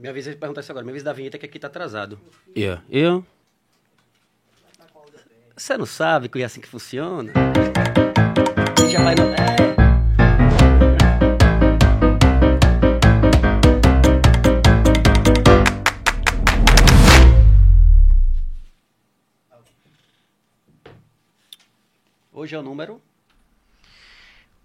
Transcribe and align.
Minha 0.00 0.14
vez 0.14 0.24
de 0.24 0.34
perguntar 0.34 0.62
isso 0.62 0.72
agora. 0.72 0.82
Minha 0.82 0.94
vez 0.94 1.04
da 1.04 1.12
vinheta 1.12 1.36
que 1.36 1.44
aqui 1.44 1.58
tá 1.58 1.66
atrasado. 1.66 2.18
Yeah. 2.56 2.82
Eu? 2.88 3.22
Você 5.54 5.76
não 5.76 5.84
sabe 5.84 6.30
que 6.30 6.40
é 6.40 6.44
assim 6.44 6.58
que 6.58 6.66
funciona? 6.66 7.30
Já 8.90 9.04
vai 9.04 9.14
no... 9.14 9.24
É. 9.24 9.60
Hoje 22.32 22.54
é 22.54 22.58
o 22.58 22.62
número? 22.62 23.02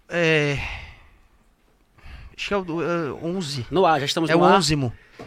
É... 0.08 0.56
Acho 2.34 2.48
que 2.48 2.54
é 2.54 2.56
o 2.56 3.18
11. 3.22 3.60
É, 3.60 3.64
no 3.70 3.84
ar, 3.84 4.00
já 4.00 4.06
estamos 4.06 4.30
é 4.30 4.34
no 4.34 4.42
ar. 4.42 4.52
É 4.52 4.54
o 4.54 4.56
11 4.56 4.76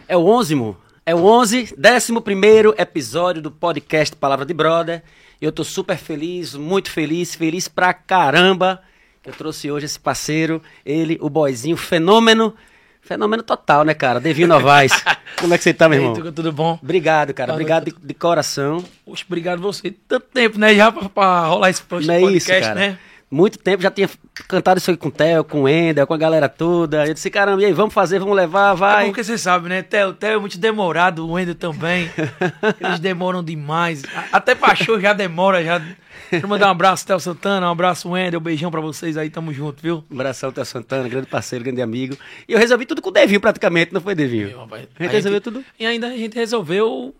é 0.08 0.16
o 0.16 0.26
onzimo. 0.26 0.76
É 1.04 1.14
o 1.14 1.24
11, 1.24 1.74
décimo 1.76 2.20
primeiro 2.20 2.74
episódio 2.78 3.42
do 3.42 3.50
podcast 3.50 4.14
Palavra 4.14 4.44
de 4.44 4.54
Brother. 4.54 5.02
E 5.40 5.44
eu 5.44 5.50
tô 5.50 5.64
super 5.64 5.96
feliz, 5.96 6.54
muito 6.54 6.90
feliz, 6.90 7.34
feliz 7.34 7.66
pra 7.66 7.92
caramba 7.94 8.82
que 9.22 9.28
eu 9.28 9.34
trouxe 9.34 9.70
hoje 9.70 9.86
esse 9.86 10.00
parceiro, 10.00 10.62
ele, 10.84 11.18
o 11.20 11.28
boyzinho, 11.28 11.76
fenômeno, 11.76 12.54
fenômeno 13.02 13.42
total, 13.42 13.84
né, 13.84 13.92
cara? 13.92 14.18
Devinho 14.18 14.48
Novaes. 14.48 14.92
Como 15.38 15.52
é 15.52 15.58
que 15.58 15.64
você 15.64 15.74
tá, 15.74 15.88
meu 15.88 15.98
aí, 15.98 16.04
irmão? 16.06 16.32
Tudo 16.32 16.52
bom? 16.52 16.78
Obrigado, 16.82 17.34
cara. 17.34 17.52
Obrigado 17.52 17.84
de, 17.84 17.94
de 18.02 18.14
coração. 18.14 18.82
Poxa, 19.04 19.24
obrigado 19.26 19.60
você. 19.60 19.90
Tanto 20.08 20.26
tempo, 20.32 20.58
né? 20.58 20.74
Já 20.74 20.90
pra, 20.90 21.08
pra 21.08 21.46
rolar 21.46 21.70
esse 21.70 21.82
post 21.82 22.06
Não 22.06 22.14
é 22.14 22.20
podcast, 22.20 22.52
isso, 22.52 22.60
cara. 22.60 22.74
né? 22.74 22.98
Muito 23.30 23.58
tempo, 23.58 23.80
já 23.80 23.90
tinha 23.92 24.10
cantado 24.48 24.78
isso 24.78 24.90
aí 24.90 24.96
com 24.96 25.06
o 25.06 25.10
Theo, 25.12 25.44
com 25.44 25.62
o 25.62 25.68
Endel, 25.68 26.04
com 26.04 26.12
a 26.14 26.18
galera 26.18 26.48
toda. 26.48 27.06
Eu 27.06 27.14
disse, 27.14 27.30
caramba, 27.30 27.62
e 27.62 27.66
aí, 27.66 27.72
vamos 27.72 27.94
fazer, 27.94 28.18
vamos 28.18 28.34
levar, 28.34 28.72
É 28.72 28.76
vai. 28.76 29.06
porque 29.06 29.22
você 29.22 29.38
sabe, 29.38 29.68
né? 29.68 29.82
Theo, 29.82 30.12
Theo 30.14 30.30
é 30.32 30.38
muito 30.38 30.58
demorado, 30.58 31.24
o 31.24 31.32
Wendel 31.32 31.54
também. 31.54 32.10
Eles 32.80 32.98
demoram 32.98 33.40
demais. 33.44 34.02
A- 34.14 34.24
Até 34.38 34.54
pra 34.56 34.74
show 34.74 34.98
já 35.00 35.12
demora, 35.12 35.62
já. 35.62 35.80
Quero 36.28 36.48
mandar 36.48 36.66
um 36.66 36.70
abraço, 36.70 37.06
Theo 37.06 37.20
Santana, 37.20 37.68
um 37.68 37.72
abraço, 37.72 38.08
Wendel, 38.10 38.40
um 38.40 38.42
beijão 38.42 38.68
pra 38.70 38.80
vocês 38.80 39.16
aí, 39.16 39.30
tamo 39.30 39.52
junto, 39.52 39.80
viu? 39.80 40.04
Um 40.10 40.14
abração, 40.14 40.50
Theo 40.50 40.64
Santana, 40.64 41.08
grande 41.08 41.26
parceiro, 41.28 41.64
grande 41.64 41.82
amigo. 41.82 42.16
E 42.48 42.52
eu 42.52 42.58
resolvi 42.58 42.84
tudo 42.84 43.00
com 43.00 43.10
o 43.10 43.12
Devinho, 43.12 43.40
praticamente, 43.40 43.92
não 43.94 44.00
foi, 44.00 44.14
Devinho? 44.16 44.58
rapaz, 44.58 44.88
A 44.98 45.02
gente 45.04 45.12
resolveu 45.12 45.40
tudo. 45.40 45.64
E 45.78 45.86
ainda 45.86 46.08
a 46.08 46.16
gente 46.16 46.34
resolveu 46.34 47.14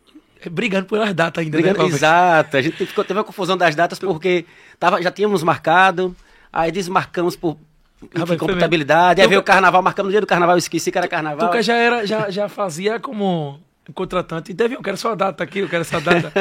brigando 0.51 0.87
pelas 0.87 1.13
datas 1.13 1.45
ainda, 1.45 1.57
Brigando, 1.59 1.81
né? 1.81 1.85
Exato. 1.87 2.57
A 2.57 2.63
gente 2.63 2.87
ficou, 2.87 3.05
teve 3.05 3.19
uma 3.19 3.25
confusão 3.25 3.57
das 3.59 3.75
datas 3.77 3.99
porque 3.99 4.47
tava, 4.81 5.01
já 5.01 5.13
tínhamos 5.13 5.45
marcado, 5.45 6.17
aí 6.53 6.73
desmarcamos 6.73 7.37
por 7.37 7.57
enfim, 8.03 8.13
Rapaz, 8.15 8.29
foi 8.29 8.39
computabilidade. 8.39 9.21
Aí 9.21 9.27
mesmo. 9.27 9.29
veio 9.29 9.41
o 9.43 9.45
carnaval, 9.45 9.83
marcamos 9.83 10.09
no 10.09 10.13
dia 10.13 10.23
do 10.23 10.27
carnaval, 10.27 10.57
eu 10.57 10.59
esqueci 10.59 10.91
que 10.91 10.97
era 10.97 11.07
carnaval. 11.07 11.49
Tuca 11.49 11.63
já, 11.63 11.77
era, 11.77 12.07
já, 12.07 12.31
já 12.31 12.49
fazia 12.49 12.99
como 12.99 13.61
contratante. 13.95 14.55
Devinho, 14.55 14.79
eu 14.79 14.83
quero 14.83 14.97
sua 14.97 15.15
data 15.15 15.45
aqui, 15.45 15.61
eu 15.61 15.69
quero 15.69 15.83
essa 15.83 16.01
data. 16.01 16.33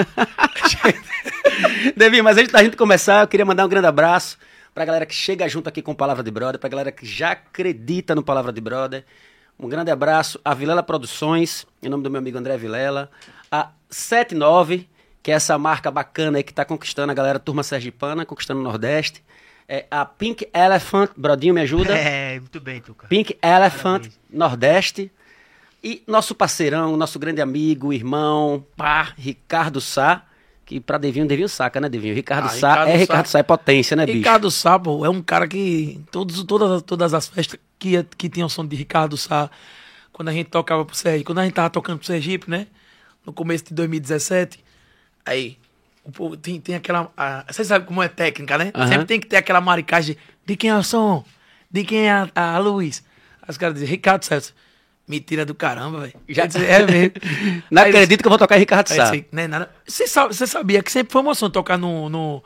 Devinho, 1.96 2.24
mas 2.24 2.38
antes 2.38 2.52
da 2.52 2.64
gente 2.64 2.78
começar, 2.78 3.24
eu 3.24 3.28
queria 3.28 3.46
mandar 3.46 3.66
um 3.66 3.70
grande 3.70 3.88
abraço 3.88 4.38
pra 4.74 4.86
galera 4.86 5.06
que 5.06 5.14
chega 5.14 5.48
junto 5.50 5.68
aqui 5.68 5.82
com 5.82 5.94
Palavra 5.94 6.24
de 6.24 6.32
Brother, 6.32 6.60
pra 6.60 6.70
galera 6.70 6.92
que 6.92 7.06
já 7.06 7.32
acredita 7.32 8.16
no 8.16 8.24
Palavra 8.24 8.54
de 8.54 8.62
Brother. 8.62 9.04
Um 9.60 9.68
grande 9.68 9.92
abraço 9.92 10.40
a 10.46 10.54
Vilela 10.54 10.82
Produções, 10.82 11.66
em 11.84 11.90
nome 11.90 12.04
do 12.04 12.10
meu 12.10 12.20
amigo 12.20 12.38
André 12.38 12.58
Vilela. 12.58 13.12
A 13.52 13.72
79, 13.90 14.88
que 15.22 15.32
é 15.32 15.34
essa 15.36 15.58
marca 15.58 15.90
bacana 15.92 16.38
aí 16.38 16.44
que 16.44 16.54
tá 16.54 16.64
conquistando 16.66 17.12
a 17.12 17.16
galera 17.16 17.40
Turma 17.40 17.64
Sergipana, 17.64 18.26
conquistando 18.26 18.60
o 18.60 18.64
Nordeste. 18.64 19.24
É 19.68 19.86
a 19.92 20.04
Pink 20.04 20.48
Elephant, 20.54 21.12
Brodinho, 21.16 21.54
me 21.54 21.62
ajuda. 21.62 21.94
É, 21.98 22.40
muito 22.40 22.60
bem, 22.60 22.82
Tuca. 22.82 23.08
Pink 23.08 23.38
Elephant 23.44 24.08
Nordeste. 24.30 25.12
E 25.84 26.04
nosso 26.08 26.36
parceirão, 26.36 26.98
nosso 26.98 27.18
grande 27.20 27.42
amigo, 27.42 27.94
irmão, 27.94 28.66
pá, 28.76 29.14
Ricardo 29.18 29.80
Sá. 29.80 30.24
Que 30.66 30.80
pra 30.80 30.98
Devinho, 31.00 31.26
Devinho 31.28 31.50
saca, 31.50 31.80
né, 31.82 31.90
Devinho? 31.90 32.14
Ricardo 32.14 32.46
Ah, 32.46 32.50
Sá 32.50 32.70
Ricardo 32.70 32.90
é 32.90 32.92
Sá. 32.94 32.98
Ricardo 33.00 33.28
Sá, 33.28 33.40
é 33.40 33.44
potência, 33.44 33.96
né, 33.96 34.06
bicho? 34.06 34.18
Ricardo 34.20 34.52
Sá, 34.52 34.78
pô, 34.78 35.04
é 35.06 35.10
um 35.10 35.22
cara 35.22 35.48
que. 35.48 36.00
Todos, 36.12 36.44
todas, 36.44 36.82
todas 36.84 37.14
as 37.14 37.28
festas 37.28 37.60
que, 37.80 38.04
que 38.18 38.30
tinham 38.30 38.48
som 38.50 38.66
de 38.66 38.76
Ricardo 38.76 39.18
Sá, 39.18 39.50
quando 40.12 40.30
a 40.30 40.32
gente 40.34 40.48
tocava 40.50 40.86
pro 40.86 40.96
Sergipe, 40.96 41.26
quando 41.26 41.40
a 41.40 41.44
gente 41.44 41.54
tava 41.54 41.70
tocando 41.72 41.98
pro 41.98 42.06
Sergipe, 42.08 42.50
né? 42.52 42.68
No 43.26 43.34
começo 43.34 43.66
de 43.66 43.74
2017, 43.74 44.64
aí. 45.30 45.58
O 46.04 46.12
povo 46.12 46.36
tem, 46.38 46.60
tem 46.60 46.76
aquela. 46.76 47.12
a- 47.16 47.46
Você 47.50 47.64
sabe 47.64 47.86
como 47.86 48.02
é 48.02 48.08
técnica, 48.08 48.58
né? 48.58 48.72
Aham. 48.74 48.88
Sempre 48.88 49.06
tem 49.06 49.20
que 49.20 49.28
ter 49.28 49.38
aquela 49.38 49.62
maricagem 49.62 50.18
de, 50.46 50.56
quem 50.58 50.70
é 50.70 50.76
o 50.76 50.84
som, 50.84 51.24
de 51.70 51.84
quem 51.84 52.08
é 52.08 52.12
a, 52.12 52.30
a 52.36 52.58
luz. 52.58 53.04
Aí 53.42 53.50
os 53.50 53.58
caras 53.58 53.76
dizem, 53.76 53.90
Ricardo. 53.90 54.26
Eu 54.32 54.38
disse, 54.40 54.54
Mentira 55.08 55.44
do 55.44 55.56
caramba, 55.56 56.02
velho. 56.02 56.14
Já- 56.30 56.44
Eu 56.44 56.48
disse, 56.48 56.66
É 56.66 56.86
mesmo. 56.86 57.12
Não 57.72 57.82
Aí 57.82 57.90
acredito 57.90 58.22
que 58.22 58.28
eu 58.28 58.30
vou 58.30 58.38
tocar 58.38 58.58
Ricardo 58.58 58.88
Sá. 58.90 59.04
assim, 59.04 59.26
né, 59.32 59.48
nada. 59.48 59.72
Você, 59.88 60.06
sabe, 60.08 60.36
você 60.36 60.46
sabia 60.46 60.84
que 60.84 60.92
sempre 60.92 61.12
foi 61.12 61.22
uma 61.22 61.30
emoção 61.30 61.50
tocar 61.50 61.78
no, 61.80 62.10
no, 62.10 62.44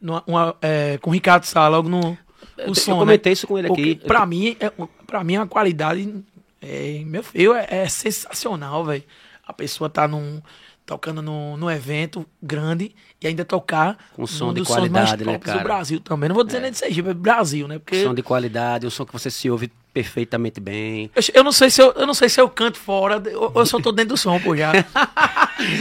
no- 0.00 0.22
uma, 0.26 0.56
é, 0.62 0.96
com 0.98 1.10
o 1.10 1.12
Ricardo 1.12 1.44
Sá, 1.44 1.66
logo 1.66 1.88
no 1.88 2.16
Eu- 2.56 2.70
o 2.70 2.74
som, 2.74 2.92
eu 2.92 2.98
comentei 2.98 3.30
né? 3.30 3.32
isso 3.32 3.46
com 3.48 3.58
ele 3.58 3.66
Porque 3.66 3.82
aqui. 3.82 3.94
Pra 4.06 4.24
mim, 4.26 4.56
é, 4.60 4.70
pra 5.06 5.24
mim, 5.24 5.36
a 5.36 5.46
qualidade, 5.46 6.24
é, 6.62 7.02
meu 7.04 7.22
filho, 7.24 7.52
é, 7.54 7.66
é 7.68 7.88
sensacional, 7.88 8.84
velho. 8.84 9.02
A 9.44 9.52
pessoa 9.52 9.90
tá 9.90 10.06
num, 10.06 10.40
tocando 10.86 11.22
num, 11.22 11.56
num 11.56 11.70
evento 11.70 12.26
grande 12.42 12.94
e 13.20 13.26
ainda 13.26 13.44
tocar 13.44 13.96
Com 14.14 14.26
som 14.26 14.52
de 14.52 14.62
qualidade, 14.62 15.24
né, 15.24 15.38
cara? 15.38 15.58
do 15.58 15.64
Brasil 15.64 16.00
também. 16.00 16.28
Não 16.28 16.34
vou 16.34 16.44
dizer 16.44 16.60
nem 16.60 16.70
de 16.70 16.78
Sergipe, 16.78 17.08
é 17.08 17.14
Brasil, 17.14 17.66
né? 17.66 17.78
Porque 17.78 18.02
Som 18.02 18.14
de 18.14 18.22
qualidade, 18.22 18.86
um 18.86 18.90
som 18.90 19.06
que 19.06 19.12
você 19.12 19.30
se 19.30 19.50
ouve 19.50 19.72
perfeitamente 19.94 20.60
bem. 20.60 21.10
eu, 21.14 21.22
eu 21.34 21.44
não 21.44 21.52
sei 21.52 21.70
se 21.70 21.80
eu, 21.80 21.92
eu 21.92 22.06
não 22.06 22.14
sei 22.14 22.28
se 22.28 22.40
eu 22.40 22.48
canto 22.48 22.78
fora, 22.78 23.22
ou 23.36 23.52
eu 23.54 23.66
só 23.66 23.80
tô 23.80 23.92
dentro 23.92 24.14
do 24.14 24.16
som, 24.16 24.38
pô, 24.40 24.56
já. 24.56 24.72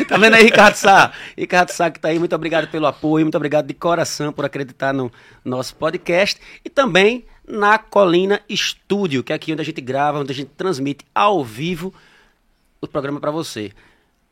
Tá 0.07 0.17
vendo 0.17 0.35
aí, 0.35 0.43
Ricardo 0.43 0.75
Sá? 0.75 1.11
Ricardo 1.35 1.71
Sá 1.71 1.89
que 1.89 1.99
tá 1.99 2.09
aí, 2.09 2.19
muito 2.19 2.35
obrigado 2.35 2.67
pelo 2.69 2.85
apoio, 2.85 3.25
muito 3.25 3.35
obrigado 3.35 3.65
de 3.65 3.73
coração 3.73 4.31
por 4.31 4.45
acreditar 4.45 4.93
no 4.93 5.11
nosso 5.43 5.75
podcast 5.75 6.39
e 6.63 6.69
também 6.69 7.25
na 7.45 7.79
Colina 7.79 8.39
Estúdio, 8.47 9.23
que 9.23 9.33
é 9.33 9.35
aqui 9.35 9.51
onde 9.51 9.61
a 9.63 9.65
gente 9.65 9.81
grava, 9.81 10.19
onde 10.19 10.31
a 10.31 10.35
gente 10.35 10.51
transmite 10.55 11.03
ao 11.13 11.43
vivo 11.43 11.91
o 12.79 12.87
programa 12.87 13.19
pra 13.19 13.31
você. 13.31 13.71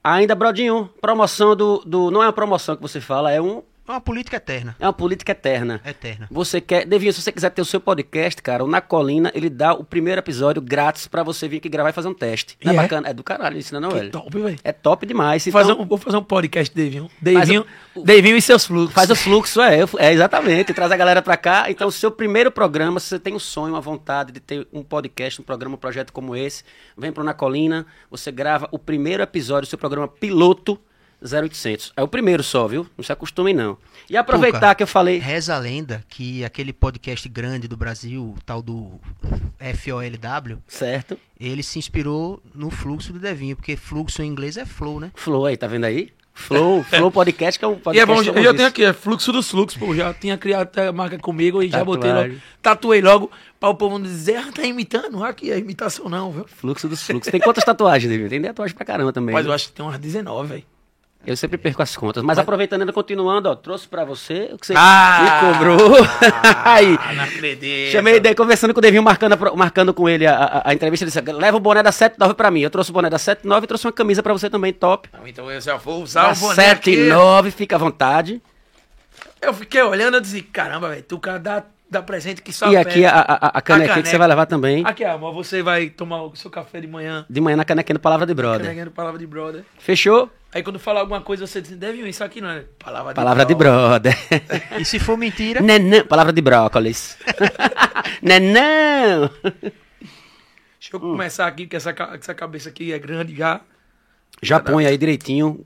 Ainda, 0.04 0.34
Brodinho, 0.34 0.90
promoção 1.00 1.56
do, 1.56 1.80
do. 1.86 2.10
Não 2.10 2.24
é 2.24 2.26
uma 2.26 2.34
promoção 2.34 2.76
que 2.76 2.82
você 2.82 3.00
fala, 3.00 3.32
é, 3.32 3.40
um, 3.40 3.62
É 3.88 3.92
uma 3.92 4.00
política 4.00 4.38
eterna. 4.38 4.76
é 4.80 4.86
uma 4.86 4.94
política 4.94 5.32
eterna. 5.34 5.82
Eterna. 5.84 6.28
Você 6.32 6.62
quer, 6.62 6.86
Devinho, 6.86 7.12
se 7.12 7.22
você 7.22 7.32
quiser 7.32 7.50
ter 7.50 7.62
o 7.62 7.66
seu 7.66 7.80
podcast, 7.82 8.42
cara, 8.42 8.64
o 8.64 8.68
Na 8.68 8.80
Colina, 8.80 9.32
ele 9.36 9.50
dá 9.50 9.74
o 9.74 9.84
primeiro 9.84 10.20
episódio 10.20 10.62
grátis 10.62 11.08
pra 11.08 11.24
você 11.24 11.46
vir 11.48 11.58
aqui 11.58 11.68
gravar 11.68 11.90
e 11.90 11.94
fazer 11.94 12.08
um 12.08 12.14
teste. 12.14 12.58
Não 12.64 12.72
é, 12.72 12.76
é? 12.76 12.78
bacana? 12.82 13.10
É 13.10 13.14
do 13.14 13.24
caralho, 13.24 13.58
isso 13.58 13.78
não 13.78 13.90
é, 13.90 13.94
velho? 13.96 14.12
top, 14.12 14.40
velho. 14.40 14.60
É 14.64 14.72
top 14.72 15.06
demais. 15.06 15.44
Vou 15.44 15.52
fazer 15.52 15.72
Então, 15.74 15.84
um- 15.84 15.88
vou 15.88 15.98
fazer 15.98 16.16
um 16.16 16.24
podcast, 16.24 16.74
Devinho. 16.74 17.10
Devinho, 17.20 17.66
o- 17.96 18.04
Devinho 18.04 18.38
e 18.38 18.42
seus 18.42 18.66
fluxos. 18.66 18.94
Faz 18.94 19.10
o 19.10 19.16
fluxo, 19.16 19.60
é, 19.62 19.80
é 19.98 20.14
exatamente. 20.14 20.74
Traz 20.74 20.92
a 20.92 20.96
galera 20.96 21.22
pra 21.22 21.36
cá. 21.36 21.66
Então, 21.70 21.88
o 21.88 21.92
seu 21.92 22.12
primeiro 22.12 22.52
programa, 22.52 23.00
se 23.00 23.08
você 23.08 23.20
tem 23.20 23.34
um 23.34 23.40
sonho, 23.40 23.74
uma 23.74 23.82
vontade 23.82 24.32
de 24.32 24.40
ter 24.40 24.66
um 24.72 24.84
podcast, 24.84 25.42
um 25.42 25.44
programa, 25.44 25.76
um 25.76 25.80
projeto 25.80 26.14
como 26.14 26.34
esse, 26.36 26.64
vem 26.98 27.12
pro 27.12 27.24
Na 27.24 27.34
Colina, 27.34 27.86
você 28.10 28.32
grava 28.32 28.70
o 28.72 28.80
primeiro 28.80 29.22
episódio 29.24 29.68
do 29.68 29.70
seu 29.70 29.78
programa 29.80 30.08
piloto 30.08 30.80
0800. 31.24 31.94
É 31.96 32.02
o 32.04 32.08
primeiro 32.08 32.44
só, 32.44 32.68
viu? 32.68 32.88
Não 32.98 33.04
se 33.04 33.12
acostumem, 33.12 33.54
não. 33.54 33.78
E 34.10 34.18
aproveitar 34.18 34.60
Tuca, 34.60 34.76
que 34.76 34.84
eu 34.84 34.88
falei. 34.88 35.20
Reza 35.20 35.56
a 35.56 35.60
lenda 35.60 36.04
que 36.10 36.44
aquele 36.44 36.74
podcast 36.74 37.28
grande 37.30 37.68
do 37.68 37.78
Brasil, 37.78 38.36
tal 38.46 38.62
do 38.62 39.00
FOLW, 39.60 40.58
Certo. 40.68 41.18
ele 41.40 41.64
se 41.64 41.78
inspirou 41.80 42.42
no 42.54 42.70
fluxo 42.70 43.14
do 43.14 43.20
Devinho, 43.20 43.56
porque 43.56 43.76
fluxo 43.76 44.22
em 44.22 44.28
inglês 44.28 44.58
é 44.58 44.66
flow, 44.66 45.00
né? 45.00 45.12
Flow 45.16 45.46
aí, 45.46 45.56
tá 45.58 45.68
vendo 45.68 45.86
aí? 45.86 46.12
Flow, 46.34 46.82
Flow 46.90 47.12
Podcast, 47.12 47.60
que 47.60 47.66
é 47.66 47.68
um 47.68 47.74
E 47.74 47.76
é 47.76 48.06
podcast. 48.06 48.32
bom, 48.32 48.38
eu 48.38 48.44
já 48.44 48.54
tenho 48.54 48.68
aqui, 48.68 48.84
é 48.84 48.94
fluxo 48.94 49.32
dos 49.32 49.50
fluxos, 49.52 49.78
pô. 49.80 49.94
Já 49.94 50.14
tinha 50.14 50.38
criado 50.38 50.64
até 50.64 50.88
a 50.88 50.92
marca 50.92 51.18
comigo 51.20 51.62
e 51.62 51.70
já 51.70 51.84
botei 51.84 52.10
Tatuagem. 52.10 52.32
logo. 52.32 52.42
Tatuei 52.62 53.02
logo 53.02 53.32
pra 53.60 53.70
o 53.70 53.76
povo 53.76 54.00
não 54.00 54.06
dizer, 54.06 54.38
ah, 54.38 54.52
tá 54.52 54.64
imitando. 54.64 55.24
Aqui 55.24 55.52
é 55.52 55.60
imitação 55.60 56.10
não, 56.10 56.32
viu? 56.32 56.46
Fluxo 56.48 56.88
dos 56.88 57.04
fluxos. 57.04 57.30
Tem 57.32 57.40
quantas 57.42 57.64
tatuagens, 57.66 58.10
David? 58.10 58.30
Tem 58.30 58.42
tatuagem 58.42 58.76
pra 58.76 58.86
caramba 58.86 59.12
também. 59.14 59.34
Mas 59.34 59.46
né? 59.46 59.52
eu 59.52 59.54
acho 59.54 59.68
que 59.68 59.74
tem 59.74 59.86
umas 59.86 60.00
19, 60.00 60.48
velho. 60.48 60.64
Eu 61.26 61.38
sempre 61.38 61.56
perco 61.58 61.84
as 61.84 61.96
contas. 61.96 62.24
Mas 62.24 62.40
aproveitando 62.40 62.82
ainda, 62.82 62.92
continuando, 62.92 63.48
ó, 63.48 63.56
trouxe 63.56 63.88
pra 63.88 64.04
você 64.04 64.50
o 64.54 64.58
que 64.58 64.66
você 64.66 64.74
Ah! 64.76 65.42
me 65.44 65.54
cobrou. 65.54 65.98
aí, 66.66 66.98
Ah, 67.00 67.14
não 67.14 67.24
acredito. 67.26 67.92
chamei 67.92 68.20
daí, 68.20 68.34
conversando 68.34 68.74
com 68.74 68.80
o 68.80 68.82
Devinho, 68.82 69.04
marcando, 69.04 69.34
a 69.34 69.56
marcando 69.56 69.94
com 69.94 70.10
ele 70.10 70.26
a, 70.26 70.36
a- 70.36 70.62
a 70.70 70.74
entrevista. 70.74 71.04
Ele 71.06 71.12
disse: 71.12 71.22
leva 71.32 71.58
o 71.58 71.60
boné 71.60 71.84
da 71.84 71.92
79 71.92 72.34
pra 72.34 72.50
mim. 72.50 72.62
Eu 72.62 72.72
trouxe 72.72 72.90
o 72.90 72.94
boné 72.94 73.08
da 73.10 73.20
79 73.20 73.64
e 73.64 73.68
trouxe 73.68 73.86
uma 73.86 73.94
camisa 73.94 74.24
pra 74.24 74.34
você 74.34 74.50
também, 74.50 74.74
top. 74.74 75.10
Então 75.28 75.52
eu 75.52 75.62
já 75.62 75.78
vou 75.78 76.02
usar 76.02 76.24
Da 76.24 76.32
o 76.32 76.36
boné 76.36 76.72
aqui. 76.72 76.92
79, 76.96 77.52
fica 77.52 77.76
à 77.76 77.80
vontade. 77.80 78.42
Eu 79.40 79.54
fiquei 79.54 79.82
olhando 79.84 80.18
e 80.18 80.22
disse, 80.22 80.42
caramba, 80.42 80.90
velho, 80.90 81.04
tu 81.04 81.20
cara 81.20 81.38
dá, 81.40 81.64
dá 81.92 82.02
presente 82.02 82.42
que 82.42 82.54
só 82.54 82.72
e 82.72 82.78
aqui 82.78 83.06
a, 83.06 83.12
a, 83.20 83.48
a 83.58 83.62
canequinha 83.62 83.90
que 83.90 83.94
caneca. 83.96 84.10
você 84.10 84.18
vai 84.18 84.28
levar 84.30 84.46
também. 84.46 84.84
Aqui, 84.86 85.04
amor, 85.04 85.34
você 85.34 85.62
vai 85.62 85.90
tomar 85.90 86.24
o 86.24 86.36
seu 86.36 86.50
café 86.50 86.80
de 86.80 86.88
manhã. 86.88 87.26
De 87.30 87.42
manhã 87.42 87.58
na 87.58 87.66
canequinha 87.66 87.96
do 87.96 88.00
Palavra 88.00 88.26
de 88.26 88.34
Brother. 88.34 88.62
Canequinha 88.62 88.86
de 88.86 88.92
palavra 88.92 89.20
de 89.20 89.28
brother. 89.28 89.66
Fechou? 89.78 90.32
Aí 90.54 90.64
quando 90.64 90.80
falar 90.80 91.02
alguma 91.02 91.22
coisa, 91.22 91.46
você 91.46 91.62
diz, 91.62 91.72
deve 91.78 92.08
isso 92.08 92.24
aqui 92.24 92.40
não 92.42 92.50
é 92.50 92.64
palavra 92.80 93.14
de 93.14 93.16
Palavra 93.16 93.46
de 93.46 93.56
brother. 93.56 94.14
brother. 94.14 94.82
E 94.82 94.86
se 94.86 95.00
for 95.00 95.18
mentira, 95.18 95.62
Nenã, 95.62 96.06
palavra 96.06 96.32
de 96.32 96.42
brócolis. 96.42 97.18
Nenã. 98.22 99.30
Deixa 99.44 99.74
Deixa 100.80 100.96
eu 100.96 101.00
começar 101.00 101.48
aqui, 101.48 101.68
que 101.68 101.76
essa, 101.76 101.94
essa 102.14 102.34
cabeça 102.34 102.70
aqui 102.70 102.92
é 102.92 103.00
grande 103.00 103.36
já. 103.36 103.62
Já 104.42 104.60
põe 104.60 104.86
aí 104.86 104.98
direitinho. 104.98 105.66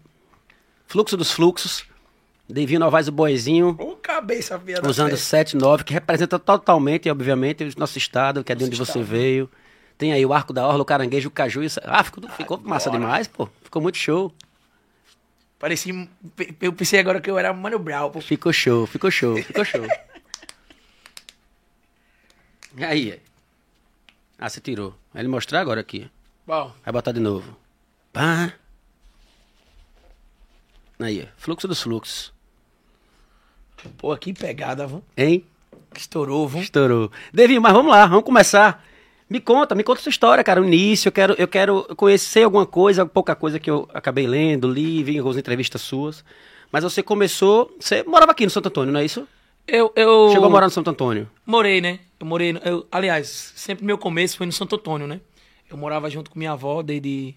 Fluxo 0.87 1.15
dos 1.15 1.31
fluxos. 1.31 1.85
Devinho 2.47 2.79
Novaes 2.79 3.07
o 3.07 3.11
Boizinho. 3.11 3.75
Ô, 3.79 3.95
cabeça, 3.95 4.57
da 4.57 4.87
Usando 4.87 5.11
fé. 5.11 5.17
79, 5.17 5.83
que 5.83 5.93
representa 5.93 6.37
totalmente, 6.37 7.09
obviamente, 7.09 7.63
o 7.63 7.79
nosso 7.79 7.97
estado, 7.97 8.43
que 8.43 8.51
é 8.51 8.55
de 8.55 8.65
onde 8.65 8.77
você 8.77 9.01
veio. 9.01 9.49
Tem 9.97 10.11
aí 10.13 10.25
o 10.25 10.33
Arco 10.33 10.53
da 10.53 10.67
Orla, 10.67 10.81
o 10.81 10.85
Caranguejo, 10.85 11.29
o 11.29 11.31
Caju 11.31 11.63
e 11.63 11.67
o... 11.67 11.69
Ah, 11.83 12.03
ficou, 12.03 12.29
ficou 12.29 12.57
massa 12.59 12.91
demais, 12.91 13.27
pô. 13.27 13.49
Ficou 13.63 13.81
muito 13.81 13.97
show. 13.97 14.31
Parecia. 15.57 16.07
Eu 16.61 16.73
pensei 16.73 16.99
agora 16.99 17.19
que 17.19 17.31
eu 17.31 17.39
era 17.39 17.53
Mano 17.53 17.79
Brown, 17.79 18.11
pô. 18.11 18.21
Ficou 18.21 18.53
show, 18.53 18.85
ficou 18.85 19.09
show, 19.09 19.35
ficou 19.37 19.65
show. 19.65 19.85
E 22.77 22.83
aí? 22.83 23.21
Ah, 24.37 24.49
você 24.49 24.59
tirou. 24.59 24.93
Vai 25.13 25.21
ele 25.21 25.29
mostrar 25.29 25.61
agora 25.61 25.79
aqui. 25.79 26.11
Bom, 26.45 26.73
Vai 26.83 26.91
botar 26.91 27.13
de 27.13 27.21
novo. 27.21 27.57
Pá. 28.11 28.51
Aí, 30.99 31.25
fluxo 31.37 31.69
dos 31.69 31.81
fluxos. 31.81 32.34
Pô, 33.97 34.15
que 34.17 34.33
pegada, 34.33 34.85
viu? 34.87 35.03
Hein? 35.17 35.43
Estourou, 35.95 36.47
viu? 36.47 36.61
Estourou. 36.61 37.11
Devinho, 37.33 37.61
mas 37.61 37.73
vamos 37.73 37.91
lá, 37.91 38.05
vamos 38.05 38.25
começar. 38.25 38.83
Me 39.29 39.39
conta, 39.39 39.73
me 39.73 39.83
conta 39.83 40.01
sua 40.01 40.09
história, 40.09 40.43
cara. 40.43 40.61
O 40.61 40.65
início, 40.65 41.07
eu 41.07 41.11
quero, 41.11 41.33
eu 41.37 41.47
quero 41.47 41.83
conhecer 41.95 42.43
alguma 42.43 42.65
coisa, 42.65 43.05
pouca 43.05 43.35
coisa 43.35 43.59
que 43.59 43.69
eu 43.69 43.89
acabei 43.93 44.27
lendo, 44.27 44.69
li, 44.71 45.03
vi 45.03 45.17
algumas 45.17 45.37
entrevistas 45.37 45.81
suas. 45.81 46.23
Mas 46.71 46.83
você 46.83 47.01
começou. 47.01 47.75
Você 47.79 48.03
morava 48.03 48.31
aqui 48.33 48.43
no 48.43 48.51
Santo 48.51 48.67
Antônio, 48.67 48.93
não 48.93 48.99
é 48.99 49.05
isso? 49.05 49.27
Eu, 49.67 49.91
eu. 49.95 50.29
Chegou 50.31 50.45
a 50.45 50.49
morar 50.49 50.65
no 50.67 50.71
Santo 50.71 50.89
Antônio. 50.91 51.27
Morei, 51.45 51.81
né? 51.81 51.99
Eu 52.19 52.25
morei. 52.27 52.53
no- 52.53 52.59
Eu, 52.59 52.85
aliás, 52.91 53.53
sempre 53.55 53.83
meu 53.83 53.97
começo 53.97 54.37
foi 54.37 54.45
no 54.45 54.51
Santo 54.51 54.75
Antônio, 54.75 55.07
né? 55.07 55.19
Eu 55.69 55.75
morava 55.77 56.07
junto 56.09 56.29
com 56.29 56.37
minha 56.37 56.51
avó 56.51 56.83
desde. 56.83 57.33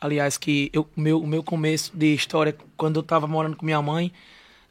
Aliás, 0.00 0.36
que 0.36 0.70
eu, 0.72 0.88
meu, 0.96 1.20
o 1.20 1.26
meu 1.26 1.44
começo 1.44 1.92
de 1.94 2.12
história, 2.14 2.56
quando 2.76 2.96
eu 2.98 3.02
tava 3.04 3.28
morando 3.28 3.56
com 3.56 3.64
minha 3.64 3.80
mãe, 3.80 4.10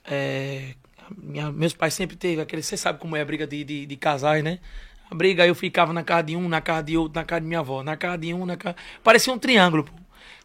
é, 0.05 0.73
minha- 1.17 1.51
meus 1.51 1.73
pais 1.73 1.93
sempre 1.93 2.15
teve 2.15 2.41
aquele. 2.41 2.61
Você 2.61 2.77
sabe 2.77 2.99
como 2.99 3.15
é 3.15 3.21
a 3.21 3.25
briga 3.25 3.45
de, 3.47 3.63
de, 3.63 3.85
de 3.85 3.95
casais, 3.97 4.43
né? 4.43 4.59
A 5.09 5.15
briga, 5.15 5.45
eu 5.45 5.53
ficava 5.55 5.91
na 5.93 6.03
casa 6.03 6.23
de 6.23 6.35
um, 6.37 6.47
na 6.47 6.61
casa 6.61 6.83
de 6.83 6.97
outro, 6.97 7.19
na 7.19 7.25
casa 7.25 7.41
de 7.41 7.47
minha 7.47 7.59
avó, 7.59 7.83
na 7.83 7.97
casa 7.97 8.17
de 8.17 8.33
um, 8.33 8.45
na 8.45 8.55
casa. 8.57 8.75
Parecia 9.03 9.33
um 9.33 9.37
triângulo, 9.39 9.83
pô. 9.83 9.91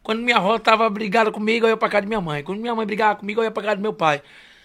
Quando 0.02 0.22
minha 0.22 0.36
avó 0.36 0.58
tava 0.58 0.88
brigada 0.90 1.30
comigo, 1.32 1.66
eu 1.66 1.70
ia 1.70 1.76
pra 1.76 1.88
casa 1.88 2.02
de 2.02 2.08
minha 2.08 2.20
mãe. 2.20 2.42
Quando 2.42 2.60
minha 2.60 2.74
mãe 2.74 2.86
brigava 2.86 3.16
comigo, 3.16 3.40
eu 3.40 3.44
ia 3.44 3.50
pra 3.50 3.62
casa 3.62 3.76
do 3.76 3.82
meu 3.82 3.92
pai. 3.92 4.22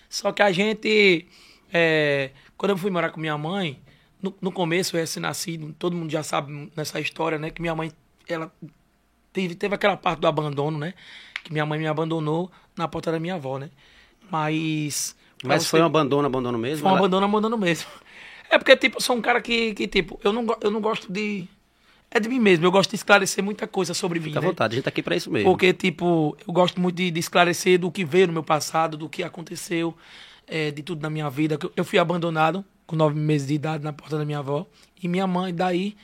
Só 0.09 0.31
que 0.31 0.41
a 0.41 0.51
gente. 0.51 1.27
é, 1.73 2.31
quando 2.57 2.71
eu 2.71 2.77
fui 2.77 2.91
morar 2.91 3.09
com 3.11 3.19
minha 3.19 3.37
mãe, 3.37 3.79
no, 4.21 4.35
no 4.41 4.51
começo 4.51 4.95
eu 4.95 4.99
ia 4.99 5.07
ser 5.07 5.19
nascido, 5.19 5.73
todo 5.79 5.95
mundo 5.95 6.11
já 6.11 6.21
sabe 6.23 6.71
nessa 6.75 6.99
história, 6.99 7.37
né? 7.39 7.49
Que 7.49 7.61
minha 7.61 7.73
mãe, 7.75 7.91
ela 8.27 8.51
teve, 9.33 9.55
teve 9.55 9.73
aquela 9.75 9.97
parte 9.97 10.19
do 10.19 10.27
abandono, 10.27 10.77
né? 10.77 10.93
Que 11.43 11.51
minha 11.51 11.65
mãe 11.65 11.79
me 11.79 11.87
abandonou 11.87 12.51
na 12.77 12.87
porta 12.87 13.11
da 13.11 13.19
minha 13.19 13.35
avó, 13.35 13.57
né? 13.59 13.69
Mas. 14.29 15.15
Mas 15.43 15.65
foi 15.65 15.81
um 15.81 15.85
abandono, 15.85 16.27
abandono 16.27 16.57
mesmo? 16.57 16.81
foi 16.81 16.87
um 16.87 16.91
Ela- 16.91 16.99
abandono, 16.99 17.25
abandono 17.25 17.57
mesmo. 17.57 17.89
É 18.49 18.57
porque, 18.57 18.75
tipo, 18.75 18.97
eu 18.97 19.01
sou 19.01 19.15
um 19.15 19.21
cara 19.21 19.41
que, 19.41 19.73
que 19.73 19.87
tipo, 19.87 20.19
eu 20.23 20.33
não, 20.33 20.45
eu 20.61 20.69
não 20.69 20.81
gosto 20.81 21.11
de. 21.11 21.47
É 22.13 22.19
de 22.19 22.27
mim 22.27 22.39
mesmo, 22.39 22.65
eu 22.65 22.71
gosto 22.71 22.89
de 22.89 22.97
esclarecer 22.97 23.41
muita 23.41 23.65
coisa 23.65 23.93
sobre 23.93 24.19
mim. 24.19 24.25
Fica 24.25 24.39
à 24.39 24.41
né? 24.41 24.47
vontade, 24.49 24.73
a 24.73 24.75
gente 24.75 24.83
tá 24.83 24.89
aqui 24.89 25.01
pra 25.01 25.15
isso 25.15 25.31
mesmo. 25.31 25.49
Porque, 25.49 25.71
tipo, 25.71 26.35
eu 26.45 26.53
gosto 26.53 26.79
muito 26.81 26.97
de, 26.97 27.09
de 27.09 27.19
esclarecer 27.19 27.79
do 27.79 27.89
que 27.89 28.03
veio 28.03 28.27
no 28.27 28.33
meu 28.33 28.43
passado, 28.43 28.97
do 28.97 29.07
que 29.07 29.23
aconteceu, 29.23 29.95
é, 30.45 30.69
de 30.71 30.83
tudo 30.83 31.01
na 31.01 31.09
minha 31.09 31.29
vida. 31.29 31.57
Eu 31.73 31.85
fui 31.85 31.97
abandonado 31.97 32.65
com 32.85 32.97
nove 32.97 33.17
meses 33.17 33.47
de 33.47 33.53
idade 33.53 33.81
na 33.85 33.93
porta 33.93 34.17
da 34.17 34.25
minha 34.25 34.39
avó. 34.39 34.67
E 35.01 35.07
minha 35.07 35.25
mãe, 35.25 35.55
daí, 35.55 35.95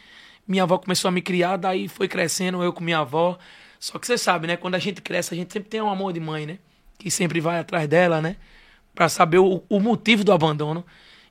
minha 0.47 0.63
avó 0.63 0.77
começou 0.77 1.09
a 1.09 1.11
me 1.11 1.21
criar, 1.21 1.57
daí 1.57 1.89
foi 1.89 2.07
crescendo 2.07 2.63
eu 2.63 2.71
com 2.71 2.81
minha 2.81 2.99
avó. 2.99 3.37
Só 3.77 3.99
que 3.99 4.07
você 4.07 4.17
sabe, 4.17 4.47
né? 4.47 4.55
Quando 4.55 4.75
a 4.75 4.79
gente 4.79 5.01
cresce, 5.01 5.33
a 5.33 5.37
gente 5.37 5.51
sempre 5.51 5.67
tem 5.67 5.81
um 5.81 5.89
amor 5.89 6.13
de 6.13 6.21
mãe, 6.21 6.45
né? 6.45 6.59
Que 6.97 7.11
sempre 7.11 7.41
vai 7.41 7.59
atrás 7.59 7.85
dela, 7.89 8.21
né? 8.21 8.37
Pra 8.97 9.07
saber 9.07 9.37
o, 9.37 9.63
o 9.69 9.79
motivo 9.79 10.23
do 10.23 10.31
abandono. 10.33 10.83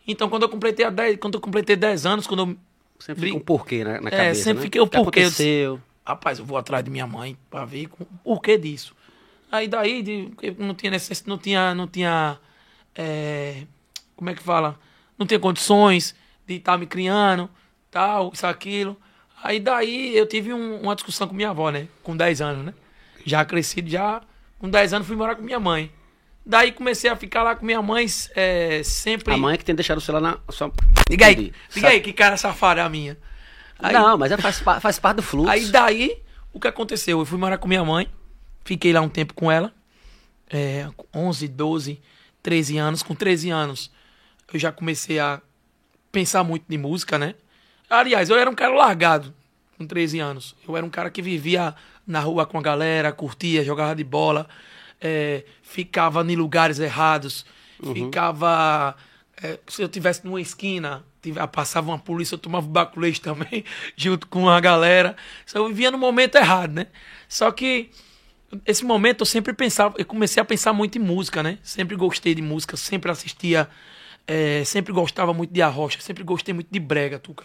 Então, 0.06 0.30
quando 0.30 0.44
eu 0.44 0.48
completei 0.48 0.86
a 0.86 0.90
10, 0.90 1.16
quando 1.18 1.34
eu 1.34 1.40
completei 1.40 1.74
10 1.74 2.06
anos, 2.06 2.26
quando 2.26 2.40
eu 2.50 2.56
Sempre 3.00 3.24
fica 3.24 3.36
um 3.36 3.40
porquê 3.40 3.82
na, 3.84 4.00
na 4.00 4.08
É, 4.08 4.10
cabeça, 4.10 4.44
sempre 4.44 4.58
né? 4.58 4.62
fiquei 4.62 4.80
o 4.80 4.86
que 4.86 4.96
porquê. 4.96 5.20
aconteceu. 5.20 5.80
rapaz, 6.06 6.38
eu 6.38 6.44
vou 6.44 6.56
atrás 6.56 6.84
de 6.84 6.90
minha 6.90 7.06
mãe 7.08 7.36
pra 7.50 7.64
ver 7.64 7.88
o 7.98 8.06
porquê 8.22 8.56
disso. 8.56 8.94
Aí 9.50 9.66
daí 9.66 10.02
de, 10.02 10.30
não 10.58 10.74
tinha 10.76 10.90
necess, 10.92 11.24
não 11.26 11.36
tinha, 11.38 11.74
não 11.74 11.88
tinha, 11.88 12.38
é, 12.94 13.64
como 14.14 14.30
é 14.30 14.34
que 14.34 14.42
fala? 14.42 14.78
Não 15.18 15.26
tinha 15.26 15.40
condições 15.40 16.14
de 16.46 16.54
estar 16.54 16.78
me 16.78 16.86
criando, 16.86 17.50
tal, 17.90 18.30
isso, 18.32 18.46
aquilo. 18.46 18.96
Aí 19.42 19.60
daí 19.60 20.16
eu 20.16 20.26
tive 20.26 20.52
um- 20.54 20.80
uma 20.82 20.94
discussão 20.94 21.26
com 21.28 21.34
minha 21.34 21.50
avó, 21.50 21.70
né? 21.70 21.88
Com 22.02 22.16
10 22.16 22.40
anos, 22.40 22.64
né? 22.64 22.74
Já 23.24 23.44
crescido, 23.44 23.90
já 23.90 24.22
com 24.58 24.70
10 24.70 24.92
anos 24.94 25.06
fui 25.06 25.16
morar 25.16 25.34
com 25.36 25.42
minha 25.42 25.60
mãe. 25.60 25.90
Daí 26.48 26.70
comecei 26.70 27.10
a 27.10 27.16
ficar 27.16 27.43
lá 27.43 27.56
com 27.56 27.66
minha 27.66 27.82
mãe 27.82 28.06
é, 28.37 28.81
sempre... 28.84 29.34
A 29.34 29.37
mãe 29.37 29.54
é 29.54 29.56
que 29.56 29.64
tem 29.64 29.75
deixado 29.75 29.98
o 29.98 30.00
celular 30.00 30.40
na 30.46 30.52
sua... 30.52 30.70
Liga 31.10 31.26
aí, 31.26 31.52
liga 31.75 31.88
aí, 31.88 32.00
que 32.00 32.12
cara 32.12 32.37
safada 32.37 32.81
é 32.81 32.84
a 32.84 32.88
minha. 32.88 33.19
Aí- 33.81 33.93
Não, 33.93 34.16
mas 34.16 34.31
é, 34.31 34.37
faz, 34.37 34.60
faz 34.60 34.98
parte 34.98 35.16
do 35.16 35.22
fluxo. 35.25 35.50
Aí 35.50 35.66
daí, 35.66 36.22
o 36.52 36.60
que 36.60 36.69
aconteceu? 36.69 37.19
Eu 37.19 37.25
fui 37.26 37.37
morar 37.37 37.58
com 37.58 37.66
minha 37.66 37.84
mãe, 37.84 38.08
fiquei 38.64 38.93
lá 38.93 39.00
um 39.00 39.08
tempo 39.08 39.34
com 39.34 39.50
ela, 39.50 39.72
é, 40.48 40.88
com 40.96 41.06
11, 41.28 41.48
12, 41.48 42.00
13 42.43 42.78
anos. 42.78 43.02
Com 43.02 43.14
13 43.14 43.50
anos, 43.50 43.90
eu 44.52 44.58
já 44.58 44.70
comecei 44.70 45.19
a 45.19 45.42
pensar 46.12 46.44
muito 46.44 46.64
de 46.69 46.78
música, 46.78 47.19
né? 47.19 47.34
Aliás, 47.90 48.31
eu 48.31 48.37
era 48.38 48.49
um 48.49 48.54
cara 48.54 48.72
largado 48.72 49.34
com 49.76 49.84
13 49.84 50.20
anos. 50.20 50.54
Eu 50.66 50.76
era 50.76 50.87
um 50.87 50.90
cara 50.90 51.10
que 51.10 51.20
vivia 51.20 51.75
na 52.06 52.20
rua 52.20 52.46
com 52.46 52.56
a 52.56 52.62
galera, 52.62 53.10
curtia, 53.12 53.64
jogava 53.64 53.94
de 53.96 54.04
bola, 54.04 54.49
é, 55.00 55.44
ficava 55.66 56.22
em 56.30 56.36
lugares 56.36 56.78
errados, 56.78 57.44
ficava. 57.94 58.96
é, 59.42 59.58
se 59.68 59.82
eu 59.82 59.88
tivesse 59.88 60.24
numa 60.24 60.40
esquina, 60.40 61.04
tive- 61.20 61.44
passava 61.48 61.88
uma 61.90 61.98
polícia, 61.98 62.34
eu 62.34 62.38
tomava 62.38 62.66
baculete 62.66 63.20
também, 63.20 63.64
junto 63.96 64.26
com 64.28 64.48
a 64.48 64.58
galera. 64.60 65.14
Só 65.44 65.58
eu 65.58 65.68
vivia 65.68 65.90
no 65.90 65.98
momento 65.98 66.36
errado, 66.36 66.72
né? 66.72 66.86
Só 67.28 67.50
que 67.50 67.90
esse 68.64 68.84
momento 68.84 69.22
eu 69.22 69.26
sempre 69.26 69.52
pensava, 69.52 69.94
eu 69.98 70.04
comecei 70.06 70.40
a 70.40 70.44
pensar 70.44 70.72
muito 70.72 70.96
em 70.98 71.00
música, 71.00 71.42
né? 71.42 71.58
Sempre 71.62 71.96
gostei 71.96 72.34
de 72.34 72.42
música, 72.42 72.76
sempre 72.76 73.10
assistia, 73.10 73.68
é, 74.26 74.64
sempre 74.64 74.92
gostava 74.92 75.34
muito 75.34 75.52
de 75.52 75.60
arrocha, 75.62 76.00
sempre 76.00 76.22
gostei 76.24 76.54
muito 76.54 76.68
de 76.70 76.80
brega, 76.80 77.18
Tuca. 77.18 77.44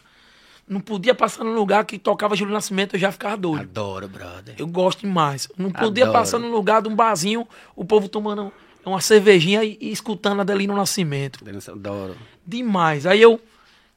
Não 0.68 0.80
podia 0.80 1.14
passar 1.14 1.44
num 1.44 1.54
lugar 1.54 1.84
que 1.86 2.00
tocava 2.00 2.36
Júlio 2.36 2.54
Nascimento, 2.54 2.96
eu 2.96 3.00
já 3.00 3.12
ficava 3.12 3.36
doido. 3.36 3.62
Adoro, 3.62 4.08
brother. 4.08 4.56
Eu 4.58 4.68
gosto 4.68 5.02
demais. 5.02 5.50
Não 5.58 5.72
podia 5.72 6.06
Adoro. 6.06 6.20
passar 6.20 6.40
num 6.40 6.52
lugar 6.52 6.82
de 6.82 6.88
um 6.88 6.96
barzinho, 6.96 7.48
o 7.76 7.84
povo 7.84 8.08
tomando 8.08 8.54
uma 8.86 9.02
cervejinha 9.02 9.64
e, 9.64 9.78
e 9.82 9.92
escutando 9.92 10.42
Adelino 10.42 10.76
Nascimento. 10.76 11.44
Adoro. 11.70 12.16
Demais. 12.46 13.06
Aí 13.06 13.22
eu, 13.22 13.40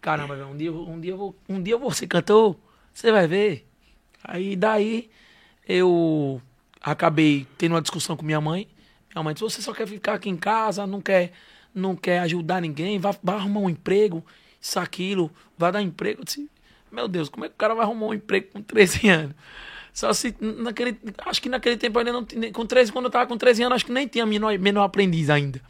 caramba, 0.01 0.35
um 0.47 0.57
dia, 0.57 0.73
um 0.73 1.01
dia 1.01 1.13
eu 1.13 1.17
vou, 1.17 1.37
um 1.49 1.63
dia 1.63 1.75
eu 1.75 1.79
vou 1.79 1.93
ser 1.93 2.07
cantor, 2.07 2.57
você 2.93 3.13
vai 3.13 3.27
ver. 3.27 3.67
Aí 4.23 4.57
daí 4.57 5.11
eu 5.69 6.41
acabei 6.81 7.47
tendo 7.57 7.73
uma 7.73 7.83
discussão 7.83 8.17
com 8.17 8.25
minha 8.25 8.41
mãe. 8.41 8.69
Minha 9.15 9.23
mãe 9.23 9.35
disse: 9.35 9.45
"Você 9.45 9.63
só 9.63 9.73
quer 9.73 9.87
ficar 9.87 10.15
aqui 10.15 10.29
em 10.29 10.37
casa, 10.37 10.87
não 10.87 11.01
quer, 11.01 11.33
não 11.75 11.95
quer 11.95 12.19
ajudar 12.21 12.61
ninguém, 12.61 12.99
vai, 12.99 13.15
vai 13.23 13.37
arrumar 13.37 13.61
um 13.61 13.71
emprego, 13.71 14.25
isso 14.61 14.79
aquilo, 14.79 15.31
vai 15.57 15.71
dar 15.71 15.83
emprego". 15.83 16.21
Eu 16.21 16.25
disse: 16.25 16.51
"Meu 16.95 17.09
Deus, 17.09 17.29
como 17.29 17.45
é 17.45 17.49
que 17.49 17.55
o 17.55 17.59
cara 17.59 17.75
vai 17.75 17.85
arrumar 17.85 18.07
um 18.07 18.15
emprego 18.15 18.47
com 18.53 18.63
13 18.63 19.07
anos?" 19.11 19.35
Só 19.93 20.13
se 20.13 20.35
naquele, 20.41 20.99
acho 21.27 21.41
que 21.41 21.49
naquele 21.49 21.77
tempo 21.77 21.99
ainda 21.99 22.13
não 22.13 22.25
tinha, 22.25 22.53
com 22.53 22.67
13, 22.67 22.91
quando 22.91 23.05
eu 23.05 23.11
tava 23.11 23.27
com 23.27 23.37
13 23.39 23.63
anos, 23.63 23.77
acho 23.77 23.87
que 23.87 23.93
nem 23.93 24.09
tinha 24.09 24.27
menor, 24.27 24.59
menor 24.59 24.83
aprendiz 24.83 25.31
ainda. 25.31 25.61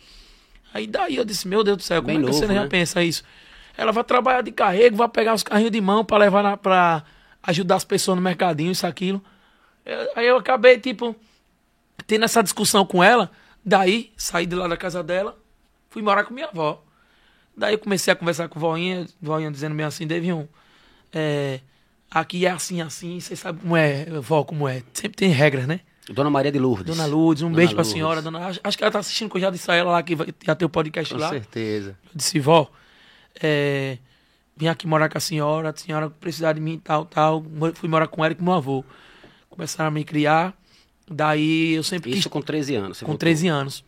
Aí 0.73 0.87
daí 0.87 1.17
eu 1.17 1.25
disse, 1.25 1.47
meu 1.47 1.63
Deus 1.63 1.77
do 1.77 1.83
céu, 1.83 2.01
como 2.01 2.09
Bem 2.09 2.17
é 2.17 2.21
que 2.21 2.27
novo, 2.27 2.39
você 2.39 2.47
já 2.47 2.63
né? 2.63 2.67
pensa 2.69 3.03
isso? 3.03 3.23
Ela 3.77 3.93
vai 3.93 4.03
trabalhar 4.03 4.41
de 4.41 4.51
carrego, 4.51 4.97
vai 4.97 5.09
pegar 5.09 5.35
os 5.35 5.43
carrinhos 5.43 5.71
de 5.73 5.81
mão 5.81 6.05
pra 6.05 6.17
levar 6.17 6.43
na, 6.43 6.57
pra 6.57 7.05
ajudar 7.43 7.77
as 7.77 7.85
pessoas 7.85 8.17
no 8.17 8.23
mercadinho, 8.23 8.73
isso, 8.73 8.87
aquilo. 8.87 9.23
Eu- 9.85 10.09
aí 10.17 10.27
eu 10.27 10.37
acabei, 10.39 10.79
tipo, 10.79 11.15
tendo 12.07 12.25
essa 12.25 12.43
discussão 12.43 12.87
com 12.87 13.05
ela, 13.05 13.31
daí 13.65 14.11
saí 14.17 14.47
de 14.47 14.55
lá 14.57 14.67
da 14.67 14.77
casa 14.77 15.03
dela, 15.03 15.37
fui 15.91 16.01
morar 16.03 16.25
com 16.25 16.33
minha 16.33 16.47
avó. 16.47 16.83
Daí 17.57 17.75
eu 17.75 17.79
comecei 17.79 18.13
a 18.13 18.17
conversar 18.17 18.49
com 18.49 18.59
a 18.59 18.61
voinha, 18.61 19.07
voinha 19.21 19.51
dizendo 19.51 19.75
meio 19.75 19.87
assim, 19.89 20.07
Devion, 20.07 20.47
é, 21.15 21.61
aqui 22.11 22.45
é 22.45 22.51
assim, 22.51 22.81
assim, 22.81 23.21
você 23.21 23.37
sabe 23.37 23.61
como 23.61 23.77
é, 23.77 24.05
vó, 24.21 24.45
como 24.45 24.69
é. 24.69 24.83
Sempre 24.93 25.17
tem 25.17 25.31
regras, 25.31 25.67
né? 25.67 25.81
Dona 26.11 26.29
Maria 26.29 26.53
de 26.53 26.59
Lourdes. 26.59 26.85
Dona 26.85 27.07
Lourdes, 27.07 27.43
um 27.43 27.47
Dona 27.47 27.57
beijo 27.57 27.73
pra 27.73 27.83
Lourdes. 27.83 27.93
senhora. 27.93 28.21
Dona, 28.21 28.47
acho, 28.63 28.77
que 28.77 28.85
ela 28.85 28.93
tá 28.93 28.99
assistindo, 28.99 29.31
que 29.31 29.37
eu 29.37 29.41
já 29.41 29.51
disse 29.51 29.71
a 29.71 29.75
ela 29.75 29.93
lá 29.93 30.03
que 30.03 30.15
vai, 30.15 30.27
já 30.45 30.55
tem 30.55 30.67
o 30.67 30.69
podcast 30.69 31.15
Com 31.15 31.21
lá. 31.21 31.31
certeza. 31.31 31.97
Eu 32.05 32.11
disse, 32.15 32.39
vó, 32.39 32.71
é, 33.41 33.99
vim 34.57 34.67
aqui 34.67 34.87
morar 34.87 35.09
com 35.09 35.17
a 35.17 35.21
senhora, 35.21 35.71
a 35.71 35.77
senhora 35.77 36.11
precisar 36.11 36.53
de 36.53 36.61
mim, 36.61 36.79
tal, 36.83 37.07
tal. 37.07 37.43
Fui 37.75 37.89
morar 37.89 38.07
com 38.09 38.23
ela 38.25 38.33
e 38.33 38.37
com 38.37 38.45
meu 38.45 38.53
avô. 38.53 38.85
Começaram 39.49 39.89
a 39.89 39.91
me 39.91 40.05
criar. 40.05 40.53
Daí 41.11 41.75
eu 41.75 41.83
sempre 41.83 42.11
quis 42.11 42.21
Isso 42.21 42.31
com 42.31 42.43
13 42.43 42.75
anos. 42.75 42.99
você 42.99 43.05
com 43.05 43.13
voltou. 43.13 43.21
13 43.21 43.49
anos. 43.49 43.85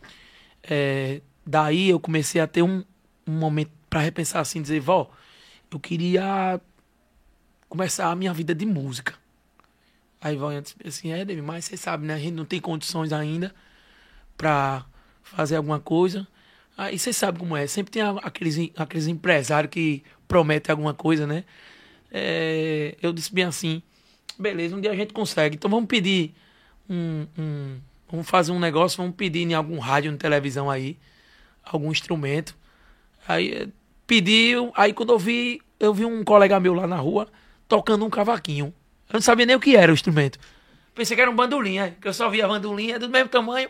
É, 0.63 1.21
daí 1.45 1.89
eu 1.89 1.99
comecei 1.99 2.41
a 2.41 2.47
ter 2.47 2.61
um, 2.63 2.83
um 3.27 3.31
momento 3.31 3.71
para 3.89 3.99
repensar 3.99 4.41
assim, 4.41 4.61
dizer, 4.61 4.79
vó, 4.79 5.09
eu 5.71 5.79
queria 5.79 6.59
começar 7.69 8.11
a 8.11 8.15
minha 8.15 8.33
vida 8.33 8.53
de 8.53 8.65
música. 8.65 9.13
Aí 10.19 10.35
vai 10.35 10.61
assim, 10.85 11.11
é, 11.11 11.23
David, 11.23 11.45
mas 11.45 11.65
você 11.65 11.77
sabe, 11.77 12.05
né? 12.05 12.15
A 12.15 12.19
gente 12.19 12.33
não 12.33 12.45
tem 12.45 12.59
condições 12.59 13.13
ainda 13.13 13.53
pra 14.35 14.85
fazer 15.23 15.55
alguma 15.55 15.79
coisa. 15.79 16.27
Aí 16.77 16.97
você 16.97 17.13
sabe 17.13 17.39
como 17.39 17.55
é, 17.55 17.67
sempre 17.67 17.91
tem 17.91 18.01
aqueles, 18.01 18.71
aqueles 18.75 19.07
empresários 19.07 19.71
que 19.71 20.03
prometem 20.27 20.71
alguma 20.71 20.93
coisa, 20.93 21.27
né? 21.27 21.43
É, 22.11 22.95
eu 23.01 23.13
disse 23.13 23.33
bem 23.33 23.43
assim, 23.43 23.81
beleza, 24.37 24.75
um 24.75 24.81
dia 24.81 24.91
a 24.91 24.95
gente 24.95 25.13
consegue. 25.13 25.55
Então 25.55 25.69
vamos 25.69 25.87
pedir 25.87 26.33
um, 26.89 27.27
um, 27.37 27.79
Vamos 28.09 28.29
fazer 28.29 28.53
um 28.53 28.59
negócio, 28.59 28.97
vamos 28.97 29.15
pedir 29.15 29.41
em 29.41 29.53
algum 29.53 29.79
rádio, 29.79 30.11
na 30.11 30.17
televisão 30.17 30.69
aí, 30.69 30.97
algum 31.63 31.91
instrumento. 31.91 32.55
Aí 33.27 33.67
pediu, 34.05 34.71
aí 34.75 34.93
quando 34.93 35.11
eu 35.11 35.19
vi, 35.19 35.61
eu 35.77 35.93
vi 35.93 36.05
um 36.05 36.23
colega 36.23 36.57
meu 36.59 36.73
lá 36.73 36.87
na 36.87 36.95
rua 36.95 37.27
tocando 37.67 38.05
um 38.05 38.09
cavaquinho. 38.09 38.73
Eu 39.09 39.13
não 39.13 39.21
sabia 39.21 39.45
nem 39.45 39.55
o 39.55 39.59
que 39.59 39.75
era 39.75 39.91
o 39.91 39.95
instrumento. 39.95 40.39
Pensei 40.93 41.15
que 41.15 41.21
era 41.21 41.29
um 41.29 41.35
bandolim, 41.35 41.77
é, 41.77 41.91
que 41.91 42.07
eu 42.07 42.13
só 42.13 42.29
via 42.29 42.45
a 42.45 42.47
bandolinha 42.47 42.99
do 42.99 43.09
mesmo 43.09 43.29
tamanho. 43.29 43.69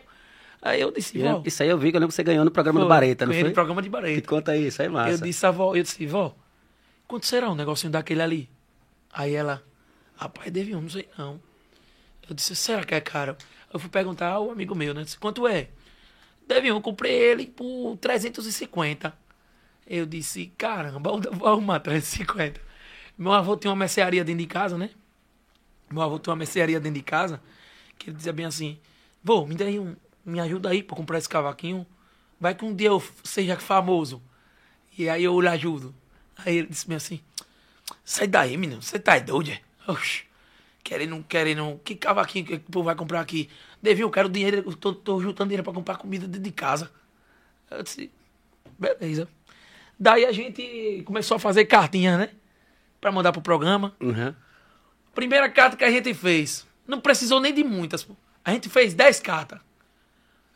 Aí 0.62 0.82
eu 0.82 0.92
disse, 0.92 1.18
vó. 1.20 1.44
Isso 1.46 1.62
aí 1.62 1.70
eu 1.70 1.77
vi 1.77 1.92
que 1.92 1.98
eu 1.98 2.00
lembro 2.00 2.10
que 2.10 2.16
você 2.16 2.24
ganhou 2.24 2.44
no 2.44 2.51
programa 2.51 2.80
foi, 2.80 2.86
do 2.86 2.89
Bareta, 2.89 3.25
não 3.25 3.34
foi? 3.34 3.44
no 3.44 3.51
programa 3.51 3.82
de 3.82 3.89
Bareta. 3.89 4.22
Que 4.22 4.27
conta 4.27 4.58
isso, 4.58 4.82
aí 4.82 4.89
massa. 4.89 5.12
Eu 5.12 5.18
disse, 5.20 5.46
avó, 5.46 5.75
eu 5.75 5.84
disse, 5.84 6.06
vó, 6.06 6.36
quanto 7.08 7.25
será 7.25 7.50
um 7.50 7.56
negocinho 7.56 7.92
daquele 7.92 8.22
ali? 8.22 8.50
Aí 9.13 9.34
ela, 9.36 9.63
rapaz, 10.16 10.51
deve 10.51 10.75
um, 10.75 10.82
não 10.82 10.89
sei 10.89 11.08
não. 11.18 11.39
Eu 12.27 12.36
disse, 12.36 12.56
será 12.56 12.84
que 12.84 12.96
é 12.96 13.01
caro? 13.01 13.36
Eu 13.72 13.80
fui 13.80 13.89
perguntar 13.89 14.30
ao 14.30 14.50
amigo 14.51 14.74
meu, 14.74 14.94
né? 14.94 15.04
Disse, 15.04 15.18
quanto 15.18 15.48
é? 15.48 15.70
Deve 16.48 16.72
um, 16.72 16.75
eu 16.75 16.82
comprei 16.82 17.13
ele 17.13 17.46
por 17.46 17.98
350. 17.98 19.13
Eu 19.86 20.06
disse, 20.06 20.51
caramba, 20.58 21.12
vou 21.32 21.48
arrumar 21.48 21.80
350. 21.80 22.67
Meu 23.18 23.34
avô 23.34 23.58
tinha 23.58 23.72
uma 23.72 23.78
mercearia 23.78 24.24
dentro 24.24 24.42
de 24.42 24.48
casa, 24.48 24.78
né? 24.78 24.92
Meu 25.90 26.04
avô 26.04 26.20
tinha 26.20 26.32
uma 26.32 26.38
mercearia 26.38 26.80
dentro 26.80 27.00
de 27.00 27.04
casa, 27.04 27.42
que 27.98 28.10
ele 28.10 28.18
dizia 28.18 28.32
bem 28.32 28.46
assim, 28.46 28.78
vô, 29.24 29.46
me 29.46 29.56
dê 29.56 29.80
um, 29.80 29.96
me 30.24 30.40
ajuda 30.40 30.70
aí 30.70 30.84
pra 30.84 30.96
comprar 30.96 31.18
esse 31.18 31.28
cavaquinho. 31.28 31.86
Vai 32.40 32.54
que 32.54 32.64
um 32.64 32.76
dia 32.76 32.90
eu 32.90 33.02
seja 33.24 33.58
famoso. 33.58 34.22
E 34.96 35.10
aí 35.10 35.24
eu 35.24 35.40
lhe 35.42 35.48
ajudo. 35.48 35.96
Aí 36.38 36.58
ele 36.58 36.68
disse 36.68 36.88
bem 36.88 36.98
assim, 36.98 37.20
sai 38.06 38.28
daí, 38.28 38.56
menino, 38.56 38.82
você 38.82 39.00
tá 39.00 39.18
doido? 39.18 39.50
É? 39.50 39.62
Oxi, 39.88 40.26
querendo, 40.84 41.24
querendo, 41.28 41.80
que 41.84 41.96
cavaquinho 41.96 42.46
que 42.46 42.54
o 42.56 42.60
povo 42.60 42.86
vai 42.86 42.96
comprar 42.96 43.22
aqui? 43.22 43.50
Devinho, 43.82 44.06
eu 44.06 44.12
quero 44.12 44.30
dinheiro, 44.30 44.64
eu 44.66 44.76
tô, 44.76 44.94
tô 44.94 45.20
juntando 45.22 45.50
dinheiro 45.50 45.64
pra 45.64 45.74
comprar 45.74 45.98
comida 45.98 46.28
dentro 46.28 46.42
de 46.42 46.52
casa. 46.52 46.92
Eu 47.72 47.82
disse, 47.82 48.12
beleza. 48.78 49.28
Daí 50.00 50.26
a 50.26 50.32
gente 50.32 51.02
começou 51.06 51.38
a 51.38 51.40
fazer 51.40 51.66
cartinha, 51.66 52.18
né? 52.18 52.30
Pra 53.08 53.12
mandar 53.14 53.32
pro 53.32 53.42
programa. 53.42 53.94
Uhum. 54.02 54.34
Primeira 55.16 55.48
carta 55.48 55.78
que 55.78 55.84
a 55.86 55.90
gente 55.90 56.14
fez, 56.14 56.68
não 56.86 57.00
precisou 57.00 57.40
nem 57.40 57.54
de 57.54 57.64
muitas. 57.64 58.06
A 58.44 58.52
gente 58.52 58.68
fez 58.68 58.94
10 58.94 59.22
cartas. 59.22 59.60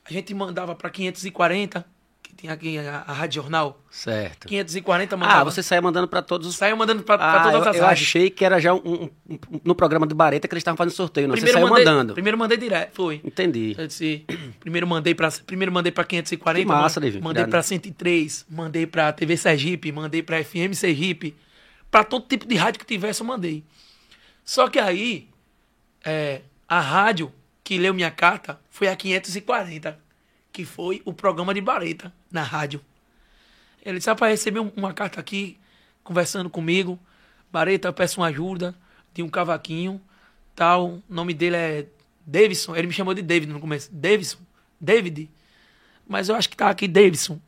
A 0.03 0.11
gente 0.11 0.33
mandava 0.33 0.75
para 0.75 0.89
540, 0.89 1.85
que 2.21 2.35
tinha 2.35 2.51
aqui 2.51 2.77
a, 2.77 3.05
a 3.07 3.13
Rádio 3.13 3.41
Jornal. 3.41 3.81
Certo. 3.89 4.49
540 4.49 5.15
mandava. 5.15 5.39
Ah, 5.39 5.43
você 5.45 5.63
saía 5.63 5.81
mandando 5.81 6.09
para 6.09 6.21
todos 6.21 6.45
os. 6.45 6.57
Saia 6.57 6.75
mandando 6.75 7.03
para 7.03 7.15
ah, 7.23 7.43
todas 7.51 7.67
eu, 7.67 7.69
as 7.71 7.77
eu 7.77 7.85
achei 7.85 8.29
que 8.29 8.43
era 8.43 8.59
já 8.59 8.73
um, 8.73 8.81
um, 8.85 9.09
um, 9.29 9.39
no 9.63 9.73
programa 9.73 10.05
do 10.05 10.13
Bareta 10.13 10.45
que 10.45 10.53
eles 10.53 10.59
estavam 10.59 10.75
fazendo 10.75 10.93
sorteio, 10.93 11.29
não. 11.29 11.35
Primeiro 11.35 11.57
você 11.57 11.65
saiu 11.65 11.73
mandando. 11.73 12.13
Primeiro 12.13 12.37
mandei 12.37 12.57
direto, 12.57 12.93
foi. 12.93 13.21
Entendi. 13.23 13.75
Disse, 13.75 14.25
primeiro 14.59 14.85
mandei 14.85 15.15
para 15.15 15.31
primeiro 15.45 15.71
mandei 15.71 15.93
para 15.93 16.03
540, 16.03 16.59
que 16.59 16.67
massa, 16.67 16.99
Levi. 16.99 17.21
mandei 17.21 17.47
para 17.47 17.63
103, 17.63 18.45
mandei 18.49 18.85
para 18.85 19.13
TV 19.13 19.37
Sergipe, 19.37 19.89
mandei 19.93 20.21
para 20.21 20.43
FM 20.43 20.73
Sergipe, 20.73 21.33
para 21.91 22.05
todo 22.05 22.25
tipo 22.25 22.47
de 22.47 22.55
rádio 22.55 22.79
que 22.79 22.85
tivesse 22.85 23.21
eu 23.21 23.27
mandei. 23.27 23.63
Só 24.43 24.69
que 24.69 24.79
aí 24.79 25.29
é, 26.03 26.41
a 26.67 26.79
rádio 26.79 27.31
que 27.63 27.77
leu 27.77 27.93
minha 27.93 28.09
carta 28.09 28.59
foi 28.69 28.87
a 28.87 28.95
540, 28.95 29.99
que 30.51 30.65
foi 30.65 31.01
o 31.05 31.13
programa 31.13 31.53
de 31.53 31.61
Bareta 31.61 32.11
na 32.31 32.41
rádio. 32.41 32.81
Ele 33.85 33.97
disse: 33.97 34.13
para 34.15 34.27
receber 34.27 34.59
uma 34.59 34.93
carta 34.93 35.19
aqui, 35.19 35.57
conversando 36.03 36.49
comigo. 36.49 36.99
Bareta, 37.51 37.89
eu 37.89 37.93
peço 37.93 38.21
uma 38.21 38.27
ajuda 38.27 38.73
de 39.13 39.21
um 39.21 39.29
cavaquinho, 39.29 40.01
tal. 40.55 40.95
O 40.95 41.03
nome 41.09 41.33
dele 41.33 41.55
é 41.55 41.85
Davidson. 42.25 42.75
Ele 42.75 42.87
me 42.87 42.93
chamou 42.93 43.13
de 43.13 43.21
David 43.21 43.51
no 43.51 43.59
começo. 43.59 43.89
Davidson. 43.91 44.39
David. 44.79 45.29
Mas 46.07 46.29
eu 46.29 46.35
acho 46.35 46.49
que 46.49 46.55
tá 46.55 46.69
aqui 46.69 46.87
Davidson. 46.87 47.39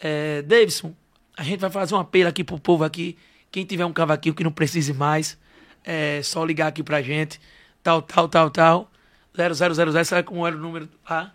É, 0.00 0.42
Davidson, 0.42 0.94
a 1.36 1.42
gente 1.42 1.60
vai 1.60 1.70
fazer 1.70 1.94
um 1.94 1.98
apelo 1.98 2.28
aqui 2.28 2.44
pro 2.44 2.58
povo 2.58 2.84
aqui. 2.84 3.16
Quem 3.50 3.64
tiver 3.64 3.84
um 3.84 3.92
cavaquinho 3.92 4.34
que 4.34 4.44
não 4.44 4.52
precise 4.52 4.92
mais, 4.92 5.38
é 5.84 6.22
só 6.22 6.44
ligar 6.44 6.68
aqui 6.68 6.82
pra 6.82 7.00
gente 7.02 7.40
tal, 7.82 8.02
tal, 8.02 8.28
tal, 8.28 8.50
tal, 8.50 8.90
0000, 9.34 10.04
sabe 10.04 10.22
como 10.24 10.46
era 10.46 10.56
o 10.56 10.58
número 10.58 10.88
lá? 11.08 11.32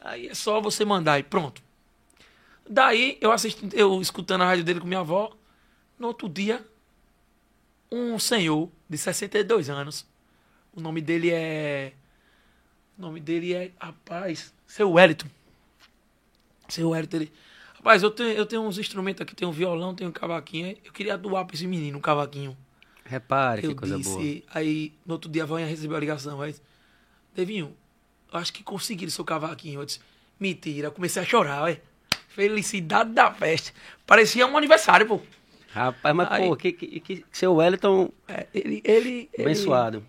Aí 0.00 0.28
é 0.28 0.34
só 0.34 0.60
você 0.60 0.84
mandar 0.84 1.18
e 1.18 1.22
pronto. 1.22 1.62
Daí 2.68 3.16
eu 3.20 3.32
assisti, 3.32 3.68
eu 3.72 4.00
escutando 4.00 4.42
a 4.42 4.46
rádio 4.46 4.64
dele 4.64 4.80
com 4.80 4.86
minha 4.86 5.00
avó, 5.00 5.34
no 5.98 6.08
outro 6.08 6.28
dia, 6.28 6.64
um 7.90 8.18
senhor 8.18 8.70
de 8.88 8.98
62 8.98 9.70
anos, 9.70 10.06
o 10.74 10.80
nome 10.80 11.00
dele 11.00 11.30
é. 11.32 11.92
O 12.98 13.02
nome 13.02 13.20
dele 13.20 13.54
é. 13.54 13.70
Rapaz, 13.80 14.52
seu 14.66 14.92
Wellington. 14.92 15.28
Seu 16.68 16.90
Wellington, 16.90 17.16
ele. 17.16 17.32
Rapaz, 17.84 18.02
eu 18.02 18.10
tenho, 18.10 18.30
eu 18.30 18.46
tenho 18.46 18.62
uns 18.62 18.78
instrumentos 18.78 19.20
aqui, 19.20 19.36
tenho 19.36 19.50
um 19.50 19.52
violão, 19.52 19.94
tenho 19.94 20.08
um 20.08 20.12
cavaquinho. 20.12 20.74
Eu 20.82 20.90
queria 20.90 21.18
doar 21.18 21.44
pra 21.44 21.54
esse 21.54 21.66
menino 21.66 21.98
um 21.98 22.00
cavaquinho. 22.00 22.56
Repare 23.04 23.62
eu 23.62 23.72
que 23.72 23.76
coisa 23.76 23.98
disse, 23.98 24.10
boa. 24.10 24.42
Aí, 24.54 24.94
no 25.04 25.12
outro 25.12 25.30
dia, 25.30 25.42
a 25.42 25.46
Vanha 25.46 25.66
recebeu 25.66 25.94
a 25.94 26.00
ligação. 26.00 26.40
Aí, 26.40 26.54
Devinho, 27.36 27.76
eu 28.32 28.38
acho 28.38 28.54
que 28.54 28.62
consegui 28.62 29.10
seu 29.10 29.22
cavaquinho. 29.22 29.82
Eu 29.82 29.84
disse, 29.84 30.00
mentira. 30.40 30.86
Eu 30.88 30.92
comecei 30.92 31.20
a 31.20 31.26
chorar, 31.26 31.64
ué. 31.64 31.78
Felicidade 32.28 33.10
da 33.12 33.30
festa. 33.30 33.70
Parecia 34.06 34.46
um 34.46 34.56
aniversário, 34.56 35.06
pô. 35.06 35.20
Rapaz, 35.68 36.16
mas, 36.16 36.32
Aí- 36.32 36.48
pô, 36.48 36.56
que, 36.56 36.72
que, 36.72 37.00
que 37.00 37.24
seu 37.30 37.56
Wellington 37.56 38.10
É, 38.26 38.46
ele, 38.54 38.80
ele, 38.82 39.28
ele- 39.34 39.42
abençoado. 39.42 40.02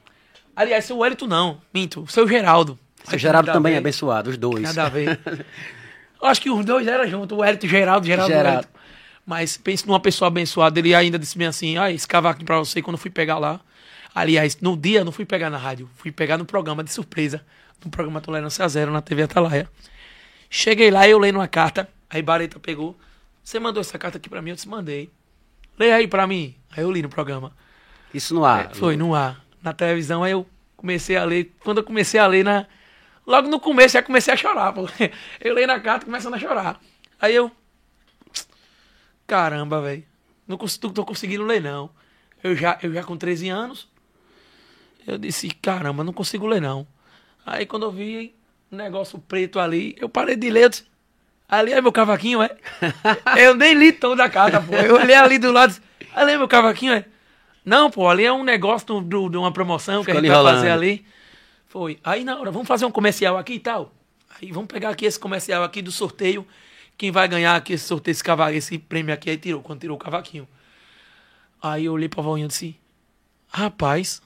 Aliás, 0.56 0.86
seu 0.86 0.98
Wellington 1.00 1.28
não, 1.28 1.62
minto. 1.74 2.08
Seu 2.08 2.26
Geraldo. 2.26 2.80
Seu 3.04 3.20
Geraldo 3.20 3.52
também 3.52 3.74
é 3.74 3.80
abençoado, 3.80 4.30
os 4.30 4.38
dois. 4.38 4.62
Nada 4.62 4.86
a 4.86 4.90
ver. 4.90 5.20
Eu 6.22 6.28
acho 6.28 6.42
que 6.42 6.50
os 6.50 6.66
dois 6.66 6.88
eram 6.88 7.08
juntos, 7.08 7.38
o 7.38 7.42
Wellington 7.42 7.66
e 7.66 7.68
o 7.68 7.70
Geraldo, 7.70 8.08
Geraldo 8.08 8.34
o 8.34 8.36
Geraldo. 8.36 8.68
Mas 9.26 9.58
pense 9.58 9.88
numa 9.88 10.00
pessoa 10.00 10.28
abençoada. 10.28 10.80
Ele 10.80 10.94
ainda 10.94 11.18
disse 11.18 11.38
bem 11.38 11.48
assim: 11.48 11.78
ah, 11.78 11.92
esse 11.92 12.08
cavaquinho 12.08 12.46
pra 12.46 12.60
você 12.60 12.82
quando 12.82 12.96
eu 12.96 13.02
fui 13.02 13.12
pegar 13.12 13.38
lá. 13.38 13.60
Aliás, 14.14 14.58
no 14.62 14.78
dia 14.78 15.00
eu 15.00 15.06
não 15.06 15.12
fui 15.12 15.26
pegar 15.26 15.50
na 15.50 15.58
rádio, 15.58 15.90
fui 15.98 16.12
pegar 16.12 16.38
no 16.38 16.46
programa 16.46 16.84
de 16.84 16.92
surpresa, 16.92 17.46
no 17.84 17.92
programa 17.92 18.22
Tolerância 18.22 18.66
Zero, 18.70 18.92
na 18.92 19.02
TV 19.02 19.24
Atalaia. 19.24 19.70
Cheguei 20.50 20.90
lá, 20.90 21.08
eu 21.08 21.20
lendo 21.20 21.36
uma 21.36 21.48
carta, 21.48 21.90
aí 22.10 22.22
Bareta 22.22 22.58
pegou. 22.60 22.98
Você 23.44 23.60
mandou 23.60 23.82
essa 23.82 24.00
carta 24.00 24.18
aqui 24.18 24.30
pra 24.30 24.42
mim? 24.42 24.52
Eu 24.52 24.56
disse: 24.56 24.70
mandei. 24.70 25.10
Leia 25.78 25.96
aí 25.96 26.08
pra 26.08 26.26
mim. 26.26 26.56
Aí 26.76 26.84
eu 26.84 26.92
li 26.92 27.02
no 27.02 27.10
programa. 27.10 27.52
Isso 28.14 28.34
no 28.34 28.46
ar. 28.46 28.72
É, 28.72 28.74
foi 28.74 28.96
no 28.96 29.14
ar. 29.14 29.44
Na 29.62 29.74
televisão, 29.74 30.24
aí 30.24 30.32
eu 30.32 30.46
comecei 30.78 31.18
a 31.18 31.24
ler. 31.26 31.54
Quando 31.60 31.80
eu 31.80 31.84
comecei 31.84 32.20
a 32.20 32.28
ler, 32.28 32.46
na... 32.46 32.66
logo 33.26 33.48
no 33.48 33.60
começo, 33.60 33.94
já 33.94 34.04
comecei 34.04 34.34
a 34.34 34.38
chorar. 34.38 34.74
Pô. 34.74 34.88
Eu 35.42 35.54
leio 35.54 35.68
na 35.68 35.80
carta 35.80 36.06
começando 36.06 36.36
a 36.36 36.40
chorar. 36.40 36.80
Aí 37.20 37.36
eu. 37.36 37.52
Caramba, 39.28 39.82
velho. 39.82 40.04
Não 40.48 40.58
tô, 40.58 41.06
conseguindo 41.06 41.44
ler, 41.44 41.62
não. 41.62 41.90
Eu 42.44 42.56
já, 42.56 42.78
eu 42.84 42.94
já 42.94 43.04
com 43.04 43.18
13 43.18 43.50
anos. 43.50 43.88
Eu 45.08 45.18
disse, 45.18 45.50
caramba, 45.50 46.04
não 46.04 46.14
consigo 46.14 46.46
ler, 46.46 46.62
não. 46.62 46.88
Aí 47.46 47.66
quando 47.66 47.84
eu 47.84 47.92
vi 47.92 48.36
um 48.72 48.76
negócio 48.78 49.18
preto 49.20 49.60
ali, 49.60 49.96
eu 50.00 50.08
parei 50.08 50.36
de 50.36 50.50
ler. 50.50 50.64
Eu 50.64 50.70
disse, 50.70 50.86
ali 51.50 51.74
é 51.74 51.82
meu 51.82 51.92
cavaquinho, 51.92 52.44
é? 52.44 52.56
eu 53.38 53.56
nem 53.56 53.74
li 53.74 53.92
toda 53.92 54.24
a 54.24 54.30
carta, 54.30 54.62
pô. 54.62 54.76
Eu 54.76 54.96
olhei 54.96 55.16
ali 55.16 55.40
do 55.40 55.52
lado. 55.52 55.76
Ali 56.16 56.34
é 56.34 56.38
meu 56.38 56.48
cavaquinho, 56.48 56.94
é? 56.94 57.06
Não, 57.64 57.90
pô, 57.90 58.08
ali 58.08 58.26
é 58.26 58.32
um 58.32 58.44
negócio 58.44 59.02
de 59.02 59.38
uma 59.38 59.52
promoção 59.52 60.04
que 60.04 60.12
a 60.12 60.16
gente 60.16 60.28
vai 60.28 60.44
fazer 60.44 60.70
ali. 60.70 61.04
Foi. 61.76 62.00
Aí 62.06 62.24
na 62.24 62.40
hora, 62.40 62.52
vamos 62.52 62.70
fazer 62.70 62.86
um 62.86 62.90
comercial 62.90 63.36
aqui 63.36 63.56
e 63.56 63.60
tal. 63.60 63.92
Aí 64.40 64.50
vamos 64.50 64.70
pegar 64.70 64.92
aqui 64.92 65.06
esse 65.06 65.20
comercial 65.20 65.62
aqui 65.62 65.82
do 65.82 65.92
sorteio. 65.92 66.48
Quem 66.98 67.12
vai 67.12 67.28
ganhar 67.28 67.54
aqui 67.54 67.74
esse 67.74 67.84
sorteio, 67.84 68.14
esse, 68.14 68.24
cava- 68.24 68.54
esse 68.54 68.78
prêmio 68.80 69.14
aqui, 69.14 69.30
aí 69.30 69.38
tirou, 69.38 69.62
quando 69.62 69.82
tirou 69.82 69.98
o 69.98 70.00
cavaquinho. 70.00 70.48
Aí 71.62 71.84
eu 71.84 71.92
olhei 71.92 72.08
pra 72.08 72.24
voinha 72.24 72.46
e 72.46 72.48
disse, 72.48 72.80
rapaz, 73.50 74.22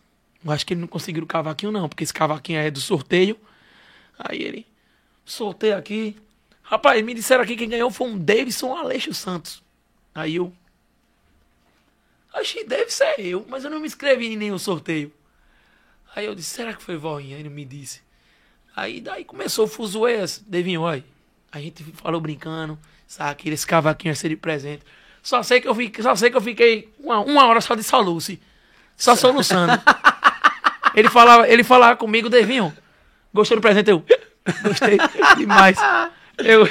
eu 0.46 0.52
acho 0.52 0.64
que 0.64 0.76
ele 0.76 0.82
não 0.82 0.88
conseguiu 0.88 1.24
o 1.24 1.26
cavaquinho 1.26 1.72
não, 1.72 1.90
porque 1.90 2.04
esse 2.04 2.14
cavaquinho 2.14 2.60
é 2.60 2.70
do 2.70 2.80
sorteio. 2.80 3.36
Aí 4.20 4.44
ele, 4.44 4.68
sorteio 5.26 5.76
aqui. 5.76 6.16
Rapaz, 6.62 7.04
me 7.04 7.16
disseram 7.16 7.42
aqui 7.42 7.54
que 7.54 7.62
quem 7.62 7.70
ganhou 7.70 7.90
foi 7.90 8.10
um 8.10 8.16
Davidson 8.20 8.76
Aleixo 8.78 9.12
Santos. 9.12 9.64
Aí 10.14 10.36
eu, 10.36 10.54
achei 12.32 12.64
deve 12.64 12.92
ser 12.92 13.16
eu, 13.18 13.44
mas 13.50 13.64
eu 13.64 13.72
não 13.72 13.80
me 13.80 13.88
inscrevi 13.88 14.28
em 14.28 14.38
nenhum 14.38 14.60
sorteio. 14.60 15.12
Aí 16.16 16.26
eu 16.26 16.36
disse, 16.36 16.50
será 16.50 16.74
que 16.74 16.84
foi 16.84 16.98
voinha? 16.98 17.38
Ele 17.38 17.50
me 17.50 17.66
disse. 17.66 18.02
Aí 18.76 19.02
daí 19.02 19.26
começou 19.26 19.66
o 19.66 19.68
fuzuê, 19.68 20.18
Devinho, 20.48 20.82
olha. 20.82 21.04
A 21.52 21.60
gente 21.60 21.84
falou 21.94 22.22
brincando, 22.22 22.78
sabe, 23.08 23.36
que 23.36 23.50
esse 23.50 23.66
cavaquinho 23.66 24.12
ia 24.12 24.16
ser 24.16 24.30
de 24.30 24.36
presente. 24.36 24.84
Só 25.22 25.44
sei 25.44 25.60
que 25.60 25.68
eu 25.68 25.76
fiquei, 25.76 26.04
só 26.04 26.16
sei 26.16 26.30
que 26.30 26.38
eu 26.38 26.42
fiquei 26.42 26.94
uma, 27.00 27.20
uma 27.20 27.46
hora 27.46 27.60
só 27.62 27.76
de 27.76 27.84
soluce. 27.84 28.40
Só 28.96 29.16
soluçando. 29.16 29.74
ele, 30.96 31.10
falava, 31.10 31.48
ele 31.48 31.64
falava 31.64 31.96
comigo, 31.96 32.30
Devinho, 32.30 32.76
gostou 33.34 33.58
do 33.58 33.62
presente? 33.62 33.90
Eu, 33.90 34.04
gostei 34.64 34.98
demais. 35.38 35.78
Eu, 36.38 36.66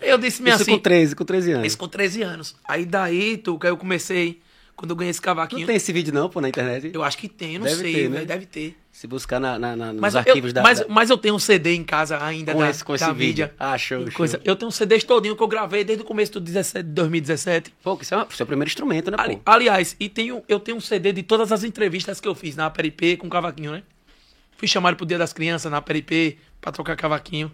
eu 0.00 0.18
disse 0.18 0.42
minha 0.42 0.54
Isso 0.54 0.62
assim. 0.62 0.72
com 0.72 0.78
13, 0.78 1.16
com 1.16 1.24
13 1.24 1.52
anos. 1.52 1.66
Isso 1.66 1.78
com 1.78 1.88
13 1.88 2.22
anos. 2.22 2.56
Aí 2.64 2.86
daí, 2.86 3.36
tu, 3.36 3.58
que 3.58 3.66
eu 3.66 3.76
comecei, 3.76 4.40
quando 4.82 4.90
eu 4.90 4.96
ganhei 4.96 5.10
esse 5.12 5.22
cavaquinho. 5.22 5.60
Não 5.60 5.66
tem 5.68 5.76
esse 5.76 5.92
vídeo 5.92 6.12
não, 6.12 6.28
pô, 6.28 6.40
na 6.40 6.48
internet? 6.48 6.90
Eu 6.92 7.04
acho 7.04 7.16
que 7.16 7.28
tem, 7.28 7.54
eu 7.54 7.60
não 7.60 7.66
Deve 7.68 7.80
sei, 7.82 7.92
ter, 7.94 8.10
né? 8.10 8.24
deve 8.24 8.46
ter. 8.46 8.76
Se 8.90 9.06
buscar 9.06 9.38
na, 9.38 9.56
na- 9.56 9.76
na- 9.76 9.92
nos 9.92 10.00
Mas, 10.00 10.16
arquivos 10.16 10.48
eu, 10.50 10.54
da, 10.54 10.60
mas, 10.60 10.80
da- 10.80 10.86
mas 10.88 11.08
eu 11.08 11.16
tenho 11.16 11.36
um 11.36 11.38
CD 11.38 11.72
em 11.76 11.84
casa 11.84 12.20
ainda 12.20 12.52
com, 12.52 12.58
da, 12.58 12.68
esse, 12.68 12.84
com 12.84 12.92
esse 12.92 13.12
vídeo. 13.12 13.48
Ah, 13.56 13.78
show, 13.78 14.04
Coisa. 14.12 14.38
show. 14.38 14.42
Eu 14.44 14.56
tenho 14.56 14.68
um 14.68 14.72
CD 14.72 14.98
todinho 15.00 15.36
que 15.36 15.42
eu 15.42 15.46
gravei 15.46 15.84
desde 15.84 16.02
o 16.02 16.04
começo 16.06 16.32
do 16.32 16.40
17, 16.40 16.82
2017. 16.88 17.72
Pô, 17.80 17.96
que 17.96 18.02
isso 18.02 18.12
é 18.12 18.16
uma- 18.16 18.26
seu 18.32 18.44
primeiro 18.44 18.68
instrumento, 18.68 19.08
né? 19.12 19.16
Ali- 19.20 19.40
aliás, 19.46 19.94
e 20.00 20.08
tenho, 20.08 20.42
eu 20.48 20.58
tenho 20.58 20.76
um 20.76 20.80
CD 20.80 21.12
de 21.12 21.22
todas 21.22 21.52
as 21.52 21.62
entrevistas 21.62 22.20
que 22.20 22.26
eu 22.26 22.34
fiz 22.34 22.56
na 22.56 22.68
Peripê 22.68 23.16
com 23.16 23.28
cavaquinho, 23.30 23.70
né? 23.70 23.84
Fui 24.56 24.66
chamado 24.66 24.96
pro 24.96 25.06
Dia 25.06 25.16
das 25.18 25.32
Crianças 25.32 25.70
na 25.70 25.80
Peripê 25.80 26.38
pra 26.60 26.72
trocar 26.72 26.96
cavaquinho. 26.96 27.52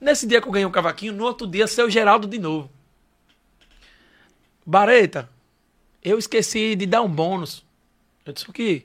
Nesse 0.00 0.26
dia 0.26 0.40
que 0.40 0.48
eu 0.48 0.52
ganhei 0.52 0.64
um 0.66 0.70
cavaquinho, 0.70 1.12
no 1.12 1.22
outro 1.24 1.46
dia, 1.46 1.66
seu 1.66 1.90
Geraldo 1.90 2.26
de 2.26 2.38
novo. 2.38 2.70
Bareta, 4.66 5.28
eu 6.06 6.18
esqueci 6.18 6.76
de 6.76 6.86
dar 6.86 7.02
um 7.02 7.08
bônus. 7.08 7.64
Eu 8.24 8.32
disse 8.32 8.48
o 8.48 8.52
quê? 8.52 8.84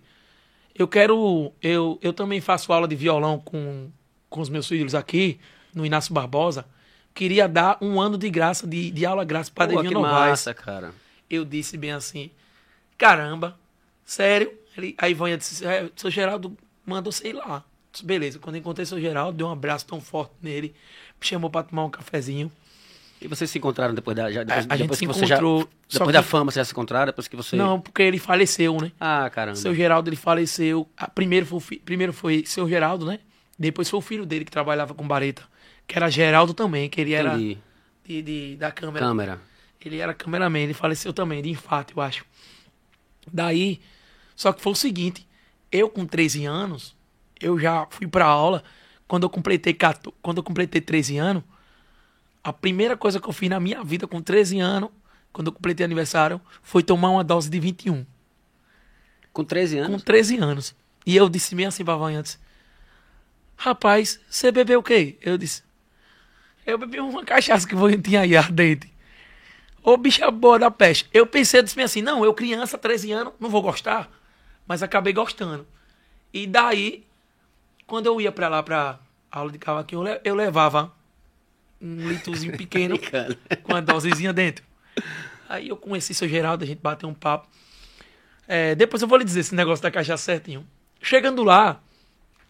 Eu 0.74 0.88
quero. 0.88 1.54
Eu, 1.62 2.00
eu 2.02 2.12
também 2.12 2.42
faço 2.42 2.74
aula 2.74 2.88
de 2.88 2.96
violão 2.96 3.40
com, 3.40 3.92
com 4.28 4.42
os 4.42 4.50
meus 4.50 4.68
filhos 4.68 4.96
aqui, 4.96 5.40
no 5.72 5.86
Inácio 5.86 6.12
Barbosa. 6.12 6.66
Queria 7.14 7.48
dar 7.48 7.78
um 7.80 8.02
ano 8.02 8.18
de 8.18 8.28
graça, 8.28 8.66
de, 8.66 8.90
de 8.90 9.06
aula 9.06 9.24
grátis 9.24 9.52
para 9.52 9.72
Pô, 9.72 9.84
que 9.84 9.94
Novaes 9.94 10.30
massa, 10.32 10.54
cara. 10.54 10.94
eu 11.30 11.46
disse 11.46 11.78
bem 11.78 11.92
assim, 11.92 12.32
caramba, 12.98 13.60
sério? 14.04 14.52
Ele, 14.76 14.96
aí 14.98 15.14
Vânia 15.14 15.38
disse, 15.38 15.64
é, 15.66 15.90
seu 15.96 16.10
Geraldo 16.10 16.58
mandou 16.86 17.12
sei 17.12 17.34
lá. 17.34 17.64
Disse, 17.92 18.06
Beleza, 18.06 18.40
quando 18.40 18.56
encontrei 18.56 18.86
seu 18.86 19.00
Geraldo, 19.00 19.38
dei 19.38 19.46
um 19.46 19.52
abraço 19.52 19.86
tão 19.86 20.00
forte 20.00 20.34
nele, 20.42 20.70
me 21.20 21.28
chamou 21.28 21.50
pra 21.50 21.62
tomar 21.64 21.84
um 21.84 21.90
cafezinho. 21.90 22.52
E 23.22 23.28
vocês 23.28 23.50
se 23.52 23.58
encontraram 23.60 23.94
depois 23.94 24.18
da... 24.18 24.32
Já, 24.32 24.44
depois, 24.44 24.66
A- 24.68 24.74
a 24.74 24.78
gente 24.78 24.90
depois 24.90 25.18
se 25.18 25.26
já... 25.28 25.36
encontrou, 25.36 25.60
só 25.88 26.00
Depois 26.00 26.08
que- 26.08 26.14
da 26.14 26.24
fama, 26.24 26.46
vocês 26.52 26.56
já 26.62 26.66
se 26.66 26.72
encontraram? 26.72 27.06
Depois 27.08 27.28
que 27.28 27.36
você... 27.36 27.56
Não, 27.56 27.80
porque 27.80 28.02
ele 28.02 28.18
faleceu, 28.18 28.78
né? 28.82 28.92
Ah, 29.00 29.30
caramba. 29.30 29.56
Seu 29.58 29.76
Geraldo, 29.76 30.10
ele 30.10 30.16
faleceu. 30.16 30.90
Primeiro, 31.14 31.46
foi, 31.46 31.60
fi- 31.60 31.80
primeiro 31.80 32.12
foi 32.14 32.44
seu 32.48 32.68
Geraldo, 32.68 33.06
né? 33.06 33.20
Depois 33.60 33.88
foi 33.90 34.00
o 34.00 34.02
filho 34.02 34.26
dele 34.26 34.44
que 34.44 34.50
trabalhava 34.52 34.96
com 34.96 35.08
Bareta, 35.08 35.44
que 35.88 35.96
era 35.96 36.10
Geraldo 36.10 36.54
também, 36.54 36.90
que 36.90 37.00
ele 37.00 37.14
era 37.14 37.38
de, 37.38 37.58
de- 38.24 38.56
da 38.58 38.72
câmera. 38.72 39.06
Câmera. 39.06 39.42
Ele 39.86 39.98
era 40.00 40.14
cameraman, 40.16 40.60
ele 40.60 40.74
faleceu 40.74 41.14
também, 41.14 41.42
de 41.44 41.50
infarto, 41.50 41.94
eu 41.96 42.02
acho. 42.02 42.26
Daí, 43.32 43.80
só 44.36 44.52
que 44.52 44.62
foi 44.62 44.72
o 44.72 44.76
seguinte, 44.76 45.28
eu 45.72 45.90
com 45.90 46.06
13 46.06 46.46
anos, 46.46 46.96
eu 47.40 47.60
já 47.60 47.86
fui 47.90 48.08
pra 48.08 48.26
aula, 48.26 48.64
quando 49.08 49.24
eu 49.24 49.30
completei 49.30 49.74
14, 49.74 50.16
quando 50.22 50.38
eu 50.38 50.44
completei 50.44 50.82
13 50.82 51.18
anos, 51.18 51.44
a 52.44 52.52
primeira 52.52 52.98
coisa 52.98 53.20
que 53.20 53.28
eu 53.28 53.34
fiz 53.34 53.50
na 53.50 53.60
minha 53.60 53.84
vida 53.84 54.08
com 54.08 54.22
13 54.22 54.60
anos, 54.60 54.90
quando 55.32 55.48
eu 55.48 55.54
completei 55.54 55.86
aniversário, 55.86 56.42
foi 56.62 56.84
tomar 56.84 57.10
uma 57.10 57.24
dose 57.24 57.50
de 57.50 57.60
21, 57.60 58.06
Com 59.32 59.44
13 59.44 59.78
com 59.78 59.84
anos? 59.84 60.04
13 60.04 60.38
anos. 60.38 60.76
E 61.06 61.16
eu 61.16 61.30
disse 61.30 61.56
meio 61.56 61.70
assim 61.70 61.86
pra 61.86 61.96
Van 61.96 62.18
antes, 62.18 62.40
rapaz, 63.56 64.20
você 64.30 64.52
bebeu 64.52 64.80
o 64.80 64.84
quê? 64.84 65.18
Eu 65.22 65.38
disse, 65.38 65.64
eu 66.66 66.78
bebi 66.78 67.00
uma 67.00 67.24
cachaça 67.24 67.68
que 67.68 67.76
tinha 68.00 68.22
aí 68.22 68.36
ardente. 68.36 68.92
Ô, 69.84 69.98
bicha 69.98 70.30
boa 70.30 70.60
da 70.60 70.70
peste. 70.70 71.10
Eu 71.12 71.26
pensei, 71.26 71.60
eu 71.60 71.64
disse 71.64 71.80
assim, 71.82 72.02
não, 72.02 72.24
eu 72.24 72.34
criança, 72.34 72.78
13 72.78 73.12
anos, 73.12 73.34
não 73.40 73.50
vou 73.50 73.62
gostar. 73.62 74.12
Mas 74.68 74.84
acabei 74.84 75.12
gostando. 75.12 75.66
E 76.32 76.46
daí, 76.46 77.04
quando 77.88 78.06
eu 78.06 78.22
ia 78.22 78.32
pra 78.32 78.48
lá, 78.48 78.62
pra 78.62 79.00
aula 79.32 79.52
de 79.52 79.58
cavaquinho, 79.58 80.04
eu 80.24 80.36
levava 80.36 80.94
um 81.82 82.08
litrozinho 82.10 82.56
pequeno 82.58 82.98
com 83.64 83.74
uma 83.74 83.82
dosezinha 83.82 84.32
dentro. 84.34 84.64
Aí 85.50 85.70
eu 85.70 85.76
conheci 85.78 86.14
seu 86.14 86.28
Geraldo, 86.28 86.64
a 86.64 86.68
gente 86.68 86.80
bateu 86.82 87.08
um 87.10 87.14
papo. 87.14 87.48
É, 88.48 88.76
depois 88.76 89.02
eu 89.02 89.08
vou 89.08 89.18
lhe 89.18 89.24
dizer 89.26 89.42
esse 89.42 89.56
negócio 89.56 89.82
da 89.84 89.90
cachaça 89.92 90.24
certinho. 90.24 90.66
Chegando 91.02 91.44
lá, 91.44 91.80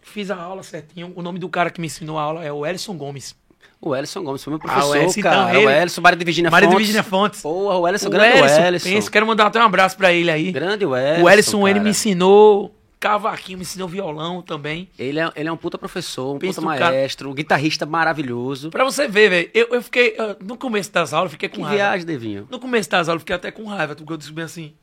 fiz 0.02 0.30
a 0.32 0.36
aula 0.36 0.64
certinho. 0.64 1.14
O 1.16 1.22
nome 1.22 1.40
do 1.40 1.48
cara 1.50 1.70
que 1.70 1.80
me 1.80 1.88
ensinou 1.88 2.18
a 2.18 2.22
aula 2.24 2.44
é 2.44 2.52
o 2.52 2.66
Elson 2.66 2.98
Gomes. 2.98 3.36
O 3.80 3.96
Ellison 3.96 4.24
Gomes 4.24 4.44
foi 4.44 4.52
meu 4.52 4.60
Ah, 4.64 4.68
professor, 4.68 4.92
o 4.92 4.96
Ellison, 4.96 5.20
então, 5.20 5.32
cara. 5.32 5.58
ele- 5.58 5.66
o 5.66 5.70
Ellison, 5.70 6.02
Maria 6.02 6.18
de 6.20 6.26
Virginia 6.26 6.52
Maria 6.52 6.68
de 6.68 6.74
Fontes. 6.74 6.88
Virginia 6.88 7.04
Fontes. 7.04 7.42
Porra, 7.42 7.78
o 7.78 7.88
Ellison, 7.88 8.08
O 8.08 8.12
grande 8.12 8.38
Ellison, 8.38 8.62
Ellison. 8.64 8.90
penso, 8.90 9.12
quero 9.12 9.26
mandar 9.26 9.48
até 9.48 9.60
um 9.60 9.64
abraço 9.64 9.98
pra 9.98 10.14
ele 10.14 10.30
aí. 10.30 10.52
Grande 10.52 10.86
o 10.86 10.96
Ellison, 10.96 11.24
o 11.24 11.30
Ellison, 11.30 11.68
ele 11.68 11.74
cara. 11.76 11.84
me 11.84 11.90
ensinou 11.90 12.76
cavaquinho, 13.02 13.58
me 13.58 13.64
ensinou 13.64 13.88
violão 13.90 14.42
também. 14.44 14.88
Ele 14.98 15.20
é, 15.20 15.30
ele 15.36 15.50
é 15.50 15.52
um 15.52 15.58
puta 15.58 15.78
professor, 15.78 16.36
um 16.36 16.40
Pensa 16.40 16.62
puta 16.62 16.74
no 16.74 16.80
cara- 16.80 16.96
maestro, 16.96 17.30
um 17.30 17.34
guitarrista 17.34 17.86
maravilhoso. 17.86 18.70
Pra 18.70 18.84
você 18.86 19.08
ver, 19.08 19.30
velho, 19.30 19.52
eu, 19.54 19.68
eu 19.72 19.82
fiquei, 19.82 20.16
no 20.40 20.56
começo 20.56 20.92
das 20.92 21.12
aulas, 21.12 21.30
eu 21.30 21.32
fiquei 21.32 21.50
com 21.50 21.56
Que 21.56 21.62
raiva. 21.64 21.76
viagem, 21.76 22.06
Devinho. 22.06 22.48
No 22.50 22.60
começo 22.60 22.90
das 22.90 23.10
aulas, 23.10 23.20
eu 23.20 23.22
fiquei 23.22 23.36
até 23.36 23.52
com 23.52 23.66
raiva, 23.66 23.96
porque 23.96 24.14
eu 24.14 24.18
disse 24.18 24.32
bem 24.32 24.46
assim, 24.46 24.74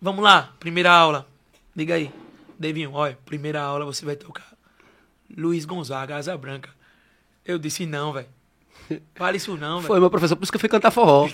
vamos 0.00 0.22
lá, 0.22 0.52
primeira 0.60 0.92
aula, 0.92 1.26
diga 1.74 1.94
aí, 1.94 2.10
Devinho, 2.58 2.92
olha, 2.92 3.18
primeira 3.24 3.60
aula 3.62 3.84
você 3.86 4.04
vai 4.04 4.14
tocar 4.16 4.52
Luiz 5.36 5.64
Gonzaga, 5.64 6.16
Asa 6.16 6.36
Branca. 6.36 6.68
Eu 7.44 7.58
disse, 7.58 7.86
não, 7.86 8.12
velho, 8.12 8.26
fale 9.16 9.38
isso 9.38 9.56
não, 9.56 9.76
velho. 9.78 9.86
Foi 9.86 9.98
meu 9.98 10.10
professor, 10.10 10.36
por 10.36 10.42
isso 10.44 10.52
que 10.52 10.56
eu 10.56 10.60
fui 10.60 10.68
cantar 10.68 10.90
forró. 10.90 11.26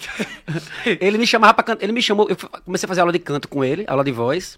ele 1.00 1.18
me 1.18 1.26
chamava 1.26 1.52
pra 1.54 1.64
cantar, 1.64 1.82
ele 1.82 1.92
me 1.92 2.00
chamou, 2.00 2.28
eu 2.28 2.36
comecei 2.64 2.86
a 2.86 2.88
fazer 2.88 3.00
aula 3.00 3.12
de 3.12 3.18
canto 3.18 3.48
com 3.48 3.64
ele, 3.64 3.84
aula 3.88 4.04
de 4.04 4.12
voz. 4.12 4.56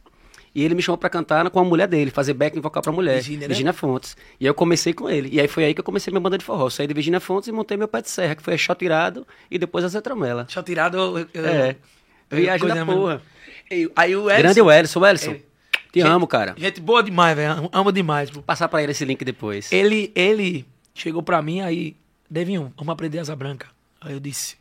E 0.54 0.62
ele 0.62 0.74
me 0.74 0.82
chamou 0.82 0.98
pra 0.98 1.08
cantar 1.08 1.48
com 1.50 1.58
a 1.60 1.64
mulher 1.64 1.88
dele, 1.88 2.10
fazer 2.10 2.34
backing 2.34 2.60
vocal 2.60 2.82
pra 2.82 2.92
mulher, 2.92 3.14
Virginia, 3.22 3.48
né? 3.48 3.72
Fontes. 3.72 4.16
E 4.38 4.44
aí 4.44 4.48
eu 4.48 4.54
comecei 4.54 4.92
com 4.92 5.08
ele. 5.08 5.30
E 5.32 5.40
aí 5.40 5.48
foi 5.48 5.64
aí 5.64 5.72
que 5.74 5.80
eu 5.80 5.84
comecei 5.84 6.10
minha 6.10 6.20
banda 6.20 6.36
de 6.36 6.44
forró. 6.44 6.66
Eu 6.66 6.70
saí 6.70 6.86
de 6.86 6.92
Virginia 6.92 7.20
Fontes 7.20 7.48
e 7.48 7.52
montei 7.52 7.76
meu 7.76 7.88
pé 7.88 8.02
de 8.02 8.10
serra, 8.10 8.34
que 8.34 8.42
foi 8.42 8.54
a 8.54 8.58
Shot 8.58 8.84
Irado 8.84 9.26
e 9.50 9.58
depois 9.58 9.84
a 9.84 9.88
Zé 9.88 10.00
Tramela. 10.02 10.44
Deixa 10.44 10.60
eu 10.60 10.62
tirar 10.62 10.90
do... 10.90 11.18
eu- 11.20 11.46
É. 11.46 11.76
Viagem 12.30 12.68
da 12.68 12.84
porra. 12.86 13.22
E- 13.70 13.90
Aí 13.96 14.14
o 14.16 14.28
Edson, 14.30 14.42
Grande 14.42 14.60
Wellison, 14.60 15.00
Wellison. 15.00 15.30
Ele- 15.30 15.46
Te 15.92 16.00
Gente- 16.00 16.08
amo, 16.10 16.26
cara. 16.26 16.54
Gente 16.56 16.80
boa 16.80 17.02
demais, 17.02 17.36
velho, 17.36 17.68
amo 17.72 17.92
demais. 17.92 18.30
Vou 18.30 18.42
passar 18.42 18.66
pra 18.68 18.82
ele 18.82 18.92
esse 18.92 19.04
link 19.04 19.22
depois. 19.24 19.70
Ele, 19.72 20.10
ele 20.14 20.66
chegou 20.94 21.22
pra 21.22 21.42
mim 21.42 21.60
aí, 21.60 21.94
Devinho, 22.30 22.72
vamos 22.78 22.92
aprender 22.92 23.18
asa 23.18 23.36
branca. 23.36 23.66
Aí 24.00 24.14
eu 24.14 24.20
disse, 24.20 24.56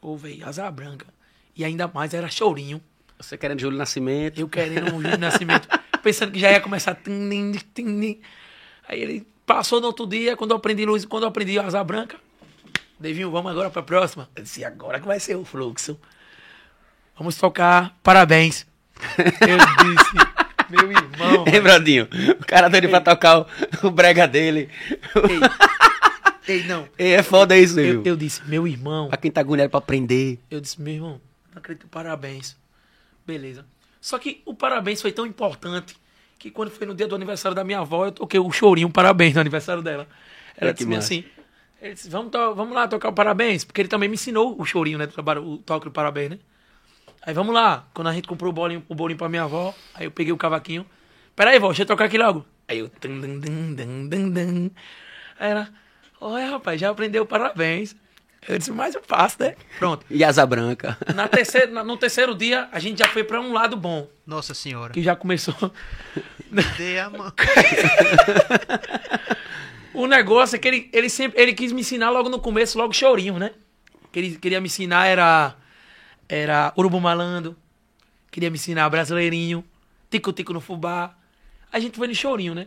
ô, 0.00 0.16
velho, 0.16 0.46
asa 0.48 0.70
branca. 0.70 1.06
E 1.54 1.64
ainda 1.64 1.86
mais 1.92 2.14
era 2.14 2.28
chorinho. 2.30 2.80
Você 3.22 3.38
querendo 3.38 3.60
Júlio 3.60 3.78
Nascimento. 3.78 4.40
Eu 4.40 4.48
querendo 4.48 4.94
um 4.94 5.00
Júlio 5.00 5.18
Nascimento, 5.18 5.68
pensando 6.02 6.32
que 6.32 6.38
já 6.40 6.50
ia 6.50 6.60
começar. 6.60 6.98
Aí 8.88 9.00
ele 9.00 9.26
passou 9.46 9.80
no 9.80 9.86
outro 9.86 10.06
dia, 10.06 10.36
quando 10.36 10.50
eu 10.50 10.56
aprendi 10.56 10.84
luz, 10.84 11.04
quando 11.04 11.22
eu 11.22 11.28
aprendi 11.28 11.58
asa 11.58 11.82
branca. 11.84 12.16
Devinho, 12.98 13.30
vamos 13.30 13.50
agora 13.50 13.70
pra 13.70 13.82
próxima. 13.82 14.28
Eu 14.34 14.42
disse, 14.42 14.64
agora 14.64 15.00
que 15.00 15.06
vai 15.06 15.18
ser 15.18 15.36
o 15.36 15.44
fluxo. 15.44 15.98
Vamos 17.16 17.36
tocar 17.36 17.96
parabéns. 18.02 18.66
Eu 19.40 19.58
disse, 19.58 20.70
meu 20.70 20.90
irmão. 20.90 21.44
Hein, 21.46 21.60
Brodinho? 21.60 22.08
O 22.40 22.46
cara 22.46 22.68
doido 22.68 22.88
pra 22.88 23.00
tocar 23.00 23.40
o, 23.40 23.46
o 23.82 23.90
brega 23.90 24.26
dele. 24.26 24.70
Ei, 26.46 26.56
ei, 26.56 26.64
não. 26.64 26.88
Ei, 26.96 27.14
é 27.14 27.22
foda 27.22 27.56
isso, 27.56 27.78
Eu, 27.78 28.02
viu? 28.02 28.02
eu 28.04 28.16
disse, 28.16 28.40
meu 28.46 28.66
irmão. 28.66 29.08
Pra 29.08 29.16
quem 29.18 29.30
tá 29.30 29.40
agoniado 29.40 29.70
pra 29.70 29.78
aprender. 29.78 30.38
Eu 30.50 30.60
disse, 30.60 30.80
meu 30.80 30.94
irmão, 30.94 31.20
não 31.52 31.58
acredito, 31.58 31.86
parabéns. 31.88 32.56
Beleza. 33.26 33.64
Só 34.00 34.18
que 34.18 34.42
o 34.44 34.54
parabéns 34.54 35.00
foi 35.00 35.12
tão 35.12 35.24
importante 35.24 35.96
que 36.38 36.50
quando 36.50 36.70
foi 36.70 36.86
no 36.86 36.94
dia 36.94 37.06
do 37.06 37.14
aniversário 37.14 37.54
da 37.54 37.62
minha 37.62 37.78
avó, 37.78 38.06
eu 38.06 38.12
toquei 38.12 38.40
o 38.40 38.50
chorinho 38.50 38.90
parabéns 38.90 39.34
no 39.34 39.40
aniversário 39.40 39.82
dela. 39.82 40.08
Ela 40.56 40.70
Olha 40.70 40.74
que 40.74 40.84
disse 40.84 40.98
assim, 40.98 41.24
ele 41.80 41.94
disse, 41.94 42.10
vamos, 42.10 42.32
vamos 42.32 42.74
lá 42.74 42.88
tocar 42.88 43.10
o 43.10 43.12
parabéns, 43.12 43.64
porque 43.64 43.80
ele 43.80 43.88
também 43.88 44.08
me 44.08 44.14
ensinou 44.14 44.60
o 44.60 44.64
chorinho, 44.64 44.98
né, 44.98 45.08
o 45.40 45.58
toque 45.58 45.84
do 45.84 45.92
parabéns, 45.92 46.30
né? 46.30 46.38
Aí 47.24 47.32
vamos 47.32 47.54
lá, 47.54 47.86
quando 47.94 48.08
a 48.08 48.12
gente 48.12 48.26
comprou 48.26 48.50
o 48.50 48.52
bolinho, 48.52 48.84
o 48.88 48.94
bolinho 48.94 49.16
pra 49.16 49.28
minha 49.28 49.44
avó, 49.44 49.72
aí 49.94 50.06
eu 50.06 50.10
peguei 50.10 50.32
o 50.32 50.36
cavaquinho, 50.36 50.84
peraí, 51.36 51.60
vó, 51.60 51.68
deixa 51.68 51.82
eu 51.82 51.86
tocar 51.86 52.06
aqui 52.06 52.18
logo. 52.18 52.44
Aí 52.66 52.80
eu. 52.80 52.90
Aí 55.38 55.50
ela, 55.50 55.68
olha 56.20 56.50
rapaz, 56.50 56.80
já 56.80 56.90
aprendeu 56.90 57.24
parabéns. 57.24 57.94
Eu 58.48 58.58
disse, 58.58 58.72
mas 58.72 58.94
eu 58.94 59.02
faço, 59.06 59.36
né? 59.40 59.54
Pronto. 59.78 60.04
E 60.10 60.24
asa 60.24 60.44
branca. 60.44 60.98
Na 61.14 61.28
terceira, 61.28 61.84
no 61.84 61.96
terceiro 61.96 62.34
dia, 62.34 62.68
a 62.72 62.80
gente 62.80 62.98
já 62.98 63.06
foi 63.06 63.22
pra 63.22 63.40
um 63.40 63.52
lado 63.52 63.76
bom, 63.76 64.08
Nossa 64.26 64.52
senhora. 64.52 64.92
que 64.92 65.02
já 65.02 65.14
começou. 65.14 65.54
Dê 66.76 66.98
a 66.98 67.08
mão. 67.08 67.32
o 69.94 70.06
negócio 70.06 70.56
é 70.56 70.58
que 70.58 70.66
ele, 70.66 70.90
ele 70.92 71.08
sempre 71.08 71.40
ele 71.40 71.52
quis 71.52 71.70
me 71.70 71.82
ensinar 71.82 72.10
logo 72.10 72.28
no 72.28 72.40
começo, 72.40 72.76
logo 72.76 72.92
chorinho, 72.92 73.38
né? 73.38 73.52
Que 74.10 74.18
ele 74.18 74.36
queria 74.36 74.60
me 74.60 74.66
ensinar 74.66 75.06
era 75.06 75.54
era 76.28 76.72
urubu 76.76 77.00
malandro, 77.00 77.56
queria 78.30 78.50
me 78.50 78.56
ensinar 78.56 78.88
brasileirinho, 78.90 79.64
tico 80.10 80.32
tico 80.32 80.52
no 80.52 80.60
fubá. 80.60 81.14
A 81.72 81.78
gente 81.78 81.96
foi 81.96 82.08
no 82.08 82.14
chorinho, 82.14 82.54
né? 82.54 82.66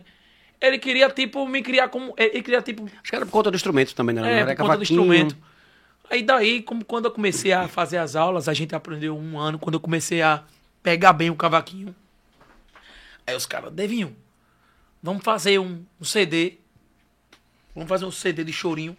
Ele 0.60 0.78
queria 0.78 1.08
tipo 1.10 1.46
me 1.46 1.62
criar 1.62 1.88
como 1.88 2.14
ele 2.16 2.42
queria 2.42 2.62
tipo 2.62 2.84
Acho 2.86 3.10
que 3.10 3.14
era 3.14 3.26
por 3.26 3.32
conta 3.32 3.50
do 3.50 3.56
instrumento 3.56 3.94
também, 3.94 4.14
né? 4.14 4.32
É, 4.32 4.38
Era 4.40 4.56
por 4.56 4.62
conta 4.62 4.76
do 4.78 4.82
instrumento. 4.82 5.36
Aí 6.08 6.22
daí, 6.22 6.62
como 6.62 6.84
quando 6.84 7.06
eu 7.06 7.10
comecei 7.10 7.52
a 7.52 7.66
fazer 7.68 7.98
as 7.98 8.14
aulas, 8.14 8.48
a 8.48 8.54
gente 8.54 8.74
aprendeu 8.74 9.16
um 9.16 9.38
ano, 9.38 9.58
quando 9.58 9.74
eu 9.74 9.80
comecei 9.80 10.22
a 10.22 10.44
pegar 10.82 11.12
bem 11.12 11.30
o 11.30 11.36
cavaquinho, 11.36 11.94
Aí 13.26 13.34
os 13.34 13.44
caras, 13.44 13.72
Devinho, 13.72 14.16
vamos 15.02 15.24
fazer 15.24 15.58
um, 15.58 15.84
um 16.00 16.04
CD. 16.04 16.58
Vamos 17.74 17.88
fazer 17.88 18.04
um 18.04 18.10
CD 18.10 18.44
de 18.44 18.52
chorinho. 18.52 18.96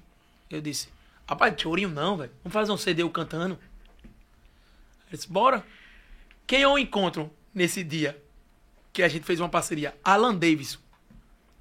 Eu 0.49 0.59
disse, 0.59 0.89
rapaz, 1.25 1.59
chorinho 1.59 1.89
não, 1.89 2.17
velho. 2.17 2.31
Vamos 2.43 2.53
fazer 2.53 2.71
um 2.71 2.77
CD 2.77 3.03
eu 3.03 3.09
cantando. 3.09 3.57
Ele 5.07 5.15
disse, 5.17 5.31
bora. 5.31 5.65
Quem 6.45 6.61
eu 6.61 6.77
encontro 6.77 7.31
nesse 7.53 7.83
dia 7.83 8.21
que 8.91 9.01
a 9.01 9.07
gente 9.07 9.25
fez 9.25 9.39
uma 9.39 9.49
parceria? 9.49 9.95
Alan 10.03 10.35
Davis, 10.35 10.77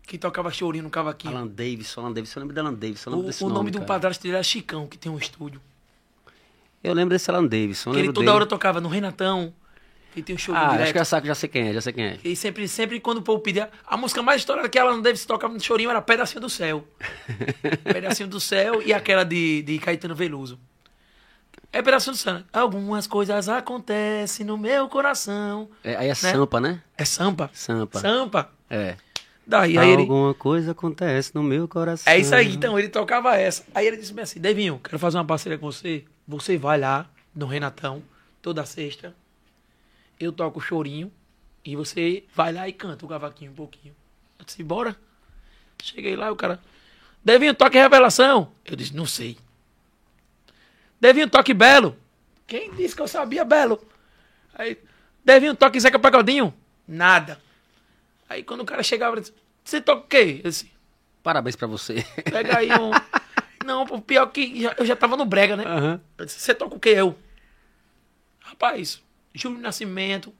que 0.06 0.16
tocava 0.16 0.50
chorinho 0.50 0.84
no 0.84 0.90
cavaquinho. 0.90 1.36
Alan 1.36 1.46
Davis, 1.48 1.96
Alan 1.98 2.12
Davis. 2.12 2.34
Eu 2.34 2.40
lembro 2.40 2.54
de 2.54 2.60
Alan 2.60 2.72
Davis. 2.74 3.04
Eu 3.04 3.12
lembro 3.12 3.26
o 3.26 3.30
o 3.44 3.48
nome, 3.48 3.54
nome 3.54 3.70
do 3.72 3.82
padrasto 3.82 4.22
dele 4.22 4.34
era 4.36 4.42
Chicão, 4.44 4.86
que 4.86 4.96
tem 4.96 5.10
um 5.10 5.18
estúdio. 5.18 5.60
Eu 6.82 6.94
lembro 6.94 7.14
desse 7.14 7.28
Alan 7.30 7.44
Davis. 7.46 7.84
Eu 7.84 7.92
Que 7.92 7.98
ele 7.98 8.08
toda 8.08 8.20
dele. 8.20 8.30
hora 8.30 8.46
tocava 8.46 8.80
no 8.80 8.88
Renatão, 8.88 9.52
que 10.14 10.22
tem 10.22 10.36
um 10.36 10.38
show 10.38 10.54
Ah, 10.54 10.66
direto. 10.68 10.82
acho 10.84 10.92
que 10.92 10.98
eu 11.00 11.04
saco, 11.04 11.26
já 11.26 11.34
sei 11.34 11.48
quem 11.48 11.68
é, 11.68 11.72
já 11.72 11.80
sei 11.80 11.92
quem 11.92 12.04
é. 12.04 12.18
E 12.24 12.36
sempre, 12.36 12.68
sempre 12.68 13.00
quando 13.00 13.18
o 13.18 13.22
povo 13.22 13.40
pedia. 13.40 13.68
A 13.84 13.96
música 13.96 14.22
mais 14.22 14.42
estourada 14.42 14.68
que 14.68 14.78
ela 14.78 14.92
não 14.92 15.02
deve 15.02 15.18
se 15.18 15.26
tocar 15.26 15.48
no 15.48 15.58
chorinho 15.60 15.90
era 15.90 16.00
Pedacinho 16.00 16.40
do 16.40 16.48
Céu. 16.48 16.86
Pedacinho 17.82 18.28
do 18.28 18.38
Céu 18.38 18.80
e 18.82 18.92
aquela 18.92 19.24
de, 19.24 19.62
de 19.62 19.78
Caetano 19.78 20.14
Veloso. 20.14 20.58
É 21.72 21.82
Pedacinho 21.82 22.12
do 22.14 22.18
Céu. 22.18 22.34
né? 22.34 22.44
Algumas 22.52 23.08
coisas 23.08 23.48
acontecem 23.48 24.46
no 24.46 24.56
meu 24.56 24.88
coração. 24.88 25.68
É, 25.82 25.96
aí 25.96 26.08
é 26.08 26.14
Sampa, 26.14 26.60
né? 26.60 26.80
É 26.96 27.04
Sampa. 27.04 27.50
Sampa. 27.52 27.98
Sampa. 27.98 28.50
É. 28.70 28.96
Daí, 29.46 29.78
aí 29.78 29.90
ele. 29.90 30.02
Alguma 30.02 30.34
coisa 30.34 30.72
acontece 30.72 31.32
no 31.34 31.42
meu 31.42 31.68
coração. 31.68 32.12
É 32.12 32.18
isso 32.18 32.34
aí, 32.34 32.54
então 32.54 32.76
ele 32.76 32.88
tocava 32.88 33.36
essa. 33.36 33.64
Aí 33.74 33.86
ele 33.86 33.96
disse 33.96 34.18
assim: 34.18 34.40
Devinho, 34.40 34.80
quero 34.82 34.98
fazer 34.98 35.18
uma 35.18 35.24
parceria 35.24 35.56
com 35.56 35.70
você. 35.70 36.04
Você 36.26 36.58
vai 36.58 36.78
lá 36.78 37.08
no 37.34 37.46
Renatão, 37.46 38.02
toda 38.42 38.66
sexta. 38.66 39.14
Eu 40.18 40.32
toco 40.32 40.58
o 40.58 40.62
chorinho. 40.62 41.12
E 41.64 41.74
você 41.74 42.22
vai 42.32 42.52
lá 42.52 42.68
e 42.68 42.72
canta 42.72 43.04
o 43.04 43.08
cavaquinho 43.08 43.50
um 43.52 43.54
pouquinho. 43.54 43.94
Eu 44.38 44.44
disse: 44.44 44.62
bora. 44.62 44.96
Cheguei 45.80 46.16
lá 46.16 46.28
e 46.28 46.30
o 46.30 46.36
cara. 46.36 46.60
Devinho, 47.24 47.54
toque 47.54 47.78
revelação. 47.78 48.52
Eu 48.64 48.74
disse: 48.74 48.94
não 48.94 49.06
sei. 49.06 49.36
Devinho, 51.00 51.28
toque 51.28 51.54
belo. 51.54 51.96
Quem 52.46 52.72
disse 52.72 52.96
que 52.96 53.02
eu 53.02 53.08
sabia 53.08 53.44
belo? 53.44 53.80
Aí, 54.54 54.78
Devinho, 55.24 55.54
toque 55.54 55.78
Zeca 55.78 55.98
Pagodinho. 55.98 56.54
Nada. 56.86 57.40
Aí 58.28 58.42
quando 58.42 58.60
o 58.62 58.64
cara 58.64 58.82
chegava, 58.82 59.20
você 59.64 59.80
toca 59.80 60.02
o 60.02 60.06
quê? 60.08 60.40
Disse: 60.44 60.70
Parabéns 61.22 61.56
pra 61.56 61.66
você. 61.66 62.04
Pega 62.30 62.58
aí 62.58 62.70
um. 62.72 62.90
Não, 63.64 63.84
pô, 63.84 64.00
pior 64.00 64.26
que 64.26 64.62
já- 64.62 64.74
eu 64.78 64.86
já 64.86 64.94
tava 64.94 65.16
no 65.16 65.24
brega, 65.24 65.56
né? 65.56 65.64
Aham. 65.66 66.00
Eu 66.18 66.24
disse, 66.24 66.38
Você 66.40 66.54
toca 66.54 66.76
o 66.76 66.80
que 66.80 66.88
eu? 66.90 67.16
Rapaz, 68.40 69.02
Júlio 69.34 69.58
Nascimento, 69.60 70.32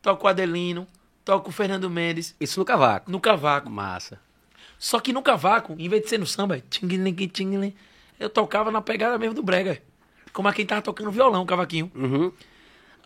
toca 0.00 0.24
o 0.24 0.28
Adelino, 0.28 0.86
toca 1.24 1.48
o 1.48 1.52
Fernando 1.52 1.90
Mendes, 1.90 2.34
Isso 2.40 2.58
no 2.58 2.64
cavaco. 2.64 3.10
no 3.10 3.20
cavaco. 3.20 3.70
Massa. 3.70 4.18
Só 4.78 4.98
que 4.98 5.12
no 5.12 5.22
cavaco, 5.22 5.74
em 5.78 5.88
vez 5.88 6.02
de 6.02 6.08
ser 6.08 6.18
no 6.18 6.26
samba, 6.26 6.60
tinguilim, 6.70 7.74
eu 8.18 8.28
tocava 8.30 8.70
na 8.70 8.80
pegada 8.80 9.18
mesmo 9.18 9.34
do 9.34 9.42
brega. 9.42 9.80
Como 10.32 10.48
a 10.48 10.52
quem 10.52 10.66
tava 10.66 10.82
tocando 10.82 11.10
violão, 11.10 11.42
o 11.42 11.46
cavaquinho. 11.46 11.90
Uhum. 11.94 12.32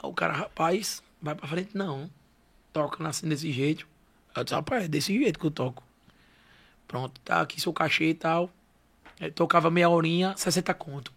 Aí 0.02 0.08
o 0.08 0.12
cara, 0.12 0.32
rapaz, 0.32 1.02
vai 1.20 1.34
pra 1.34 1.46
frente, 1.48 1.76
não. 1.76 2.08
Toca 2.72 3.06
assim 3.08 3.28
desse 3.28 3.50
jeito. 3.52 3.86
Eu 4.40 4.44
disse, 4.44 4.54
rapaz, 4.54 4.84
é 4.84 4.88
desse 4.88 5.16
jeito 5.16 5.38
que 5.38 5.46
eu 5.46 5.50
toco. 5.50 5.82
Pronto, 6.86 7.20
tá 7.24 7.40
aqui 7.40 7.60
seu 7.60 7.72
cachê 7.72 8.10
e 8.10 8.14
tal. 8.14 8.50
Aí 9.20 9.30
tocava 9.30 9.70
meia 9.70 9.88
horinha, 9.88 10.34
60 10.36 10.72
conto. 10.74 11.12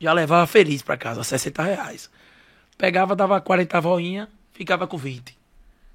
Já 0.00 0.12
levava 0.12 0.46
feliz 0.46 0.82
pra 0.82 0.96
casa, 0.96 1.22
60 1.22 1.62
reais. 1.62 2.10
Pegava, 2.76 3.14
dava 3.14 3.40
40 3.40 3.80
voinha, 3.80 4.28
ficava 4.52 4.86
com 4.86 4.96
20. 4.96 5.36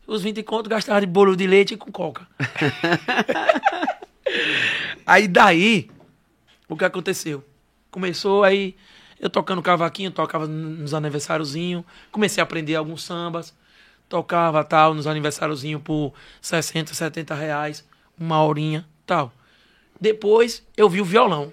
Os 0.07 0.21
20 0.21 0.41
conto 0.43 0.69
gastava 0.69 1.01
de 1.01 1.07
bolo 1.07 1.35
de 1.35 1.45
leite 1.45 1.73
e 1.73 1.77
com 1.77 1.91
coca. 1.91 2.25
aí 5.05 5.27
daí, 5.27 5.91
o 6.69 6.77
que 6.77 6.85
aconteceu? 6.85 7.43
Começou 7.91 8.45
aí, 8.45 8.77
eu 9.19 9.29
tocando 9.29 9.61
cavaquinho, 9.61 10.11
tocava 10.11 10.47
nos 10.47 10.93
aniversáriozinhos, 10.93 11.83
comecei 12.09 12.39
a 12.39 12.45
aprender 12.45 12.75
alguns 12.75 13.03
sambas, 13.03 13.53
tocava 14.09 14.63
tal, 14.63 14.93
nos 14.93 15.07
aniversáriozinhos 15.07 15.81
por 15.81 16.13
60, 16.41 16.93
70 16.93 17.35
reais, 17.35 17.85
uma 18.17 18.43
horinha, 18.43 18.87
tal. 19.05 19.31
Depois 19.99 20.63
eu 20.75 20.89
vi 20.89 21.01
o 21.01 21.05
violão. 21.05 21.51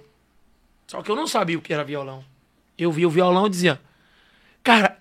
Só 0.86 1.02
que 1.02 1.10
eu 1.10 1.16
não 1.16 1.26
sabia 1.26 1.58
o 1.58 1.62
que 1.62 1.72
era 1.72 1.84
violão. 1.84 2.24
Eu 2.76 2.92
vi 2.92 3.06
o 3.06 3.10
violão 3.10 3.46
e 3.46 3.50
dizia, 3.50 3.80
cara, 4.62 4.98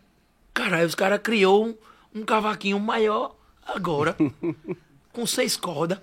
cara, 0.54 0.86
os 0.86 0.96
caras 0.96 1.20
criou 1.22 1.68
um, 1.68 1.76
um 2.16 2.24
cavaquinho 2.24 2.80
maior 2.80 3.36
agora, 3.66 4.16
com 5.12 5.26
seis 5.26 5.58
cordas. 5.58 6.00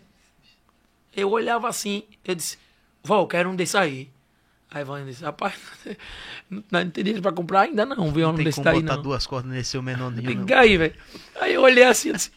Eu 1.14 1.30
olhava 1.30 1.68
assim, 1.68 2.04
eu 2.24 2.34
disse, 2.34 2.58
vó, 3.02 3.20
eu 3.20 3.26
quero 3.26 3.50
um 3.50 3.56
desse 3.56 3.76
aí. 3.76 4.10
Aí 4.72 4.84
Vânia 4.84 5.04
disse, 5.06 5.24
rapaz, 5.24 5.54
não 6.48 6.88
tem 6.90 7.02
dinheiro 7.02 7.20
pra 7.22 7.32
comprar 7.32 7.62
ainda 7.62 7.84
não, 7.84 8.06
um 8.06 8.12
violão 8.12 8.32
Não 8.32 8.36
tem 8.36 8.44
desse 8.44 8.56
como 8.56 8.64
daí 8.66 8.80
botar 8.80 8.96
não. 8.96 9.02
duas 9.02 9.26
cordas 9.26 9.50
nesse 9.50 9.70
seu 9.70 9.82
menoninho, 9.82 10.22
não. 10.22 10.40
Liga 10.40 10.60
aí, 10.60 10.76
velho. 10.76 10.94
Aí 11.40 11.54
eu 11.54 11.62
olhei 11.62 11.82
assim, 11.82 12.10
eu 12.10 12.14
disse, 12.14 12.30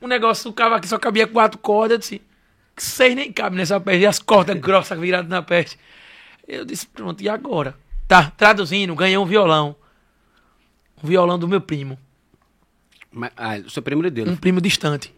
o 0.00 0.06
negócio 0.06 0.50
do 0.50 0.52
cavaquinho 0.52 0.90
só 0.90 0.98
cabia 0.98 1.26
quatro 1.26 1.58
cordas, 1.58 1.92
eu 1.92 1.98
disse, 1.98 2.22
seis 2.76 3.14
nem 3.14 3.32
cabe 3.32 3.56
nessa 3.56 3.80
peste, 3.80 4.02
e 4.02 4.06
as 4.06 4.18
cordas 4.18 4.56
grossas 4.60 4.98
viradas 5.00 5.30
na 5.30 5.40
peste. 5.40 5.78
Eu 6.46 6.64
disse, 6.66 6.86
pronto, 6.86 7.22
e 7.22 7.28
agora? 7.28 7.74
Tá, 8.06 8.30
traduzindo, 8.30 8.94
ganhei 8.94 9.16
um 9.16 9.24
violão. 9.24 9.74
Um 11.02 11.06
violão 11.08 11.38
do 11.38 11.48
meu 11.48 11.60
primo. 11.60 11.98
Mas, 13.10 13.30
ah, 13.36 13.56
o 13.64 13.70
seu 13.70 13.82
primo 13.82 14.02
lhe 14.02 14.10
deu. 14.10 14.28
um 14.28 14.36
primo 14.36 14.60
distante. 14.60 15.14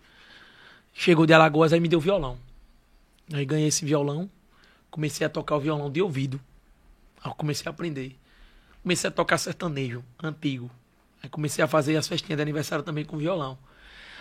Chegou 0.94 1.26
de 1.26 1.32
Alagoas, 1.32 1.72
aí 1.72 1.80
me 1.80 1.88
deu 1.88 1.98
violão. 1.98 2.38
Aí 3.32 3.44
ganhei 3.44 3.66
esse 3.66 3.84
violão, 3.84 4.30
comecei 4.92 5.26
a 5.26 5.30
tocar 5.30 5.56
o 5.56 5.60
violão 5.60 5.90
de 5.90 6.00
ouvido. 6.00 6.40
Aí 7.24 7.32
comecei 7.36 7.66
a 7.66 7.70
aprender. 7.70 8.16
Comecei 8.82 9.08
a 9.08 9.10
tocar 9.10 9.38
sertanejo, 9.38 10.04
antigo. 10.22 10.70
Aí 11.22 11.28
comecei 11.28 11.64
a 11.64 11.66
fazer 11.66 11.96
as 11.96 12.06
festinhas 12.06 12.36
de 12.36 12.42
aniversário 12.42 12.84
também 12.84 13.04
com 13.04 13.16
violão. 13.16 13.58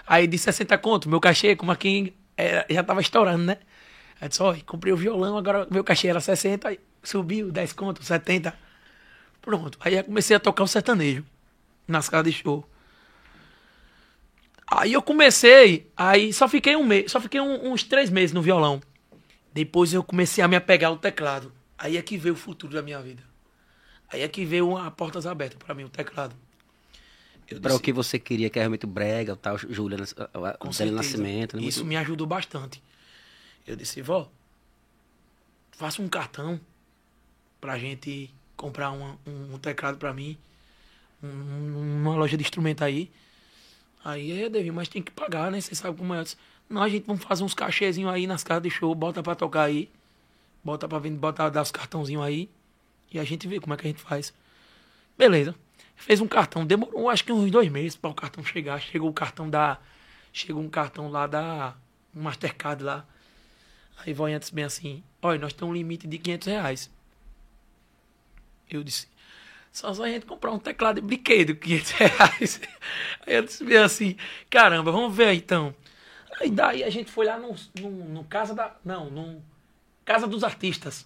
Aí 0.08 0.26
de 0.26 0.38
60 0.38 0.78
conto, 0.78 1.10
meu 1.10 1.20
cachê, 1.20 1.56
como 1.56 1.72
aqui 1.72 2.16
era- 2.38 2.66
já 2.70 2.84
tava 2.84 3.02
estourando, 3.02 3.44
né? 3.44 3.58
Aí 4.20 4.30
disse, 4.30 4.42
ó, 4.42 4.56
comprei 4.66 4.94
o 4.94 4.98
violão, 4.98 5.38
agora 5.38 5.68
meu 5.70 5.84
cachê 5.84 6.08
era 6.08 6.20
60, 6.22 6.70
aí 6.70 6.80
subiu 7.04 7.52
10 7.52 7.74
conto, 7.74 8.04
70. 8.04 8.54
Pronto. 9.42 9.78
Aí 9.82 10.02
comecei 10.04 10.36
a 10.36 10.40
tocar 10.40 10.64
o 10.64 10.68
sertanejo 10.68 11.26
nas 11.88 12.08
casas 12.08 12.32
de 12.34 12.40
show. 12.42 12.68
Aí 14.68 14.94
eu 14.94 15.02
comecei, 15.02 15.92
aí 15.98 16.32
só 16.32 16.48
fiquei 16.48 16.76
um 16.76 16.84
mês, 16.84 17.12
só 17.12 17.20
fiquei 17.20 17.42
um- 17.42 17.74
uns 17.74 17.84
três 17.84 18.10
meses 18.10 18.32
no 18.32 18.42
violão. 18.42 18.82
Depois 19.54 19.94
eu 19.94 20.04
comecei 20.04 20.44
a 20.44 20.48
me 20.48 20.56
apegar 20.56 20.90
ao 20.92 20.98
teclado. 20.98 21.52
Aí 21.78 21.98
é 21.98 22.02
que 22.02 22.18
veio 22.18 22.34
o 22.36 22.38
futuro 22.38 22.74
da 22.74 22.82
minha 22.82 23.02
vida. 23.02 23.24
Aí 24.10 24.22
é 24.22 24.28
que 24.28 24.46
veio 24.46 24.78
a 24.78 24.90
portas 24.92 25.26
abertas 25.26 25.58
pra 25.58 25.74
mim, 25.74 25.84
o 25.84 25.90
teclado. 25.90 26.36
Eu 27.50 27.60
Para 27.60 27.76
o 27.76 27.80
que 27.80 27.92
você 27.92 28.18
queria, 28.18 28.50
que 28.50 28.58
era 28.60 28.70
muito 28.70 28.88
brega, 28.88 29.34
o 29.34 29.36
tal, 29.36 29.58
Júlia, 29.58 29.98
o 30.00 30.92
Nascimento. 30.92 31.58
Né? 31.58 31.64
Isso 31.64 31.80
Muito- 31.80 31.90
me 31.90 31.98
ajudou 31.98 32.26
bastante. 32.26 32.82
Eu 33.68 33.76
disse, 33.76 34.02
vó, 34.02 34.32
faça 35.72 36.02
um 36.02 36.08
cartão 36.08 36.60
pra 37.60 37.78
gente 37.78 38.34
comprar 38.56 38.92
uma- 38.92 39.18
um, 39.26 39.56
um 39.56 39.58
teclado 39.58 39.98
pra 39.98 40.14
mim. 40.14 40.38
um- 41.24 41.28
numa 41.28 42.16
loja 42.16 42.36
de 42.36 42.44
instrumento 42.44 42.84
aí. 42.84 43.12
Aí 44.04 44.42
é, 44.42 44.50
Devinho, 44.50 44.74
mas 44.74 44.88
tem 44.88 45.04
que 45.04 45.12
pagar, 45.12 45.52
né? 45.52 45.62
Você 45.62 45.76
sabe 45.76 45.96
como 45.96 46.16
é. 46.16 46.20
Eu 46.20 46.24
disse, 46.24 46.36
Não, 46.72 46.82
a 46.82 46.90
gente 46.90 47.06
vamos 47.06 47.24
fazer 47.24 47.44
uns 47.44 47.54
cachezinhos 47.54 48.12
aí 48.12 48.26
nas 48.26 48.44
casas 48.44 48.64
de 48.64 48.70
show, 48.70 48.94
bota 48.96 49.22
pra 49.22 49.36
tocar 49.36 49.64
aí. 49.64 49.90
Bota 50.64 50.88
pra 50.88 51.00
vender, 51.00 51.18
bota 51.18 51.50
dar 51.50 51.62
os 51.62 51.72
cartãozinhos 51.72 52.24
aí. 52.24 52.50
E 53.12 53.20
a 53.20 53.24
gente 53.24 53.48
vê 53.48 53.60
como 53.60 53.74
é 53.74 53.78
que 53.78 53.86
a 53.86 53.90
gente 53.90 54.02
faz. 54.02 54.34
Beleza. 55.18 55.54
Fez 55.96 56.22
um 56.22 56.28
cartão, 56.28 56.66
demorou 56.66 57.10
acho 57.10 57.24
que 57.24 57.32
uns 57.32 57.52
dois 57.52 57.70
meses 57.70 57.96
para 57.96 58.10
o 58.10 58.14
cartão 58.14 58.44
chegar. 58.44 58.80
Chegou 58.80 59.10
o 59.10 59.14
cartão 59.14 59.50
da. 59.50 59.78
Chegou 60.32 60.64
um 60.64 60.70
cartão 60.70 61.10
lá 61.12 61.28
da 61.28 61.76
um 62.16 62.22
Mastercard 62.22 62.84
lá. 62.84 63.06
Aí 63.98 64.14
vai 64.14 64.34
antes 64.34 64.50
bem 64.50 64.64
assim, 64.64 65.04
olha, 65.22 65.40
nós 65.40 65.54
temos 65.54 65.72
um 65.72 65.76
limite 65.76 66.08
de 66.08 66.18
500 66.18 66.48
reais. 66.48 66.90
Eu 68.70 68.84
disse, 68.84 69.08
só 69.72 69.94
se 69.94 70.02
a 70.02 70.08
gente 70.08 70.26
comprar 70.26 70.52
um 70.52 70.60
teclado 70.60 71.02
de 71.02 71.06
brinquedo, 71.06 71.56
500 71.56 71.92
reais. 71.92 72.62
Aí 73.28 73.42
disse 73.42 73.64
bem 73.64 73.78
assim, 73.78 74.16
caramba, 74.50 74.92
vamos 74.92 75.16
ver 75.16 75.34
então. 75.34 75.76
Aí 76.42 76.50
daí 76.50 76.84
a 76.84 76.90
gente 76.90 77.12
foi 77.12 77.26
lá 77.28 77.38
no, 77.38 77.56
no, 77.80 77.90
no 77.92 78.24
Casa 78.24 78.54
da... 78.56 78.76
Não, 78.84 79.10
no 79.12 79.42
Casa 80.04 80.26
dos 80.28 80.44
Artistas. 80.44 81.06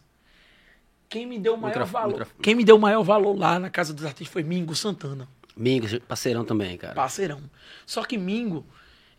Quem 1.10 1.26
me 1.26 1.38
deu 1.38 1.56
o 1.56 1.58
maior 1.58 1.74
Microf- 1.74 1.92
valor... 1.92 2.10
microf- 2.20 2.34
Quem 2.42 2.56
me 2.56 2.64
deu 2.64 2.78
maior 2.80 3.04
valor 3.04 3.38
lá 3.38 3.60
na 3.60 3.70
Casa 3.70 3.94
dos 3.94 4.06
Artistas 4.06 4.32
foi 4.32 4.44
Mingo 4.44 4.74
Santana. 4.76 5.28
Mingos, 5.56 5.98
parceirão 6.00 6.44
também, 6.46 6.78
cara. 6.78 6.94
Parceirão. 6.96 7.42
Só 7.86 8.04
que 8.04 8.18
Mingo, 8.18 8.66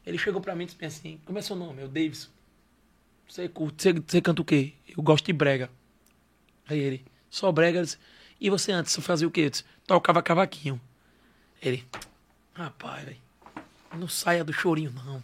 ele 0.04 0.18
chegou 0.18 0.40
pra 0.40 0.54
mim 0.54 0.64
e 0.64 0.66
disse 0.66 0.84
assim: 0.84 1.20
Como 1.24 1.38
é 1.38 1.42
seu 1.42 1.56
nome? 1.56 1.80
Eu, 1.82 1.88
Davis. 1.88 2.30
Você 3.28 3.48
curte, 3.48 3.82
você, 3.82 3.92
você 3.92 4.20
canta 4.20 4.42
o 4.42 4.44
quê? 4.44 4.72
Eu 4.96 5.02
gosto 5.02 5.24
de 5.26 5.32
brega. 5.32 5.70
Aí 6.68 6.78
ele, 6.78 7.04
só 7.30 7.50
brega. 7.52 7.82
Disse, 7.82 7.98
e 8.40 8.50
você 8.50 8.70
antes, 8.72 8.92
você 8.92 9.00
fazia 9.00 9.26
o 9.26 9.30
quê? 9.30 9.42
Eu 9.42 9.50
disse, 9.50 9.64
tocava 9.86 10.22
cavaquinho. 10.22 10.80
Ele, 11.62 11.84
rapaz, 12.54 13.04
velho. 13.04 13.16
não 13.96 14.06
saia 14.08 14.44
do 14.44 14.52
chorinho, 14.52 14.92
não. 14.92 15.22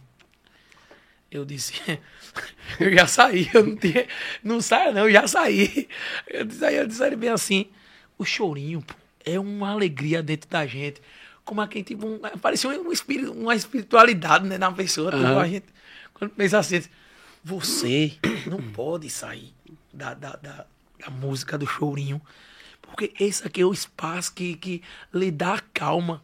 Eu 1.33 1.47
disse, 1.47 1.75
eu 2.79 2.93
já 2.93 3.07
saí, 3.07 3.49
eu 3.55 3.65
não 3.65 3.77
tinha, 3.77 4.07
não 4.45 4.61
saia 4.61 4.93
não, 4.93 5.09
eu 5.09 5.13
já 5.13 5.27
saí. 5.27 5.89
Eu 6.29 6.45
disse, 6.45 6.65
aí 6.65 6.77
eu 6.77 6.87
disse 6.87 7.03
ele 7.03 7.17
bem 7.17 7.31
assim, 7.31 7.67
o 8.19 8.25
chorinho, 8.25 8.83
pô, 8.83 8.95
é 9.25 9.41
uma 9.41 9.71
alegria 9.71 10.23
dentro 10.23 10.49
da 10.51 10.67
gente. 10.67 11.01
Como 11.45 11.61
a 11.61 11.67
quem 11.67 11.83
tipo, 11.83 12.07
um, 12.07 12.19
parecia 12.39 12.69
um 12.71 12.93
espírito, 12.93 13.33
uma 13.33 13.55
espiritualidade 13.55 14.47
né, 14.47 14.59
na 14.59 14.71
pessoa. 14.71 15.15
Uhum. 15.15 15.39
A 15.39 15.49
gente, 15.49 15.67
quando 16.13 16.31
pensa 16.33 16.59
assim, 16.59 16.83
você 17.43 18.13
não 18.47 18.63
pode 18.63 19.09
sair 19.09 19.53
da, 19.93 20.15
da, 20.15 20.37
da, 20.37 20.67
da 20.99 21.11
música 21.11 21.57
do 21.57 21.67
chorinho, 21.67 22.21
porque 22.81 23.13
esse 23.19 23.47
aqui 23.47 23.63
é 23.63 23.65
o 23.65 23.73
espaço 23.73 24.35
que, 24.35 24.55
que 24.55 24.83
lhe 25.13 25.31
dá 25.31 25.61
calma. 25.73 26.23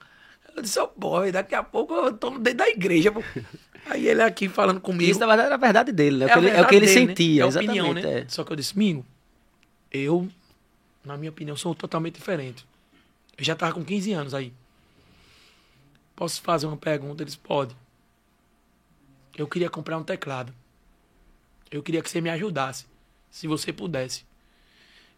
Eu 0.59 0.62
disse, 0.62 0.79
oh 0.81 0.90
boy, 0.97 1.31
daqui 1.31 1.55
a 1.55 1.62
pouco 1.62 1.94
eu 1.94 2.12
tô 2.12 2.31
dentro 2.31 2.59
da 2.59 2.68
igreja. 2.68 3.12
Pô. 3.12 3.23
Aí 3.87 4.07
ele 4.07 4.23
aqui 4.23 4.49
falando 4.49 4.81
comigo. 4.81 5.11
Isso, 5.11 5.21
na 5.21 5.27
verdade, 5.27 5.47
era 5.47 5.55
a 5.55 5.59
verdade 5.59 5.92
dele, 5.92 6.16
né? 6.18 6.27
É, 6.27 6.37
o, 6.37 6.40
que 6.40 6.47
ele, 6.47 6.49
é 6.49 6.61
o 6.61 6.66
que 6.66 6.75
ele 6.75 6.87
dele, 6.87 7.01
né? 7.01 7.07
sentia, 7.07 7.42
né? 7.42 7.44
é 7.44 7.49
exatamente. 7.49 7.81
Opinião, 7.81 7.94
né? 7.94 8.21
É. 8.21 8.29
Só 8.29 8.44
que 8.44 8.53
eu 8.53 8.57
disse, 8.57 8.77
Mingo, 8.77 9.07
eu, 9.90 10.29
na 11.05 11.16
minha 11.16 11.31
opinião, 11.31 11.57
sou 11.57 11.75
totalmente 11.75 12.16
diferente. 12.16 12.66
Eu 13.37 13.44
já 13.44 13.55
tava 13.55 13.73
com 13.73 13.85
15 13.85 14.12
anos 14.12 14.35
aí. 14.35 14.53
Posso 16.16 16.42
fazer 16.42 16.66
uma 16.66 16.77
pergunta? 16.77 17.23
Eles 17.23 17.37
podem. 17.37 17.77
Eu 19.37 19.47
queria 19.47 19.71
comprar 19.71 19.97
um 19.97 20.03
teclado. 20.03 20.53
Eu 21.71 21.83
queria 21.83 22.03
que 22.03 22.11
você 22.11 22.21
me 22.21 22.29
ajudasse. 22.31 22.87
Se 23.31 23.47
você 23.47 23.73
pudesse. 23.73 24.27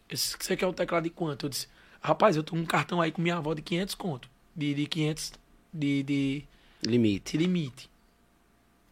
Disse, 0.07 0.37
você 0.39 0.55
quer 0.55 0.67
um 0.67 0.73
teclado 0.73 1.03
de 1.03 1.09
quanto? 1.09 1.47
Eu 1.47 1.49
disse, 1.49 1.67
rapaz, 1.99 2.35
eu 2.35 2.43
tô 2.43 2.51
com 2.51 2.59
um 2.59 2.65
cartão 2.65 3.01
aí 3.01 3.11
com 3.11 3.21
minha 3.21 3.37
avó 3.37 3.53
de 3.53 3.61
500 3.61 3.95
conto. 3.95 4.29
De, 4.61 4.75
de 4.75 4.85
500 4.85 5.33
de, 5.73 6.03
de 6.03 6.43
limite. 6.83 7.35
Limite. 7.35 7.89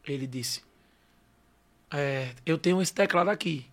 Ele 0.03 0.25
disse, 0.25 0.63
é, 1.91 2.33
eu 2.43 2.57
tenho 2.57 2.81
esse 2.81 2.91
teclado 2.91 3.29
aqui. 3.29 3.67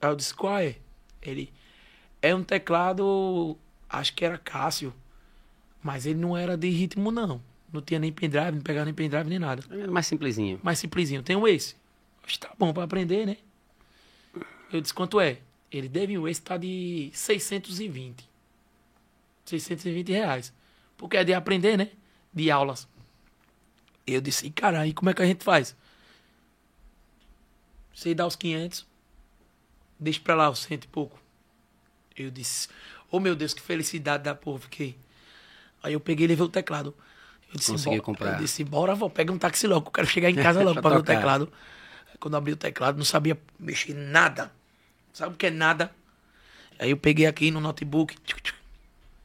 Aí 0.00 0.08
eu 0.08 0.14
disse, 0.14 0.32
qual 0.32 0.58
é? 0.60 0.76
Ele, 1.20 1.52
é 2.22 2.32
um 2.32 2.44
teclado, 2.44 3.56
acho 3.88 4.14
que 4.14 4.24
era 4.24 4.38
Cássio, 4.38 4.94
mas 5.82 6.06
ele 6.06 6.20
não 6.20 6.36
era 6.36 6.56
de 6.56 6.68
ritmo, 6.70 7.10
não. 7.10 7.42
Não 7.72 7.82
tinha 7.82 7.98
nem 7.98 8.12
pendrive, 8.12 8.52
não 8.52 8.62
pegava 8.62 8.84
nem 8.84 8.94
pendrive, 8.94 9.28
nem 9.28 9.40
nada. 9.40 9.64
Era 9.68 9.90
mais 9.90 10.06
simplesinho. 10.06 10.60
Mais 10.62 10.78
simplesinho. 10.78 11.20
Tenho 11.20 11.48
esse. 11.48 11.74
Acho 12.22 12.34
que 12.34 12.46
tá 12.46 12.54
bom 12.56 12.72
para 12.72 12.84
aprender, 12.84 13.26
né? 13.26 13.36
Eu 14.72 14.80
disse, 14.80 14.94
quanto 14.94 15.20
é? 15.20 15.38
Ele 15.68 15.88
deve 15.88 16.16
o 16.16 16.28
esse 16.28 16.40
tá 16.40 16.56
de 16.56 17.10
620. 17.12 18.37
620 19.48 20.12
reais. 20.12 20.52
Porque 20.96 21.16
é 21.16 21.24
de 21.24 21.32
aprender, 21.32 21.76
né? 21.76 21.90
De 22.32 22.50
aulas. 22.50 22.88
Eu 24.06 24.20
disse, 24.20 24.50
cara, 24.50 24.80
aí 24.80 24.92
como 24.92 25.10
é 25.10 25.14
que 25.14 25.22
a 25.22 25.26
gente 25.26 25.44
faz? 25.44 25.76
Você 27.94 28.14
dá 28.14 28.26
os 28.26 28.36
500, 28.36 28.86
deixa 29.98 30.20
pra 30.20 30.34
lá 30.34 30.48
os 30.48 30.60
cento 30.60 30.84
e 30.84 30.88
pouco. 30.88 31.18
Eu 32.16 32.30
disse, 32.30 32.68
oh 33.10 33.20
meu 33.20 33.34
Deus, 33.34 33.52
que 33.52 33.60
felicidade 33.60 34.24
da 34.24 34.34
porra, 34.34 34.60
fiquei. 34.60 34.96
Aí 35.82 35.92
eu 35.92 36.00
peguei 36.00 36.24
e 36.24 36.28
levei 36.28 36.44
o 36.44 36.48
teclado. 36.48 36.94
Eu 37.52 37.58
disse, 37.58 37.72
Consegui 37.72 38.00
comprar. 38.00 38.34
Eu 38.34 38.38
disse, 38.38 38.62
bora, 38.64 38.94
vou, 38.94 39.10
pega 39.10 39.32
um 39.32 39.38
táxi 39.38 39.66
logo, 39.66 39.88
eu 39.88 39.92
quero 39.92 40.06
chegar 40.06 40.30
em 40.30 40.34
casa 40.42 40.62
logo 40.62 40.80
para 40.80 40.96
ver 40.96 41.00
o 41.00 41.02
teclado. 41.02 41.52
Quando 42.20 42.36
abri 42.36 42.52
o 42.52 42.56
teclado, 42.56 42.96
não 42.96 43.04
sabia 43.04 43.38
mexer 43.58 43.94
nada. 43.94 44.52
Sabe 45.12 45.34
o 45.34 45.36
que 45.36 45.46
é 45.46 45.50
nada? 45.50 45.92
Aí 46.78 46.90
eu 46.90 46.96
peguei 46.96 47.26
aqui 47.26 47.50
no 47.50 47.60
notebook, 47.60 48.16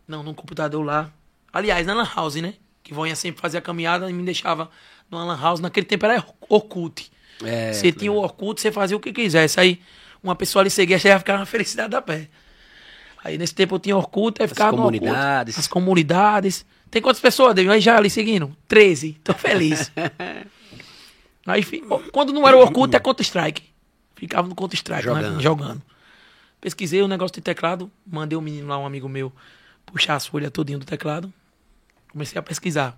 não, 0.08 0.24
no 0.24 0.34
computador 0.34 0.84
lá. 0.84 1.12
Aliás, 1.52 1.86
na 1.86 1.94
Lan 1.94 2.10
House, 2.16 2.36
né? 2.36 2.56
que 2.84 2.94
vão 2.94 3.16
sempre 3.16 3.42
fazer 3.42 3.58
a 3.58 3.62
caminhada 3.62 4.10
e 4.10 4.14
me 4.14 4.24
deixava 4.24 4.70
no 5.10 5.18
Lan 5.18 5.40
House. 5.40 5.62
Naquele 5.62 5.86
tempo 5.86 6.06
era 6.06 6.24
Orkut. 6.50 7.10
É, 7.44 7.72
você 7.74 7.92
tinha 7.92 8.12
o 8.12 8.18
Orkut, 8.18 8.60
você 8.60 8.72
fazia 8.72 8.96
o 8.96 9.00
que 9.00 9.14
quisesse. 9.14 9.60
Aí 9.60 9.80
uma 10.22 10.36
pessoa 10.36 10.62
ali 10.62 10.70
seguia, 10.70 11.00
já 11.00 11.10
ia 11.10 11.20
ficar 11.20 11.38
na 11.38 11.46
felicidade 11.46 11.90
da 11.90 12.02
pé. 12.02 12.28
Aí 13.24 13.38
nesse 13.38 13.56
tempo 13.56 13.76
eu 13.76 13.80
tinha 13.80 13.96
Orkut, 13.96 14.42
aí 14.42 14.48
ficava 14.48 14.72
as 14.72 14.76
comunidades. 14.76 15.56
Orkut, 15.56 15.60
as 15.60 15.68
comunidades. 15.68 16.66
Tem 16.92 17.02
quantas 17.02 17.22
pessoas, 17.22 17.56
David? 17.56 17.74
Aí 17.74 17.82
já 17.82 17.98
ali 17.98 18.10
seguindo? 18.10 18.56
13. 18.68 19.14
Tô 19.24 19.34
feliz. 19.34 19.92
aí 21.48 21.64
quando 22.12 22.34
não 22.34 22.48
era 22.48 22.58
o 22.58 22.60
Orkut, 22.60 22.94
é 22.96 23.00
Counter-Strike. 23.00 23.64
Ficava 24.16 24.48
no 24.48 24.56
Counter-Strike, 24.56 25.08
né? 25.08 25.14
jogando. 25.14 25.36
Né? 25.36 25.42
jogando. 25.42 25.82
Pesquisei 26.60 27.02
o 27.02 27.06
um 27.06 27.08
negócio 27.08 27.36
de 27.36 27.42
teclado, 27.42 27.92
mandei 28.06 28.38
um 28.38 28.42
menino 28.42 28.68
lá, 28.68 28.78
um 28.78 28.86
amigo 28.86 29.10
meu, 29.10 29.34
puxar 29.86 30.16
as 30.16 30.26
folhas 30.26 30.52
todinho 30.52 30.80
do 30.80 30.86
teclado. 30.86 31.32
Comecei 32.12 32.38
a 32.38 32.44
pesquisar. 32.44 32.98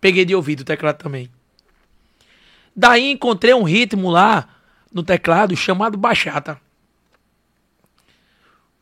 Peguei 0.00 0.24
de 0.24 0.34
ouvido 0.34 0.60
o 0.60 0.64
teclado 0.64 0.98
também. 0.98 1.30
Daí 2.74 3.10
encontrei 3.10 3.52
um 3.54 3.64
ritmo 3.64 4.10
lá 4.10 4.48
no 4.92 5.02
teclado 5.02 5.56
chamado 5.56 5.98
bachata. 5.98 6.60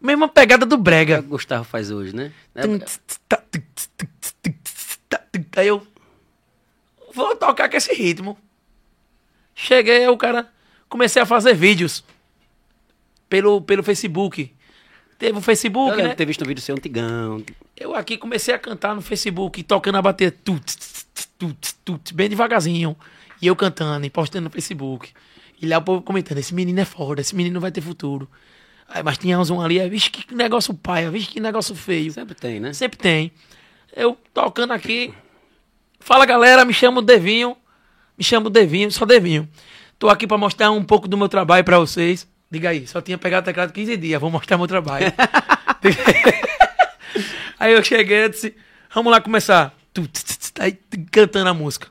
Mesma 0.00 0.28
pegada 0.28 0.66
do 0.66 0.76
brega. 0.76 1.20
O 1.20 1.22
Gustavo 1.22 1.64
faz 1.64 1.90
hoje, 1.90 2.14
né? 2.14 2.32
Aí 5.56 5.66
eu 5.66 5.86
vou 7.14 7.34
tocar 7.34 7.70
com 7.70 7.76
esse 7.76 7.94
ritmo. 7.94 8.38
Cheguei, 9.54 10.06
o 10.06 10.16
cara 10.18 10.52
comecei 10.88 11.22
a 11.22 11.26
fazer 11.26 11.54
vídeos 11.54 12.04
pelo, 13.28 13.62
pelo 13.62 13.82
Facebook. 13.82 14.54
Teve 15.18 15.38
o 15.38 15.40
Facebook, 15.40 15.98
eu 15.98 16.08
né? 16.08 16.14
ter 16.14 16.26
visto 16.26 16.42
um 16.44 16.46
vídeo 16.46 16.62
seu 16.62 16.74
antigão. 16.74 17.42
Eu 17.76 17.94
aqui 17.94 18.18
comecei 18.18 18.54
a 18.54 18.58
cantar 18.58 18.94
no 18.94 19.00
Facebook, 19.00 19.62
tocando 19.62 19.96
a 19.96 20.02
bater 20.02 20.30
tut, 20.30 20.76
tut, 21.38 21.74
tut, 21.84 22.14
bem 22.14 22.28
devagarzinho. 22.28 22.96
E 23.40 23.46
eu 23.46 23.56
cantando 23.56 24.04
e 24.04 24.10
postando 24.10 24.44
no 24.44 24.50
Facebook. 24.50 25.10
E 25.60 25.66
lá 25.66 25.78
o 25.78 25.82
povo 25.82 26.02
comentando, 26.02 26.38
esse 26.38 26.54
menino 26.54 26.80
é 26.80 26.84
foda, 26.84 27.20
esse 27.20 27.34
menino 27.34 27.60
vai 27.60 27.72
ter 27.72 27.80
futuro. 27.80 28.28
Aí, 28.88 29.02
mas 29.02 29.18
tinha 29.18 29.40
um 29.40 29.60
ali, 29.60 29.88
vixe 29.88 30.10
que 30.10 30.34
negócio 30.34 30.72
paia, 30.74 31.10
vixe 31.10 31.28
que 31.28 31.40
negócio 31.40 31.74
feio. 31.74 32.12
Sempre 32.12 32.34
tem, 32.34 32.60
né? 32.60 32.72
Sempre 32.72 32.98
tem. 32.98 33.32
Eu 33.94 34.16
tocando 34.34 34.72
aqui. 34.72 35.14
Fala 35.98 36.26
galera, 36.26 36.64
me 36.64 36.74
chamo 36.74 37.00
Devinho. 37.00 37.56
Me 38.16 38.24
chamo 38.24 38.50
Devinho, 38.50 38.90
só 38.92 39.04
Devinho. 39.04 39.48
Tô 39.98 40.08
aqui 40.08 40.26
para 40.26 40.36
mostrar 40.36 40.70
um 40.70 40.84
pouco 40.84 41.08
do 41.08 41.16
meu 41.16 41.28
trabalho 41.28 41.64
para 41.64 41.78
vocês. 41.78 42.28
Diga 42.50 42.70
aí, 42.70 42.86
só 42.86 43.00
tinha 43.00 43.18
pegado 43.18 43.42
o 43.42 43.46
teclado 43.46 43.72
15 43.72 43.96
dias, 43.96 44.20
vou 44.20 44.30
mostrar 44.30 44.56
meu 44.56 44.66
trabalho. 44.66 45.06
aí 47.58 47.72
eu 47.72 47.82
cheguei 47.82 48.24
e 48.24 48.28
disse, 48.28 48.54
vamos 48.94 49.10
lá 49.10 49.20
começar. 49.20 49.74
Aí 50.58 50.78
cantando 51.10 51.48
a 51.48 51.54
música. 51.54 51.88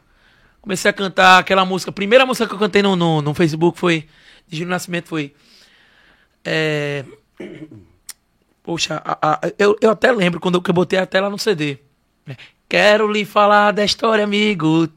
Comecei 0.61 0.89
a 0.89 0.93
cantar 0.93 1.39
aquela 1.39 1.63
música. 1.65 1.91
A 1.91 1.93
primeira 1.93 2.25
música 2.25 2.47
que 2.47 2.53
eu 2.53 2.59
cantei 2.59 2.81
no, 2.81 2.95
no, 2.95 3.21
no 3.21 3.33
Facebook 3.33 3.77
foi. 3.77 4.07
De 4.47 4.57
Júlio 4.57 4.69
Nascimento 4.69 5.07
foi. 5.07 5.33
É, 6.43 7.03
poxa, 8.63 9.01
a, 9.03 9.17
a, 9.21 9.39
eu, 9.57 9.75
eu 9.81 9.89
até 9.91 10.11
lembro 10.11 10.39
quando 10.39 10.55
eu, 10.55 10.63
eu 10.65 10.73
botei 10.73 10.99
a 10.99 11.05
tela 11.05 11.29
no 11.29 11.37
CD. 11.37 11.79
Quero 12.67 13.11
lhe 13.11 13.25
falar 13.25 13.71
da 13.71 13.85
história, 13.85 14.23
amigo. 14.23 14.89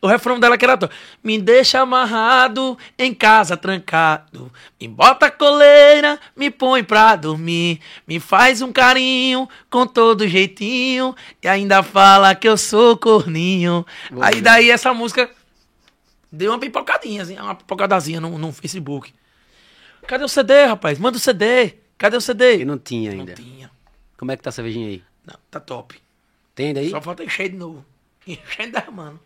O 0.00 0.08
refrão 0.08 0.40
dela 0.40 0.58
que 0.58 0.64
era. 0.64 0.76
Me 1.22 1.40
deixa 1.40 1.80
amarrado 1.80 2.76
em 2.98 3.14
casa 3.14 3.56
trancado. 3.56 4.50
Me 4.80 4.88
bota 4.88 5.26
a 5.26 5.30
coleira, 5.30 6.18
me 6.34 6.50
põe 6.50 6.82
pra 6.82 7.14
dormir. 7.14 7.80
Me 8.04 8.18
faz 8.18 8.62
um 8.62 8.72
carinho 8.72 9.48
com 9.70 9.86
todo 9.86 10.26
jeitinho. 10.26 11.14
E 11.40 11.46
ainda 11.46 11.84
fala 11.84 12.34
que 12.34 12.48
eu 12.48 12.56
sou 12.56 12.96
corninho. 12.96 13.86
Boa 14.10 14.26
Aí 14.26 14.40
daí 14.40 14.70
essa 14.70 14.92
música 14.92 15.30
deu 16.32 16.50
uma 16.50 16.58
pipocadinha, 16.58 17.22
assim, 17.22 17.38
uma 17.38 17.54
pipocadazinha 17.54 18.20
no, 18.20 18.36
no 18.38 18.50
Facebook. 18.50 19.14
Cadê 20.08 20.24
o 20.24 20.28
CD, 20.28 20.64
rapaz? 20.64 20.98
Manda 20.98 21.16
o 21.16 21.20
CD. 21.20 21.76
Cadê 21.96 22.16
o 22.16 22.20
CD? 22.20 22.62
E 22.62 22.64
não 22.64 22.76
tinha 22.76 23.12
ainda. 23.12 23.36
Não 23.36 23.44
tinha. 23.44 23.70
Como 24.18 24.32
é 24.32 24.36
que 24.36 24.42
tá 24.42 24.50
a 24.50 24.52
cervejinha 24.52 24.88
aí? 24.88 25.02
Não, 25.24 25.36
tá 25.48 25.60
top. 25.60 26.01
Tem 26.54 26.74
daí? 26.74 26.90
Só 26.90 27.00
falta 27.00 27.24
encher 27.24 27.48
de 27.50 27.56
novo. 27.56 27.84
Encher 28.26 28.70
da 28.70 28.90
mano. 28.90 29.20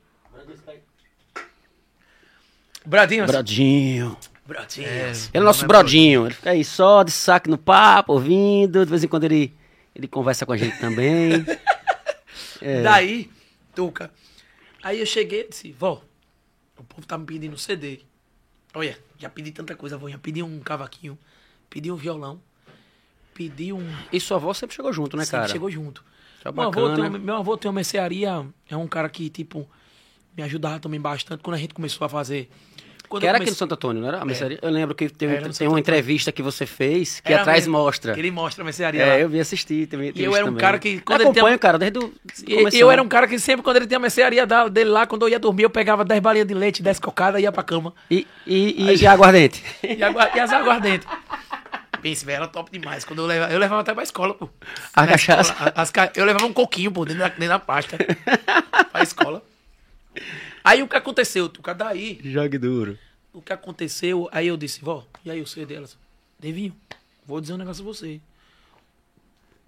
Bradinho. 2.85 3.27
Bradinho. 3.27 4.17
Bradinho. 4.47 4.87
É, 4.87 5.11
ele 5.11 5.29
é 5.35 5.41
nosso 5.41 5.65
é 5.65 5.69
brodinho. 5.69 6.27
Ele 6.27 6.35
fica 6.35 6.51
aí 6.51 6.65
só 6.65 7.03
de 7.03 7.11
saco 7.11 7.51
no 7.51 7.59
papo, 7.59 8.13
ouvindo. 8.13 8.85
De 8.85 8.91
vez 8.91 9.03
em 9.03 9.09
quando 9.09 9.25
ele, 9.25 9.53
ele 9.95 10.07
conversa 10.07 10.47
com 10.47 10.53
a 10.53 10.57
gente 10.57 10.79
também. 10.79 11.45
é. 12.63 12.83
Daí, 12.83 13.29
Tuca. 13.75 14.11
Aí 14.83 15.01
eu 15.01 15.07
cheguei 15.07 15.43
e 15.43 15.49
disse, 15.49 15.73
vó, 15.73 16.01
o 16.79 16.85
povo 16.85 17.05
tá 17.07 17.19
me 17.19 17.27
pedindo 17.27 17.59
CD. 17.59 18.01
Olha, 18.73 18.97
já 19.19 19.29
pedi 19.29 19.51
tanta 19.51 19.75
coisa, 19.75 19.99
vou. 19.99 20.09
Já 20.09 20.19
pedi 20.19 20.43
um 20.43 20.61
cavaquinho, 20.61 21.19
pedi 21.69 21.91
um 21.91 21.97
violão, 21.97 22.41
pedi 23.35 23.73
um. 23.73 23.85
E 24.13 24.21
sua 24.21 24.37
avó 24.37 24.55
sempre 24.55 24.77
chegou 24.77 24.93
junto, 24.93 25.17
né, 25.17 25.25
sempre 25.25 25.41
cara? 25.41 25.53
chegou 25.53 25.71
junto. 25.71 26.05
Tá 26.43 26.53
meu, 26.53 26.63
avô 26.65 26.91
tem, 26.95 27.05
uma, 27.05 27.19
meu 27.19 27.37
avô 27.37 27.57
tem 27.57 27.69
uma 27.69 27.75
mercearia, 27.77 28.45
é 28.71 28.77
um 28.77 28.87
cara 28.87 29.09
que, 29.09 29.29
tipo, 29.29 29.69
me 30.37 30.43
ajudava 30.45 30.79
também 30.79 31.01
bastante. 31.01 31.43
Quando 31.43 31.55
a 31.57 31.59
gente 31.59 31.75
começou 31.75 32.05
a 32.05 32.09
fazer 32.09 32.49
quando 33.09 33.21
Que 33.23 33.29
era 33.29 33.39
comecei- 33.39 33.53
aqui 33.53 33.55
no 33.55 33.59
Santo 33.59 33.75
Antônio, 33.75 34.03
não 34.03 34.09
era? 34.09 34.19
A 34.21 34.25
mercearia? 34.25 34.59
Eu 34.61 34.69
lembro 34.69 34.93
que 34.93 35.09
teve, 35.09 35.37
tem 35.39 35.53
Santo 35.53 35.71
uma 35.71 35.79
entrevista 35.79 36.33
que 36.33 36.43
você 36.43 36.67
fez 36.67 37.21
que 37.21 37.33
Era 37.33 37.43
atrás 37.43 37.61
mesmo. 37.61 37.79
mostra. 37.79 38.19
Ele 38.19 38.33
mostra 38.33 38.63
a 38.63 38.65
mercearia 38.65 39.07
lá. 39.07 39.13
É, 39.13 39.23
eu 39.23 39.29
vi 39.29 39.39
assistir 39.39 39.87
também. 39.87 40.11
E 40.13 40.25
eu 40.25 40.35
era 40.35 40.45
um 40.45 40.57
cara 40.57 40.77
que, 40.77 41.01
quando 41.03 41.21
eu 41.21 41.27
ele 41.29 41.33
tem- 41.35 41.41
acompanho, 41.41 41.59
cara, 41.61 41.79
desde 41.79 41.99
o 42.01 42.13
começou. 42.57 42.81
eu 42.81 42.91
era 42.91 43.01
um 43.01 43.07
cara 43.07 43.29
que 43.29 43.39
sempre, 43.39 43.63
quando 43.63 43.77
ele 43.77 43.87
tinha 43.87 43.99
a 43.99 44.01
mercearia 44.01 44.45
dele 44.69 44.91
lá, 44.91 45.07
quando 45.07 45.23
eu 45.23 45.29
ia 45.29 45.39
dormir, 45.39 45.63
eu 45.63 45.71
pegava 45.71 46.05
10 46.05 46.21
balinhas 46.21 46.49
de 46.49 46.55
leite, 46.55 46.83
10 46.83 46.99
cocadas 46.99 47.41
e 47.41 47.45
ia 47.45 47.53
pra 47.53 47.63
cama. 47.63 47.95
E, 48.11 48.27
e, 48.45 48.91
e, 48.91 48.97
e 49.03 49.07
aguardente. 49.07 49.63
E, 49.85 50.03
agua- 50.03 50.29
e 50.35 50.41
as 50.41 50.53
aguardentes. 50.53 51.07
Pense, 52.07 52.25
velho, 52.25 52.37
era 52.37 52.47
top 52.47 52.71
demais. 52.71 53.05
Quando 53.05 53.19
eu 53.23 53.27
levava, 53.27 53.53
eu 53.53 53.59
levava 53.59 53.81
até 53.81 53.93
pra 53.93 54.05
escola, 54.05 54.33
pô. 54.33 54.49
A 54.95 55.01
Na 55.03 55.09
cachaça? 55.09 55.51
escola, 55.53 55.73
as 55.75 55.93
eu 56.15 56.25
levava 56.25 56.47
um 56.47 56.53
coquinho, 56.53 56.93
pô, 56.93 57.05
dentro 57.05 57.19
da, 57.19 57.29
dentro 57.31 57.49
da 57.49 57.59
pasta. 57.59 57.99
pra 58.93 59.03
escola. 59.03 59.43
Aí 60.63 60.85
o 60.85 60.89
que 60.89 60.95
aconteceu, 60.95 61.49
Tuca? 61.49 61.75
Daí, 61.75 62.21
Jogue 62.23 62.59
duro. 62.59 62.97
o 63.33 63.43
que 63.43 63.53
aconteceu, 63.53 64.29
aí 64.31 64.47
eu 64.47 64.57
disse, 64.57 64.81
vó, 64.85 65.05
e 65.25 65.33
aí 65.33 65.41
eu 65.41 65.47
sei 65.47 65.67
delas? 65.67 65.99
Devinho, 66.39 66.77
vou 67.27 67.41
dizer 67.41 67.55
um 67.55 67.57
negócio 67.57 67.83
a 67.83 67.87
você. 67.87 68.21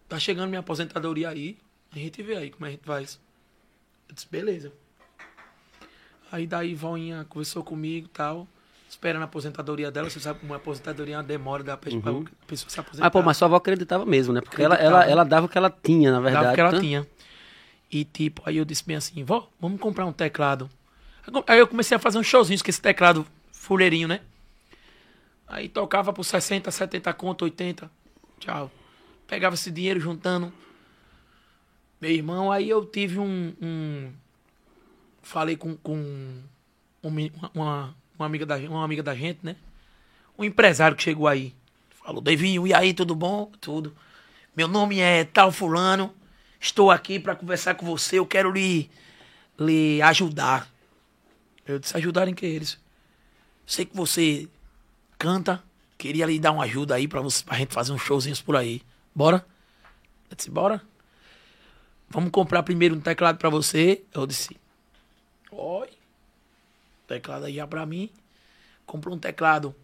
Tá 0.09 0.21
chegando 0.21 0.49
minha 0.49 0.61
aposentadoria 0.61 1.31
aí, 1.31 1.59
a 1.93 1.99
gente 1.99 2.23
vê 2.23 2.37
aí 2.37 2.51
como 2.51 2.67
a 2.67 2.71
gente 2.71 2.85
faz. 2.85 3.19
Eu 4.09 4.15
disse, 4.15 4.29
beleza. 4.31 4.73
Aí 6.31 6.47
daí 6.47 6.73
Voinha 6.73 7.27
conversou 7.29 7.65
comigo 7.65 8.07
e 8.07 8.11
tal, 8.11 8.47
esperando 8.89 9.23
a 9.23 9.25
aposentadoria 9.27 9.91
dela. 9.91 10.09
Você 10.09 10.19
sabe 10.21 10.41
como 10.41 10.53
a 10.55 10.57
aposentadoria 10.57 11.15
é 11.15 11.19
uma 11.19 11.25
demora 11.25 11.63
da 11.63 11.77
pessoa, 11.77 12.03
pra 12.03 12.33
pessoa 12.47 12.71
se 12.71 12.81
aposentar. 12.81 13.07
Ah, 13.07 13.11
pô, 13.11 13.23
mas 13.23 13.37
sua 13.37 13.47
avó 13.47 13.57
acreditava 13.57 14.05
mesmo, 14.07 14.33
né? 14.33 14.41
Porque 14.41 14.63
ela, 14.63 14.75
Acreditava. 14.75 15.03
ela, 15.05 15.11
ela 15.13 15.25
dava 15.25 15.47
o 15.47 15.49
que 15.49 15.59
ela 15.59 15.71
tinha, 15.71 16.11
na 16.11 16.21
verdade. 16.21 16.45
Dava 16.45 16.53
o 16.53 16.55
que 16.55 16.61
ela 16.61 16.69
Então, 16.71 16.81
tinha. 16.81 17.07
E 17.91 18.05
tipo, 18.05 18.43
aí 18.45 18.57
eu 18.57 18.65
disse 18.65 18.85
bem 18.85 18.97
assim, 18.97 19.23
vó, 19.25 19.49
vamos 19.61 19.81
comprar 19.81 20.05
um 20.07 20.13
teclado. 20.13 20.69
Aí 21.47 21.59
eu 21.59 21.67
comecei 21.67 21.97
a 21.97 21.99
fazer 22.01 22.19
uns 22.19 22.27
showzinhos 22.27 22.63
com 22.63 22.71
esse 22.71 22.81
teclado 22.81 23.27
fuleirinho, 23.53 24.09
né? 24.09 24.21
Aí 25.47 25.69
tocava 25.69 26.13
por 26.13 26.25
60, 26.25 26.71
70 26.71 27.13
conto, 27.15 27.43
80. 27.45 27.91
Tchau. 28.39 28.71
Pegava 29.27 29.55
esse 29.55 29.71
dinheiro 29.71 29.99
juntando. 30.01 30.53
Meu 32.01 32.11
irmão, 32.11 32.53
aí 32.53 32.69
eu 32.69 32.85
tive 32.85 33.19
um. 33.19 33.55
um- 33.61 34.13
falei 35.23 35.57
com, 35.57 35.77
com 35.77 35.97
um 35.97 36.43
uma, 37.55 37.95
uma, 38.19 38.27
amiga 38.27 38.45
da, 38.45 38.57
uma 38.57 38.85
amiga 38.85 39.03
da 39.03 39.15
gente, 39.15 39.41
né? 39.43 39.57
Um 40.39 40.45
empresário 40.45 40.97
que 40.97 41.03
chegou 41.03 41.27
aí. 41.27 41.55
Falou, 41.91 42.21
Devinho, 42.21 42.67
e 42.67 42.75
aí, 42.75 42.95
tudo 42.95 43.15
bom? 43.15 43.51
Tudo. 43.61 43.95
Meu 44.57 44.67
nome 44.67 44.99
é 45.01 45.25
tal 45.25 45.53
fulano. 45.53 46.15
Estou 46.61 46.91
aqui 46.91 47.21
para 47.21 47.37
conversar 47.37 47.75
com 47.75 47.87
você. 47.87 48.19
Eu 48.19 48.27
quero 48.27 48.51
lhe, 48.51 48.91
lhe 49.59 50.03
ajudar. 50.03 50.69
Eu 51.67 51.79
disse, 51.79 51.97
ajudar 51.97 52.29
em 52.29 52.35
que 52.35 52.47
eles? 52.47 52.79
Sei 53.67 53.85
que 53.85 53.95
você 53.95 54.49
canta. 55.19 55.63
Queria 55.97 56.27
lhe 56.27 56.39
dar 56.39 56.53
uma 56.53 56.65
ajuda 56.65 56.95
aí 56.95 57.07
pra, 57.07 57.21
você, 57.21 57.45
pra 57.45 57.57
gente 57.57 57.75
fazer 57.75 57.93
uns 57.93 58.03
showzinhos 58.03 58.41
por 58.41 58.57
aí. 58.57 58.83
Bora? 59.15 59.45
Eu 60.31 60.37
disse, 60.37 60.51
bora. 60.51 60.81
Vamos 62.09 62.31
comprar 62.31 62.63
primeiro 62.63 62.95
um 62.95 63.01
teclado 63.01 63.37
pra 63.37 63.51
você. 63.51 64.03
Eu 64.15 64.27
disse, 64.27 64.57
oi. 65.51 65.98
Teclado 67.09 67.47
aí 67.47 67.55
já 67.55 67.67
pra 67.67 67.85
mim. 67.87 68.11
Comprou 68.87 69.17
um 69.17 69.19
teclado. 69.19 69.75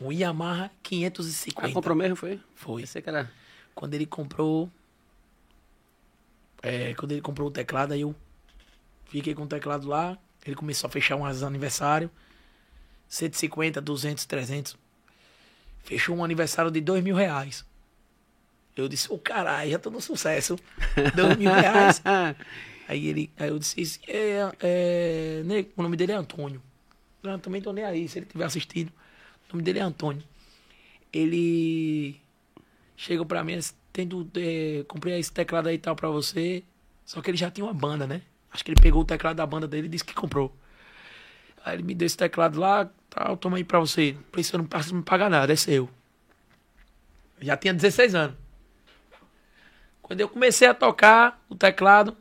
Um 0.00 0.10
Yamaha 0.10 0.70
550. 0.82 1.66
Ah, 1.66 1.72
comprou 1.72 1.94
mesmo, 1.94 2.16
foi? 2.16 2.40
Foi. 2.54 2.82
Pensei 2.82 3.02
que 3.02 3.08
era... 3.08 3.30
Quando 3.74 3.94
ele 3.94 4.06
comprou. 4.06 4.70
É, 6.62 6.94
quando 6.94 7.12
ele 7.12 7.20
comprou 7.20 7.48
o 7.48 7.50
teclado, 7.50 7.92
aí 7.92 8.00
eu 8.00 8.14
fiquei 9.04 9.34
com 9.34 9.42
o 9.42 9.46
teclado 9.46 9.86
lá. 9.86 10.18
Ele 10.44 10.56
começou 10.56 10.88
a 10.88 10.90
fechar 10.90 11.16
uns 11.16 11.42
aniversários. 11.42 12.10
150, 13.08 13.80
200, 13.80 14.24
300. 14.24 14.76
Fechou 15.84 16.16
um 16.16 16.24
aniversário 16.24 16.70
de 16.70 16.80
2 16.80 17.04
mil 17.04 17.14
reais. 17.14 17.64
Eu 18.74 18.88
disse, 18.88 19.12
ô 19.12 19.18
caralho, 19.18 19.70
já 19.70 19.78
tô 19.78 19.90
no 19.90 20.00
sucesso. 20.00 20.56
2 21.14 21.36
mil 21.36 21.52
reais. 21.52 22.02
Aí 22.88 23.06
ele, 23.06 23.30
aí 23.36 23.48
eu 23.50 23.56
disse, 23.56 23.80
"Esse 23.80 24.00
é, 24.08 24.50
é, 24.58 25.42
né, 25.44 25.64
o 25.76 25.82
nome 25.82 25.96
dele 25.96 26.10
é 26.10 26.16
Antônio. 26.16 26.60
Eu 27.22 27.38
também 27.38 27.60
tô 27.60 27.72
nem 27.72 27.84
aí, 27.84 28.08
se 28.08 28.18
ele 28.18 28.26
tiver 28.26 28.44
assistindo. 28.44 28.88
O 28.88 29.54
nome 29.54 29.62
dele 29.62 29.78
é 29.78 29.82
Antônio. 29.82 30.22
Ele 31.12 32.16
chegou 32.96 33.26
pra 33.26 33.42
mim, 33.44 33.58
tendo, 33.92 34.30
é, 34.36 34.84
comprei 34.88 35.18
esse 35.18 35.32
teclado 35.32 35.68
aí 35.68 35.74
e 35.74 35.78
tal 35.78 35.94
pra 35.96 36.08
você. 36.08 36.62
Só 37.04 37.20
que 37.20 37.30
ele 37.30 37.36
já 37.36 37.50
tinha 37.50 37.64
uma 37.64 37.74
banda, 37.74 38.06
né? 38.06 38.22
Acho 38.52 38.64
que 38.64 38.70
ele 38.70 38.80
pegou 38.80 39.02
o 39.02 39.04
teclado 39.04 39.36
da 39.36 39.46
banda 39.46 39.66
dele 39.68 39.86
e 39.86 39.90
disse 39.90 40.04
que 40.04 40.14
comprou. 40.14 40.54
Aí 41.64 41.76
ele 41.76 41.82
me 41.82 41.94
deu 41.94 42.06
esse 42.06 42.16
teclado 42.16 42.58
lá, 42.58 42.90
tal, 43.08 43.36
toma 43.36 43.56
aí 43.56 43.64
pra 43.64 43.78
você. 43.78 44.16
Precisa 44.32 44.58
não 44.58 44.64
precisa 44.64 44.94
me 44.94 45.02
pagar 45.02 45.28
nada, 45.28 45.52
é 45.52 45.56
seu. 45.56 45.88
Eu 47.38 47.46
já 47.46 47.56
tinha 47.56 47.74
16 47.74 48.14
anos. 48.14 48.36
Quando 50.02 50.20
eu 50.20 50.28
comecei 50.28 50.66
a 50.66 50.74
tocar 50.74 51.40
o 51.48 51.54
teclado, 51.54 52.16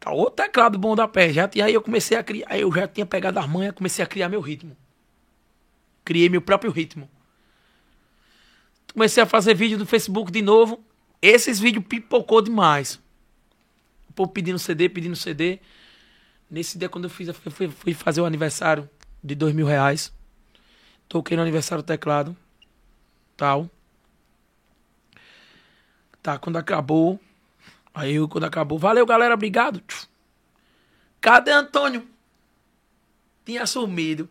tá 0.00 0.10
outro 0.10 0.36
teclado 0.44 0.78
bom 0.78 0.96
da 0.96 1.06
pé. 1.06 1.32
Já 1.32 1.46
tinha, 1.46 1.66
aí 1.66 1.74
eu 1.74 1.82
comecei 1.82 2.16
a 2.16 2.24
criar, 2.24 2.46
aí 2.50 2.62
eu 2.62 2.72
já 2.74 2.88
tinha 2.88 3.06
pegado 3.06 3.38
as 3.38 3.46
manhas, 3.48 3.74
comecei 3.74 4.02
a 4.04 4.08
criar 4.08 4.28
meu 4.28 4.40
ritmo. 4.40 4.76
Criei 6.04 6.28
meu 6.28 6.40
próprio 6.42 6.72
ritmo. 6.72 7.08
Comecei 8.92 9.22
a 9.22 9.26
fazer 9.26 9.54
vídeo 9.54 9.78
no 9.78 9.86
Facebook 9.86 10.32
de 10.32 10.42
novo. 10.42 10.82
Esses 11.22 11.60
vídeos 11.60 11.84
pipocou 11.86 12.42
demais. 12.42 12.98
O 14.08 14.12
povo 14.12 14.32
pedindo 14.32 14.58
CD, 14.58 14.88
pedindo 14.88 15.14
CD. 15.14 15.60
Nesse 16.50 16.76
dia, 16.76 16.88
quando 16.88 17.04
eu 17.04 17.10
fiz, 17.10 17.28
eu 17.28 17.34
fui, 17.34 17.52
fui- 17.52 17.68
fui 17.70 17.94
fazer 17.94 18.20
o 18.20 18.24
aniversário 18.24 18.90
de 19.22 19.34
dois 19.36 19.54
mil 19.54 19.66
reais. 19.66 20.12
Toquei 21.08 21.36
no 21.36 21.42
aniversário 21.42 21.82
do 21.84 21.86
teclado. 21.86 22.36
Tal. 23.36 23.70
Tá, 26.22 26.38
quando 26.38 26.56
acabou. 26.56 27.20
Aí, 27.94 28.14
eu, 28.14 28.28
quando 28.28 28.44
acabou, 28.44 28.78
valeu, 28.78 29.04
galera, 29.04 29.34
obrigado. 29.34 29.82
Cadê 31.20 31.50
Antônio? 31.50 32.06
Tinha 33.44 33.66
sumido. 33.66 34.28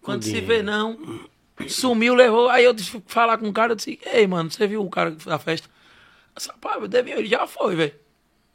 Quando 0.00 0.22
se 0.22 0.40
vê, 0.40 0.62
não. 0.62 1.28
Sumiu, 1.68 2.14
levou. 2.14 2.48
Aí 2.48 2.64
eu 2.64 2.72
disse, 2.72 3.02
falar 3.06 3.36
com 3.38 3.48
o 3.48 3.52
cara, 3.52 3.72
eu 3.72 3.76
disse, 3.76 3.98
ei, 4.06 4.26
mano, 4.26 4.50
você 4.50 4.66
viu 4.66 4.82
o 4.82 4.90
cara 4.90 5.10
da 5.10 5.38
festa? 5.38 5.68
Eu 5.68 6.36
disse, 6.36 6.48
rapaz, 6.48 6.80
eu 6.80 6.88
devi, 6.88 7.10
ele 7.10 7.28
já 7.28 7.46
foi, 7.46 7.76
velho. 7.76 7.94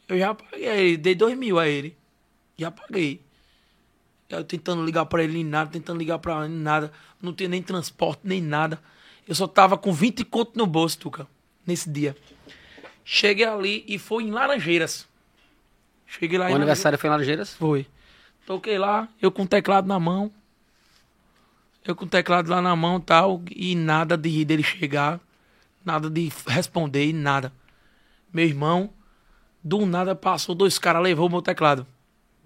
Eu 0.08 0.17
já 0.17 0.34
paguei 0.34 0.67
a 0.67 0.75
ele, 0.75 0.97
dei 0.97 1.15
dois 1.15 1.38
mil 1.38 1.60
a 1.60 1.67
ele. 1.67 1.97
Já 2.58 2.71
paguei. 2.71 3.21
Eu 4.30 4.43
tentando 4.43 4.84
ligar 4.84 5.06
pra 5.06 5.23
ele 5.23 5.39
em 5.39 5.43
nada, 5.43 5.69
tentando 5.69 5.99
ligar 5.99 6.19
pra 6.19 6.45
ele 6.45 6.54
nada. 6.54 6.91
Não 7.21 7.34
tinha 7.34 7.49
nem 7.49 7.62
transporte, 7.62 8.21
nem 8.23 8.41
nada. 8.41 8.82
Eu 9.28 9.36
só 9.36 9.47
tava 9.47 9.78
com 9.78 9.93
20 9.93 10.23
conto 10.25 10.58
no 10.58 10.65
bolso, 10.65 10.97
Tuca, 10.97 11.28
nesse 11.65 11.89
dia. 11.89 12.15
Cheguei 13.07 13.45
ali 13.45 13.85
e 13.87 13.99
foi 13.99 14.23
em 14.23 14.31
Laranjeiras. 14.31 15.07
Cheguei 16.07 16.39
lá 16.39 16.49
O 16.49 16.55
aniversário 16.55 16.97
foi 16.97 17.07
em 17.07 17.11
Laranjeiras? 17.11 17.53
foi. 17.53 17.87
Toquei 18.45 18.77
lá, 18.77 19.07
eu 19.21 19.31
com 19.31 19.43
o 19.43 19.47
teclado 19.47 19.87
na 19.87 19.99
mão. 19.99 20.31
Eu 21.83 21.95
com 21.95 22.05
o 22.05 22.07
teclado 22.07 22.49
lá 22.49 22.61
na 22.61 22.75
mão 22.75 22.97
e 22.97 23.01
tal. 23.01 23.41
E 23.49 23.75
nada 23.75 24.17
de 24.17 24.43
dele 24.43 24.63
chegar. 24.63 25.19
Nada 25.83 26.09
de 26.09 26.31
responder, 26.47 27.13
nada. 27.13 27.53
Meu 28.33 28.45
irmão, 28.45 28.89
do 29.63 29.85
nada 29.85 30.15
passou 30.15 30.55
dois 30.55 30.77
caras, 30.79 31.01
levou 31.01 31.27
o 31.27 31.29
meu 31.29 31.41
teclado. 31.41 31.85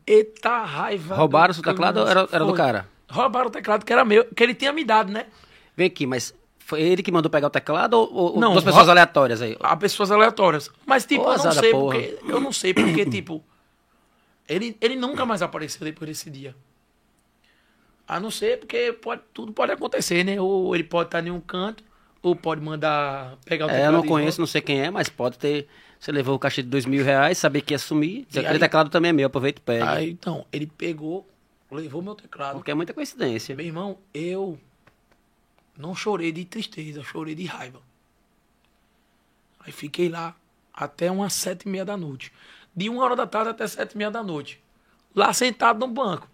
Eita 0.06 0.64
raiva. 0.64 1.16
Roubaram 1.16 1.54
seu 1.54 1.64
teclado 1.64 2.02
ou 2.02 2.08
era, 2.08 2.28
era 2.32 2.46
do 2.46 2.54
cara? 2.54 2.88
Roubaram 3.10 3.48
o 3.48 3.52
teclado 3.52 3.86
que 3.86 3.94
era 3.94 4.04
meu, 4.04 4.26
que 4.26 4.44
ele 4.44 4.54
tinha 4.54 4.74
me 4.74 4.84
dado, 4.84 5.12
né? 5.12 5.28
Vem 5.76 5.88
aqui, 5.88 6.06
mas 6.06 6.34
foi 6.70 6.82
ele 6.84 7.02
que 7.02 7.12
mandou 7.12 7.30
pegar 7.32 7.48
o 7.48 7.50
teclado 7.50 7.96
ou, 7.96 8.14
ou 8.14 8.40
Não, 8.40 8.52
duas 8.54 8.64
pessoas 8.64 8.88
aleatórias 8.88 9.42
aí? 9.42 9.58
a 9.60 9.76
pessoas 9.76 10.12
aleatórias. 10.12 10.70
Mas, 10.86 11.04
tipo, 11.06 11.24
Ô, 11.24 11.34
eu 11.34 11.44
não 11.44 11.52
sei 11.52 11.72
porra. 11.72 11.96
porque. 12.00 12.20
Eu 12.32 12.40
não 12.40 12.52
sei 12.54 12.74
porque, 12.74 13.06
tipo. 13.06 13.44
Ele, 14.48 14.78
ele 14.80 14.96
nunca 14.96 15.26
mais 15.26 15.42
apareceu 15.42 15.84
depois 15.84 16.08
desse 16.10 16.30
dia. 16.30 16.56
A 18.08 18.20
não 18.20 18.32
ser 18.32 18.60
porque 18.60 18.92
pode, 18.94 19.22
tudo 19.34 19.52
pode 19.52 19.72
acontecer, 19.72 20.24
né? 20.24 20.40
Ou 20.42 20.74
ele 20.76 20.84
pode 20.84 21.08
estar 21.08 21.26
em 21.26 21.30
um 21.32 21.40
canto, 21.40 21.84
ou 22.24 22.36
pode 22.36 22.60
mandar 22.62 23.38
pegar 23.46 23.66
o 23.68 23.70
É, 23.70 23.74
eu 23.74 23.76
teclado 23.76 23.94
não 23.94 24.02
de 24.02 24.08
conheço, 24.08 24.40
não 24.40 24.48
sei 24.48 24.62
quem 24.62 24.82
é, 24.82 24.90
mas 24.90 25.10
pode 25.10 25.38
ter. 25.38 25.68
Você 26.00 26.12
levou 26.12 26.36
o 26.36 26.40
cachê 26.40 26.64
de 26.64 26.70
dois 26.70 26.86
mil 26.86 27.04
reais, 27.04 27.38
sabia 27.38 27.62
que 27.62 27.74
ia 27.74 27.78
sumir. 27.80 28.26
E 28.34 28.40
Aquele 28.40 28.54
aí- 28.54 28.60
teclado 28.60 28.90
também 28.90 29.10
é 29.10 29.14
meu, 29.14 29.28
aproveita 29.28 29.60
e 29.60 29.64
pega. 29.64 29.92
Aí, 29.92 30.10
então, 30.12 30.46
ele 30.52 30.66
pegou, 30.66 31.28
levou 31.72 32.02
meu 32.02 32.16
teclado. 32.16 32.54
Porque 32.56 32.72
é 32.72 32.74
muita 32.74 32.94
coincidência. 32.94 33.56
Meu 33.56 33.66
irmão, 33.66 33.98
eu 34.14 34.58
não 35.80 35.96
chorei 35.96 36.32
de 36.32 36.46
tristeza, 36.46 37.02
chorei 37.02 37.34
de 37.34 37.46
raiva. 37.46 37.82
Aí 39.62 39.72
fiquei 39.72 40.10
lá 40.10 40.36
até 40.74 41.10
umas 41.10 41.34
sete 41.34 41.64
e 41.64 41.70
meia 41.70 41.84
da 41.86 41.98
noite. 41.98 42.32
De 42.76 42.88
uma 42.90 43.04
hora 43.04 43.16
da 43.16 43.26
tarde 43.26 43.50
até 43.50 43.68
sete 43.68 43.94
e 43.94 43.98
meia 43.98 44.12
da 44.12 44.22
noite. 44.24 44.62
Lá 45.16 45.34
sentado 45.34 45.80
no 45.80 45.88
banco. 45.92 46.28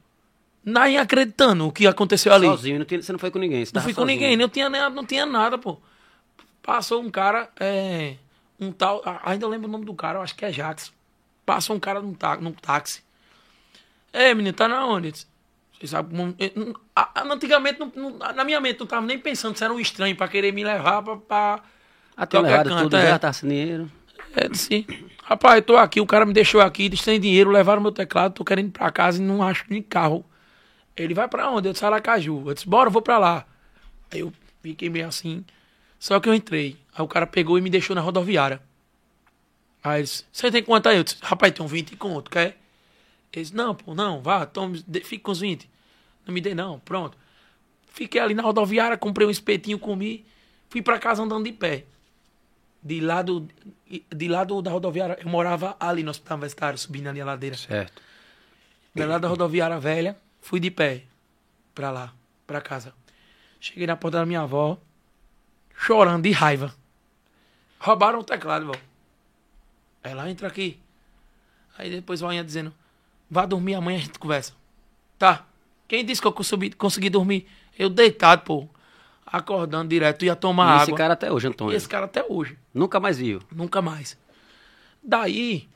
Nem 0.64 0.98
acreditando 0.98 1.68
o 1.68 1.72
que 1.72 1.86
aconteceu 1.88 2.34
ali. 2.34 2.48
Sozinho, 2.48 2.80
não 2.80 2.86
tinha- 2.86 3.02
você 3.02 3.12
não 3.12 3.20
foi 3.20 3.32
com 3.32 3.39
ninguém. 3.39 3.64
Você 3.66 3.72
Não 3.74 3.82
fui 3.82 3.93
com 3.93 4.02
sozinho. 4.02 4.20
ninguém, 4.20 4.36
não 4.36 4.50
tinha, 4.50 4.70
nada, 4.70 4.89
não 4.93 5.06
tinha 5.06 5.26
nada, 5.26 5.58
pô. 5.58 5.78
Passou 6.62 7.02
um 7.02 7.10
cara, 7.12 7.50
é, 7.60 8.16
um 8.60 8.72
tal, 8.72 9.02
ainda 9.24 9.48
lembro 9.48 9.68
o 9.68 9.72
nome 9.72 9.86
do 9.86 9.93
cara, 9.93 10.18
eu 10.18 10.24
acho 10.24 10.36
que 10.36 10.43
é 10.43 10.52
Jackson. 10.52 10.91
Passou 11.46 11.76
um 11.76 11.80
cara 11.80 12.02
num, 12.02 12.14
tá, 12.16 12.36
num 12.38 12.52
táxi. 12.52 13.04
Ei, 14.12 14.34
menino, 14.34 14.56
tá 14.56 14.68
na 14.68 14.86
onde? 14.88 15.14
Sabe, 15.88 16.15
a- 16.95 17.09
a- 17.21 17.23
antigamente, 17.33 17.79
não- 17.79 17.91
não- 17.95 18.17
na 18.17 18.43
minha 18.43 18.59
mente, 18.61 18.79
não 18.79 18.88
tava 18.88 19.05
nem 19.05 19.19
pensando 19.19 19.57
se 19.57 19.63
era 19.63 19.73
um 19.73 19.79
estranho 19.79 20.15
pra 20.15 20.27
querer 20.27 20.51
me 20.53 20.63
levar 20.63 21.01
pra 21.01 21.61
Até 22.15 22.39
levado 22.39 22.69
canto, 22.69 22.83
tudo, 22.83 22.97
é. 22.97 23.07
já 23.09 23.19
tá 23.19 23.31
sem 23.33 23.49
dinheiro. 23.49 23.91
É, 24.36 24.47
disse, 24.49 24.86
rapaz, 25.23 25.55
eu 25.57 25.61
tô 25.61 25.77
aqui, 25.77 26.01
o 26.01 26.05
cara 26.05 26.25
me 26.25 26.33
deixou 26.33 26.59
aqui, 26.61 26.89
disse, 26.89 27.03
sem 27.03 27.19
dinheiro, 27.19 27.49
levaram 27.51 27.81
meu 27.81 27.91
teclado, 27.91 28.33
tô 28.33 28.43
querendo 28.43 28.67
ir 28.67 28.71
pra 28.71 28.91
casa 28.91 29.21
e 29.21 29.25
não 29.25 29.41
acho 29.41 29.63
nem 29.69 29.81
carro. 29.81 30.25
Ele 30.95 31.13
vai 31.13 31.27
pra 31.27 31.49
onde? 31.49 31.67
Eu 31.67 31.73
disse, 31.73 31.86
Aracaju. 31.86 32.43
Eu 32.47 32.53
disse, 32.53 32.67
bora, 32.67 32.88
eu 32.88 32.91
vou 32.91 33.01
pra 33.01 33.17
lá. 33.17 33.45
Aí 34.11 34.19
eu 34.21 34.31
fiquei 34.61 34.89
meio 34.89 35.07
assim, 35.07 35.43
só 35.99 36.19
que 36.19 36.27
eu 36.29 36.33
entrei. 36.33 36.77
Aí 36.93 37.03
o 37.03 37.07
cara 37.07 37.27
pegou 37.27 37.57
e 37.57 37.61
me 37.61 37.69
deixou 37.69 37.95
na 37.95 38.01
rodoviária. 38.01 38.61
Aí 39.83 39.97
ele 39.99 40.03
disse, 40.03 40.25
você 40.31 40.49
tem 40.51 40.63
quanto 40.63 40.88
aí? 40.89 40.97
Eu 40.97 41.03
disse, 41.03 41.17
rapaz, 41.21 41.53
tem 41.53 41.63
um 41.65 41.67
20 41.67 41.95
conto, 41.95 42.31
quer? 42.31 42.57
Ele 43.33 43.43
disse, 43.43 43.53
não, 43.55 43.75
pô, 43.75 43.93
não, 43.93 44.21
vá, 44.21 44.45
tome, 44.45 44.83
fique 45.03 45.19
com 45.19 45.31
os 45.31 45.39
20. 45.41 45.69
Não 46.26 46.34
me 46.34 46.41
dê 46.41 46.55
não, 46.55 46.80
pronto. 46.80 47.17
Fiquei 47.88 48.19
ali 48.19 48.34
na 48.34 48.43
rodoviária, 48.43 48.97
comprei 48.97 49.28
um 49.28 49.32
espetinho, 49.32 49.80
comi, 49.80 50.26
fui 50.69 50.82
pra 50.82 50.99
casa 50.99 51.23
andando 51.23 51.45
de 51.45 51.53
pé 51.53 51.86
de 52.86 53.01
lado, 53.01 53.47
de 54.15 54.28
lado 54.28 54.61
da 54.61 54.69
rodoviária. 54.69 55.17
Eu 55.19 55.28
morava 55.28 55.76
ali 55.80 56.03
no 56.03 56.11
hospital 56.11 56.38
universitário, 56.38 56.78
subindo 56.78 57.07
ali 57.07 57.19
a 57.19 57.26
ladeira. 57.26 57.57
Certo. 57.57 57.99
De 58.93 59.03
lado 59.03 59.21
da 59.21 59.28
rodoviária 59.28 59.80
velha, 59.80 60.15
fui 60.39 60.59
de 60.59 60.69
pé 60.69 61.03
pra 61.73 61.89
lá, 61.89 62.13
pra 62.45 62.61
casa. 62.61 62.93
Cheguei 63.59 63.88
na 63.88 63.95
porta 63.95 64.19
da 64.19 64.26
minha 64.26 64.41
avó, 64.41 64.78
chorando 65.76 66.21
de 66.21 66.32
raiva. 66.32 66.76
Roubaram 67.80 68.19
o 68.19 68.23
teclado, 68.23 68.67
vó. 68.67 68.76
Ela 70.03 70.30
entra 70.30 70.47
aqui. 70.47 70.80
Aí 71.76 71.89
depois 71.89 72.21
vai 72.21 72.41
dizendo: 72.43 72.71
Vá 73.30 73.47
dormir, 73.47 73.73
amanhã 73.73 73.97
a 73.97 74.01
gente 74.01 74.19
conversa. 74.19 74.53
Tá. 75.17 75.43
Quem 75.88 76.03
disse 76.03 76.21
que 76.21 76.27
eu 76.27 76.31
consegui, 76.31 76.71
consegui 76.71 77.09
dormir? 77.09 77.47
Eu 77.77 77.89
deitado, 77.89 78.43
pô. 78.43 78.67
Acordando 79.25 79.89
direto, 79.89 80.23
ia 80.23 80.36
tomar 80.36 80.65
E 80.65 80.69
água. 80.73 80.83
esse 80.83 80.93
cara 80.93 81.13
até 81.13 81.31
hoje, 81.31 81.47
Antônio. 81.47 81.73
E 81.73 81.75
esse 81.75 81.89
cara 81.89 82.05
até 82.05 82.23
hoje. 82.27 82.57
Nunca 82.73 82.99
mais 82.99 83.17
viu. 83.17 83.41
Nunca 83.51 83.81
mais. 83.81 84.17
Daí, 85.03 85.67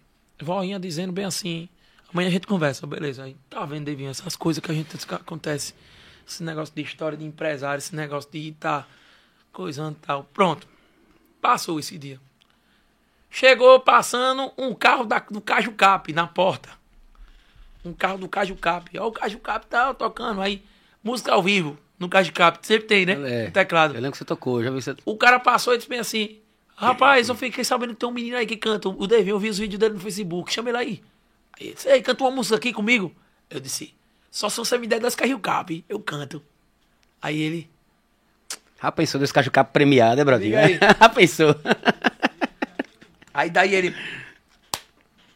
voinha 0.41 0.79
dizendo 0.79 1.11
bem 1.11 1.25
assim, 1.25 1.67
amanhã 2.11 2.29
a 2.29 2.31
gente 2.31 2.47
conversa, 2.47 2.85
beleza. 2.87 3.23
Aí, 3.23 3.35
tá 3.49 3.65
vendo, 3.65 3.85
Devinho, 3.85 4.09
essas 4.09 4.35
coisas 4.35 4.63
que 4.63 4.71
a 4.71 4.73
gente 4.73 4.97
que 5.05 5.13
acontece. 5.13 5.73
Esse 6.27 6.43
negócio 6.43 6.73
de 6.75 6.81
história 6.83 7.17
de 7.17 7.25
empresário, 7.25 7.79
esse 7.79 7.95
negócio 7.95 8.29
de 8.31 8.51
tá 8.53 8.85
coisando 9.51 9.97
e 10.01 10.05
tal. 10.05 10.23
Pronto. 10.25 10.67
Passou 11.41 11.79
esse 11.79 11.97
dia. 11.97 12.19
Chegou 13.31 13.79
passando 13.79 14.51
um 14.57 14.73
carro 14.73 15.05
da, 15.05 15.19
do 15.19 15.41
Caju 15.41 15.71
Cap 15.73 16.11
na 16.13 16.27
porta. 16.27 16.69
Um 17.83 17.93
carro 17.93 18.17
do 18.17 18.27
Caju 18.27 18.55
Cap. 18.55 18.97
Ó, 18.99 19.07
o 19.07 19.11
Caju 19.11 19.39
Cap 19.39 19.65
tá 19.67 19.93
tocando 19.93 20.41
aí. 20.41 20.61
Música 21.03 21.31
ao 21.31 21.41
vivo 21.41 21.77
no 21.97 22.09
Caju 22.09 22.33
Cap. 22.33 22.59
Sempre 22.65 22.87
tem, 22.87 23.05
né? 23.05 23.45
É. 23.45 23.49
Teclado. 23.51 23.93
Eu 23.93 24.01
lembro 24.01 24.11
que 24.11 24.17
você 24.17 24.25
tocou, 24.25 24.63
já 24.63 24.69
vi 24.69 24.81
você. 24.81 24.95
O 25.05 25.17
cara 25.17 25.39
passou 25.39 25.73
e 25.73 25.77
disse 25.77 25.89
bem 25.89 25.99
assim: 25.99 26.39
Rapaz, 26.75 27.29
eu 27.29 27.35
fiquei 27.35 27.63
sabendo 27.63 27.93
que 27.93 27.99
tem 27.99 28.09
um 28.09 28.11
menino 28.11 28.37
aí 28.37 28.45
que 28.45 28.57
canta. 28.57 28.87
O 28.89 29.05
Devinho, 29.07 29.35
eu 29.35 29.39
vi 29.39 29.49
os 29.49 29.57
vídeos 29.57 29.79
dele 29.79 29.95
no 29.95 29.99
Facebook. 29.99 30.51
Chama 30.51 30.69
ele 30.69 30.77
aí. 30.77 31.03
Aí 31.59 31.67
ele 31.67 31.75
disse: 31.75 31.89
Ei, 31.89 32.01
canta 32.01 32.23
uma 32.23 32.31
música 32.31 32.55
aqui 32.55 32.71
comigo. 32.71 33.13
Eu 33.49 33.59
disse: 33.59 33.93
Só 34.31 34.49
se 34.49 34.57
você 34.57 34.77
me 34.77 34.87
der 34.87 34.99
das 34.99 35.15
carrinho 35.15 35.39
cap, 35.39 35.83
eu 35.87 35.99
canto. 35.99 36.41
Aí 37.21 37.41
ele: 37.41 37.69
Já 38.81 38.91
pensou 38.91 39.19
desse 39.19 39.33
caju 39.33 39.51
capo 39.51 39.73
premiado? 39.73 40.23
Diga 40.39 40.59
aí. 40.59 40.79
Já 40.99 41.09
pensou. 41.09 41.55
Aí 43.33 43.49
daí 43.49 43.75
ele. 43.75 43.95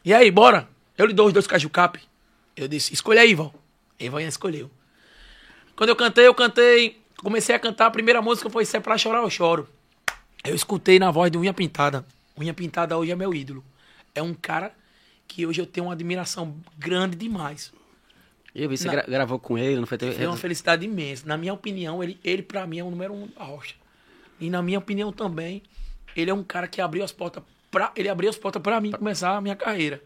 E 0.06 0.14
aí, 0.14 0.30
bora? 0.32 0.68
Eu 0.98 1.06
lhe 1.06 1.14
dou 1.14 1.28
os 1.28 1.34
dois 1.34 1.48
caju 1.48 1.70
cap. 1.70 2.00
Eu 2.56 2.68
disse, 2.68 2.94
escolha 2.94 3.22
aí. 3.22 3.36
E 4.00 4.06
Ivan 4.06 4.22
escolheu. 4.24 4.70
Quando 5.76 5.90
eu 5.90 5.96
cantei, 5.96 6.28
eu 6.28 6.34
cantei. 6.34 7.02
Comecei 7.18 7.56
a 7.56 7.60
cantar, 7.60 7.88
a 7.88 7.92
primeira 7.92 8.22
música 8.22 8.50
foi 8.50 8.66
Se 8.66 8.78
é 8.78 8.80
pra 8.80 8.98
chorar, 8.98 9.20
eu 9.22 9.30
choro. 9.30 9.68
Eu 10.44 10.54
escutei 10.54 11.00
na 11.00 11.10
voz 11.10 11.32
de 11.32 11.38
Unha 11.38 11.54
Pintada. 11.54 12.06
Unha 12.38 12.54
Pintada 12.54 12.98
hoje 12.98 13.12
é 13.12 13.16
meu 13.16 13.34
ídolo. 13.34 13.64
É 14.14 14.22
um 14.22 14.34
cara 14.34 14.74
que 15.28 15.46
hoje 15.48 15.62
eu 15.62 15.66
tenho 15.66 15.88
uma 15.88 15.94
admiração 15.94 16.56
grande 16.78 17.16
demais. 17.16 17.72
Eu 18.54 18.70
vi, 18.70 18.78
você 18.78 18.88
Na- 18.88 18.92
gra- 18.94 19.06
gravou 19.08 19.40
com 19.40 19.58
ele, 19.58 19.78
não 19.80 19.88
foi? 19.88 19.98
Teve... 19.98 20.14
Foi 20.16 20.28
uma 20.28 20.38
felicidade 20.38 20.86
imensa. 20.86 21.26
Na 21.26 21.38
minha 21.38 21.54
opinião, 21.54 22.04
ele, 22.04 22.20
ele 22.24 22.44
pra 22.44 22.68
mim 22.68 22.80
é 22.80 22.84
o 22.84 22.90
número 22.92 23.14
um 23.14 23.28
da 23.28 23.44
rocha. 23.44 23.74
E 24.40 24.50
na 24.50 24.62
minha 24.62 24.78
opinião 24.78 25.12
também, 25.12 25.64
ele 26.16 26.30
é 26.30 26.34
um 26.34 26.44
cara 26.44 26.68
que 26.68 26.82
abriu 26.82 27.04
as 27.04 27.12
portas 27.12 27.42
pra. 27.72 27.92
Ele 27.96 28.10
abriu 28.10 28.30
as 28.30 28.38
portas 28.38 28.62
pra 28.62 28.80
mim 28.82 28.92
começar 28.92 29.36
a 29.38 29.42
minha 29.42 29.56
carreira. 29.56 30.04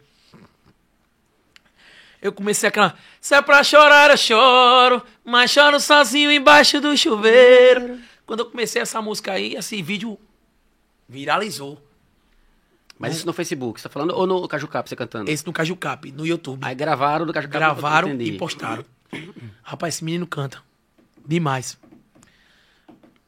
Eu 2.22 2.32
comecei 2.32 2.68
aquela. 2.68 2.96
Se 3.22 3.36
é 3.36 3.42
pra 3.42 3.64
chorar, 3.64 4.10
eu 4.10 4.18
choro, 4.18 5.04
mas 5.24 5.52
choro 5.52 5.80
sozinho 5.80 6.32
embaixo 6.32 6.82
do 6.82 6.96
chuveiro. 6.98 8.00
Quando 8.26 8.42
eu 8.42 8.46
comecei 8.48 8.82
essa 8.82 9.02
música 9.02 9.34
aí, 9.34 9.54
esse 9.56 9.82
vídeo 9.82 10.20
viralizou. 11.08 11.82
Mas 13.00 13.16
isso 13.16 13.26
no 13.26 13.34
Facebook, 13.34 13.80
você 13.80 13.88
tá 13.88 13.94
falando? 13.94 14.12
Ou 14.16 14.26
no 14.26 14.48
Caju 14.48 14.68
Cap, 14.68 14.90
você 14.90 14.96
cantando? 14.96 15.30
Esse 15.30 15.46
no 15.46 15.54
Caju 15.54 15.76
Cap, 15.76 16.12
no 16.12 16.26
YouTube. 16.26 16.64
Aí 16.64 16.74
gravaram 16.74 17.26
no 17.26 17.34
Caju 17.34 17.48
Cap. 17.48 17.58
gravaram 17.58 18.20
e 18.20 18.38
postaram. 18.38 18.84
Rapaz, 19.62 19.96
esse 19.96 20.04
menino 20.04 20.26
canta. 20.26 20.62
Demais. 21.26 21.78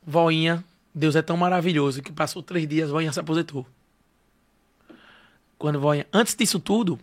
Voinha, 0.05 0.63
Deus 0.93 1.15
é 1.15 1.21
tão 1.21 1.37
maravilhoso 1.37 2.01
que 2.01 2.11
passou 2.11 2.41
três 2.41 2.67
dias, 2.67 2.89
Voinha 2.89 3.13
se 3.13 3.19
aposentou. 3.19 3.65
Quando 5.57 5.79
Voinha. 5.79 6.07
Antes 6.11 6.35
disso 6.35 6.59
tudo, 6.59 6.99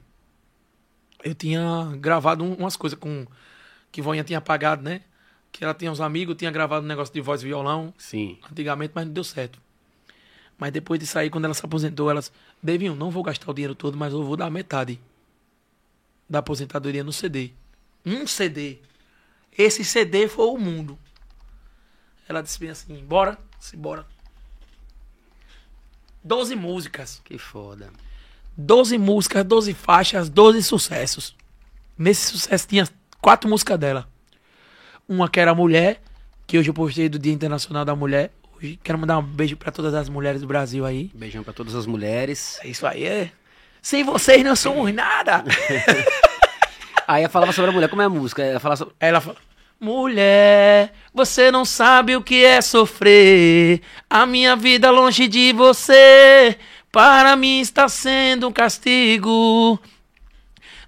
eu 1.25 1.35
tinha 1.35 1.93
gravado 1.99 2.45
um- 2.45 2.55
umas 2.55 2.77
coisas 2.77 2.99
com. 2.99 3.27
Que 3.93 4.03
Voinha 4.03 4.25
tinha 4.25 4.39
apagado, 4.39 4.83
né? 4.83 5.01
Que 5.51 5.64
ela 5.64 5.73
tinha 5.73 5.91
uns 5.91 6.01
amigos, 6.01 6.37
tinha 6.37 6.51
gravado 6.51 6.85
um 6.85 6.89
negócio 6.89 7.12
de 7.14 7.21
voz 7.21 7.43
e 7.43 7.47
violão 7.47 7.95
Sim. 7.97 8.39
antigamente, 8.51 8.93
mas 8.95 9.07
não 9.07 9.12
deu 9.12 9.25
certo. 9.25 9.59
Mas 10.59 10.73
depois 10.73 10.99
de 11.01 11.07
sair, 11.07 11.31
quando 11.31 11.45
ela 11.47 11.55
se 11.55 11.64
aposentou, 11.64 12.11
elas. 12.11 12.33
Devinho, 12.62 12.95
não 12.95 13.11
vou 13.11 13.23
gastar 13.23 13.51
o 13.51 13.55
dinheiro 13.55 13.75
todo, 13.75 13.97
mas 13.97 14.12
eu 14.12 14.23
vou 14.25 14.37
dar 14.37 14.51
metade 14.51 15.01
da 16.29 16.41
aposentadoria 16.41 17.05
no 17.05 17.12
CD. 17.12 17.53
Um 18.05 18.27
CD. 18.27 18.79
Esse 19.57 19.85
CD 19.85 20.29
foi 20.29 20.47
o 20.47 20.59
mundo. 20.59 20.99
Ela 22.29 22.43
disse 22.43 22.59
bem 22.59 22.71
assim: 22.71 23.05
bora, 23.05 23.39
se 23.61 23.77
bora. 23.77 24.07
Doze 26.23 26.57
músicas. 26.57 27.21
Que 27.25 27.39
foda. 27.39 27.91
12 28.57 28.97
músicas, 28.99 29.45
12 29.45 29.75
faixas, 29.75 30.29
12 30.29 30.63
sucessos. 30.63 31.35
Nesse 31.99 32.31
sucesso 32.31 32.67
tinha 32.67 32.89
quatro 33.21 33.49
músicas 33.49 33.79
dela. 33.79 34.09
Uma 35.09 35.29
que 35.29 35.39
era 35.39 35.55
Mulher, 35.55 36.01
que 36.47 36.59
hoje 36.59 36.71
eu 36.71 36.75
postei 36.75 37.09
do 37.09 37.19
Dia 37.19 37.33
Internacional 37.33 37.85
da 37.85 37.95
Mulher. 37.95 38.31
Hoje 38.57 38.79
quero 38.83 38.99
mandar 38.99 39.19
um 39.19 39.23
beijo 39.23 39.57
pra 39.57 39.71
todas 39.71 39.93
as 39.95 40.09
mulheres 40.09 40.41
do 40.41 40.47
Brasil 40.47 40.87
aí. 40.87 41.11
Beijão 41.15 41.43
pra 41.43 41.53
todas 41.53 41.75
as 41.75 41.87
mulheres. 41.87 42.59
É 42.63 42.69
Isso 42.69 42.87
aí 42.87 43.05
é. 43.05 43.31
Sem 43.83 44.03
vocês 44.03 44.43
não 44.43 44.57
somos 44.57 44.93
nada. 44.93 45.45
Aí 47.07 47.23
ela 47.23 47.31
falava 47.31 47.53
sobre 47.53 47.71
a 47.71 47.73
mulher, 47.73 47.89
como 47.89 48.03
é 48.03 48.07
a 48.07 48.09
música? 48.09 48.43
Ela 48.43 48.59
falava 48.59 48.77
sobre... 48.79 48.95
Ela 48.99 49.21
fala: 49.21 49.37
Mulher, 49.79 50.93
você 51.15 51.51
não 51.53 51.65
sabe 51.65 52.17
o 52.17 52.23
que 52.23 52.45
é 52.45 52.61
sofrer. 52.61 53.81
A 54.11 54.27
minha 54.27 54.57
vida 54.57 54.91
longe 54.91 55.29
de 55.29 55.53
você, 55.53 56.59
para 56.97 57.37
mim 57.37 57.61
está 57.61 57.91
sendo 57.91 58.49
um 58.49 58.51
castigo. 58.51 59.79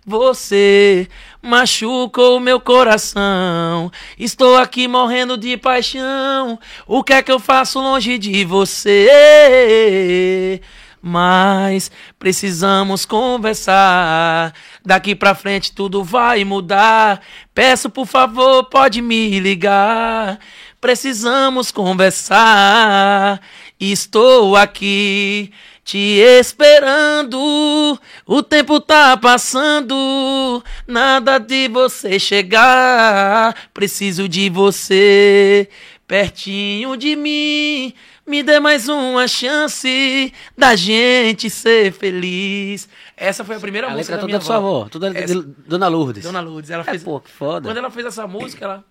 Você 0.07 1.07
machucou 1.43 2.41
meu 2.41 2.59
coração. 2.59 3.93
Estou 4.19 4.57
aqui 4.57 4.89
morrendo 4.89 5.37
de 5.37 5.59
paixão. 5.59 6.59
O 6.87 7.05
que 7.05 7.13
é 7.13 7.23
que 7.23 7.31
eu 7.31 7.39
faço 7.39 7.79
longe 7.79 8.17
de 8.17 8.43
você? 8.47 9.03
Mas 11.03 11.91
precisamos 12.19 13.05
conversar. 13.05 14.55
Daqui 14.83 15.15
pra 15.15 15.35
frente 15.35 15.73
tudo 15.73 16.03
vai 16.03 16.43
mudar. 16.43 17.21
Peço 17.53 17.91
por 17.91 18.07
favor, 18.07 18.65
pode 18.65 19.03
me 19.03 19.39
ligar. 19.41 20.39
Precisamos 20.81 21.71
conversar. 21.71 23.43
Estou 23.79 24.57
aqui 24.57 25.53
te 25.89 26.19
esperando. 26.39 27.99
O 28.27 28.43
tempo 28.43 28.79
tá 28.79 29.17
passando. 29.17 30.63
Nada 30.87 31.39
de 31.39 31.67
você 31.69 32.19
chegar. 32.19 33.55
Preciso 33.73 34.29
de 34.29 34.51
você 34.51 35.67
pertinho 36.07 36.95
de 36.95 37.17
mim. 37.17 37.95
Me 38.27 38.43
dê 38.43 38.61
mais 38.61 38.87
uma 38.87 39.27
chance 39.27 40.31
da 40.57 40.77
gente 40.77 41.49
ser 41.49 41.91
feliz. 41.93 42.87
Essa 43.17 43.43
foi 43.43 43.57
a 43.57 43.61
primeira 43.61 43.87
A 43.87 43.91
música 43.91 44.15
letra 44.15 44.17
da 44.17 44.21
toda 44.21 44.27
minha 44.27 44.39
de 44.41 44.45
sua 44.45 44.57
avó, 44.57 44.87
toda 44.91 45.19
Essa- 45.19 45.43
Dona 45.67 45.89
Lourdes. 45.89 46.23
Dona 46.23 46.41
Lourdes, 46.41 46.69
ela 46.71 46.83
É, 46.87 46.91
fez. 46.91 47.03
pô, 47.03 47.19
que 47.19 47.31
foda. 47.31 47.67
Quando 47.67 47.79
ela 47.79 47.91
fez 47.91 48.05
essa 48.05 48.27
música, 48.27 48.67
ela. 48.67 48.85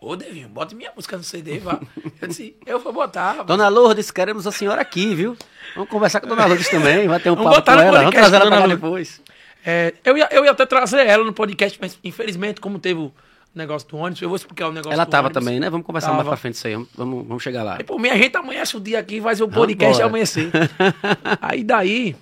Ô, 0.00 0.16
Devinho, 0.16 0.48
bota 0.48 0.74
minha 0.74 0.90
música 0.96 1.16
no 1.16 1.22
CD, 1.22 1.58
vá. 1.58 1.78
Eu 2.20 2.28
disse, 2.28 2.56
eu 2.64 2.80
vou 2.80 2.92
botar. 2.92 3.32
rapaz. 3.32 3.46
Dona 3.46 3.68
Lourdes, 3.68 4.10
queremos 4.10 4.46
a 4.46 4.52
senhora 4.52 4.80
aqui, 4.80 5.14
viu? 5.14 5.36
Vamos 5.74 5.90
conversar 5.90 6.20
com 6.20 6.26
a 6.26 6.30
Dona 6.30 6.46
Lourdes 6.46 6.70
também, 6.70 7.06
vai 7.06 7.20
ter 7.20 7.30
um 7.30 7.36
Vamos 7.36 7.52
papo 7.52 7.70
com 7.70 7.78
ela, 7.78 7.98
vamos 7.98 8.14
trazer 8.14 8.36
ela 8.36 8.50
pra 8.50 8.66
depois. 8.66 9.20
É, 9.64 9.92
eu, 10.02 10.16
ia, 10.16 10.28
eu 10.30 10.44
ia 10.44 10.52
até 10.52 10.64
trazer 10.64 11.06
ela 11.06 11.22
no 11.22 11.34
podcast, 11.34 11.78
mas 11.80 11.98
infelizmente, 12.02 12.62
como 12.62 12.78
teve 12.78 12.98
o, 12.98 13.12
negócio 13.54 13.88
do 13.88 13.96
ônibus. 13.96 14.22
Eu 14.22 14.28
vou 14.28 14.36
explicar 14.36 14.68
o 14.68 14.72
negócio 14.72 14.92
Ela 14.92 15.04
do 15.04 15.10
tava 15.10 15.26
ônibus. 15.26 15.44
também, 15.44 15.60
né? 15.60 15.68
Vamos 15.68 15.86
conversar 15.86 16.08
mais 16.08 16.20
Tava. 16.20 16.30
pra 16.30 16.36
frente 16.36 16.54
isso 16.54 16.66
aí. 16.66 16.74
Vamos, 16.94 17.26
vamos, 17.26 17.42
chegar 17.42 17.62
lá. 17.62 17.76
Aí, 17.76 17.84
por 17.84 17.98
mim, 17.98 18.08
a 18.08 18.16
gente 18.16 18.36
amanhece 18.36 18.76
o 18.76 18.80
dia 18.80 18.98
aqui 18.98 19.16
e 19.16 19.20
faz 19.20 19.40
o 19.40 19.48
podcast 19.48 20.00
amanhecer. 20.02 20.50
aí 21.42 21.64
daí, 21.64 22.16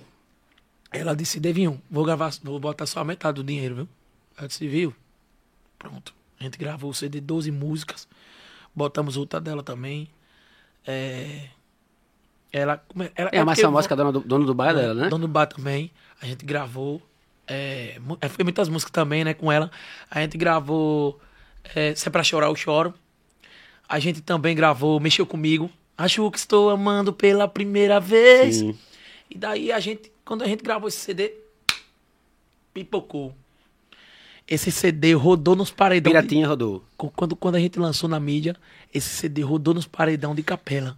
ela 0.91 1.15
disse, 1.15 1.39
Devinho, 1.39 1.81
vou 1.89 2.03
gravar, 2.03 2.31
vou 2.43 2.59
botar 2.59 2.85
só 2.85 2.99
a 2.99 3.05
metade 3.05 3.35
do 3.35 3.43
dinheiro, 3.43 3.75
viu? 3.75 3.87
Ela 4.37 4.47
disse, 4.47 4.67
viu? 4.67 4.93
Pronto. 5.77 6.18
A 6.39 6.43
gente 6.43 6.57
gravou 6.57 6.89
o 6.89 6.93
CD, 6.93 7.19
12 7.19 7.51
músicas. 7.51 8.07
Botamos 8.73 9.17
outra 9.17 9.39
dela 9.41 9.61
também. 9.63 10.07
É... 10.85 11.47
Ela, 12.51 12.77
como 12.77 13.03
é, 13.03 13.11
ela, 13.15 13.29
É 13.31 13.39
a 13.39 13.45
mais 13.45 13.59
famosa 13.59 13.87
que 13.87 13.93
a 13.93 13.97
dona 13.97 14.11
do, 14.11 14.21
dono 14.21 14.45
do 14.45 14.53
bar 14.53 14.73
dela, 14.73 14.93
né? 14.93 15.09
Dono 15.09 15.27
do 15.27 15.31
bar 15.31 15.45
também. 15.45 15.91
A 16.21 16.25
gente 16.25 16.45
gravou. 16.45 17.01
É, 17.47 17.99
é, 18.21 18.29
foi 18.29 18.43
muitas 18.43 18.69
músicas 18.69 18.91
também, 18.91 19.23
né, 19.23 19.33
com 19.33 19.51
ela. 19.51 19.69
A 20.09 20.21
gente 20.21 20.37
gravou 20.37 21.19
é, 21.75 21.93
Se 21.95 22.07
é 22.07 22.11
pra 22.11 22.23
chorar, 22.23 22.47
eu 22.47 22.55
choro. 22.55 22.93
A 23.87 23.99
gente 23.99 24.21
também 24.21 24.55
gravou 24.55 24.99
Mexeu 24.99 25.25
Comigo. 25.25 25.69
Acho 25.97 26.29
que 26.31 26.37
estou 26.37 26.69
amando 26.69 27.11
pela 27.11 27.47
primeira 27.47 27.99
vez. 27.99 28.57
Sim. 28.57 28.77
E 29.29 29.37
daí 29.37 29.71
a 29.71 29.79
gente, 29.79 30.11
quando 30.23 30.43
a 30.43 30.47
gente 30.47 30.63
gravou 30.63 30.87
esse 30.87 30.97
CD, 30.97 31.33
pipocou. 32.73 33.35
Esse 34.49 34.71
CD 34.71 35.13
rodou 35.13 35.55
nos 35.55 35.69
paredão. 35.71 36.11
de- 36.11 36.17
Piratinha 36.17 36.47
rodou. 36.47 36.83
quando, 36.97 37.35
quando 37.35 37.55
a 37.55 37.59
gente 37.59 37.77
lançou 37.79 38.09
na 38.09 38.19
mídia, 38.19 38.55
esse 38.93 39.09
CD 39.09 39.41
rodou 39.43 39.73
nos 39.73 39.85
paredão 39.85 40.33
de 40.33 40.41
capela. 40.41 40.97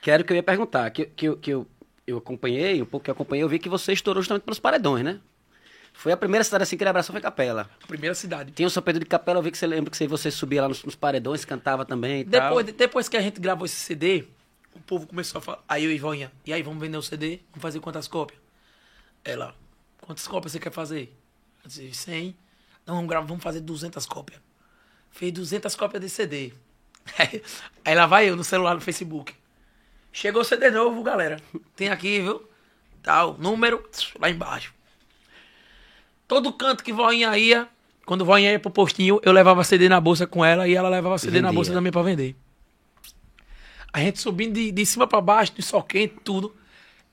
Que 0.00 0.10
era 0.10 0.22
o 0.22 0.24
que 0.26 0.32
eu 0.32 0.36
ia 0.36 0.42
perguntar. 0.42 0.90
Que, 0.90 1.06
que, 1.06 1.26
eu- 1.28 1.36
que 1.36 1.50
eu, 1.50 1.66
eu 2.06 2.18
acompanhei, 2.18 2.82
um 2.82 2.86
pouco 2.86 3.04
que 3.04 3.10
eu 3.10 3.12
acompanhei, 3.12 3.44
eu 3.44 3.48
vi 3.48 3.58
que 3.60 3.68
você 3.68 3.92
estourou 3.92 4.22
justamente 4.22 4.42
pelos 4.42 4.58
paredões, 4.58 5.04
né? 5.04 5.20
Foi 5.92 6.12
a 6.12 6.16
primeira 6.16 6.44
cidade 6.44 6.62
assim 6.62 6.76
que 6.76 6.82
ele 6.82 6.90
abraçou 6.90 7.12
foi 7.12 7.20
Capela. 7.20 7.68
A 7.82 7.86
primeira 7.86 8.14
cidade. 8.14 8.52
Tinha 8.52 8.66
o 8.68 8.70
São 8.70 8.82
Pedro 8.82 9.00
de 9.00 9.06
Capela, 9.06 9.38
eu 9.38 9.42
vi 9.42 9.50
que 9.50 9.58
você 9.58 9.66
lembra 9.66 9.90
que 9.90 10.06
você, 10.06 10.30
subia 10.30 10.62
lá 10.62 10.68
nos, 10.68 10.84
nos 10.84 10.94
paredões, 10.94 11.44
cantava 11.44 11.84
também 11.84 12.20
e 12.20 12.24
tal. 12.24 12.48
Depois, 12.56 12.76
depois 12.76 13.08
que 13.08 13.16
a 13.16 13.20
gente 13.20 13.40
gravou 13.40 13.66
esse 13.66 13.74
CD, 13.76 14.24
o 14.74 14.80
povo 14.80 15.06
começou 15.08 15.38
a 15.38 15.42
falar. 15.42 15.64
Aí 15.68 15.84
eu 15.84 15.90
e 15.90 15.94
Ivoinha, 15.96 16.30
e 16.46 16.52
aí, 16.52 16.62
vamos 16.62 16.80
vender 16.80 16.96
o 16.96 17.02
CD? 17.02 17.40
Vamos 17.52 17.62
fazer 17.62 17.80
quantas 17.80 18.06
cópias? 18.06 18.38
Ela, 19.24 19.54
quantas 20.00 20.26
cópias 20.28 20.52
você 20.52 20.60
quer 20.60 20.70
fazer? 20.72 21.12
Eu 21.64 21.68
disse, 21.68 21.92
100. 21.94 22.36
Não, 22.88 22.94
vamos 22.94 23.10
gravar, 23.10 23.26
vamos 23.26 23.44
fazer 23.44 23.60
200 23.60 24.06
cópias. 24.06 24.40
Fez 25.10 25.30
200 25.30 25.74
cópias 25.76 26.00
desse 26.00 26.14
CD. 26.14 26.54
Aí 27.84 27.94
lá 27.94 28.06
vai 28.06 28.30
eu 28.30 28.34
no 28.34 28.42
celular, 28.42 28.74
no 28.74 28.80
Facebook. 28.80 29.34
Chegou 30.10 30.40
o 30.40 30.44
CD 30.44 30.70
novo, 30.70 31.02
galera. 31.02 31.38
Tem 31.76 31.90
aqui, 31.90 32.22
viu? 32.22 32.48
Tal, 33.02 33.36
número, 33.38 33.86
lá 34.18 34.30
embaixo. 34.30 34.72
Todo 36.26 36.50
canto 36.50 36.82
que 36.82 36.90
voinha 36.90 37.36
ia, 37.36 37.68
quando 38.06 38.24
voinha 38.24 38.52
ia 38.52 38.58
pro 38.58 38.70
postinho, 38.70 39.20
eu 39.22 39.32
levava 39.32 39.62
CD 39.64 39.86
na 39.86 40.00
bolsa 40.00 40.26
com 40.26 40.42
ela 40.42 40.66
e 40.66 40.74
ela 40.74 40.88
levava 40.88 41.18
CD 41.18 41.42
na 41.42 41.48
Vendia. 41.48 41.54
bolsa 41.54 41.72
também 41.74 41.92
pra 41.92 42.00
vender. 42.00 42.34
A 43.92 44.00
gente 44.00 44.18
subindo 44.18 44.54
de, 44.54 44.72
de 44.72 44.86
cima 44.86 45.06
pra 45.06 45.20
baixo, 45.20 45.52
de 45.52 45.62
sol 45.62 45.82
quente, 45.82 46.14
tudo. 46.24 46.56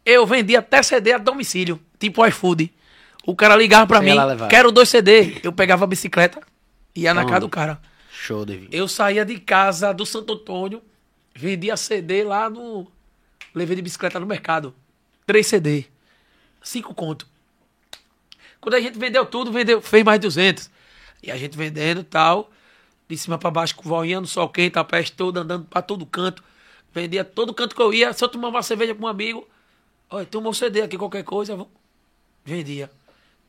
Eu 0.05 0.25
vendia 0.25 0.59
até 0.59 0.81
CD 0.81 1.11
a 1.11 1.17
domicílio, 1.17 1.81
tipo 1.99 2.25
iFood. 2.25 2.73
O 3.25 3.35
cara 3.35 3.55
ligava 3.55 3.87
pra 3.87 3.99
Você 3.99 4.05
mim, 4.05 4.47
quero 4.49 4.71
dois 4.71 4.87
CD. 4.87 5.39
Eu 5.43 5.51
pegava 5.51 5.83
a 5.83 5.87
bicicleta, 5.87 6.41
ia 6.93 7.13
na 7.13 7.21
Onde? 7.21 7.29
casa 7.29 7.41
do 7.41 7.49
cara. 7.49 7.81
Show, 8.11 8.45
Davi. 8.45 8.67
Eu 8.71 8.87
saía 8.87 9.25
de 9.25 9.39
casa 9.39 9.91
do 9.93 10.05
Santo 10.05 10.33
Antônio, 10.33 10.81
vendia 11.33 11.75
CD 11.75 12.23
lá 12.23 12.49
no. 12.49 12.87
Levei 13.53 13.75
de 13.75 13.81
bicicleta 13.81 14.19
no 14.19 14.25
mercado. 14.25 14.75
Três 15.25 15.47
CD. 15.47 15.85
Cinco 16.61 16.93
conto. 16.93 17.27
Quando 18.61 18.75
a 18.75 18.79
gente 18.79 18.97
vendeu 18.97 19.25
tudo, 19.25 19.51
vendeu, 19.51 19.81
fez 19.81 20.03
mais 20.03 20.19
200. 20.19 20.69
E 21.23 21.31
a 21.31 21.37
gente 21.37 21.57
vendendo 21.57 22.01
e 22.01 22.03
tal. 22.03 22.51
De 23.07 23.17
cima 23.17 23.37
pra 23.37 23.51
baixo, 23.51 23.75
com 23.75 23.87
voinha 23.87 24.19
no 24.19 24.25
sol 24.25 24.49
quente, 24.49 24.77
a 24.79 24.83
peste 24.83 25.15
toda, 25.15 25.41
andando 25.41 25.65
pra 25.65 25.81
todo 25.81 26.05
canto. 26.05 26.43
Vendia 26.93 27.23
todo 27.23 27.53
canto 27.53 27.75
que 27.75 27.81
eu 27.81 27.93
ia. 27.93 28.11
Se 28.13 28.23
eu 28.23 28.27
tomava 28.27 28.55
uma 28.55 28.63
cerveja 28.63 28.95
com 28.95 29.05
um 29.05 29.07
amigo, 29.07 29.47
olha, 30.09 30.25
tem 30.25 30.41
um 30.41 30.53
CD 30.53 30.81
aqui, 30.81 30.97
qualquer 30.97 31.23
coisa, 31.23 31.55
vendia. 32.43 32.89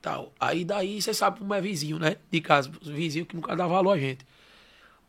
Tal. 0.06 0.32
Aí 0.38 0.64
daí, 0.64 1.02
você 1.02 1.12
sabe 1.12 1.40
como 1.40 1.52
é 1.52 1.60
vizinho, 1.60 1.98
né? 1.98 2.14
De 2.30 2.40
casa, 2.40 2.70
os 2.80 2.86
vizinhos 2.86 3.26
que 3.26 3.34
nunca 3.34 3.56
dá 3.56 3.66
valor 3.66 3.90
a 3.90 3.98
gente. 3.98 4.24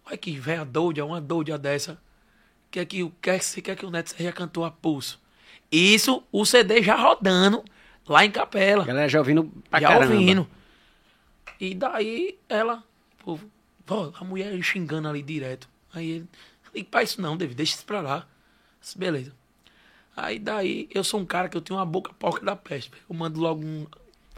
Olha 0.03 0.17
que 0.17 0.31
velha 0.39 0.65
doida, 0.65 1.05
uma 1.05 1.21
doida 1.21 1.55
dessa. 1.55 2.01
Quer 2.71 2.83
que, 2.87 3.03
o- 3.03 3.11
quer, 3.21 3.39
quer 3.61 3.75
que 3.75 3.85
o 3.85 3.91
Neto 3.91 4.09
seja 4.09 4.31
cantor 4.31 4.63
a 4.65 4.71
pulso. 4.71 5.21
Isso, 5.71 6.23
o 6.31 6.43
CD 6.47 6.81
já 6.81 6.95
rodando 6.95 7.63
lá 8.07 8.25
em 8.25 8.31
Capela. 8.31 8.81
A 8.81 8.85
galera 8.87 9.07
já 9.07 9.19
ouvindo 9.19 9.43
pra 9.69 9.79
já 9.79 9.87
caramba. 9.89 10.13
ouvindo. 10.15 10.47
E 11.59 11.75
daí 11.75 12.39
ela, 12.49 12.83
pô, 13.23 13.37
ó, 13.87 14.11
a 14.19 14.23
mulher 14.23 14.59
xingando 14.63 15.07
ali 15.07 15.21
direto. 15.21 15.69
Aí 15.93 16.09
ele, 16.09 16.27
liga 16.73 16.87
pra 16.89 17.03
isso 17.03 17.21
não, 17.21 17.37
David, 17.37 17.55
deixa 17.55 17.75
isso 17.75 17.85
pra 17.85 18.01
lá. 18.01 18.27
Disse, 18.81 18.97
Beleza. 18.97 19.31
Aí 20.15 20.39
daí, 20.39 20.89
eu 20.91 21.03
sou 21.03 21.19
um 21.19 21.25
cara 21.25 21.47
que 21.49 21.55
eu 21.55 21.61
tenho 21.61 21.77
uma 21.77 21.85
boca 21.85 22.11
porca 22.17 22.43
da 22.43 22.55
peste. 22.55 22.91
Eu 23.07 23.15
mando 23.15 23.39
logo 23.39 23.63
um. 23.63 23.85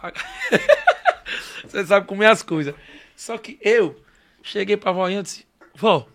Você 1.63 1.85
sabe 1.85 2.07
comer 2.07 2.27
as 2.27 2.41
coisas. 2.41 2.73
Só 3.15 3.37
que 3.37 3.57
eu 3.61 4.01
cheguei 4.41 4.77
pra 4.77 4.91
voinha 4.91 5.19
e 5.19 5.23
disse, 5.23 5.45
vó, 5.75 6.07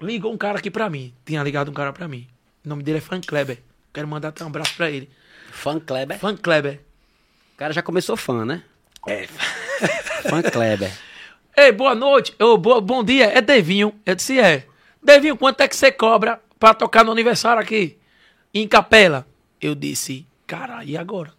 ligou 0.00 0.32
um 0.32 0.38
cara 0.38 0.58
aqui 0.58 0.70
pra 0.70 0.90
mim. 0.90 1.14
Tinha 1.24 1.42
ligado 1.42 1.70
um 1.70 1.74
cara 1.74 1.92
pra 1.92 2.08
mim. 2.08 2.26
O 2.64 2.68
nome 2.68 2.82
dele 2.82 2.98
é 2.98 3.00
Fan 3.00 3.20
Kleber. 3.20 3.58
Quero 3.92 4.08
mandar 4.08 4.28
até 4.28 4.44
um 4.44 4.48
abraço 4.48 4.74
pra 4.76 4.90
ele. 4.90 5.08
Fã 5.50 5.80
Kleber. 5.80 6.18
Fan 6.18 6.36
Kleber. 6.36 6.80
O 7.54 7.56
cara 7.56 7.72
já 7.72 7.82
começou 7.82 8.16
fã, 8.16 8.44
né? 8.44 8.62
É. 9.06 9.26
Fã 10.28 10.42
Kleber. 10.42 10.92
Ei, 11.56 11.72
boa 11.72 11.94
noite. 11.94 12.34
Ô, 12.38 12.58
boa, 12.58 12.80
bom 12.80 13.02
dia. 13.02 13.26
É 13.26 13.40
Devinho. 13.40 13.98
Eu 14.04 14.14
disse, 14.14 14.38
é. 14.38 14.66
Devinho, 15.02 15.36
quanto 15.36 15.62
é 15.62 15.68
que 15.68 15.76
você 15.76 15.90
cobra 15.90 16.40
pra 16.58 16.74
tocar 16.74 17.04
no 17.04 17.12
aniversário 17.12 17.62
aqui? 17.62 17.98
Em 18.52 18.68
Capela? 18.68 19.26
Eu 19.60 19.74
disse, 19.74 20.26
cara, 20.46 20.84
e 20.84 20.96
agora? 20.96 21.32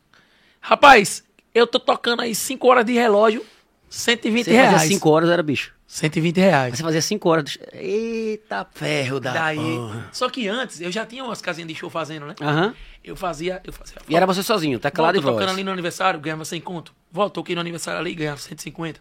Rapaz, 0.60 1.24
eu 1.58 1.68
tô 1.68 1.80
tocando 1.80 2.22
aí 2.22 2.34
5 2.36 2.68
horas 2.68 2.86
de 2.86 2.94
relógio, 2.94 3.46
120 3.90 4.46
Você 4.46 4.52
reais. 4.52 4.72
fazia 4.74 4.88
5 4.96 5.10
horas, 5.10 5.30
era 5.30 5.42
bicho. 5.44 5.74
120 5.88 6.38
reais. 6.40 6.76
Você 6.78 6.84
fazia 6.84 7.02
5 7.02 7.30
horas. 7.30 7.58
Eita 7.72 8.68
ferro 8.74 9.20
da 9.22 9.32
Daí, 9.32 9.56
porra. 9.58 10.10
só 10.12 10.30
que 10.30 10.48
antes, 10.48 10.82
eu 10.82 10.92
já 10.92 11.06
tinha 11.06 11.24
umas 11.24 11.42
casinhas 11.42 11.68
de 11.70 11.76
show 11.76 11.90
fazendo, 11.90 12.26
né? 12.26 12.36
Aham. 12.42 12.76
Eu 13.04 13.16
fazia, 13.16 13.62
eu 13.64 13.72
fazia. 13.72 13.96
E 14.10 14.16
era 14.16 14.26
você 14.26 14.44
sozinho, 14.44 14.80
teclado 14.80 15.14
Volta 15.14 15.18
e 15.20 15.22
voz. 15.24 15.36
tocando 15.36 15.54
ali 15.56 15.64
no 15.64 15.72
aniversário, 15.72 16.20
ganhava 16.20 16.44
100 16.44 16.60
conto. 16.62 16.94
Volta, 17.10 17.36
toquei 17.36 17.56
no 17.56 17.62
aniversário 17.62 18.00
ali, 18.02 18.14
ganhava 18.14 18.38
150. 18.38 19.00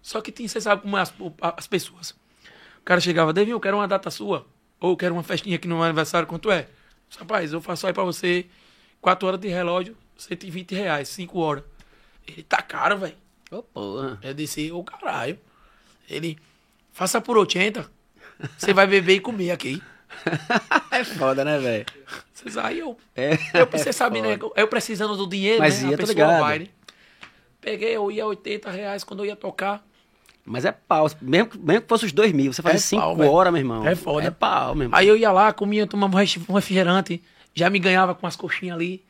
Só 0.00 0.20
que 0.20 0.32
tem, 0.32 0.48
você 0.48 0.60
sabe 0.60 0.82
como 0.82 0.96
é 0.96 1.02
as, 1.02 1.12
as 1.40 1.66
pessoas. 1.66 2.10
O 2.80 2.84
cara 2.84 3.00
chegava, 3.00 3.32
Devinho, 3.32 3.56
eu 3.56 3.60
quero 3.60 3.76
uma 3.76 3.88
data 3.88 4.10
sua. 4.10 4.46
Ou 4.80 4.90
eu 4.92 4.96
quero 4.96 5.14
uma 5.14 5.22
festinha 5.22 5.56
aqui 5.56 5.68
no 5.68 5.76
meu 5.76 5.84
aniversário, 5.84 6.26
quanto 6.26 6.50
é? 6.50 6.68
Rapaz, 7.18 7.52
eu 7.52 7.60
faço 7.60 7.86
aí 7.86 7.92
pra 7.92 8.02
você 8.02 8.46
4 9.00 9.26
horas 9.28 9.40
de 9.40 9.48
relógio, 9.48 9.96
120 10.16 10.74
reais, 10.74 11.08
5 11.08 11.38
horas. 11.38 11.64
Ele 12.26 12.42
tá 12.42 12.62
caro, 12.62 12.98
velho. 12.98 13.14
Ô, 13.50 13.62
porra. 13.62 14.18
Eu 14.22 14.34
disse, 14.34 14.70
ô 14.72 14.82
caralho. 14.82 15.38
Ele, 16.08 16.38
faça 16.92 17.20
por 17.20 17.36
80. 17.36 17.88
Você 18.58 18.72
vai 18.72 18.86
beber 18.86 19.14
e 19.16 19.20
comer 19.20 19.50
aqui. 19.50 19.82
é 20.90 21.04
foda, 21.04 21.44
né, 21.44 21.58
velho? 21.58 21.86
Aí 22.62 22.78
eu, 22.78 22.96
É. 23.16 23.32
eu 23.54 23.66
você 23.70 23.92
sabe, 23.92 24.20
né? 24.20 24.38
Eu 24.56 24.68
precisando 24.68 25.16
do 25.16 25.26
dinheiro, 25.26 25.60
Mas 25.60 25.82
né? 25.82 25.88
ia, 25.90 25.94
a 25.94 25.98
pessoa 25.98 26.14
ligado. 26.14 26.40
vai, 26.40 26.58
né? 26.60 26.68
Peguei, 27.60 27.96
eu 27.96 28.10
ia 28.10 28.26
80 28.26 28.70
reais 28.70 29.02
quando 29.04 29.20
eu 29.20 29.26
ia 29.26 29.36
tocar. 29.36 29.84
Mas 30.44 30.64
é 30.66 30.72
pau. 30.72 31.10
Mesmo, 31.22 31.48
que- 31.48 31.58
mesmo 31.58 31.82
que 31.82 31.88
fosse 31.88 32.04
os 32.04 32.12
dois 32.12 32.32
mil, 32.32 32.52
você 32.52 32.60
fazia 32.60 32.76
É 32.76 32.80
5 32.80 33.00
pau, 33.16 33.32
horas, 33.32 33.52
meu 33.52 33.60
irmão. 33.60 33.86
É 33.86 33.94
foda. 33.94 34.26
É 34.26 34.30
pau, 34.30 34.74
meu 34.74 34.84
irmão. 34.84 34.98
Aí 34.98 35.08
eu 35.08 35.16
ia 35.16 35.32
lá, 35.32 35.52
comia, 35.54 35.86
tomava 35.86 36.14
um 36.18 36.20
um 36.20 36.54
refrigerante, 36.54 37.22
já 37.54 37.70
me 37.70 37.78
ganhava 37.78 38.14
com 38.14 38.26
as 38.26 38.36
coxinhas 38.36 38.76
ali. 38.76 39.02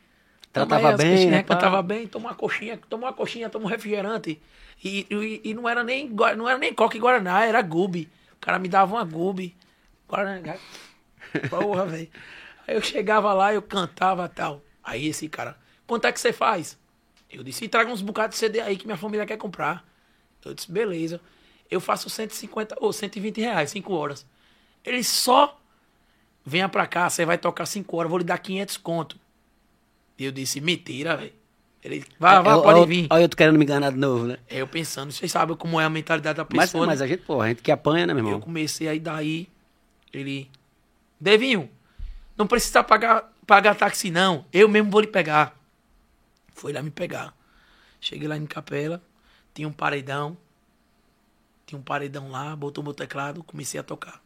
Tratava 0.55 0.95
bem, 0.95 1.27
né, 1.27 1.43
pá? 1.43 1.55
Cantava 1.55 1.81
bem, 1.81 2.07
toma 2.07 2.29
uma 2.29 2.35
coxinha, 2.35 2.79
toma 2.89 3.07
uma 3.07 3.13
coxinha, 3.13 3.49
toma 3.49 3.65
um 3.65 3.67
refrigerante. 3.67 4.41
E, 4.81 5.05
e, 5.09 5.49
e 5.49 5.53
não 5.53 5.67
era 5.67 5.83
nem 5.83 6.09
não 6.09 6.47
era 6.47 6.57
nem 6.57 6.73
Coca 6.73 6.95
e 6.95 6.99
Guaraná, 6.99 7.43
era 7.45 7.61
Gubi. 7.61 8.09
O 8.33 8.39
cara 8.39 8.57
me 8.57 8.69
dava 8.69 8.95
uma 8.95 9.03
Gubi. 9.03 9.53
Guaraná. 10.07 10.55
Porra, 11.49 11.85
velho. 11.85 12.09
Aí 12.65 12.73
eu 12.73 12.81
chegava 12.81 13.33
lá, 13.33 13.53
eu 13.53 13.61
cantava 13.61 14.29
tal. 14.29 14.61
Aí 14.81 15.07
esse 15.07 15.27
cara, 15.27 15.57
quanto 15.85 16.07
é 16.07 16.11
que 16.13 16.19
você 16.21 16.31
faz? 16.31 16.77
Eu 17.29 17.43
disse, 17.43 17.67
traga 17.67 17.91
uns 17.91 18.01
bocados 18.01 18.35
de 18.35 18.39
CD 18.39 18.61
aí 18.61 18.77
que 18.77 18.85
minha 18.85 18.97
família 18.97 19.25
quer 19.25 19.37
comprar. 19.37 19.85
Eu 20.43 20.53
disse, 20.53 20.71
beleza. 20.71 21.19
Eu 21.69 21.81
faço 21.81 22.09
150 22.09 22.77
ou 22.79 22.93
120 22.93 23.41
reais, 23.41 23.71
5 23.71 23.91
horas. 23.93 24.25
Ele 24.85 25.03
só 25.03 25.59
venha 26.45 26.69
pra 26.69 26.87
cá, 26.87 27.09
você 27.09 27.25
vai 27.25 27.37
tocar 27.37 27.65
5 27.65 27.97
horas, 27.97 28.09
vou 28.09 28.19
lhe 28.19 28.23
dar 28.23 28.37
500 28.37 28.77
conto. 28.77 29.19
E 30.17 30.25
eu 30.25 30.31
disse, 30.31 30.61
mentira, 30.61 31.17
velho. 31.17 31.33
Ele, 31.83 32.05
vai, 32.19 32.41
vai, 32.41 32.53
É, 32.53 32.57
pode 32.57 32.79
ó, 32.79 32.85
vir. 32.85 33.07
Olha 33.09 33.23
eu 33.23 33.29
tô 33.29 33.37
querendo 33.37 33.57
me 33.57 33.65
enganar 33.65 33.91
de 33.91 33.97
novo, 33.97 34.25
né? 34.27 34.37
É, 34.47 34.61
eu 34.61 34.67
pensando, 34.67 35.11
vocês 35.11 35.31
sabem 35.31 35.55
como 35.57 35.79
é 35.79 35.85
a 35.85 35.89
mentalidade 35.89 36.37
da 36.37 36.45
Mas, 36.49 36.73
pessoa. 36.73 36.85
mas 36.85 36.99
né? 36.99 37.01
a 37.01 37.07
gente, 37.07 37.23
pô, 37.23 37.41
a 37.41 37.47
gente 37.49 37.61
que 37.61 37.71
apanha, 37.71 38.05
né, 38.07 38.13
meu 38.13 38.23
Eu 38.27 38.37
irmão? 38.37 38.41
comecei 38.41 38.87
aí 38.87 38.99
daí, 38.99 39.49
ele, 40.13 40.49
Devinho, 41.19 41.69
não 42.37 42.47
precisa 42.47 42.83
pagar, 42.83 43.33
pagar 43.47 43.75
táxi 43.75 44.11
não, 44.11 44.45
eu 44.53 44.69
mesmo 44.69 44.91
vou 44.91 45.01
lhe 45.01 45.07
pegar. 45.07 45.57
Foi 46.53 46.73
lá 46.73 46.81
me 46.81 46.91
pegar. 46.91 47.35
Cheguei 48.01 48.27
lá 48.27 48.37
em 48.37 48.45
Capela, 48.47 49.03
tinha 49.53 49.67
um 49.67 49.73
paredão, 49.73 50.37
Tinha 51.65 51.79
um 51.79 51.83
paredão 51.83 52.29
lá, 52.29 52.55
botou 52.55 52.83
meu 52.83 52.93
teclado, 52.93 53.43
comecei 53.43 53.79
a 53.79 53.83
tocar. 53.83 54.21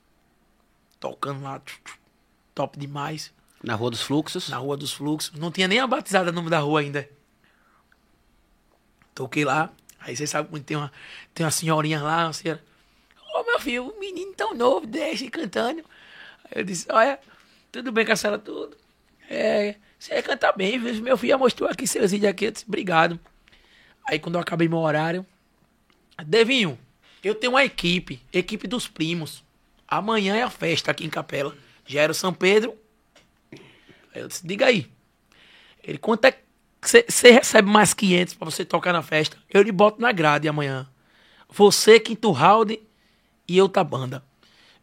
Tocando 1.00 1.44
lá, 1.44 1.62
top 2.56 2.78
demais. 2.80 3.34
Na 3.64 3.76
Rua 3.76 3.92
dos 3.92 4.02
Fluxos. 4.02 4.50
Na 4.50 4.58
Rua 4.58 4.78
dos 4.78 4.94
Fluxos. 4.94 5.38
Não 5.38 5.52
tinha 5.52 5.68
nem 5.68 5.80
a 5.80 5.88
batizada 5.88 6.32
no 6.32 6.38
nome 6.38 6.50
da 6.50 6.60
rua 6.60 6.82
ainda. 6.82 7.10
Toquei 9.14 9.44
lá. 9.44 9.70
Aí 10.00 10.16
você 10.16 10.26
sabe 10.26 10.50
quando 10.50 10.64
tem 10.64 10.78
uma, 10.78 10.92
tem 11.34 11.46
uma 11.46 11.52
senhorinha 11.52 12.02
lá, 12.02 12.26
uma 12.26 12.34
senhora. 12.34 12.64
Ô 13.36 13.44
meu 13.44 13.60
filho, 13.60 13.84
um 13.84 14.00
menino 14.00 14.34
tão 14.34 14.54
novo, 14.54 14.88
ele 14.94 15.30
cantando. 15.30 15.84
Aí 16.46 16.62
eu 16.62 16.64
disse, 16.64 16.88
olha, 16.90 17.20
tudo 17.72 17.92
bem 17.92 18.06
com 18.06 18.14
a 18.14 18.16
senhora, 18.16 18.40
tudo. 18.40 18.78
É, 19.30 19.76
você 20.00 20.22
canta 20.24 20.52
bem, 20.54 20.80
viu? 20.80 21.04
meu 21.04 21.18
filho 21.18 21.38
mostrou 21.38 21.70
aqui 21.70 21.86
seus 21.86 22.12
vídeos 22.12 22.32
aqui, 22.32 22.46
eu 22.46 22.52
disse, 22.52 22.66
obrigado. 22.66 23.20
Aí 24.08 24.18
quando 24.18 24.36
eu 24.36 24.42
acabei 24.42 24.68
meu 24.68 24.80
horário, 24.80 25.26
Devinho, 26.26 26.78
eu 27.24 27.34
tenho 27.36 27.54
uma 27.54 27.64
equipe, 27.64 28.22
equipe 28.32 28.68
dos 28.68 28.88
primos. 28.88 29.44
Amanhã 29.88 30.36
é 30.36 30.44
a 30.44 30.50
festa 30.50 30.92
aqui 30.92 31.06
em 31.06 31.10
Capela. 31.10 31.56
Já 31.86 32.02
era 32.02 32.12
o 32.12 32.16
São 32.16 32.34
Pedro. 32.34 32.76
Eu 34.20 34.28
disse, 34.28 34.46
diga 34.46 34.66
aí. 34.66 34.92
Ele, 35.84 35.98
quanto 35.98 36.26
é 36.26 36.38
você 36.82 37.32
recebe 37.32 37.70
mais 37.70 37.94
500 37.94 38.34
pra 38.36 38.46
você 38.46 38.64
tocar 38.64 38.94
na 38.94 39.02
festa? 39.02 39.38
Eu 39.50 39.62
lhe 39.62 39.72
boto 39.72 40.02
na 40.02 40.12
grade 40.12 40.48
amanhã. 40.48 40.90
Você, 41.50 42.00
quinto 42.00 42.32
round 42.32 42.80
e 43.48 43.62
outra 43.62 43.84
banda. 43.84 44.24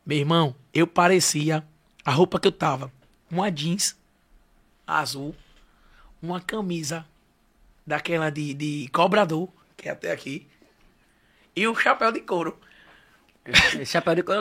Meu 0.05 0.19
irmão, 0.19 0.55
eu 0.75 0.87
parecia 0.87 1.67
a 2.05 2.11
roupa 2.11 2.39
que 2.39 2.47
eu 2.47 2.53
tava. 2.53 2.93
Uma 3.31 3.51
jeans 3.51 3.97
azul, 4.87 5.35
uma 6.23 6.41
camisa 6.41 7.05
daquela 7.87 8.31
de, 8.31 8.55
de 8.55 8.89
cobrador, 8.93 9.49
que 9.77 9.89
é 9.89 9.93
até 9.93 10.13
aqui, 10.13 10.47
e 11.55 11.67
um 11.67 11.75
chapéu 11.75 12.13
de 12.13 12.21
couro. 12.21 12.57
Esse 12.57 12.61
chapéu 12.61 12.61
de 12.61 12.61
couro. 12.61 12.61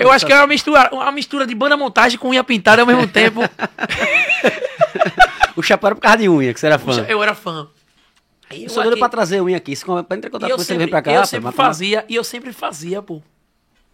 Eu 0.01 0.11
acho 0.11 0.25
que 0.25 0.33
é 0.33 0.35
uma 0.35 0.47
mistura, 0.47 0.89
uma 0.91 1.11
mistura 1.11 1.45
de 1.47 1.53
banda 1.55 1.75
montagem 1.77 2.17
com 2.17 2.29
unha 2.29 2.43
pintada 2.43 2.81
ao 2.81 2.87
mesmo 2.87 3.07
tempo. 3.07 3.41
O 5.55 5.63
chapéu 5.63 5.87
era 5.87 5.95
por 5.95 6.01
causa 6.01 6.17
de 6.17 6.27
unha, 6.29 6.53
que 6.53 6.59
você 6.59 6.65
era 6.65 6.77
fã. 6.77 7.05
Eu 7.07 7.23
era 7.23 7.33
fã. 7.33 7.69
Aí 8.49 8.63
Eu 8.65 8.69
sou 8.69 8.83
doido 8.83 8.93
aqui- 8.93 8.99
pra 8.99 9.09
trazer 9.09 9.41
unha 9.41 9.57
aqui. 9.57 9.73
Se 9.75 9.85
pra 9.85 9.99
entrar 10.01 10.17
em 10.17 10.29
contato 10.29 10.51
com 10.51 10.57
você, 10.57 10.65
sempre, 10.65 10.83
vem 10.83 10.89
pra 10.89 11.01
cá. 11.01 11.11
eu 11.13 11.21
pô, 11.21 11.27
sempre 11.27 11.51
fazia, 11.53 12.05
e 12.09 12.15
eu 12.15 12.23
sempre 12.23 12.51
fazia, 12.53 13.01
pô. 13.01 13.21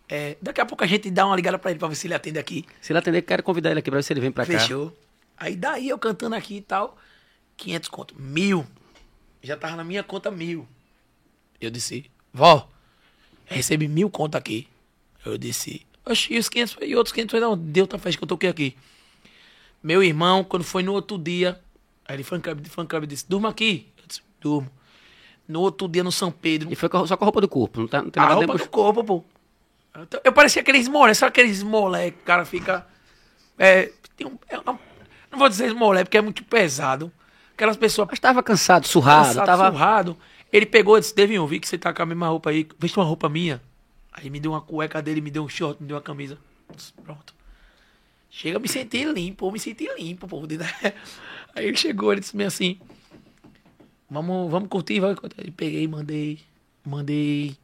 É, 0.10 0.36
daqui 0.42 0.60
a 0.60 0.66
pouco 0.66 0.84
a 0.84 0.88
gente 0.88 1.10
dá 1.12 1.26
uma 1.26 1.36
ligada 1.36 1.58
pra 1.60 1.72
ele 1.72 1.80
pra 1.80 1.88
ver 1.88 1.96
se 1.96 2.08
ele 2.08 2.14
atende 2.16 2.40
aqui. 2.40 2.66
Se 2.82 2.92
ele 2.92 3.00
atender, 3.00 3.22
quero 3.22 3.44
convidar 3.44 3.70
ele 3.72 3.80
aqui 3.80 3.90
pra 3.90 3.98
ver 4.00 4.04
se 4.04 4.12
ele 4.12 4.20
vem 4.20 4.32
pra 4.32 4.46
cá. 4.46 4.54
Fechou. 4.60 4.92
Aí 5.38 5.56
daí 5.56 5.88
eu 5.88 5.98
cantando 5.98 6.36
aqui 6.36 6.58
e 6.58 6.62
tal, 6.62 6.98
500 7.58 7.90
conto. 7.90 8.16
Mil. 8.20 8.66
Já 9.42 9.56
tava 9.56 9.76
na 9.76 9.84
minha 9.84 10.04
conta 10.04 10.30
mil. 10.30 10.68
Eu 11.62 11.70
disse, 11.70 12.10
vó, 12.34 12.68
recebi 13.46 13.88
mil 13.88 14.10
conto 14.10 14.36
aqui. 14.36 14.68
Eu 15.26 15.38
disse, 15.38 15.86
oxi, 16.06 16.34
e 16.34 16.40
os 16.40 16.50
500 16.50 16.74
foi- 16.74 16.88
e 16.88 16.96
outros 16.96 17.14
500 17.14 17.32
foi 17.32 17.40
não, 17.40 17.58
deu 17.58 17.84
outra 17.84 18.00
festa 18.00 18.18
que 18.18 18.24
eu 18.24 18.28
toquei 18.28 18.50
aqui. 18.50 18.76
Meu 19.84 20.04
irmão, 20.04 20.44
quando 20.44 20.64
foi 20.64 20.84
no 20.84 20.94
outro 20.94 21.18
dia, 21.18 21.60
aí 22.08 22.16
ele 22.16 22.24
foi 22.24 22.38
no 22.38 22.44
clube, 22.44 22.70
foi 22.70 22.84
no 22.84 22.88
clube 22.88 23.06
e 23.06 23.08
disse, 23.08 23.26
durma 23.28 23.50
aqui. 23.50 23.88
Eu 23.98 24.04
disse, 24.08 24.22
durmo. 24.40 24.70
No 25.48 25.60
outro 25.62 25.88
dia 25.88 26.04
no 26.04 26.12
São 26.12 26.32
Pedro, 26.32 26.72
E 26.72 26.76
foi 26.76 26.90
só 27.08 27.18
com 27.18 27.24
a 27.24 27.26
roupa 27.26 27.42
do 27.42 27.48
corpo. 27.48 27.82
Não, 27.82 27.88
tá, 27.88 28.02
não 28.02 28.10
tem 28.10 28.22
a 28.22 28.26
nada 28.26 28.36
roupa 28.36 28.54
dentro 28.54 28.68
do 28.68 28.72
corpo, 28.72 29.04
pô. 29.04 29.24
Eu, 29.94 30.06
tô- 30.06 30.22
eu 30.24 30.32
parecia 30.32 30.62
aqueles 30.62 30.88
molé, 30.88 31.14
sabe 31.14 31.30
aqueles 31.30 31.62
molé 31.64 32.12
que 32.12 32.20
o 32.20 32.24
cara 32.26 32.46
fica. 32.46 32.88
É, 33.60 33.92
um, 34.24 34.38
é 34.48 34.58
uma- 34.60 34.80
não 35.32 35.40
vou 35.40 35.50
dizer 35.50 35.74
molé 35.74 36.04
porque 36.04 36.18
é 36.18 36.22
muito 36.22 36.44
pesado. 36.46 37.12
Aquelas 37.54 37.76
pessoas 37.76 38.08
Mas 38.10 38.20
tava 38.20 38.42
cansado, 38.42 38.88
surrado. 38.88 39.28
cansadas, 39.28 39.46
tava... 39.46 39.72
surrado. 39.72 40.18
Ele 40.54 40.66
pegou 40.66 40.98
e 40.98 41.02
disse: 41.02 41.14
Devin, 41.16 41.36
eu 41.36 41.48
vi 41.48 41.60
que 41.60 41.68
você 41.68 41.78
tá 41.78 41.94
com 41.94 42.02
a 42.02 42.06
mesma 42.06 42.28
roupa 42.28 42.50
aí. 42.50 42.68
Veste 42.80 42.98
uma 42.98 43.06
roupa 43.06 43.28
minha. 43.28 43.62
Aí 44.12 44.30
me 44.30 44.40
deu 44.40 44.52
uma 44.52 44.62
cueca 44.62 45.02
dele, 45.02 45.22
me 45.22 45.32
deu 45.32 45.44
um 45.44 45.50
short, 45.50 45.82
me 45.82 45.88
deu 45.88 45.96
uma 45.96 46.04
camisa. 46.04 46.38
Pronto. 47.04 47.34
Chega, 48.30 48.56
eu 48.56 48.62
me 48.62 48.68
senti 48.68 49.04
limpo, 49.06 49.48
eu 49.48 49.52
me 49.52 49.60
senti 49.60 49.88
limpo, 49.98 50.28
pô. 50.28 50.42
Aí 51.54 51.66
ele 51.66 51.78
chegou, 51.78 52.12
ele 52.12 52.22
disse 52.22 52.42
assim: 52.44 52.80
Vamos, 54.10 54.52
vamos 54.52 54.70
curtir, 54.70 55.00
vai. 55.00 55.16
Aí 55.38 55.52
peguei, 55.52 55.88
mandei, 55.88 56.40
mandei 56.84 57.58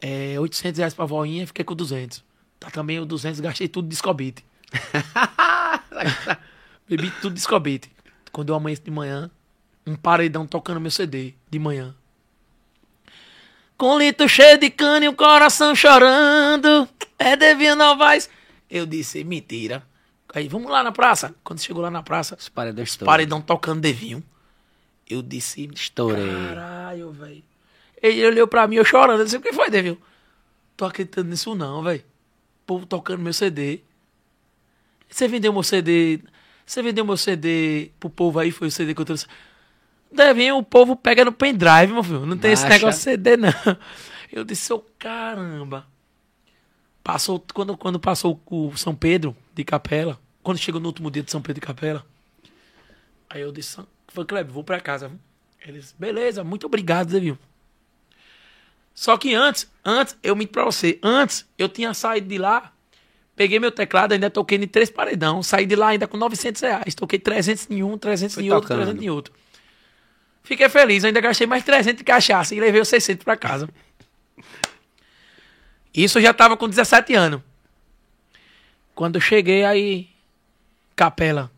é, 0.00 0.38
800 0.38 0.78
reais 0.78 0.94
pra 0.94 1.04
voinha 1.04 1.42
e 1.42 1.46
fiquei 1.46 1.64
com 1.64 1.74
200. 1.74 2.24
Tá 2.58 2.70
também 2.70 2.98
o 3.00 3.06
200, 3.06 3.40
gastei 3.40 3.68
tudo 3.68 3.88
de 3.88 3.94
escobite. 3.94 4.44
Bebi 6.88 7.10
tudo 7.20 7.34
de 7.34 7.40
escobite. 7.40 7.90
Quando 8.32 8.50
eu 8.50 8.54
amanheço 8.54 8.82
de 8.82 8.90
manhã, 8.90 9.30
um 9.86 9.94
paredão 9.94 10.46
tocando 10.46 10.80
meu 10.80 10.90
CD 10.90 11.34
de 11.50 11.58
manhã. 11.58 11.94
Com 13.76 13.98
litro 13.98 14.28
cheio 14.28 14.58
de 14.58 14.70
cana 14.70 15.04
e 15.04 15.08
o 15.08 15.14
coração 15.14 15.74
chorando. 15.74 16.88
É 17.18 17.36
Devia 17.36 17.74
Novaes. 17.74 18.28
Eu 18.70 18.86
disse, 18.86 19.22
mentira. 19.24 19.82
Aí, 20.34 20.48
vamos 20.48 20.70
lá 20.70 20.82
na 20.82 20.92
praça. 20.92 21.34
Quando 21.44 21.60
chegou 21.60 21.82
lá 21.82 21.90
na 21.90 22.02
praça, 22.02 22.36
Os 22.38 22.48
paredões 22.48 22.94
todos. 22.96 23.06
paredão 23.06 23.40
tocando 23.40 23.80
Devinho. 23.80 24.22
Eu 25.08 25.22
disse, 25.22 25.68
Estourei. 25.74 26.26
caralho, 26.26 27.12
velho. 27.12 27.42
Ele 28.02 28.26
olhou 28.26 28.46
pra 28.46 28.66
mim, 28.66 28.76
eu 28.76 28.84
chorando. 28.84 29.20
Eu 29.20 29.24
disse, 29.24 29.36
o 29.36 29.40
que 29.40 29.52
foi, 29.52 29.70
Devinho? 29.70 29.98
Tô 30.76 30.84
acreditando 30.84 31.28
nisso 31.30 31.54
não, 31.54 31.82
velho. 31.82 32.00
O 32.00 32.66
povo 32.66 32.86
tocando 32.86 33.22
meu 33.22 33.32
CD. 33.32 33.80
Você 35.08 35.28
vendeu 35.28 35.52
meu 35.52 35.62
CD. 35.62 36.20
Você 36.66 36.82
vendeu 36.82 37.04
meu 37.04 37.16
CD 37.16 37.90
pro 38.00 38.10
povo 38.10 38.38
aí, 38.38 38.50
foi 38.50 38.68
o 38.68 38.70
CD 38.70 38.94
que 38.94 39.00
eu 39.00 39.04
trouxe. 39.04 39.26
Devinho, 40.16 40.56
o 40.58 40.62
povo 40.62 40.96
pega 40.96 41.24
no 41.24 41.32
pendrive, 41.32 41.92
meu 41.92 42.02
filho. 42.02 42.26
Não 42.26 42.36
tem 42.36 42.52
esse 42.52 42.62
Baixa. 42.64 42.74
negócio 42.78 42.98
de 42.98 43.04
CD, 43.04 43.36
não. 43.36 43.50
Eu 44.32 44.44
disse, 44.44 44.72
ô 44.72 44.80
caramba. 44.98 45.86
Passou, 47.04 47.44
quando, 47.54 47.76
quando 47.76 48.00
passou 48.00 48.40
o 48.46 48.76
São 48.76 48.94
Pedro 48.94 49.36
de 49.54 49.62
Capela, 49.62 50.18
quando 50.42 50.58
chegou 50.58 50.80
no 50.80 50.88
último 50.88 51.10
dia 51.10 51.22
de 51.22 51.30
São 51.30 51.40
Pedro 51.40 51.60
de 51.60 51.66
Capela, 51.66 52.04
aí 53.30 53.40
eu 53.42 53.52
disse, 53.52 53.78
foi 54.08 54.24
Kleber, 54.24 54.52
vou 54.52 54.64
pra 54.64 54.80
casa. 54.80 55.08
viu?" 55.08 55.18
Ele 55.64 55.78
disse, 55.78 55.94
beleza, 55.96 56.42
muito 56.42 56.66
obrigado, 56.66 57.08
Devinho. 57.08 57.38
Só 58.92 59.16
que 59.16 59.34
antes, 59.34 59.70
antes, 59.84 60.16
eu 60.22 60.34
minto 60.34 60.50
pra 60.50 60.64
você, 60.64 60.98
antes 61.02 61.46
eu 61.56 61.68
tinha 61.68 61.92
saído 61.94 62.26
de 62.28 62.38
lá, 62.38 62.72
peguei 63.36 63.60
meu 63.60 63.70
teclado, 63.70 64.12
ainda 64.12 64.30
toquei 64.30 64.58
em 64.58 64.66
três 64.66 64.90
paredão, 64.90 65.42
saí 65.42 65.66
de 65.66 65.76
lá 65.76 65.88
ainda 65.88 66.08
com 66.08 66.16
900 66.16 66.60
reais, 66.62 66.94
toquei 66.94 67.18
300 67.18 67.70
em 67.70 67.82
um, 67.82 67.96
300 67.98 68.34
Foi 68.34 68.44
em 68.44 68.50
outro, 68.50 68.68
tocando. 68.68 68.84
300 68.84 69.04
em 69.04 69.10
outro. 69.10 69.32
Fiquei 70.46 70.68
feliz, 70.68 71.04
ainda 71.04 71.20
gastei 71.20 71.46
mais 71.46 71.62
300 71.62 71.98
de 71.98 72.04
cachaça 72.04 72.54
e 72.54 72.60
levei 72.60 72.80
os 72.80 72.88
600 72.88 73.24
pra 73.24 73.36
casa. 73.36 73.68
Isso 75.92 76.18
eu 76.18 76.22
já 76.22 76.32
tava 76.32 76.56
com 76.56 76.68
17 76.68 77.14
anos. 77.14 77.42
Quando 78.94 79.16
eu 79.16 79.20
cheguei 79.20 79.64
aí, 79.64 80.08
Capela, 80.94 81.50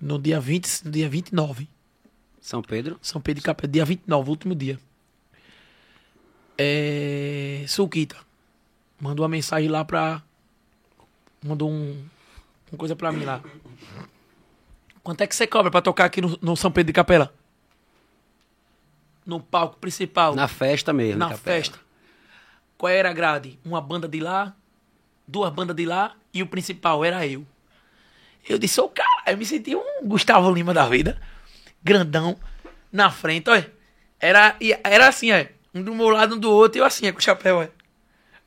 no 0.00 0.18
dia 0.18 0.38
20, 0.38 0.84
no 0.84 0.90
dia 0.90 1.08
29, 1.08 1.68
São 2.40 2.62
Pedro. 2.62 2.98
São 3.02 3.20
Pedro 3.20 3.40
de 3.40 3.46
Capela, 3.46 3.72
dia 3.72 3.84
29, 3.84 4.30
último 4.30 4.54
dia. 4.54 4.78
É, 6.56 7.64
Suquita 7.66 8.16
mandou 9.00 9.24
uma 9.24 9.30
mensagem 9.30 9.68
lá 9.68 9.84
pra. 9.84 10.22
Mandou 11.42 11.70
um, 11.70 12.04
uma 12.70 12.78
coisa 12.78 12.94
pra 12.94 13.10
mim 13.10 13.24
lá. 13.24 13.42
Quanto 15.02 15.20
é 15.22 15.26
que 15.26 15.34
você 15.34 15.46
cobra 15.46 15.70
pra 15.70 15.80
tocar 15.80 16.04
aqui 16.04 16.20
no, 16.20 16.38
no 16.42 16.56
São 16.56 16.70
Pedro 16.70 16.88
de 16.88 16.92
Capela? 16.92 17.32
No 19.24 19.40
palco 19.40 19.76
principal 19.78 20.34
Na 20.34 20.48
festa 20.48 20.92
mesmo. 20.92 21.18
na 21.18 21.36
festa. 21.36 21.78
Qual 22.76 22.90
era 22.90 23.10
a 23.10 23.12
grade? 23.12 23.58
Uma 23.64 23.80
banda 23.80 24.08
de 24.08 24.18
lá, 24.20 24.54
duas 25.26 25.52
bandas 25.52 25.76
de 25.76 25.84
lá 25.86 26.14
e 26.32 26.42
o 26.42 26.46
principal 26.46 27.04
era 27.04 27.26
eu. 27.26 27.46
Eu 28.48 28.58
disse, 28.58 28.80
ô 28.80 28.88
cara, 28.88 29.22
eu 29.26 29.36
me 29.36 29.44
senti 29.44 29.76
um 29.76 29.84
Gustavo 30.04 30.50
Lima 30.50 30.72
da 30.72 30.88
vida, 30.88 31.20
grandão, 31.82 32.38
na 32.90 33.10
frente, 33.10 33.50
olha. 33.50 33.70
Era, 34.18 34.56
era 34.82 35.08
assim, 35.08 35.30
ó, 35.32 35.44
um 35.74 35.82
do 35.82 35.94
meu 35.94 36.08
lado, 36.08 36.34
um 36.34 36.38
do 36.38 36.50
outro, 36.50 36.78
e 36.78 36.80
eu 36.80 36.84
assim, 36.84 37.08
ó, 37.08 37.12
com 37.12 37.18
o 37.18 37.22
chapéu, 37.22 37.56
olha. 37.58 37.72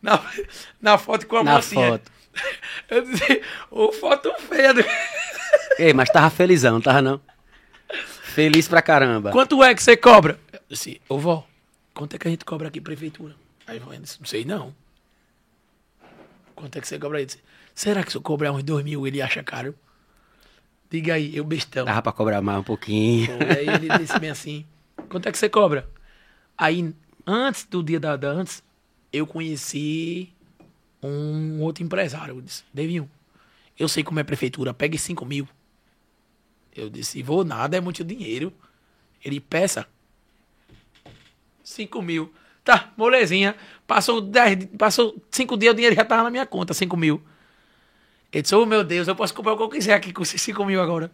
Na, 0.01 0.20
na 0.82 0.97
foto 0.97 1.26
com 1.28 1.38
a 1.38 1.43
mão 1.43 1.54
Na 1.54 1.60
assim, 1.60 1.78
ó. 1.78 1.89
foto. 1.91 2.12
Eu 2.89 3.04
disse, 3.06 3.41
ô 3.70 3.91
foto 3.91 4.34
feia. 4.39 4.74
Ei, 5.78 5.93
mas 5.93 6.09
tava 6.09 6.30
felizão, 6.30 6.80
tava 6.82 7.01
não? 7.01 7.21
Feliz 8.24 8.67
pra 8.67 8.82
caramba. 8.82 9.32
Quanto 9.32 9.63
é 9.63 9.74
que 9.76 9.84
você 9.84 9.95
cobra? 9.95 10.39
Eu 10.51 10.59
disse, 10.69 11.01
ô 11.07 11.17
vó, 11.17 11.47
quanto 11.93 12.15
é 12.15 12.19
que 12.19 12.28
a 12.28 12.32
gente 12.32 12.45
cobra 12.45 12.67
aqui, 12.67 12.82
prefeitura? 12.82 13.36
Aí 13.67 13.80
vó 13.80 13.93
disse, 13.93 14.19
não 14.19 14.26
sei 14.28 14.43
não. 14.43 14.74
Quanto 16.55 16.78
é 16.78 16.82
que 16.82 16.88
você 16.88 16.97
cobra 16.97 17.17
aí? 17.17 17.24
Eu 17.24 17.28
disse, 17.28 17.39
Será 17.76 18.03
que 18.03 18.11
se 18.11 18.17
eu 18.17 18.21
cobrar 18.21 18.51
uns 18.51 18.63
dois 18.63 18.84
mil 18.86 19.07
ele 19.07 19.21
acha 19.21 19.43
caro? 19.43 19.76
Diga 20.89 21.15
aí, 21.15 21.36
eu 21.36 21.43
bestão. 21.43 21.86
Dava 21.86 22.03
pra 22.03 22.11
cobrar 22.11 22.41
mais 22.41 22.59
um 22.59 22.63
pouquinho. 22.63 23.28
Pô, 23.28 23.34
Aí 23.45 23.67
ele 23.67 23.97
disse 23.97 24.17
bem 24.19 24.30
assim, 24.30 24.65
quanto 25.09 25.28
é 25.28 25.32
que 25.32 25.38
você 25.38 25.49
cobra? 25.49 25.89
Aí, 26.55 26.93
antes 27.26 27.65
do 27.65 27.82
dia 27.82 27.99
da 27.99 28.15
dança, 28.15 28.61
eu 29.11 29.26
conheci 29.26 30.32
um 31.01 31.61
outro 31.61 31.84
empresário. 31.84 32.36
Eu 32.36 32.41
disse, 32.41 32.63
Devinho, 32.71 33.09
eu 33.78 33.88
sei 33.88 34.03
como 34.03 34.19
é 34.19 34.24
prefeitura, 34.24 34.71
pegue 34.71 34.97
cinco 34.99 35.26
mil. 35.26 35.47
Eu 36.76 36.89
disse, 36.89 37.21
vou 37.21 37.43
nada, 37.43 37.78
é 37.78 37.82
muito 37.82 38.03
dinheiro. 38.03 38.51
Ele, 39.24 39.39
peça. 39.39 39.88
Cinco 41.63 42.01
mil. 42.01 42.34
Tá, 42.63 42.91
molezinha. 42.97 43.55
Passou, 43.86 44.21
dez, 44.21 44.65
passou 44.78 45.21
cinco 45.30 45.57
dias, 45.57 45.74
o 45.74 45.76
dinheiro 45.76 45.95
já 45.95 46.03
tava 46.05 46.24
na 46.24 46.30
minha 46.30 46.45
conta, 46.45 46.74
cinco 46.74 46.95
mil. 46.97 47.21
Ele 48.32 48.41
disse, 48.41 48.55
oh 48.55 48.65
meu 48.65 48.84
Deus, 48.84 49.07
eu 49.07 49.15
posso 49.15 49.34
comprar 49.34 49.53
o 49.53 49.57
que 49.57 49.63
eu 49.63 49.69
quiser 49.69 49.93
aqui 49.93 50.11
com 50.11 50.24
esses 50.24 50.41
cinco 50.41 50.65
mil 50.65 50.82
agora. 50.82 51.11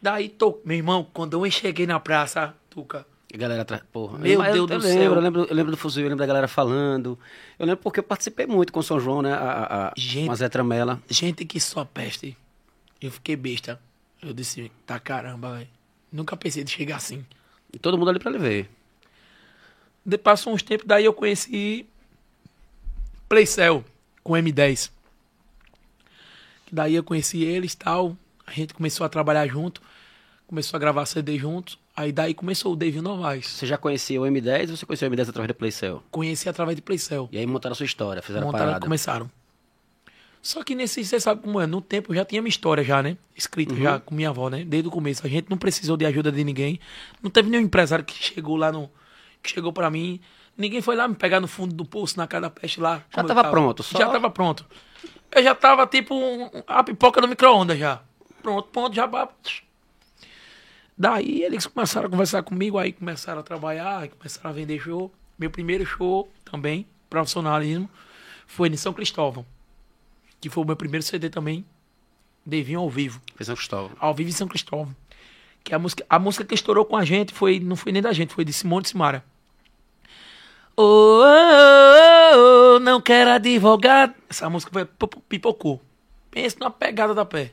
Daí, 0.00 0.28
tô, 0.28 0.60
meu 0.64 0.76
irmão, 0.76 1.06
quando 1.12 1.44
eu 1.44 1.50
cheguei 1.50 1.86
na 1.86 2.00
praça, 2.00 2.54
Tuca, 2.70 3.06
A 3.32 3.36
galera 3.36 3.62
atrás. 3.62 3.82
Porra. 3.92 4.18
Meu 4.18 4.42
eu- 4.42 4.52
Deus 4.52 4.56
eu 4.56 4.66
do 4.66 4.72
lembro, 4.86 4.88
céu. 4.88 5.14
Eu 5.14 5.20
lembro, 5.20 5.44
eu 5.44 5.54
lembro 5.54 5.70
do 5.72 5.76
fuzil, 5.76 6.02
eu 6.04 6.08
lembro 6.08 6.20
da 6.20 6.26
galera 6.26 6.48
falando. 6.48 7.18
Eu 7.58 7.66
lembro 7.66 7.82
porque 7.82 8.00
eu 8.00 8.04
participei 8.04 8.46
muito 8.46 8.72
com 8.72 8.80
o 8.80 8.82
São 8.82 8.98
João, 8.98 9.20
né? 9.22 9.32
A, 9.32 9.36
a, 9.38 9.88
a, 9.88 9.92
Gente. 9.96 10.26
com 10.26 10.32
a 10.32 10.36
Zé 10.36 10.48
Tramela. 10.48 11.00
gente 11.08 11.44
que 11.44 11.60
só 11.60 11.84
peste. 11.84 12.36
Eu 13.00 13.10
fiquei 13.10 13.36
besta. 13.36 13.78
Eu 14.22 14.32
disse, 14.32 14.70
tá 14.86 15.00
caramba, 15.00 15.54
velho. 15.58 15.68
Nunca 16.12 16.36
pensei 16.36 16.62
de 16.62 16.70
chegar 16.70 16.96
assim. 16.96 17.24
E 17.72 17.78
todo 17.78 17.98
mundo 17.98 18.10
ali 18.10 18.18
pra 18.20 18.30
ele 18.30 18.38
ver. 18.38 18.70
De, 20.06 20.16
passou 20.16 20.52
uns 20.52 20.62
tempos, 20.62 20.86
daí 20.86 21.04
eu 21.04 21.12
conheci 21.12 21.86
Playcell 23.28 23.84
com 24.22 24.34
M10. 24.34 24.90
Daí 26.70 26.94
eu 26.94 27.02
conheci 27.02 27.42
eles 27.42 27.72
e 27.72 27.76
tal. 27.76 28.16
A 28.46 28.52
gente 28.52 28.74
começou 28.74 29.04
a 29.04 29.08
trabalhar 29.08 29.46
junto. 29.46 29.82
Começou 30.46 30.76
a 30.76 30.80
gravar 30.80 31.04
CD 31.06 31.38
juntos. 31.38 31.78
Aí 31.96 32.12
daí 32.12 32.32
começou 32.32 32.72
o 32.72 32.76
David 32.76 33.02
Novaes. 33.02 33.46
Você 33.46 33.66
já 33.66 33.76
conhecia 33.76 34.20
o 34.20 34.24
M10 34.24 34.70
ou 34.70 34.76
você 34.76 34.86
conheceu 34.86 35.08
o 35.08 35.12
M10 35.12 35.28
através 35.28 35.48
do 35.48 35.54
Playcell? 35.54 36.02
Conheci 36.10 36.48
através 36.48 36.76
de 36.76 36.82
Playcell. 36.82 37.28
E 37.32 37.38
aí 37.38 37.46
montaram 37.46 37.72
a 37.72 37.76
sua 37.76 37.86
história, 37.86 38.22
fizeram 38.22 38.44
a 38.44 38.52
Montaram, 38.52 38.66
parada. 38.66 38.84
começaram. 38.84 39.30
Só 40.42 40.64
que 40.64 40.74
nesse, 40.74 41.04
você 41.04 41.20
sabe 41.20 41.40
como 41.42 41.60
é, 41.60 41.66
no 41.68 41.80
tempo 41.80 42.12
já 42.12 42.24
tinha 42.24 42.42
minha 42.42 42.50
história 42.50 42.82
já, 42.82 43.00
né? 43.00 43.16
Escrita 43.36 43.74
já 43.76 44.00
com 44.00 44.12
minha 44.14 44.28
avó, 44.30 44.50
né? 44.50 44.64
Desde 44.64 44.88
o 44.88 44.90
começo. 44.90 45.24
A 45.24 45.30
gente 45.30 45.48
não 45.48 45.56
precisou 45.56 45.96
de 45.96 46.04
ajuda 46.04 46.32
de 46.32 46.42
ninguém. 46.42 46.80
Não 47.22 47.30
teve 47.30 47.48
nenhum 47.48 47.62
empresário 47.62 48.04
que 48.04 48.12
chegou 48.14 48.56
lá 48.56 48.72
no... 48.72 48.90
Que 49.40 49.50
chegou 49.50 49.72
pra 49.72 49.88
mim. 49.88 50.20
Ninguém 50.58 50.82
foi 50.82 50.96
lá 50.96 51.06
me 51.06 51.14
pegar 51.14 51.38
no 51.40 51.46
fundo 51.46 51.72
do 51.74 51.84
poço, 51.84 52.16
na 52.18 52.26
cara 52.26 52.42
da 52.42 52.50
peste 52.50 52.80
lá. 52.80 53.04
como 53.12 53.24
eu 53.28 53.34
tava 53.34 53.50
pronto, 53.50 53.82
só- 53.84 53.98
Já 53.98 54.08
tava 54.08 54.30
pronto. 54.30 54.66
Eu 55.30 55.42
já 55.44 55.54
tava 55.54 55.86
tipo 55.86 56.12
um- 56.14 56.50
a 56.66 56.82
pipoca 56.82 57.20
no 57.20 57.28
micro-ondas 57.28 57.78
já. 57.78 58.02
Pronto, 58.42 58.68
pronto, 58.70 58.94
já... 58.94 59.08
Daí 60.98 61.42
eles 61.42 61.66
começaram 61.66 62.06
a 62.08 62.10
conversar 62.10 62.42
comigo, 62.42 62.78
aí 62.78 62.92
começaram 62.92 63.40
a 63.40 63.42
trabalhar, 63.42 64.08
começaram 64.08 64.50
a 64.50 64.52
vender 64.52 64.78
show. 64.80 65.12
Meu 65.38 65.50
primeiro 65.50 65.86
show 65.86 66.30
também, 66.44 66.86
profissionalismo, 67.08 67.88
foi 68.46 68.68
em 68.68 68.76
São 68.76 68.92
Cristóvão. 68.92 69.46
Que 70.42 70.50
foi 70.50 70.62
o 70.62 70.66
meu 70.66 70.76
primeiro 70.76 71.02
CD 71.06 71.30
também, 71.30 71.64
Devinho 72.44 72.80
ao 72.80 72.90
vivo. 72.90 73.22
Fez 73.36 73.46
São 73.46 73.54
Cristóvão. 73.54 73.96
Ao 73.98 74.12
vivo 74.12 74.28
em 74.28 74.32
São 74.32 74.48
Cristóvão. 74.48 74.94
Que 75.62 75.74
a 75.74 75.78
música, 75.78 76.04
a 76.10 76.18
música 76.18 76.44
que 76.44 76.54
estourou 76.54 76.84
com 76.84 76.96
a 76.96 77.04
gente 77.04 77.32
foi, 77.32 77.60
não 77.60 77.76
foi 77.76 77.92
nem 77.92 78.02
da 78.02 78.12
gente, 78.12 78.34
foi 78.34 78.44
de 78.44 78.52
Simone 78.52 78.82
de 78.82 78.88
Simara. 78.88 79.24
Oh, 80.76 80.82
oh, 80.82 81.24
oh, 82.34 82.76
oh, 82.76 82.80
não 82.80 83.00
quero 83.00 83.30
advogado. 83.30 84.14
Essa 84.28 84.50
música 84.50 84.72
foi 84.72 84.88
pipocou. 85.28 85.80
Pensa 86.30 86.56
numa 86.58 86.70
pegada 86.70 87.14
da 87.14 87.24
pé. 87.24 87.52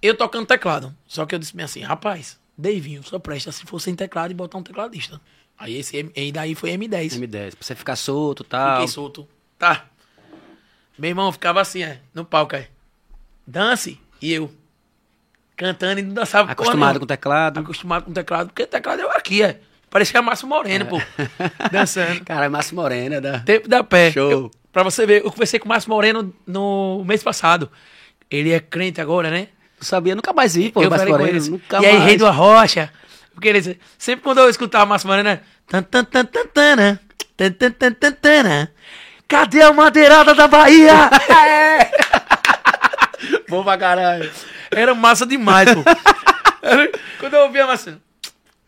Eu 0.00 0.16
tocando 0.16 0.46
teclado. 0.46 0.94
Só 1.06 1.26
que 1.26 1.34
eu 1.34 1.38
disse 1.38 1.60
assim, 1.60 1.80
rapaz, 1.80 2.38
Davinho, 2.56 3.02
só 3.02 3.18
presta 3.18 3.50
se 3.50 3.64
for 3.64 3.80
sem 3.80 3.96
teclado 3.96 4.30
e 4.30 4.34
botar 4.34 4.58
um 4.58 4.62
tecladista. 4.62 5.20
Aí 5.58 5.76
esse 5.76 6.12
e 6.14 6.30
daí 6.30 6.54
foi 6.54 6.70
M10. 6.70 7.18
M10, 7.18 7.50
pra 7.56 7.58
você 7.60 7.74
ficar 7.74 7.96
solto 7.96 8.44
e 8.44 8.46
tal. 8.46 8.76
Fiquei 8.76 8.88
solto. 8.88 9.28
Tá. 9.58 9.89
Meu 11.00 11.08
irmão 11.08 11.32
ficava 11.32 11.62
assim, 11.62 11.82
é, 11.82 11.98
no 12.14 12.26
palco, 12.26 12.54
é. 12.54 12.68
Dance 13.46 13.98
e 14.20 14.34
eu. 14.34 14.52
Cantando 15.56 15.98
e 15.98 16.02
não 16.02 16.12
dançava 16.12 16.52
Acostumado 16.52 17.00
com 17.00 17.06
teclado. 17.06 17.58
Acostumado 17.58 18.04
com 18.04 18.12
teclado, 18.12 18.48
porque 18.48 18.66
teclado 18.66 19.00
eu 19.00 19.10
aqui, 19.12 19.42
é. 19.42 19.60
Parecia 19.88 20.20
Márcio 20.20 20.46
Moreno, 20.46 20.84
pô. 20.84 21.00
Dançando. 21.72 22.22
Cara, 22.22 22.44
é 22.44 22.48
Márcio 22.50 22.76
Morena, 22.76 23.18
da... 23.18 23.40
Tempo 23.40 23.66
da 23.66 23.82
pé. 23.82 24.12
Show. 24.12 24.30
Eu, 24.30 24.50
pra 24.70 24.82
você 24.82 25.06
ver, 25.06 25.24
eu 25.24 25.30
conversei 25.32 25.58
com 25.58 25.64
o 25.64 25.68
Márcio 25.70 25.90
Moreno 25.90 26.34
no 26.46 27.02
mês 27.06 27.22
passado. 27.22 27.70
Ele 28.30 28.52
é 28.52 28.60
crente 28.60 29.00
agora, 29.00 29.30
né? 29.30 29.48
Não 29.78 29.86
sabia, 29.86 30.14
nunca 30.14 30.34
mais 30.34 30.54
vi, 30.54 30.70
pô, 30.70 30.82
eu 30.82 30.90
Márcio 30.90 31.08
falei 31.08 31.14
com 31.14 31.24
Morena, 31.24 31.38
ele. 31.38 31.50
nunca 31.50 31.80
e 31.80 31.86
aí, 31.86 31.94
mais. 31.94 32.04
Rei 32.04 32.16
do 32.18 32.26
Arrocha. 32.26 32.92
Porque 33.32 33.48
ele, 33.48 33.80
sempre 33.96 34.22
quando 34.22 34.38
eu 34.38 34.50
escutava 34.50 34.84
Márcio 34.84 35.08
Moreno, 35.08 35.30
é. 35.30 35.40
Tan, 35.66 35.82
tan, 35.82 36.04
tan, 36.04 36.26
tan, 36.26 36.46
tana, 36.46 37.00
tan, 37.38 37.52
tan, 37.52 37.70
tan, 37.70 37.92
tan, 37.94 38.12
tana. 38.12 38.70
Cadê 39.30 39.62
a 39.62 39.72
madeirada 39.72 40.34
da 40.34 40.48
Bahia? 40.48 41.08
É. 41.30 41.90
Bom 43.48 43.62
pra 43.62 43.78
caralho. 43.78 44.30
Era 44.70 44.94
massa 44.94 45.24
demais, 45.26 45.68
pô. 45.72 45.82
Era- 46.62 46.90
Quando 47.18 47.34
eu 47.34 47.40
ouvia 47.42 47.66
Márcio. 47.66 48.00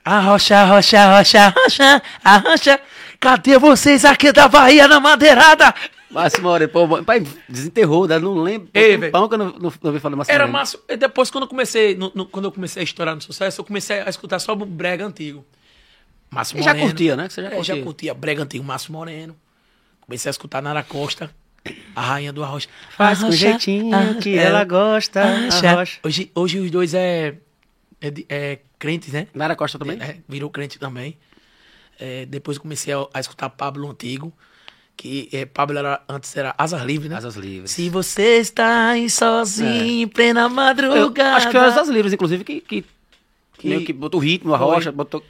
Arrocha, 0.04 0.56
arrocha, 0.56 0.98
arrocha, 1.00 1.38
arrocha, 1.46 2.02
arrocha. 2.24 2.80
Cadê 3.20 3.58
vocês 3.58 4.04
aqui 4.04 4.30
da 4.32 4.46
Bahia 4.48 4.86
na 4.88 5.00
madeirada? 5.00 5.74
Márcio 6.10 6.42
Morena, 6.42 6.70
pô, 6.70 7.02
pai, 7.02 7.26
desenterrou, 7.48 8.06
né? 8.06 8.18
não 8.18 8.34
lembro. 8.42 8.68
Ei, 8.74 8.96
um 8.96 9.00
velho. 9.00 9.12
pão 9.12 9.28
que 9.28 9.34
eu 9.34 9.38
não, 9.38 9.46
não, 9.46 9.60
não 9.60 9.72
ouvi 9.84 9.98
falar 10.00 10.14
Márcio 10.16 10.32
Era 10.34 10.46
massa. 10.46 10.78
E 10.88 10.96
depois, 10.96 11.30
quando 11.30 11.44
eu 11.44 11.48
comecei, 11.48 11.96
no- 11.96 12.12
no- 12.14 12.26
quando 12.26 12.44
eu 12.46 12.52
comecei 12.52 12.82
a 12.82 12.84
estourar 12.84 13.14
no 13.14 13.20
sucesso, 13.20 13.60
eu 13.60 13.64
comecei 13.64 14.00
a 14.00 14.08
escutar 14.10 14.38
só 14.38 14.52
o 14.52 14.56
brega 14.56 15.04
antigo. 15.06 15.44
Márcio 16.30 16.58
E 16.58 16.62
já 16.62 16.70
Moreno. 16.72 16.88
curtia, 16.88 17.16
né? 17.16 17.28
Que 17.28 17.32
você 17.34 17.42
já 17.42 17.48
É, 17.48 17.54
curtia. 17.56 17.76
já 17.76 17.82
curtia 17.82 18.14
brega 18.14 18.42
antigo, 18.42 18.64
Márcio 18.64 18.92
Moreno. 18.92 19.36
Comecei 20.12 20.28
a 20.28 20.32
escutar 20.32 20.60
Nara 20.60 20.82
Costa, 20.82 21.30
a 21.96 22.00
rainha 22.02 22.34
do 22.34 22.44
arroz. 22.44 22.68
Faz 22.98 23.20
com 23.20 23.30
jeitinho 23.32 23.94
arrocha, 23.94 24.14
que 24.20 24.36
ela 24.36 24.62
gosta, 24.62 25.22
arrocha. 25.22 25.70
arrocha. 25.70 25.98
Hoje, 26.02 26.30
hoje 26.34 26.58
os 26.58 26.70
dois 26.70 26.92
é, 26.92 27.36
é, 27.98 28.12
é 28.28 28.58
crentes, 28.78 29.10
né? 29.10 29.26
Nara 29.32 29.56
Costa 29.56 29.78
também? 29.78 29.96
É, 30.02 30.18
virou 30.28 30.50
crente 30.50 30.78
também. 30.78 31.16
É, 31.98 32.26
depois 32.26 32.58
eu 32.58 32.62
comecei 32.62 32.92
a, 32.92 33.06
a 33.14 33.20
escutar 33.20 33.48
Pablo 33.48 33.88
Antigo, 33.90 34.30
que 34.98 35.30
é, 35.32 35.46
Pablo 35.46 35.78
era, 35.78 36.02
antes 36.06 36.36
era 36.36 36.54
Asas 36.58 36.82
Livres, 36.82 37.08
né? 37.10 37.16
Asas 37.16 37.36
Livres. 37.36 37.70
Se 37.70 37.88
você 37.88 38.36
está 38.36 38.90
aí 38.90 39.08
sozinho, 39.08 40.02
em 40.02 40.06
plena 40.06 40.42
Eu 40.42 40.50
madrugada. 40.50 41.36
acho 41.36 41.46
que 41.46 41.52
foi 41.58 41.66
Asas 41.68 41.88
Livres, 41.88 42.12
inclusive, 42.12 42.44
que, 42.44 42.60
que, 42.60 42.84
Que- 43.56 43.68
meio 43.68 43.82
que 43.82 43.94
botou 43.94 44.20
o 44.20 44.22
ritmo, 44.22 44.52
a 44.52 44.58
rocha, 44.58 44.92
botou... 44.92 45.24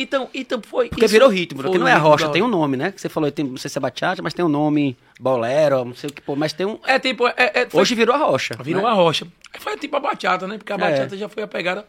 Então, 0.00 0.28
então 0.32 0.60
foi. 0.64 0.88
Porque 0.88 1.04
isso 1.04 1.12
virou 1.12 1.28
ritmo, 1.28 1.60
porque 1.62 1.76
não 1.76 1.88
é 1.88 1.94
rocha, 1.94 2.28
tem 2.28 2.40
um 2.42 2.46
nome, 2.48 2.76
né? 2.76 2.92
Que 2.92 3.00
você 3.00 3.08
falou, 3.08 3.30
tem, 3.32 3.44
não 3.44 3.56
sei 3.56 3.68
se 3.68 3.76
é 3.76 3.80
bachata, 3.80 4.22
mas 4.22 4.32
tem 4.32 4.44
um 4.44 4.48
nome, 4.48 4.96
bolero, 5.18 5.84
não 5.84 5.94
sei 5.94 6.08
o 6.08 6.12
que, 6.12 6.22
pô, 6.22 6.36
mas 6.36 6.52
tem 6.52 6.64
um... 6.66 6.78
É 6.86 6.98
tipo. 6.98 7.26
É, 7.28 7.34
é, 7.36 7.66
foi- 7.68 7.80
Hoje 7.82 7.94
virou 7.94 8.14
a 8.14 8.18
rocha. 8.18 8.54
virou 8.62 8.82
né? 8.82 8.88
a 8.88 8.92
rocha. 8.92 9.26
Aí 9.52 9.60
foi 9.60 9.76
tipo 9.76 9.96
a 9.96 10.00
bachata, 10.00 10.46
né? 10.46 10.56
Porque 10.56 10.72
a 10.72 10.76
É. 10.76 10.78
bachata 10.78 11.16
já 11.16 11.28
foi 11.28 11.42
a 11.42 11.48
pegada. 11.48 11.84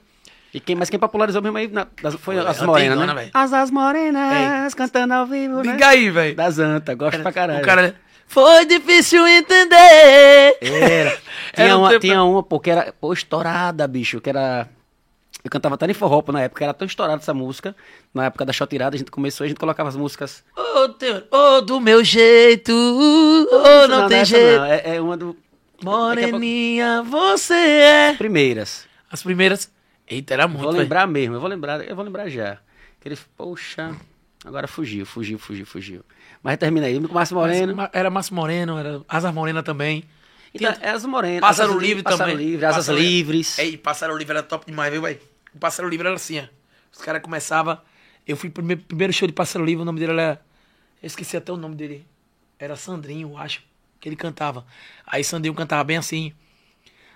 E 0.51 0.59
quem, 0.59 0.75
mas 0.75 0.89
quem 0.89 0.97
popularizou 0.97 1.41
mesmo 1.43 1.57
aí 1.59 1.67
na- 1.67 1.85
das- 2.01 2.15
foi 2.15 2.35
Foi, 2.37 2.47
as 2.47 2.61
morenas, 2.63 2.97
antigona, 2.97 3.13
né? 3.13 3.19
velho. 3.21 3.31
Asas 3.35 3.69
morenas, 3.69 4.73
cantando 4.73 5.13
ao 5.13 5.27
vivo, 5.27 5.61
né? 5.61 5.73
Liga 5.73 5.87
aí, 5.89 6.09
velho. 6.09 6.35
Das 6.35 6.57
Anta, 6.57 6.95
gosto 6.95 7.21
pra 7.21 7.31
caralho. 7.31 7.59
O 7.61 7.65
cara. 7.65 7.95
Foi 8.25 8.65
difícil 8.65 9.25
entender. 9.27 10.57
Era. 10.61 11.17
Tinha, 11.53 11.65
Era 11.67 11.77
um 11.77 11.81
uma, 11.81 11.89
tempo- 11.89 12.01
tinha 12.01 12.23
uma, 12.23 12.43
pô, 12.43 12.59
que 12.59 12.69
era 12.69 12.93
pô, 12.99 13.11
estourada, 13.13 13.87
bicho, 13.87 14.21
que 14.21 14.29
era... 14.29 14.67
Eu 15.43 15.49
cantava 15.49 15.75
até 15.75 15.85
em 15.89 15.93
forró 15.93 16.21
na 16.33 16.41
época, 16.41 16.63
era 16.65 16.73
tão 16.73 16.85
estourada 16.85 17.21
essa 17.21 17.33
música. 17.33 17.75
Na 18.13 18.25
época 18.25 18.45
da 18.45 18.51
shotirada, 18.51 18.95
a 18.95 18.99
gente 18.99 19.09
começou, 19.09 19.45
a 19.45 19.47
gente 19.47 19.57
colocava 19.59 19.87
as 19.87 19.95
músicas... 19.95 20.43
Ô, 20.55 20.89
teu- 20.89 21.23
ô, 21.31 21.61
do 21.61 21.79
meu 21.79 22.03
jeito. 22.03 22.71
Ô, 22.73 23.87
não, 23.87 24.07
tem 24.07 24.17
essa 24.19 24.25
jeito. 24.37 24.57
não, 24.59 24.65
é, 24.65 24.95
é 24.95 25.01
uma 25.01 25.15
do... 25.15 25.35
Moreninha, 25.81 27.03
você 27.03 27.53
é. 27.53 28.13
Primeiras. 28.17 28.85
As 29.09 29.23
primeiras. 29.23 29.71
Eita, 30.07 30.33
era 30.33 30.47
muito. 30.47 30.63
Vou 30.63 30.71
velho. 30.71 30.83
lembrar 30.83 31.07
mesmo, 31.07 31.35
eu 31.35 31.39
vou 31.39 31.49
lembrar, 31.49 31.87
eu 31.87 31.95
vou 31.95 32.03
lembrar 32.03 32.27
já. 32.29 32.57
Que 32.99 33.07
ele, 33.07 33.17
poxa, 33.37 33.95
agora 34.43 34.67
fugiu, 34.67 35.05
fugiu, 35.05 35.39
fugiu, 35.39 35.65
fugiu. 35.65 36.01
Mas 36.43 36.57
termina 36.57 36.87
aí, 36.87 36.99
com 36.99 37.07
o 37.07 37.13
Márcio 37.13 37.35
Moreno. 37.35 37.75
Mas- 37.75 37.89
Era 37.93 38.09
Márcio 38.09 38.35
Moreno, 38.35 38.77
era 38.77 39.01
Asas 39.07 39.33
Morena 39.33 39.63
também. 39.63 40.03
Então, 40.53 40.73
é 40.81 40.89
as 40.89 41.05
morenas. 41.05 41.41
Pássaro 41.41 41.69
asas 41.71 41.81
li- 41.81 41.87
Livre 41.89 42.03
Pássaro 42.03 42.31
também. 42.31 42.45
Livre, 42.47 42.65
asas 42.65 42.77
Pássaro 42.77 42.97
Livre. 42.97 43.13
livres. 43.17 43.59
Ei, 43.59 43.77
Pássaro 43.77 44.17
Livre 44.17 44.31
era 44.33 44.43
top 44.43 44.65
demais, 44.65 44.91
viu, 44.91 45.01
velho? 45.03 45.19
O 45.53 45.59
Pássaro 45.59 45.89
Livre 45.89 46.07
era 46.07 46.15
assim, 46.15 46.39
ó. 46.39 46.43
Os 46.91 47.01
caras 47.01 47.21
começavam. 47.21 47.79
Eu 48.27 48.37
fui 48.37 48.49
pro 48.49 48.63
meu 48.63 48.77
primeiro 48.77 49.13
show 49.13 49.27
de 49.27 49.33
Pássaro 49.33 49.65
Livre, 49.65 49.81
o 49.81 49.85
nome 49.85 49.99
dele 49.99 50.13
era. 50.13 50.41
Eu 51.01 51.07
esqueci 51.07 51.37
até 51.37 51.51
o 51.51 51.57
nome 51.57 51.75
dele. 51.75 52.05
Era 52.57 52.75
Sandrinho, 52.75 53.31
eu 53.31 53.37
acho. 53.37 53.63
Que 53.99 54.09
ele 54.09 54.15
cantava. 54.15 54.65
Aí 55.05 55.23
Sandrinho 55.23 55.55
cantava 55.55 55.83
bem 55.83 55.97
assim. 55.97 56.33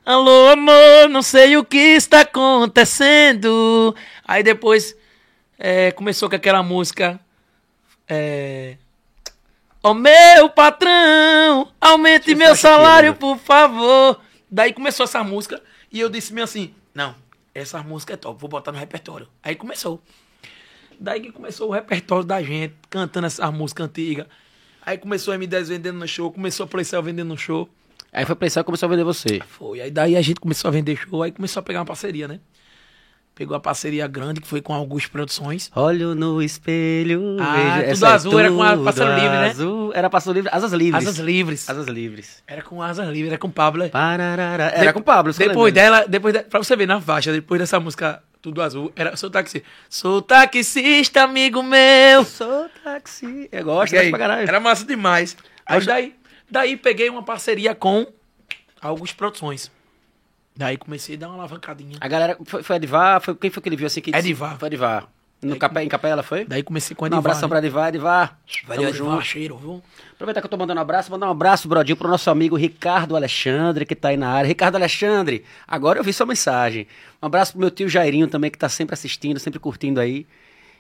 Alô, 0.06 0.50
amor, 0.50 1.10
não 1.10 1.22
sei 1.22 1.56
o 1.56 1.64
que 1.64 1.78
está 1.78 2.22
acontecendo. 2.22 3.96
Aí 4.26 4.44
depois 4.44 4.96
é, 5.58 5.92
começou 5.92 6.30
com 6.30 6.36
aquela 6.36 6.62
música. 6.62 7.20
É. 8.08 8.78
Ô 9.82 9.94
meu 9.94 10.50
patrão, 10.50 11.72
aumente 11.80 12.36
meu 12.36 12.56
salário, 12.56 13.12
né? 13.12 13.18
por 13.18 13.38
favor. 13.38 14.20
Daí 14.50 14.74
começou 14.74 15.06
essa 15.06 15.24
música 15.24 15.62
e 15.92 16.00
eu 16.00 16.10
disse 16.10 16.34
meio 16.34 16.44
assim: 16.44 16.74
Não, 16.94 17.16
essa 17.54 17.82
música 17.84 18.14
é 18.14 18.18
top, 18.18 18.40
vou 18.40 18.50
botar 18.50 18.72
no 18.72 18.78
repertório. 18.78 19.28
Aí 19.42 19.56
começou. 19.56 20.02
Daí 21.00 21.20
que 21.22 21.32
começou 21.32 21.70
o 21.70 21.72
repertório 21.72 22.26
da 22.26 22.42
gente, 22.42 22.76
cantando 22.90 23.28
essa 23.28 23.52
música 23.52 23.84
antiga. 23.84 24.28
Aí 24.86 24.98
começou 24.98 25.34
a 25.34 25.38
M10 25.38 25.66
vendendo 25.66 26.00
no 26.00 26.08
show, 26.08 26.32
começou 26.32 26.66
a 26.66 26.68
Playcell 26.68 27.02
vendendo 27.02 27.30
no 27.30 27.38
show. 27.38 27.70
Aí 28.12 28.26
foi 28.26 28.36
pra 28.36 28.48
e 28.48 28.64
começou 28.64 28.88
a 28.88 28.90
vender 28.90 29.04
você. 29.04 29.40
Foi. 29.48 29.82
Aí 29.82 29.90
daí 29.90 30.16
a 30.16 30.22
gente 30.22 30.40
começou 30.40 30.68
a 30.68 30.72
vender 30.72 30.96
show, 30.96 31.24
aí 31.24 31.32
começou 31.32 31.62
a 31.62 31.64
pegar 31.64 31.80
uma 31.80 31.86
parceria, 31.86 32.28
né? 32.28 32.40
Pegou 33.36 33.58
a 33.58 33.60
parceria 33.60 34.06
grande, 34.06 34.40
que 34.40 34.48
foi 34.48 34.62
com 34.62 34.76
Augusto 34.76 35.10
Produções. 35.10 35.72
Olho 35.76 36.14
no 36.14 36.40
espelho. 36.40 37.38
Ah, 37.40 37.78
tudo 37.80 37.90
essa 37.90 38.08
é 38.08 38.12
azul, 38.12 38.40
era 38.40 38.52
com 38.52 38.62
a 38.62 38.72
tudo 38.74 38.84
pássaro 38.84 39.14
livre, 39.16 39.30
né? 39.30 39.50
azul. 39.50 39.92
Era 39.96 40.10
pássaro 40.10 40.36
livre, 40.36 40.52
asas 40.54 40.72
livres. 40.72 41.08
Asas 41.08 41.18
Livres. 41.18 41.70
Asas 41.70 41.88
livres. 41.88 42.44
Era 42.46 42.62
com 42.62 42.80
Asas 42.80 43.08
Livres, 43.08 43.32
era 43.32 43.40
com 43.40 43.50
Pablo. 43.50 43.90
Pararara. 43.90 44.66
Era 44.66 44.94
com 44.94 45.00
o 45.00 45.04
Pablo, 45.04 45.34
Depois 45.34 45.74
dela, 45.74 46.06
depois 46.08 46.32
de, 46.32 46.44
pra 46.44 46.60
você 46.60 46.76
ver 46.76 46.86
na 46.86 47.02
faixa, 47.02 47.32
depois 47.32 47.60
dessa 47.60 47.80
música 47.80 48.22
Tudo 48.40 48.62
Azul, 48.62 48.92
era 48.96 49.18
Sou 49.18 49.32
Taxi. 49.32 49.64
Sou 49.90 50.22
taxista, 50.22 51.24
amigo 51.24 51.64
meu. 51.64 52.24
Sou 52.26 52.70
táxi. 52.84 53.50
Eu 53.52 53.64
gosto, 53.64 53.96
aí, 53.96 54.12
pra 54.12 54.20
caralho. 54.20 54.48
Era 54.48 54.60
massa 54.60 54.86
demais. 54.86 55.36
Aí 55.66 55.84
daí, 55.84 56.16
daí 56.52 56.78
peguei 56.78 57.10
uma 57.10 57.24
parceria 57.24 57.74
com 57.74 58.06
Augusto 58.80 59.18
Produções. 59.18 59.72
Daí 60.56 60.78
comecei 60.78 61.16
a 61.16 61.20
dar 61.20 61.28
uma 61.30 61.36
alavancadinha. 61.36 61.98
A 62.00 62.08
galera, 62.08 62.38
foi, 62.46 62.62
foi 62.62 62.76
Edivar? 62.76 63.20
Foi, 63.22 63.36
quem 63.36 63.50
foi 63.50 63.62
que 63.64 63.70
ele 63.70 63.76
viu 63.76 63.88
assim? 63.88 64.02
Que 64.02 64.16
Edivar. 64.16 64.58
Foi 64.58 64.68
Edivar. 64.68 65.08
No 65.42 65.58
Capé, 65.58 65.84
em 65.84 65.90
Capela, 65.90 66.24
foi? 66.24 66.46
Daí 66.46 66.64
comecei 66.64 66.96
com 66.96 67.04
a 67.04 67.10
Um 67.10 67.16
abração 67.16 67.50
pra 67.50 67.58
Edivar, 67.58 67.90
Edivar. 67.90 68.40
Valeu, 68.66 68.84
Tamo 68.84 68.90
Edivar, 68.90 69.12
junto. 69.16 69.26
cheiro, 69.26 69.58
viu? 69.58 69.84
Aproveitar 70.14 70.40
que 70.40 70.46
eu 70.46 70.50
tô 70.50 70.56
mandando 70.56 70.80
um 70.80 70.82
abraço, 70.82 71.12
mandar 71.12 71.28
um 71.28 71.32
abraço, 71.32 71.68
Brodinho, 71.68 71.98
pro 71.98 72.08
nosso 72.08 72.30
amigo 72.30 72.56
Ricardo 72.56 73.14
Alexandre, 73.14 73.86
que 73.86 73.94
tá 73.94 74.10
aí 74.10 74.16
na 74.18 74.30
área. 74.30 74.48
Ricardo 74.48 74.76
Alexandre, 74.76 75.44
agora 75.68 76.00
eu 76.00 76.04
vi 76.04 76.14
sua 76.14 76.26
mensagem. 76.26 76.88
Um 77.22 77.26
abraço 77.26 77.52
pro 77.52 77.60
meu 77.60 77.70
tio 77.70 77.90
Jairinho 77.90 78.28
também, 78.28 78.50
que 78.50 78.58
tá 78.58 78.70
sempre 78.70 78.94
assistindo, 78.94 79.38
sempre 79.38 79.60
curtindo 79.60 80.00
aí. 80.00 80.26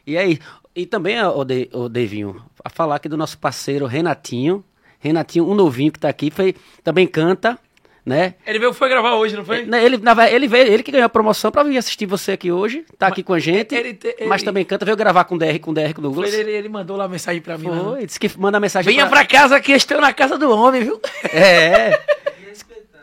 E 0.08 0.18
aí, 0.18 0.40
e 0.74 0.86
também, 0.86 1.22
o, 1.22 1.44
De, 1.44 1.70
o 1.74 1.90
Devinho, 1.90 2.42
a 2.64 2.70
falar 2.70 2.96
aqui 2.96 3.10
do 3.10 3.18
nosso 3.18 3.38
parceiro 3.38 3.86
Renatinho. 3.86 4.64
Renatinho, 4.98 5.46
um 5.50 5.54
novinho 5.54 5.92
que 5.92 6.00
tá 6.00 6.08
aqui, 6.08 6.32
foi, 6.32 6.56
também 6.82 7.06
canta, 7.06 7.60
né? 8.06 8.36
Ele 8.46 8.60
veio, 8.60 8.74
foi 8.74 8.90
gravar 8.90 9.14
hoje, 9.16 9.36
não 9.36 9.46
foi? 9.46 9.60
Ele, 9.60 9.76
ele, 9.78 9.98
na 9.98 10.30
ele 10.30 10.48
veio, 10.48 10.68
ele 10.74 10.84
que 10.84 10.92
ganhou 10.92 11.06
a 11.06 11.10
promoção 11.10 11.52
pra 11.52 11.64
vir 11.64 11.78
assistir 11.78 12.06
você 12.06 12.34
aqui 12.34 12.52
hoje, 12.52 12.86
tá 12.98 13.08
aqui 13.08 13.24
com 13.24 13.34
a 13.34 13.40
gente, 13.40 13.74
ele 13.74 13.94
te- 13.94 14.16
mas 14.28 14.42
ele- 14.42 14.46
também 14.46 14.66
canta, 14.66 14.84
veio 14.86 14.98
gravar 14.98 15.24
com 15.24 15.36
o 15.36 15.38
DR, 15.38 15.58
com 15.60 15.72
o 15.72 15.74
DR, 15.74 15.94
com 15.94 16.02
o 16.02 16.04
Douglas. 16.04 16.34
Ele, 16.34 16.52
ele 16.52 16.68
mandou 16.70 16.98
lá 16.98 17.08
mensagem 17.08 17.42
pra 17.42 17.58
mim. 17.58 17.70
Foi, 17.70 18.06
disse 18.06 18.20
que 18.20 18.30
manda 18.38 18.60
mensagem 18.60 18.92
Venha 18.94 19.08
pra 19.08 19.26
casa 19.26 19.60
que 19.62 19.72
eu 19.72 19.78
estou 19.78 20.02
na 20.02 20.12
casa 20.14 20.38
do 20.38 20.52
homem, 20.52 20.84
viu? 20.84 21.00
É. 21.34 22.00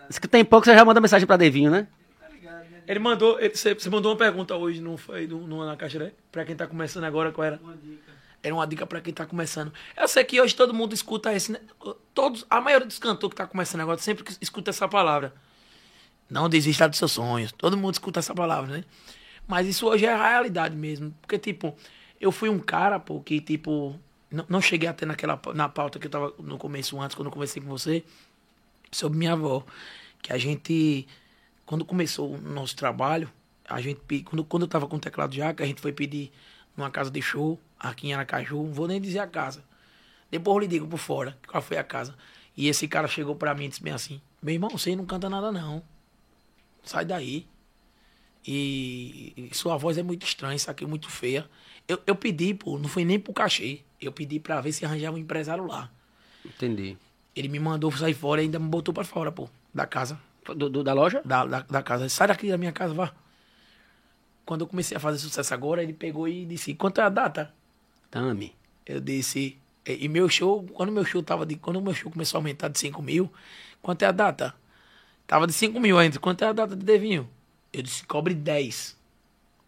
Diz 0.08 0.18
que 0.18 0.26
tem 0.26 0.44
pouco, 0.44 0.66
você 0.66 0.74
já 0.74 0.84
manda 0.84 1.00
mensagem 1.00 1.26
pra 1.26 1.36
Devinho, 1.36 1.70
né? 1.70 1.86
Ele 2.88 2.98
mandou, 2.98 3.38
ele- 3.38 3.54
você, 3.54 3.72
você 3.72 3.88
mandou 3.88 4.10
uma 4.10 4.18
pergunta 4.18 4.56
hoje, 4.56 4.80
não 4.80 4.96
foi? 4.96 5.24
No, 5.26 5.46
no- 5.46 5.64
na 5.64 5.76
caixa, 5.76 5.98
né? 6.00 6.10
Pra 6.32 6.44
quem 6.44 6.56
tá 6.56 6.66
começando 6.66 7.04
agora, 7.04 7.30
qual 7.30 7.44
era? 7.46 7.60
Era 8.42 8.54
uma 8.54 8.66
dica 8.66 8.86
pra 8.86 9.00
quem 9.00 9.12
tá 9.12 9.26
começando. 9.26 9.72
Eu 9.96 10.08
sei 10.08 10.24
que 10.24 10.40
hoje 10.40 10.54
todo 10.54 10.72
mundo 10.72 10.94
escuta 10.94 11.32
esse? 11.32 11.58
Todos, 12.14 12.46
a 12.48 12.60
maioria 12.60 12.86
dos 12.86 12.98
cantores 12.98 13.30
que 13.30 13.36
tá 13.36 13.46
começando 13.46 13.82
agora 13.82 13.98
sempre 13.98 14.24
escuta 14.40 14.70
essa 14.70 14.88
palavra. 14.88 15.34
Não 16.28 16.48
desista 16.48 16.88
dos 16.88 16.98
seus 16.98 17.12
sonhos. 17.12 17.52
Todo 17.52 17.76
mundo 17.76 17.94
escuta 17.94 18.20
essa 18.20 18.34
palavra, 18.34 18.78
né? 18.78 18.84
Mas 19.46 19.66
isso 19.66 19.86
hoje 19.86 20.06
é 20.06 20.12
a 20.12 20.28
realidade 20.30 20.76
mesmo. 20.76 21.14
Porque, 21.20 21.38
tipo, 21.38 21.76
eu 22.20 22.32
fui 22.32 22.48
um 22.48 22.58
cara, 22.58 22.98
pô, 22.98 23.20
que, 23.20 23.40
tipo, 23.40 23.98
não, 24.30 24.46
não 24.48 24.62
cheguei 24.62 24.88
até 24.88 25.04
naquela 25.04 25.38
na 25.54 25.68
pauta 25.68 25.98
que 25.98 26.06
eu 26.06 26.10
tava 26.10 26.32
no 26.38 26.56
começo 26.56 26.98
antes, 27.00 27.14
quando 27.14 27.26
eu 27.26 27.32
conversei 27.32 27.60
com 27.60 27.68
você, 27.68 28.04
sobre 28.90 29.18
minha 29.18 29.32
avó. 29.32 29.64
Que 30.22 30.32
a 30.32 30.38
gente, 30.38 31.06
quando 31.66 31.84
começou 31.84 32.34
o 32.34 32.40
nosso 32.40 32.76
trabalho, 32.76 33.30
a 33.68 33.80
gente, 33.80 34.00
quando, 34.22 34.44
quando 34.44 34.62
eu 34.62 34.68
tava 34.68 34.86
com 34.86 34.96
o 34.96 35.00
teclado 35.00 35.34
já, 35.34 35.52
que 35.52 35.62
a 35.62 35.66
gente 35.66 35.80
foi 35.80 35.92
pedir 35.92 36.30
numa 36.76 36.90
casa 36.90 37.10
de 37.10 37.20
show, 37.20 37.60
aqui 37.80 38.08
em 38.08 38.14
Aracaju, 38.14 38.62
não 38.62 38.72
vou 38.72 38.86
nem 38.86 39.00
dizer 39.00 39.18
a 39.20 39.26
casa. 39.26 39.64
Depois 40.30 40.54
eu 40.54 40.60
lhe 40.60 40.68
digo 40.68 40.86
por 40.86 40.98
fora 40.98 41.36
qual 41.48 41.62
foi 41.62 41.78
a 41.78 41.82
casa. 41.82 42.14
E 42.56 42.68
esse 42.68 42.86
cara 42.86 43.08
chegou 43.08 43.34
pra 43.34 43.54
mim 43.54 43.64
e 43.64 43.68
disse 43.68 43.82
bem 43.82 43.92
assim: 43.92 44.20
Meu 44.42 44.52
irmão, 44.54 44.70
você 44.70 44.94
não 44.94 45.06
canta 45.06 45.28
nada 45.28 45.50
não. 45.50 45.82
Sai 46.84 47.04
daí. 47.04 47.46
E, 48.46 49.32
e 49.36 49.54
sua 49.54 49.76
voz 49.76 49.98
é 49.98 50.02
muito 50.02 50.24
estranha, 50.26 50.56
isso 50.56 50.70
aqui 50.70 50.84
é 50.84 50.86
muito 50.86 51.08
feia. 51.10 51.48
Eu, 51.86 52.00
eu 52.06 52.14
pedi, 52.14 52.54
pô, 52.54 52.78
não 52.78 52.88
foi 52.88 53.04
nem 53.04 53.18
pro 53.18 53.32
cachê. 53.32 53.80
Eu 54.00 54.12
pedi 54.12 54.38
pra 54.40 54.60
ver 54.60 54.72
se 54.72 54.84
arranjava 54.84 55.16
um 55.16 55.20
empresário 55.20 55.66
lá. 55.66 55.90
Entendi. 56.44 56.96
Ele 57.36 57.48
me 57.48 57.58
mandou 57.60 57.92
sair 57.92 58.14
fora 58.14 58.40
e 58.40 58.44
ainda 58.44 58.58
me 58.58 58.68
botou 58.68 58.94
pra 58.94 59.04
fora, 59.04 59.30
pô, 59.30 59.48
da 59.74 59.86
casa. 59.86 60.18
Do, 60.56 60.70
do- 60.70 60.82
da 60.82 60.92
loja? 60.94 61.20
Da, 61.24 61.44
da, 61.44 61.60
da 61.60 61.82
casa. 61.82 62.08
Sai 62.08 62.28
daqui 62.28 62.48
da 62.48 62.56
minha 62.56 62.72
casa, 62.72 62.94
vá. 62.94 63.12
Quando 64.46 64.62
eu 64.62 64.66
comecei 64.66 64.96
a 64.96 65.00
fazer 65.00 65.18
sucesso 65.18 65.52
agora, 65.52 65.82
ele 65.82 65.92
pegou 65.92 66.26
e 66.26 66.44
disse: 66.46 66.74
Quanto 66.74 67.00
é 67.00 67.04
a 67.04 67.08
data? 67.08 67.54
Tami. 68.10 68.54
Eu 68.86 69.00
disse. 69.00 69.56
E 69.86 70.04
e 70.04 70.08
meu 70.08 70.28
show, 70.28 70.62
quando 70.74 70.92
meu 70.92 71.04
show 71.04 71.22
tava 71.22 71.44
de. 71.46 71.56
Quando 71.56 71.80
meu 71.80 71.94
show 71.94 72.10
começou 72.10 72.38
a 72.38 72.40
aumentar 72.40 72.68
de 72.68 72.78
5 72.78 73.00
mil, 73.02 73.30
quanto 73.82 74.02
é 74.02 74.06
a 74.06 74.12
data? 74.12 74.54
Tava 75.26 75.46
de 75.46 75.52
5 75.52 75.78
mil 75.80 75.98
ainda. 75.98 76.18
Quanto 76.18 76.42
é 76.42 76.48
a 76.48 76.52
data 76.52 76.74
de 76.76 76.84
Devinho? 76.84 77.28
Eu 77.72 77.82
disse, 77.82 78.04
cobre 78.04 78.34
10. 78.34 78.96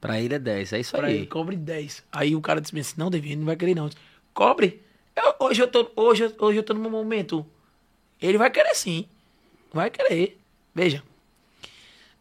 Pra 0.01 0.21
ele 0.21 0.35
é 0.35 0.39
10, 0.39 0.73
é 0.73 0.81
isso 0.81 0.97
Pra 0.97 1.07
aí. 1.07 1.19
ele, 1.19 1.27
cobre 1.27 1.55
10. 1.57 2.03
Aí 2.11 2.35
o 2.35 2.41
cara 2.41 2.61
disse 2.61 2.77
assim, 2.79 2.95
não, 2.97 3.09
Devinho, 3.11 3.39
não 3.39 3.47
vai 3.47 3.55
querer 3.57 3.75
não. 3.77 3.89
Disse, 3.89 4.01
cobre. 4.35 4.83
Eu- 5.15 5.35
hoje, 5.39 5.63
eu 5.63 5.69
tô, 5.69 5.89
hoje, 5.95 6.35
hoje 6.39 6.59
eu 6.59 6.63
tô 6.65 6.75
meu 6.75 6.91
momento. 6.91 7.47
Ele 8.21 8.37
vai 8.39 8.51
querer 8.51 8.75
sim. 8.75 9.07
Vai 9.73 9.89
querer. 9.91 10.41
Veja. 10.75 11.03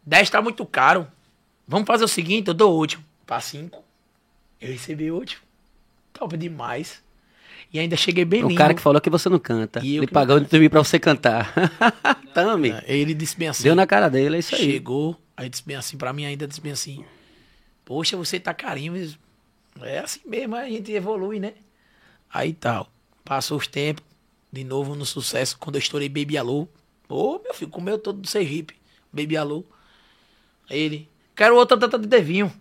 10 0.06 0.30
tá 0.30 0.40
muito 0.40 0.64
caro. 0.64 1.06
Vamos 1.66 1.86
fazer 1.86 2.04
o 2.04 2.08
seguinte, 2.08 2.48
eu 2.48 2.54
dou 2.54 2.72
8 2.76 3.02
pra 3.26 3.40
5. 3.40 3.82
Eu 4.60 4.68
recebi 4.72 5.10
8. 5.10 5.42
Top 6.22 6.36
demais. 6.36 7.02
E 7.72 7.80
ainda 7.80 7.96
cheguei 7.96 8.24
bem 8.24 8.44
O 8.44 8.48
lindo. 8.48 8.58
cara 8.58 8.74
que 8.74 8.80
falou 8.80 9.00
que 9.00 9.10
você 9.10 9.28
não 9.28 9.40
canta. 9.40 9.80
E 9.82 9.96
ele 9.96 10.06
pagou 10.06 10.38
de 10.38 10.46
dormir 10.46 10.68
pra 10.68 10.78
você 10.84 11.00
cantar. 11.00 11.52
Tami. 12.32 12.72
Ele 12.86 13.12
disse 13.12 13.36
bem 13.36 13.48
assim. 13.48 13.64
Deu 13.64 13.74
na 13.74 13.88
cara 13.88 14.08
dele, 14.08 14.36
é 14.36 14.38
isso 14.38 14.54
aí. 14.54 14.60
Chegou, 14.72 15.20
aí 15.36 15.48
disse 15.48 15.64
bem 15.66 15.74
assim, 15.74 15.96
pra 15.96 16.12
mim 16.12 16.24
ainda 16.24 16.46
disse 16.46 16.60
bem 16.60 16.70
assim, 16.70 17.04
poxa, 17.84 18.16
você 18.16 18.38
tá 18.38 18.54
carinho, 18.54 18.92
mas 18.92 19.18
é 19.80 19.98
assim 19.98 20.20
mesmo, 20.24 20.54
a 20.54 20.68
gente 20.68 20.92
evolui, 20.92 21.40
né? 21.40 21.54
Aí 22.32 22.52
tal, 22.52 22.88
passou 23.24 23.58
os 23.58 23.66
tempos, 23.66 24.04
de 24.52 24.62
novo 24.62 24.94
no 24.94 25.04
sucesso, 25.04 25.58
quando 25.58 25.74
eu 25.74 25.80
estourei 25.80 26.08
Baby 26.08 26.38
Alô, 26.38 26.68
ô 27.08 27.40
meu 27.42 27.52
filho, 27.52 27.70
comeu 27.70 27.98
todo 27.98 28.20
do 28.20 28.28
Sergipe, 28.28 28.76
Baby 29.12 29.36
Alô, 29.36 29.64
ele, 30.70 31.08
quero 31.34 31.56
outra 31.56 31.76
data 31.76 31.98
de 31.98 32.06
Devinho, 32.06 32.52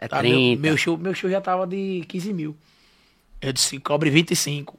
É 0.00 0.08
tá? 0.08 0.22
Meu, 0.22 0.32
30. 0.32 0.62
meu 0.62 0.76
show, 0.76 0.96
meu 0.96 1.14
show 1.14 1.30
já 1.30 1.40
tava 1.40 1.66
de 1.66 2.04
15 2.08 2.32
mil, 2.32 2.56
eu 3.40 3.52
disse, 3.52 3.78
cobre 3.78 4.08
25, 4.10 4.76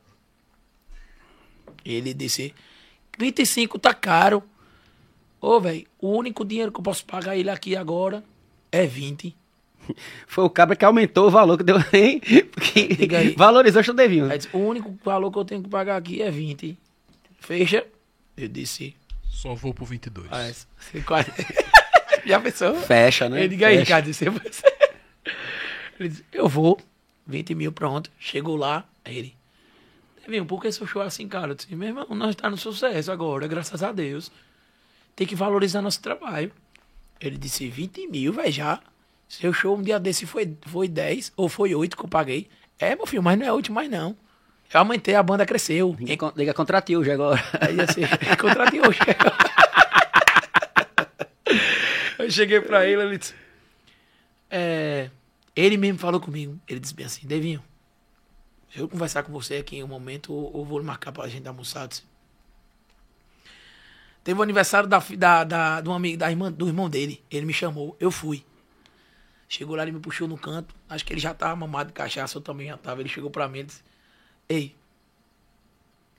ele 1.85 2.13
disse, 2.13 2.53
25 3.19 3.77
tá 3.77 3.93
caro, 3.93 4.43
Ô, 5.41 5.59
velho, 5.59 5.87
o 5.99 6.09
único 6.15 6.45
dinheiro 6.45 6.71
que 6.71 6.79
eu 6.79 6.83
posso 6.83 7.03
pagar 7.03 7.35
ele 7.35 7.49
aqui 7.49 7.75
agora 7.75 8.23
é 8.71 8.85
20. 8.85 9.35
Foi 10.27 10.43
o 10.43 10.49
cabra 10.51 10.75
que 10.75 10.85
aumentou 10.85 11.27
o 11.27 11.31
valor 11.31 11.57
que 11.57 11.63
deu, 11.63 11.77
hein? 11.91 12.21
Porque 12.51 13.15
aí. 13.15 13.33
valorizou 13.35 13.81
o 13.81 13.93
Devinho. 13.93 14.31
Aí 14.31 14.37
disse, 14.37 14.49
o 14.53 14.59
único 14.59 14.95
valor 15.03 15.31
que 15.31 15.39
eu 15.39 15.45
tenho 15.45 15.63
que 15.63 15.69
pagar 15.69 15.97
aqui 15.97 16.21
é 16.21 16.29
20. 16.29 16.77
Fecha. 17.39 17.83
Eu 18.37 18.47
disse. 18.47 18.95
Só 19.31 19.55
vou 19.55 19.73
pro 19.73 19.83
22. 19.83 20.27
Ah, 20.31 20.51
quase- 21.03 21.31
Já 22.23 22.39
pensou? 22.39 22.75
Fecha, 22.75 23.27
né? 23.27 23.39
Ele 23.39 23.49
diga 23.49 23.67
aí. 23.67 23.77
Ricardo. 23.77 24.05
Disse, 24.05 24.29
você... 24.29 24.80
Ele 25.99 26.09
disse, 26.09 26.25
eu 26.31 26.47
vou. 26.47 26.79
20 27.27 27.55
mil, 27.55 27.71
pronto. 27.71 28.11
Chegou 28.19 28.55
lá. 28.55 28.85
Ele. 29.05 29.35
Devinho, 30.23 30.45
por 30.45 30.61
que 30.61 30.71
seu 30.71 30.85
show 30.85 31.01
é 31.01 31.05
assim, 31.07 31.27
cara? 31.27 31.51
Eu 31.51 31.55
disse, 31.55 31.75
meu 31.75 31.87
irmão, 31.87 32.07
nós 32.11 32.35
tá 32.35 32.49
no 32.49 32.57
sucesso 32.57 33.11
agora, 33.11 33.47
graças 33.47 33.81
a 33.81 33.91
Deus. 33.91 34.31
Tem 35.15 35.25
que 35.25 35.35
valorizar 35.35 35.81
nosso 35.81 36.01
trabalho. 36.01 36.51
Ele 37.19 37.37
disse, 37.37 37.67
20 37.67 38.07
mil, 38.07 38.33
velho, 38.33 38.51
já. 38.51 38.79
Seu 39.27 39.53
show 39.53 39.77
um 39.77 39.81
dia 39.81 39.99
desse 39.99 40.25
foi, 40.25 40.57
foi 40.63 40.87
10 40.87 41.33
ou 41.37 41.47
foi 41.47 41.73
8 41.73 41.95
que 41.95 42.03
eu 42.03 42.09
paguei. 42.09 42.49
É, 42.77 42.95
meu 42.95 43.05
filho, 43.05 43.23
mas 43.23 43.37
não 43.37 43.45
é 43.45 43.53
8 43.53 43.71
mais 43.71 43.89
não. 43.89 44.15
Eu 44.73 44.79
aumentei, 44.79 45.15
a 45.15 45.23
banda 45.23 45.45
cresceu. 45.45 45.95
Liga, 45.99 46.33
liga 46.35 46.53
contra 46.53 46.81
tio 46.81 47.03
já 47.03 47.13
agora. 47.13 47.41
Aí 47.59 47.79
assim, 47.79 48.01
contratei 48.39 48.79
hoje. 48.79 48.99
Eu 52.17 52.29
cheguei 52.29 52.61
pra 52.61 52.85
ele, 52.85 53.01
ele 53.01 53.17
disse. 53.17 53.33
É, 54.51 55.09
ele 55.55 55.77
mesmo 55.77 55.97
falou 55.97 56.19
comigo. 56.19 56.59
Ele 56.67 56.79
disse 56.79 56.93
bem 56.93 57.05
assim, 57.05 57.25
Devinho, 57.25 57.63
eu 58.75 58.87
conversar 58.87 59.23
com 59.23 59.31
você 59.31 59.55
aqui 59.55 59.77
em 59.77 59.83
um 59.83 59.87
momento, 59.87 60.33
ou, 60.33 60.57
ou 60.57 60.65
vou 60.65 60.83
marcar 60.83 61.13
pra 61.13 61.27
gente 61.29 61.47
almoçar. 61.47 61.87
Disse, 61.87 62.03
Teve 64.23 64.39
o 64.39 64.43
aniversário 64.43 64.87
da, 64.87 64.99
da, 64.99 65.81
da, 65.81 65.89
um 65.89 65.93
amigo, 65.93 66.17
da 66.17 66.29
irmã, 66.29 66.51
do 66.51 66.67
irmão 66.67 66.89
dele. 66.89 67.23
Ele 67.31 67.45
me 67.45 67.53
chamou, 67.53 67.95
eu 67.99 68.11
fui. 68.11 68.45
Chegou 69.49 69.75
lá, 69.75 69.83
ele 69.83 69.91
me 69.93 69.99
puxou 69.99 70.27
no 70.27 70.37
canto. 70.37 70.75
Acho 70.87 71.03
que 71.03 71.11
ele 71.11 71.19
já 71.19 71.33
tava 71.33 71.55
mamado 71.55 71.87
de 71.87 71.93
cachaça, 71.93 72.37
eu 72.37 72.41
também 72.41 72.67
já 72.67 72.77
tava. 72.77 73.01
Ele 73.01 73.09
chegou 73.09 73.31
pra 73.31 73.47
mim 73.47 73.59
e 73.59 73.63
disse: 73.63 73.81
Ei, 74.47 74.75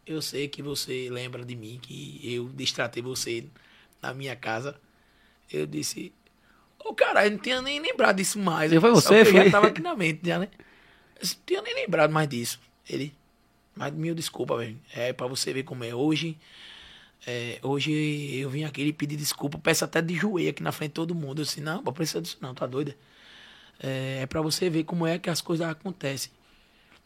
eu 0.05 0.21
sei 0.21 0.49
que 0.49 0.63
você 0.63 1.09
lembra 1.11 1.45
de 1.45 1.55
mim, 1.55 1.79
que 1.81 2.21
eu 2.23 2.49
destratei 2.49 3.03
você 3.03 3.47
na 4.03 4.13
minha 4.13 4.35
casa. 4.35 4.79
Eu 5.51 5.67
disse, 5.67 6.13
ô 6.85 6.95
cara, 6.95 7.27
eu 7.27 7.33
não 7.33 7.39
tinha 7.39 7.61
nem 7.63 7.81
lembrado 7.81 8.17
disso 8.17 8.39
mais. 8.39 8.73
E 8.73 8.81
foi 8.81 8.91
você, 8.91 9.21
eu 9.21 9.27
foi? 9.27 9.45
já 9.45 9.51
tava 9.51 9.69
aqui 9.69 9.81
na 9.81 9.95
mente, 9.95 10.21
já, 10.25 10.39
né? 10.39 10.49
Eu 11.21 11.27
não 11.27 11.35
tinha 11.47 11.63
nem 11.63 11.75
lembrado 11.75 12.11
mais 12.11 12.29
disso. 12.29 12.61
Ele, 12.89 13.15
mas 13.75 13.93
mil 13.93 14.15
desculpa, 14.15 14.57
velho. 14.57 14.79
É 14.95 15.13
pra 15.13 15.27
você 15.27 15.53
ver 15.53 15.63
como 15.63 15.85
é 15.85 15.95
hoje. 15.95 16.39
É, 17.27 17.59
hoje 17.63 17.93
eu 18.35 18.51
vim 18.51 18.65
aqui 18.65 18.83
e 18.83 18.93
pedi 18.93 19.17
desculpa, 19.17 19.57
peço 19.57 19.85
até 19.85 20.03
de 20.03 20.15
joelho 20.15 20.51
aqui 20.51 20.63
na 20.63 20.73
frente 20.73 20.91
de 20.91 20.95
todo 20.95 21.15
mundo. 21.15 21.41
Eu 21.41 21.45
disse, 21.45 21.61
não, 21.61 21.81
não 21.81 21.93
precisa 21.93 22.21
disso 22.21 22.39
não, 22.41 22.55
tá 22.55 22.67
doida? 22.67 22.97
É, 23.81 24.21
é 24.23 24.27
para 24.27 24.41
você 24.41 24.69
ver 24.69 24.85
como 24.85 25.07
é 25.07 25.19
que 25.19 25.31
as 25.31 25.41
coisas 25.41 25.67
acontecem. 25.69 26.33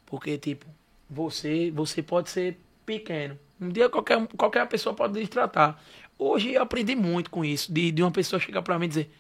Porque, 0.07 0.39
tipo, 0.39 0.67
você, 1.09 1.71
você 1.71 2.03
pode 2.03 2.31
ser 2.31 2.59
pequeno. 2.85 3.39
Um 3.61 3.69
dia 3.69 3.89
qualquer, 3.89 4.27
qualquer 4.29 4.67
pessoa 4.69 4.95
pode 4.95 5.19
lhe 5.19 5.27
tratar. 5.27 5.83
Hoje 6.19 6.53
eu 6.55 6.63
aprendi 6.63 6.95
muito 6.95 7.31
com 7.31 7.45
isso, 7.45 7.73
de, 7.73 7.91
de 7.91 8.03
uma 8.03 8.11
pessoa 8.11 8.41
chegar 8.41 8.63
para 8.63 8.79
mim 8.79 8.87
e 8.87 8.89
dizer, 8.89 9.11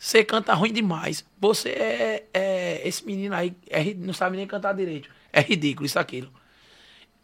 você 0.00 0.24
canta 0.24 0.54
ruim 0.54 0.72
demais. 0.72 1.26
Você 1.38 1.68
é, 1.68 2.24
é 2.32 2.88
esse 2.88 3.04
menino 3.04 3.34
aí 3.34 3.54
é, 3.68 3.92
não 3.92 4.14
sabe 4.14 4.34
nem 4.34 4.46
cantar 4.46 4.72
direito. 4.72 5.10
É 5.30 5.42
ridículo 5.42 5.84
isso 5.84 5.98
aquilo. 5.98 6.32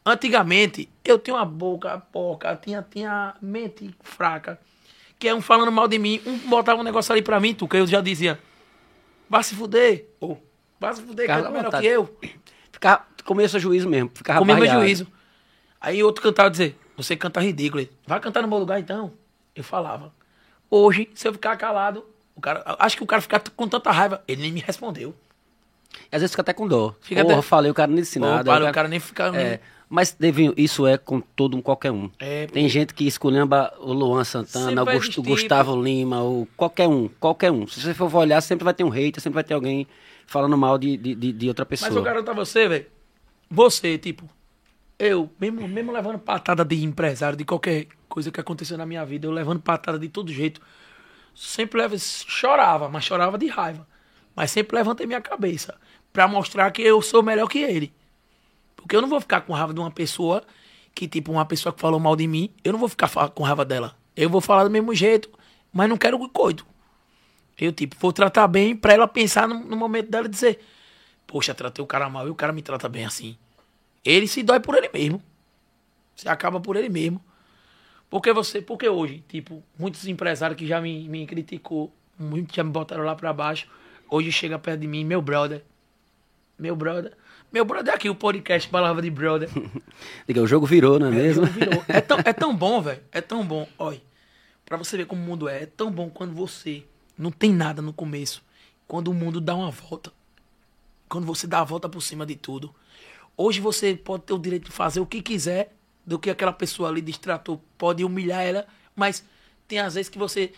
Antigamente, 0.05 0.87
eu 1.03 1.19
tinha 1.19 1.37
uma 1.37 1.45
boca 1.47 1.99
porca, 2.13 2.55
tinha, 2.55 2.87
tinha 2.89 3.35
mente 3.41 3.97
fraca. 4.03 4.61
Que 5.19 5.27
é 5.27 5.35
um 5.35 5.41
falando 5.41 5.73
mal 5.73 5.89
de 5.89 5.99
mim, 5.99 6.21
um 6.27 6.37
botava 6.51 6.79
um 6.79 6.85
negócio 6.85 7.11
ali 7.13 7.23
pra 7.23 7.41
mim, 7.41 7.55
tu, 7.55 7.67
que 7.67 7.79
eu 7.79 7.87
já 7.87 8.03
dizia, 8.03 8.39
vá 9.27 9.43
se 9.43 9.55
fuder, 9.55 10.11
ou 10.21 10.47
vá 10.79 10.93
se 10.93 11.01
fuder, 11.01 11.27
canta 11.27 11.51
melhor 11.51 11.81
que 11.81 11.87
eu. 11.87 12.15
Ficava, 12.71 13.07
comia 13.25 13.49
seu 13.49 13.59
juízo 13.59 13.89
mesmo. 13.89 14.11
Ficava 14.15 14.45
barreado. 14.45 14.83
juízo. 14.83 15.07
Aí 15.81 16.03
outro 16.03 16.23
cantava 16.23 16.51
dizer, 16.51 16.79
você 16.95 17.17
canta 17.17 17.41
ridículo. 17.41 17.89
Vai 18.07 18.21
cantar 18.21 18.43
no 18.43 18.49
meu 18.49 18.59
lugar 18.59 18.79
então. 18.79 19.15
Eu 19.55 19.65
falava. 19.65 20.13
Hoje, 20.69 21.09
se 21.15 21.27
eu 21.27 21.33
ficar 21.33 21.57
calado, 21.57 22.05
o 22.37 22.41
cara, 22.41 22.63
acho 22.79 22.97
que 22.97 23.03
o 23.03 23.07
cara 23.07 23.21
ficar 23.23 23.41
com 23.41 23.67
tanta 23.67 23.91
raiva, 23.91 24.23
ele 24.29 24.43
nem 24.43 24.53
me 24.53 24.61
respondeu. 24.61 25.15
Às 26.13 26.21
vezes 26.21 26.31
fica 26.33 26.43
até 26.43 26.53
com 26.53 26.69
dor. 26.69 26.97
Fica 27.01 27.23
Porra, 27.23 27.35
até- 27.39 27.43
falei, 27.43 27.71
o 27.71 27.75
cara 27.75 27.89
não 27.91 27.97
disse 27.97 28.19
Pô, 28.21 28.27
nada. 28.27 28.45
para, 28.45 28.65
aí 28.67 28.71
o 28.71 28.75
cara 28.75 28.87
nem 28.89 29.01
fica. 29.01 29.35
É, 29.37 29.61
mas, 29.89 30.13
Devinho, 30.13 30.53
isso 30.57 30.87
é 30.87 30.99
com 30.99 31.21
todo 31.21 31.57
um 31.57 31.63
qualquer 31.63 31.91
um. 31.91 32.11
É, 32.19 32.47
Tem 32.47 32.69
gente 32.69 32.93
que 32.93 33.07
esculhamba 33.07 33.73
o 33.79 33.93
Luan 33.93 34.23
Santana, 34.25 34.83
o, 34.83 34.85
Gust- 34.87 35.19
o 35.19 35.23
Gustavo 35.23 35.81
Lima, 35.81 36.23
o 36.23 36.47
qualquer 36.57 36.87
um, 36.89 37.09
qualquer 37.21 37.51
um. 37.51 37.67
Se 37.67 37.81
você 37.81 37.95
for 37.95 38.15
olhar, 38.15 38.41
sempre 38.41 38.65
vai 38.65 38.75
ter 38.75 38.85
um 38.85 38.89
hater, 38.89 39.23
sempre 39.23 39.35
vai 39.37 39.45
ter 39.45 39.55
alguém 39.55 39.87
falando 40.27 40.57
mal 40.59 40.77
de, 40.77 40.97
de, 40.97 41.15
de, 41.15 41.33
de 41.33 41.49
outra 41.49 41.65
pessoa. 41.65 41.89
Mas 41.89 41.97
eu 41.97 42.03
garanto 42.03 42.31
a 42.31 42.35
você, 42.35 42.69
velho. 42.69 42.87
Você, 43.51 43.97
tipo, 43.97 44.29
eu, 44.99 45.31
mesmo, 45.41 45.67
mesmo 45.69 45.93
levando 45.93 46.19
patada 46.19 46.65
de 46.65 46.83
empresário, 46.85 47.39
de 47.39 47.45
qualquer 47.45 47.87
coisa 48.09 48.31
que 48.31 48.41
aconteceu 48.41 48.77
na 48.77 48.85
minha 48.85 49.05
vida, 49.05 49.27
eu 49.27 49.31
levando 49.31 49.61
patada 49.61 49.99
de 49.99 50.09
todo 50.09 50.33
jeito, 50.33 50.61
sempre 51.37 51.79
leva, 51.81 51.97
chorava, 51.99 52.89
mas 52.89 53.05
chorava 53.05 53.37
de 53.37 53.47
raiva. 53.47 53.87
Mas 54.35 54.51
sempre 54.51 54.77
levantei 54.77 55.07
minha 55.07 55.21
cabeça 55.21 55.79
pra 56.13 56.27
mostrar 56.27 56.71
que 56.71 56.83
eu 56.83 57.01
sou 57.03 57.23
melhor 57.23 57.47
que 57.47 57.59
ele. 57.59 57.93
Porque 58.75 58.97
eu 58.97 59.03
não 59.03 59.09
vou 59.09 59.21
ficar 59.21 59.43
com 59.43 59.53
raiva 59.53 59.75
de 59.75 59.81
uma 59.81 59.91
pessoa 59.91 60.43
que, 60.95 61.07
tipo, 61.07 61.31
uma 61.31 61.45
pessoa 61.45 61.73
que 61.73 61.81
falou 61.81 62.01
mal 62.01 62.17
de 62.17 62.27
mim, 62.27 62.51
eu 62.65 62.73
não 62.73 62.81
vou 62.81 62.89
ficar 62.89 63.09
com 63.31 63.43
raiva 63.43 63.65
dela. 63.65 63.95
Eu 64.17 64.31
vou 64.31 64.41
falar 64.41 64.65
do 64.65 64.71
mesmo 64.71 64.95
jeito, 64.95 65.31
mas 65.71 65.89
não 65.89 65.99
quero 65.99 66.19
coito. 66.31 66.67
Eu, 67.59 67.71
tipo, 67.73 67.97
vou 67.99 68.13
tratar 68.13 68.49
bem 68.49 68.75
pra 68.75 68.95
ela 68.95 69.07
pensar 69.07 69.47
no, 69.47 69.61
no 69.61 69.77
momento 69.77 70.11
dela 70.11 70.27
e 70.27 70.31
dizer: 70.31 70.61
Poxa, 71.27 71.55
tratei 71.55 71.83
o 71.83 71.87
cara 71.87 72.09
mal 72.09 72.27
e 72.27 72.31
o 72.31 72.35
cara 72.35 72.53
me 72.53 72.63
trata 72.63 72.89
bem 72.89 73.05
assim. 73.05 73.37
Ele 74.05 74.27
se 74.27 74.43
dói 74.43 74.61
por 74.61 74.75
ele 74.75 74.89
mesmo. 74.93 75.23
Se 76.15 76.29
acaba 76.29 76.61
por 76.61 76.77
ele 76.77 76.89
mesmo. 76.89 77.23
Porque 78.09 78.33
você, 78.33 78.63
porque 78.63 78.89
hoje, 78.89 79.25
tipo, 79.29 79.63
muitos 79.79 80.07
empresários 80.07 80.59
que 80.59 80.67
já 80.67 80.81
me, 80.81 81.09
me 81.09 81.27
criticou, 81.27 81.93
muitos 82.19 82.55
já 82.55 82.63
me 82.63 82.71
botaram 82.71 83.05
lá 83.05 83.15
pra 83.15 83.33
baixo, 83.33 83.67
hoje 84.09 84.31
chega 84.31 84.59
perto 84.59 84.81
de 84.81 84.87
mim, 84.87 85.05
meu 85.05 85.21
brother. 85.21 85.63
Meu 86.59 86.75
brother. 86.75 87.13
Meu 87.53 87.65
brother 87.65 87.93
é 87.93 87.97
aqui, 87.97 88.09
o 88.09 88.15
podcast 88.15 88.69
Palavra 88.69 89.03
de 89.03 89.11
Brother. 89.11 89.49
Diga, 90.27 90.43
o 90.43 90.47
jogo 90.47 90.67
virou, 90.67 90.99
não 90.99 91.09
é, 91.09 91.11
É, 91.11 91.13
mesmo? 91.13 91.45
virou. 91.47 91.85
É 91.89 92.01
tão, 92.01 92.19
é 92.25 92.33
tão 92.33 92.57
bom, 92.57 92.81
velho. 92.81 93.01
É 93.13 93.21
tão 93.21 93.45
bom. 93.45 93.69
Olha, 93.79 94.01
pra 94.65 94.77
você 94.77 94.97
ver 94.97 95.07
como 95.07 95.23
o 95.23 95.25
mundo 95.25 95.49
é, 95.49 95.63
é 95.63 95.67
tão 95.67 95.91
bom 95.91 96.09
quando 96.09 96.35
você 96.35 96.83
não 97.17 97.31
tem 97.31 97.53
nada 97.53 97.83
no 97.83 97.93
começo. 97.93 98.43
Quando 98.87 99.09
o 99.09 99.15
mundo 99.15 99.41
dá 99.41 99.55
uma 99.55 99.71
volta. 99.71 100.13
Quando 101.09 101.27
você 101.27 101.47
dá 101.47 101.61
a 101.61 101.65
volta 101.65 101.89
por 101.89 102.01
cima 102.01 102.25
de 102.25 102.37
tudo. 102.37 102.75
Hoje 103.37 103.61
você 103.61 103.95
pode 103.95 104.23
ter 104.25 104.33
o 104.33 104.39
direito 104.39 104.67
de 104.67 104.73
fazer 104.73 105.01
o 105.01 105.07
que 105.07 105.21
quiser 105.21 105.76
do 106.07 106.19
que 106.19 106.31
aquela 106.31 106.53
pessoa 106.53 106.89
ali 106.89 107.01
distratou. 107.03 107.61
Pode 107.77 108.05
humilhar 108.05 108.43
ela, 108.43 108.67
mas 108.95 109.25
tem 109.67 109.79
às 109.81 109.95
vezes 109.95 110.09
que 110.09 110.19
você 110.19 110.53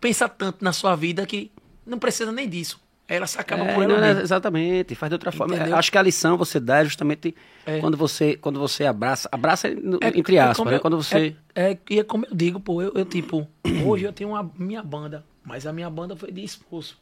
pensa 0.00 0.28
tanto 0.28 0.64
na 0.64 0.72
sua 0.72 0.96
vida 0.96 1.26
que 1.26 1.50
não 1.86 1.98
precisa 1.98 2.32
nem 2.32 2.48
disso. 2.48 2.80
Ela 3.06 3.26
se 3.26 3.38
acaba 3.40 3.64
É, 3.64 3.74
por 3.74 3.82
ela 3.82 3.92
não, 3.94 4.04
é, 4.04 4.08
mesma. 4.08 4.22
exatamente, 4.22 4.94
faz 4.94 5.10
de 5.10 5.14
outra 5.14 5.32
forma. 5.32 5.56
Entendeu? 5.56 5.76
Acho 5.76 5.90
que 5.90 5.98
a 5.98 6.02
lição 6.02 6.38
você 6.38 6.60
dá 6.60 6.78
é 6.78 6.84
justamente 6.84 7.34
É. 7.66 7.80
quando 7.80 7.96
você 7.96 8.36
quando 8.36 8.58
você 8.60 8.86
abraça, 8.86 9.28
abraça 9.32 9.68
no- 9.68 9.98
É- 10.00 10.16
entre 10.16 10.36
é 10.36 10.40
aspas, 10.40 10.64
né? 10.66 10.76
eu- 10.76 10.80
Quando 10.80 10.96
você 10.96 11.36
É, 11.54 11.72
é, 11.72 11.78
e 11.90 11.98
é 11.98 12.04
como 12.04 12.24
eu 12.24 12.34
digo, 12.34 12.60
pô, 12.60 12.80
eu, 12.80 12.92
eu, 12.94 13.04
tipo, 13.04 13.46
hoje 13.84 14.04
eu 14.04 14.12
tenho 14.12 14.30
uma 14.30 14.48
minha 14.56 14.80
banda, 14.82 15.26
mas 15.44 15.66
a 15.66 15.72
minha 15.72 15.90
banda 15.90 16.14
foi 16.16 16.30
de 16.30 16.42
esforço. 16.44 16.96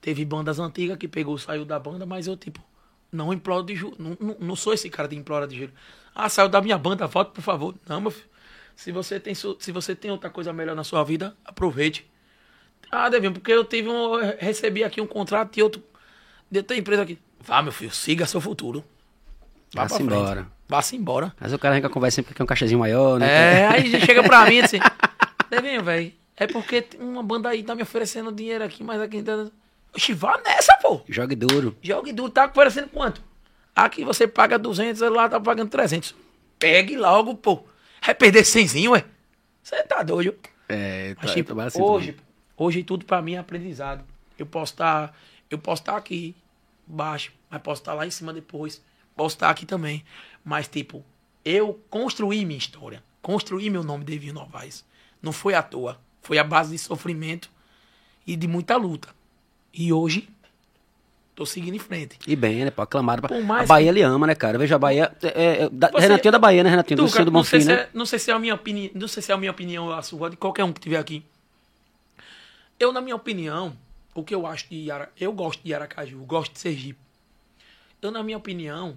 Teve 0.00 0.24
bandas 0.24 0.58
antigas 0.58 0.96
que 0.96 1.06
pegou, 1.06 1.36
saiu 1.36 1.64
da 1.66 1.78
banda, 1.78 2.06
mas 2.06 2.26
eu, 2.26 2.34
tipo, 2.36 2.60
não 3.12 3.32
imploro 3.32 3.64
de 3.64 3.74
juros. 3.74 3.98
Não, 3.98 4.16
não, 4.20 4.36
não 4.38 4.56
sou 4.56 4.72
esse 4.72 4.88
cara 4.90 5.08
de 5.08 5.16
implora 5.16 5.46
de 5.46 5.56
juros. 5.56 5.74
Ah, 6.14 6.28
saiu 6.28 6.48
da 6.48 6.60
minha 6.60 6.76
banda, 6.76 7.06
volte, 7.06 7.32
por 7.32 7.42
favor. 7.42 7.74
Não, 7.86 8.00
meu 8.00 8.10
filho. 8.10 8.28
Se 8.74 8.92
você 8.92 9.18
tem, 9.18 9.34
se 9.34 9.72
você 9.72 9.94
tem 9.94 10.10
outra 10.10 10.30
coisa 10.30 10.52
melhor 10.52 10.76
na 10.76 10.84
sua 10.84 11.02
vida, 11.02 11.36
aproveite. 11.44 12.08
Ah, 12.90 13.08
Devinho, 13.08 13.32
porque 13.32 13.52
eu 13.52 13.64
tive 13.64 13.88
um. 13.88 14.18
eu 14.18 14.36
recebi 14.38 14.84
aqui 14.84 15.00
um 15.00 15.06
contrato 15.06 15.52
de 15.52 15.62
outro. 15.62 15.82
De 16.50 16.58
outra 16.58 16.76
empresa 16.76 17.02
aqui. 17.02 17.18
Vá, 17.40 17.62
meu 17.62 17.72
filho, 17.72 17.90
siga 17.90 18.26
seu 18.26 18.40
futuro. 18.40 18.84
Vá 19.74 19.82
Vá-se 19.82 20.02
embora. 20.02 20.46
Vá-se 20.68 20.96
embora. 20.96 21.34
Mas 21.40 21.52
o 21.52 21.58
cara 21.58 21.74
vem 21.74 21.82
com 21.82 21.88
a 21.88 21.90
conversa 21.90 22.16
sempre 22.16 22.34
que 22.34 22.40
é 22.40 22.44
um 22.44 22.46
cachezinho 22.46 22.78
maior, 22.78 23.18
né? 23.18 23.62
É, 23.62 23.66
aí 23.66 24.00
chega 24.00 24.22
pra 24.22 24.46
mim 24.46 24.60
assim, 24.60 24.78
Devinho, 25.50 25.82
velho, 25.82 26.12
é 26.36 26.46
porque 26.46 26.86
uma 26.98 27.22
banda 27.22 27.48
aí 27.48 27.62
tá 27.62 27.74
me 27.74 27.82
oferecendo 27.82 28.30
dinheiro 28.32 28.64
aqui, 28.64 28.82
mas 28.82 29.00
aqui 29.00 29.22
tá... 29.22 29.50
Oxi, 29.98 30.14
vá 30.14 30.40
nessa, 30.44 30.74
pô. 30.76 31.00
Jogue 31.08 31.34
duro. 31.34 31.76
Jogue 31.82 32.12
duro, 32.12 32.30
tá 32.30 32.46
oferecendo 32.46 32.88
quanto? 32.88 33.20
Aqui 33.74 34.04
você 34.04 34.26
paga 34.28 34.58
200, 34.58 35.00
lá 35.10 35.28
tá 35.28 35.40
pagando 35.40 35.68
300. 35.70 36.14
Pegue 36.58 36.96
logo, 36.96 37.34
pô. 37.34 37.64
Vai 38.04 38.14
perder 38.14 38.44
100, 38.44 38.88
ué. 38.88 39.04
Você 39.62 39.82
tá 39.82 40.02
doido. 40.02 40.34
É, 40.68 41.14
Mas, 41.20 41.30
tá- 41.30 41.34
tipo, 41.34 41.60
assim 41.60 41.82
hoje, 41.82 42.12
também. 42.12 42.26
hoje 42.56 42.82
tudo 42.84 43.04
pra 43.04 43.20
mim 43.20 43.34
é 43.34 43.38
aprendizado. 43.38 44.04
Eu 44.38 44.46
posso 44.46 44.72
estar, 44.72 45.16
eu 45.50 45.58
posso 45.58 45.82
estar 45.82 45.96
aqui 45.96 46.34
baixo, 46.86 47.32
mas 47.50 47.60
posso 47.60 47.82
estar 47.82 47.94
lá 47.94 48.06
em 48.06 48.10
cima 48.10 48.32
depois. 48.32 48.80
Posso 49.16 49.34
estar 49.34 49.50
aqui 49.50 49.66
também. 49.66 50.04
Mas, 50.44 50.68
tipo, 50.68 51.04
eu 51.44 51.80
construí 51.90 52.44
minha 52.44 52.58
história. 52.58 53.02
Construí 53.20 53.68
meu 53.68 53.82
nome 53.82 54.04
Devinho 54.04 54.34
Novaes. 54.34 54.84
Não 55.20 55.32
foi 55.32 55.54
à 55.54 55.62
toa. 55.62 56.00
Foi 56.22 56.38
a 56.38 56.44
base 56.44 56.70
de 56.70 56.78
sofrimento 56.78 57.50
e 58.26 58.36
de 58.36 58.46
muita 58.46 58.76
luta. 58.76 59.08
E 59.72 59.92
hoje, 59.92 60.28
tô 61.34 61.44
seguindo 61.46 61.74
em 61.74 61.78
frente. 61.78 62.18
E 62.26 62.34
bem, 62.34 62.64
né? 62.64 62.70
Pô, 62.70 62.82
aclamado. 62.82 63.22
pra- 63.22 63.28
Por 63.36 63.44
mais 63.44 63.64
a 63.64 63.66
Bahia 63.74 63.88
ele 63.90 64.02
ama, 64.02 64.26
né, 64.26 64.34
cara? 64.34 64.56
Eu 64.56 64.60
vejo 64.60 64.74
a 64.74 64.78
Bahia. 64.78 65.14
É, 65.22 65.62
é, 65.64 65.68
da, 65.70 65.90
Você- 65.90 66.00
Renatinho 66.00 66.28
é 66.28 66.32
da 66.32 66.38
Bahia, 66.38 66.64
né, 66.64 66.70
Renatinho? 66.70 66.96
do 66.96 67.02
Tuca, 67.04 67.12
Ciro 67.12 67.24
do 67.26 67.30
não, 67.32 67.44
sei 67.44 67.60
Bonfim, 67.60 67.70
se 67.70 67.76
né? 67.76 67.82
é, 67.82 67.90
não 67.94 68.06
sei 68.06 68.18
se 68.18 68.30
é 68.30 68.34
a 68.34 68.38
minha 68.38 68.54
opinião, 68.54 68.90
não 68.94 69.08
sei 69.08 69.22
se 69.22 69.30
é 69.30 69.34
a 69.34 69.38
minha 69.38 69.50
opinião 69.50 69.86
ou 69.86 69.92
a 69.92 70.02
sua, 70.02 70.30
de 70.30 70.36
qualquer 70.36 70.64
um 70.64 70.72
que 70.72 70.80
tiver 70.80 70.96
aqui. 70.98 71.22
Eu, 72.80 72.92
na 72.92 73.00
minha 73.00 73.16
opinião, 73.16 73.76
o 74.14 74.22
que 74.24 74.34
eu 74.34 74.46
acho 74.46 74.68
de 74.68 74.90
Ara, 74.90 75.10
eu 75.18 75.32
gosto 75.32 75.62
de 75.62 75.74
Aracaju, 75.74 76.18
gosto 76.24 76.52
de 76.52 76.58
Sergipe. 76.60 76.98
Eu, 78.00 78.10
na 78.10 78.22
minha 78.22 78.36
opinião, 78.36 78.96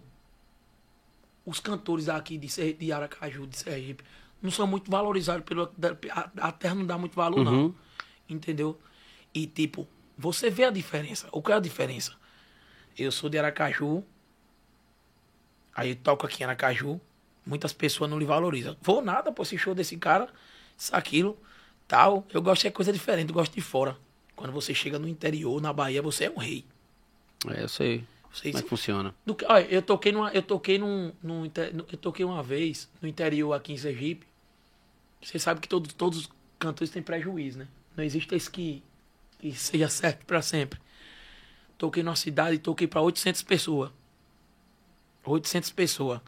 os 1.45 1.59
cantores 1.59 2.07
aqui 2.07 2.38
de, 2.38 2.47
Ser- 2.47 2.74
de 2.74 2.91
Aracaju, 2.91 3.47
de 3.47 3.57
Sergipe, 3.57 4.03
não 4.41 4.51
são 4.51 4.65
muito 4.67 4.89
valorizados 4.89 5.43
pelo 5.45 5.69
a, 6.11 6.30
a 6.47 6.51
terra 6.51 6.76
não 6.76 6.86
dá 6.86 6.97
muito 6.97 7.15
valor 7.15 7.43
não, 7.43 7.53
Uhum. 7.53 7.74
entendeu? 8.30 8.80
E 9.34 9.45
tipo, 9.47 9.88
você 10.22 10.49
vê 10.49 10.65
a 10.65 10.72
diferença. 10.72 11.28
O 11.32 11.41
que 11.41 11.51
é 11.51 11.55
a 11.55 11.59
diferença? 11.59 12.13
Eu 12.97 13.11
sou 13.11 13.30
de 13.30 13.38
Aracaju, 13.38 14.03
Aí 15.76 15.95
toco 15.95 16.26
aqui 16.26 16.43
em 16.43 16.45
Aracaju, 16.45 16.99
muitas 17.45 17.74
pessoas 17.74 18.09
não 18.09 18.19
lhe 18.19 18.26
valorizam. 18.26 18.76
Vou 18.82 19.01
nada 19.01 19.32
por 19.32 19.43
esse 19.43 19.57
show 19.57 19.74
desse 19.74 19.97
cara, 19.97 20.28
isso, 20.78 20.95
aquilo, 20.95 21.38
tal. 21.88 22.26
Eu 22.32 22.41
gosto 22.41 22.63
de 22.63 22.72
coisa 22.72 22.91
diferente, 22.91 23.30
eu 23.30 23.34
gosto 23.34 23.53
de 23.53 23.61
fora. 23.61 23.97
Quando 24.36 24.51
você 24.51 24.74
chega 24.74 24.99
no 24.99 25.07
interior, 25.07 25.61
na 25.61 25.72
Bahia, 25.72 26.01
você 26.01 26.26
é 26.26 26.30
um 26.30 26.38
rei. 26.38 26.65
É, 27.47 27.63
eu 27.63 27.67
sei. 27.67 28.03
Você, 28.32 28.49
Como 28.51 28.59
é 28.59 28.61
que 28.63 28.69
funciona? 28.69 29.15
do 29.26 29.36
olha, 29.49 29.65
eu 29.65 29.82
toquei 29.82 30.11
numa, 30.11 30.32
eu 30.32 30.41
toquei 30.41 30.78
num, 30.78 31.11
num 31.22 31.45
eu 31.45 31.97
toquei 31.97 32.24
uma 32.24 32.41
vez 32.41 32.89
no 33.01 33.07
interior 33.07 33.53
aqui 33.53 33.74
em 33.74 33.78
Sergipe. 33.78 34.26
Você 35.22 35.38
sabe 35.38 35.59
que 35.59 35.67
todos, 35.67 35.93
todos 35.93 36.19
os 36.19 36.30
cantores 36.57 36.89
têm 36.89 37.01
prejuízo, 37.01 37.59
né? 37.59 37.67
Não 37.95 38.03
existe 38.03 38.34
esse 38.34 38.49
que, 38.49 38.82
que 39.41 39.51
seja 39.53 39.89
certo 39.89 40.25
pra 40.25 40.41
sempre. 40.41 40.79
Toquei 41.77 42.03
numa 42.03 42.15
cidade 42.15 42.55
e 42.55 42.59
toquei 42.59 42.87
pra 42.87 43.01
800 43.01 43.41
pessoas. 43.41 43.89
800 45.25 45.71
pessoas. 45.71 46.19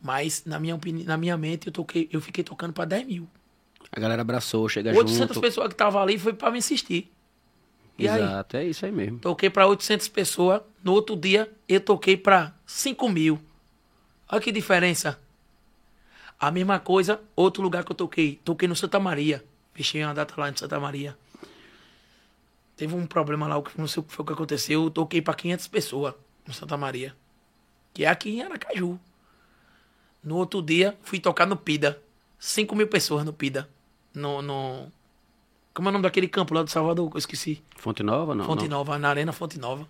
Mas 0.00 0.44
na 0.44 0.58
minha 0.60 0.74
opini- 0.74 1.04
na 1.04 1.16
minha 1.16 1.36
mente 1.36 1.66
eu 1.68 1.72
toquei, 1.72 2.08
eu 2.12 2.20
fiquei 2.20 2.44
tocando 2.44 2.72
pra 2.72 2.84
10 2.84 3.06
mil. 3.06 3.28
A 3.90 3.98
galera 4.00 4.22
abraçou, 4.22 4.68
chega 4.68 4.90
800 4.90 5.34
junto. 5.34 5.40
pessoas 5.40 5.68
que 5.68 5.74
estavam 5.74 6.00
ali 6.02 6.18
foi 6.18 6.32
pra 6.32 6.50
me 6.50 6.58
assistir. 6.58 7.10
E 7.98 8.06
aí? 8.06 8.20
Exato, 8.20 8.56
é 8.58 8.64
isso 8.64 8.84
aí 8.84 8.92
mesmo. 8.92 9.18
Toquei 9.20 9.48
pra 9.48 9.66
800 9.66 10.06
pessoas. 10.08 10.60
No 10.84 10.92
outro 10.92 11.16
dia, 11.16 11.50
eu 11.68 11.80
toquei 11.80 12.16
pra 12.16 12.52
5 12.66 13.08
mil. 13.08 13.40
Olha 14.28 14.40
que 14.40 14.52
diferença. 14.52 15.18
A 16.38 16.50
mesma 16.50 16.78
coisa, 16.78 17.20
outro 17.34 17.62
lugar 17.62 17.84
que 17.84 17.92
eu 17.92 17.96
toquei. 17.96 18.38
Toquei 18.44 18.68
no 18.68 18.76
Santa 18.76 19.00
Maria. 19.00 19.42
Fechei 19.72 20.04
uma 20.04 20.12
data 20.12 20.34
lá 20.38 20.50
em 20.50 20.56
Santa 20.56 20.78
Maria. 20.78 21.16
Teve 22.76 22.94
um 22.94 23.06
problema 23.06 23.48
lá, 23.48 23.62
não 23.76 23.88
sei 23.88 24.00
o 24.00 24.04
que 24.04 24.12
foi 24.12 24.24
que 24.24 24.32
aconteceu. 24.32 24.84
Eu 24.84 24.90
toquei 24.90 25.22
pra 25.22 25.32
500 25.32 25.66
pessoas 25.68 26.14
no 26.46 26.52
Santa 26.52 26.76
Maria. 26.76 27.16
Que 27.94 28.04
é 28.04 28.08
aqui 28.08 28.30
em 28.30 28.42
Aracaju. 28.42 29.00
No 30.22 30.36
outro 30.36 30.60
dia, 30.60 30.96
fui 31.02 31.18
tocar 31.18 31.46
no 31.46 31.56
Pida. 31.56 32.02
5 32.38 32.76
mil 32.76 32.86
pessoas 32.86 33.24
no 33.24 33.32
Pida. 33.32 33.68
No, 34.12 34.42
no... 34.42 34.92
Como 35.72 35.88
é 35.88 35.90
o 35.90 35.92
nome 35.92 36.02
daquele 36.02 36.28
campo 36.28 36.52
lá 36.52 36.62
do 36.62 36.70
Salvador? 36.70 37.10
Eu 37.14 37.18
esqueci. 37.18 37.62
Fonte 37.76 38.02
Nova, 38.02 38.34
não? 38.34 38.44
Fonte 38.44 38.68
não. 38.68 38.78
Nova, 38.78 38.98
na 38.98 39.08
Arena 39.08 39.32
Fonte 39.32 39.58
Nova. 39.58 39.88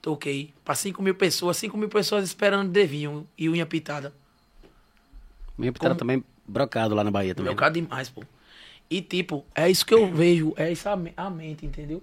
Toquei. 0.00 0.54
Pra 0.64 0.74
5 0.76 1.02
mil 1.02 1.14
pessoas, 1.14 1.56
5 1.56 1.76
mil 1.76 1.88
pessoas 1.88 2.24
esperando 2.24 2.70
Devinho 2.70 3.26
e 3.36 3.48
unha 3.48 3.66
pitada. 3.66 4.12
Minha 5.56 5.72
pitada 5.72 5.94
Como- 5.94 5.98
também 5.98 6.24
brocado 6.46 6.94
lá 6.94 7.02
na 7.02 7.10
Bahia 7.10 7.34
também. 7.34 7.50
Meu 7.50 7.56
cara 7.56 7.72
demais, 7.72 8.08
pô. 8.08 8.22
E 8.90 9.02
tipo, 9.02 9.44
é 9.54 9.70
isso 9.70 9.84
que 9.84 9.92
eu 9.94 10.10
vejo, 10.12 10.54
é 10.56 10.72
me- 10.96 11.12
a 11.16 11.28
mente, 11.28 11.66
entendeu? 11.66 12.02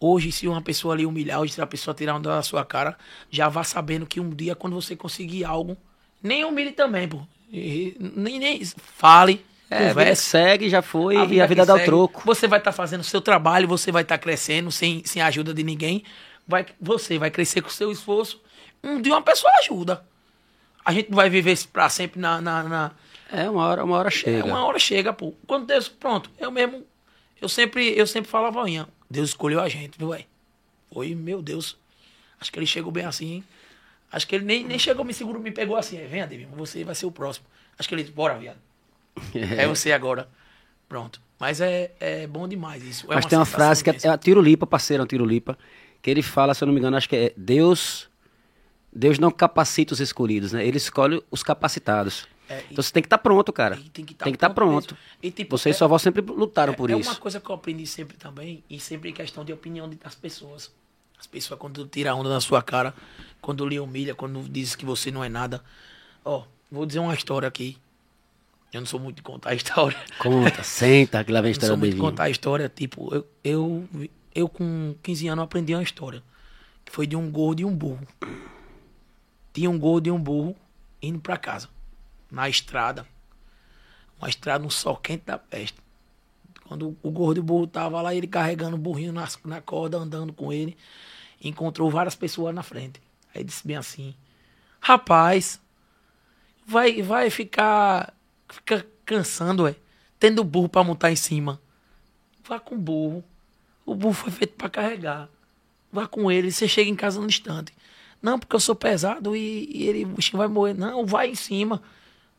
Hoje, 0.00 0.32
se 0.32 0.48
uma 0.48 0.60
pessoa 0.60 0.94
ali 0.94 1.06
humilhar, 1.06 1.40
hoje 1.40 1.52
se 1.52 1.60
a 1.62 1.66
pessoa 1.66 1.94
tirar 1.94 2.16
onda 2.16 2.30
da 2.30 2.42
sua 2.42 2.64
cara, 2.64 2.96
já 3.30 3.48
vá 3.48 3.62
sabendo 3.62 4.04
que 4.04 4.20
um 4.20 4.28
dia, 4.30 4.54
quando 4.54 4.74
você 4.74 4.96
conseguir 4.96 5.44
algo, 5.44 5.76
nem 6.22 6.44
humilhe 6.44 6.72
também, 6.72 7.06
pô. 7.08 7.20
E- 7.52 7.96
nem, 8.00 8.38
nem 8.38 8.64
fale, 8.64 9.44
É, 9.70 9.90
a 9.90 9.94
vida 9.94 10.14
segue, 10.16 10.68
já 10.68 10.82
foi, 10.82 11.14
e 11.14 11.18
a 11.40 11.44
que 11.44 11.46
vida 11.48 11.64
dá 11.64 11.74
o 11.74 11.76
segue. 11.76 11.86
troco. 11.88 12.22
Você 12.26 12.48
vai 12.48 12.58
estar 12.58 12.72
fazendo 12.72 13.00
o 13.00 13.04
seu 13.04 13.20
trabalho, 13.20 13.68
você 13.68 13.90
vai 13.92 14.02
estar 14.02 14.18
crescendo 14.18 14.70
sem, 14.72 15.04
sem 15.04 15.22
a 15.22 15.26
ajuda 15.26 15.54
de 15.54 15.62
ninguém. 15.62 16.02
Vai, 16.46 16.66
você 16.80 17.16
vai 17.18 17.30
crescer 17.30 17.62
com 17.62 17.68
o 17.68 17.72
seu 17.72 17.90
esforço. 17.90 18.42
Um 18.82 19.00
dia 19.00 19.14
uma 19.14 19.22
pessoa 19.22 19.50
ajuda. 19.62 20.04
A 20.84 20.92
gente 20.92 21.08
não 21.08 21.16
vai 21.16 21.30
viver 21.30 21.56
pra 21.72 21.88
sempre 21.88 22.20
na- 22.20 22.40
na- 22.40 22.62
na, 22.64 22.90
É, 23.30 23.48
uma 23.48 23.66
hora, 23.66 23.84
uma 23.84 23.96
hora 23.96 24.10
chega. 24.10 24.38
é, 24.38 24.44
uma 24.44 24.64
hora 24.64 24.78
chega, 24.78 25.12
pô. 25.12 25.32
Quando 25.46 25.66
Deus, 25.66 25.88
pronto, 25.88 26.30
eu 26.38 26.50
mesmo, 26.50 26.84
eu 27.40 27.48
sempre, 27.48 27.96
eu 27.98 28.06
sempre 28.06 28.30
falava, 28.30 28.68
Inha, 28.68 28.86
Deus 29.10 29.30
escolheu 29.30 29.60
a 29.60 29.68
gente, 29.68 29.98
viu, 29.98 30.10
velho? 30.10 30.24
Foi, 30.92 31.14
meu 31.14 31.42
Deus. 31.42 31.76
Acho 32.40 32.52
que 32.52 32.58
ele 32.58 32.66
chegou 32.66 32.92
bem 32.92 33.04
assim, 33.04 33.34
hein? 33.34 33.44
Acho 34.12 34.26
que 34.28 34.36
ele 34.36 34.44
nem, 34.44 34.64
nem 34.64 34.78
chegou, 34.78 35.04
me 35.04 35.12
segurou, 35.12 35.42
me 35.42 35.50
pegou 35.50 35.76
assim. 35.76 35.98
é, 35.98 36.06
Venha, 36.06 36.26
Devinho, 36.26 36.48
você 36.54 36.84
vai 36.84 36.94
ser 36.94 37.06
o 37.06 37.10
próximo. 37.10 37.46
Acho 37.78 37.88
que 37.88 37.94
ele 37.94 38.02
disse, 38.02 38.14
bora, 38.14 38.38
viado. 38.38 38.58
É 39.34 39.66
você 39.66 39.92
agora. 39.92 40.28
Pronto. 40.88 41.20
Mas 41.38 41.60
é, 41.60 41.92
é 41.98 42.26
bom 42.26 42.46
demais 42.46 42.82
isso. 42.84 43.10
É 43.10 43.16
Mas 43.16 43.26
tem 43.26 43.38
uma 43.38 43.44
frase 43.44 43.82
que 43.82 43.90
é, 43.90 43.96
é 44.04 44.08
a 44.08 44.16
Tiro 44.16 44.40
Lipa, 44.40 44.66
parceiro, 44.66 45.02
é 45.02 45.04
um 45.04 45.06
Tiro 45.06 45.24
Lipa, 45.24 45.58
que 46.00 46.10
ele 46.10 46.22
fala, 46.22 46.54
se 46.54 46.62
eu 46.62 46.66
não 46.66 46.72
me 46.72 46.78
engano, 46.78 46.96
acho 46.96 47.08
que 47.08 47.16
é 47.16 47.32
Deus. 47.36 48.08
Deus 48.92 49.18
não 49.18 49.30
capacita 49.30 49.92
os 49.92 50.00
escolhidos, 50.00 50.52
né? 50.52 50.64
Ele 50.64 50.76
escolhe 50.76 51.20
os 51.30 51.42
capacitados. 51.42 52.28
É, 52.48 52.60
e- 52.60 52.64
então 52.72 52.82
você 52.82 52.92
tem 52.92 53.02
que 53.02 53.06
estar 53.06 53.18
pronto, 53.18 53.52
cara. 53.52 53.76
E 53.76 53.88
tem 53.88 54.04
que 54.04 54.12
que 54.12 54.12
estar 54.14 54.28
estar 54.30 54.50
pronto. 54.50 54.94
mesmo. 54.94 54.98
E, 55.22 55.30
tipo, 55.30 55.56
Vocês 55.56 55.74
é- 55.76 55.78
só 55.78 55.88
vão 55.88 55.98
sempre 55.98 56.20
lutaram 56.22 56.74
por 56.74 56.90
é 56.90 56.96
isso. 56.98 57.08
uma 57.08 57.16
coisa 57.16 57.40
que 57.40 57.48
eu 57.50 57.54
aprendi 57.54 57.86
sempre 57.86 58.16
também, 58.16 58.62
e 58.68 58.78
sempre 58.78 59.10
em 59.10 59.12
questão 59.12 59.44
de 59.44 59.52
opinião 59.52 59.88
das 59.88 60.14
pessoas. 60.14 60.70
As 61.18 61.26
pessoas, 61.26 61.58
quando 61.58 61.86
tira 61.86 62.10
a 62.10 62.14
onda 62.14 62.28
da 62.28 62.40
sua 62.40 62.62
cara, 62.62 62.94
quando 63.40 63.66
lhe 63.66 63.80
humilha, 63.80 64.14
quando 64.14 64.42
diz 64.48 64.74
que 64.76 64.84
você 64.84 65.10
não 65.10 65.24
é 65.24 65.28
nada. 65.28 65.62
Ó, 66.24 66.44
vou 66.70 66.84
dizer 66.84 66.98
uma 66.98 67.14
história 67.14 67.48
aqui. 67.48 67.78
Eu 68.72 68.80
não 68.80 68.86
sou 68.86 68.98
muito 69.00 69.16
de 69.16 69.22
contar 69.22 69.50
a 69.50 69.54
história. 69.54 69.96
Conta, 70.18 70.62
senta, 70.64 71.22
que 71.24 71.30
lá 71.32 71.40
vem 71.40 71.48
a 71.48 71.50
Não 71.50 71.52
história 71.52 71.68
sou 71.68 71.76
do 71.76 71.80
muito 71.80 71.94
de 71.94 72.00
contar 72.00 72.24
a 72.24 72.30
história. 72.30 72.68
Tipo, 72.68 73.14
eu, 73.14 73.26
eu, 73.44 73.88
eu 74.34 74.48
com 74.48 74.94
15 75.02 75.28
anos 75.28 75.44
aprendi 75.44 75.72
uma 75.74 75.82
história. 75.82 76.22
Que 76.84 76.90
foi 76.92 77.06
de 77.06 77.14
um 77.16 77.30
gordo 77.30 77.60
e 77.60 77.64
um 77.64 77.74
burro. 77.74 78.06
Tinha 79.52 79.70
um 79.70 79.78
gordo 79.78 80.08
e 80.08 80.10
um 80.10 80.18
burro 80.18 80.56
indo 81.00 81.20
pra 81.20 81.36
casa. 81.36 81.68
Na 82.34 82.48
estrada. 82.48 83.06
Uma 84.18 84.28
estrada, 84.28 84.66
um 84.66 84.70
sol 84.70 84.96
quente 84.96 85.24
da 85.24 85.38
peste. 85.38 85.78
Quando 86.66 86.96
o 87.00 87.10
gordo 87.10 87.42
burro 87.42 87.68
tava 87.68 88.02
lá, 88.02 88.12
ele 88.12 88.26
carregando 88.26 88.74
o 88.74 88.78
burrinho 88.78 89.12
nas, 89.12 89.38
na 89.44 89.60
corda, 89.60 89.98
andando 89.98 90.32
com 90.32 90.52
ele, 90.52 90.76
encontrou 91.40 91.88
várias 91.88 92.16
pessoas 92.16 92.52
na 92.52 92.62
frente. 92.64 93.00
Aí 93.32 93.44
disse 93.44 93.64
bem 93.64 93.76
assim: 93.76 94.16
Rapaz, 94.80 95.60
vai, 96.66 97.02
vai 97.02 97.30
ficar, 97.30 98.12
ficar 98.48 98.84
cansando, 99.04 99.62
ué, 99.62 99.76
tendo 100.18 100.42
burro 100.42 100.68
pra 100.68 100.82
montar 100.82 101.12
em 101.12 101.16
cima. 101.16 101.60
Vá 102.42 102.58
com 102.58 102.74
o 102.74 102.78
burro. 102.78 103.24
O 103.86 103.94
burro 103.94 104.14
foi 104.14 104.32
feito 104.32 104.54
pra 104.54 104.68
carregar. 104.68 105.28
Vá 105.92 106.08
com 106.08 106.32
ele, 106.32 106.50
você 106.50 106.66
chega 106.66 106.90
em 106.90 106.96
casa 106.96 107.20
no 107.20 107.26
instante. 107.26 107.72
Não, 108.20 108.38
porque 108.38 108.56
eu 108.56 108.60
sou 108.60 108.74
pesado 108.74 109.36
e, 109.36 109.68
e 109.70 109.86
ele, 109.86 110.04
o 110.04 110.36
vai 110.36 110.48
morrer. 110.48 110.74
Não, 110.74 111.06
vai 111.06 111.30
em 111.30 111.34
cima. 111.36 111.80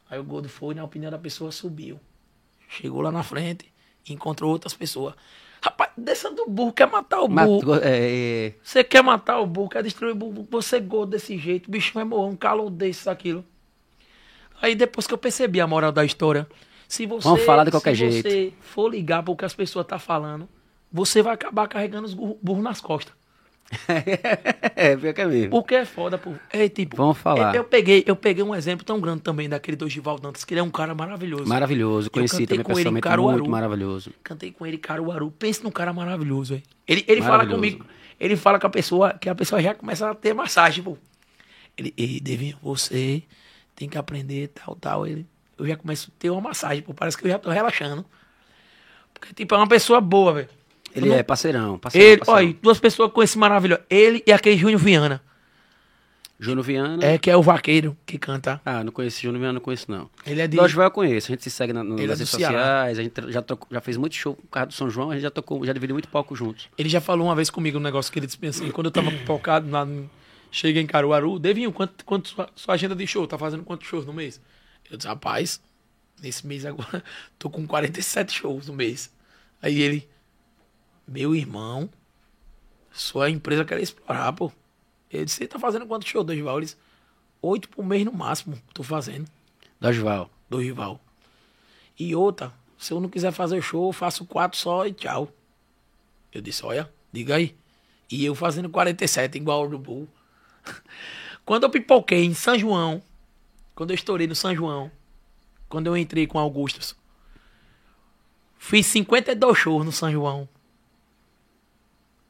Aí 0.10 0.20
o 0.20 0.24
gordo 0.24 0.48
foi, 0.50 0.76
na 0.76 0.84
opinião 0.84 1.12
da 1.12 1.18
pessoa, 1.18 1.52
subiu. 1.52 2.00
Chegou 2.70 3.02
lá 3.02 3.12
na 3.12 3.24
frente, 3.24 3.72
encontrou 4.08 4.52
outras 4.52 4.74
pessoas. 4.74 5.14
Rapaz, 5.62 5.92
desça 5.98 6.30
do 6.32 6.46
burro, 6.48 6.72
quer 6.74 6.88
matar 6.88 7.22
o 7.22 7.28
burro. 7.28 7.56
Matou- 7.58 7.76
é, 7.78 8.48
é, 8.48 8.54
Você 8.64 8.84
quer 8.84 9.02
matar 9.02 9.40
o 9.40 9.48
burro, 9.48 9.70
quer 9.70 9.82
destruir 9.84 10.12
o 10.12 10.16
burro, 10.16 10.48
você 10.50 10.78
é 10.78 10.80
gordo 10.80 11.12
desse 11.12 11.38
jeito, 11.38 11.68
o 11.68 11.72
bicho 11.72 11.94
vai 11.94 12.04
morrer, 12.04 12.30
um 12.32 12.36
calor 12.36 12.70
desse, 12.70 13.10
aquilo. 13.10 13.44
Aí 14.62 14.76
depois 14.76 15.08
que 15.08 15.14
eu 15.14 15.18
percebi 15.18 15.60
a 15.60 15.68
moral 15.68 15.92
da 15.92 16.06
história, 16.06 16.48
se 16.88 17.06
você, 17.06 17.28
Vamos 17.28 17.44
falar 17.44 17.64
de 17.64 17.72
qualquer 17.72 17.96
se 17.96 18.10
jeito. 18.12 18.30
você 18.30 18.54
for 18.62 18.90
ligar 18.90 19.24
pro 19.24 19.36
que 19.36 19.44
as 19.46 19.54
pessoas 19.54 19.86
tá 19.88 19.98
falando, 20.00 20.48
você 20.92 21.22
vai 21.22 21.34
acabar 21.34 21.68
carregando 21.68 22.06
os 22.06 22.14
burros 22.14 22.38
burro 22.42 22.62
nas 22.62 22.80
costas. 22.80 23.14
é, 24.76 24.96
pior 24.96 25.14
que 25.14 25.22
é 25.22 25.26
mesmo. 25.26 25.50
Porque 25.50 25.76
é 25.76 25.86
foda, 25.86 26.18
pô. 26.18 26.34
É 26.52 26.70
tipo. 26.70 26.96
Vamos 26.96 27.18
falar. 27.18 27.56
Eu, 27.56 27.62
eu 27.62 27.64
peguei, 27.64 28.04
eu 28.06 28.16
peguei 28.16 28.44
um 28.44 28.54
exemplo 28.54 28.86
tão 28.86 29.00
grande 29.00 29.22
também 29.22 29.50
daquele 29.50 29.76
Dorival 29.76 30.20
Dantas, 30.20 30.44
que 30.44 30.54
ele 30.54 30.60
é 30.60 30.64
um 30.64 30.70
cara 30.70 30.94
maravilhoso. 30.94 31.48
Maravilhoso, 31.48 32.12
conheci 32.12 32.46
também 32.46 32.64
com 32.64 32.72
ele 32.74 32.82
em 32.82 32.84
pessoalmente, 32.84 33.04
Caruaru. 33.04 33.38
muito 33.40 33.50
maravilhoso. 33.50 34.12
Cantei 34.24 34.52
com 34.52 34.66
ele 34.66 34.78
Caruaru. 34.78 35.32
Pense 35.32 35.64
num 35.64 35.72
cara 35.72 35.92
maravilhoso, 35.92 36.54
velho. 36.54 36.64
Ele, 36.88 37.04
ele 37.08 37.22
fala 37.22 37.38
Maravilhoso. 37.38 37.62
comigo. 37.62 37.86
Ele 38.20 38.36
fala 38.36 38.60
com 38.60 38.68
a 38.68 38.70
pessoa, 38.70 39.14
que 39.14 39.28
a 39.28 39.36
pessoa 39.36 39.62
já 39.62 39.74
começa 39.74 40.10
a 40.10 40.16
ter 40.16 40.34
massagem, 40.34 40.84
pô. 40.84 40.98
Ele, 41.78 41.94
ei, 41.98 42.20
Devinho, 42.20 42.58
você 42.62 43.24
tem 43.76 43.90
que 43.90 43.98
aprender 43.98 44.50
tal, 44.50 44.76
tal. 44.76 45.08
Ele, 45.08 45.26
eu 45.58 45.68
já 45.68 45.76
começo 45.76 46.12
a 46.16 46.20
ter 46.20 46.30
uma 46.30 46.40
massagem, 46.40 46.84
pô. 46.84 46.94
Parece 46.94 47.18
que 47.18 47.26
eu 47.26 47.32
já 47.32 47.40
tô 47.40 47.50
relaxando. 47.50 48.06
Porque, 49.14 49.34
tipo, 49.34 49.56
é 49.56 49.58
uma 49.58 49.68
pessoa 49.68 50.00
boa, 50.00 50.34
velho. 50.34 50.50
Ele 50.96 51.10
Eu 51.10 51.14
é 51.14 51.18
não- 51.18 51.24
parceirão, 51.24 51.78
parceirão. 51.78 52.08
Ele, 52.10 52.18
parceirão. 52.20 52.46
olha, 52.50 52.58
duas 52.62 52.80
pessoas 52.80 53.12
com 53.12 53.22
esse 53.22 53.38
maravilhoso. 53.38 53.82
Ele 53.90 54.24
e 54.26 54.32
aquele 54.32 54.58
Júnior 54.58 54.80
Viana. 54.80 55.22
Júnior 56.40 56.66
Viana. 56.66 57.06
É, 57.06 57.18
que 57.18 57.30
é 57.32 57.38
o 57.38 57.42
vaqueiro 57.42 57.98
que 58.06 58.18
canta. 58.18 58.60
Ah, 58.66 58.84
não 58.84 58.92
conheço 58.92 59.22
Júnior 59.22 59.40
Viana, 59.40 59.54
não 59.54 59.62
conheço 59.62 59.90
não. 59.90 60.10
Ele 60.26 60.42
é 60.42 60.48
de. 60.48 60.58
Dodgeval 60.58 60.88
eu 60.88 60.92
conheço, 60.92 61.32
a 61.32 61.32
gente 61.36 61.44
se 61.44 61.50
segue 61.52 61.72
na, 61.72 61.80
é 61.80 61.84
nas 61.84 61.96
do 61.96 62.02
redes 62.08 62.30
sociais, 62.30 63.00
a 63.00 63.04
gente 63.04 63.14
já, 63.32 63.42
trocou- 63.42 63.68
já 63.72 63.80
fez 63.80 63.96
muito 63.96 64.16
show 64.16 64.36
com 64.36 64.44
o 64.44 64.48
carro 64.48 64.68
do 64.68 64.74
São 64.74 64.90
João, 64.90 65.12
a 65.12 65.14
gente 65.14 65.24
já 65.24 65.32
tocou, 65.32 65.66
já 65.66 65.72
dividiu 65.72 65.96
muito 65.96 66.10
palco 66.10 66.36
juntos. 66.36 66.68
Ele 66.78 66.90
já 66.90 67.00
falou 67.00 67.28
uma 67.28 67.36
vez 67.36 67.50
comigo 67.50 67.78
um 67.78 67.82
negócio 67.82 68.12
que 68.12 68.20
ele 68.20 68.28
disse 68.28 68.38
assim, 68.46 68.70
quando 68.72 68.88
eu 68.88 68.92
tava 68.92 69.10
focado 69.26 69.70
lá, 69.72 69.86
no- 69.86 70.10
cheguei 70.52 70.82
em 70.82 70.88
Caruaru, 70.88 71.40
Devinho, 71.40 71.72
quanto, 71.72 72.04
quanto 72.04 72.28
sua, 72.30 72.50
sua 72.54 72.74
agenda 72.74 72.96
de 72.96 73.08
show? 73.08 73.26
Tá 73.26 73.38
fazendo 73.38 73.64
quantos 73.64 73.88
shows 73.88 74.06
no 74.06 74.12
mês? 74.14 74.42
Eu 74.92 74.98
disse, 74.98 75.08
rapaz, 75.08 75.62
nesse 76.22 76.46
mês 76.46 76.66
agora, 76.66 77.02
tô 77.40 77.50
com 77.50 77.66
47 77.66 78.34
shows 78.34 78.68
no 78.68 78.74
mês. 78.74 79.10
Aí 79.62 79.82
ele, 79.82 80.08
meu 81.08 81.36
irmão, 81.36 81.90
sua 82.92 83.30
empresa 83.30 83.66
quer 83.66 83.80
explorar, 83.80 84.32
pô. 84.34 84.52
Ele 85.12 85.26
disse, 85.26 85.38
você 85.38 85.48
tá 85.48 85.60
fazendo 85.60 85.86
quantos 85.86 86.08
shows, 86.08 86.26
Dorival? 86.26 86.58
Ele 86.58 86.66
disse, 86.66 86.78
oito 87.42 87.70
por 87.70 87.86
mês 87.86 88.04
no 88.06 88.12
máximo, 88.12 88.60
tô 88.74 88.84
fazendo. 88.84 89.28
Dodgeval. 89.80 90.30
Dorival. 90.50 91.00
E 91.98 92.16
outra, 92.16 92.54
se 92.78 92.92
eu 92.92 93.00
não 93.00 93.10
quiser 93.10 93.32
fazer 93.32 93.62
show, 93.62 93.88
eu 93.88 93.94
faço 93.94 94.26
quatro 94.26 94.58
só 94.58 94.86
e 94.86 94.94
tchau. 94.94 95.32
Eu 96.34 96.42
disse, 96.42 96.66
olha, 96.66 96.92
diga 97.12 97.36
aí. 97.36 97.56
E 98.12 98.24
eu 98.26 98.36
fazendo 98.36 98.70
47, 98.70 99.38
igual 99.38 99.66
o 99.66 99.70
do 99.70 99.80
Bull. 99.80 100.08
Quando 101.46 101.64
eu 101.64 101.70
pipoquei 101.70 102.24
em 102.26 102.34
São 102.34 102.58
João, 102.58 103.04
quando 103.76 103.92
eu 103.92 103.96
estourei 103.96 104.26
no 104.26 104.34
São 104.34 104.56
João, 104.56 104.90
quando 105.70 105.86
eu 105.86 105.96
entrei 105.96 106.26
com 106.26 106.40
Augustus, 106.40 106.96
fiz 108.58 108.88
52 108.88 109.56
shows 109.56 109.86
no 109.86 109.92
São 109.92 110.12
João. 110.12 110.50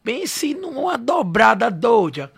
Pense 0.05 0.53
numa 0.53 0.99
dobrada 0.99 1.71
doida. 1.71 2.31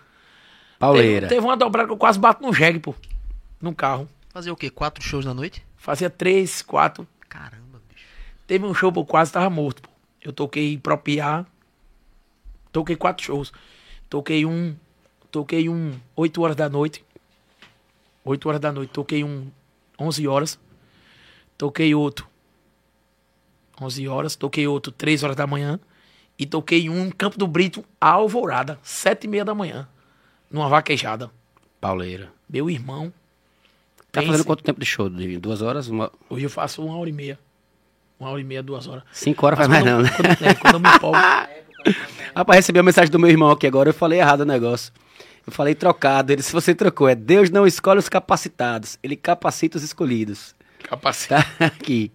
Pauleira. 0.78 1.28
Teve, 1.28 1.34
teve 1.34 1.46
uma 1.46 1.56
dobrada 1.56 1.86
que 1.86 1.92
eu 1.92 1.98
quase 1.98 2.18
bato 2.18 2.42
no 2.42 2.50
jegue, 2.50 2.78
pô. 2.78 2.94
No 3.60 3.74
carro. 3.74 4.08
Fazer 4.30 4.50
o 4.50 4.56
quê? 4.56 4.70
Quatro 4.70 5.04
shows 5.04 5.26
na 5.26 5.34
noite? 5.34 5.62
Fazia 5.76 6.08
três, 6.08 6.62
quatro. 6.62 7.06
Caramba, 7.28 7.82
bicho. 7.90 8.06
Teve 8.46 8.64
um 8.64 8.72
show, 8.72 8.90
pô, 8.90 9.04
quase 9.04 9.30
tava 9.30 9.50
morto, 9.50 9.82
pô. 9.82 9.90
Eu 10.24 10.32
toquei 10.32 10.78
Propiar. 10.78 11.44
Toquei 12.72 12.96
quatro 12.96 13.22
shows. 13.22 13.52
Toquei 14.08 14.46
um. 14.46 14.74
Toquei 15.30 15.68
um 15.68 15.92
8 16.16 16.40
horas 16.40 16.56
da 16.56 16.70
noite. 16.70 17.04
8 18.24 18.48
horas 18.48 18.60
da 18.62 18.72
noite. 18.72 18.90
Toquei 18.90 19.22
um 19.22 19.50
11 20.00 20.26
horas. 20.26 20.58
Toquei 21.58 21.94
outro 21.94 22.26
11 23.78 24.08
horas. 24.08 24.36
Toquei 24.36 24.66
outro 24.66 24.90
3 24.90 25.22
horas 25.22 25.36
da 25.36 25.46
manhã. 25.46 25.78
E 26.38 26.46
toquei 26.46 26.88
um 26.88 27.10
Campo 27.10 27.36
do 27.38 27.46
Brito, 27.46 27.84
alvorada, 28.00 28.78
7 28.82 29.24
e 29.24 29.28
meia 29.28 29.44
da 29.44 29.54
manhã. 29.54 29.88
Numa 30.50 30.68
vaquejada. 30.68 31.30
Pauleira. 31.80 32.30
Meu 32.48 32.70
irmão. 32.70 33.12
Tá 34.10 34.20
Pense. 34.20 34.30
fazendo 34.30 34.46
quanto 34.46 34.62
tempo 34.62 34.80
de 34.80 34.86
show? 34.86 35.08
De 35.10 35.38
duas 35.38 35.60
horas? 35.60 35.88
Uma... 35.88 36.10
Hoje 36.30 36.44
eu 36.44 36.50
faço 36.50 36.84
uma 36.84 36.96
hora 36.96 37.10
e 37.10 37.12
meia. 37.12 37.38
Uma 38.18 38.30
hora 38.30 38.40
e 38.40 38.44
meia, 38.44 38.62
duas 38.62 38.86
horas. 38.86 39.04
Cinco 39.12 39.46
horas 39.46 39.58
faz 39.58 39.68
mais 39.68 39.84
não, 39.84 40.02
né? 40.02 40.10
Quando, 40.10 40.46
é, 40.46 40.54
quando 40.54 40.74
eu 40.74 40.80
me 40.80 40.88
empolgo. 40.88 41.18
Rapaz, 42.34 42.56
recebi 42.56 42.78
a 42.78 42.82
mensagem 42.82 43.10
do 43.10 43.18
meu 43.18 43.30
irmão 43.30 43.50
aqui 43.50 43.66
agora, 43.66 43.90
eu 43.90 43.94
falei 43.94 44.20
errado 44.20 44.40
o 44.40 44.44
negócio. 44.44 44.92
Eu 45.46 45.52
falei 45.52 45.74
trocado, 45.74 46.32
ele, 46.32 46.42
se 46.42 46.52
você 46.52 46.74
trocou, 46.74 47.08
é 47.08 47.14
Deus 47.14 47.48
não 47.50 47.66
escolhe 47.66 47.98
os 47.98 48.08
capacitados, 48.08 48.98
ele 49.02 49.16
capacita 49.16 49.78
os 49.78 49.82
escolhidos. 49.82 50.54
Capacitado. 50.82 51.46
Tá 51.58 51.66
aqui. 51.66 52.12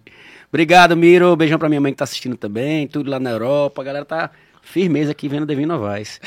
Obrigado, 0.58 0.96
Miro. 0.96 1.34
Beijão 1.34 1.58
pra 1.58 1.68
minha 1.68 1.80
mãe 1.80 1.90
que 1.92 1.98
tá 1.98 2.04
assistindo 2.04 2.36
também. 2.36 2.86
Tudo 2.86 3.10
lá 3.10 3.18
na 3.18 3.28
Europa. 3.30 3.82
A 3.82 3.84
galera 3.84 4.04
tá 4.04 4.30
firmeza 4.62 5.10
aqui 5.10 5.26
vendo 5.28 5.44
Devin 5.44 5.66
Novaes. 5.66 6.20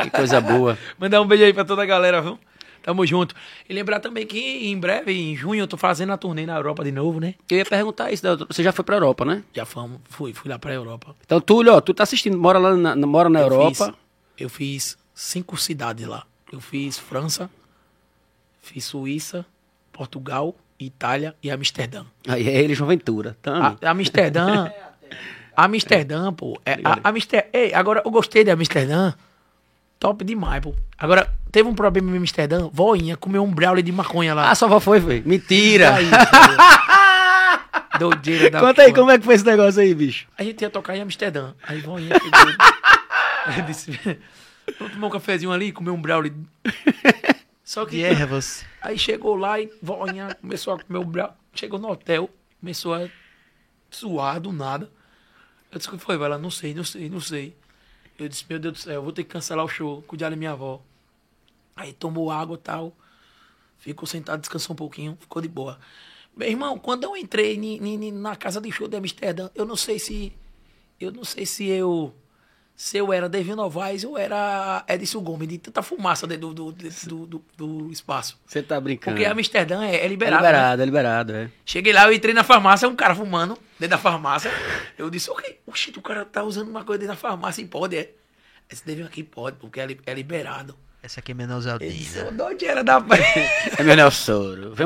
Que 0.00 0.10
coisa 0.10 0.40
boa. 0.40 0.78
Mandar 0.96 1.20
um 1.20 1.26
beijo 1.26 1.42
aí 1.42 1.52
pra 1.52 1.64
toda 1.64 1.82
a 1.82 1.84
galera, 1.86 2.22
viu? 2.22 2.38
Tamo 2.84 3.04
junto. 3.04 3.34
E 3.68 3.74
lembrar 3.74 3.98
também 3.98 4.28
que 4.28 4.38
em 4.38 4.78
breve, 4.78 5.10
em 5.12 5.34
junho, 5.34 5.62
eu 5.62 5.66
tô 5.66 5.76
fazendo 5.76 6.12
a 6.12 6.16
turnê 6.16 6.46
na 6.46 6.54
Europa 6.54 6.84
de 6.84 6.92
novo, 6.92 7.18
né? 7.18 7.34
Eu 7.50 7.58
ia 7.58 7.64
perguntar 7.66 8.12
isso. 8.12 8.22
Você 8.46 8.62
já 8.62 8.70
foi 8.70 8.84
pra 8.84 8.94
Europa, 8.94 9.24
né? 9.24 9.42
Já 9.52 9.64
fomos, 9.66 9.98
fui, 10.08 10.32
fui 10.32 10.48
lá 10.48 10.56
pra 10.56 10.72
Europa. 10.72 11.16
Então, 11.24 11.40
Túlio, 11.40 11.72
ó, 11.74 11.80
tu 11.80 11.92
tá 11.92 12.04
assistindo, 12.04 12.38
mora 12.38 12.60
lá 12.60 12.76
na, 12.76 12.94
na- 12.94 13.06
mora 13.08 13.28
na 13.28 13.40
Eu 13.40 13.46
Europa. 13.46 13.86
fiz- 13.86 13.94
eu 14.38 14.48
fiz 14.48 14.98
cinco 15.12 15.56
cidades 15.56 16.06
lá. 16.06 16.24
Eu 16.52 16.60
fiz 16.60 16.96
França, 16.96 17.50
fiz 18.62 18.84
Suíça, 18.84 19.44
Portugal, 19.92 20.54
Itália 20.78 21.34
e 21.42 21.50
Amsterdã. 21.50 22.04
Aí 22.26 22.48
é 22.48 22.62
ele, 22.62 22.74
João 22.74 22.88
Ventura. 22.88 23.36
Tamo. 23.40 23.78
A, 23.80 23.90
Amsterdã. 23.90 24.70
Amsterdã, 25.56 26.32
pô. 26.32 26.60
É, 26.64 26.78
a, 26.84 27.08
Amster, 27.08 27.48
Ei, 27.52 27.72
agora 27.72 28.02
eu 28.04 28.10
gostei 28.10 28.44
de 28.44 28.50
Amsterdã. 28.50 29.14
Top 29.98 30.24
demais, 30.24 30.60
pô. 30.60 30.74
Agora, 30.98 31.32
teve 31.50 31.68
um 31.68 31.74
problema 31.74 32.10
em 32.10 32.18
Amsterdã. 32.18 32.68
Voinha 32.72 33.16
comeu 33.16 33.42
um 33.42 33.50
brownie 33.50 33.82
de 33.82 33.92
maconha 33.92 34.34
lá. 34.34 34.50
Ah, 34.50 34.64
avó 34.64 34.80
foi, 34.80 35.00
foi. 35.00 35.22
Mentira. 35.24 35.94
Aí. 35.94 36.06
Doideira 37.98 38.50
da 38.50 38.60
Conta 38.60 38.82
aí, 38.82 38.92
como 38.92 39.10
é 39.10 39.18
que 39.18 39.24
foi 39.24 39.36
esse 39.36 39.46
negócio 39.46 39.80
aí, 39.80 39.94
bicho? 39.94 40.26
A 40.36 40.42
gente 40.42 40.60
ia 40.60 40.70
tocar 40.70 40.96
em 40.96 41.02
Amsterdã. 41.02 41.52
Aí 41.62 41.80
Voinha 41.80 42.08
pegou. 42.08 42.30
Aí 43.46 43.60
disse: 43.62 44.00
Vamos 44.78 44.94
tomar 44.94 45.08
um 45.08 45.10
cafezinho 45.10 45.52
ali, 45.52 45.70
comer 45.70 45.90
um 45.90 46.00
brownie. 46.00 46.32
Só 47.64 47.86
que. 47.86 48.02
Ervas. 48.02 48.64
Aí 48.82 48.98
chegou 48.98 49.34
lá 49.36 49.58
e 49.58 49.72
Voinha 49.82 50.34
começou 50.40 50.74
a 50.74 50.78
comer 50.82 50.98
o 50.98 51.04
brownie. 51.04 51.34
Chegou 51.54 51.78
no 51.78 51.88
hotel, 51.90 52.28
começou 52.60 52.94
a 52.94 53.08
suar 53.90 54.38
do 54.40 54.52
nada. 54.52 54.90
Eu 55.72 55.78
disse: 55.78 55.88
O 55.88 55.92
que 55.92 55.98
foi? 56.04 56.16
Vai 56.16 56.28
lá, 56.28 56.36
não 56.38 56.50
sei, 56.50 56.74
não 56.74 56.84
sei, 56.84 57.08
não 57.08 57.20
sei. 57.20 57.56
Eu 58.18 58.28
disse: 58.28 58.44
Meu 58.48 58.58
Deus 58.58 58.74
do 58.74 58.78
céu, 58.80 58.94
eu 58.94 59.02
vou 59.02 59.12
ter 59.12 59.24
que 59.24 59.30
cancelar 59.30 59.64
o 59.64 59.68
show, 59.68 60.02
cuidar 60.02 60.30
da 60.30 60.36
minha 60.36 60.52
avó. 60.52 60.82
Aí 61.74 61.92
tomou 61.92 62.30
água 62.30 62.56
e 62.56 62.58
tal. 62.58 62.96
Ficou 63.78 64.06
sentado, 64.06 64.40
descansou 64.40 64.72
um 64.74 64.76
pouquinho, 64.76 65.16
ficou 65.20 65.40
de 65.42 65.48
boa. 65.48 65.78
Meu 66.36 66.48
irmão, 66.48 66.78
quando 66.78 67.04
eu 67.04 67.16
entrei 67.16 67.56
ni- 67.56 67.78
ni- 67.80 67.96
ni- 67.96 68.12
na 68.12 68.34
casa 68.36 68.60
de 68.60 68.70
show 68.72 68.88
de 68.88 68.96
Amsterdã, 68.96 69.48
eu 69.54 69.64
não 69.64 69.76
sei 69.76 69.98
se. 69.98 70.32
Eu 71.00 71.12
não 71.12 71.24
sei 71.24 71.44
se 71.46 71.66
eu. 71.66 72.14
Se 72.76 72.96
eu 72.98 73.12
era 73.12 73.28
David 73.28 73.54
Novaes 73.54 74.02
ou 74.02 74.18
era 74.18 74.84
Edson 74.88 75.20
Gomes, 75.20 75.46
de 75.48 75.58
tanta 75.58 75.80
fumaça 75.80 76.26
dentro 76.26 76.52
do, 76.52 76.72
do, 76.72 76.88
do, 77.06 77.26
do- 77.26 77.44
do 77.56 77.92
espaço. 77.92 78.36
Você 78.44 78.62
tá 78.62 78.80
brincando. 78.80 79.16
Porque 79.16 79.28
Amsterdã 79.30 79.84
é, 79.84 79.94
é 79.94 80.04
é 80.04 80.08
liberado. 80.08 80.42
né? 80.42 80.48
liberado, 80.48 80.82
é 80.82 80.84
liberado, 80.84 81.32
é. 81.36 81.50
Cheguei 81.64 81.92
lá, 81.92 82.04
eu 82.06 82.12
entrei 82.12 82.34
na 82.34 82.42
farmácia, 82.42 82.88
um 82.88 82.96
cara 82.96 83.14
fumando 83.14 83.56
dentro 83.78 83.96
da 83.96 83.98
farmácia. 83.98 84.50
Eu 84.98 85.08
disse, 85.08 85.30
ok, 85.30 85.60
oxi, 85.66 85.92
o 85.96 86.02
cara 86.02 86.24
tá 86.24 86.42
usando 86.42 86.68
uma 86.68 86.82
coisa 86.84 86.98
dentro 86.98 87.14
da 87.14 87.20
farmácia 87.20 87.62
e 87.62 87.64
pode, 87.66 87.96
é. 87.96 88.10
Esse 88.68 88.84
David 88.84 89.06
aqui 89.06 89.22
pode, 89.22 89.56
porque 89.58 89.78
é, 89.78 89.86
é 90.06 90.14
liberado. 90.14 90.76
Essa 91.00 91.20
aqui 91.20 91.30
é 91.30 91.34
Ele 91.34 91.42
Menosaldina. 91.46 91.92
disse, 91.92 92.18
onde 92.40 92.64
era 92.66 92.82
da. 92.82 92.98
É 93.78 93.82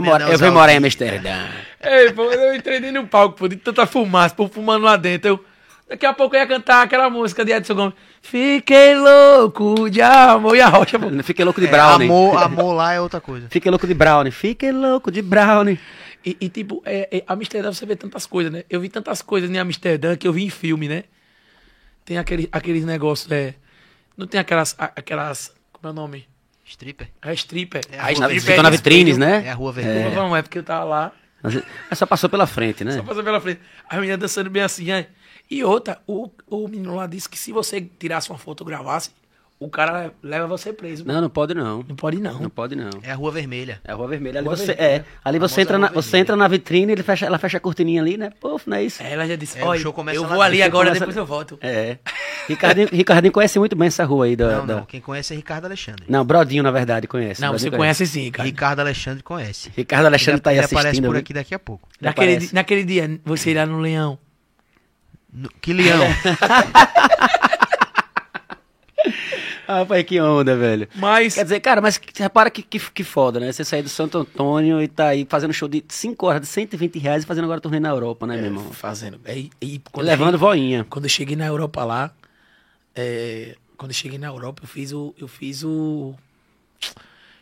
mora- 0.01 0.24
Meu 0.24 0.35
Eu 0.35 0.39
venho 0.39 0.52
morar 0.52 0.73
em. 0.73 0.77
Amsterdã. 0.77 1.48
Ei, 1.81 2.12
pô, 2.12 2.24
eu 2.24 2.55
entrei 2.55 2.81
dentro 2.81 3.02
no 3.02 3.09
palco, 3.09 3.39
pô, 3.39 3.48
de 3.48 3.56
tanta 3.56 3.86
fumaça, 3.86 4.35
pô, 4.35 4.47
fumando 4.48 4.85
lá 4.85 4.97
dentro. 4.97 5.28
Eu, 5.28 5.44
daqui 5.89 6.05
a 6.06 6.12
pouco 6.12 6.36
eu 6.36 6.40
ia 6.40 6.47
cantar 6.47 6.82
aquela 6.82 7.09
música 7.10 7.44
de 7.44 7.52
Edson 7.52 7.74
Gomes. 7.74 7.94
Fiquei 8.20 8.94
louco 8.97 9.89
de 9.90 10.01
amor 10.02 10.56
e 10.56 10.60
a 10.60 10.69
rocha. 10.69 10.98
Fiquei 11.23 11.44
louco 11.44 11.60
de 11.60 11.66
É, 11.66 11.70
brownie. 11.70 12.06
amor, 12.09 12.43
amor 12.43 12.73
lá 12.73 12.93
é 12.94 13.01
outra 13.01 13.20
coisa. 13.20 13.47
Fiquei 13.51 13.70
louco 13.70 13.86
de 13.86 13.94
brownie. 13.94 14.31
Fiquei 14.32 14.73
louco 14.73 15.10
de 15.10 15.23
brownie. 15.23 15.78
E, 16.24 16.36
e, 16.40 16.48
tipo, 16.48 16.82
é, 16.85 17.09
é, 17.19 17.24
Amsterdã 17.28 17.73
você 17.73 17.86
vê 17.86 17.94
tantas 17.97 18.27
coisas, 18.27 18.52
né? 18.52 18.65
Eu 18.69 18.81
vi 18.81 18.89
tantas 18.89 19.23
coisas 19.23 19.48
em 19.51 19.56
Amsterdã 19.59 20.16
que 20.16 20.27
eu 20.27 20.32
vi 20.32 20.44
em 20.44 20.51
filme, 20.51 20.89
né? 20.89 21.05
Tem 22.05 22.19
aquele, 22.19 22.48
aqueles 22.51 22.85
negócios, 22.85 23.31
é. 23.31 23.55
Não 24.16 24.27
tem 24.27 24.40
aquelas. 24.40 24.74
aquelas 24.78 25.52
como 25.73 25.89
é 25.89 25.90
o 25.90 25.94
nome? 25.94 26.27
Stripper. 26.65 27.09
É 27.23 27.32
stripper. 27.35 27.82
É, 27.90 27.98
a 27.98 28.06
a 28.06 28.12
stripper 28.12 28.40
Ficou 28.43 28.62
na 28.62 28.70
vitrines, 28.70 29.16
né? 29.16 29.44
É 29.47 29.51
a 29.51 29.55
rua 29.55 29.70
É. 29.70 29.74
vermelha. 29.74 30.10
Não, 30.10 30.36
é 30.36 30.43
porque 30.43 30.59
eu 30.59 30.62
tava 30.62 30.85
lá, 30.85 31.12
Mas 31.89 31.98
só 31.98 32.05
passou 32.05 32.28
pela 32.28 32.47
frente, 32.47 32.85
né? 32.85 32.93
só 32.93 33.02
passando 33.02 33.24
pela 33.24 33.40
frente. 33.40 33.60
A 33.89 33.97
menina 33.97 34.19
dançando 34.19 34.51
bem 34.51 34.62
assim, 34.62 34.90
é. 34.90 35.06
E 35.50 35.64
outra, 35.64 35.98
o, 36.06 36.28
o 36.48 36.68
menino 36.68 36.94
lá 36.96 37.06
disse 37.06 37.28
que 37.28 37.38
se 37.38 37.52
você 37.52 37.80
tirasse 37.80 38.28
uma 38.30 38.38
foto 38.38 38.62
e 38.64 38.66
gravasse, 38.66 39.10
o 39.60 39.68
cara 39.68 40.12
leva 40.22 40.46
você 40.46 40.72
preso. 40.72 41.04
Não, 41.04 41.20
não 41.20 41.28
pode 41.30 41.52
não. 41.52 41.82
Não 41.88 41.96
pode 41.96 42.20
não. 42.20 42.38
Não 42.38 42.50
pode 42.50 42.76
não. 42.76 42.90
É 43.02 43.10
a 43.10 43.14
rua 43.16 43.32
vermelha. 43.32 43.80
É 43.82 43.90
a 43.90 43.94
rua 43.96 44.06
vermelha. 44.06 44.38
Ali 44.38 44.46
Rua 44.46 44.56
você, 44.56 44.66
vermelha. 44.66 44.86
é, 44.88 45.04
ali 45.24 45.38
você 45.40 45.62
entra, 45.62 45.78
na, 45.78 45.88
você 45.88 46.18
entra 46.18 46.36
na 46.36 46.46
vitrine, 46.46 46.92
ele 46.92 47.02
fecha, 47.02 47.26
ela 47.26 47.38
fecha 47.38 47.56
a 47.56 47.60
cortininha 47.60 48.00
ali, 48.00 48.16
né? 48.16 48.30
Puf, 48.38 48.68
não 48.70 48.76
é 48.76 48.84
isso? 48.84 49.02
Ela 49.02 49.26
já 49.26 49.34
disse, 49.34 49.58
É, 49.58 49.64
o 49.64 49.66
olha, 49.68 49.80
show 49.80 49.92
começa 49.92 50.16
eu 50.18 50.22
lá 50.22 50.28
vou 50.28 50.42
ali 50.42 50.62
agora, 50.62 50.88
Começa- 50.90 51.00
depois 51.00 51.16
eu 51.16 51.26
volto. 51.26 51.58
É. 51.60 51.98
Ricardinho, 52.46 52.88
Ricardinho 52.92 53.32
conhece 53.32 53.58
muito 53.58 53.74
bem 53.74 53.88
essa 53.88 54.04
rua 54.04 54.26
aí. 54.26 54.36
Da, 54.36 54.58
Não, 54.58 54.66
da- 54.66 54.76
não. 54.76 54.84
Quem 54.84 55.00
conhece 55.00 55.32
é 55.32 55.36
Ricardo 55.36 55.64
Alexandre. 55.64 56.04
Não, 56.08 56.24
Brodinho, 56.24 56.62
na 56.62 56.70
verdade, 56.70 57.08
conhece. 57.08 57.40
Não, 57.40 57.48
Brodinho 57.48 57.70
você 57.72 57.76
conhece 57.76 58.06
sim, 58.06 58.30
cara. 58.30 58.46
Ricardo 58.46 58.78
Alexandre 58.80 59.22
conhece. 59.24 59.72
Ricardo 59.76 60.06
Alexandre 60.06 60.34
Ele- 60.34 60.40
tá 60.42 60.50
aí 60.50 60.56
ele 60.58 60.64
aparece 60.66 60.86
assistindo. 60.88 61.06
por 61.06 61.12
viu? 61.14 61.20
aqui 61.20 61.32
daqui 61.34 61.54
a 61.54 61.58
pouco. 61.58 61.88
Naquele, 62.00 62.32
Aparece. 62.34 62.54
naquele 62.54 62.84
dia, 62.84 63.20
você 63.24 63.50
irá 63.50 63.66
no 63.66 63.80
Leão. 63.80 64.16
No- 65.39 65.48
Que 65.60 65.73
leão. 65.73 66.05
Ah, 69.70 69.85
pai, 69.85 70.02
que 70.02 70.19
onda, 70.19 70.56
velho. 70.56 70.89
Mas, 70.94 71.35
Quer 71.35 71.43
dizer, 71.44 71.60
cara, 71.60 71.78
mas 71.82 72.01
repara 72.16 72.48
que, 72.51 72.62
que, 72.62 72.78
que 72.78 73.05
foda, 73.05 73.39
né? 73.39 73.52
Você 73.52 73.62
sair 73.65 73.82
do 73.82 73.89
Santo 73.90 74.16
Antônio 74.16 74.81
e 74.82 74.89
tá 74.89 75.09
aí 75.09 75.27
fazendo 75.28 75.52
show 75.52 75.69
de 75.69 75.85
5 75.89 76.27
horas, 76.27 76.40
de 76.40 76.47
120 76.47 76.98
reais 76.98 77.23
e 77.23 77.27
fazendo 77.27 77.44
agora 77.44 77.60
turnê 77.60 77.78
na 77.78 77.90
Europa, 77.90 78.27
né, 78.27 78.36
meu 78.36 78.47
irmão? 78.47 78.65
fazendo. 78.73 79.20
E, 79.27 79.51
e 79.60 79.74
E 79.74 80.01
levando 80.01 80.35
eu, 80.35 80.39
voinha. 80.39 80.86
quando 80.89 81.05
eu 81.05 81.10
cheguei 81.10 81.36
na 81.36 81.44
Europa 81.47 81.85
lá, 81.85 82.10
é, 82.97 83.56
quando 83.77 83.90
eu 83.90 83.94
cheguei 83.94 84.19
na 84.19 84.28
Europa, 84.28 84.62
eu 84.65 84.69
fiz 84.69 84.90
o. 84.93 85.15
Eu 85.19 85.28
fiz 85.28 85.62
o. 85.62 86.15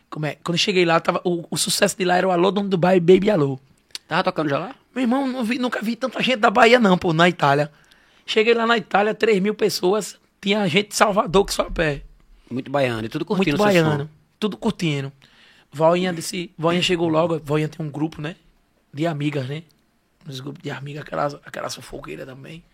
Como 0.09 0.25
é? 0.25 0.35
Quando 0.43 0.55
eu 0.55 0.59
cheguei 0.61 0.83
lá, 0.83 0.99
tava, 0.99 1.21
o, 1.23 1.45
o 1.49 1.57
sucesso 1.57 1.97
de 1.97 2.03
lá 2.03 2.17
era 2.17 2.27
o 2.27 2.31
Alô 2.31 2.51
Dono 2.51 2.67
Dubai 2.67 2.99
Baby 2.99 3.29
Alô. 3.31 3.57
Tava 4.05 4.23
tocando 4.25 4.49
já 4.49 4.59
lá? 4.59 4.75
Meu 4.93 5.03
irmão, 5.03 5.45
vi- 5.45 5.59
nunca 5.59 5.81
vi 5.81 5.95
tanta 5.95 6.21
gente 6.21 6.39
da 6.39 6.51
Bahia, 6.51 6.77
não, 6.77 6.97
pô, 6.97 7.13
na 7.13 7.29
Itália. 7.29 7.71
Cheguei 8.27 8.53
lá 8.53 8.67
na 8.67 8.77
Itália, 8.77 9.15
3 9.15 9.41
mil 9.41 9.55
pessoas. 9.55 10.19
Tinha 10.41 10.67
gente 10.67 10.89
de 10.89 10.95
Salvador 10.95 11.45
que 11.45 11.53
só 11.53 11.63
a 11.63 11.71
pé. 11.71 12.03
Muito 12.51 12.69
baiano. 12.69 13.05
E 13.05 13.09
tudo 13.09 13.23
curtindo 13.23 13.57
Muito 13.57 13.65
baiano. 13.65 14.09
Tudo 14.37 14.57
curtindo. 14.57 15.11
Voinha 15.71 16.11
disse. 16.11 16.51
Voinha 16.57 16.81
chegou 16.81 17.07
logo. 17.07 17.39
Voinha 17.39 17.69
tem 17.69 17.83
um 17.85 17.89
grupo, 17.89 18.21
né? 18.21 18.35
De 18.93 19.07
amigas, 19.07 19.47
né? 19.47 19.63
Uns 20.27 20.41
grupos 20.41 20.61
de 20.61 20.69
amigas, 20.69 21.03
aquelas, 21.03 21.35
aquelas 21.35 21.73
fofoqueiras 21.73 22.25
também. 22.25 22.65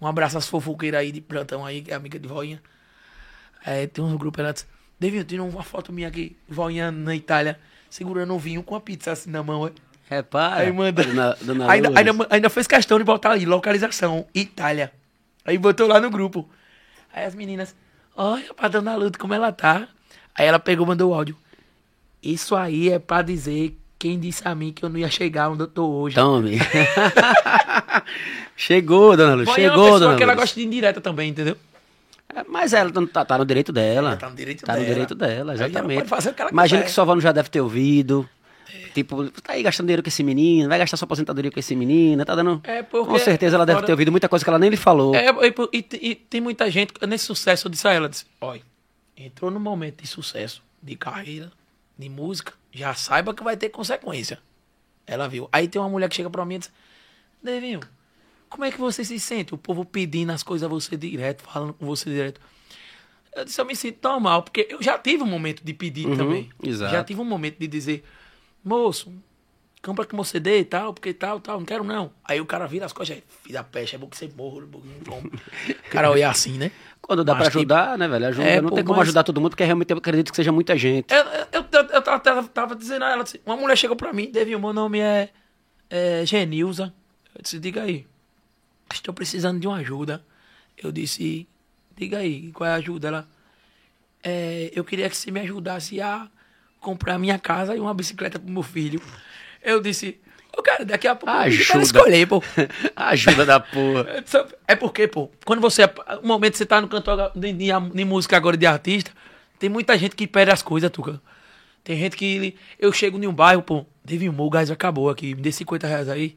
Um 0.00 0.08
abraço 0.08 0.36
às 0.36 0.48
fofoqueiras 0.48 1.00
aí 1.00 1.12
de 1.12 1.20
plantão 1.20 1.64
aí, 1.64 1.82
que 1.82 1.92
é 1.92 1.94
amiga 1.94 2.18
de 2.18 2.26
Voinha. 2.26 2.60
É, 3.64 3.86
tem 3.86 4.02
uns 4.02 4.16
grupos, 4.16 4.40
ela 4.40 4.52
disse, 4.52 4.66
Devinho, 4.98 5.24
tem 5.24 5.38
uma 5.38 5.62
foto 5.62 5.92
minha 5.92 6.08
aqui, 6.08 6.36
Voinha 6.48 6.90
na 6.90 7.14
Itália, 7.14 7.60
segurando 7.88 8.34
um 8.34 8.38
vinho 8.38 8.62
com 8.62 8.74
a 8.74 8.80
pizza 8.80 9.12
assim 9.12 9.30
na 9.30 9.42
mão. 9.42 9.68
é. 9.68 9.72
Repara. 10.10 10.56
Aí 10.62 10.72
manda. 10.72 11.04
Dona, 11.04 11.36
dona 11.40 11.70
Ainda, 11.70 11.88
Luz. 11.88 11.98
ainda, 11.98 12.26
ainda 12.30 12.50
fez 12.50 12.66
questão 12.66 12.98
de 12.98 13.04
botar 13.04 13.30
ali, 13.30 13.46
localização, 13.46 14.26
Itália. 14.34 14.90
Aí 15.44 15.56
botou 15.56 15.86
lá 15.86 16.00
no 16.00 16.10
grupo. 16.10 16.48
Aí 17.14 17.24
as 17.24 17.34
meninas, 17.34 17.74
olha 18.16 18.52
pra 18.52 18.66
dona 18.68 18.96
Luta 18.96 19.18
como 19.18 19.32
ela 19.34 19.52
tá. 19.52 19.86
Aí 20.34 20.46
ela 20.46 20.58
pegou 20.58 20.84
e 20.84 20.88
mandou 20.88 21.10
o 21.10 21.14
áudio. 21.14 21.36
Isso 22.22 22.56
aí 22.56 22.90
é 22.90 22.98
pra 22.98 23.22
dizer 23.22 23.78
quem 23.98 24.18
disse 24.18 24.46
a 24.46 24.54
mim 24.54 24.72
que 24.72 24.84
eu 24.84 24.88
não 24.88 24.98
ia 24.98 25.08
chegar 25.10 25.48
onde 25.48 25.62
eu 25.62 25.68
tô 25.68 25.86
hoje. 25.88 26.16
Tome. 26.16 26.58
chegou, 28.56 29.16
dona 29.16 29.34
Luz. 29.34 29.46
Voinha 29.48 29.68
é 29.68 29.70
uma 29.70 29.74
Chegou, 29.76 29.84
pessoa 29.84 30.00
dona 30.00 30.16
que 30.16 30.22
ela 30.22 30.32
Luz. 30.32 30.42
gosta 30.42 30.60
de 30.60 30.66
indireta 30.66 31.00
também, 31.00 31.30
entendeu? 31.30 31.56
É, 32.34 32.44
Mas 32.48 32.72
ela 32.72 32.90
tá, 32.92 33.00
tá- 33.12 33.24
tá 33.24 33.38
no 33.38 33.44
direito 33.44 33.72
dela. 33.72 34.10
Ela 34.10 34.16
tá 34.16 34.28
no 34.30 34.36
direito 34.36 34.64
Tá 34.64 34.72
no 34.72 34.78
dela. 34.80 34.88
direito 34.90 35.14
dela, 35.14 35.52
Aí 35.52 35.58
ela 35.58 35.66
exatamente. 35.68 36.06
Imagina 36.50 36.82
que 36.82 36.90
sua 36.90 37.02
avó 37.02 37.14
não 37.14 37.20
já 37.20 37.32
deve 37.32 37.48
ter 37.48 37.60
ouvido. 37.60 38.28
Tipo, 38.94 39.30
tá 39.30 39.52
aí 39.52 39.62
gastando 39.62 39.86
dinheiro 39.86 40.02
com 40.02 40.08
esse 40.08 40.22
menino, 40.22 40.68
vai 40.68 40.78
gastar 40.78 40.96
sua 40.96 41.04
aposentadoria 41.06 41.50
com 41.50 41.58
esse 41.60 41.74
menino, 41.76 42.24
tá 42.24 42.34
dando. 42.34 42.60
É, 42.64 42.82
porque 42.82 43.08
com 43.10 43.18
certeza 43.18 43.56
ela 43.56 43.64
deve 43.66 43.76
agora- 43.78 43.86
ter 43.86 43.92
ouvido 43.92 44.10
muita 44.10 44.28
coisa 44.28 44.44
que 44.44 44.48
ela 44.50 44.58
nem 44.58 44.70
lhe 44.70 44.76
falou. 44.76 45.14
É, 45.14 45.26
e, 45.72 45.78
e- 45.78 46.10
e 46.10 46.14
tem 46.14 46.40
muita 46.40 46.70
gente, 46.70 46.92
nesse 47.06 47.24
sucesso, 47.26 47.66
eu 47.66 47.70
disse 47.70 47.86
a 47.86 47.92
ela, 47.92 48.08
disse, 48.08 48.24
olha, 48.40 48.62
entrou 49.16 49.50
num 49.50 49.60
momento 49.60 50.02
de 50.02 50.08
sucesso, 50.08 50.62
de 50.82 50.96
carreira, 50.96 51.52
de 51.98 52.08
música, 52.08 52.52
já 52.72 52.94
saiba 52.94 53.32
que 53.34 53.42
vai 53.42 53.56
ter 53.56 53.68
consequência. 53.68 54.38
Ela 55.06 55.28
viu. 55.28 55.48
Aí 55.52 55.68
tem 55.68 55.80
uma 55.80 55.88
mulher 55.88 56.08
que 56.08 56.16
chega 56.16 56.30
pra 56.30 56.44
mim 56.44 56.56
e 56.56 56.58
diz, 56.58 56.72
Devinho, 57.42 57.80
como 58.48 58.64
é 58.64 58.70
que 58.70 58.78
você 58.78 59.04
se 59.04 59.18
sente? 59.20 59.54
O 59.54 59.58
povo 59.58 59.84
pedindo 59.84 60.30
as 60.32 60.42
coisas 60.42 60.64
a 60.66 60.68
você 60.68 60.96
direto, 60.96 61.42
falando 61.42 61.72
com 61.74 61.86
você 61.86 62.08
direto. 62.10 62.40
Eu 63.34 63.44
disse, 63.44 63.60
eu 63.60 63.64
me 63.64 63.76
sinto 63.76 63.98
tão 63.98 64.18
mal, 64.18 64.42
porque 64.42 64.66
eu 64.70 64.82
já 64.82 64.98
tive 64.98 65.22
um 65.22 65.26
momento 65.26 65.62
de 65.62 65.72
pedir 65.72 66.06
Uhum, 66.06 66.16
também. 66.16 66.50
exato. 66.62 66.92
Já 66.92 67.04
tive 67.04 67.20
um 67.20 67.24
momento 67.24 67.58
de 67.58 67.66
dizer, 67.68 68.04
moço, 68.64 69.12
compra 69.82 70.04
com 70.04 70.16
você 70.16 70.32
CD 70.32 70.60
e 70.60 70.64
tal, 70.64 70.92
porque 70.92 71.12
tal, 71.14 71.40
tal, 71.40 71.58
não 71.58 71.66
quero 71.66 71.82
não. 71.84 72.12
Aí 72.24 72.40
o 72.40 72.46
cara 72.46 72.66
vira 72.66 72.86
as 72.86 72.92
costas, 72.92 73.22
filho 73.42 73.54
da 73.54 73.64
peste, 73.64 73.96
é 73.96 73.98
bom 73.98 74.06
que 74.08 74.16
você 74.16 74.28
morra. 74.36 74.64
O 74.64 75.90
cara 75.90 76.10
olha 76.10 76.28
assim, 76.28 76.58
né? 76.58 76.70
Quando 77.00 77.24
dá 77.24 77.34
Mas 77.34 77.42
pra 77.44 77.50
que- 77.52 77.58
ajudar, 77.58 77.98
né, 77.98 78.06
velho? 78.06 78.26
Ajuda. 78.28 78.46
É, 78.48 78.60
não 78.60 78.68
pô, 78.68 78.74
tem 78.76 78.84
como 78.84 78.98
mas- 78.98 79.08
ajudar 79.08 79.24
todo 79.24 79.40
mundo, 79.40 79.50
porque 79.50 79.64
realmente 79.64 79.90
eu 79.90 79.96
acredito 79.98 80.30
que 80.30 80.36
seja 80.36 80.52
muita 80.52 80.76
gente. 80.76 81.12
Eu, 81.12 81.24
eu, 81.24 81.64
eu, 81.72 81.82
eu 81.88 82.02
tava, 82.02 82.20
tava- 82.20 82.48
tava 82.48 82.76
dizendo 82.76 83.04
a 83.04 83.10
ela, 83.10 83.22
assim, 83.22 83.38
uma 83.44 83.56
mulher 83.56 83.76
chegou 83.76 83.96
pra 83.96 84.12
mim, 84.12 84.30
Devinho, 84.30 84.60
meu 84.60 84.72
nome 84.72 85.00
é, 85.00 85.30
é 85.88 86.24
Genilza. 86.26 86.92
Eu 87.34 87.42
disse, 87.42 87.58
diga 87.58 87.82
aí, 87.82 88.06
estou 88.92 89.14
precisando 89.14 89.58
de 89.58 89.66
uma 89.66 89.76
ajuda. 89.78 90.22
Eu 90.76 90.92
disse, 90.92 91.48
diga 91.96 92.18
aí, 92.18 92.52
qual 92.52 92.68
é 92.68 92.72
a 92.72 92.76
ajuda? 92.76 93.08
Ela, 93.08 93.28
é, 94.22 94.70
eu 94.74 94.84
queria 94.84 95.08
que 95.08 95.16
você 95.16 95.30
me 95.30 95.40
ajudasse 95.40 96.00
a 96.00 96.28
comprar 96.80 97.18
minha 97.18 97.38
casa 97.38 97.76
e 97.76 97.80
uma 97.80 97.94
bicicleta 97.94 98.38
pro 98.38 98.50
meu 98.50 98.62
filho. 98.62 99.00
Eu 99.62 99.80
disse, 99.80 100.18
ô 100.56 100.62
cara, 100.62 100.84
daqui 100.84 101.06
a 101.06 101.14
pouco 101.14 101.30
eu 101.34 101.40
Ajuda. 101.40 101.64
quero 101.66 101.82
escolher, 101.82 102.26
pô. 102.26 102.42
Ajuda 102.96 103.44
da 103.46 103.60
porra. 103.60 104.24
É 104.66 104.74
porque, 104.74 105.06
pô, 105.06 105.30
quando 105.44 105.60
você. 105.60 105.82
No 106.22 106.28
momento 106.28 106.52
que 106.52 106.58
você 106.58 106.66
tá 106.66 106.80
no 106.80 106.88
cantor 106.88 107.32
de, 107.34 107.52
de, 107.52 107.66
de 107.94 108.04
música 108.04 108.36
agora 108.36 108.56
de 108.56 108.66
artista, 108.66 109.10
tem 109.58 109.68
muita 109.68 109.96
gente 109.98 110.16
que 110.16 110.26
perde 110.26 110.52
as 110.52 110.62
coisas, 110.62 110.90
Tuca. 110.90 111.20
Tem 111.84 111.98
gente 111.98 112.16
que. 112.16 112.56
Eu 112.78 112.92
chego 112.92 113.18
em 113.22 113.26
um 113.26 113.32
bairro, 113.32 113.62
pô, 113.62 113.84
teve 114.06 114.28
um 114.28 114.40
o 114.40 114.50
gás 114.50 114.70
acabou 114.70 115.10
aqui, 115.10 115.34
me 115.34 115.42
dê 115.42 115.50
50 115.52 115.86
reais 115.86 116.08
aí. 116.08 116.36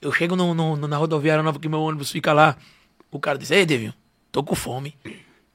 Eu 0.00 0.12
chego 0.12 0.36
no- 0.36 0.54
no- 0.54 0.76
na 0.76 0.96
rodoviária 0.96 1.42
nova 1.42 1.58
que 1.58 1.68
meu 1.68 1.80
ônibus 1.80 2.10
fica 2.10 2.32
lá. 2.32 2.56
O 3.10 3.18
cara 3.18 3.38
diz, 3.38 3.50
ei, 3.50 3.64
Devinho, 3.66 3.94
tô 4.30 4.42
com 4.42 4.54
fome. 4.54 4.94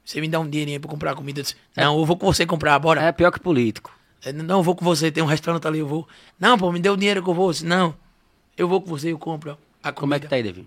Você 0.04 0.20
me 0.20 0.28
dá 0.28 0.40
um 0.40 0.48
dinheirinho 0.48 0.80
pra 0.80 0.90
comprar 0.90 1.14
comida? 1.14 1.40
Eu 1.40 1.42
disse, 1.44 1.56
não, 1.76 1.98
eu 1.98 2.04
vou 2.04 2.16
com 2.16 2.26
você 2.26 2.44
comprar, 2.44 2.78
bora. 2.78 3.00
É 3.02 3.12
pior 3.12 3.30
que 3.30 3.40
político. 3.40 3.92
É, 4.24 4.32
Não, 4.32 4.58
eu 4.58 4.62
vou 4.62 4.74
com 4.76 4.84
você, 4.84 5.10
tem 5.10 5.22
um 5.22 5.26
restaurante 5.26 5.66
ali, 5.66 5.80
eu 5.80 5.86
vou. 5.86 6.06
Não, 6.38 6.56
pô, 6.56 6.70
me 6.70 6.78
dê 6.78 6.88
o 6.88 6.96
dinheiro 6.96 7.22
que 7.22 7.28
eu 7.28 7.34
vou. 7.34 7.48
Eu 7.48 7.52
disse, 7.52 7.64
não, 7.66 7.94
eu 8.56 8.68
vou 8.68 8.80
com 8.80 8.88
você, 8.88 9.12
eu 9.12 9.18
compro 9.18 9.58
a 9.82 9.90
comida. 9.92 10.00
Como 10.00 10.14
é 10.14 10.20
que 10.20 10.26
tá 10.28 10.36
aí, 10.36 10.42
Davi? 10.42 10.66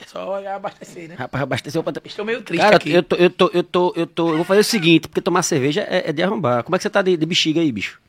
É 0.00 0.06
só 0.06 0.44
abastecer, 0.46 1.08
né? 1.08 1.14
Rapaz, 1.16 1.42
abasteceu 1.42 1.82
pra... 1.82 1.92
Estou 2.04 2.24
meio 2.24 2.42
triste 2.42 2.62
Cara, 2.62 2.76
aqui. 2.76 2.90
eu 2.92 3.02
tô, 3.02 3.16
eu 3.16 3.30
tô, 3.30 3.50
eu 3.52 3.62
tô, 3.62 3.92
eu 3.96 4.06
tô... 4.06 4.28
Eu 4.30 4.36
vou 4.36 4.44
fazer 4.44 4.60
o 4.60 4.64
seguinte, 4.64 5.06
porque 5.08 5.20
tomar 5.20 5.42
cerveja 5.42 5.82
é, 5.82 6.10
é 6.10 6.12
de 6.12 6.22
arrombar. 6.22 6.64
Como 6.64 6.74
é 6.74 6.78
que 6.78 6.82
você 6.82 6.90
tá 6.90 7.02
de, 7.02 7.16
de 7.16 7.26
bexiga 7.26 7.60
aí, 7.60 7.70
bicho? 7.70 8.00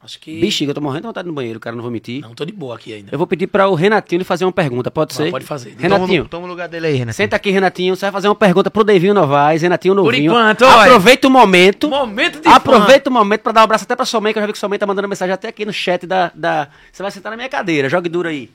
Acho 0.00 0.20
que. 0.20 0.40
Bexiga, 0.40 0.70
eu 0.70 0.74
tô 0.74 0.80
morrendo 0.80 1.02
de 1.02 1.06
vontade 1.08 1.26
no 1.26 1.34
banheiro, 1.34 1.58
cara, 1.58 1.74
não 1.74 1.82
vou 1.82 1.90
mentir. 1.90 2.20
Não, 2.22 2.32
tô 2.32 2.44
de 2.44 2.52
boa 2.52 2.76
aqui 2.76 2.92
ainda. 2.94 3.08
Eu 3.10 3.18
vou 3.18 3.26
pedir 3.26 3.48
para 3.48 3.66
o 3.68 3.74
Renatinho 3.74 4.20
lhe 4.20 4.24
fazer 4.24 4.44
uma 4.44 4.52
pergunta, 4.52 4.90
pode 4.92 5.12
Ah, 5.12 5.16
ser? 5.16 5.30
pode 5.32 5.44
fazer. 5.44 5.74
Renatinho, 5.76 6.22
Toma, 6.22 6.28
toma 6.28 6.46
o 6.46 6.48
lugar 6.48 6.68
dele 6.68 6.86
aí, 6.86 6.94
Renato. 6.94 7.16
senta 7.16 7.34
aqui, 7.34 7.50
Renatinho. 7.50 7.96
Você 7.96 8.02
vai 8.06 8.12
fazer 8.12 8.28
uma 8.28 8.34
pergunta 8.36 8.70
pro 8.70 8.84
Devinho 8.84 9.12
Novaes, 9.12 9.60
Renatinho 9.62 9.94
Novinho. 9.94 10.30
enquanto, 10.30 10.62
olha. 10.64 10.82
Aproveita 10.84 11.26
o 11.26 11.30
momento. 11.30 11.88
Momento 11.90 12.40
de 12.40 12.46
Aproveita 12.48 13.10
o 13.10 13.12
momento 13.12 13.40
para 13.40 13.52
dar 13.52 13.60
um 13.62 13.64
abraço 13.64 13.84
até 13.84 13.96
pra 13.96 14.04
sua 14.04 14.20
mãe, 14.20 14.32
que 14.32 14.38
eu 14.38 14.42
já 14.42 14.46
vi 14.46 14.52
que 14.52 14.58
sua 14.58 14.68
mãe 14.68 14.78
tá 14.78 14.86
mandando 14.86 15.08
mensagem 15.08 15.32
até 15.34 15.48
aqui 15.48 15.64
no 15.64 15.72
chat 15.72 16.06
da. 16.06 16.30
da... 16.32 16.68
Você 16.92 17.02
vai 17.02 17.10
sentar 17.10 17.30
na 17.30 17.36
minha 17.36 17.48
cadeira, 17.48 17.88
jogue 17.88 18.08
duro 18.08 18.28
aí. 18.28 18.48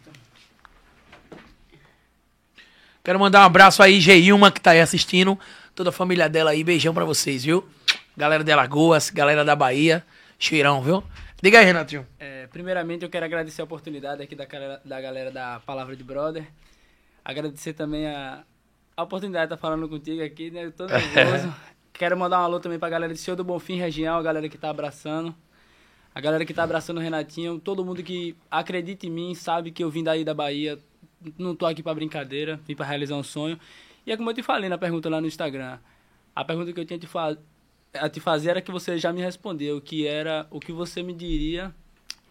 Quero 3.03 3.19
mandar 3.19 3.41
um 3.41 3.45
abraço 3.45 3.83
aí, 3.83 3.99
Geilma, 3.99 4.49
que 4.49 4.61
tá 4.61 4.71
aí 4.71 4.79
assistindo. 4.79 5.37
Toda 5.75 5.89
a 5.89 5.93
família 5.93 6.29
dela 6.29 6.51
aí, 6.51 6.63
beijão 6.63 6.93
pra 6.93 7.03
vocês, 7.03 7.43
viu? 7.43 7.67
Galera 8.15 8.43
de 8.43 8.51
Alagoas, 8.51 9.09
galera 9.09 9.43
da 9.43 9.55
Bahia, 9.55 10.03
cheirão, 10.39 10.81
viu? 10.81 11.03
Diga 11.43 11.59
aí, 11.59 11.65
Renatinho. 11.65 12.07
É, 12.17 12.47
primeiramente, 12.47 13.03
eu 13.03 13.09
quero 13.09 13.25
agradecer 13.25 13.59
a 13.59 13.65
oportunidade 13.65 14.21
aqui 14.23 14.33
da, 14.33 14.45
galera- 14.45 14.81
da 14.85 15.01
galera 15.01 15.29
da 15.29 15.59
Palavra 15.65 15.93
de 15.93 16.01
Brother. 16.01 16.47
Agradecer 17.25 17.73
também 17.73 18.07
a, 18.07 18.45
a 18.95 19.03
oportunidade 19.03 19.47
de 19.49 19.53
estar 19.53 19.57
falando 19.61 19.89
contigo 19.89 20.23
aqui, 20.23 20.49
né? 20.49 20.63
Eu 20.63 20.71
tô 20.71 20.85
nervoso. 20.85 21.53
quero 21.91 22.17
mandar 22.17 22.39
um 22.39 22.43
alô 22.43 22.61
também 22.61 22.79
pra 22.79 22.87
galera 22.87 23.11
de 23.13 23.19
Senhor 23.19 23.35
do 23.35 23.43
Bonfim 23.43 23.75
região, 23.75 24.17
a 24.17 24.23
galera 24.23 24.47
que 24.47 24.57
tá 24.57 24.69
abraçando. 24.69 25.35
A 26.15 26.21
galera 26.21 26.45
que 26.45 26.53
tá 26.53 26.63
abraçando 26.63 26.99
o 26.99 27.01
Renatinho, 27.01 27.59
todo 27.59 27.83
mundo 27.83 28.01
que 28.03 28.37
acredita 28.49 29.05
em 29.05 29.09
mim, 29.09 29.35
sabe 29.35 29.69
que 29.69 29.83
eu 29.83 29.89
vim 29.89 30.01
daí 30.01 30.23
da 30.23 30.33
Bahia. 30.33 30.79
Não 31.37 31.53
tô 31.53 31.65
aqui 31.65 31.83
pra 31.83 31.93
brincadeira, 31.93 32.57
vim 32.65 32.73
pra 32.75 32.85
realizar 32.85 33.15
um 33.15 33.23
sonho. 33.23 33.59
E 34.05 34.13
é 34.13 34.15
como 34.15 34.29
eu 34.29 34.33
te 34.33 34.41
falei 34.43 34.69
na 34.69 34.77
pergunta 34.77 35.09
lá 35.09 35.19
no 35.19 35.27
Instagram. 35.27 35.77
A 36.33 36.45
pergunta 36.45 36.71
que 36.71 36.79
eu 36.79 36.85
tinha 36.85 36.97
te 36.99 37.07
fa- 37.07 37.35
a 37.93 38.09
te 38.09 38.19
fazer 38.19 38.49
era 38.51 38.61
que 38.61 38.71
você 38.71 38.97
já 38.97 39.11
me 39.13 39.21
respondeu, 39.21 39.79
que 39.81 40.05
era 40.07 40.47
o 40.51 40.59
que 40.59 40.71
você 40.71 41.01
me 41.03 41.13
diria, 41.13 41.73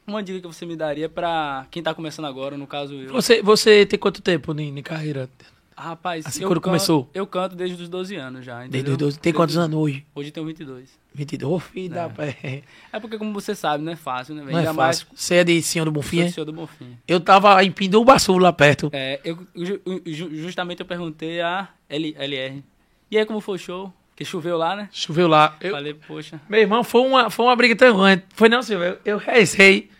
uma 0.07 0.23
dica 0.23 0.41
que 0.41 0.47
você 0.47 0.67
me 0.67 0.77
daria 0.77 1.09
pra 1.09 1.67
quem 1.71 1.83
tá 1.83 1.95
começando 1.95 2.25
agora, 2.27 2.57
no 2.57 2.67
caso 2.67 2.95
eu. 2.95 3.13
Você, 3.13 3.41
você 3.43 3.87
tem 3.87 3.99
quanto 3.99 4.21
tempo 4.23 4.53
de, 4.55 4.71
de 4.71 4.83
carreira? 4.83 5.29
Rapaz, 5.75 6.27
Assim, 6.27 6.43
eu 6.43 6.49
quando 6.49 6.59
canto- 6.61 6.65
começou? 6.65 7.09
Eu 7.15 7.27
canto 7.27 7.57
desde 7.57 7.83
os 7.83 7.89
12 7.89 8.15
anos 8.15 8.45
já, 8.45 8.59
Desde 8.59 8.77
entendeu? 8.79 8.93
os 8.93 8.99
12. 8.99 9.19
Tem 9.21 9.33
quantos 9.33 9.55
Desde- 9.57 9.73
anos 9.75 9.83
hoje? 9.85 10.07
Hoje 10.15 10.29
eu 10.29 10.33
tenho 10.33 10.47
22. 10.47 10.91
22. 11.15 11.51
Ô, 11.53 11.59
filho 11.59 11.95
da 11.95 12.09
pé. 12.11 12.63
É 12.93 13.01
porque, 13.01 13.17
como 13.17 13.33
você 13.33 13.55
sabe, 13.55 13.83
não 13.83 13.91
é 13.93 13.97
fácil, 13.97 14.35
né? 14.35 14.43
velho? 14.45 14.53
Não 14.63 14.71
é 14.71 14.75
fácil. 14.75 15.07
Você 15.15 15.37
é 15.37 15.45
de 15.45 15.61
Senhor 15.63 15.85
do 15.87 15.91
mais 15.91 16.05
Bonfim, 16.05 16.21
é? 16.21 16.29
Senhor 16.31 16.45
do 16.45 16.53
Bonfim. 16.53 16.97
Eu 17.09 17.21
tava 17.21 17.65
em 17.65 17.73
Pindubaçu, 17.73 18.37
lá 18.39 18.53
perto. 18.53 18.91
É, 18.93 19.19
eu, 19.25 19.39
ju- 19.57 19.81
ju- 20.07 20.35
justamente 20.37 20.81
eu 20.81 20.87
perguntei 20.87 21.41
a 21.41 21.69
L- 21.89 22.15
LR. 22.19 22.63
E 23.11 23.19
aí, 23.19 23.25
como 23.27 23.41
foi 23.41 23.57
o 23.57 23.59
show? 23.59 23.93
Que 24.25 24.31
choveu 24.31 24.57
lá, 24.57 24.77
né? 24.77 24.89
Choveu 24.93 25.27
lá. 25.29 25.57
Eu, 25.61 25.73
Falei, 25.73 25.95
poxa. 25.95 26.41
Meu 26.49 26.61
irmão, 26.61 26.83
foi 26.85 27.01
uma, 27.03 27.29
foi 27.31 27.45
uma 27.47 27.57
briga 27.57 27.75
tão 27.77 27.97
grande. 27.97 28.23
Foi 28.35 28.49
não, 28.49 28.63
Silvio. 28.63 28.87
Eu, 28.89 28.99
eu 29.05 29.19
rezei. 29.19 29.91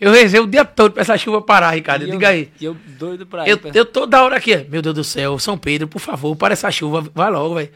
Eu 0.00 0.10
rezei 0.10 0.40
o 0.40 0.46
dia 0.46 0.64
todo 0.64 0.92
pra 0.92 1.02
essa 1.02 1.16
chuva 1.16 1.40
parar, 1.40 1.70
Ricardo. 1.70 2.02
E 2.04 2.08
eu- 2.08 2.12
Diga 2.12 2.28
aí. 2.28 2.50
E 2.60 2.64
eu 2.64 2.74
doido 2.98 3.24
pra 3.24 3.46
Eu, 3.48 3.54
ir. 3.56 3.58
pra- 3.60 3.70
eu 3.72 3.84
toda 3.86 4.22
hora 4.24 4.36
aqui. 4.36 4.56
Meu 4.68 4.82
Deus 4.82 4.94
do 4.96 5.04
céu, 5.04 5.38
São 5.38 5.56
Pedro, 5.56 5.86
por 5.86 6.00
favor, 6.00 6.34
para 6.34 6.52
essa 6.54 6.70
chuva. 6.72 7.02
Vai 7.14 7.30
logo, 7.30 7.54
velho. 7.54 7.70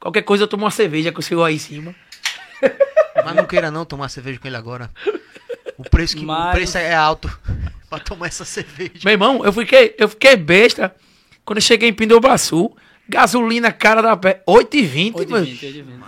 Qualquer 0.00 0.22
coisa 0.22 0.44
eu 0.44 0.48
tomo 0.48 0.64
uma 0.64 0.70
cerveja 0.70 1.12
com 1.12 1.20
o 1.20 1.22
senhor 1.22 1.44
aí 1.44 1.54
em 1.54 1.58
cima. 1.58 1.94
Mas 3.24 3.34
não 3.36 3.44
queira 3.46 3.70
não 3.70 3.84
tomar 3.84 4.08
cerveja 4.08 4.38
com 4.40 4.48
ele 4.48 4.56
agora. 4.56 4.90
O 5.78 5.84
preço, 5.88 6.16
que, 6.16 6.24
o 6.24 6.26
Mas- 6.26 6.54
preço 6.54 6.76
é 6.78 6.92
alto 6.94 7.30
pra 7.88 7.98
tomar 8.00 8.26
essa 8.26 8.44
cerveja. 8.44 8.92
Meu 9.04 9.12
irmão, 9.12 9.44
eu 9.44 9.52
fiquei, 9.52 9.94
eu 9.98 10.08
fiquei 10.08 10.36
besta 10.36 10.94
quando 11.44 11.58
eu 11.58 11.62
cheguei 11.62 11.88
em 11.88 11.92
Pindobaçu. 11.92 12.74
Gasolina 13.10 13.72
cara 13.72 14.00
da 14.00 14.16
pé. 14.16 14.42
8,20, 14.46 15.14
Hoje 15.16 15.26
de 15.26 15.32
meu. 15.32 15.44
20, 15.44 15.66
hoje 15.66 15.72
de 15.72 15.82
20. 15.82 16.00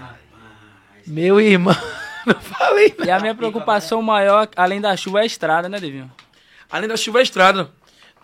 Meu 1.07 1.41
irmão. 1.41 1.75
Não 2.25 2.41
falei 2.41 2.95
E 3.05 3.11
a 3.11 3.19
minha 3.19 3.35
preocupação 3.35 4.01
maior, 4.01 4.49
além 4.55 4.81
da 4.81 4.97
chuva, 4.97 5.19
é 5.19 5.23
a 5.23 5.27
estrada, 5.27 5.69
né, 5.69 5.81
Devinho? 5.81 6.09
Além 6.71 6.89
da 6.89 6.97
chuva, 6.97 7.19
a 7.19 7.23
estrada. 7.23 7.69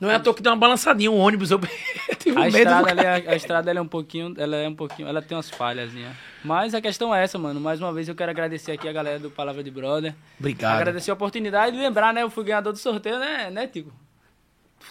Não 0.00 0.08
é 0.08 0.14
à 0.14 0.20
toa 0.20 0.32
que 0.32 0.40
deu 0.40 0.52
uma 0.52 0.58
balançadinha, 0.58 1.10
um 1.10 1.18
ônibus. 1.18 1.50
Eu 1.50 1.58
tive 2.16 2.38
A 2.38 2.42
medo. 2.44 2.56
estrada, 2.56 2.90
ali, 2.90 3.02
cara. 3.02 3.24
a, 3.28 3.32
a 3.32 3.34
estrada 3.34 3.68
ela 3.68 3.80
é 3.80 3.82
um 3.82 3.88
pouquinho, 3.88 4.32
ela 4.38 4.54
é 4.54 4.68
um 4.68 4.74
pouquinho, 4.76 5.08
ela 5.08 5.20
tem 5.20 5.36
umas 5.36 5.50
falhas, 5.50 5.90
Mas 6.44 6.72
a 6.72 6.80
questão 6.80 7.12
é 7.12 7.24
essa, 7.24 7.36
mano. 7.36 7.58
Mais 7.60 7.80
uma 7.80 7.92
vez 7.92 8.08
eu 8.08 8.14
quero 8.14 8.30
agradecer 8.30 8.70
aqui 8.70 8.88
a 8.88 8.92
galera 8.92 9.18
do 9.18 9.28
Palavra 9.28 9.64
de 9.64 9.72
Brother. 9.72 10.14
Obrigado. 10.38 10.76
Agradecer 10.76 11.10
a 11.10 11.14
oportunidade 11.14 11.76
e 11.76 11.80
lembrar, 11.80 12.14
né? 12.14 12.22
Eu 12.22 12.30
fui 12.30 12.44
ganhador 12.44 12.72
do 12.72 12.78
sorteio, 12.78 13.18
né, 13.18 13.50
né, 13.50 13.66
Tico? 13.66 13.92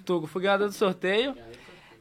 Tuco, 0.04 0.28
fui 0.28 0.42
ganhador 0.42 0.68
do 0.68 0.74
sorteio. 0.74 1.34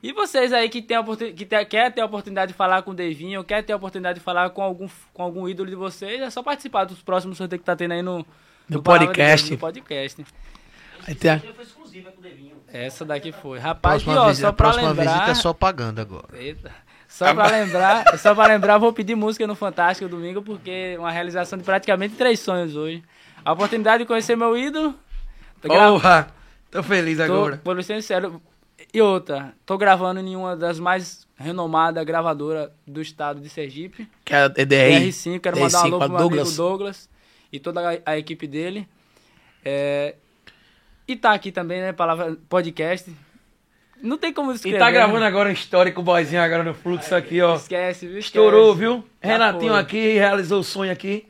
E 0.08 0.12
vocês 0.12 0.52
aí 0.52 0.68
que, 0.68 0.80
tem 0.80 0.96
que 1.34 1.44
te- 1.44 1.64
quer 1.64 1.90
ter 1.92 2.00
a 2.00 2.04
oportunidade 2.06 2.52
de 2.52 2.56
falar 2.56 2.82
com 2.82 2.92
o 2.92 2.94
Devinho, 2.94 3.42
quer 3.42 3.62
ter 3.64 3.72
a 3.72 3.76
oportunidade 3.76 4.18
de 4.20 4.24
falar 4.24 4.50
com 4.50 4.62
algum, 4.62 4.88
com 5.12 5.22
algum 5.22 5.48
ídolo 5.48 5.68
de 5.68 5.74
vocês, 5.74 6.20
é 6.20 6.30
só 6.30 6.42
participar 6.42 6.84
dos 6.84 7.02
próximos 7.02 7.36
sorteios 7.38 7.60
que 7.60 7.66
tá 7.66 7.74
tendo 7.74 7.92
aí 7.92 8.02
no, 8.02 8.24
No 8.68 8.82
podcast. 8.82 9.50
No 9.50 9.58
podcast. 9.58 10.24
Aí 11.08 11.14
tem 11.14 11.30
a- 11.32 11.40
Essa 12.72 13.04
daqui 13.04 13.32
foi. 13.32 13.58
Rapaz, 13.58 14.02
Próxima, 14.02 14.14
e, 14.14 14.18
ó, 14.18 14.28
visi- 14.28 14.40
só 14.42 14.48
a 14.48 14.52
pra 14.52 14.66
próxima 14.68 14.88
lembrar... 14.90 15.12
visita 15.12 15.30
é 15.30 15.34
só 15.34 15.52
pagando 15.52 16.00
agora. 16.00 16.26
Eita. 16.34 16.70
Só 17.08 17.32
pra 17.34 17.46
lembrar, 17.48 18.04
só 18.18 18.34
pra 18.34 18.46
lembrar, 18.46 18.78
vou 18.78 18.92
pedir 18.92 19.14
música 19.14 19.46
no 19.46 19.54
Fantástico 19.54 20.08
domingo, 20.08 20.42
porque 20.42 20.70
é 20.94 20.98
uma 20.98 21.10
realização 21.10 21.58
de 21.58 21.64
praticamente 21.64 22.14
três 22.16 22.40
sonhos 22.40 22.76
hoje. 22.76 23.02
A 23.44 23.52
oportunidade 23.52 24.04
de 24.04 24.06
conhecer 24.06 24.36
meu 24.36 24.56
ídolo. 24.56 24.94
Tô, 25.62 25.68
Porra, 25.68 26.28
tô 26.70 26.82
feliz 26.82 27.16
tô, 27.18 27.24
agora. 27.24 27.60
vou 27.64 27.82
ser 27.82 27.94
sincero. 28.02 28.40
E 28.96 29.00
outra, 29.02 29.52
tô 29.66 29.76
gravando 29.76 30.20
em 30.20 30.34
uma 30.34 30.56
das 30.56 30.80
mais 30.80 31.28
renomadas 31.36 32.02
gravadoras 32.02 32.70
do 32.86 33.02
estado 33.02 33.42
de 33.42 33.50
Sergipe. 33.50 34.08
Que 34.24 34.32
é 34.34 34.38
a 34.38 34.46
EDR. 34.46 35.06
R5, 35.06 35.38
quero 35.38 35.60
mandar 35.60 35.80
um 35.80 35.82
R5 35.82 35.84
alô 35.84 35.98
pro 35.98 36.08
meu 36.08 36.16
amigo 36.16 36.28
Douglas. 36.30 36.56
Douglas 36.56 37.08
e 37.52 37.60
toda 37.60 37.90
a, 37.92 37.98
a 38.06 38.16
equipe 38.16 38.46
dele. 38.46 38.88
É, 39.62 40.14
e 41.06 41.14
tá 41.14 41.32
aqui 41.34 41.52
também, 41.52 41.82
né, 41.82 41.92
palavra 41.92 42.38
podcast. 42.48 43.14
Não 44.02 44.16
tem 44.16 44.32
como 44.32 44.50
E 44.50 44.54
escrever. 44.54 44.78
tá 44.78 44.90
gravando 44.90 45.20
né? 45.20 45.26
agora 45.26 45.50
um 45.50 45.52
histórico, 45.52 46.00
o 46.00 46.02
boyzinho 46.02 46.40
agora 46.40 46.64
no 46.64 46.72
fluxo 46.72 47.14
aqui, 47.14 47.42
ó. 47.42 47.54
Esquece, 47.54 48.06
viu? 48.06 48.18
Estourou, 48.18 48.74
viu? 48.74 49.04
Já 49.22 49.28
Renatinho 49.30 49.72
foi. 49.72 49.80
aqui 49.82 50.14
realizou 50.14 50.60
o 50.60 50.64
sonho 50.64 50.90
aqui. 50.90 51.28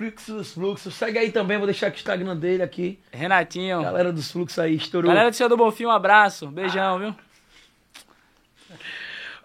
Fluxo 0.00 0.32
dos 0.32 0.54
fluxos. 0.54 0.94
Segue 0.94 1.18
aí 1.18 1.30
também, 1.30 1.58
vou 1.58 1.66
deixar 1.66 1.88
aqui 1.88 1.98
o 1.98 2.00
Instagram 2.00 2.34
dele 2.34 2.62
aqui. 2.62 2.98
Renatinho. 3.12 3.82
Galera 3.82 4.10
dos 4.10 4.30
fluxos 4.30 4.58
aí, 4.58 4.74
estourou. 4.76 5.10
Galera 5.10 5.30
do 5.30 5.36
Senhor 5.36 5.50
do 5.50 5.58
Bonfim, 5.58 5.84
um 5.84 5.90
abraço. 5.90 6.46
Beijão, 6.46 6.98
viu? 6.98 7.14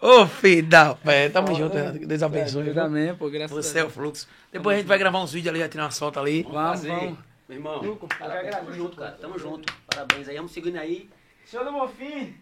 Ô, 0.02 0.26
filho 0.26 0.66
da 0.66 0.96
pé. 0.96 1.28
Tamo 1.28 1.54
junto, 1.54 1.76
Renato. 1.76 2.00
que 2.00 2.06
Deus 2.06 2.24
abençoe. 2.24 2.70
Eu 2.70 2.74
também, 2.74 3.14
pô, 3.16 3.30
graças 3.30 3.52
Você 3.52 3.80
é 3.80 3.82
a 3.82 3.84
o 3.84 3.88
Deus. 3.88 3.94
fluxo. 3.96 4.28
Depois 4.50 4.76
a 4.76 4.80
gente 4.80 4.88
vai 4.88 4.98
gravar 4.98 5.22
uns 5.22 5.34
vídeos 5.34 5.50
ali, 5.50 5.60
vai 5.60 5.68
tirar 5.68 5.84
uma 5.84 5.92
solta 5.92 6.22
ali. 6.22 6.44
Vamos, 6.44 6.86
vamos. 6.86 7.18
Meu 7.50 7.58
irmão, 7.58 7.98
parabéns, 8.18 8.56
tamo 8.56 8.74
junto, 8.74 8.96
cara. 8.96 9.12
Tamo 9.12 9.38
junto. 9.38 9.74
Parabéns 9.88 10.30
aí, 10.30 10.38
vamos 10.38 10.54
seguindo 10.54 10.78
aí. 10.78 11.10
Senhor 11.44 11.66
do 11.66 11.74
Bonfim, 11.74 12.34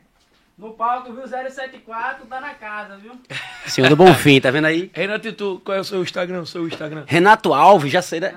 no 0.58 0.72
palco, 0.72 1.12
viu? 1.14 1.28
074, 1.28 2.26
tá 2.28 2.40
na 2.40 2.54
casa, 2.54 2.98
viu? 2.98 3.14
Senhor 3.68 3.90
do 3.90 3.96
Bonfim, 3.96 4.40
tá 4.40 4.52
vendo 4.52 4.66
aí? 4.66 4.92
Renato, 4.94 5.28
e 5.28 5.32
tu, 5.32 5.62
qual 5.64 5.78
é 5.78 5.82
o 5.82 5.84
seu 5.84 6.02
Instagram? 6.02 6.42
O 6.42 6.46
seu 6.46 6.68
Instagram? 6.68 7.04
Renato 7.08 7.54
Alves, 7.54 7.92
já 7.92 8.02
sei, 8.02 8.20
né? 8.20 8.36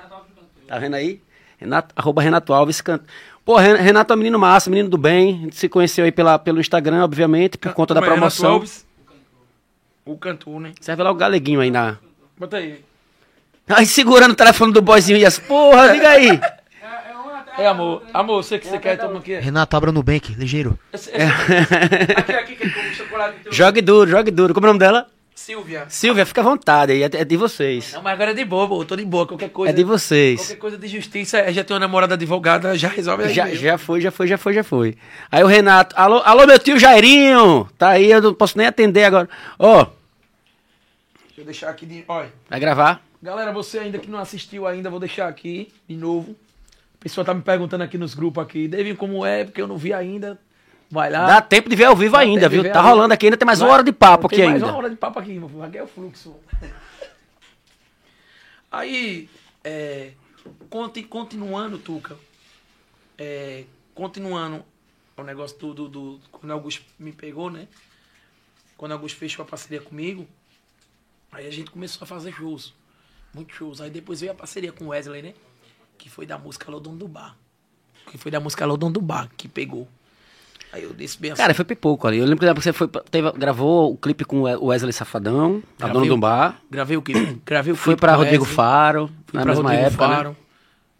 Tá 0.67 0.77
vendo 0.79 0.95
aí? 0.95 1.21
Renato, 1.57 1.93
arroba 1.95 2.21
Renato 2.21 2.53
Alves. 2.53 2.81
Can... 2.81 2.99
Pô, 3.45 3.55
Ren- 3.57 3.77
Renato 3.77 4.13
é 4.13 4.15
um 4.15 4.19
menino 4.19 4.37
massa, 4.37 4.69
menino 4.69 4.89
do 4.89 4.97
bem. 4.97 5.29
A 5.29 5.37
gente 5.43 5.55
se 5.55 5.69
conheceu 5.69 6.05
aí 6.05 6.11
pela, 6.11 6.37
pelo 6.37 6.59
Instagram, 6.59 7.03
obviamente, 7.03 7.57
por 7.57 7.73
conta 7.73 7.93
da 7.93 7.99
é, 7.99 8.03
Renato 8.03 8.19
promoção. 8.19 8.51
Alves? 8.53 8.85
O 10.05 10.17
cantor, 10.17 10.59
né? 10.59 10.71
Serve 10.79 11.03
lá 11.03 11.11
o 11.11 11.15
galeguinho 11.15 11.59
aí 11.59 11.69
na. 11.71 11.97
Bota 12.37 12.57
aí. 12.57 12.83
Ai, 13.67 13.85
segurando 13.85 14.31
o 14.31 14.35
telefone 14.35 14.71
do 14.71 14.81
boyzinho 14.81 15.17
e 15.17 15.25
as. 15.25 15.37
Porra, 15.39 15.87
liga 15.87 16.09
aí! 16.09 16.39
É, 17.57 17.65
amor. 17.67 18.03
Amor, 18.13 18.43
você 18.43 18.59
que 18.59 18.67
você 18.67 18.77
quer, 18.79 18.97
toma 18.97 19.19
aqui. 19.19 19.35
Renato, 19.39 19.75
abra 19.75 19.91
no 19.91 19.99
Nubank, 19.99 20.33
ligeiro. 20.35 20.77
Esse- 20.93 21.09
esse- 21.11 22.13
Aqui, 22.15 22.31
aqui, 22.33 22.55
que 22.55 22.69
com 22.69 22.81
chocolate. 22.93 23.39
teu. 23.43 23.51
Jogue 23.51 23.81
duro, 23.81 24.09
jogue 24.09 24.31
duro. 24.31 24.53
Como 24.53 24.65
é 24.65 24.69
o 24.69 24.73
nome 24.73 24.79
dela? 24.79 25.07
Silvia. 25.33 25.85
Silvia, 25.87 26.25
fica 26.25 26.41
à 26.41 26.43
vontade 26.43 26.91
aí, 26.91 27.03
é 27.03 27.05
é 27.13 27.23
de 27.23 27.37
vocês. 27.37 27.93
Não, 27.93 28.01
mas 28.01 28.13
agora 28.13 28.31
é 28.31 28.33
de 28.33 28.43
boa, 28.43 28.67
pô. 28.67 28.81
Eu 28.81 28.85
tô 28.85 28.95
de 28.95 29.05
boa. 29.05 29.25
Qualquer 29.25 29.49
coisa. 29.49 29.71
É 29.71 29.75
de 29.75 29.83
vocês. 29.83 30.39
Qualquer 30.41 30.55
coisa 30.57 30.77
de 30.77 30.87
justiça, 30.87 31.37
é, 31.39 31.53
já 31.53 31.63
tem 31.63 31.73
uma 31.73 31.79
namorada 31.79 32.15
advogada, 32.15 32.77
já 32.77 32.89
resolve 32.89 33.23
aí. 33.23 33.33
Já, 33.33 33.45
mesmo. 33.45 33.59
já 33.61 33.77
foi, 33.77 34.01
já 34.01 34.11
foi, 34.11 34.27
já 34.27 34.37
foi, 34.37 34.53
já 34.53 34.63
foi. 34.63 34.97
Aí 35.31 35.43
o 35.43 35.47
Renato, 35.47 35.95
alô, 35.97 36.21
alô 36.25 36.45
meu 36.45 36.59
tio 36.59 36.77
Jairinho, 36.77 37.67
tá 37.77 37.89
aí, 37.91 38.11
eu 38.11 38.21
não 38.21 38.33
posso 38.33 38.57
nem 38.57 38.67
atender 38.67 39.03
agora. 39.05 39.29
Ó, 39.57 39.85
Deixa 41.27 41.41
eu 41.41 41.45
deixar 41.45 41.69
aqui 41.69 41.85
de. 41.85 42.03
Olha. 42.07 42.29
vai 42.49 42.59
gravar? 42.59 43.01
Galera, 43.21 43.51
você 43.51 43.79
ainda 43.79 43.99
que 43.99 44.09
não 44.09 44.19
assistiu 44.19 44.65
ainda, 44.67 44.89
vou 44.89 44.99
deixar 44.99 45.27
aqui 45.27 45.71
de 45.87 45.95
novo. 45.95 46.35
A 46.99 47.03
pessoa 47.03 47.23
tá 47.23 47.33
me 47.33 47.41
perguntando 47.41 47.83
aqui 47.83 47.97
nos 47.97 48.13
grupos 48.13 48.43
aqui, 48.43 48.67
David, 48.67 48.97
como 48.97 49.25
é, 49.25 49.43
porque 49.45 49.61
eu 49.61 49.67
não 49.67 49.77
vi 49.77 49.93
ainda. 49.93 50.39
Vai 50.89 51.09
lá. 51.09 51.27
Dá 51.27 51.41
tempo 51.41 51.69
de 51.69 51.75
ver 51.75 51.83
ao 51.85 51.95
vivo 51.95 52.13
Dá 52.13 52.19
ainda, 52.19 52.47
viu? 52.49 52.63
Tá 52.71 52.81
rolando 52.81 53.13
aqui, 53.13 53.25
ainda 53.27 53.37
tem 53.37 53.45
mais 53.45 53.59
uma 53.59 53.67
Vai. 53.67 53.73
hora 53.75 53.83
de 53.83 53.91
papo 53.91 54.27
aqui 54.27 54.37
mais 54.43 54.53
ainda. 54.55 54.65
uma 54.67 54.77
hora 54.77 54.89
de 54.89 54.95
papo 54.95 55.19
aqui, 55.19 55.33
meu 55.33 55.49
filho. 55.49 55.63
Aqui 55.63 55.77
é 55.77 55.83
o 55.83 55.87
fluxo. 55.87 56.35
Aí, 58.71 59.29
é, 59.63 60.11
conti- 60.69 61.03
continuando, 61.03 61.77
Tuca, 61.77 62.17
é, 63.17 63.63
continuando 63.93 64.63
o 65.15 65.23
negócio 65.23 65.57
do, 65.57 65.73
do, 65.73 65.87
do- 65.89 66.19
Quando 66.31 66.51
Augusto 66.51 66.83
me 66.99 67.11
pegou, 67.11 67.49
né? 67.49 67.67
Quando 68.77 68.91
Augusto 68.91 69.17
fechou 69.17 69.43
a 69.43 69.47
parceria 69.47 69.81
comigo, 69.81 70.27
aí 71.31 71.47
a 71.47 71.51
gente 71.51 71.71
começou 71.71 72.03
a 72.03 72.07
fazer 72.07 72.31
shows. 72.31 72.73
Muitos 73.33 73.55
shows. 73.55 73.81
Aí 73.81 73.89
depois 73.89 74.19
veio 74.21 74.31
a 74.31 74.35
parceria 74.35 74.71
com 74.71 74.85
o 74.85 74.87
Wesley, 74.89 75.21
né? 75.21 75.33
Que 75.97 76.09
foi 76.09 76.25
da 76.25 76.37
música 76.37 76.69
Alô 76.69 76.79
Dono 76.79 76.97
do 76.97 77.07
Bar. 77.07 77.35
Que 78.11 78.17
foi 78.17 78.31
da 78.31 78.39
música 78.39 78.63
Alô 78.63 78.77
Dono 78.77 78.93
do 78.93 79.01
Bar, 79.01 79.29
que 79.35 79.47
pegou. 79.47 79.87
Aí 80.71 80.83
eu 80.83 80.93
disse 80.93 81.19
bem 81.19 81.31
assim. 81.31 81.41
Cara, 81.41 81.53
foi 81.53 81.63
pipoco 81.63 82.07
ali. 82.07 82.17
Eu 82.17 82.25
lembro 82.25 82.45
que 82.53 82.61
você 82.61 82.73
foi, 82.73 82.87
teve- 83.09 83.31
gravou 83.33 83.93
o 83.93 83.97
clipe 83.97 84.25
com 84.25 84.41
o 84.41 84.65
Wesley 84.65 84.91
Safadão, 84.91 85.63
a 85.79 85.87
dona 85.87 86.05
do 86.05 86.17
bar. 86.17 86.61
Gravei 86.69 86.97
o 86.97 87.01
clipe. 87.01 87.41
Gravei 87.45 87.71
o 87.71 87.75
Foi 87.75 87.93
clipe 87.93 88.01
pra 88.01 88.13
com 88.13 88.19
Rodrigo 88.19 88.43
Wesley, 88.43 88.55
Faro, 88.55 89.07
Fui 89.27 89.37
na 89.37 89.43
pra 89.43 89.53
mesma 89.53 89.69
Rodrigo 89.69 89.87
época, 89.87 90.07
né? 90.07 90.15
Faro. 90.15 90.37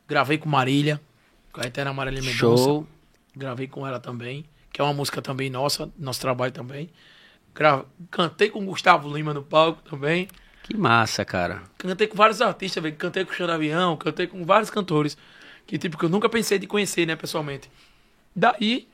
Gravei 0.08 0.38
com 0.38 0.48
Marília. 0.50 1.02
Com 1.52 1.62
a 1.62 1.66
Eterna 1.66 1.92
Marília 1.92 2.22
Mendonça. 2.22 2.38
Show. 2.38 2.88
Gravei 3.36 3.68
com 3.68 3.86
ela 3.86 4.00
também. 4.00 4.46
Que 4.72 4.80
é 4.80 4.84
uma 4.84 4.94
música 4.94 5.22
também 5.22 5.50
nossa, 5.50 5.90
nosso 6.00 6.22
trabalho 6.22 6.54
também. 6.54 6.90
Gra... 7.54 7.84
Cantei 8.10 8.50
com 8.50 8.66
Gustavo 8.66 9.14
Lima 9.14 9.34
no 9.34 9.44
palco 9.44 9.82
também. 9.90 10.28
Que 10.68 10.76
massa, 10.76 11.24
cara. 11.24 11.62
Cantei 11.78 12.08
com 12.08 12.18
vários 12.18 12.42
artistas, 12.42 12.84
velho. 12.84 12.96
Cantei 12.98 13.24
com 13.24 13.32
o 13.32 13.34
Xande 13.36 13.52
Avião, 13.54 13.96
cantei 13.96 14.28
com 14.28 14.44
vários 14.44 14.70
cantores. 14.70 15.18
Que 15.66 15.78
tipo, 15.78 15.98
que 15.98 16.04
eu 16.04 16.10
nunca 16.10 16.28
pensei 16.28 16.60
de 16.60 16.68
conhecer, 16.68 17.06
né, 17.06 17.16
pessoalmente. 17.16 17.70
Daí. 18.36 18.86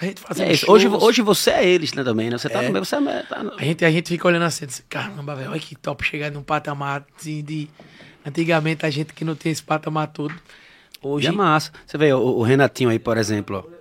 A 0.00 0.04
gente 0.04 0.20
fazendo 0.20 0.52
É. 0.52 0.70
Hoje, 0.70 0.86
hoje 0.86 1.22
você 1.22 1.50
é 1.50 1.66
eles, 1.68 1.92
né, 1.92 2.04
também, 2.04 2.30
né? 2.30 2.38
Você 2.38 2.48
tá 2.48 2.62
É. 2.62 2.66
no 2.66 2.72
meio, 2.72 2.84
você 2.84 2.94
é... 2.94 3.22
Tá 3.24 3.42
no... 3.42 3.52
A 3.58 3.64
gente, 3.64 3.84
a 3.84 3.90
gente 3.90 4.08
fica 4.08 4.28
olhando 4.28 4.44
assim, 4.44 4.64
diz, 4.64 4.84
caramba, 4.88 5.34
velho, 5.34 5.50
olha 5.50 5.58
que 5.58 5.74
top 5.74 6.04
chegar 6.04 6.30
num 6.30 6.42
patamar 6.42 7.04
assim 7.18 7.42
de. 7.42 7.68
Antigamente 8.24 8.86
a 8.86 8.90
gente 8.90 9.12
que 9.12 9.24
não 9.24 9.34
tem 9.34 9.50
esse 9.50 9.62
patamar 9.62 10.06
todo. 10.08 10.32
Hoje. 11.02 11.26
Hoje 11.26 11.28
é 11.28 11.32
massa. 11.32 11.72
Você 11.84 11.98
vê 11.98 12.12
o, 12.12 12.18
o 12.20 12.42
Renatinho 12.42 12.90
aí, 12.90 12.98
por 13.00 13.16
exemplo, 13.16 13.64
ó. 13.64 13.77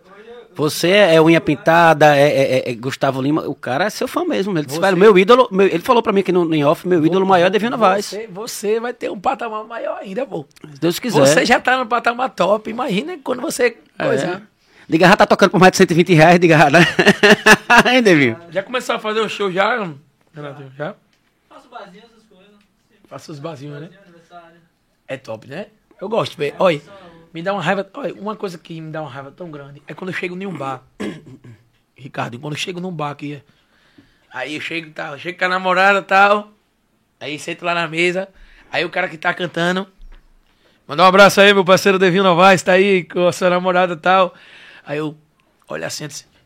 Você 0.57 0.89
é 0.89 1.21
unha 1.21 1.39
pintada, 1.39 2.15
é, 2.17 2.21
é- 2.27 2.57
é- 2.57 2.71
é 2.71 2.73
Gustavo 2.75 3.21
Lima, 3.21 3.47
o 3.47 3.53
cara 3.55 3.85
é 3.85 3.89
seu 3.89 4.07
fã 4.07 4.25
mesmo. 4.25 4.57
Ele 4.57 4.65
disse, 4.65 4.79
velho, 4.79 4.97
meu 4.97 5.17
ídolo, 5.17 5.47
meu- 5.51 5.67
ele 5.67 5.79
falou 5.79 6.01
pra 6.01 6.11
mim 6.11 6.21
aqui 6.21 6.31
no, 6.31 6.53
em 6.53 6.63
off, 6.65 6.87
meu 6.87 7.05
ídolo 7.05 7.25
maior 7.25 7.47
é 7.47 7.49
Devina 7.49 7.77
Vaz. 7.77 8.05
Se 8.07 8.27
Você, 8.27 8.27
você 8.27 8.79
vai 8.79 8.93
ter 8.93 9.11
um 9.11 9.19
patamar 9.19 9.63
maior 9.65 9.99
ainda, 10.01 10.25
pô. 10.25 10.45
Deus 10.81 10.97
quiser. 10.99 11.19
Você 11.19 11.45
já 11.45 11.59
tá 11.59 11.77
no 11.77 11.85
patamar 11.85 12.29
top. 12.31 12.69
Imagina 12.69 13.17
quando 13.23 13.41
você. 13.41 13.77
Coisa. 13.97 14.25
É. 14.25 14.41
Diga, 14.89 15.07
já 15.07 15.15
tá 15.17 15.25
tocando 15.25 15.51
por 15.51 15.59
mais 15.59 15.71
de 15.71 15.77
120 15.77 16.13
reais, 16.13 16.39
diga, 16.39 16.69
né? 16.69 16.79
Hein, 17.91 18.01
Devinho? 18.01 18.37
Já 18.49 18.63
começou 18.63 18.95
a 18.95 18.99
fazer 18.99 19.19
o 19.19 19.27
show 19.29 19.51
já, 19.51 19.87
Renato? 20.33 20.63
Já? 20.77 20.95
Faço 21.49 21.67
barzinho, 21.69 22.03
essas 22.05 22.23
coisas. 22.29 22.53
Faça 23.09 23.31
os 23.31 23.39
barzinhos, 23.39 23.81
né? 23.81 23.89
É 25.07 25.17
top, 25.17 25.47
né? 25.47 25.67
Eu 25.99 26.07
gosto, 26.09 26.37
velho. 26.37 26.53
Olha, 26.59 26.81
me 27.33 27.41
dá 27.41 27.53
uma 27.53 27.61
raiva. 27.61 27.89
Olha, 27.93 28.13
uma 28.13 28.35
coisa 28.35 28.57
que 28.57 28.79
me 28.79 28.91
dá 28.91 29.01
uma 29.01 29.09
raiva 29.09 29.31
tão 29.31 29.49
grande 29.49 29.81
é 29.87 29.93
quando 29.93 30.09
eu 30.09 30.15
chego 30.15 30.35
em 30.35 30.45
um 30.45 30.55
bar. 30.55 30.83
Ricardo, 31.95 32.39
quando 32.39 32.53
eu 32.53 32.59
chego 32.59 32.79
num 32.79 32.91
bar 32.91 33.11
aqui. 33.11 33.41
Aí 34.31 34.55
eu 34.55 34.61
chego, 34.61 34.91
tal, 34.91 35.17
chego 35.17 35.39
com 35.39 35.45
a 35.45 35.49
namorada 35.49 35.99
e 35.99 36.03
tal. 36.03 36.51
Aí 37.19 37.39
sento 37.39 37.65
lá 37.65 37.73
na 37.73 37.87
mesa. 37.87 38.29
Aí 38.71 38.85
o 38.85 38.89
cara 38.89 39.07
que 39.07 39.17
tá 39.17 39.33
cantando. 39.33 39.87
Manda 40.87 41.03
um 41.03 41.05
abraço 41.05 41.41
aí, 41.41 41.53
meu 41.53 41.65
parceiro 41.65 41.99
Devinho 41.99 42.23
Novaes, 42.23 42.61
tá 42.61 42.73
aí 42.73 43.03
com 43.03 43.27
a 43.27 43.31
sua 43.33 43.49
namorada 43.49 43.93
e 43.93 43.97
tal. 43.97 44.33
Aí 44.85 44.99
eu 44.99 45.17
olho 45.67 45.85
assim, 45.85 46.05
assim 46.05 46.36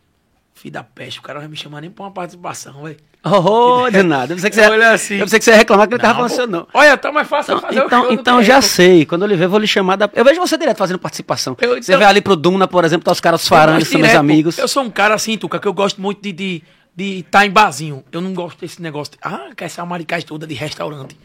filho 0.62 0.74
da 0.74 0.84
peste, 0.84 1.20
o 1.20 1.24
cara 1.24 1.36
não 1.36 1.42
vai 1.42 1.50
me 1.50 1.58
chamar 1.58 1.82
nem 1.82 1.90
pra 1.90 2.04
uma 2.06 2.12
participação, 2.12 2.84
velho. 2.84 2.98
Oh, 3.24 3.88
de 3.92 4.02
nada. 4.02 4.34
Eu 4.34 4.36
pensei 4.38 4.50
que 4.50 4.56
você, 4.56 4.62
Olha 4.68 4.92
assim. 4.94 5.14
eu 5.16 5.26
pensei 5.26 5.38
que 5.38 5.46
você 5.46 5.52
ia 5.52 5.58
reclamar 5.58 5.88
que 5.88 5.94
ele 5.94 6.02
tava 6.02 6.14
Não, 6.14 6.28
falando 6.28 6.36
seu 6.36 6.48
não. 6.48 6.68
Olha, 6.74 6.98
tá 6.98 7.12
mais 7.12 7.28
fácil 7.28 7.54
Então, 7.56 7.68
fazer 7.70 7.82
o 7.82 7.86
então, 7.86 8.00
show 8.02 8.08
do 8.10 8.14
então 8.20 8.44
já 8.44 8.62
sei. 8.64 9.06
Quando 9.06 9.22
eu 9.22 9.28
lhe 9.28 9.36
ver, 9.36 9.46
eu 9.46 9.50
vou 9.50 9.60
lhe 9.60 9.68
chamar 9.68 9.96
da... 9.96 10.10
Eu 10.16 10.26
vejo 10.26 10.40
você 10.42 10.58
direto 10.58 10.78
fazendo 10.78 10.98
participação. 10.98 11.56
Eu- 11.62 11.76
Você 11.76 11.92
então- 11.92 12.00
vai 12.00 12.08
ali 12.08 12.20
pro 12.20 12.36
Duna, 12.36 12.68
por 12.68 12.84
exemplo, 12.84 13.06
tá 13.06 13.12
os 13.12 13.20
caras 13.20 13.48
gosto 13.48 13.86
são 13.86 14.02
meus 14.02 14.16
amigos. 14.16 14.58
Eu 14.58 14.68
sou 14.68 14.82
um 14.82 14.90
cara 14.90 15.14
assim, 15.14 15.38
Tuca, 15.38 15.60
que 15.60 15.68
eu 15.68 15.74
gosto 15.74 16.02
muito 16.02 16.20
de 16.22 16.32
de 16.32 16.64
de 16.96 17.20
estar 17.20 17.46
em 17.46 17.52
barzinho. 17.52 18.04
Eu 18.12 18.20
não 18.22 18.34
gosto 18.34 18.60
desse 18.60 18.82
negócio. 18.82 19.14
De, 19.14 19.20
ah, 19.22 19.52
que 19.56 19.64
essa 19.64 19.86
maricagem 19.86 20.26
toda 20.28 20.46
de 20.48 20.54
restaurante. 20.56 21.16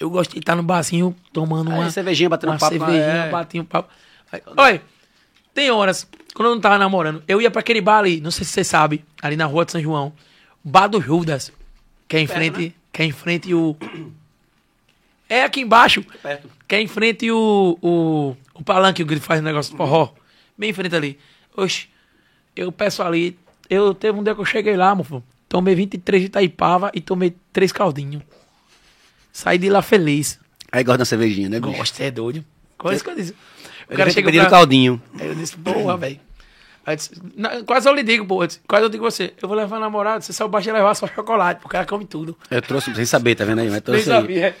Eu 0.00 0.08
gosto 0.08 0.32
de 0.32 0.38
estar 0.38 0.54
no 0.56 0.62
barzinho 0.62 1.14
tomando 1.32 1.70
Aí, 1.72 1.78
uma 1.78 1.90
cervejinha, 1.90 2.28
batendo 2.28 2.50
uma 2.52 2.58
papo, 2.58 2.72
cervejinha, 2.72 3.04
é. 3.04 3.28
batendo 3.30 3.64
papo. 3.64 3.88
Aí, 4.32 4.40
Olha, 4.56 4.82
tem 5.52 5.70
horas, 5.70 6.06
quando 6.34 6.48
eu 6.48 6.54
não 6.56 6.60
tava 6.60 6.76
namorando, 6.76 7.22
eu 7.28 7.40
ia 7.40 7.50
pra 7.50 7.60
aquele 7.60 7.80
bar 7.80 7.98
ali, 7.98 8.20
não 8.20 8.30
sei 8.30 8.44
se 8.44 8.50
você 8.50 8.64
sabe, 8.64 9.04
ali 9.22 9.36
na 9.36 9.46
rua 9.46 9.64
de 9.64 9.72
São 9.72 9.80
João, 9.80 10.12
Bar 10.64 10.88
do 10.88 11.00
Judas, 11.00 11.52
que 12.08 12.16
é 12.16 12.20
em 12.20 12.26
frente, 12.26 12.74
que 12.92 13.02
é 13.02 13.04
em 13.04 13.12
frente 13.12 13.54
o 13.54 13.76
É 15.28 15.44
aqui 15.44 15.60
embaixo. 15.60 16.02
Perto. 16.22 16.50
Que 16.66 16.74
é 16.74 16.80
em 16.80 16.88
frente 16.88 17.30
o, 17.30 17.78
o, 17.80 18.36
o 18.54 18.64
palanque 18.64 19.04
que 19.04 19.12
ele 19.12 19.20
faz 19.20 19.40
o 19.40 19.42
negócio 19.42 19.72
de 19.72 19.76
forró. 19.76 20.12
Bem 20.58 20.70
em 20.70 20.72
frente 20.72 20.94
ali. 20.96 21.18
Oxe, 21.56 21.88
eu 22.56 22.72
peço 22.72 23.02
ali. 23.02 23.38
Eu 23.70 23.94
teve 23.94 24.18
um 24.18 24.22
dia 24.22 24.34
que 24.34 24.40
eu 24.40 24.44
cheguei 24.44 24.76
lá, 24.76 24.94
mofo. 24.94 25.22
Tomei 25.48 25.74
23 25.74 26.22
de 26.22 26.26
Itaipava 26.26 26.90
e 26.94 27.00
tomei 27.00 27.36
três 27.52 27.70
caldinhos. 27.72 28.22
Saí 29.32 29.58
de 29.58 29.68
lá 29.68 29.82
feliz. 29.82 30.40
Aí 30.72 30.82
gosta 30.82 30.98
da 30.98 31.04
cervejinha, 31.04 31.48
né, 31.48 31.60
bicho? 31.60 31.76
Gosto, 31.76 32.00
é 32.00 32.10
doido. 32.10 32.44
Coisa 32.76 33.02
que 33.02 33.10
eu 33.10 33.14
disse. 33.14 33.34
O 33.88 33.92
Eu 33.92 33.96
cara 33.96 34.10
chega 34.10 34.30
pra... 34.32 34.46
caldinho. 34.50 35.00
Aí 35.18 35.28
eu 35.28 35.34
disse, 35.34 35.56
porra, 35.56 35.96
velho. 35.96 36.20
Aí 36.86 36.92
eu 36.92 36.96
disse, 36.96 37.10
"Na- 37.36 37.62
Quase 37.62 37.88
eu 37.88 37.94
lhe 37.94 38.02
digo, 38.02 38.24
pô. 38.26 38.42
eu 38.42 38.46
disse, 38.46 38.60
Quase 38.68 38.84
eu 38.84 38.88
digo 38.88 39.04
você. 39.04 39.32
Eu 39.40 39.48
vou 39.48 39.56
levar 39.56 39.78
namorado, 39.80 40.24
você 40.24 40.32
só 40.32 40.46
basta 40.48 40.72
levar 40.72 40.94
só 40.94 41.06
chocolate, 41.06 41.60
porque 41.60 41.72
cara 41.76 41.86
come 41.86 42.04
tudo. 42.04 42.36
Eu 42.50 42.60
trouxe 42.62 42.94
sem 42.94 43.04
saber, 43.04 43.34
tá 43.34 43.44
vendo 43.44 43.60
aí? 43.60 43.70
Mas, 43.70 43.80
trouxe 43.82 44.10
aí. 44.10 44.20
sabia. 44.20 44.56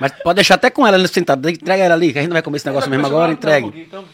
Mas 0.00 0.12
pode 0.22 0.36
deixar 0.36 0.54
até 0.56 0.70
com 0.70 0.86
ela 0.86 0.96
ali 0.96 1.06
sentada. 1.08 1.50
Entrega 1.50 1.84
ela 1.84 1.94
ali, 1.94 2.12
que 2.12 2.18
a 2.18 2.22
gente 2.22 2.30
não 2.30 2.34
vai 2.34 2.42
comer 2.42 2.56
esse 2.56 2.66
negócio 2.66 2.90
mesmo 2.90 3.06
agora, 3.06 3.32
entregue. 3.32 3.86
Então, 3.88 4.04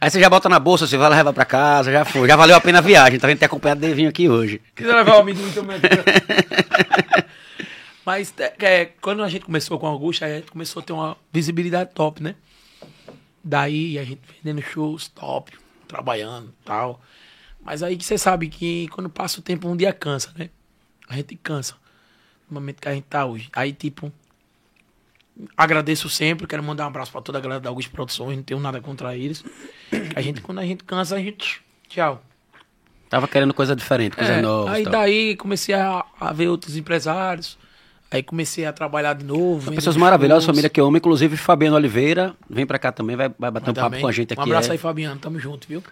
Aí 0.00 0.08
você 0.08 0.20
já 0.20 0.30
bota 0.30 0.48
na 0.48 0.60
bolsa, 0.60 0.86
você 0.86 0.96
vai 0.96 1.10
levar 1.10 1.32
pra 1.32 1.44
casa, 1.44 1.90
já 1.90 2.04
foi. 2.04 2.28
Já 2.28 2.36
valeu 2.36 2.54
a 2.54 2.60
pena 2.60 2.78
a 2.78 2.80
viagem, 2.80 3.18
tá 3.18 3.26
vendo? 3.26 3.38
Ter 3.38 3.46
acompanhado 3.46 3.78
o 3.78 3.80
Devinho 3.88 4.08
aqui 4.08 4.28
hoje. 4.28 4.60
quiser 4.74 4.94
levar 4.94 5.16
o 5.16 5.20
amendoim 5.22 5.50
também. 5.50 5.76
Mas 8.06 8.32
é, 8.38 8.52
é, 8.60 8.88
quando 9.00 9.22
a 9.22 9.28
gente 9.28 9.44
começou 9.44 9.78
com 9.78 9.86
a 9.86 9.90
Augusta, 9.90 10.24
a 10.24 10.28
gente 10.28 10.50
começou 10.50 10.80
a 10.80 10.82
ter 10.84 10.92
uma 10.92 11.16
visibilidade 11.32 11.90
top, 11.94 12.22
né? 12.22 12.34
Daí 13.42 13.98
a 13.98 14.04
gente 14.04 14.20
vendendo 14.42 14.62
shows 14.62 15.08
top, 15.08 15.52
trabalhando 15.86 16.48
e 16.48 16.64
tal. 16.64 17.00
Mas 17.62 17.82
aí 17.82 17.96
que 17.96 18.04
você 18.04 18.16
sabe 18.18 18.48
que 18.48 18.88
quando 18.88 19.08
passa 19.10 19.40
o 19.40 19.42
tempo, 19.42 19.68
um 19.68 19.76
dia 19.76 19.92
cansa, 19.92 20.32
né? 20.36 20.50
A 21.08 21.16
gente 21.16 21.34
cansa. 21.36 21.74
No 22.50 22.54
momento 22.54 22.80
que 22.80 22.88
a 22.88 22.94
gente 22.94 23.04
tá 23.04 23.24
hoje. 23.26 23.48
Aí, 23.52 23.72
tipo, 23.72 24.12
agradeço 25.56 26.08
sempre, 26.08 26.46
quero 26.46 26.62
mandar 26.62 26.84
um 26.84 26.88
abraço 26.88 27.12
pra 27.12 27.20
toda 27.20 27.38
a 27.38 27.40
galera 27.40 27.60
da 27.60 27.68
Augusta 27.68 27.90
Produções, 27.90 28.36
não 28.36 28.42
tenho 28.42 28.60
nada 28.60 28.80
contra 28.80 29.16
eles. 29.16 29.44
A 30.14 30.20
gente, 30.20 30.40
quando 30.40 30.58
a 30.58 30.64
gente 30.66 30.84
cansa, 30.84 31.16
a 31.16 31.18
gente. 31.18 31.62
Tchau. 31.88 32.22
Tava 33.08 33.26
querendo 33.26 33.54
coisa 33.54 33.74
diferente, 33.74 34.16
coisa 34.16 34.32
É, 34.32 34.42
nova. 34.42 34.70
aí 34.70 34.82
tal. 34.84 34.92
daí 34.92 35.36
comecei 35.36 35.74
a, 35.74 36.04
a 36.20 36.32
ver 36.32 36.48
outros 36.48 36.76
empresários. 36.76 37.58
Aí 38.10 38.22
comecei 38.22 38.64
a 38.64 38.72
trabalhar 38.72 39.12
de 39.14 39.24
novo. 39.24 39.70
Pessoas 39.72 39.96
maravilhosas, 39.96 40.46
família 40.46 40.70
que 40.70 40.80
eu 40.80 40.86
amo, 40.86 40.96
inclusive 40.96 41.36
Fabiano 41.36 41.76
Oliveira. 41.76 42.34
Vem 42.48 42.66
pra 42.66 42.78
cá 42.78 42.90
também, 42.90 43.16
vai, 43.16 43.30
vai 43.38 43.50
bater 43.50 43.70
um 43.70 43.74
papo 43.74 44.00
com 44.00 44.06
a 44.08 44.12
gente 44.12 44.32
aqui. 44.32 44.40
Um 44.40 44.44
abraço 44.44 44.70
é. 44.70 44.72
aí, 44.72 44.78
Fabiano. 44.78 45.20
Tamo 45.20 45.38
junto, 45.38 45.68
viu? 45.68 45.82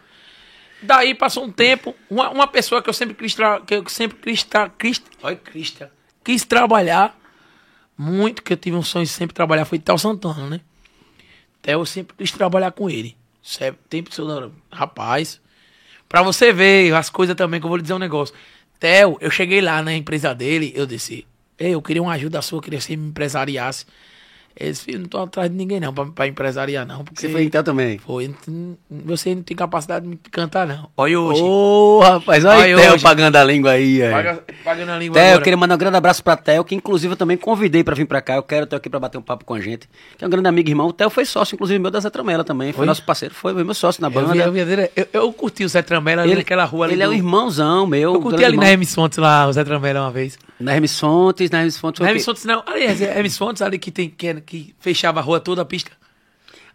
Daí 0.82 1.14
passou 1.14 1.44
um 1.44 1.52
tempo. 1.52 1.94
Uma, 2.09 2.30
uma 2.30 2.47
pessoa 2.47 2.82
que 2.82 2.88
eu 2.88 2.94
sempre 2.94 3.14
quis, 3.14 3.34
tra- 3.34 3.60
que 3.60 3.74
eu 3.74 3.88
sempre 3.88 4.18
quis, 4.18 4.43
tra- 4.43 4.70
quis, 4.70 5.02
Crista, 5.44 5.93
quis 6.24 6.44
trabalhar 6.44 7.18
muito, 7.98 8.43
que 8.43 8.52
eu 8.52 8.56
tive 8.56 8.76
um 8.76 8.82
sonho 8.82 9.05
de 9.05 9.10
sempre 9.10 9.34
trabalhar, 9.34 9.64
foi 9.64 9.78
Tel 9.78 9.98
Santana, 9.98 10.48
né? 10.48 10.60
Theo, 11.62 11.80
eu 11.80 11.86
sempre 11.86 12.14
quis 12.16 12.30
trabalhar 12.30 12.72
com 12.72 12.88
ele. 12.88 13.16
Sempre, 13.43 13.80
tempo 13.88 14.14
seu 14.14 14.52
rapaz. 14.70 15.40
Pra 16.09 16.22
você 16.22 16.52
ver 16.52 16.94
as 16.94 17.10
coisas 17.10 17.34
também, 17.36 17.60
que 17.60 17.66
eu 17.66 17.68
vou 17.68 17.76
lhe 17.76 17.82
dizer 17.82 17.94
um 17.94 17.98
negócio. 17.98 18.34
Theo, 18.78 19.16
eu 19.20 19.30
cheguei 19.30 19.60
lá 19.60 19.82
na 19.82 19.94
empresa 19.94 20.34
dele, 20.34 20.72
eu 20.74 20.86
disse, 20.86 21.26
eu 21.59 21.83
queria 21.83 22.03
uma 22.03 22.12
ajuda 22.12 22.43
sua, 22.43 22.61
queria 22.62 22.78
que 22.78 22.85
você 22.85 22.97
me 22.97 23.09
empresariasse. 23.09 23.87
Esse 24.59 24.83
filho, 24.85 25.01
não 25.01 25.07
tô 25.07 25.19
atrás 25.19 25.51
de 25.51 25.57
ninguém 25.57 25.78
não, 25.78 25.93
pra, 25.93 26.07
pra 26.07 26.27
empresariar 26.27 26.87
não. 26.87 27.05
Porque 27.05 27.20
Você 27.20 27.28
foi 27.28 27.45
então 27.45 27.62
também? 27.62 27.99
Foi, 27.99 28.35
você 28.91 29.35
não 29.35 29.43
tem 29.43 29.55
capacidade 29.57 30.09
de 30.09 30.16
cantar 30.31 30.66
não. 30.66 30.89
Olha 30.97 31.20
hoje. 31.20 31.43
Ô, 31.43 32.01
rapaz, 32.03 32.43
olha 32.45 32.59
Olha 32.59 32.77
aí, 32.78 32.83
Theo 32.89 33.01
pagando 33.03 33.37
a 33.37 33.45
língua 33.45 33.73
aí. 33.73 34.03
aí. 34.03 34.11
Paga, 34.11 34.43
pagando 34.65 34.93
a 34.93 34.99
língua 34.99 35.15
Theo, 35.15 35.23
eu 35.24 35.28
agora. 35.33 35.45
queria 35.45 35.57
mandar 35.59 35.74
um 35.74 35.78
grande 35.78 35.97
abraço 35.99 36.24
pra 36.24 36.37
Theo, 36.37 36.65
que 36.65 36.74
inclusive 36.74 37.12
eu 37.12 37.16
também 37.16 37.37
convidei 37.37 37.85
pra 37.85 37.95
vir 37.95 38.07
pra 38.07 38.23
cá. 38.23 38.37
Eu 38.37 38.43
quero 38.43 38.65
o 38.65 38.66
Theo 38.66 38.78
aqui 38.78 38.89
pra 38.89 38.99
bater 38.99 39.19
um 39.19 39.23
papo 39.23 39.45
com 39.45 39.53
a 39.53 39.61
gente. 39.61 39.89
Que 40.16 40.24
é 40.24 40.27
um 40.27 40.31
grande 40.31 40.49
amigo 40.49 40.69
irmão. 40.70 40.89
O 40.89 40.93
Theo 40.93 41.11
foi 41.11 41.27
sócio, 41.27 41.55
inclusive, 41.55 41.78
meu 41.78 41.91
da 41.91 42.01
Zé 42.01 42.09
Tramela 42.09 42.43
também. 42.43 42.69
Foi, 42.73 42.78
Foi? 42.78 42.87
nosso 42.87 43.05
parceiro, 43.05 43.35
foi 43.35 43.53
meu 43.53 43.74
sócio 43.74 44.01
na 44.01 44.09
Eu, 44.09 44.11
banda. 44.11 44.33
vi, 44.33 44.39
eu, 44.61 44.66
vi 44.66 44.91
eu, 44.97 45.07
eu 45.12 45.33
curti 45.35 45.65
o 45.65 45.69
Zé 45.69 45.83
Tramela 45.83 46.23
ali 46.23 46.35
naquela 46.35 46.65
rua 46.65 46.87
ali. 46.87 46.95
Ele 46.95 47.03
é 47.03 47.07
do- 47.07 47.12
um 47.12 47.15
irmãozão 47.15 47.87
meu. 47.87 48.15
Eu 48.15 48.20
curti 48.23 48.37
ali 48.45 48.57
na 48.57 48.62
irmão. 48.62 48.66
Hermes 48.73 48.95
Fontes 48.95 49.19
lá, 49.19 49.47
o 49.47 49.53
Zé 49.53 49.65
Tramela 49.65 50.01
uma 50.01 50.11
vez. 50.11 50.39
Na 50.59 50.73
Hermes 50.73 50.99
Fontes, 50.99 51.51
na 51.51 51.59
Hermes 51.59 51.77
Fontes. 51.77 52.01
Na 52.01 52.09
Hermes? 52.09 52.24
Fontes 52.24 52.45
não. 52.47 52.62
Aliás, 52.66 53.03
é 53.03 53.19
Hermes 53.19 53.37
Fontes 53.37 53.61
ali 53.61 53.78
que, 53.78 53.91
tem, 53.91 54.09
que, 54.09 54.41
que 54.47 54.74
fechava 54.81 55.20
a 55.20 55.23
rua 55.23 55.40
toda, 55.40 55.62
a 55.62 55.64
pista. 55.64 55.90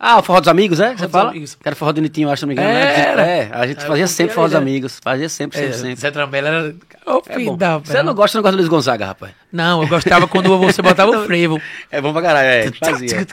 Ah, 0.04 0.18
o 0.18 0.24
Forró 0.24 0.40
dos 0.40 0.48
Amigos, 0.48 0.80
é? 0.80 0.92
Você 0.94 0.98
Forró 0.98 1.10
fala? 1.12 1.30
Amigos. 1.30 1.54
Que 1.54 1.68
era 1.68 1.76
Forró 1.76 1.92
do 1.92 2.02
Nitinho, 2.02 2.28
eu 2.28 2.32
acho, 2.32 2.40
se 2.40 2.46
não 2.46 2.48
me 2.48 2.54
engano. 2.56 2.74
né? 2.74 3.00
Era. 3.00 3.22
É, 3.28 3.50
a 3.54 3.68
gente 3.68 3.86
fazia 3.86 4.08
sempre 4.08 4.34
Forró 4.34 4.48
dos 4.48 4.54
né? 4.54 4.60
Amigos. 4.60 5.00
Fazia 5.00 5.30
sempre, 5.30 5.60
sempre, 5.60 5.74
É, 5.76 5.78
sempre. 5.78 5.96
Zé 5.96 6.10
Tramela 6.10 6.48
era... 6.48 6.76
Ô, 7.06 7.22
É 7.28 7.40
bom. 7.40 7.56
da... 7.56 7.78
Você 7.78 8.02
não 8.02 8.16
gosta, 8.16 8.36
não 8.38 8.42
gosta 8.42 8.52
do 8.54 8.58
Luiz 8.58 8.68
Gonzaga, 8.68 9.06
rapaz? 9.06 9.32
Não, 9.52 9.84
eu 9.84 9.88
gostava 9.88 10.28
quando 10.28 10.58
você 10.58 10.82
botava 10.82 11.12
o 11.12 11.24
frevo. 11.28 11.62
É 11.92 12.02
bom 12.02 12.12
pra 12.14 12.22
caralho, 12.24 12.48
é. 12.48 12.72
Fazia. 12.84 13.28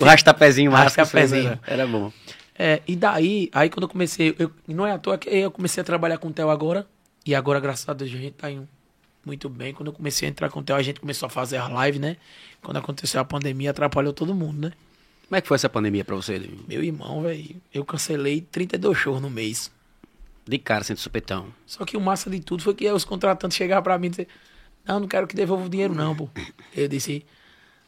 O 0.00 0.04
rastapézinho, 0.06 0.70
o 0.70 0.74
Rastapézinho. 0.74 1.48
rastapézinho. 1.50 1.58
Era 1.66 1.86
bom. 1.86 2.10
É, 2.58 2.80
e 2.88 2.96
daí, 2.96 3.50
aí 3.52 3.68
quando 3.68 3.82
eu 3.82 3.88
comecei, 3.88 4.34
eu, 4.38 4.50
não 4.66 4.86
é 4.86 4.92
à 4.92 4.98
toa 4.98 5.18
que 5.18 5.28
eu 5.28 5.50
comecei 5.50 5.80
a 5.82 5.84
trabalhar 5.84 6.16
com 6.18 6.28
o 6.28 6.32
Theo 6.32 6.48
agora, 6.48 6.86
e 7.26 7.34
agora, 7.34 7.60
graças 7.60 7.86
a 7.88 7.92
Deus, 7.92 8.10
a 8.10 8.16
gente 8.16 8.32
tá 8.32 8.50
indo 8.50 8.66
muito 9.26 9.48
bem. 9.48 9.72
Quando 9.74 9.88
eu 9.88 9.92
comecei 9.92 10.28
a 10.28 10.30
entrar 10.30 10.48
com 10.50 10.60
o 10.60 10.62
Theo, 10.62 10.76
a 10.76 10.82
gente 10.82 11.00
começou 11.00 11.26
a 11.26 11.30
fazer 11.30 11.56
as 11.58 11.68
lives, 11.68 12.00
né? 12.00 12.16
Quando 12.64 12.78
aconteceu 12.78 13.20
a 13.20 13.24
pandemia, 13.24 13.70
atrapalhou 13.70 14.12
todo 14.12 14.34
mundo, 14.34 14.68
né? 14.68 14.72
Como 15.28 15.36
é 15.36 15.40
que 15.40 15.46
foi 15.48 15.54
essa 15.56 15.68
pandemia 15.68 16.04
pra 16.04 16.16
você? 16.16 16.40
Meu 16.68 16.82
irmão, 16.82 17.22
velho, 17.22 17.56
eu 17.72 17.84
cancelei 17.84 18.40
32 18.40 18.96
shows 18.98 19.20
no 19.20 19.30
mês. 19.30 19.70
De 20.46 20.58
cara, 20.58 20.82
sendo 20.84 20.98
supetão. 20.98 21.46
Só 21.66 21.84
que 21.84 21.96
o 21.96 22.00
massa 22.00 22.28
de 22.28 22.40
tudo 22.40 22.62
foi 22.62 22.74
que 22.74 22.90
os 22.90 23.04
contratantes 23.04 23.56
chegavam 23.56 23.82
pra 23.82 23.96
mim 23.98 24.08
e 24.08 24.10
diziam, 24.10 24.26
não, 24.86 25.00
não 25.00 25.08
quero 25.08 25.26
que 25.26 25.34
devolva 25.36 25.64
o 25.64 25.68
dinheiro 25.68 25.94
não, 25.94 26.14
pô. 26.14 26.28
Eu 26.76 26.86
disse, 26.88 27.24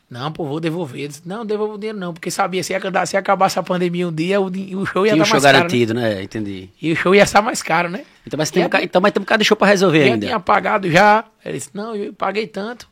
não, 0.09 0.33
pô, 0.33 0.47
vou 0.47 0.59
devolver. 0.61 1.01
Ele 1.01 1.09
disse, 1.09 1.23
não, 1.27 1.45
devolva 1.45 1.75
o 1.75 1.79
dinheiro 1.79 1.99
não, 1.99 2.15
porque 2.15 2.31
sabia, 2.31 2.63
se, 2.63 2.73
ia, 2.73 2.81
se 3.07 3.17
acabasse 3.17 3.59
a 3.59 3.63
pandemia 3.63 4.09
um 4.09 4.13
dia, 4.13 4.41
o, 4.41 4.47
o 4.47 4.87
show 4.87 5.05
ia 5.07 5.13
Tinha 5.13 5.23
estar 5.23 5.25
show 5.25 5.35
mais 5.35 5.43
caro, 5.43 5.45
né? 5.45 5.59
garantido, 5.59 5.95
né? 5.95 6.23
Entendi. 6.23 6.71
E 6.81 6.93
o 6.93 6.97
show 6.97 7.15
ia 7.15 7.23
estar 7.25 7.43
mais 7.43 7.63
caro, 7.63 7.91
né? 7.91 8.07
Então, 8.27 8.39
mas 8.39 8.51
tem, 8.51 8.63
E 8.63 8.65
um 8.65 8.67
a- 8.67 8.69
bocado, 8.69 8.85
então, 8.85 9.01
mas 9.03 9.13
tem 9.13 9.21
um 9.21 9.25
bocado 9.25 9.43
de 9.43 9.49
show 9.49 9.57
pra 9.57 9.67
resolver 9.69 10.07
Eu 10.09 10.13
ainda. 10.15 10.27
tinha 10.27 10.41
pagado 10.41 10.91
já. 10.91 11.25
Ele 11.45 11.59
disse, 11.59 11.71
não, 11.75 11.95
eu 11.95 12.15
paguei 12.15 12.47
tanto. 12.47 12.89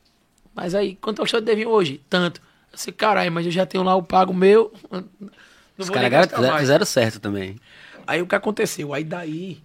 Mas 0.55 0.75
aí, 0.75 0.97
quanto 0.97 1.21
é 1.21 1.25
o 1.25 1.27
show 1.27 1.41
de 1.41 1.47
deviam 1.47 1.71
hoje? 1.71 2.01
Tanto. 2.09 2.41
Eu 2.73 2.77
disse, 2.77 2.93
caralho, 2.93 3.33
mas 3.33 3.47
eu 3.47 3.53
já 3.53 3.67
tenho 3.67 3.83
lá 3.85 3.95
o 3.95 4.03
pago 4.03 4.33
meu. 4.33 4.73
Os 5.77 5.91
caras 5.91 6.31
fizeram, 6.61 6.87
certo 6.87 7.19
também. 7.19 7.59
Aí 8.07 8.23
o 8.23 8.27
que 8.27 8.35
aconteceu? 8.35 8.95
Aí 8.95 9.03
daí, 9.03 9.61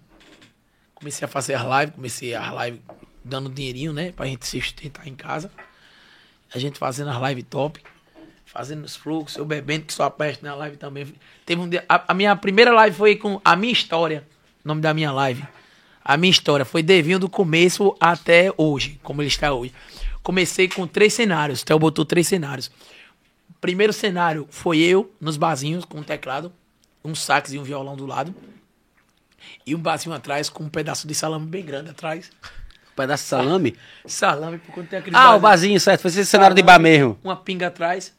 comecei 0.94 1.24
a 1.24 1.28
fazer 1.28 1.54
as 1.54 1.62
lives, 1.62 1.94
comecei 1.94 2.34
as 2.34 2.64
lives 2.64 2.80
dando 3.24 3.48
dinheirinho, 3.48 3.92
né? 3.92 4.10
Pra 4.12 4.26
gente 4.26 4.46
se 4.46 4.60
sustentar 4.60 5.06
em 5.06 5.14
casa. 5.14 5.50
A 6.52 6.58
gente 6.58 6.78
fazendo 6.78 7.10
as 7.10 7.28
lives 7.28 7.44
top, 7.48 7.80
fazendo 8.44 8.84
os 8.84 8.96
fluxos, 8.96 9.36
eu 9.36 9.44
bebendo, 9.44 9.84
que 9.84 9.92
só 9.92 10.04
a 10.04 10.10
peste 10.10 10.42
na 10.42 10.54
live 10.56 10.76
também. 10.76 11.06
Teve 11.46 11.60
um 11.60 11.68
dia, 11.68 11.84
a, 11.88 12.04
a 12.08 12.14
minha 12.14 12.34
primeira 12.34 12.72
live 12.72 12.96
foi 12.96 13.14
com 13.14 13.40
a 13.44 13.54
minha 13.54 13.72
história, 13.72 14.26
o 14.64 14.68
nome 14.68 14.80
da 14.80 14.92
minha 14.92 15.12
live. 15.12 15.44
A 16.04 16.16
minha 16.16 16.30
história 16.30 16.64
foi 16.64 16.82
Devinho 16.82 17.20
do 17.20 17.28
começo 17.28 17.94
até 18.00 18.52
hoje, 18.56 18.98
como 19.02 19.22
ele 19.22 19.28
está 19.28 19.52
hoje. 19.52 19.72
Comecei 20.22 20.68
com 20.68 20.86
três 20.86 21.14
cenários, 21.14 21.62
o 21.62 21.64
Theo 21.64 21.78
botou 21.78 22.04
três 22.04 22.26
cenários. 22.28 22.70
Primeiro 23.60 23.92
cenário 23.92 24.46
foi 24.50 24.78
eu 24.78 25.12
nos 25.20 25.36
barzinhos 25.36 25.84
com 25.84 25.98
um 25.98 26.02
teclado, 26.02 26.52
um 27.04 27.14
sax 27.14 27.52
e 27.52 27.58
um 27.58 27.62
violão 27.62 27.96
do 27.96 28.06
lado. 28.06 28.34
E 29.66 29.74
um 29.74 29.78
barzinho 29.78 30.14
atrás 30.14 30.48
com 30.48 30.64
um 30.64 30.68
pedaço 30.68 31.06
de 31.06 31.14
salame 31.14 31.46
bem 31.46 31.64
grande 31.64 31.90
atrás. 31.90 32.30
Um 32.92 32.94
pedaço 32.96 33.22
de 33.24 33.28
salame. 33.30 33.76
Salame, 34.06 34.58
por 34.58 34.74
quando 34.74 34.88
tem 34.88 34.98
aquele 34.98 35.16
Ah, 35.16 35.34
o 35.34 35.40
barzinho, 35.40 35.80
certo. 35.80 36.02
Foi 36.02 36.10
esse 36.10 36.26
cenário 36.26 36.54
de 36.54 36.62
bar 36.62 36.78
mesmo. 36.78 37.18
Uma 37.24 37.36
pinga 37.36 37.68
atrás. 37.68 38.14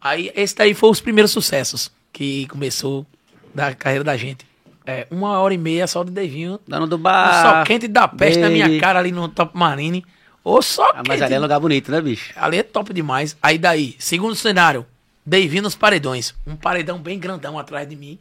Aí, 0.00 0.30
esse 0.34 0.54
daí 0.54 0.74
foi 0.74 0.90
os 0.90 1.00
primeiros 1.00 1.30
sucessos 1.32 1.90
que 2.12 2.46
começou 2.48 3.06
da 3.54 3.74
carreira 3.74 4.04
da 4.04 4.16
gente. 4.16 4.44
É, 4.84 5.06
uma 5.10 5.38
hora 5.40 5.52
e 5.54 5.58
meia 5.58 5.86
só 5.86 6.04
de 6.04 6.10
Devinho. 6.10 6.60
Dando 6.68 6.86
do 6.86 6.96
Um 6.96 7.00
bar. 7.00 7.42
sol 7.42 7.64
quente 7.64 7.88
da 7.88 8.06
peste 8.06 8.40
na 8.40 8.48
minha 8.50 8.78
cara 8.78 8.98
ali 8.98 9.10
no 9.10 9.28
Top 9.28 9.56
Marine. 9.56 10.04
Ô, 10.48 10.62
só 10.62 10.88
Ah, 10.94 11.02
mas 11.08 11.20
ali 11.20 11.34
é 11.34 11.38
lugar 11.40 11.58
bonito, 11.58 11.90
né, 11.90 12.00
bicho? 12.00 12.32
Ali 12.36 12.58
é 12.58 12.62
top 12.62 12.94
demais. 12.94 13.36
Aí 13.42 13.58
daí, 13.58 13.96
segundo 13.98 14.36
cenário, 14.36 14.86
Devinho 15.28 15.64
nos 15.64 15.74
paredões. 15.74 16.32
Um 16.46 16.54
paredão 16.54 17.00
bem 17.00 17.18
grandão 17.18 17.58
atrás 17.58 17.88
de 17.88 17.96
mim. 17.96 18.16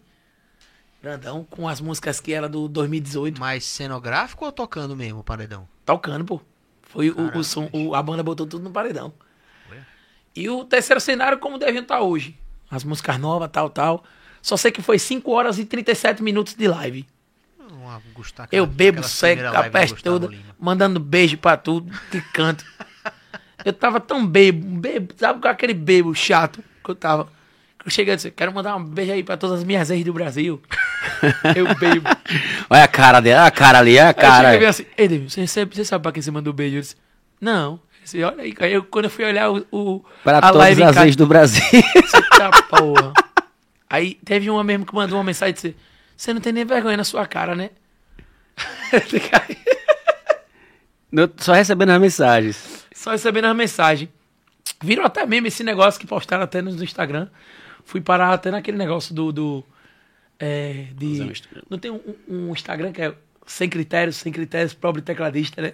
Grandão, 1.04 1.46
com 1.48 1.68
as 1.68 1.80
músicas 1.80 2.20
que 2.20 2.34
era 2.34 2.50
do 2.50 2.68
2018. 2.68 3.40
Mais 3.40 3.64
cenográfico 3.64 4.44
ou 4.44 4.52
tocando 4.52 4.96
mesmo 4.96 5.20
o 5.20 5.24
paredão? 5.24 5.68
Tocando, 5.86 6.26
pô. 6.26 6.42
Foi 6.82 7.12
o, 7.12 7.38
o 7.38 7.44
som, 7.44 7.70
o- 7.72 7.94
a 7.94 8.02
banda 8.02 8.24
botou 8.24 8.48
tudo 8.48 8.64
no 8.64 8.72
paredão. 8.72 9.14
E 10.36 10.50
o 10.50 10.66
terceiro 10.66 11.00
cenário, 11.00 11.38
como 11.38 11.60
deve 11.60 11.78
estar 11.78 12.02
hoje. 12.02 12.36
As 12.72 12.84
músicas 12.84 13.20
novas, 13.20 13.52
tal, 13.52 13.70
tal. 13.70 14.04
Só 14.42 14.58
sei 14.58 14.72
que 14.72 14.82
foi 14.82 14.98
5 14.98 15.32
horas 15.32 15.60
e 15.60 15.66
37 15.66 16.24
minutos 16.24 16.56
de 16.56 16.68
live. 16.68 17.06
Uma 17.86 18.02
Gustavo- 18.14 18.50
Eu 18.52 18.66
bebo 18.66 19.04
seco, 19.04 19.44
a 19.56 19.64
peste 19.70 20.02
toda, 20.04 20.30
mandando 20.60 21.00
beijo 21.00 21.38
pra 21.38 21.56
tudo, 21.56 21.92
que 22.10 22.20
canto. 22.34 22.66
Eu 23.64 23.74
tava 23.74 24.00
tão 24.00 24.26
bebo, 24.26 24.66
bebo, 24.80 25.14
sabe 25.18 25.40
com 25.42 25.48
aquele 25.48 25.74
bebo 25.74 26.14
chato 26.16 26.64
que 26.84 26.90
eu 26.92 26.96
tava. 26.96 27.26
Que 27.80 27.88
eu 27.88 27.92
cheguei 27.92 28.14
e 28.14 28.16
disse, 28.16 28.32
quero 28.32 28.52
mandar 28.54 28.76
um 28.76 28.84
beijo 28.84 29.12
aí 29.12 29.24
pra 29.24 29.38
todas 29.38 29.60
as 29.60 29.64
minhas 29.66 29.90
ex 29.92 30.04
do 30.04 30.14
Brasil. 30.14 30.62
eu 31.56 31.74
bebo. 31.76 32.08
Olha 32.70 32.84
a 32.84 32.88
cara 32.88 33.20
dele, 33.20 33.36
olha 33.36 33.46
a 33.48 33.52
cara 33.52 33.80
ali, 33.80 33.94
olha 34.00 34.04
a 34.04 34.08
Aí 34.08 34.12
eu 34.12 34.16
cara. 34.22 34.52
cheguei 34.52 34.68
assim, 34.68 34.86
ei, 34.98 35.08
David, 35.08 35.32
você, 35.32 35.48
sabe- 35.48 35.76
você 35.76 35.86
sabe 35.86 36.02
pra 36.02 36.12
quem 36.12 36.22
você 36.22 36.32
mandou 36.32 36.52
beijo? 36.54 36.78
Eu 36.78 36.82
disse, 36.82 36.96
não. 37.40 37.74
Eu 37.74 37.80
disse, 38.04 38.24
olha 38.24 38.42
aí, 38.44 38.54
aí 38.60 38.74
eu, 38.74 38.84
quando 38.84 39.06
eu 39.06 39.12
fui 39.12 39.26
olhar 39.26 39.50
o, 39.52 39.66
o 39.72 40.06
Para 40.24 40.40
a 40.40 40.42
todas 40.42 40.58
live 40.58 40.84
as 40.84 40.98
ex 40.98 41.16
do 41.16 41.26
Brasil. 41.28 41.64
Eita 41.72 42.50
porra. 42.70 43.14
Aí 43.90 44.16
teve 44.26 44.50
uma 44.50 44.64
mesmo 44.64 44.86
que 44.86 44.94
mandou 44.96 45.18
uma 45.18 45.24
mensagem 45.24 45.52
e 45.52 45.54
disse: 45.54 45.76
Você 46.16 46.34
não 46.34 46.42
tem 46.42 46.54
nem 46.54 46.66
vergonha 46.66 46.98
na 46.98 47.04
sua 47.04 47.26
cara, 47.28 47.56
né? 47.56 47.70
Só 51.38 51.54
recebendo 51.54 51.92
as 51.92 52.02
mensagens. 52.02 52.86
Só 52.94 53.12
recebendo 53.12 53.46
as 53.46 53.56
mensagens. 53.56 54.10
Viram 54.84 55.06
até 55.06 55.26
mesmo 55.26 55.48
esse 55.48 55.64
negócio 55.64 56.00
que 56.00 56.08
postaram 56.08 56.44
até 56.44 56.62
no 56.62 56.72
Instagram. 56.84 57.28
Fui 57.86 58.02
parar 58.02 58.34
até 58.34 58.52
naquele 58.52 58.78
negócio 58.78 59.14
do. 59.14 59.32
do 59.32 59.64
é, 60.40 60.88
de, 60.94 61.32
não 61.70 61.78
tem 61.80 61.92
um, 61.92 62.02
um 62.28 62.52
Instagram 62.52 62.92
que 62.92 63.02
é 63.02 63.14
sem 63.46 63.70
critérios, 63.70 64.18
sem 64.18 64.34
critérios, 64.34 64.74
pobre 64.74 65.02
tecladista, 65.02 65.62
né? 65.62 65.74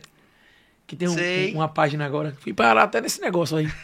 Que 0.85 0.95
tem 0.95 1.07
um- 1.07 1.13
um- 1.13 1.55
uma 1.55 1.67
página 1.69 2.05
agora. 2.05 2.35
Fui 2.39 2.53
parar 2.53 2.83
até 2.83 3.01
nesse 3.01 3.21
negócio 3.21 3.57
aí. 3.57 3.71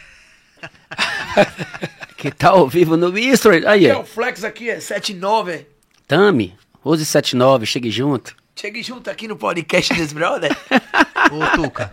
Que 2.16 2.32
tá 2.32 2.48
ao 2.48 2.68
vivo 2.68 2.96
no 2.96 3.12
Mystery. 3.12 3.64
Aí, 3.64 3.82
Que 3.82 3.86
é 3.86 3.90
é. 3.90 3.96
o 3.96 4.04
Flex 4.04 4.42
aqui, 4.42 4.68
é 4.68 4.80
79, 4.80 5.52
é. 5.52 5.66
Tami, 6.08 6.54
1179, 6.82 7.66
chegue 7.66 7.90
junto. 7.90 8.34
Chegue 8.56 8.82
junto 8.82 9.08
aqui 9.10 9.28
no 9.28 9.36
podcast 9.36 9.92
dos 9.94 10.10
brother. 10.12 10.50
Ô, 11.30 11.56
Tuca, 11.62 11.92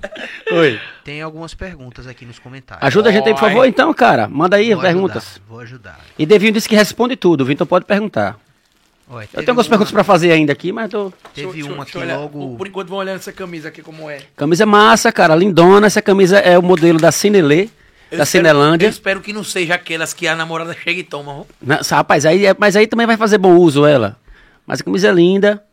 Oi. 0.53 0.79
tem 1.03 1.21
algumas 1.21 1.53
perguntas 1.53 2.07
aqui 2.07 2.25
nos 2.25 2.39
comentários. 2.39 2.87
Ajuda 2.87 3.09
a 3.09 3.11
gente 3.11 3.27
aí, 3.27 3.33
por 3.33 3.41
favor, 3.41 3.65
então, 3.65 3.93
cara. 3.93 4.27
Manda 4.29 4.55
aí 4.55 4.73
Vou 4.73 4.81
perguntas. 4.81 5.23
Ajudar, 5.33 5.45
vou 5.49 5.59
ajudar. 5.59 5.99
E 6.17 6.25
Devinho 6.25 6.53
disse 6.53 6.69
que 6.69 6.75
responde 6.75 7.17
tudo. 7.17 7.41
O 7.41 7.45
Vitor 7.45 7.67
pode 7.67 7.83
perguntar. 7.83 8.39
Olha, 9.09 9.25
Eu 9.25 9.39
tenho 9.39 9.49
algumas 9.49 9.65
uma- 9.67 9.71
perguntas 9.71 9.91
pra 9.91 10.03
fazer 10.05 10.31
ainda 10.31 10.53
aqui, 10.53 10.71
mas 10.71 10.89
tô. 10.89 11.11
Teve 11.33 11.51
Deixa 11.51 11.69
uma 11.73 11.83
aqui 11.83 11.97
olhar. 11.97 12.17
logo. 12.17 12.55
Por 12.55 12.65
enquanto, 12.67 12.87
vão 12.87 12.97
olhando 12.99 13.17
essa 13.17 13.33
camisa 13.33 13.67
aqui 13.67 13.81
como 13.83 14.09
é. 14.09 14.21
Camisa 14.35 14.65
massa, 14.65 15.11
cara, 15.11 15.35
lindona. 15.35 15.85
Essa 15.87 16.01
camisa 16.01 16.39
é 16.39 16.57
o 16.57 16.63
modelo 16.63 16.97
da 16.97 17.11
Cinelê, 17.11 17.67
Eu 18.11 18.17
da 18.17 18.23
espero- 18.23 18.45
Cinelândia. 18.45 18.85
Eu 18.85 18.89
espero 18.91 19.21
que 19.21 19.33
não 19.33 19.43
seja 19.43 19.75
aquelas 19.75 20.13
que 20.13 20.27
a 20.27 20.35
namorada 20.35 20.73
chega 20.73 20.99
e 20.99 21.03
toma. 21.03 21.45
Não, 21.61 21.77
rapaz, 21.89 22.25
aí, 22.25 22.45
é- 22.45 22.55
mas 22.57 22.75
aí 22.75 22.87
também 22.87 23.07
vai 23.07 23.17
fazer 23.17 23.37
bom 23.37 23.55
uso 23.57 23.85
ela. 23.85 24.17
Mas 24.65 24.81
a 24.81 24.83
camisa 24.83 25.07
é 25.09 25.11
linda. 25.11 25.63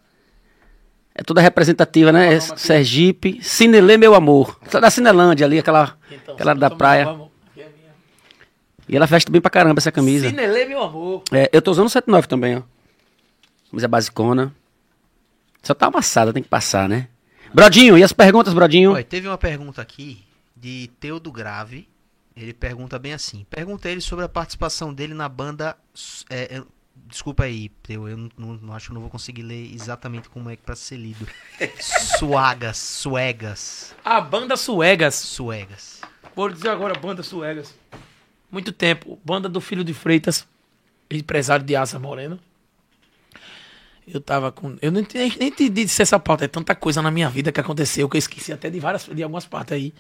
É 1.14 1.22
toda 1.22 1.40
representativa, 1.42 2.10
né? 2.10 2.34
É 2.34 2.40
Sergipe. 2.40 3.38
Cinelê, 3.42 3.96
meu 3.98 4.14
amor. 4.14 4.58
Tá 4.70 4.80
Da 4.80 4.90
Cinelândia 4.90 5.46
ali, 5.46 5.58
aquela, 5.58 5.96
Então, 6.10 6.34
aquela 6.34 6.54
da 6.54 6.70
praia. 6.70 7.06
é. 7.58 7.66
E 8.88 8.96
ela 8.96 9.06
veste 9.06 9.30
bem 9.30 9.40
pra 9.40 9.50
caramba 9.50 9.78
essa 9.78 9.92
camisa. 9.92 10.28
Cinelê, 10.28 10.64
meu 10.64 10.82
amor. 10.82 11.22
É, 11.32 11.48
eu 11.52 11.62
tô 11.62 11.70
usando 11.70 11.86
o 11.86 11.90
79 11.90 12.26
também, 12.26 12.56
ó. 12.56 12.62
Camisa 13.70 13.88
basicona. 13.88 14.52
Só 15.62 15.72
tá 15.74 15.86
amassada, 15.86 16.32
tem 16.32 16.42
que 16.42 16.48
passar, 16.48 16.88
né? 16.88 17.08
Brodinho, 17.54 17.96
e 17.96 18.02
as 18.02 18.12
perguntas, 18.12 18.52
Brodinho? 18.52 18.92
Olha, 18.92 19.04
teve 19.04 19.28
uma 19.28 19.38
pergunta 19.38 19.80
aqui 19.80 20.22
de 20.56 20.90
Teudo 20.98 21.30
Grave. 21.30 21.86
Ele 22.36 22.52
pergunta 22.54 22.98
bem 22.98 23.12
assim. 23.12 23.44
Pergunta 23.50 23.88
ele 23.88 24.00
sobre 24.00 24.24
a 24.24 24.28
participação 24.28 24.92
dele 24.92 25.12
na 25.14 25.28
banda. 25.28 25.76
é, 26.30 26.56
é, 26.56 26.62
desculpa 27.06 27.44
aí, 27.44 27.70
eu, 27.88 28.08
eu 28.08 28.16
não, 28.16 28.54
não- 28.54 28.74
acho 28.74 28.88
que 28.88 28.94
não 28.94 29.00
vou 29.02 29.10
conseguir 29.10 29.42
ler 29.42 29.72
exatamente 29.74 30.28
como 30.30 30.48
é 30.48 30.56
que 30.56 30.62
pra 30.62 30.74
ser 30.74 30.96
lido. 30.96 31.26
Suagas, 31.80 32.78
suegas, 32.78 33.94
A 34.04 34.20
banda 34.20 34.56
Suegas. 34.56 35.14
suegas. 35.14 36.00
Vou 36.34 36.48
dizer 36.48 36.70
agora, 36.70 36.98
banda 36.98 37.22
Suegas. 37.22 37.74
Muito 38.50 38.72
tempo. 38.72 39.18
Banda 39.24 39.48
do 39.48 39.60
Filho 39.60 39.84
de 39.84 39.92
Freitas, 39.92 40.46
empresário 41.10 41.64
de 41.64 41.76
Asa 41.76 41.98
Moreno. 41.98 42.38
Eu 44.06 44.20
tava 44.20 44.50
com. 44.50 44.76
Eu 44.82 44.90
nem, 44.90 45.06
nem, 45.14 45.32
nem 45.38 45.50
te 45.50 45.68
disse 45.68 46.02
essa 46.02 46.18
pauta. 46.18 46.44
É 46.44 46.48
tanta 46.48 46.74
coisa 46.74 47.00
na 47.00 47.10
minha 47.10 47.30
vida 47.30 47.52
que 47.52 47.60
aconteceu 47.60 48.08
que 48.08 48.16
eu 48.16 48.18
esqueci 48.18 48.52
até 48.52 48.68
de 48.68 48.80
várias 48.80 49.04
de 49.06 49.22
algumas 49.22 49.46
partes 49.46 49.72
aí. 49.74 49.94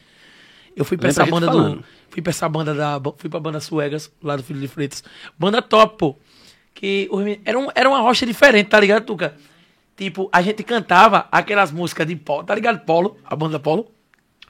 Eu 0.76 0.84
fui 0.84 0.96
pra 0.96 1.08
Lembra 1.08 1.10
essa 1.10 1.22
a 1.22 1.24
gente 1.24 1.32
banda 1.34 1.46
falando. 1.46 1.76
do. 1.78 1.84
Fui 2.10 2.22
pra 2.22 2.30
essa 2.30 2.48
banda 2.48 2.74
da. 2.74 3.00
Fui 3.16 3.28
pra 3.30 3.40
banda 3.40 3.60
Suegas, 3.60 4.10
lá 4.22 4.36
do 4.36 4.42
Filho 4.42 4.60
de 4.60 4.68
Freitas. 4.68 5.02
Banda 5.38 5.60
top, 5.62 5.96
pô. 5.98 6.16
Que 6.74 7.08
era, 7.44 7.58
um, 7.58 7.68
era 7.74 7.88
uma 7.88 8.00
rocha 8.00 8.24
diferente, 8.26 8.68
tá 8.68 8.80
ligado, 8.80 9.04
Tuca? 9.04 9.34
Tipo, 9.96 10.28
a 10.32 10.40
gente 10.42 10.62
cantava 10.62 11.26
aquelas 11.30 11.70
músicas 11.70 12.06
de 12.06 12.16
polo, 12.16 12.44
tá 12.44 12.54
ligado? 12.54 12.80
Polo, 12.84 13.16
a 13.24 13.36
banda 13.36 13.58
Polo. 13.58 13.90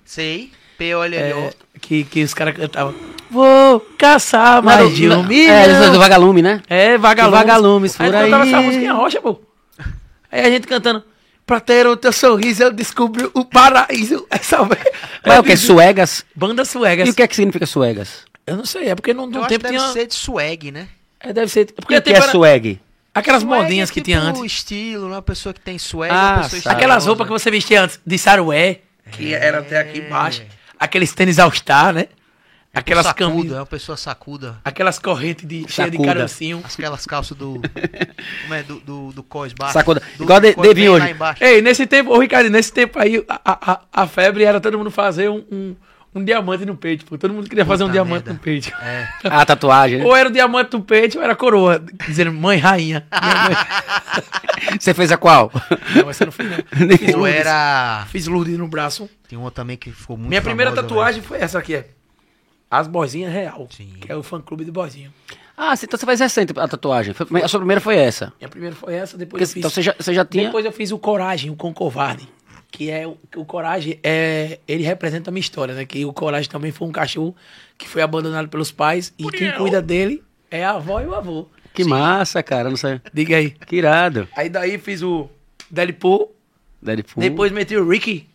Sei. 0.05 0.51
P-O-L-L-O. 0.78 1.39
É, 1.49 1.53
que, 1.81 2.05
que 2.05 2.23
os 2.23 2.32
caras 2.32 2.57
cantavam. 2.57 2.94
Vou 3.31 3.81
caçar 3.99 4.62
mais 4.62 4.85
Mas 4.85 4.94
de 4.97 5.09
um 5.09 5.20
É, 5.20 5.23
milhão. 5.27 5.93
do 5.93 5.99
Vagalume, 5.99 6.43
né? 6.43 6.62
É, 6.69 6.97
vagalumes. 6.99 7.39
Vagalumes, 7.39 8.01
Aí 8.01 8.11
por 8.11 8.19
cantava 8.19 8.43
aí. 8.44 8.53
essa 8.53 8.62
música 8.62 8.85
em 8.85 8.89
rocha, 8.93 9.20
pô. 9.20 9.40
Aí 10.31 10.40
a 10.40 10.51
gente 10.51 10.66
cantando. 10.66 11.05
Pra 11.53 11.61
ter 11.61 11.87
o 11.87 11.95
teu 11.99 12.11
sorriso, 12.15 12.62
eu 12.62 12.73
descobri 12.73 13.29
o 13.35 13.45
paraíso. 13.45 14.27
Essa... 14.31 14.57
Mas 14.65 15.35
é 15.37 15.39
o 15.39 15.43
que? 15.45 15.55
Suegas? 15.55 16.24
Banda 16.35 16.65
Suegas. 16.65 17.07
E 17.07 17.11
o 17.11 17.15
que 17.15 17.23
é 17.23 17.29
que 17.29 17.37
significa 17.37 17.66
suegas? 17.66 18.20
Eu 18.47 18.57
não 18.57 18.65
sei, 18.65 18.89
é 18.89 18.95
porque 18.95 19.12
não, 19.12 19.24
acho 19.24 19.49
tempo 19.49 19.66
que 19.66 19.70
deve 19.70 19.77
tinha... 19.77 19.93
ser 19.93 20.07
de 20.07 20.15
swag, 20.15 20.70
né? 20.73 20.89
É, 21.20 21.31
deve 21.31 21.53
ser... 21.53 21.69
O 21.73 21.83
Porque 21.83 21.97
que, 21.97 22.01
que 22.01 22.11
é 22.15 22.16
era- 22.16 22.31
swag? 22.31 22.81
Aquelas 23.15 23.43
Swag 23.43 23.62
modinhas 23.65 23.91
é 23.91 23.93
que 23.93 24.01
tipo 24.01 24.05
tinha 24.07 24.20
antes. 24.20 24.43
estilo, 24.43 25.03
não 25.05 25.11
é 25.12 25.16
uma 25.16 25.23
pessoa 25.23 25.53
que 25.53 25.61
tem 25.61 25.79
swag, 25.79 26.11
Ah, 26.11 26.37
uma 26.41 26.49
pessoa. 26.49 26.74
Aquelas 26.74 27.05
roupas 27.05 27.27
que 27.27 27.33
você 27.35 27.51
vestia 27.51 27.83
antes 27.83 28.01
de 28.07 28.16
sarué, 28.16 28.81
que 29.11 29.35
era 29.35 29.59
até 29.59 29.79
aqui 29.79 29.99
embaixo. 29.99 30.43
Aqueles 30.81 31.12
tênis 31.12 31.39
All-Star, 31.39 31.93
né? 31.93 32.07
Aquelas 32.74 33.05
sacuda, 33.07 33.28
camisas... 33.31 33.53
é 33.53 33.61
uma 33.61 33.66
pessoa 33.66 33.97
sacuda. 33.99 34.59
Aquelas 34.65 34.99
correntes 34.99 35.47
de, 35.47 35.66
cheia 35.69 35.90
de 35.90 35.97
Sacuda. 35.99 36.15
carocinho. 36.15 36.62
Aquelas 36.65 37.05
calças 37.05 37.36
do. 37.36 37.61
Como 38.43 38.55
é? 38.55 38.62
Do, 38.62 38.81
do, 38.81 39.12
do 39.12 39.23
cós 39.23 39.53
baixo. 39.53 39.74
Sacuda. 39.74 40.01
Do, 40.16 40.24
Igual 40.24 40.40
de- 40.40 40.55
cós 40.55 40.69
Devinho 40.69 40.97
lá 40.97 41.05
hoje. 41.05 41.15
Ei, 41.44 41.61
nesse 41.61 41.86
tempo, 41.86 42.11
ô 42.11 42.19
Ricardo, 42.19 42.49
nesse 42.49 42.73
tempo 42.73 42.99
aí, 42.99 43.23
a, 43.28 43.73
a, 43.73 43.81
a- 43.93 44.07
febre 44.07 44.44
era 44.44 44.59
todo 44.59 44.78
mundo 44.78 44.90
fazer 44.90 45.28
um, 45.28 45.44
um, 45.53 45.77
um 46.15 46.24
diamante 46.24 46.65
no 46.65 46.74
peito, 46.74 47.05
pô. 47.05 47.19
Todo 47.19 47.35
mundo 47.35 47.47
queria 47.47 47.66
fazer 47.66 47.85
um 47.85 47.89
Puta 47.89 47.93
diamante 47.93 48.24
merda. 48.24 48.32
no 48.32 48.39
peito. 48.39 48.73
É. 48.82 49.09
A 49.24 49.44
tatuagem, 49.44 49.99
né? 49.99 50.05
Ou 50.07 50.16
era 50.16 50.31
o 50.31 50.32
diamante 50.32 50.73
no 50.73 50.82
peito, 50.82 51.19
ou 51.19 51.24
era 51.24 51.35
a 51.35 51.36
coroa, 51.36 51.78
dizendo 52.09 52.32
mãe 52.32 52.57
rainha. 52.59 53.07
Minha 53.12 53.44
mãe- 53.44 54.78
Você 54.81 54.94
fez 54.94 55.12
a 55.12 55.19
qual? 55.19 55.53
Não, 55.94 56.09
essa 56.09 56.24
não 56.24 56.32
fiz, 56.32 56.47
não. 56.51 56.57
Fiz 56.97 57.11
Ou 57.12 57.20
Lourdes. 57.20 57.36
era. 57.40 58.07
Fiz 58.11 58.27
Lourdes 58.27 58.57
no 58.57 58.66
braço. 58.66 59.11
Tem 59.28 59.39
uma 59.39 59.51
também 59.51 59.77
que 59.77 59.90
ficou 59.93 60.16
muito 60.16 60.31
Minha 60.31 60.40
primeira 60.40 60.70
famosa, 60.70 60.89
tatuagem 60.89 61.23
foi 61.23 61.39
essa 61.39 61.59
aqui, 61.59 61.74
é. 61.74 61.86
As 62.73 62.89
Bozinhas 62.89 63.31
Real, 63.32 63.69
Sim. 63.70 63.93
que 64.01 64.11
é 64.11 64.16
o 64.16 64.23
fã-clube 64.23 64.65
do 64.65 64.73
Bozinho. 64.73 65.12
Ah, 65.55 65.74
então 65.81 65.99
você 65.99 66.07
faz 66.07 66.19
recente 66.20 66.55
a 66.59 66.66
tatuagem. 66.66 67.12
Foi- 67.12 67.43
A 67.43 67.47
sua 67.47 67.61
primeira 67.61 67.81
foi 67.82 67.97
essa. 67.97 68.32
Minha 68.40 68.49
primeira 68.49 68.74
foi 68.74 68.94
essa, 68.94 69.19
depois 69.19 69.31
Porque, 69.31 69.43
eu 69.44 69.47
fiz... 69.49 69.57
então 69.59 69.70
você 69.70 69.82
já, 69.82 69.94
você 69.99 70.15
já 70.15 70.24
tinha... 70.24 70.47
Depois 70.47 70.65
eu 70.65 70.73
fiz 70.73 70.90
o 70.90 70.99
Coragem, 70.99 71.51
o 71.51 71.55
Com 71.55 71.74
Covarde. 71.74 72.27
Que 72.70 72.90
é 72.90 73.07
o, 73.07 73.19
que 73.31 73.39
o 73.39 73.44
Coragem 73.44 74.01
é. 74.03 74.59
Ele 74.66 74.82
representa 74.82 75.28
a 75.28 75.31
minha 75.31 75.43
história, 75.43 75.74
né? 75.74 75.85
Que 75.85 76.07
o 76.07 76.12
Coragem 76.15 76.49
também 76.51 76.73
foi 76.73 76.89
um 76.89 76.90
cachorro 76.93 77.36
que 77.77 77.86
foi 77.86 78.01
abandonado 78.01 78.49
pelos 78.49 78.73
pais. 78.73 79.12
E 79.19 79.28
quem 79.31 79.53
cuida 79.53 79.82
dele 79.82 80.24
é 80.51 80.65
a 80.65 80.70
avó 80.70 80.99
e 81.03 81.07
o 81.07 81.15
avô. 81.15 81.47
Que 81.74 81.85
massa, 81.85 82.43
cara. 82.43 82.70
Não 82.70 82.77
sei. 82.78 82.99
Diga 83.12 83.36
aí. 83.36 83.51
Que 83.51 83.77
irado. 83.77 84.27
Aí 84.35 84.49
daí 84.49 84.78
fiz 84.78 85.03
o 85.03 85.28
Deadpool. 85.70 86.35
Deadpool. 86.81 87.20
Depois 87.23 87.53
meti 87.53 87.77
o 87.77 87.86
Ricky. 87.86 88.27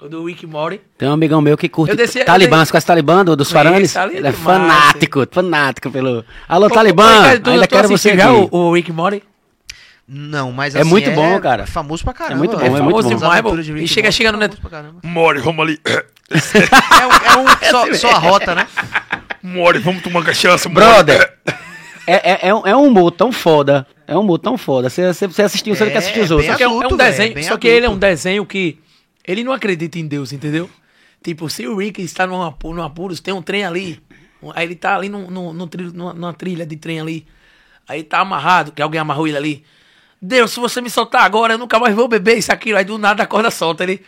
O 0.00 0.08
do 0.08 0.24
Rick 0.24 0.46
Mori. 0.46 0.80
Tem 0.96 1.08
um 1.08 1.12
amigão 1.12 1.40
meu 1.40 1.56
que 1.56 1.68
curte 1.68 1.90
Eu 1.90 1.96
desci- 1.96 2.24
Talibã. 2.24 2.56
dei- 2.58 2.64
Você 2.66 2.70
conhece 2.70 2.86
Talibã 2.86 3.24
do, 3.24 3.34
dos 3.34 3.50
Faranes? 3.50 3.96
é 3.96 4.04
Ele 4.06 4.28
é 4.28 4.32
fanático, 4.32 5.26
fanático 5.30 5.90
pelo... 5.90 6.24
Alô, 6.48 6.66
Ô, 6.66 6.70
Talibã, 6.70 7.04
ô, 7.04 7.16
Ricardo, 7.22 7.42
tu- 7.42 7.50
ainda 7.50 7.66
tu 7.66 7.70
quero 7.70 7.88
você 7.88 7.94
assistiu 8.10 8.16
já 8.16 8.32
o, 8.32 8.48
o 8.52 8.72
Rick 8.74 8.92
Mori? 8.92 9.24
Não, 10.06 10.52
mas 10.52 10.74
É 10.76 10.80
assim, 10.80 10.88
muito 10.88 11.10
bom, 11.10 11.38
cara. 11.40 11.66
famoso 11.66 12.04
pra 12.04 12.12
caramba. 12.14 12.38
muito 12.38 12.52
bom, 12.52 12.58
velho. 12.58 12.76
é 12.76 12.80
muito 12.80 13.02
famoso 13.02 13.42
bom. 13.42 13.56
Demais, 13.60 13.82
E 13.82 13.88
chega- 13.88 14.12
chega 14.12 14.30
no 14.30 14.38
famoso 14.38 14.50
net- 14.56 14.60
pra 14.60 14.70
caramba. 14.70 15.00
Mori, 15.02 15.40
vamos 15.40 15.66
ali. 15.66 15.80
É 15.84 17.06
um, 17.06 17.10
é 17.10 17.44
um 17.44 17.48
só, 17.70 17.94
só 17.94 18.10
a 18.10 18.18
rota, 18.18 18.54
né? 18.54 18.66
Mori, 19.42 19.80
vamos 19.80 20.00
tomar 20.02 20.24
cachaça, 20.24 20.68
Brother, 20.68 21.34
é, 22.06 22.32
é, 22.32 22.48
é, 22.48 22.54
um, 22.54 22.66
é 22.66 22.76
um 22.76 22.86
humor 22.86 23.10
tão 23.10 23.32
foda. 23.32 23.84
É 24.06 24.16
um 24.16 24.20
humor 24.20 24.38
tão 24.38 24.56
foda. 24.56 24.88
Você, 24.88 25.12
você, 25.12 25.26
você 25.26 25.42
assistiu, 25.42 25.74
você 25.74 25.84
É, 25.84 25.90
quer 25.90 25.98
assistir 25.98 26.20
os 26.20 26.30
outros. 26.30 26.48
Só 26.50 26.56
que 26.56 26.62
é 26.62 26.68
um, 26.68 26.70
é 26.70 26.74
um 26.74 26.78
adulto, 26.86 26.96
desenho, 26.96 27.34
bem 27.34 27.42
só 27.42 27.56
que 27.58 27.66
ele 27.68 27.84
é 27.84 27.88
um 27.88 27.92
adulto. 27.92 28.06
desenho 28.06 28.46
que 28.46 28.78
ele 29.28 29.44
não 29.44 29.52
acredita 29.52 29.96
em 29.98 30.06
Deus, 30.08 30.32
entendeu? 30.32 30.68
Tipo, 31.22 31.48
se 31.50 31.66
o 31.66 31.76
Rick 31.76 32.00
está 32.02 32.26
num, 32.26 32.42
apu- 32.42 32.72
num 32.74 32.82
apuros, 32.82 33.20
tem 33.20 33.32
um 33.34 33.42
trem 33.42 33.64
ali, 33.64 34.00
aí 34.54 34.66
ele 34.66 34.74
tá 34.74 34.96
ali 34.96 35.08
num, 35.08 35.30
num, 35.30 35.52
num 35.52 35.66
trilho- 35.68 35.92
numa, 35.92 36.12
numa 36.14 36.32
trilha 36.32 36.64
de 36.66 36.76
trem 36.76 37.00
ali, 37.00 37.26
aí 37.86 38.02
tá 38.02 38.18
amarrado, 38.20 38.72
que 38.72 38.80
alguém 38.82 39.00
amarrou 39.00 39.28
ele 39.28 39.36
ali. 39.36 39.64
Deus, 40.20 40.50
se 40.52 40.58
você 40.58 40.80
me 40.80 40.90
soltar 40.90 41.22
agora, 41.22 41.54
eu 41.54 41.58
nunca 41.58 41.78
mais 41.78 41.94
vou 41.94 42.08
beber 42.08 42.38
isso 42.38 42.50
aqui. 42.52 42.74
Aí 42.74 42.84
do 42.84 42.98
nada 42.98 43.22
a 43.22 43.26
corda 43.26 43.52
solta 43.52 43.84
ele. 43.84 44.04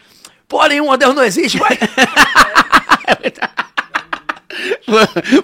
Porra 0.49 0.69
nenhuma, 0.71 0.99
Deus 0.99 1.15
não 1.15 1.23
existe, 1.23 1.57
vai. 1.59 1.79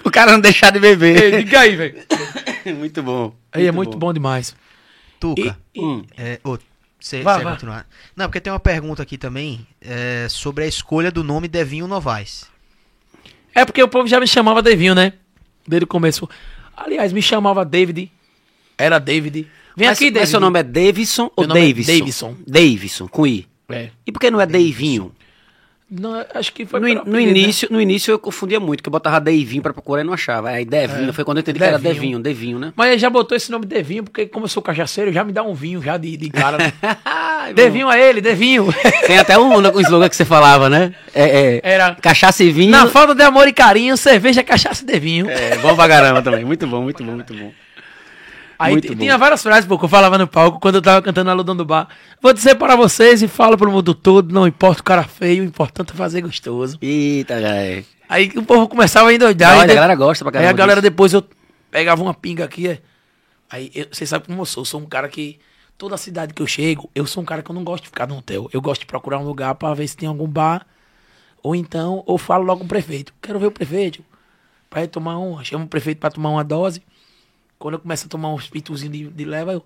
o 0.04 0.10
cara 0.10 0.32
não 0.32 0.40
deixar 0.40 0.70
de 0.72 0.80
beber. 0.80 1.22
Ei, 1.22 1.44
diga 1.44 1.60
aí, 1.60 1.76
velho. 1.76 1.96
muito 2.76 3.02
bom. 3.02 3.34
Aí 3.52 3.66
é 3.66 3.72
muito 3.72 3.96
bom 3.96 4.12
demais. 4.12 4.54
Tuca. 5.20 5.56
E- 5.74 5.80
Hum. 5.80 6.02
É, 6.16 6.40
ô, 6.42 6.58
você 6.98 7.22
Vai, 7.22 7.42
vai. 7.42 7.52
continuar. 7.52 7.86
Não, 8.14 8.26
porque 8.26 8.40
tem 8.40 8.52
uma 8.52 8.60
pergunta 8.60 9.02
aqui 9.02 9.16
também 9.18 9.66
é, 9.80 10.26
sobre 10.28 10.64
a 10.64 10.66
escolha 10.66 11.10
do 11.10 11.22
nome 11.22 11.46
Devinho 11.48 11.86
Novaes. 11.86 12.46
É 13.54 13.64
porque 13.64 13.82
o 13.82 13.88
povo 13.88 14.06
já 14.08 14.20
me 14.20 14.26
chamava 14.26 14.62
Devinho, 14.62 14.94
né? 14.94 15.12
Desde 15.66 15.84
o 15.84 15.86
começo. 15.88 16.28
Aliás, 16.76 17.12
me 17.12 17.22
chamava 17.22 17.64
David. 17.64 18.10
Era 18.76 18.98
David. 18.98 19.48
Vem 19.76 19.88
Mas, 19.88 19.96
aqui, 19.98 20.06
mas 20.06 20.14
David. 20.14 20.30
seu 20.30 20.40
nome 20.40 20.60
é 20.60 20.62
Davidson 20.62 21.30
ou 21.36 21.44
Meu 21.46 21.48
nome 21.48 21.60
é 21.60 21.64
Davidson? 21.68 21.92
Davidson. 21.98 22.36
Davidson, 22.46 23.08
com 23.08 23.26
I. 23.26 23.46
É. 23.68 23.90
E 24.06 24.12
por 24.12 24.20
que 24.20 24.30
não 24.30 24.40
é 24.40 24.46
Davinho? 24.46 25.12
Não, 25.88 26.24
acho 26.34 26.52
que 26.52 26.66
foi 26.66 26.80
No, 26.80 26.88
in- 26.88 26.94
no 26.96 27.04
né? 27.12 27.20
início, 27.22 27.68
no 27.70 27.80
início 27.80 28.10
eu 28.10 28.18
confundia 28.18 28.58
muito, 28.58 28.82
que 28.82 28.88
eu 28.88 28.90
botava 28.90 29.20
Davinho 29.20 29.62
pra 29.62 29.72
procurar 29.72 30.00
e 30.02 30.04
não 30.04 30.12
achava. 30.14 30.48
Aí 30.50 30.64
Devinho, 30.64 31.10
É. 31.10 31.12
foi 31.12 31.24
quando 31.24 31.36
eu 31.38 31.42
entendi 31.42 31.58
que 31.60 31.64
era 31.64 31.78
Devinho. 31.78 31.94
Devinho, 31.94 32.18
Devinho, 32.18 32.58
né? 32.58 32.72
Mas 32.74 32.88
ele 32.90 32.98
já 32.98 33.08
botou 33.08 33.36
esse 33.36 33.52
nome 33.52 33.66
Devinho, 33.66 34.02
porque 34.02 34.26
como 34.26 34.46
eu 34.46 34.48
sou 34.48 34.60
cachaceiro, 34.60 35.12
já 35.12 35.22
me 35.22 35.32
dá 35.32 35.44
um 35.44 35.54
vinho 35.54 35.80
já 35.80 35.96
de, 35.96 36.16
de 36.16 36.28
cara. 36.28 36.58
Né? 36.58 36.72
Devinho 37.54 37.88
a 37.88 37.96
ele, 37.96 38.20
Devinho. 38.20 38.66
Tem 39.06 39.18
até 39.18 39.38
um, 39.38 39.48
um 39.56 39.80
slogan 39.82 40.08
que 40.08 40.16
você 40.16 40.24
falava, 40.24 40.68
né? 40.68 40.92
É, 41.14 41.22
é, 41.24 41.60
Era. 41.62 41.94
cachaça 41.94 42.42
e 42.42 42.50
vinho. 42.50 42.72
Na 42.72 42.88
falta 42.88 43.14
de 43.14 43.22
amor 43.22 43.46
e 43.46 43.52
carinho, 43.52 43.96
cerveja, 43.96 44.42
cachaça 44.42 44.82
e 44.82 44.86
Devinho. 44.86 45.30
É, 45.30 45.56
bom 45.58 45.76
pra 45.76 45.86
caramba 45.86 46.20
também. 46.20 46.44
Muito 46.44 46.66
bom, 46.66 46.82
muito 46.82 47.04
bom, 47.04 47.12
muito 47.12 47.32
bom. 47.32 47.52
Aí 48.58 48.80
tinha 48.80 49.18
várias 49.18 49.42
frases 49.42 49.66
pô, 49.66 49.78
que 49.78 49.84
eu 49.84 49.88
falava 49.88 50.16
no 50.16 50.26
palco 50.26 50.58
quando 50.60 50.76
eu 50.76 50.82
tava 50.82 51.02
cantando 51.02 51.30
Aludão 51.30 51.54
do 51.56 51.64
Bar. 51.64 51.88
Vou 52.22 52.32
dizer 52.32 52.54
para 52.54 52.74
vocês 52.76 53.22
e 53.22 53.28
falo 53.28 53.56
pro 53.58 53.70
mundo 53.70 53.94
todo: 53.94 54.32
não 54.32 54.46
importa 54.46 54.80
o 54.80 54.84
cara 54.84 55.02
feio, 55.04 55.42
o 55.42 55.46
importante 55.46 55.92
é 55.92 55.94
fazer 55.96 56.20
gostoso. 56.22 56.78
Eita, 56.80 57.40
velho. 57.40 57.84
Aí 58.08 58.32
o 58.36 58.42
povo 58.42 58.68
começava 58.68 59.08
a 59.10 59.14
endoidar. 59.14 59.56
E 59.58 59.60
a 59.60 59.66
de- 59.66 59.74
galera 59.74 59.94
gosta 59.94 60.24
pra 60.24 60.30
Aí 60.30 60.34
caramba 60.44 60.50
a 60.50 60.56
galera 60.56 60.80
disso. 60.80 60.90
depois 60.90 61.12
eu 61.12 61.24
pegava 61.70 62.02
uma 62.02 62.14
pinga 62.14 62.44
aqui, 62.44 62.68
é. 62.68 62.80
Aí 63.50 63.70
eu- 63.74 63.86
você 63.92 64.06
sabe 64.06 64.26
como 64.26 64.40
eu 64.42 64.46
sou. 64.46 64.62
Eu 64.62 64.64
sou 64.66 64.80
um 64.80 64.86
cara 64.86 65.08
que. 65.08 65.38
Toda 65.78 65.98
cidade 65.98 66.32
que 66.32 66.40
eu 66.40 66.46
chego, 66.46 66.88
eu 66.94 67.04
sou 67.06 67.22
um 67.22 67.26
cara 67.26 67.42
que 67.42 67.50
eu 67.50 67.54
não 67.54 67.62
gosto 67.62 67.82
de 67.82 67.88
ficar 67.90 68.06
no 68.06 68.16
hotel. 68.16 68.48
Eu 68.50 68.62
gosto 68.62 68.80
de 68.80 68.86
procurar 68.86 69.18
um 69.18 69.24
lugar 69.26 69.54
pra 69.56 69.74
ver 69.74 69.86
se 69.86 69.94
tem 69.94 70.08
algum 70.08 70.26
bar. 70.26 70.64
Ou 71.42 71.54
então, 71.54 72.02
eu 72.08 72.16
falo 72.16 72.44
logo 72.44 72.60
com 72.60 72.64
o 72.64 72.68
prefeito. 72.68 73.12
Quero 73.20 73.38
ver 73.38 73.46
o 73.48 73.50
prefeito. 73.50 74.02
Pra 74.70 74.82
ir 74.84 74.88
tomar 74.88 75.18
um. 75.18 75.44
Chamo 75.44 75.66
o 75.66 75.68
prefeito 75.68 75.98
pra 75.98 76.10
tomar 76.10 76.30
uma 76.30 76.42
dose. 76.42 76.82
Quando 77.58 77.74
eu 77.74 77.80
começo 77.80 78.06
a 78.06 78.08
tomar 78.08 78.32
uns 78.32 78.48
pituzinhos 78.48 78.92
de, 78.92 79.08
de 79.08 79.24
leva, 79.24 79.52
eu. 79.52 79.62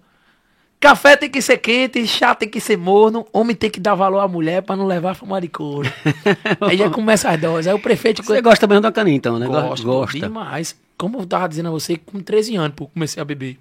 Café 0.79 1.15
tem 1.15 1.29
que 1.29 1.43
ser 1.43 1.59
quente, 1.59 2.07
chá 2.07 2.35
tem 2.35 2.49
que 2.49 2.59
ser 2.59 2.79
morno, 2.79 3.27
homem 3.35 3.55
tem 3.55 3.69
que 3.69 3.79
dar 3.79 3.95
valor 3.95 4.21
à 4.21 4.27
mulher 4.27 4.63
pra 4.63 4.75
não 4.75 4.87
levar 4.87 5.15
fumar 5.15 5.43
de 5.43 5.49
couro. 5.49 5.93
Aí 6.63 6.79
já 6.79 6.89
começa 6.89 7.29
as 7.29 7.39
doses. 7.39 7.67
Aí 7.67 7.75
o 7.75 7.79
prefeito. 7.79 8.23
Você 8.23 8.41
gosta 8.41 8.67
mesmo 8.67 8.81
da 8.81 8.91
caninha, 8.91 9.17
então, 9.17 9.39
né? 9.39 9.47
Gosto, 9.47 9.85
gosta. 9.85 10.19
demais. 10.19 10.75
Como 10.97 11.19
eu 11.19 11.27
tava 11.27 11.49
dizendo 11.49 11.69
a 11.69 11.73
você, 11.73 11.99
com 11.99 12.21
13 12.21 12.57
anos, 12.57 12.75
pô, 12.75 12.87
comecei 12.87 13.21
a 13.21 13.25
beber. 13.25 13.59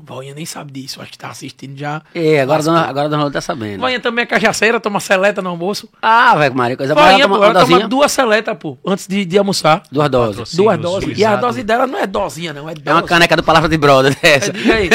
Voinha 0.00 0.34
nem 0.34 0.46
sabe 0.46 0.72
disso, 0.72 1.00
acho 1.02 1.10
que 1.12 1.18
tá 1.18 1.28
assistindo 1.28 1.76
já. 1.76 2.02
É, 2.14 2.40
agora 2.40 2.62
dona, 2.62 2.82
agora 2.82 3.06
a 3.06 3.08
dona 3.08 3.22
Lola 3.22 3.32
tá 3.32 3.40
sabendo. 3.40 3.80
Voinha 3.80 4.00
também 4.00 4.22
é 4.22 4.26
cachaceira, 4.26 4.78
toma 4.80 5.00
seleta 5.00 5.42
no 5.42 5.50
almoço. 5.50 5.88
Ah, 6.00 6.34
velho, 6.36 6.54
Maria, 6.54 6.76
coisa 6.76 6.94
boa. 6.94 7.06
Voinha, 7.06 7.24
toma 7.24 7.38
pô, 7.38 7.44
ela 7.44 7.60
toma 7.60 7.88
duas 7.88 8.12
seletas, 8.12 8.56
pô, 8.58 8.78
antes 8.86 9.06
de, 9.06 9.24
de 9.24 9.38
almoçar. 9.38 9.82
Duas 9.90 10.08
doses. 10.10 10.54
Duas 10.54 10.78
doses. 10.78 11.10
os 11.12 11.18
E 11.18 11.24
a 11.24 11.36
dose 11.36 11.62
dela 11.62 11.86
não 11.86 11.98
é 11.98 12.06
dosinha, 12.06 12.52
não, 12.52 12.68
é 12.68 12.74
dose. 12.74 12.88
É 12.88 12.92
uma 12.92 13.02
caneca 13.02 13.36
do 13.36 13.42
Palavra 13.42 13.68
de 13.68 13.76
Brother, 13.76 14.16
É, 14.22 14.28
essa. 14.36 14.52
diga 14.52 14.74
aí. 14.74 14.90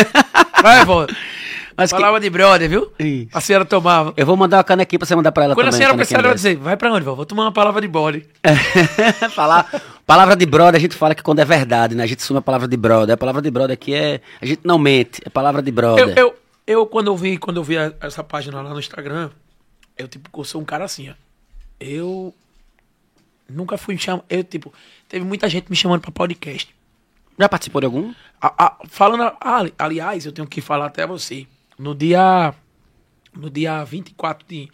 Vai, 0.61 0.85
vó. 0.85 1.05
Mas 1.77 1.91
que- 1.91 1.97
Palavra 1.97 2.19
de 2.19 2.29
brother, 2.29 2.69
viu? 2.69 2.91
Isso. 2.99 3.29
A 3.33 3.41
senhora 3.41 3.65
tomava. 3.65 4.13
Eu 4.17 4.25
vou 4.25 4.35
mandar 4.37 4.57
uma 4.57 4.63
canequinha 4.63 4.99
pra 4.99 5.05
você 5.07 5.15
mandar 5.15 5.31
pra 5.31 5.45
ela 5.45 5.55
Quando 5.55 5.67
a 5.67 5.71
também. 5.71 5.79
senhora 5.79 5.93
canequinha 5.97 6.19
precisar, 6.19 6.19
ela 6.19 6.27
vai 6.27 6.35
dizer, 6.35 6.55
vai 6.57 6.77
pra 6.77 6.93
onde, 6.93 7.05
vó? 7.05 7.15
Vou 7.15 7.25
tomar 7.25 7.43
uma 7.43 7.51
palavra 7.51 7.81
de 7.81 7.87
bode. 7.87 8.25
Falar, 9.33 9.81
palavra 10.05 10.35
de 10.35 10.45
brother, 10.45 10.75
a 10.77 10.81
gente 10.81 10.95
fala 10.95 11.15
que 11.15 11.23
quando 11.23 11.39
é 11.39 11.45
verdade, 11.45 11.95
né? 11.95 12.03
A 12.03 12.07
gente 12.07 12.19
assume 12.19 12.39
a 12.39 12.41
palavra 12.41 12.67
de 12.67 12.77
brother. 12.77 13.13
A 13.13 13.17
palavra 13.17 13.41
de 13.41 13.49
brother 13.51 13.73
aqui 13.73 13.93
é. 13.93 14.21
A 14.41 14.45
gente 14.45 14.61
não 14.63 14.77
mente, 14.77 15.21
é 15.25 15.29
palavra 15.29 15.61
de 15.61 15.71
brother. 15.71 16.07
Eu, 16.09 16.13
eu, 16.15 16.35
eu, 16.67 16.85
quando 16.85 17.07
eu 17.07 17.17
vi, 17.17 17.37
quando 17.37 17.57
eu 17.57 17.63
vi 17.63 17.77
a- 17.77 17.93
essa 18.01 18.23
página 18.23 18.61
lá 18.61 18.69
no 18.69 18.79
Instagram, 18.79 19.29
eu, 19.97 20.07
tipo, 20.07 20.29
eu 20.39 20.43
sou 20.43 20.61
um 20.61 20.65
cara 20.65 20.85
assim, 20.85 21.09
ó. 21.09 21.13
Eu 21.79 22.33
nunca 23.49 23.77
fui 23.77 23.97
chamado. 23.97 24.23
Eu, 24.29 24.43
tipo, 24.43 24.73
teve 25.09 25.25
muita 25.25 25.49
gente 25.49 25.69
me 25.69 25.75
chamando 25.75 26.01
pra 26.01 26.11
podcast. 26.11 26.73
Já 27.37 27.49
participou 27.49 27.81
de 27.81 27.85
algum? 27.85 28.13
A- 28.41 28.65
a- 28.65 28.77
falando, 28.87 29.31
ali- 29.41 29.73
aliás, 29.77 30.25
eu 30.25 30.31
tenho 30.31 30.47
que 30.47 30.61
falar 30.61 30.85
até 30.87 31.03
a 31.03 31.07
você. 31.07 31.47
No 31.77 31.93
dia. 31.95 32.53
No 33.35 33.49
dia 33.49 33.83
24 33.83 34.47
de. 34.47 34.69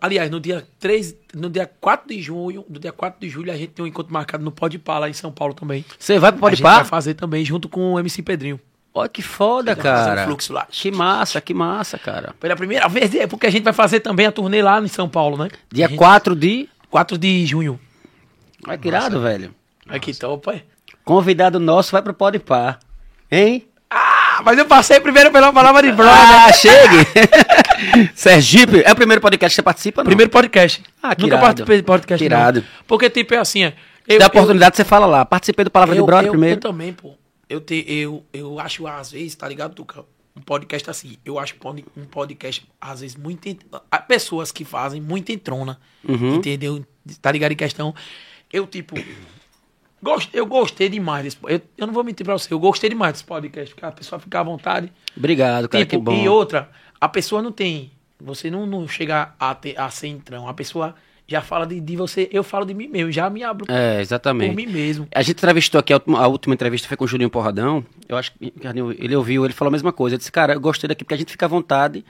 Aliás, 0.00 0.30
no 0.30 0.40
dia 0.40 0.66
3. 0.78 1.14
No 1.34 1.48
dia 1.50 1.66
4 1.80 2.08
de 2.08 2.20
junho. 2.22 2.64
No 2.68 2.78
dia 2.78 2.92
4 2.92 3.20
de 3.20 3.28
julho, 3.28 3.52
a 3.52 3.56
gente 3.56 3.70
tem 3.72 3.84
um 3.84 3.88
encontro 3.88 4.12
marcado 4.12 4.44
no 4.44 4.50
Pode 4.52 4.78
Pá, 4.78 4.98
lá 4.98 5.08
em 5.08 5.12
São 5.12 5.30
Paulo 5.32 5.54
também. 5.54 5.84
Você 5.98 6.18
vai 6.18 6.30
pro 6.32 6.38
a 6.38 6.40
Pode 6.42 6.56
gente 6.56 6.62
vai 6.62 6.76
Par? 6.76 6.84
fazer 6.86 7.14
também, 7.14 7.44
junto 7.44 7.68
com 7.68 7.94
o 7.94 7.98
MC 7.98 8.22
Pedrinho. 8.22 8.60
Olha 8.94 9.08
que 9.08 9.22
foda, 9.22 9.74
Vai 9.74 9.84
fazer 9.84 10.02
um 10.02 10.14
cara. 10.14 10.24
fluxo 10.26 10.52
lá. 10.52 10.66
Que 10.70 10.90
massa, 10.90 11.40
que 11.40 11.54
massa, 11.54 11.98
cara. 11.98 12.34
Pela 12.40 12.56
primeira 12.56 12.88
vez, 12.88 13.14
é 13.14 13.26
porque 13.26 13.46
a 13.46 13.50
gente 13.50 13.62
vai 13.62 13.72
fazer 13.72 14.00
também 14.00 14.26
a 14.26 14.32
turnê 14.32 14.60
lá 14.62 14.80
em 14.80 14.88
São 14.88 15.08
Paulo, 15.08 15.36
né? 15.36 15.48
Dia 15.72 15.86
A 15.86 15.88
gente- 15.88 15.98
4 15.98 16.34
de. 16.34 16.68
4 16.90 17.16
de 17.18 17.46
junho. 17.46 17.78
Olha 18.66 18.76
que 18.78 18.88
irado, 18.88 19.20
velho. 19.20 19.54
Aqui, 19.88 20.10
então, 20.10 20.38
pai. 20.38 20.64
Convidado 21.04 21.60
nosso 21.60 21.92
vai 21.92 22.02
pro 22.02 22.12
Pode 22.12 22.38
Par. 22.38 22.80
Hein? 23.30 23.68
Ah, 24.38 24.42
mas 24.44 24.56
eu 24.56 24.66
passei 24.66 25.00
primeiro 25.00 25.32
pela 25.32 25.52
palavra 25.52 25.82
de 25.82 25.90
brother. 25.90 26.14
Ah, 26.14 26.52
chegue! 26.52 27.08
Sergipe, 28.14 28.82
é 28.84 28.92
o 28.92 28.94
primeiro 28.94 29.20
podcast 29.20 29.52
que 29.52 29.56
você 29.56 29.62
participa, 29.64 30.04
não? 30.04 30.06
Primeiro 30.06 30.30
podcast. 30.30 30.80
Ah, 31.02 31.16
que 31.16 31.22
Nunca 31.22 31.34
irado. 31.34 31.46
participei 31.46 31.76
de 31.78 31.82
podcast, 31.82 32.24
Que 32.24 32.28
não. 32.30 32.36
irado. 32.38 32.64
Porque, 32.86 33.10
tipo, 33.10 33.34
é 33.34 33.38
assim, 33.38 33.66
ó. 33.66 33.72
Eu, 34.06 34.20
Dá 34.20 34.28
oportunidade, 34.28 34.76
você 34.76 34.84
fala 34.84 35.06
lá. 35.06 35.24
Participei 35.24 35.64
do 35.64 35.72
Palavra 35.72 35.96
eu, 35.96 36.02
de 36.02 36.06
Brother 36.06 36.26
eu, 36.26 36.30
primeiro. 36.30 36.56
Eu 36.56 36.60
também, 36.60 36.92
pô. 36.92 37.14
Eu, 37.48 37.60
te, 37.60 37.84
eu, 37.88 38.24
eu 38.32 38.60
acho, 38.60 38.86
às 38.86 39.10
vezes, 39.10 39.34
tá 39.34 39.48
ligado, 39.48 39.74
Tuca? 39.74 40.04
Um 40.36 40.40
podcast 40.40 40.88
assim. 40.88 41.16
Eu 41.24 41.36
acho 41.36 41.56
um 41.96 42.04
podcast, 42.04 42.64
às 42.80 43.00
vezes, 43.00 43.16
muito. 43.16 43.48
Há 43.90 43.98
pessoas 43.98 44.52
que 44.52 44.64
fazem 44.64 45.00
muito 45.00 45.32
entrona. 45.32 45.80
Uhum. 46.08 46.36
Entendeu? 46.36 46.86
Tá 47.20 47.32
ligado 47.32 47.50
em 47.50 47.56
questão. 47.56 47.92
Eu, 48.52 48.68
tipo. 48.68 48.94
Gost, 50.02 50.30
eu 50.32 50.46
gostei 50.46 50.88
demais 50.88 51.24
desse. 51.24 51.36
Eu, 51.44 51.60
eu 51.76 51.86
não 51.86 51.94
vou 51.94 52.04
mentir 52.04 52.24
pra 52.24 52.36
você. 52.38 52.52
Eu 52.52 52.58
gostei 52.58 52.88
demais 52.90 53.12
desse 53.14 53.24
podcast. 53.24 53.74
Porque 53.74 53.84
a 53.86 53.92
pessoa 53.92 54.18
fica 54.20 54.40
à 54.40 54.42
vontade. 54.42 54.92
Obrigado, 55.16 55.68
cara, 55.68 55.84
Tipo, 55.84 55.96
que 55.98 56.02
bom. 56.04 56.12
E 56.24 56.28
outra, 56.28 56.70
a 57.00 57.08
pessoa 57.08 57.42
não 57.42 57.50
tem. 57.52 57.90
Você 58.20 58.50
não, 58.50 58.66
não 58.66 58.86
chega 58.88 59.32
a, 59.38 59.54
ter, 59.54 59.78
a 59.78 59.88
ser 59.90 60.08
entrão. 60.08 60.48
A 60.48 60.54
pessoa 60.54 60.94
já 61.26 61.40
fala 61.40 61.66
de, 61.66 61.80
de 61.80 61.96
você. 61.96 62.28
Eu 62.32 62.42
falo 62.42 62.64
de 62.64 62.74
mim 62.74 62.88
mesmo. 62.88 63.10
Já 63.12 63.28
me 63.28 63.42
abro 63.44 63.66
É, 63.68 63.94
por 63.96 64.00
exatamente. 64.00 64.54
mim 64.56 64.66
mesmo. 64.66 65.06
A 65.14 65.22
gente 65.22 65.36
entrevistou 65.36 65.78
aqui, 65.78 65.92
a 65.92 65.96
última, 65.96 66.18
a 66.20 66.26
última 66.26 66.54
entrevista 66.54 66.88
foi 66.88 66.96
com 66.96 67.04
o 67.04 67.08
Julinho 67.08 67.30
Porradão. 67.30 67.84
Eu 68.08 68.16
acho 68.16 68.32
que 68.32 68.52
ele 68.98 69.14
ouviu, 69.16 69.44
ele 69.44 69.52
falou 69.54 69.68
a 69.68 69.72
mesma 69.72 69.92
coisa. 69.92 70.14
Eu 70.14 70.18
disse, 70.18 70.32
cara, 70.32 70.54
eu 70.54 70.60
gostei 70.60 70.88
daqui 70.88 71.04
porque 71.04 71.14
a 71.14 71.18
gente 71.18 71.30
fica 71.32 71.46
à 71.46 71.48
vontade. 71.48 72.04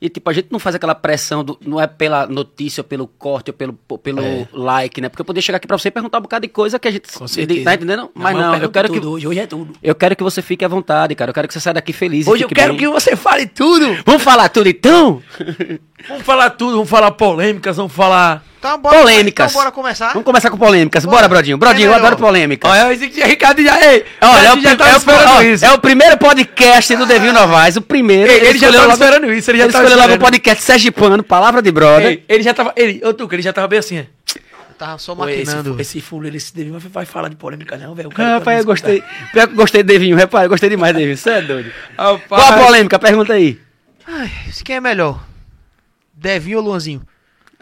E, 0.00 0.08
tipo, 0.08 0.28
a 0.28 0.32
gente 0.32 0.48
não 0.50 0.58
faz 0.58 0.74
aquela 0.74 0.94
pressão, 0.94 1.42
do, 1.42 1.58
não 1.64 1.80
é 1.80 1.86
pela 1.86 2.26
notícia, 2.26 2.80
ou 2.80 2.84
pelo 2.84 3.06
corte, 3.06 3.50
ou 3.50 3.54
pelo, 3.54 3.72
pelo 3.72 4.48
like, 4.52 5.00
né? 5.00 5.08
Porque 5.08 5.22
eu 5.22 5.24
poderia 5.24 5.42
chegar 5.42 5.56
aqui 5.56 5.66
pra 5.66 5.78
você 5.78 5.88
e 5.88 5.90
perguntar 5.90 6.18
um 6.18 6.22
bocado 6.22 6.46
de 6.46 6.52
coisa 6.52 6.78
que 6.78 6.88
a 6.88 6.90
gente. 6.90 7.10
Com 7.12 7.26
certeza. 7.26 7.64
Tá 7.64 7.74
entendendo? 7.74 8.10
Mas 8.14 8.34
eu 8.34 8.40
não, 8.40 8.46
eu 8.46 8.52
pergunto 8.52 8.72
quero 8.72 8.88
que. 8.88 8.94
tudo. 9.00 9.12
Hoje, 9.12 9.26
hoje 9.26 9.40
é 9.40 9.46
tudo. 9.46 9.72
Eu 9.82 9.94
quero 9.94 10.16
que 10.16 10.22
você 10.22 10.42
fique 10.42 10.64
à 10.64 10.68
vontade, 10.68 11.14
cara. 11.14 11.30
Eu 11.30 11.34
quero 11.34 11.48
que 11.48 11.54
você 11.54 11.60
saia 11.60 11.74
daqui 11.74 11.92
feliz. 11.92 12.26
Hoje 12.26 12.44
eu 12.44 12.48
quero 12.48 12.72
bem. 12.74 12.80
que 12.80 12.88
você 12.88 13.16
fale 13.16 13.46
tudo. 13.46 13.96
Vamos 14.04 14.22
falar 14.22 14.48
tudo 14.48 14.68
então? 14.68 15.22
Vamos 16.08 16.24
falar 16.24 16.50
tudo. 16.50 16.72
Vamos 16.72 16.90
falar 16.90 17.10
polêmicas. 17.12 17.76
Vamos 17.76 17.92
falar. 17.92 18.44
Então, 18.68 18.78
bora, 18.78 18.98
Polêmicas. 18.98 19.50
Então, 19.50 19.60
bora 19.62 19.72
começar. 19.72 20.08
Vamos 20.08 20.24
começar 20.24 20.50
com 20.50 20.56
polêmicas. 20.58 21.04
Bora, 21.04 21.16
Bora. 21.16 21.28
Brodinho. 21.28 21.56
Brodinho, 21.58 21.86
é 21.88 21.90
eu 21.90 21.94
adoro 21.94 22.16
polêmicas. 22.16 22.70
Olha, 22.70 22.92
esse 22.92 23.04
aqui, 23.04 23.22
Ricardo 23.24 23.62
já. 23.62 23.80
Ei, 23.92 24.04
Olha, 24.20 24.46
é 24.48 24.54
o, 24.54 24.60
já 24.60 24.76
tava 24.76 24.90
é 24.90 24.96
esperando 24.96 25.28
ó, 25.30 25.42
isso. 25.42 25.64
é 25.64 25.72
o 25.72 25.78
primeiro 25.78 26.16
podcast 26.18 26.96
do 26.96 27.06
Devil 27.06 27.32
Novaes, 27.32 27.76
o 27.76 27.80
primeiro. 27.80 28.30
Ele, 28.30 28.46
ele 28.48 28.58
já 28.58 28.68
escolheu 28.68 28.72
tava 28.72 28.84
logo- 28.92 29.04
esperando 29.04 29.32
isso. 29.32 29.50
Ele 29.50 29.58
já 29.58 29.64
Ele 29.64 29.72
tava 29.72 29.84
escolheu 29.84 30.02
logo 30.02 30.12
o 30.12 30.14
esperando. 30.16 30.32
podcast 30.32 30.64
Sergipano, 30.64 31.22
Palavra 31.22 31.62
de 31.62 31.70
Brother. 31.70 32.06
Ei, 32.08 32.24
ele 32.28 32.42
já 32.42 32.52
tava. 32.52 32.72
Ele, 32.76 33.00
ô, 33.04 33.14
Tuca, 33.14 33.34
ele 33.36 33.42
já 33.42 33.52
tava 33.52 33.68
bem 33.68 33.78
assim. 33.78 33.98
é. 33.98 34.06
Tava 34.78 34.98
só 34.98 35.14
Pô, 35.14 35.26
esse, 35.26 35.46
maquinando. 35.46 35.80
esse 35.80 36.00
fulo, 36.02 36.26
ele 36.26 36.38
se 36.38 36.54
deve, 36.54 36.70
vai- 36.70 36.80
vai 36.80 37.04
falar 37.06 37.28
de 37.30 37.36
polêmica, 37.36 37.78
não, 37.78 37.94
velho. 37.94 38.10
Ah, 38.14 38.34
rapaz, 38.34 38.38
eu 38.38 38.42
tá 38.44 38.50
me 38.58 38.64
gostei. 38.64 39.02
Pior 39.32 39.46
que 39.46 39.52
eu 39.54 39.56
gostei 39.56 39.82
do 39.82 39.86
Devinho, 39.86 40.14
repara, 40.16 40.44
eu 40.44 40.50
gostei 40.50 40.68
demais 40.68 40.92
do 40.92 40.98
Devinho. 40.98 41.16
Você 41.16 41.30
é 41.30 41.40
doido. 41.40 41.72
Qual 41.96 42.20
a 42.40 42.44
Rapaz, 42.44 42.66
polêmica? 42.66 42.98
Pergunta 42.98 43.32
aí. 43.32 43.58
Ai, 44.06 44.30
quem 44.64 44.76
é 44.76 44.80
melhor? 44.80 45.24
Devinho 46.14 46.58
ou 46.58 46.64
Luanzinho? 46.64 47.00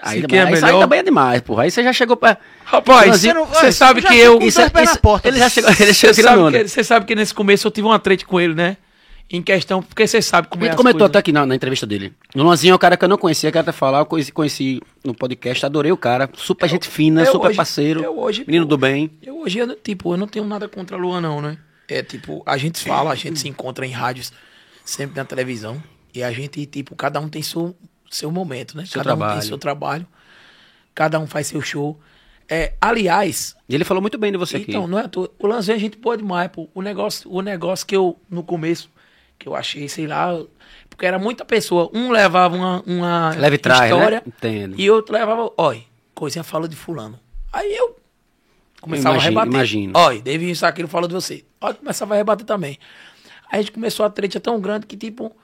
Aí, 0.05 0.22
quem 0.22 0.39
é 0.39 0.43
isso 0.44 0.55
aí 0.56 0.60
melhor? 0.62 0.81
também 0.81 0.98
é 0.98 1.02
demais, 1.02 1.40
porra. 1.40 1.62
Aí 1.64 1.70
você 1.70 1.82
já 1.82 1.93
chegou 1.93 2.16
pra. 2.16 2.36
Rapaz, 2.64 3.06
Luanzinho, 3.06 3.35
você, 3.35 3.40
não- 3.40 3.47
você 3.47 3.72
sabe 3.72 4.02
que 4.02 4.14
eu. 4.14 4.39
Isso, 4.43 4.60
isso- 4.60 4.98
porta. 5.01 5.28
Ele 5.28 5.39
já 5.39 5.48
chegou, 5.48 5.70
ele 5.70 5.76
Você 5.78 5.94
chegou 5.94 6.14
tirando 6.14 6.44
sabe, 6.44 6.59
que, 6.62 6.68
você 6.68 6.85
sabe 6.85 7.06
que 7.06 7.14
nesse 7.14 7.35
começo 7.35 7.66
eu 7.66 7.70
tive 7.70 7.86
uma 7.86 7.98
treta 7.98 8.24
com 8.26 8.40
ele, 8.40 8.55
né? 8.55 8.76
Em 9.31 9.40
questão, 9.43 9.82
porque 9.82 10.06
você 10.06 10.20
sabe 10.20 10.48
como 10.48 10.62
A 10.62 10.66
é 10.66 10.68
gente 10.68 10.74
as 10.74 10.76
comentou 10.76 10.98
coisas. 11.01 11.10
até 11.10 11.18
aqui 11.18 11.32
na, 11.32 11.47
na 11.47 11.55
entrevista 11.55 11.86
dele. 11.86 12.12
O 12.35 12.43
Luanzinho 12.43 12.72
é 12.72 12.74
um 12.74 12.78
cara 12.78 12.94
que 12.97 13.05
eu 13.05 13.09
não 13.09 13.16
conhecia, 13.16 13.51
quero 13.51 13.62
até 13.62 13.72
falar, 13.72 14.01
eu 14.01 14.06
conheci, 14.06 14.31
conheci 14.31 14.82
no 15.02 15.14
podcast, 15.14 15.64
adorei 15.64 15.90
o 15.90 15.97
cara. 15.97 16.28
Super 16.36 16.68
gente 16.68 16.86
fina, 16.86 17.22
eu 17.22 17.32
super 17.32 17.48
hoje- 17.48 17.56
parceiro. 17.56 18.02
eu 18.05 18.18
hoje, 18.18 18.44
menino 18.47 18.66
pô, 18.66 18.70
do 18.70 18.78
bem. 18.78 19.10
Eu 19.22 19.39
hoje, 19.40 19.59
eu, 19.59 19.74
tipo, 19.76 20.12
eu 20.12 20.18
não 20.18 20.26
tenho 20.28 20.44
nada 20.44 20.68
contra 20.68 20.97
a 20.97 21.01
Luan, 21.01 21.22
não, 21.22 21.40
né? 21.40 21.56
É 21.89 22.02
tipo, 22.02 22.43
a 22.44 22.59
gente 22.59 22.78
fala, 22.85 23.12
a 23.12 23.14
gente 23.14 23.39
se 23.40 23.48
encontra 23.48 23.86
em 23.86 23.90
rádios, 23.90 24.31
sempre 24.85 25.16
na 25.16 25.24
televisão. 25.24 25.82
E 26.14 26.22
a 26.22 26.31
gente, 26.31 26.64
tipo, 26.66 26.94
cada 26.94 27.18
um 27.18 27.28
tem 27.28 27.43
seu, 27.43 27.74
seu 28.15 28.31
momento, 28.31 28.77
né? 28.77 28.85
Seu 28.86 29.01
cada 29.03 29.15
um 29.15 29.19
trabalho. 29.19 29.41
tem 29.41 29.49
seu 29.49 29.59
trabalho. 29.59 30.07
Cada 30.95 31.19
um 31.19 31.27
faz 31.27 31.47
seu 31.49 31.61
show. 31.61 31.99
É, 32.49 32.74
aliás, 32.81 33.57
E 33.69 33.74
ele 33.74 33.85
falou 33.85 34.01
muito 34.01 34.19
bem 34.19 34.31
de 34.31 34.39
você 34.39 34.59
então, 34.59 34.82
aqui. 34.82 34.91
não 34.91 34.99
é 34.99 35.05
à 35.05 35.09
toa. 35.09 35.31
O 35.39 35.47
Lanzinho 35.47 35.77
a 35.77 35.81
gente 35.81 35.97
pode 35.97 36.23
mais, 36.23 36.51
pô. 36.51 36.69
O 36.74 36.82
negócio, 36.82 37.31
o 37.32 37.41
negócio 37.41 37.86
que 37.86 37.97
eu, 37.97 38.19
no 38.31 38.43
começo, 38.43 38.91
que 39.39 39.49
eu 39.49 39.55
achei, 39.57 39.89
sei 39.89 40.07
lá, 40.07 40.39
porque 40.91 41.07
era 41.07 41.19
muita 41.19 41.45
pessoa. 41.45 41.91
Um 41.93 42.11
levava 42.11 42.55
uma, 42.55 42.82
uma 42.86 43.31
Leve 43.36 43.59
trás, 43.59 43.91
história 43.91 44.19
né? 44.19 44.23
Entendo. 44.27 44.74
e 44.78 44.91
outro 44.91 45.15
levava, 45.15 45.51
olha, 45.57 45.82
coisinha 46.15 46.45
fala 46.45 46.69
de 46.69 46.77
fulano. 46.77 47.19
Aí 47.53 47.74
eu 47.74 47.97
começava 48.81 49.15
Imagino, 49.16 49.27
a 49.39 49.43
rebater. 49.43 49.53
imagino. 49.55 49.93
Olha, 49.97 50.20
David 50.20 50.65
aquilo 50.65 50.89
falou 50.89 51.09
de 51.09 51.15
você. 51.15 51.45
Olha, 51.61 51.74
começava 51.74 52.15
a 52.15 52.16
rebater 52.19 52.45
também. 52.47 52.78
Aí 53.51 53.59
a 53.59 53.62
gente 53.62 53.73
começou 53.73 54.05
a 54.05 54.11
treta 54.11 54.39
tão 54.39 54.61
grande 54.61 54.86
que, 54.86 54.97
tipo, 54.97 55.35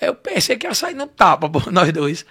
eu 0.00 0.14
pensei 0.14 0.56
que 0.56 0.66
ia 0.66 0.74
sair 0.74 0.94
no 0.94 1.06
tapa, 1.06 1.48
pô, 1.48 1.62
nós 1.70 1.92
dois. 1.92 2.24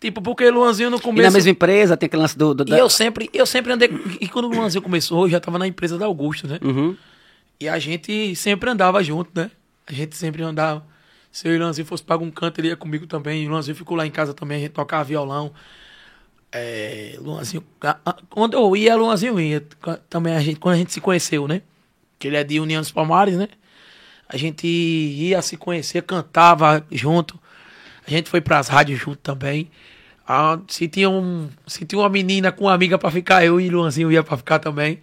Tipo, 0.00 0.20
porque 0.20 0.50
Luanzinho 0.50 0.90
no 0.90 0.98
E 0.98 1.00
começo... 1.00 1.28
na 1.28 1.30
mesma 1.32 1.50
empresa 1.50 1.96
tem 1.96 2.06
aquele 2.06 2.22
lance 2.22 2.36
do. 2.36 2.52
do 2.54 2.62
E 2.64 2.70
da- 2.70 2.78
eu 2.78 2.90
sempre, 2.90 3.30
eu 3.32 3.46
sempre 3.46 3.72
andei. 3.72 3.88
E 4.20 4.28
quando 4.28 4.46
o 4.46 4.48
Luanzinho 4.48 4.82
começou, 4.82 5.24
eu 5.26 5.30
já 5.30 5.40
tava 5.40 5.58
na 5.58 5.66
empresa 5.66 5.96
da 5.96 6.04
Augusto, 6.06 6.46
né? 6.46 6.58
Uhum. 6.62 6.96
E 7.60 7.68
a 7.68 7.78
gente 7.78 8.34
sempre 8.36 8.68
andava 8.68 9.02
junto, 9.02 9.30
né? 9.34 9.50
A 9.86 9.92
gente 9.92 10.16
sempre 10.16 10.42
andava. 10.42 10.84
Se 11.32 11.48
o 11.48 11.58
Luanzinho 11.58 11.86
fosse 11.86 12.02
para 12.02 12.14
algum 12.16 12.30
canto, 12.30 12.60
ele 12.60 12.68
ia 12.68 12.76
comigo 12.76 13.06
também. 13.06 13.46
O 13.46 13.50
Luanzinho 13.50 13.74
ficou 13.76 13.96
lá 13.96 14.06
em 14.06 14.10
casa 14.10 14.34
também, 14.34 14.58
a 14.58 14.60
gente 14.60 14.72
tocava 14.72 15.04
violão. 15.04 15.52
É, 16.52 17.16
Luanzinho. 17.20 17.64
Quando 18.30 18.54
eu 18.54 18.76
ia, 18.76 18.94
Luanzinho 18.96 19.40
ia. 19.40 19.60
Também 20.08 20.34
a 20.36 20.40
gente, 20.40 20.60
quando 20.60 20.74
a 20.74 20.78
gente 20.78 20.92
se 20.92 21.00
conheceu, 21.00 21.48
né? 21.48 21.62
Que 22.18 22.28
ele 22.28 22.36
é 22.36 22.44
de 22.44 22.60
União 22.60 22.80
dos 22.80 22.92
Palmares, 22.92 23.36
né? 23.36 23.48
A 24.28 24.36
gente 24.36 24.66
ia 24.66 25.40
se 25.42 25.56
conhecer, 25.56 26.02
cantava 26.02 26.84
junto. 26.90 27.38
A 28.06 28.10
gente 28.10 28.28
foi 28.28 28.40
pras 28.40 28.68
rádios 28.68 28.98
junto 29.00 29.18
também. 29.18 29.70
Ah, 30.26 30.58
se, 30.68 30.88
tinha 30.88 31.08
um, 31.10 31.50
se 31.66 31.84
tinha 31.84 31.98
uma 32.00 32.08
menina 32.08 32.50
com 32.50 32.64
uma 32.64 32.72
amiga 32.74 32.98
pra 32.98 33.10
ficar, 33.10 33.44
eu 33.44 33.60
e 33.60 33.68
Luanzinho 33.68 34.10
ia 34.10 34.22
pra 34.22 34.36
ficar 34.36 34.58
também. 34.58 34.98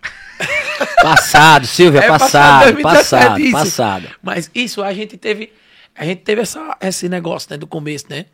Passado, 1.02 1.66
Silvia, 1.66 2.00
É, 2.00 2.08
passado, 2.08 2.72
2017 2.72 2.82
passado, 2.82 3.40
isso. 3.40 3.52
passado. 3.52 4.08
Mas 4.22 4.50
isso 4.54 4.82
a 4.82 4.92
gente 4.92 5.16
teve. 5.16 5.52
A 5.94 6.04
gente 6.04 6.22
teve 6.22 6.40
essa, 6.40 6.76
esse 6.80 7.08
negócio, 7.08 7.48
né, 7.50 7.56
do 7.56 7.66
começo, 7.66 8.06
né? 8.08 8.26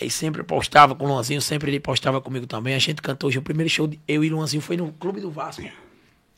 Aí 0.00 0.10
sempre 0.10 0.42
postava 0.42 0.94
com 0.94 1.04
o 1.04 1.08
Luanzinho, 1.08 1.40
sempre 1.40 1.70
ele 1.70 1.80
postava 1.80 2.20
comigo 2.20 2.46
também. 2.46 2.74
A 2.74 2.78
gente 2.78 3.00
cantou 3.00 3.28
hoje. 3.28 3.38
O 3.38 3.42
primeiro 3.42 3.70
show 3.70 3.86
de 3.86 3.98
eu 4.08 4.24
e 4.24 4.28
Luanzinho 4.28 4.60
foi 4.60 4.76
no 4.76 4.92
Clube 4.92 5.20
do 5.20 5.30
Vasco, 5.30 5.62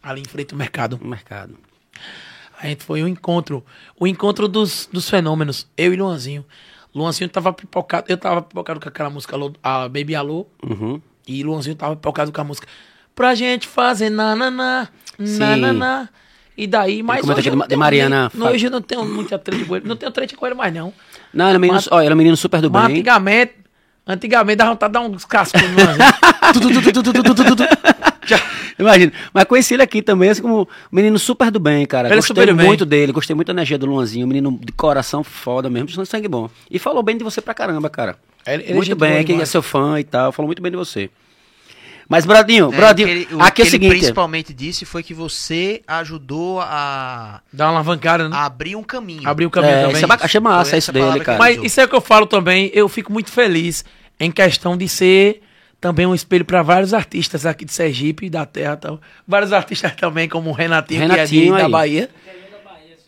ali 0.03 0.21
em 0.21 0.25
frente 0.25 0.53
ao 0.53 0.59
mercado. 0.59 0.99
Mercado. 1.03 1.59
A 2.61 2.67
gente 2.67 2.83
foi 2.85 3.03
um 3.05 3.09
encontro. 3.09 3.65
O 3.99 4.07
encontro 4.07 4.49
dos, 4.49 4.89
dos 4.93 5.09
fenômenos. 5.09 5.67
Eu 5.77 5.93
e 5.95 5.97
Luanzinho. 5.97 6.45
Luanzinho 6.95 7.29
tava 7.31 7.53
pipocado. 7.53 8.07
Eu 8.09 8.17
tava 8.17 8.43
pipocado 8.43 8.81
com 8.81 8.89
aquela 8.89 9.09
música 9.11 9.37
a 9.63 9.83
Baby 9.89 10.15
Alô. 10.17 10.47
Uhum. 10.69 11.01
E 11.27 11.43
Luanzinho 11.45 11.77
tava 11.77 11.95
pipocado 11.95 12.33
com 12.33 12.41
a 12.41 12.45
música. 12.45 12.67
Pra 13.15 13.35
gente 13.35 13.67
fazer 13.69 14.11
nananá, 14.11 14.89
nananá. 15.19 16.09
E 16.57 16.67
daí, 16.67 17.03
mas 17.05 17.21
comenta 17.21 17.39
hoje 17.41 17.51
não 17.51 17.59
de 17.61 17.69
tenho 17.69 17.79
Mariana 17.79 18.31
Fa- 18.31 18.51
hoje 18.51 18.67
eu 18.67 18.71
não 18.73 18.83
tenho 18.83 19.05
muita 19.05 19.39
treta 19.39 19.65
com 19.65 19.77
ele. 19.77 19.87
Não 19.89 19.95
tenho 19.97 20.11
treta 20.11 20.37
com 20.37 20.45
ele 20.47 20.55
mais, 20.57 20.75
não. 20.75 20.93
Não, 21.33 21.47
ele 21.47 21.55
é 21.55 21.59
menino, 21.59 21.75
Mas- 21.77 21.89
ó, 21.91 22.01
ele 22.01 22.11
é 22.13 22.15
menino 22.17 22.37
super 22.37 22.61
do 22.61 22.69
bem. 22.71 22.83
antigamente, 22.83 23.55
antigamente 24.05 24.57
dava 24.57 24.71
vontade 24.73 24.93
de 24.93 24.99
dar 24.99 25.05
uns 25.07 25.25
cascos 25.25 25.61
no 25.63 25.69
Imagina. 28.79 29.13
Mas 29.33 29.45
conheci 29.45 29.75
ele 29.75 29.83
aqui 29.83 30.03
também, 30.03 30.31
assim 30.31 30.43
como 30.43 30.63
um 30.63 30.67
menino 30.97 31.19
super 31.19 31.51
do 31.51 31.59
bem, 31.59 31.87
cara. 31.87 32.09
Ele 32.09 32.15
é 32.15 32.17
gostei 32.17 32.53
muito 32.53 32.87
bem. 32.87 33.01
dele, 33.01 33.13
gostei 33.13 33.35
muito 33.35 33.49
da 33.49 33.53
energia 33.53 33.79
do 33.79 33.87
Luanzinho, 33.87 34.25
um 34.25 34.29
menino 34.29 34.59
de 34.63 34.73
coração 34.73 35.25
foda 35.25 35.69
mesmo, 35.69 36.07
sangue 36.07 36.29
bom. 36.29 36.49
E 36.71 36.79
falou 36.79 37.03
bem 37.03 37.17
de 37.17 37.25
você 37.25 37.41
pra 37.41 37.55
caramba, 37.55 37.91
cara. 37.91 38.17
É, 38.47 38.55
ele, 38.55 38.63
é 38.63 38.67
ele 38.67 38.75
muito 38.75 38.93
é 38.93 38.95
bem, 38.95 39.25
que 39.25 39.33
é 39.33 39.45
seu 39.45 39.63
fã 39.63 39.99
e 39.99 40.05
tal, 40.05 40.33
falou 40.33 40.49
muito 40.49 40.63
bem 40.63 40.71
de 40.71 40.77
você. 40.77 41.11
Mas, 42.09 42.25
Bradinho, 42.25 42.73
é, 42.73 42.77
Bradinho, 42.77 43.37
o 43.37 43.43
aqui 43.43 43.61
é 43.61 43.65
o 43.67 43.69
seguinte. 43.69 43.91
Ele 43.91 43.99
principalmente 43.99 44.55
disse 44.55 44.87
foi 44.87 45.03
que 45.03 45.13
você 45.13 45.83
ajudou 45.87 46.59
a. 46.63 47.43
Dar 47.53 47.67
uma 47.67 47.73
alavancada, 47.73 48.29
né? 48.29 48.35
A 48.35 48.47
abrir 48.47 48.77
um 48.77 48.83
caminho. 48.83 49.29
Abrir 49.29 49.45
um 49.45 49.51
caminho 49.51 49.75
é, 49.75 49.81
também. 49.83 49.97
Isso 49.97 50.11
é, 50.11 50.17
achei 50.19 50.41
massa 50.41 50.79
isso 50.79 50.91
dele, 50.91 51.21
cara. 51.21 51.39
Mas 51.39 51.63
isso 51.63 51.79
é 51.79 51.85
o 51.85 51.89
que 51.89 51.95
eu 51.95 52.01
falo 52.01 52.27
também. 52.27 52.71
Eu 52.73 52.89
fico 52.89 53.13
muito 53.13 53.31
feliz 53.31 53.85
em 54.19 54.31
questão 54.31 54.75
de 54.75 54.89
ser 54.89 55.43
também 55.81 56.07
um 56.07 56.15
espelho 56.15 56.45
para 56.45 56.63
vários 56.63 56.93
artistas 56.95 57.47
aqui 57.47 57.65
de 57.65 57.73
Sergipe 57.73 58.27
e 58.27 58.31
da 58.31 58.45
terra. 58.47 58.77
Tal. 58.77 59.01
Vários 59.27 59.53
artistas 59.53 59.95
também, 59.95 60.29
como 60.29 60.51
o 60.51 60.53
Renatinho, 60.53 61.01
Renatinho 61.01 61.55
que 61.55 61.55
é 61.55 61.57
de, 61.57 61.63
da. 61.63 61.69
Bahia. 61.69 62.11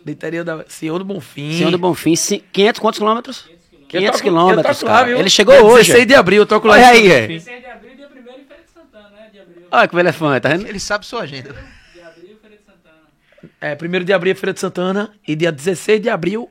Do 0.05 0.11
interior 0.11 0.45
da 0.45 0.65
Senhor 0.69 0.99
do 0.99 1.05
Bonfim. 1.05 1.53
Senhor 1.59 1.71
do 1.71 1.77
Bonfim, 1.79 2.17
ci- 2.17 2.43
500 2.53 2.81
quantos 2.81 2.99
quilômetros? 2.99 3.45
Eu 3.51 3.87
500 3.89 4.11
toco- 4.13 4.23
quilômetros, 4.23 4.67
eu 4.67 4.75
toco 4.75 4.87
lá, 4.87 4.93
cara. 4.99 5.07
viu? 5.09 5.19
Ele 5.19 5.29
chegou 5.31 5.55
Dia 5.55 5.65
hoje. 5.65 5.87
16 5.89 6.07
de 6.07 6.15
abril, 6.15 6.43
eu 6.43 6.47
toco 6.47 6.67
lá. 6.69 6.75
Olha 6.75 6.89
aí, 6.89 7.11
é. 7.13 7.21
Bonfim. 7.23 7.41
6 7.41 7.61
de 7.61 7.67
abril 7.67 7.93
e 7.93 7.97
dia 7.97 8.07
1 8.07 8.19
em 8.19 8.23
Feira 8.23 8.63
de 8.65 8.71
Santana, 8.73 9.11
né? 9.11 9.29
De 9.33 9.41
abril. 9.41 9.63
Olha 9.71 9.89
que 9.89 9.97
elefante, 9.99 10.41
tá 10.41 10.49
vendo? 10.49 10.67
Ele 10.67 10.81
sabe 10.81 11.05
sua 11.05 11.21
agenda. 11.23 11.55
De 11.95 12.01
abril, 12.01 12.37
Feira 12.41 12.57
de 12.57 12.63
Santana. 12.65 13.51
É, 13.61 13.77
1 14.01 14.05
de 14.05 14.13
abril 14.15 14.33
é 14.33 14.35
Feira 14.35 14.53
de 14.55 14.61
Santana 14.61 15.13
e 15.29 15.37
dia 15.37 15.53
16 15.53 16.01
de 16.01 16.09
abril 16.09 16.49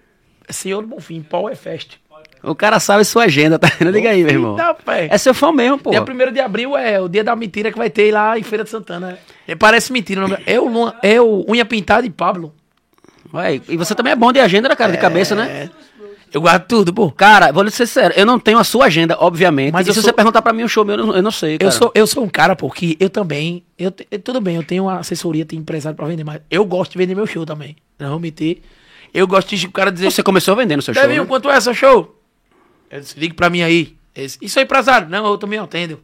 é 0.47 0.53
Senhor 0.53 0.81
do 0.81 0.87
Bonfim, 0.89 1.21
Power 1.23 1.55
Fest. 1.55 1.93
O 2.41 2.55
cara 2.55 2.79
sabe 2.79 3.03
sua 3.03 3.23
agenda, 3.25 3.59
tá 3.59 3.69
vendo? 3.79 3.91
Liga 3.95 4.09
aí, 4.09 4.23
meu 4.23 4.31
irmão. 4.33 4.55
Pé. 4.85 5.07
É 5.11 5.17
seu 5.17 5.33
fã 5.33 5.51
mesmo, 5.51 5.77
pô. 5.77 5.91
Dia 5.91 6.01
1 6.01 6.31
de 6.31 6.39
abril 6.39 6.77
é 6.77 6.99
o 7.01 7.07
dia 7.09 7.23
da 7.23 7.35
mentira 7.35 7.71
que 7.71 7.77
vai 7.77 7.89
ter 7.89 8.11
lá 8.13 8.37
em 8.37 8.43
Feira 8.43 8.63
de 8.63 8.69
Santana. 8.69 9.17
É, 9.47 9.55
parece 9.55 9.91
mentira. 9.91 10.23
o 10.23 10.27
nome 10.27 10.41
É 10.45 10.59
o, 10.59 10.93
é 11.01 11.21
o 11.21 11.45
Unha 11.49 11.65
Pintada 11.65 12.05
e 12.05 12.09
Pablo. 12.09 12.53
Ué, 13.33 13.61
e 13.67 13.77
você 13.77 13.93
também 13.93 14.13
é 14.13 14.15
bom 14.15 14.31
de 14.31 14.39
agenda, 14.39 14.69
né, 14.69 14.75
cara? 14.75 14.91
De 14.91 14.97
cabeça, 14.97 15.35
né? 15.35 15.69
É. 15.75 15.89
Eu 16.31 16.41
guardo 16.41 16.65
tudo, 16.67 16.93
pô. 16.93 17.11
Cara, 17.11 17.51
vou 17.51 17.63
lhe 17.63 17.71
ser 17.71 17.87
sincero, 17.87 18.13
eu 18.15 18.25
não 18.25 18.39
tenho 18.39 18.59
a 18.59 18.63
sua 18.63 18.85
agenda, 18.85 19.17
obviamente. 19.19 19.73
Mas 19.73 19.87
e 19.87 19.89
se 19.89 19.95
sou- 19.95 20.03
você 20.03 20.13
perguntar 20.13 20.41
pra 20.43 20.53
mim 20.53 20.63
um 20.63 20.67
show 20.67 20.85
meu, 20.85 20.95
eu 20.95 21.05
não, 21.05 21.15
eu 21.15 21.23
não 21.23 21.31
sei, 21.31 21.57
cara. 21.57 21.67
Eu 21.67 21.71
sou, 21.71 21.91
eu 21.95 22.05
sou 22.07 22.23
um 22.23 22.29
cara, 22.29 22.55
pô, 22.55 22.69
que 22.69 22.95
eu 22.99 23.09
também. 23.09 23.63
Eu, 23.77 23.91
tudo 24.23 24.39
bem, 24.39 24.55
eu 24.55 24.63
tenho 24.63 24.83
uma 24.83 24.99
assessoria, 24.99 25.43
tenho 25.43 25.59
empresário 25.61 25.95
pra 25.97 26.05
vender, 26.05 26.23
mas 26.23 26.39
eu 26.49 26.63
gosto 26.65 26.91
de 26.91 26.97
vender 26.99 27.15
meu 27.15 27.25
show 27.25 27.45
também. 27.45 27.75
Não 27.97 28.11
vou 28.11 28.19
mentir. 28.19 28.59
Eu 29.11 29.25
gosto 29.27 29.55
de 29.55 29.65
o 29.65 29.71
cara 29.71 29.91
dizer. 29.91 30.11
Você 30.11 30.21
começou 30.21 30.55
vendendo 30.55 30.83
seu 30.83 30.93
show, 30.93 31.01
Devinho, 31.01 31.23
né? 31.23 31.27
quanto 31.27 31.49
é 31.49 31.59
seu 31.59 31.73
show? 31.73 32.18
Eu 32.89 32.99
disse, 33.01 33.19
ligue 33.19 33.33
pra 33.33 33.49
mim 33.49 33.61
aí. 33.61 33.95
Esse, 34.15 34.37
Isso 34.41 34.59
é 34.59 34.63
empresário? 34.63 35.07
Não, 35.09 35.25
eu 35.27 35.37
também 35.37 35.59
atendo. 35.59 35.99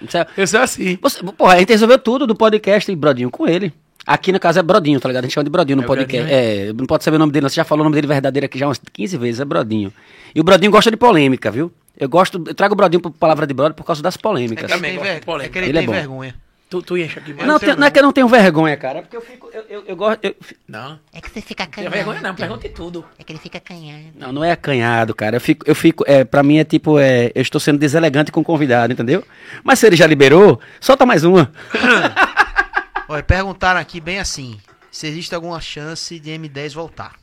Você- 0.00 0.26
Eu 0.36 0.46
sou 0.46 0.60
assim. 0.60 0.98
Você, 1.02 1.22
porra, 1.22 1.54
a 1.54 1.58
gente 1.58 1.68
resolveu 1.70 1.98
tudo 1.98 2.26
do 2.26 2.34
podcast, 2.34 2.94
Brodinho, 2.96 3.30
com 3.30 3.46
ele. 3.46 3.72
Aqui 4.06 4.32
na 4.32 4.38
casa 4.38 4.60
é 4.60 4.62
Brodinho, 4.62 4.98
tá 4.98 5.08
ligado? 5.08 5.24
A 5.24 5.26
gente 5.26 5.34
chama 5.34 5.44
de 5.44 5.50
Brodinho 5.50 5.76
no 5.76 5.82
É 5.84 5.86
podcast. 5.86 6.26
Brodinho, 6.26 6.70
é, 6.70 6.72
não 6.72 6.86
pode 6.86 7.04
saber 7.04 7.16
o 7.16 7.18
nome 7.18 7.32
dele, 7.32 7.42
não. 7.42 7.50
Você 7.50 7.56
já 7.56 7.64
falou 7.64 7.82
o 7.82 7.84
nome 7.84 7.94
dele 7.94 8.06
verdadeiro 8.06 8.46
aqui 8.46 8.58
já 8.58 8.66
umas 8.66 8.80
15 8.92 9.16
vezes, 9.18 9.40
é 9.40 9.44
Brodinho. 9.44 9.92
E 10.34 10.40
o 10.40 10.44
Brodinho 10.44 10.72
gosta 10.72 10.90
de 10.90 10.96
polêmica, 10.96 11.50
viu? 11.50 11.70
Eu 11.98 12.08
gosto, 12.08 12.42
eu 12.46 12.54
trago 12.54 12.72
o 12.72 12.76
Brodinho 12.76 13.00
pra 13.02 13.10
palavra 13.10 13.46
de 13.46 13.52
brother 13.52 13.74
por 13.74 13.84
causa 13.84 14.02
das 14.02 14.16
É 14.16 14.18
polêmicas. 14.18 14.66
que 14.66 14.72
ele 14.72 14.80
tem, 14.80 14.98
ver... 14.98 15.22
polêmica. 15.24 15.46
é 15.46 15.52
que 15.52 15.58
ele 15.58 15.68
Ele 15.68 15.78
é 15.78 15.80
tem 15.82 15.90
vergonha. 15.90 16.34
Tu, 16.70 16.80
tu 16.82 16.96
enche 16.96 17.18
aqui, 17.18 17.34
mas 17.34 17.44
não, 17.44 17.58
tem- 17.58 17.74
não 17.74 17.84
é 17.84 17.90
que 17.90 17.98
eu 17.98 18.02
não 18.04 18.12
tenho 18.12 18.28
vergonha, 18.28 18.76
cara, 18.76 19.00
é 19.00 19.02
porque 19.02 19.16
eu 19.16 19.20
fico. 19.20 19.50
Eu, 19.52 19.62
eu, 19.68 19.84
eu 19.88 19.96
gosto. 19.96 20.20
eu- 20.24 20.36
Não. 20.68 21.00
É 21.12 21.20
que 21.20 21.28
você 21.28 21.40
fica 21.40 21.64
Não 21.64 21.70
tem 21.72 21.88
vergonha, 21.90 22.20
não. 22.20 22.32
Pergunte 22.32 22.68
tudo. 22.68 23.04
É 23.18 23.24
que 23.24 23.32
ele 23.32 23.40
fica 23.40 23.58
canhado. 23.58 24.04
não, 24.14 24.32
não 24.32 24.44
é 24.44 24.52
acanhado, 24.52 25.12
cara. 25.12 25.34
Eu 25.34 25.40
fico, 25.40 25.68
eu 25.68 25.74
fico. 25.74 26.04
É, 26.06 26.22
pra 26.22 26.44
mim 26.44 26.58
é 26.58 26.64
tipo, 26.64 26.96
é, 27.00 27.32
eu 27.34 27.42
estou 27.42 27.60
sendo 27.60 27.76
deselegante 27.76 28.30
com 28.30 28.40
o 28.40 28.44
convidado, 28.44 28.92
entendeu? 28.92 29.24
Mas 29.64 29.80
se 29.80 29.86
ele 29.88 29.96
já 29.96 30.06
liberou, 30.06 30.60
solta 30.80 31.04
mais 31.04 31.24
uma. 31.24 31.52
Olha, 33.08 33.22
perguntaram 33.24 33.80
aqui 33.80 34.00
bem 34.00 34.20
assim: 34.20 34.60
se 34.92 35.08
existe 35.08 35.34
alguma 35.34 35.60
chance 35.60 36.20
de 36.20 36.30
M10 36.30 36.72
voltar. 36.72 37.14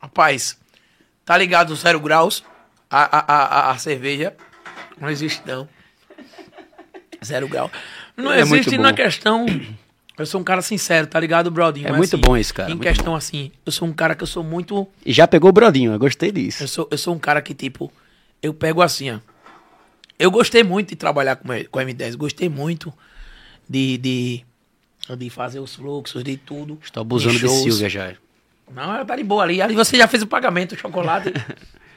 Rapaz, 0.00 0.58
tá 1.24 1.36
ligado 1.36 1.70
o 1.72 1.76
zero 1.76 2.00
graus? 2.00 2.42
A, 2.90 3.18
a, 3.18 3.34
a- 3.68 3.70
a 3.72 3.78
cerveja? 3.78 4.34
Não 4.98 5.10
existe, 5.10 5.42
não. 5.46 5.68
Zero 7.24 7.48
grau. 7.48 7.70
Não 8.16 8.32
É 8.32 8.40
existe 8.40 8.76
bom. 8.76 8.82
na 8.82 8.92
questão. 8.92 9.46
Eu 10.18 10.26
sou 10.26 10.40
um 10.40 10.44
cara 10.44 10.60
sincero, 10.62 11.06
tá 11.06 11.20
ligado, 11.20 11.48
Brodinho? 11.50 11.86
É 11.86 11.90
Mas, 11.90 11.98
muito 11.98 12.16
assim, 12.16 12.22
bom 12.22 12.36
isso, 12.36 12.52
cara, 12.52 12.70
Em 12.72 12.78
questão 12.78 13.14
assim, 13.14 13.52
eu 13.64 13.70
sou 13.70 13.86
um 13.86 13.92
cara 13.92 14.16
que 14.16 14.22
eu 14.22 14.26
sou 14.26 14.42
muito. 14.42 14.86
E 15.06 15.12
já 15.12 15.28
pegou 15.28 15.48
o 15.50 15.52
Brodinho, 15.52 15.92
eu 15.92 15.98
gostei 15.98 16.32
disso. 16.32 16.64
Eu 16.64 16.68
sou, 16.68 16.88
eu 16.90 16.98
sou 16.98 17.14
um 17.14 17.18
cara 17.20 17.40
que, 17.40 17.54
tipo, 17.54 17.92
eu 18.42 18.52
pego 18.52 18.82
assim, 18.82 19.10
ó. 19.12 19.18
Eu 20.18 20.32
gostei 20.32 20.64
muito 20.64 20.88
de 20.88 20.96
trabalhar 20.96 21.36
com, 21.36 21.48
com 21.70 21.78
a 21.78 21.84
M10. 21.84 22.16
Gostei 22.16 22.48
muito 22.48 22.92
de, 23.68 23.96
de, 23.98 24.44
de 25.16 25.30
fazer 25.30 25.60
os 25.60 25.76
fluxos, 25.76 26.24
de 26.24 26.36
tudo. 26.36 26.76
Estou 26.82 27.02
abusando 27.02 27.34
de 27.38 27.46
de. 27.46 27.48
Silvia 27.48 27.88
já. 27.88 28.12
Não, 28.74 28.82
ela 28.82 29.04
tá 29.04 29.14
de 29.14 29.22
boa 29.22 29.44
ali. 29.44 29.62
Ali 29.62 29.76
você 29.76 29.96
já 29.96 30.08
fez 30.08 30.20
o 30.22 30.26
pagamento, 30.26 30.74
o 30.74 30.78
chocolate. 30.78 31.32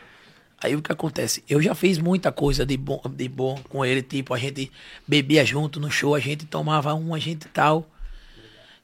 Aí 0.61 0.75
o 0.75 0.81
que 0.81 0.91
acontece? 0.91 1.43
Eu 1.49 1.59
já 1.59 1.73
fiz 1.73 1.97
muita 1.97 2.31
coisa 2.31 2.63
de 2.63 2.77
bom, 2.77 3.01
de 3.09 3.27
bom 3.27 3.59
com 3.67 3.83
ele, 3.83 4.03
tipo, 4.03 4.31
a 4.33 4.37
gente 4.37 4.71
bebia 5.07 5.43
junto 5.43 5.79
no 5.79 5.89
show, 5.89 6.13
a 6.13 6.19
gente 6.19 6.45
tomava 6.45 6.93
um, 6.93 7.15
a 7.15 7.19
gente 7.19 7.47
tal. 7.47 7.89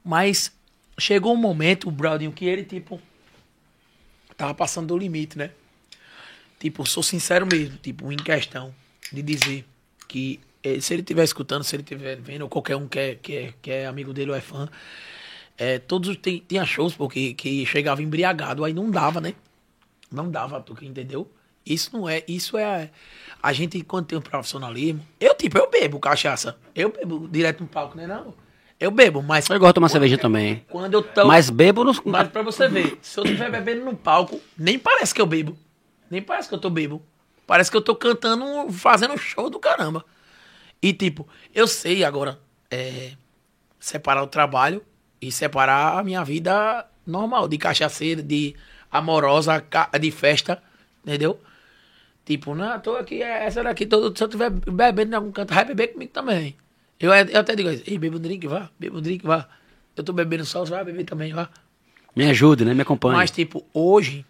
Mas 0.03 0.51
chegou 0.97 1.33
um 1.33 1.37
momento, 1.37 1.87
o 1.87 1.91
Brodinho, 1.91 2.31
que 2.31 2.45
ele, 2.45 2.63
tipo, 2.63 2.99
tava 4.35 4.55
passando 4.55 4.87
do 4.87 4.97
limite, 4.97 5.37
né? 5.37 5.51
Tipo, 6.59 6.83
sou 6.83 7.03
sincero 7.03 7.45
mesmo, 7.45 7.77
tipo, 7.77 8.11
em 8.11 8.17
questão 8.17 8.73
de 9.13 9.21
dizer 9.21 9.63
que 10.07 10.39
eh, 10.63 10.81
se 10.81 10.95
ele 10.95 11.01
estiver 11.03 11.23
escutando, 11.23 11.63
se 11.63 11.75
ele 11.75 11.83
estiver 11.83 12.15
vendo, 12.19 12.41
ou 12.41 12.49
qualquer 12.49 12.75
um 12.75 12.87
que 12.87 12.97
é, 12.97 13.15
que 13.15 13.35
é, 13.35 13.53
que 13.61 13.69
é 13.71 13.85
amigo 13.85 14.13
dele 14.13 14.31
ou 14.31 14.37
é 14.37 14.41
fã, 14.41 14.67
é, 15.55 15.77
todos 15.77 16.15
tem, 16.17 16.43
tinha 16.47 16.65
shows 16.65 16.95
porque 16.95 17.35
que 17.35 17.65
chegava 17.67 18.01
embriagado, 18.01 18.63
aí 18.63 18.73
não 18.73 18.89
dava, 18.89 19.21
né? 19.21 19.35
Não 20.11 20.31
dava, 20.31 20.59
tu 20.61 20.73
que 20.73 20.85
entendeu? 20.85 21.29
Isso 21.73 21.91
não 21.93 22.07
é, 22.07 22.23
isso 22.27 22.57
é 22.57 22.89
a 23.41 23.53
gente 23.53 23.81
quando 23.81 24.07
tem 24.07 24.17
um 24.17 24.21
profissionalismo. 24.21 25.05
Eu 25.19 25.35
tipo, 25.35 25.57
eu 25.57 25.69
bebo 25.69 25.99
cachaça. 25.99 26.57
Eu 26.75 26.91
bebo 26.91 27.27
direto 27.27 27.61
no 27.61 27.67
palco, 27.67 27.97
né 27.97 28.07
não? 28.07 28.33
Eu 28.79 28.91
bebo, 28.91 29.23
mas 29.23 29.49
Eu 29.49 29.59
gosto 29.59 29.71
de 29.71 29.75
tomar 29.75 29.89
cerveja 29.89 30.17
também. 30.17 30.63
quando 30.69 30.93
eu 30.93 31.01
tô 31.01 31.25
Mas 31.25 31.49
bebo 31.49 31.83
no. 31.83 31.93
mas 32.05 32.27
pra 32.27 32.43
você 32.43 32.67
ver, 32.67 32.99
se 33.01 33.19
eu 33.19 33.23
estiver 33.23 33.49
bebendo 33.49 33.83
no 33.85 33.95
palco, 33.95 34.39
nem 34.57 34.77
parece 34.77 35.13
que 35.15 35.21
eu 35.21 35.25
bebo. 35.25 35.57
Nem 36.11 36.21
parece 36.21 36.47
que 36.47 36.53
eu 36.53 36.59
tô 36.59 36.69
bebo. 36.69 37.01
Parece 37.47 37.71
que 37.71 37.77
eu 37.77 37.81
tô 37.81 37.95
cantando, 37.95 38.71
fazendo 38.71 39.13
um 39.13 39.17
show 39.17 39.49
do 39.49 39.59
caramba. 39.59 40.05
E 40.81 40.93
tipo, 40.93 41.27
eu 41.55 41.65
sei 41.67 42.03
agora 42.03 42.39
é, 42.69 43.13
separar 43.79 44.21
o 44.21 44.27
trabalho 44.27 44.83
e 45.19 45.31
separar 45.31 45.97
a 45.97 46.03
minha 46.03 46.23
vida 46.23 46.85
normal, 47.05 47.47
de 47.47 47.57
cachaceira, 47.57 48.21
de 48.21 48.55
amorosa, 48.91 49.63
de 49.99 50.11
festa, 50.11 50.61
entendeu? 51.03 51.39
Tipo, 52.27 52.53
não, 52.53 52.77
tô 52.81 52.97
aqui, 52.97 53.23
é 53.23 53.45
essa 53.45 53.63
daqui, 53.63 53.85
todo, 53.85 54.15
se 54.15 54.21
eu 54.21 54.27
estiver 54.27 54.49
bebendo 54.49 55.13
em 55.13 55.15
algum 55.15 55.31
canto, 55.31 55.53
vai 55.53 55.63
beber 55.63 55.87
comigo 55.93 56.11
também. 56.11 56.57
Eu, 56.99 57.09
eu 57.13 57.39
até 57.39 57.55
digo, 57.55 57.69
ei, 57.69 57.97
beba 57.97 58.17
um 58.17 58.19
drink, 58.19 58.45
vá, 58.45 58.69
beba 58.77 58.97
um 58.97 59.01
drink, 59.01 59.25
vá. 59.25 59.47
Eu 59.95 60.03
tô 60.03 60.11
bebendo 60.11 60.43
só, 60.43 60.59
você 60.59 60.71
vai 60.71 60.83
beber 60.83 61.05
também, 61.05 61.31
vá. 61.33 61.49
Me 62.13 62.25
ajude, 62.29 62.65
né? 62.65 62.73
Me 62.73 62.81
acompanhe. 62.81 63.15
Mas, 63.15 63.31
tipo, 63.31 63.63
hoje, 63.73 64.25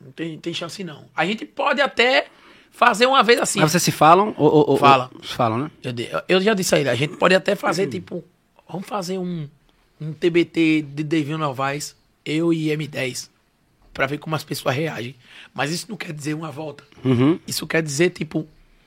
não 0.00 0.12
tem, 0.12 0.38
tem 0.38 0.54
chance 0.54 0.84
não. 0.84 1.06
A 1.16 1.26
gente 1.26 1.44
pode 1.44 1.80
até 1.80 2.26
fazer 2.70 3.06
uma 3.06 3.22
vez 3.24 3.40
assim. 3.40 3.58
Mas 3.58 3.72
vocês 3.72 3.82
se 3.82 3.90
falam? 3.90 4.32
Ou, 4.38 4.70
ou- 4.70 4.76
Fala. 4.76 5.10
ou- 5.12 5.22
falam, 5.24 5.58
né? 5.58 5.70
Eu, 5.82 6.22
eu 6.28 6.40
já 6.40 6.54
disse 6.54 6.72
a 6.72 6.78
ele, 6.78 6.88
a 6.88 6.94
gente 6.94 7.16
pode 7.16 7.34
até 7.34 7.56
fazer, 7.56 7.88
tipo, 7.90 8.22
vamos 8.70 8.86
fazer 8.86 9.18
um, 9.18 9.48
um 10.00 10.12
TBT 10.12 10.82
de 10.82 11.02
Devinho 11.02 11.36
Novaes, 11.38 11.96
eu 12.24 12.52
e 12.52 12.66
M10, 12.68 13.28
pra 13.92 14.06
ver 14.06 14.18
como 14.18 14.34
as 14.36 14.44
pessoas 14.44 14.74
reagem. 14.74 15.14
Mas 15.54 15.70
isso 15.70 15.86
não 15.88 15.96
quer 15.96 16.12
dizer 16.12 16.34
uma 16.34 16.50
volta. 16.50 16.84
Uhum. 17.04 17.38
Isso 17.46 17.66
quer 17.66 17.82
dizer, 17.82 18.10
tipo, 18.10 18.46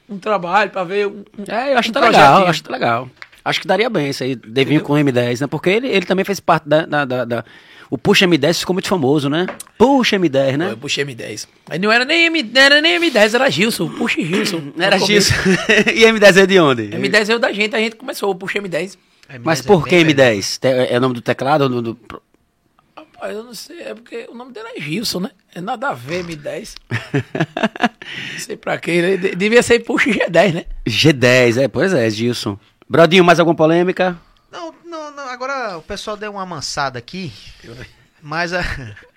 um 0.10 0.18
trabalho 0.18 0.70
pra 0.72 0.84
ver 0.84 1.08
um. 1.08 1.24
É, 1.48 1.74
eu 1.74 1.78
acho 1.80 1.90
um 1.90 1.94
que 1.94 2.00
tá 2.00 2.06
legal. 2.08 2.42
eu 2.42 2.48
Acho 2.48 2.62
que 2.64 2.68
tá 2.70 2.74
legal. 2.74 3.10
Acho 3.44 3.62
que 3.62 3.68
daria 3.68 3.88
bem 3.92 4.10
isso 4.10 4.24
aí, 4.24 4.36
Devinho 4.36 4.82
com 4.82 4.94
M10, 4.94 5.42
né? 5.42 5.46
Porque 5.48 5.70
ele, 5.70 5.88
ele 5.88 6.04
também 6.08 6.26
fez 6.26 6.40
parte 6.40 6.68
da, 6.68 6.84
da, 6.84 7.06
da- 7.06 7.26
da- 7.26 7.46
O 7.92 7.98
Puxa 7.98 8.26
M10 8.28 8.60
ficou 8.62 8.74
muito 8.74 8.88
famoso, 8.88 9.30
né? 9.30 9.46
Puxa 9.78 10.18
M10, 10.18 10.52
Pô, 10.54 10.58
né? 10.58 10.72
Eu 10.72 10.78
puxei 10.78 11.06
M10. 11.06 11.48
Mas 11.70 11.80
não 11.80 11.92
era 11.92 12.04
nem, 12.06 12.26
M, 12.26 12.42
não 12.42 12.60
era 12.62 12.82
nem 12.82 13.00
M10, 13.00 13.36
era 13.36 13.48
Gilson. 13.52 13.88
Puxa 13.90 14.20
Gilson. 14.20 14.72
Era 14.80 14.98
No 14.98 15.06
começo. 15.06 15.32
X. 15.32 15.46
e 15.94 16.02
M10 16.06 16.38
é 16.42 16.46
de 16.48 16.60
onde? 16.60 16.88
M10 16.88 17.30
é 17.30 17.36
o 17.36 17.40
da 17.40 17.52
gente, 17.54 17.76
a 17.76 17.80
gente 17.80 17.96
começou, 17.98 18.32
eu 18.32 18.36
puxei 18.36 18.60
M10. 18.60 18.98
Mas 19.44 19.62
M10 19.62 19.66
por 19.68 19.86
é 19.86 19.90
que 19.92 20.04
bem 20.04 20.16
M10? 20.16 20.58
Te- 20.60 20.68
É 20.94 20.98
o 20.98 21.02
nome 21.02 21.14
do 21.14 21.22
teclado? 21.22 21.62
ou 21.66 21.70
do- 21.70 21.82
do- 21.94 22.00
Rapaz, 23.26 23.38
eu 23.38 23.44
não 23.44 23.54
sei, 23.56 23.82
é 23.82 23.96
porque 23.96 24.28
o 24.30 24.36
nome 24.36 24.52
dele 24.52 24.68
é 24.76 24.80
Gilson, 24.80 25.22
né? 25.22 25.32
É 25.54 25.60
nada 25.60 25.90
a 25.90 25.94
ver, 25.94 26.24
M10. 26.24 26.76
não 28.34 28.40
sei 28.40 28.56
pra 28.56 28.78
quê, 28.78 29.02
né? 29.02 29.18
De- 29.18 29.36
devia 29.36 29.64
ser 29.64 29.80
Puxa 29.80 30.10
G10, 30.12 30.54
né? 30.54 30.66
G10, 30.86 31.64
é, 31.64 31.68
pois 31.68 31.94
é, 31.94 32.08
Gilson. 32.10 32.60
Brodinho, 32.88 33.24
mais 33.24 33.40
alguma 33.40 33.56
polêmica? 33.56 34.16
Não, 34.52 34.74
não, 34.86 35.12
não. 35.12 35.28
Agora 35.28 35.78
o 35.78 35.82
pessoal 35.82 36.16
deu 36.16 36.34
uma 36.34 36.44
amansada 36.44 37.00
aqui. 37.00 37.34
Mas 38.22 38.54
a. 38.54 38.62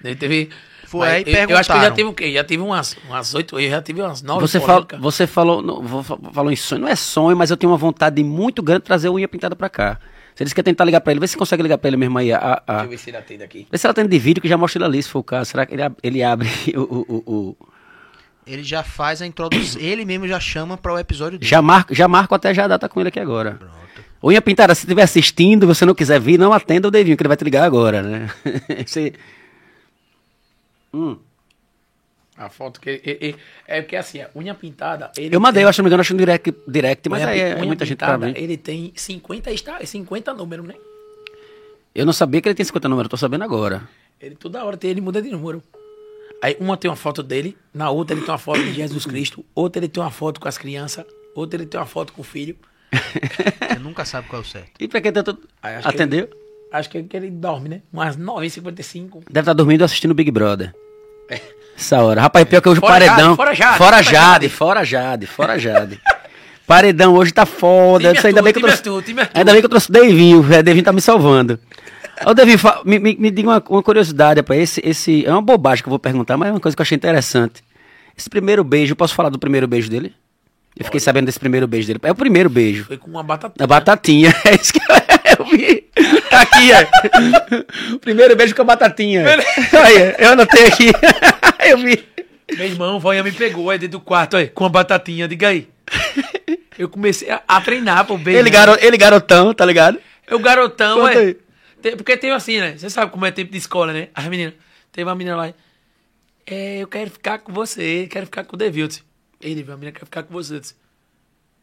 Ele 0.03 0.17
teve 0.17 0.49
Foi 0.87 1.07
aí 1.07 1.25
eu, 1.27 1.51
eu 1.51 1.59
acho 1.59 1.71
que 1.71 1.77
eu 1.77 1.83
já 1.83 1.91
tive 1.91 2.09
o 2.09 2.15
quê? 2.15 2.33
Já 2.33 2.45
tive 2.45 2.63
umas, 2.63 2.97
umas 3.07 3.35
oito, 3.35 3.61
eu 3.61 3.71
já 3.71 3.83
tive 3.83 4.01
umas 4.01 4.23
nove 4.23 4.41
Você, 4.41 4.59
fala, 4.59 4.87
você 4.99 5.27
falou, 5.27 5.61
não, 5.61 6.03
falou 6.33 6.51
em 6.51 6.57
sonho, 6.57 6.81
não 6.81 6.89
é 6.89 6.97
sonho, 6.97 7.37
mas 7.37 7.51
eu 7.51 7.57
tenho 7.59 7.71
uma 7.71 7.79
vontade 7.79 8.23
muito 8.25 8.63
grande 8.63 8.81
de 8.83 8.87
trazer 8.87 9.11
o 9.11 9.15
unha 9.15 9.29
pintada 9.29 9.55
pra 9.55 9.69
cá. 9.69 9.99
Você 10.39 10.45
disse 10.45 10.55
que 10.55 10.61
ia 10.61 10.65
tentar 10.65 10.85
ligar 10.85 11.01
pra 11.01 11.13
ele, 11.13 11.19
vê 11.19 11.27
se 11.27 11.37
consegue 11.37 11.65
ligar 11.65 11.79
pra 11.79 11.89
ele 11.89 11.97
mesmo 11.97 12.17
aí. 12.17 12.33
A, 12.33 12.63
a- 12.65 12.73
Deixa 12.75 12.85
eu 12.85 12.89
ver 12.91 12.99
se 12.99 13.11
ele 13.11 13.17
atende 13.17 13.43
aqui. 13.43 13.67
Vê 13.69 13.77
se 13.77 13.85
ela 13.85 13.93
tem 13.93 14.07
de 14.07 14.19
vídeo 14.21 14.41
que 14.41 14.47
já 14.49 14.57
mostra 14.57 14.79
ele 14.79 14.85
ali, 14.85 15.03
se 15.03 15.09
for 15.09 15.19
o 15.19 15.25
caso. 15.25 15.51
Será 15.51 15.67
que 15.67 15.75
ele, 15.75 15.83
ab- 15.83 15.97
ele 16.01 16.23
abre 16.23 16.49
o, 16.77 16.81
o, 16.81 17.05
o- 17.27 17.33
o- 17.35 17.57
Ele 18.47 18.63
já 18.63 18.85
faz 18.85 19.21
a 19.21 19.27
introdução. 19.27 19.83
ele 19.83 20.05
mesmo 20.05 20.29
já 20.29 20.39
chama 20.39 20.77
para 20.77 20.93
o 20.95 20.99
episódio 20.99 21.41
dele. 21.41 21.51
Já 21.51 21.61
marco, 21.61 21.93
já 21.93 22.07
marco 22.07 22.37
até 22.37 22.55
já 22.55 22.67
a 22.67 22.69
data 22.69 22.89
com 22.89 23.01
ele 23.01 23.09
aqui 23.09 23.19
agora. 23.19 23.59
Unha 24.23 24.41
pintada, 24.41 24.75
se 24.77 24.83
estiver 24.85 25.03
assistindo, 25.03 25.67
você 25.67 25.85
não 25.85 25.93
quiser 25.95 26.21
vir, 26.21 26.39
não 26.39 26.53
atenda 26.53 26.87
o 26.87 26.91
Devinho, 26.91 27.17
que 27.17 27.23
ele 27.23 27.29
vai 27.29 27.37
te 27.37 27.43
ligar 27.45 27.65
agora, 27.65 28.01
né? 28.03 28.31
Você- 28.87 29.13
Hum. 30.95 31.19
A 32.39 32.49
foto 32.49 32.81
que 32.81 32.89
ele, 32.91 33.01
ele- 33.05 33.19
ele- 33.21 33.37
é 33.67 33.83
porque 33.83 33.97
assim, 33.97 34.21
a 34.23 34.31
unha 34.37 34.55
pintada. 34.55 35.11
Ele 35.17 35.35
Eu 35.35 35.41
mandei, 35.41 35.61
tem- 35.61 35.63
eu 35.65 35.69
acho, 35.69 35.77
se 35.77 35.83
não 35.83 35.85
me 35.85 35.89
engano, 35.89 36.01
acho 36.03 36.13
no 36.15 36.19
direct, 36.21 36.55
direct 36.69 37.09
mas 37.09 37.21
unha 37.23 37.29
aí 37.31 37.41
é, 37.41 37.55
unha 37.57 37.65
muita 37.67 37.85
gente 37.85 37.99
pra 37.99 38.15
pintada, 38.15 38.33
ver. 38.33 38.41
Ele 38.41 38.57
tem 38.57 38.93
50, 38.95 39.51
está, 39.51 39.85
50 39.85 40.33
números, 40.35 40.65
né? 40.67 40.75
Eu 41.95 42.07
não 42.07 42.13
sabia 42.13 42.41
que 42.41 42.49
ele 42.49 42.55
tinha 42.55 42.65
50 42.67 42.89
números, 42.89 43.07
eu 43.07 43.11
tô 43.11 43.17
sabendo 43.17 43.43
agora. 43.43 43.89
Ele 44.21 44.37
toda 44.37 44.65
hora 44.65 44.77
tem, 44.77 44.91
ele 44.91 45.01
muda 45.01 45.21
de 45.21 45.31
número. 45.31 45.63
Aí 46.41 46.57
uma 46.61 46.77
tem 46.77 46.89
uma 46.89 46.97
foto 46.97 47.23
dele, 47.25 47.57
na 47.75 47.91
outra 47.91 48.15
ele 48.15 48.23
tem 48.25 48.31
uma 48.31 48.39
foto 48.39 48.61
de 48.63 48.73
Jesus 48.73 49.05
Cristo, 49.05 49.45
outra 49.55 49.81
ele 49.81 49.89
tem 49.89 50.01
uma 50.01 50.11
foto 50.11 50.41
com 50.41 50.47
as 50.47 50.57
crianças, 50.57 51.05
outra 51.35 51.59
ele 51.61 51.67
tem 51.67 51.81
uma 51.81 51.87
foto 51.87 52.13
com 52.13 52.21
o 52.21 52.25
filho. 52.25 52.57
Você 53.69 53.79
nunca 53.81 54.05
sabe 54.05 54.29
qual 54.29 54.41
é 54.43 54.45
o 54.45 54.49
certo. 54.49 54.71
E 54.79 54.87
pra 54.87 55.01
que 55.01 55.11
tanto. 55.11 55.37
Acho 55.61 55.83
que 55.83 55.89
Atendeu? 55.89 56.29
Acho 56.71 56.89
que, 56.91 57.03
que 57.03 57.17
ele 57.17 57.31
dorme, 57.31 57.69
né? 57.69 57.83
Umas 57.93 58.17
9h55. 58.17 59.25
Deve 59.29 59.41
estar 59.41 59.53
dormindo 59.53 59.83
assistindo 59.83 60.15
Big 60.15 60.31
Brother. 60.31 60.73
Essa 61.79 62.03
hora. 62.03 62.21
Rapaz, 62.21 62.45
pior 62.45 62.61
que 62.61 62.69
hoje 62.69 62.81
o 62.81 62.83
paredão. 62.83 63.17
Jade, 63.17 63.37
fora 63.37 63.55
Jade, 63.55 63.79
Fora 63.79 64.03
Jade, 64.03 64.49
fora 64.49 64.85
Jade, 64.85 65.27
fora 65.27 65.59
Jade. 65.59 66.01
Paredão 66.67 67.15
hoje 67.15 67.33
tá 67.33 67.47
foda. 67.47 67.99
Time 68.01 68.09
Eu 68.09 68.15
disse, 68.15 68.27
ainda 68.27 68.41
Arthur, 68.41 68.45
bem 68.45 68.53
que 68.53 68.59
eu 68.59 68.63
trouxe. 68.63 68.79
Arthur, 68.79 69.21
Arthur. 69.21 69.39
Ainda 69.39 69.53
bem 69.53 69.61
que 69.61 69.67
eu 69.67 69.71
trouxe 69.71 69.89
o 69.89 69.93
Devinho. 69.93 70.41
O 70.41 70.63
Devinho 70.63 70.85
tá 70.85 70.93
me 70.93 71.01
salvando. 71.01 71.59
Ô, 72.27 72.35
Devinho, 72.35 72.59
me, 72.85 72.99
me, 72.99 73.17
me 73.17 73.31
diga 73.31 73.49
uma, 73.49 73.63
uma 73.71 73.83
curiosidade, 73.83 74.41
rapaz. 74.41 74.61
Esse, 74.61 74.83
esse. 74.85 75.25
É 75.25 75.31
uma 75.31 75.41
bobagem 75.41 75.83
que 75.83 75.89
eu 75.89 75.91
vou 75.91 75.99
perguntar, 76.01 76.37
mas 76.37 76.49
é 76.49 76.53
uma 76.53 76.61
coisa 76.61 76.77
que 76.77 76.81
eu 76.81 76.85
achei 76.85 76.97
interessante. 76.97 77.63
Esse 78.17 78.29
primeiro 78.29 78.65
beijo, 78.65 78.93
eu 78.93 78.97
posso 78.97 79.15
falar 79.15 79.29
do 79.29 79.39
primeiro 79.39 79.69
beijo 79.69 79.89
dele? 79.89 80.13
Eu 80.77 80.85
fiquei 80.85 81.01
sabendo 81.01 81.27
desse 81.27 81.41
primeiro 81.41 81.67
beijo 81.67 81.87
dele. 81.87 82.01
É 82.03 82.11
o 82.11 82.15
primeiro 82.15 82.51
beijo. 82.51 82.85
Foi 82.85 82.97
com 82.99 83.09
uma 83.09 83.23
batata. 83.23 83.63
A 83.63 83.67
batatinha. 83.67 84.35
É 84.45 84.55
isso 84.55 84.73
que 84.73 84.81
eu, 85.39 85.45
vi. 85.47 85.85
Tá 86.29 86.43
aqui, 86.43 86.71
ó. 86.73 87.95
O 87.95 87.99
primeiro 88.01 88.37
beijo 88.37 88.55
com 88.55 88.63
a 88.63 88.65
batatinha. 88.65 89.25
Aí, 89.27 90.15
eu 90.19 90.33
anotei 90.33 90.67
aqui. 90.67 90.91
Eu 91.59 91.79
vi. 91.79 92.05
Meu 92.57 92.67
irmão, 92.67 92.97
o 92.97 93.01
voinha 93.01 93.23
me 93.23 93.33
pegou 93.33 93.71
aí 93.71 93.79
dentro 93.79 93.99
do 93.99 94.05
quarto, 94.05 94.37
aí, 94.37 94.49
com 94.49 94.65
a 94.65 94.69
batatinha. 94.69 95.29
Diga 95.29 95.49
aí. 95.49 95.69
Eu 96.79 96.89
comecei 96.89 97.29
a, 97.31 97.43
a 97.47 97.61
treinar 97.61 98.05
pro 98.07 98.17
beijo. 98.17 98.39
Ele, 98.39 98.51
garo, 98.51 98.77
ele 98.81 98.97
garotão, 98.97 99.53
tá 99.53 99.65
ligado? 99.67 99.99
O 100.31 100.39
garotão, 100.39 101.01
Conta 101.01 101.23
é. 101.23 101.37
Tem- 101.83 101.97
porque 101.97 102.17
tem 102.17 102.31
assim, 102.31 102.59
né? 102.61 102.77
Você 102.77 102.89
sabe 102.89 103.11
como 103.11 103.27
é 103.27 103.31
tempo 103.31 103.51
de 103.53 103.59
escola, 103.59 103.93
né? 103.93 104.09
As 104.15 104.25
meninas. 104.27 104.55
Teve 104.93 105.09
uma 105.09 105.15
menina 105.15 105.37
lá. 105.37 105.53
É, 106.47 106.79
eu 106.79 106.87
quero 106.87 107.11
ficar 107.11 107.39
com 107.39 107.53
você, 107.53 108.07
quero 108.11 108.27
ficar 108.27 108.45
com 108.45 108.57
o 108.57 108.59
Devil. 108.59 108.85
Eu 108.85 108.89
disse, 108.89 109.03
Ei, 109.41 109.55
Devil, 109.55 109.75
a 109.75 109.77
menina 109.77 109.93
quer 109.99 110.05
ficar 110.05 110.23
com 110.23 110.33
você. 110.33 110.55
Eu 110.55 110.61
disse, 110.61 110.75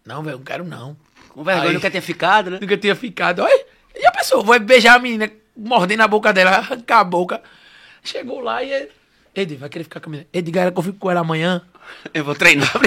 não, 0.06 0.22
velho, 0.22 0.38
não 0.38 0.44
quero 0.46 0.64
não. 0.64 0.96
Com 1.30 1.44
vergonha, 1.44 1.70
Aí. 1.70 1.74
nunca 1.74 1.90
tinha 1.90 2.02
ficado, 2.02 2.52
né? 2.52 2.60
Nunca 2.62 2.78
tinha 2.78 2.96
ficado. 2.96 3.40
Olha, 3.42 3.66
e 3.96 4.06
a 4.06 4.12
pessoa 4.12 4.44
vai 4.44 4.60
beijar 4.60 4.96
a 4.96 5.00
menina, 5.00 5.30
mordendo 5.56 6.02
a 6.02 6.08
boca 6.08 6.32
dela, 6.32 6.52
arrancar 6.58 7.00
a 7.00 7.04
boca. 7.04 7.42
Chegou 8.04 8.40
lá 8.42 8.64
e. 8.64 8.90
Devil, 9.36 9.58
vai 9.58 9.68
querer 9.70 9.84
ficar 9.84 10.00
com 10.00 10.10
a 10.10 10.12
menina. 10.12 10.30
Ela 10.32 10.72
que 10.72 10.80
eu 10.80 10.84
fico 10.84 10.98
com 10.98 11.12
ela 11.12 11.20
amanhã. 11.20 11.62
Eu 12.14 12.24
vou 12.24 12.34
treinar. 12.34 12.72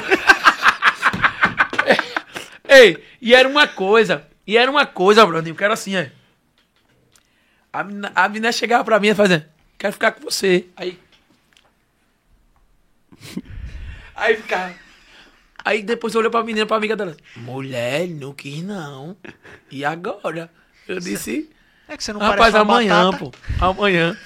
Ei, 2.67 3.03
e 3.21 3.35
era 3.35 3.49
uma 3.49 3.67
coisa, 3.69 4.27
e 4.47 4.57
era 4.57 4.71
uma 4.71 4.87
coisa, 4.87 5.25
Bruninho, 5.27 5.55
que 5.55 5.65
era 5.65 5.75
assim, 5.75 5.97
é. 5.97 6.11
A 7.73 7.85
menina, 7.85 8.13
a 8.15 8.29
menina 8.29 8.53
chegava 8.53 8.85
pra 8.85 8.99
mim 9.01 9.09
e 9.09 9.15
fazia, 9.15 9.49
quero 9.79 9.93
ficar 9.93 10.13
com 10.13 10.23
você. 10.23 10.67
Aí. 10.77 10.99
Aí 14.15 14.37
ficava. 14.37 14.75
Aí 15.65 15.83
depois 15.83 16.15
eu 16.15 16.21
olhei 16.21 16.31
pra 16.31 16.43
menina, 16.43 16.67
pra 16.67 16.77
amiga 16.77 16.97
dela. 16.97 17.17
Mulher, 17.37 18.07
não 18.09 18.33
quis 18.33 18.63
não. 18.63 19.17
E 19.71 19.85
agora? 19.85 20.51
Eu 20.87 20.99
disse, 20.99 21.51
É 21.87 21.97
que 21.97 22.03
você 22.05 22.13
não 22.13 22.21
rapaz, 22.21 22.55
amanhã, 22.55 23.11
batata. 23.11 23.25
pô. 23.25 23.33
Amanhã. 23.61 24.17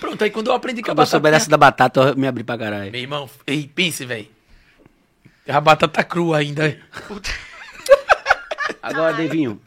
Pronto, 0.00 0.22
aí 0.24 0.30
quando 0.30 0.48
eu 0.48 0.54
aprendi 0.54 0.82
que 0.82 0.90
a 0.90 0.92
Quando 0.92 0.98
eu 0.98 1.02
batata. 1.04 1.10
souber 1.16 1.32
dessa 1.32 1.50
da 1.50 1.56
batata, 1.56 2.00
eu 2.00 2.16
me 2.16 2.26
abri 2.26 2.42
pra 2.42 2.58
caralho. 2.58 2.90
Meu 2.90 3.00
irmão, 3.00 3.28
ei, 3.46 3.70
pense, 3.72 4.04
velho. 4.04 4.28
A 5.46 5.60
batata 5.60 6.02
crua 6.04 6.38
ainda. 6.38 6.78
Agora, 8.82 9.12
Devinho, 9.14 9.60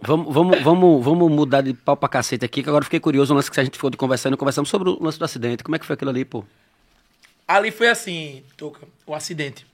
vamos, 0.00 0.32
vamos, 0.32 0.62
vamos, 0.62 1.04
vamos 1.04 1.30
mudar 1.32 1.60
de 1.60 1.74
pau 1.74 1.96
pra 1.96 2.08
cacete 2.08 2.44
aqui, 2.44 2.62
que 2.62 2.68
agora 2.68 2.82
eu 2.82 2.84
fiquei 2.86 3.00
curioso 3.00 3.32
o 3.32 3.36
lance 3.36 3.50
que 3.50 3.58
a 3.58 3.64
gente 3.64 3.74
ficou 3.74 3.90
de 3.90 3.96
conversando, 3.96 4.36
conversamos 4.36 4.68
sobre 4.70 4.90
o 4.90 5.02
lance 5.02 5.18
do 5.18 5.24
acidente. 5.24 5.64
Como 5.64 5.74
é 5.74 5.78
que 5.78 5.86
foi 5.86 5.94
aquilo 5.94 6.10
ali, 6.10 6.24
pô? 6.24 6.44
Ali 7.48 7.70
foi 7.70 7.88
assim, 7.88 8.44
Toca, 8.56 8.86
o 9.06 9.14
acidente. 9.14 9.66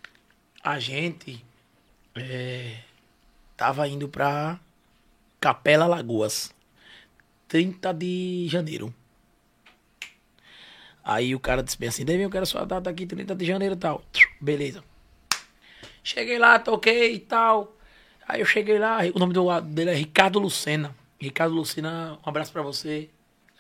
A 0.62 0.78
gente 0.78 1.44
é, 2.14 2.76
tava 3.56 3.86
indo 3.86 4.08
pra 4.08 4.58
Capela 5.40 5.86
Lagoas, 5.86 6.52
30 7.48 7.92
de 7.92 8.46
janeiro. 8.48 8.94
Aí 11.10 11.34
o 11.34 11.40
cara 11.40 11.60
disse 11.60 11.84
assim, 11.84 12.04
Davi, 12.04 12.20
eu 12.20 12.30
quero 12.30 12.46
sua 12.46 12.64
data 12.64 12.88
aqui, 12.88 13.04
30 13.04 13.34
de 13.34 13.44
janeiro 13.44 13.74
e 13.74 13.76
tal. 13.76 14.00
Beleza. 14.40 14.84
Cheguei 16.04 16.38
lá, 16.38 16.56
toquei 16.60 17.14
e 17.14 17.18
tal. 17.18 17.76
Aí 18.28 18.40
eu 18.40 18.46
cheguei 18.46 18.78
lá, 18.78 18.98
o 19.12 19.18
nome 19.18 19.34
do, 19.34 19.60
dele 19.60 19.90
é 19.90 19.94
Ricardo 19.94 20.38
Lucena. 20.38 20.94
Ricardo 21.18 21.52
Lucena, 21.52 22.16
um 22.24 22.28
abraço 22.28 22.52
pra 22.52 22.62
você. 22.62 23.10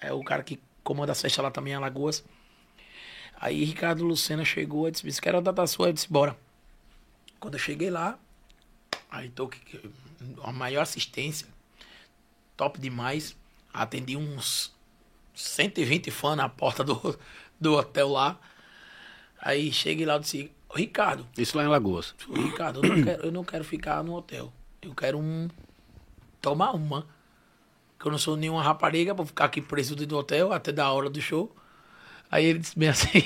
É 0.00 0.12
o 0.12 0.22
cara 0.22 0.44
que 0.44 0.60
comanda 0.84 1.10
as 1.10 1.20
festas 1.20 1.42
lá 1.42 1.50
também 1.50 1.72
em 1.72 1.76
Alagoas. 1.76 2.24
Aí 3.40 3.64
Ricardo 3.64 4.04
Lucena 4.04 4.44
chegou 4.44 4.86
e 4.86 4.92
disse, 4.92 5.20
quero 5.20 5.38
a 5.38 5.40
data 5.40 5.66
sua, 5.66 5.88
eu 5.88 5.92
disse, 5.92 6.06
bora. 6.08 6.36
Quando 7.40 7.54
eu 7.54 7.60
cheguei 7.60 7.90
lá, 7.90 8.16
aí 9.10 9.28
tô 9.28 9.48
que- 9.48 9.90
a 10.44 10.52
maior 10.52 10.82
assistência, 10.82 11.48
top 12.56 12.78
demais. 12.80 13.36
Atendi 13.74 14.16
uns 14.16 14.72
120 15.40 16.10
fãs 16.10 16.36
na 16.36 16.48
porta 16.48 16.84
do, 16.84 17.18
do 17.60 17.74
hotel 17.74 18.08
lá. 18.08 18.38
Aí 19.40 19.72
cheguei 19.72 20.04
lá 20.04 20.16
e 20.16 20.20
disse, 20.20 20.52
"Ô, 20.68 20.76
Ricardo, 20.76 21.26
Isso 21.36 21.56
lá 21.56 21.64
em 21.64 21.68
Lagoas. 21.68 22.14
Ricardo, 22.34 22.84
eu 22.84 22.96
não, 22.96 23.04
quero, 23.04 23.22
eu 23.26 23.32
não 23.32 23.44
quero 23.44 23.64
ficar 23.64 24.02
no 24.04 24.14
hotel. 24.14 24.52
Eu 24.82 24.94
quero 24.94 25.18
um. 25.18 25.48
Tomar 26.40 26.72
uma. 26.72 27.06
Que 27.98 28.06
eu 28.06 28.12
não 28.12 28.18
sou 28.18 28.36
nenhuma 28.36 28.62
rapariga 28.62 29.14
pra 29.14 29.26
ficar 29.26 29.44
aqui 29.46 29.60
preso 29.60 29.94
dentro 29.94 30.08
do 30.08 30.18
hotel 30.18 30.52
até 30.52 30.72
da 30.72 30.90
hora 30.90 31.10
do 31.10 31.20
show. 31.20 31.54
Aí 32.30 32.44
ele 32.46 32.60
disse 32.60 32.78
bem 32.78 32.88
assim. 32.88 33.22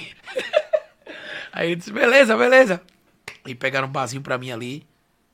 Aí 1.53 1.69
ele 1.69 1.77
disse, 1.77 1.93
beleza, 1.93 2.36
beleza. 2.36 2.82
E 3.47 3.55
pegaram 3.55 3.86
um 3.86 3.93
barzinho 3.93 4.23
pra 4.23 4.36
mim 4.36 4.51
ali. 4.51 4.85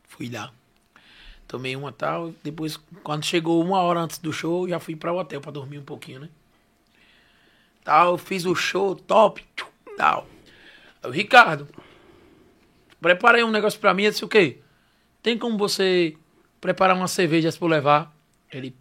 Fui 0.06 0.28
lá. 0.28 0.52
Tomei 1.48 1.74
uma 1.74 1.90
tal. 1.90 2.34
Depois, 2.42 2.78
quando 3.02 3.24
chegou 3.24 3.64
uma 3.64 3.80
hora 3.80 4.00
antes 4.00 4.18
do 4.18 4.32
show, 4.32 4.68
já 4.68 4.78
fui 4.78 4.94
pra 4.94 5.12
o 5.12 5.18
hotel 5.18 5.40
pra 5.40 5.50
dormir 5.50 5.78
um 5.78 5.84
pouquinho, 5.84 6.20
né? 6.20 6.28
Tal, 7.84 8.18
fiz 8.18 8.44
o 8.44 8.54
show 8.54 8.94
top. 8.94 9.44
Tal. 9.96 10.26
Aí, 11.02 11.10
o 11.10 11.12
Ricardo, 11.12 11.68
preparei 13.00 13.42
um 13.42 13.50
negócio 13.50 13.78
pra 13.80 13.94
mim. 13.94 14.04
Eu 14.04 14.10
disse, 14.10 14.24
o 14.24 14.28
quê? 14.28 14.58
Tem 15.22 15.36
como 15.36 15.58
você 15.58 16.16
preparar 16.60 16.96
umas 16.96 17.10
cervejas 17.10 17.56
pra 17.56 17.66
eu 17.66 17.70
levar? 17.70 18.16
Ele, 18.52 18.74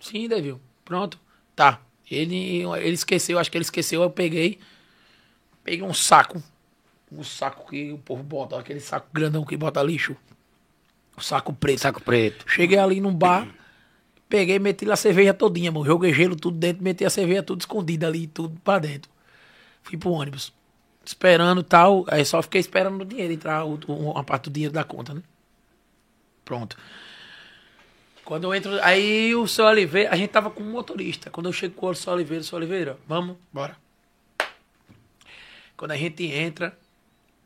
sim, 0.00 0.28
Devil. 0.28 0.60
Pronto. 0.84 1.18
Tá. 1.54 1.80
Ele, 2.10 2.62
ele 2.62 2.94
esqueceu, 2.94 3.38
acho 3.38 3.50
que 3.50 3.58
ele 3.58 3.64
esqueceu. 3.64 4.02
Eu 4.02 4.10
peguei, 4.10 4.58
peguei 5.62 5.82
um 5.82 5.94
saco. 5.94 6.42
Um 7.10 7.22
saco 7.22 7.70
que 7.70 7.92
o 7.92 7.98
povo 7.98 8.22
bota, 8.22 8.58
aquele 8.58 8.80
saco 8.80 9.08
grandão 9.12 9.44
que 9.44 9.56
bota 9.56 9.82
lixo. 9.82 10.16
Saco 11.20 11.52
preto. 11.52 11.80
Saco 11.80 12.02
preto. 12.02 12.44
Cheguei 12.48 12.78
ali 12.78 13.00
num 13.00 13.14
bar, 13.14 13.48
peguei, 14.28 14.58
meti 14.58 14.84
lá 14.84 14.94
a 14.94 14.96
cerveja 14.96 15.32
todinha, 15.34 15.70
mano. 15.72 15.84
Joguei 15.86 16.12
gelo 16.12 16.36
tudo 16.36 16.56
dentro, 16.58 16.82
meti 16.82 17.04
a 17.04 17.10
cerveja 17.10 17.42
tudo 17.42 17.60
escondida 17.60 18.06
ali, 18.06 18.26
tudo 18.26 18.58
pra 18.62 18.78
dentro. 18.78 19.10
Fui 19.82 19.96
pro 19.96 20.10
ônibus. 20.10 20.52
Esperando 21.04 21.62
tal. 21.62 22.04
Aí 22.08 22.24
só 22.24 22.42
fiquei 22.42 22.60
esperando 22.60 23.00
o 23.00 23.04
dinheiro 23.04 23.32
entrar, 23.32 23.64
o- 23.64 23.78
o- 23.86 24.10
uma 24.12 24.22
parte 24.24 24.44
do 24.44 24.52
dinheiro 24.52 24.74
da 24.74 24.84
conta, 24.84 25.14
né? 25.14 25.22
Pronto. 26.44 26.76
Quando 28.24 28.44
eu 28.44 28.54
entro. 28.54 28.78
Aí 28.82 29.34
o 29.34 29.46
seu 29.48 29.64
Oliveira, 29.64 30.10
a 30.12 30.16
gente 30.16 30.30
tava 30.30 30.50
com 30.50 30.62
um 30.62 30.70
motorista. 30.70 31.30
Quando 31.30 31.46
eu 31.46 31.52
chego 31.52 31.74
com 31.74 31.86
o 31.88 31.94
seu 31.94 32.12
Oliveira, 32.12 32.44
seu 32.44 32.58
Oliveira, 32.58 32.98
vamos, 33.06 33.36
bora. 33.50 33.76
Quando 35.76 35.92
a 35.92 35.96
gente 35.96 36.24
entra, 36.24 36.76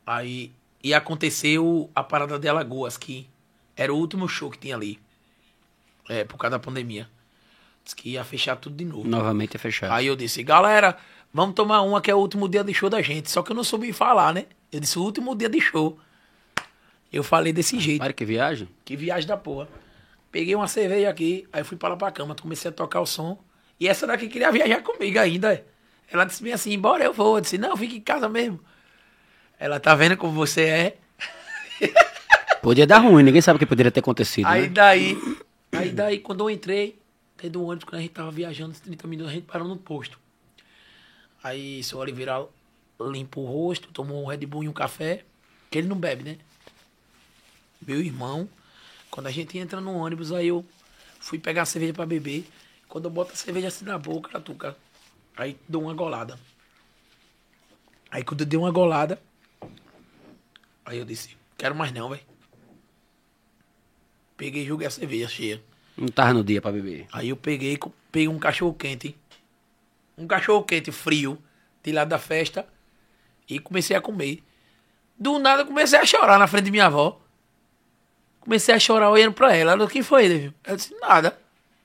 aí 0.05 0.51
ia 0.83 0.97
acontecer 0.97 1.57
o- 1.59 1.89
a 1.95 2.03
parada 2.03 2.37
de 2.37 2.47
Alagoas, 2.47 2.97
que 2.97 3.27
era 3.77 3.93
o 3.93 3.97
último 3.97 4.27
show 4.27 4.49
que 4.49 4.57
tinha 4.57 4.75
ali. 4.75 4.99
É, 6.09 6.23
por 6.23 6.37
causa 6.37 6.57
da 6.57 6.59
pandemia. 6.59 7.07
Diz 7.83 7.93
que 7.93 8.11
ia 8.11 8.23
fechar 8.23 8.55
tudo 8.55 8.75
de 8.75 8.85
novo. 8.85 9.07
Novamente 9.07 9.55
é 9.55 9.59
fechado. 9.59 9.91
Aí 9.91 10.07
eu 10.07 10.15
disse, 10.15 10.41
galera, 10.43 10.97
vamos 11.33 11.55
tomar 11.55 11.81
uma 11.81 12.01
que 12.01 12.09
é 12.09 12.15
o 12.15 12.17
último 12.17 12.47
dia 12.47 12.63
de 12.63 12.73
show 12.73 12.89
da 12.89 13.01
gente. 13.01 13.29
Só 13.29 13.41
que 13.41 13.51
eu 13.51 13.55
não 13.55 13.63
soube 13.63 13.91
falar, 13.91 14.33
né? 14.33 14.45
Eu 14.71 14.79
disse, 14.79 14.97
o 14.97 15.03
último 15.03 15.35
dia 15.35 15.49
de 15.49 15.59
show. 15.59 15.99
Eu 17.11 17.23
falei 17.23 17.53
desse 17.53 17.79
jeito. 17.79 18.01
Olha 18.01 18.13
que 18.13 18.25
viagem. 18.25 18.67
Que 18.83 18.95
viagem 18.95 19.27
da 19.27 19.37
porra. 19.37 19.67
Peguei 20.31 20.55
uma 20.55 20.67
cerveja 20.67 21.09
aqui, 21.09 21.47
aí 21.53 21.63
fui 21.63 21.77
para 21.77 21.89
lá 21.89 21.95
pra 21.95 22.11
cama, 22.11 22.33
comecei 22.33 22.69
a 22.69 22.71
tocar 22.71 23.01
o 23.01 23.05
som. 23.05 23.37
E 23.79 23.87
essa 23.87 24.07
daqui 24.07 24.27
queria 24.27 24.51
viajar 24.51 24.81
comigo 24.81 25.19
ainda. 25.19 25.63
Ela 26.11 26.25
disse 26.25 26.41
bem 26.41 26.53
assim, 26.53 26.73
embora 26.73 27.03
eu 27.03 27.13
vou. 27.13 27.37
Eu 27.37 27.41
disse, 27.41 27.57
não, 27.57 27.77
fique 27.77 27.97
em 27.97 28.01
casa 28.01 28.27
mesmo. 28.27 28.59
Ela 29.59 29.79
tá 29.79 29.93
vendo 29.93 30.17
como 30.17 30.33
você 30.33 30.63
é. 30.63 30.97
Podia 32.63 32.87
dar 32.87 32.99
ruim, 32.99 33.23
ninguém 33.23 33.41
sabe 33.41 33.57
o 33.57 33.59
que 33.59 33.65
poderia 33.65 33.91
ter 33.91 33.99
acontecido. 33.99 34.47
Aí 34.47 34.63
né? 34.63 34.69
daí, 34.69 35.32
aí 35.73 35.91
daí, 35.91 36.19
quando 36.19 36.41
eu 36.41 36.49
entrei, 36.49 36.99
dentro 37.37 37.59
do 37.59 37.65
ônibus, 37.65 37.83
quando 37.83 37.99
a 37.99 38.01
gente 38.01 38.11
tava 38.11 38.31
viajando, 38.31 38.71
uns 38.71 38.79
30 38.79 39.07
minutos, 39.07 39.31
a 39.31 39.35
gente 39.35 39.45
parou 39.45 39.67
no 39.67 39.77
posto. 39.77 40.19
Aí, 41.43 41.83
seu 41.83 41.97
Oliveira 41.99 42.45
limpa 43.01 43.39
o 43.39 43.45
rosto, 43.45 43.91
tomou 43.91 44.23
um 44.23 44.27
Red 44.27 44.45
Bull 44.45 44.63
e 44.63 44.69
um 44.69 44.73
café, 44.73 45.25
que 45.69 45.77
ele 45.77 45.87
não 45.87 45.97
bebe, 45.97 46.23
né? 46.23 46.37
Meu 47.85 47.99
irmão, 47.99 48.47
quando 49.11 49.27
a 49.27 49.31
gente 49.31 49.57
entra 49.57 49.81
no 49.81 49.93
ônibus, 49.93 50.31
aí 50.31 50.47
eu 50.47 50.65
fui 51.19 51.37
pegar 51.37 51.63
a 51.63 51.65
cerveja 51.65 51.93
pra 51.93 52.05
beber. 52.05 52.47
Quando 52.87 53.05
eu 53.05 53.11
boto 53.11 53.33
a 53.33 53.35
cerveja 53.35 53.67
assim 53.67 53.85
na 53.85 53.97
boca, 53.97 54.29
Catuca, 54.29 54.77
aí 55.35 55.57
dou 55.67 55.83
uma 55.83 55.93
golada. 55.93 56.39
Aí 58.09 58.23
quando 58.23 58.41
eu 58.41 58.47
dei 58.47 58.59
uma 58.59 58.71
golada, 58.71 59.21
aí 60.85 60.97
eu 60.97 61.05
disse, 61.05 61.35
quero 61.57 61.75
mais 61.75 61.91
não, 61.91 62.09
velho. 62.09 62.32
Peguei 64.35 64.63
e 64.63 64.65
joguei 64.65 64.87
a 64.87 64.89
cerveja 64.91 65.27
cheia. 65.27 65.63
Não 65.97 66.07
tava 66.07 66.33
no 66.33 66.43
dia 66.43 66.61
pra 66.61 66.71
beber. 66.71 67.07
Aí 67.11 67.29
eu 67.29 67.37
peguei, 67.37 67.77
peguei 68.11 68.27
um 68.27 68.39
cachorro 68.39 68.73
quente. 68.73 69.15
Um 70.17 70.27
cachorro 70.27 70.63
quente 70.63 70.91
frio, 70.91 71.37
de 71.83 71.91
lá 71.91 72.03
da 72.03 72.17
festa. 72.17 72.67
E 73.47 73.59
comecei 73.59 73.95
a 73.95 74.01
comer. 74.01 74.43
Do 75.17 75.37
nada 75.37 75.61
eu 75.61 75.65
comecei 75.67 75.99
a 75.99 76.05
chorar 76.05 76.39
na 76.39 76.47
frente 76.47 76.65
de 76.65 76.71
minha 76.71 76.87
avó. 76.87 77.21
Comecei 78.39 78.73
a 78.73 78.79
chorar 78.79 79.09
olhando 79.09 79.33
pra 79.33 79.55
ela. 79.55 79.73
Ela, 79.73 79.85
o 79.85 79.87
que 79.87 80.01
foi, 80.01 80.27
David? 80.27 80.55
Ela 80.63 80.75
disse, 80.75 80.95
nada. 80.99 81.39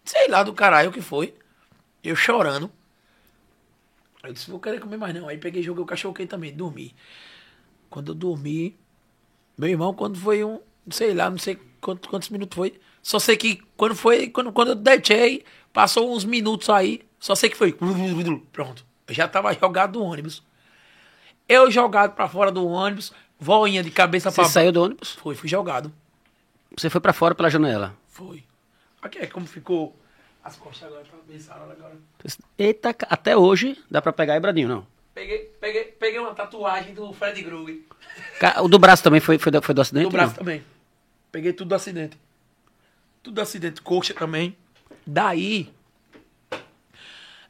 Sei 0.04 0.26
lá 0.28 0.42
do 0.42 0.52
caralho 0.54 0.90
o 0.90 0.92
que 0.92 1.02
foi. 1.02 1.34
Eu 2.02 2.16
chorando. 2.16 2.70
Eu 4.24 4.32
disse, 4.32 4.50
vou 4.50 4.58
querer 4.58 4.80
comer 4.80 4.96
mais 4.96 5.14
não. 5.14 5.28
Aí 5.28 5.36
peguei 5.36 5.60
e 5.60 5.64
joguei 5.64 5.82
o 5.82 5.86
cachorro 5.86 6.14
quente 6.14 6.30
também, 6.30 6.52
dormi. 6.52 6.94
Quando 7.90 8.12
eu 8.12 8.14
dormi, 8.14 8.76
meu 9.56 9.68
irmão, 9.68 9.94
quando 9.94 10.18
foi 10.18 10.42
um, 10.44 10.60
sei 10.90 11.14
lá, 11.14 11.30
não 11.30 11.38
sei 11.38 11.58
quantos, 11.80 12.08
quantos 12.08 12.28
minutos 12.30 12.56
foi. 12.56 12.78
Só 13.02 13.18
sei 13.18 13.36
que 13.36 13.60
quando 13.76 13.94
foi, 13.94 14.28
quando, 14.28 14.52
quando 14.52 14.68
eu 14.68 14.74
deitei, 14.74 15.44
passou 15.72 16.12
uns 16.14 16.24
minutos 16.24 16.68
aí, 16.68 17.02
só 17.18 17.34
sei 17.34 17.48
que 17.50 17.56
foi. 17.56 17.72
Pronto. 18.52 18.84
Eu 19.06 19.14
já 19.14 19.26
tava 19.26 19.52
jogado 19.54 19.92
do 19.92 20.02
ônibus. 20.02 20.42
Eu 21.48 21.70
jogado 21.70 22.14
pra 22.14 22.28
fora 22.28 22.50
do 22.52 22.66
ônibus, 22.66 23.12
voinha 23.38 23.82
de 23.82 23.90
cabeça 23.90 24.30
Você 24.30 24.34
pra 24.42 24.44
saiu 24.50 24.70
do 24.72 24.82
ônibus? 24.82 25.12
Foi, 25.14 25.34
fui 25.34 25.48
jogado. 25.48 25.92
Você 26.76 26.90
foi 26.90 27.00
pra 27.00 27.12
fora 27.14 27.34
pela 27.34 27.48
janela. 27.48 27.94
Foi. 28.08 28.44
Aqui 29.00 29.18
é 29.18 29.26
como 29.26 29.46
ficou 29.46 29.96
as 30.44 30.56
costas 30.56 30.88
agora, 30.88 31.04
tá 31.04 31.16
bem 31.26 31.38
sarada 31.38 31.72
agora. 31.72 31.96
Eita, 32.58 32.94
até 33.08 33.36
hoje 33.36 33.78
dá 33.90 34.02
pra 34.02 34.12
pegar 34.12 34.36
Ibradinho, 34.36 34.68
não. 34.68 34.86
Peguei, 35.14 35.38
peguei, 35.60 35.84
peguei 35.84 36.20
uma 36.20 36.34
tatuagem 36.34 36.94
do 36.94 37.12
Fred 37.12 37.42
Krug. 37.42 37.84
Ca- 38.38 38.60
O 38.62 38.68
do 38.68 38.78
braço 38.78 39.02
também 39.02 39.20
foi, 39.20 39.38
foi, 39.38 39.50
do, 39.50 39.62
foi 39.62 39.74
do 39.74 39.80
acidente? 39.80 40.04
Do 40.04 40.10
braço 40.10 40.32
não? 40.32 40.38
também. 40.38 40.62
Peguei 41.30 41.52
tudo 41.52 41.68
do 41.68 41.74
acidente. 41.74 42.16
Tudo 43.22 43.34
do 43.34 43.40
acidente. 43.40 43.80
Coxa 43.82 44.14
também. 44.14 44.56
Daí. 45.06 45.70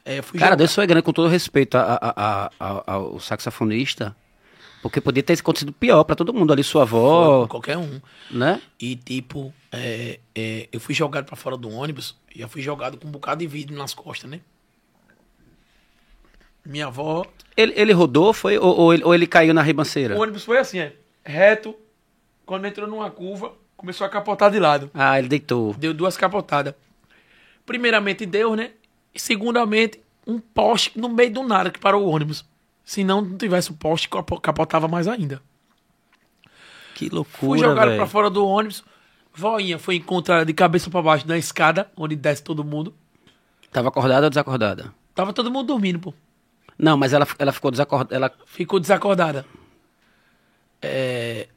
É, 0.05 0.21
fui 0.21 0.39
Cara, 0.39 0.51
jogar- 0.51 0.55
Deus 0.57 0.73
foi 0.75 0.87
grande, 0.87 1.03
com 1.03 1.13
todo 1.13 1.27
respeito 1.27 1.75
a- 1.77 1.99
a- 2.01 2.51
a- 2.59 2.83
ao 2.93 3.19
saxofonista. 3.19 4.15
Porque 4.81 5.01
podia 5.01 5.21
ter 5.21 5.33
acontecido 5.33 5.73
pior 5.73 6.05
pra 6.05 6.15
todo 6.15 6.33
mundo 6.33 6.53
ali, 6.53 6.63
sua 6.63 6.83
avó, 6.83 7.45
Qualquer 7.47 7.77
um. 7.77 7.99
né? 8.31 8.61
E 8.79 8.95
tipo, 8.95 9.53
é, 9.73 10.19
é, 10.33 10.69
eu 10.71 10.79
fui 10.79 10.95
jogado 10.95 11.25
pra 11.25 11.35
fora 11.35 11.57
do 11.57 11.69
ônibus 11.69 12.17
e 12.33 12.39
eu 12.39 12.47
fui 12.47 12.61
jogado 12.61 12.97
com 12.97 13.05
um 13.07 13.11
bocado 13.11 13.39
de 13.39 13.47
vidro 13.47 13.75
nas 13.75 13.93
costas, 13.93 14.29
né? 14.31 14.39
Minha 16.65 16.87
avó. 16.87 17.25
Ele, 17.57 17.73
ele 17.75 17.91
rodou, 17.91 18.31
foi, 18.33 18.57
ou, 18.57 18.73
ou 18.77 18.93
ele, 18.93 19.03
ou 19.03 19.13
ele 19.13 19.27
caiu 19.27 19.53
na 19.53 19.61
ribanceira? 19.61 20.15
O 20.15 20.21
ônibus 20.21 20.45
foi 20.45 20.57
assim, 20.57 20.79
é. 20.79 20.93
Reto. 21.25 21.75
Quando 22.45 22.65
entrou 22.65 22.87
numa 22.87 23.11
curva, 23.11 23.51
começou 23.79 24.05
a 24.05 24.09
capotar 24.09 24.51
de 24.51 24.59
lado. 24.59 24.91
Ah, 24.93 25.17
ele 25.17 25.27
deitou. 25.29 25.73
Deu 25.73 25.93
duas 25.93 26.17
capotadas. 26.17 26.73
Primeiramente 27.65 28.25
Deus, 28.25 28.57
né? 28.57 28.71
E 29.13 29.19
segundamente, 29.19 29.99
um 30.27 30.37
poste 30.39 30.91
no 30.99 31.07
meio 31.09 31.31
do 31.31 31.43
nada 31.43 31.71
que 31.71 31.79
parou 31.79 32.05
o 32.05 32.09
ônibus. 32.09 32.45
Se 32.83 33.03
não, 33.03 33.21
não 33.21 33.37
tivesse 33.37 33.71
o 33.71 33.73
poste, 33.73 34.09
capo- 34.09 34.39
capotava 34.41 34.87
mais 34.87 35.07
ainda. 35.07 35.41
Que 36.95 37.07
Fui 37.07 37.15
loucura, 37.15 37.59
jogado 37.59 37.85
velho. 37.87 37.97
pra 37.97 38.07
fora 38.07 38.29
do 38.29 38.45
ônibus. 38.45 38.83
Voinha 39.33 39.79
foi 39.79 39.95
encontrada 39.95 40.45
de 40.45 40.53
cabeça 40.53 40.89
pra 40.89 41.01
baixo 41.01 41.25
na 41.27 41.37
escada, 41.37 41.89
onde 41.95 42.15
desce 42.15 42.43
todo 42.43 42.63
mundo. 42.63 42.93
Tava 43.71 43.87
acordada 43.87 44.25
ou 44.25 44.29
desacordada? 44.29 44.93
Tava 45.15 45.31
todo 45.31 45.49
mundo 45.51 45.67
dormindo, 45.67 45.99
pô. 45.99 46.13
Não, 46.77 46.97
mas 46.97 47.13
ela, 47.13 47.25
ela 47.37 47.51
ficou 47.53 47.71
desacordada. 47.71 48.13
Ela... 48.15 48.31
Ficou 48.45 48.79
desacordada. 48.79 49.45
É, 50.81 51.47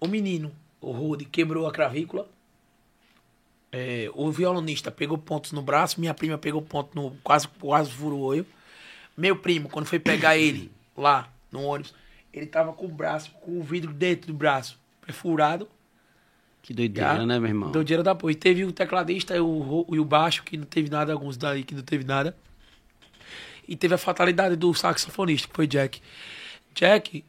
o 0.00 0.06
menino, 0.08 0.50
o 0.82 0.90
Rude, 0.90 1.24
quebrou 1.24 1.66
a 1.66 1.72
cravícula. 1.72 2.28
É, 3.70 4.10
o 4.14 4.30
violonista 4.30 4.90
pegou 4.90 5.16
pontos 5.16 5.52
no 5.52 5.62
braço. 5.62 5.98
Minha 5.98 6.12
prima 6.12 6.36
pegou 6.36 6.60
ponto 6.60 6.94
no. 6.94 7.16
Quase, 7.22 7.48
quase 7.48 7.90
furou 7.90 8.18
o 8.18 8.22
olho. 8.22 8.46
Meu 9.16 9.36
primo, 9.36 9.68
quando 9.68 9.86
foi 9.86 9.98
pegar 9.98 10.36
ele 10.36 10.70
lá 10.96 11.32
no 11.50 11.62
ônibus, 11.62 11.94
ele 12.32 12.46
tava 12.46 12.72
com 12.72 12.86
o 12.86 12.88
braço, 12.88 13.30
com 13.40 13.58
o 13.58 13.62
vidro 13.62 13.92
dentro 13.92 14.26
do 14.26 14.34
braço, 14.34 14.78
perfurado. 15.06 15.68
Que 16.60 16.74
doideira, 16.74 17.16
Já 17.16 17.26
né, 17.26 17.38
meu 17.38 17.48
irmão? 17.48 17.70
Dinheiro 17.70 18.02
da 18.02 18.14
porra. 18.14 18.32
E 18.32 18.36
teve 18.36 18.64
o 18.64 18.72
tecladista 18.72 19.34
e 19.34 19.40
o, 19.40 19.86
e 19.90 19.98
o 19.98 20.04
baixo, 20.04 20.44
que 20.44 20.56
não 20.56 20.64
teve 20.64 20.90
nada, 20.90 21.12
alguns 21.12 21.36
daí 21.36 21.64
que 21.64 21.74
não 21.74 21.82
teve 21.82 22.04
nada. 22.04 22.36
E 23.66 23.76
teve 23.76 23.94
a 23.94 23.98
fatalidade 23.98 24.54
do 24.56 24.72
saxofonista, 24.74 25.48
que 25.48 25.54
foi 25.54 25.66
Jack. 25.66 26.00
Jack, 26.74 27.24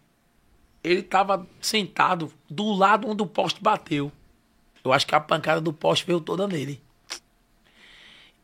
ele 0.83 1.01
tava 1.01 1.47
sentado 1.61 2.31
do 2.49 2.71
lado 2.73 3.07
onde 3.07 3.21
o 3.23 3.27
poste 3.27 3.61
bateu. 3.61 4.11
Eu 4.83 4.91
acho 4.91 5.07
que 5.07 5.15
a 5.15 5.19
pancada 5.19 5.61
do 5.61 5.71
poste 5.71 6.05
veio 6.05 6.19
toda 6.19 6.47
nele. 6.47 6.81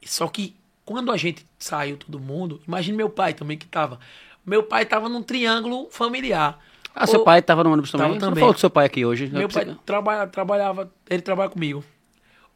Só 0.05 0.27
que 0.27 0.55
quando 0.85 1.11
a 1.11 1.17
gente 1.17 1.45
saiu, 1.57 1.97
todo 1.97 2.19
mundo, 2.19 2.61
imagine 2.67 2.95
meu 2.97 3.09
pai 3.09 3.33
também 3.33 3.57
que 3.57 3.67
tava. 3.67 3.99
Meu 4.45 4.63
pai 4.63 4.85
tava 4.85 5.09
num 5.09 5.21
triângulo 5.21 5.89
familiar. 5.91 6.57
Ah, 6.95 7.05
seu 7.05 7.23
pai 7.23 7.41
tava 7.41 7.63
no 7.63 7.71
ônibus 7.71 7.91
também? 7.91 8.07
Tava 8.07 8.19
Você 8.19 8.25
também. 8.25 8.39
falou 8.41 8.53
do 8.53 8.59
seu 8.59 8.69
pai 8.69 8.85
aqui 8.85 9.05
hoje. 9.05 9.27
meu 9.27 9.41
Eu 9.43 9.49
pai 9.49 9.77
trabalha, 9.85 10.27
trabalhava, 10.27 10.91
ele 11.09 11.21
trabalha 11.21 11.49
comigo. 11.49 11.83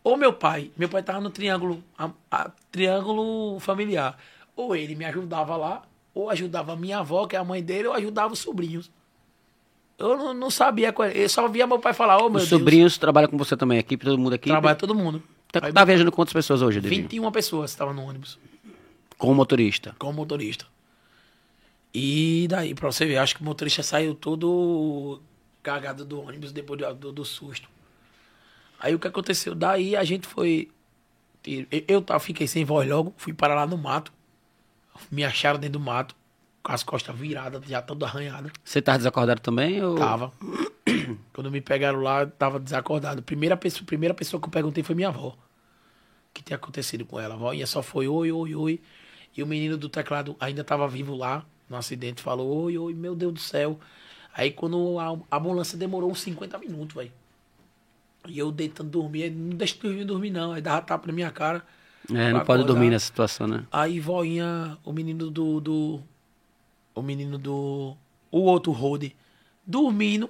Ou 0.04 0.18
meu 0.18 0.34
pai, 0.34 0.72
meu 0.78 0.90
pai 0.90 1.04
tava 1.04 1.22
no 1.22 1.30
triângulo, 1.30 1.84
a- 1.98 2.10
a- 2.32 2.52
triângulo 2.72 3.60
familiar. 3.60 4.18
Ou 4.56 4.76
ele 4.76 4.96
me 4.96 5.06
ajudava 5.06 5.56
lá, 5.56 5.84
ou 6.14 6.30
ajudava 6.30 6.74
a 6.74 6.76
minha 6.76 7.00
avó, 7.00 7.26
que 7.28 7.36
é 7.36 7.40
a 7.40 7.44
mãe 7.44 7.62
dele, 7.62 7.88
ou 7.88 7.94
ajudava 7.94 8.34
os 8.34 8.40
sobrinhos. 8.40 8.90
Eu 9.98 10.18
não, 10.18 10.34
não 10.34 10.50
sabia 10.50 10.92
qual 10.92 11.08
era. 11.08 11.18
Eu 11.18 11.30
só 11.30 11.48
via 11.48 11.68
meu 11.68 11.80
pai 11.80 11.94
falar, 11.94 12.18
ô 12.18 12.30
meu 12.30 12.42
Os 12.42 12.50
Deus. 12.50 12.50
sobrinhos 12.50 12.98
trabalham 12.98 13.30
com 13.30 13.38
você 13.38 13.56
também, 13.56 13.80
aqui, 13.80 13.96
todo 13.96 14.18
mundo 14.18 14.34
aqui. 14.34 14.50
Trabalha 14.50 14.76
todo 14.76 14.96
mundo. 14.96 15.22
Tá, 15.52 15.60
Aí, 15.68 15.72
tá 15.74 15.86
viajando 15.86 16.12
com 16.12 16.16
quantas 16.16 16.34
pessoas 16.34 16.62
hoje, 16.62 16.82
Davi? 16.82 16.96
21 16.96 17.32
pessoas 17.32 17.72
estavam 17.72 17.94
no 17.94 18.02
ônibus, 18.04 18.40
Com 19.18 19.32
o 19.32 19.36
motorista. 19.36 19.96
com 20.00 20.10
o 20.10 20.14
motorista. 20.14 20.66
E 21.94 22.48
daí, 22.50 22.74
pra 22.74 22.92
você 22.92 23.06
ver, 23.06 23.18
acho 23.18 23.36
que 23.36 23.42
o 23.42 23.46
motorista 23.46 23.84
saiu 23.84 24.16
todo 24.16 25.22
cagado 25.62 26.04
do 26.04 26.22
ônibus 26.22 26.52
depois 26.52 26.80
do, 26.80 26.94
do, 26.96 27.12
do 27.12 27.24
susto. 27.26 27.70
Aí 28.80 28.96
o 28.96 29.00
que 29.00 29.08
aconteceu? 29.08 29.54
Daí 29.54 29.96
a 29.96 30.04
gente 30.04 30.26
foi. 30.28 30.70
Eu, 31.88 32.04
eu 32.10 32.20
fiquei 32.20 32.48
sem 32.48 32.66
voz 32.66 32.90
logo, 32.90 33.14
fui 33.16 33.32
parar 33.32 33.54
lá 33.56 33.68
no 33.68 33.78
mato. 33.78 34.12
Me 35.12 35.24
acharam 35.24 35.60
dentro 35.60 35.74
do 35.74 35.80
mato, 35.80 36.16
com 36.64 36.72
as 36.72 36.82
costas 36.82 37.16
viradas, 37.16 37.62
já 37.68 37.82
toda 37.82 38.06
arranhada. 38.06 38.50
Você 38.64 38.82
tava 38.82 38.98
desacordado 38.98 39.42
também? 39.42 39.84
Ou... 39.84 39.96
Tava. 39.96 40.32
Quando 41.34 41.52
me 41.52 41.60
pegaram 41.60 42.00
lá, 42.00 42.26
tava 42.26 42.60
desacordado. 42.60 43.22
Primeira 43.22 43.58
pessoa, 43.58 43.86
primeira 43.86 44.14
pessoa 44.14 44.40
que 44.40 44.48
eu 44.48 44.52
perguntei 44.52 44.82
foi 44.84 44.96
minha 44.96 45.10
avó. 45.10 45.30
O 45.30 45.38
que 46.34 46.42
tinha 46.42 46.56
acontecido 46.56 47.06
com 47.06 47.20
ela? 47.20 47.34
A 47.34 47.38
avó 47.38 47.52
só 47.66 47.84
foi 47.84 48.08
oi, 48.08 48.32
oi, 48.32 48.56
oi. 48.56 48.82
E 49.36 49.44
o 49.44 49.48
menino 49.48 49.78
do 49.78 49.90
teclado 49.90 50.38
ainda 50.40 50.64
tava 50.64 50.88
vivo 50.88 51.16
lá, 51.16 51.46
no 51.70 51.76
acidente, 51.76 52.22
falou 52.22 52.64
oi, 52.64 52.78
oi, 52.78 52.94
meu 52.94 53.16
Deus 53.16 53.34
do 53.34 53.40
céu. 53.40 53.80
Aí 54.34 54.52
quando 54.52 54.98
a 55.00 55.38
ambulância 55.38 55.78
demorou 55.78 56.10
uns 56.10 56.22
50 56.22 56.58
minutos, 56.60 56.96
velho. 56.96 57.12
E 58.28 58.40
eu 58.40 58.52
deitando 58.52 58.90
dormir, 58.90 59.30
não 59.32 59.58
deixa 59.58 59.76
eu 59.76 59.82
dormir, 59.82 60.06
dormir 60.06 60.30
não. 60.30 60.54
Aí 60.54 60.62
dava 60.62 60.82
tapa 60.82 61.08
na 61.08 61.14
minha 61.14 61.30
cara. 61.30 61.64
É, 62.10 62.32
não 62.32 62.46
pode 62.46 62.64
dormir 62.64 62.90
nessa 62.90 63.08
situação, 63.08 63.48
né? 63.48 63.66
Aí 63.72 64.00
voinha, 64.00 64.78
o 64.84 64.94
menino 64.94 65.30
do. 65.30 65.60
do 65.60 66.00
o 66.96 67.02
menino 67.02 67.38
do. 67.38 67.96
O 68.32 68.40
outro 68.42 68.72
Rode, 68.72 69.16
dormindo, 69.66 70.30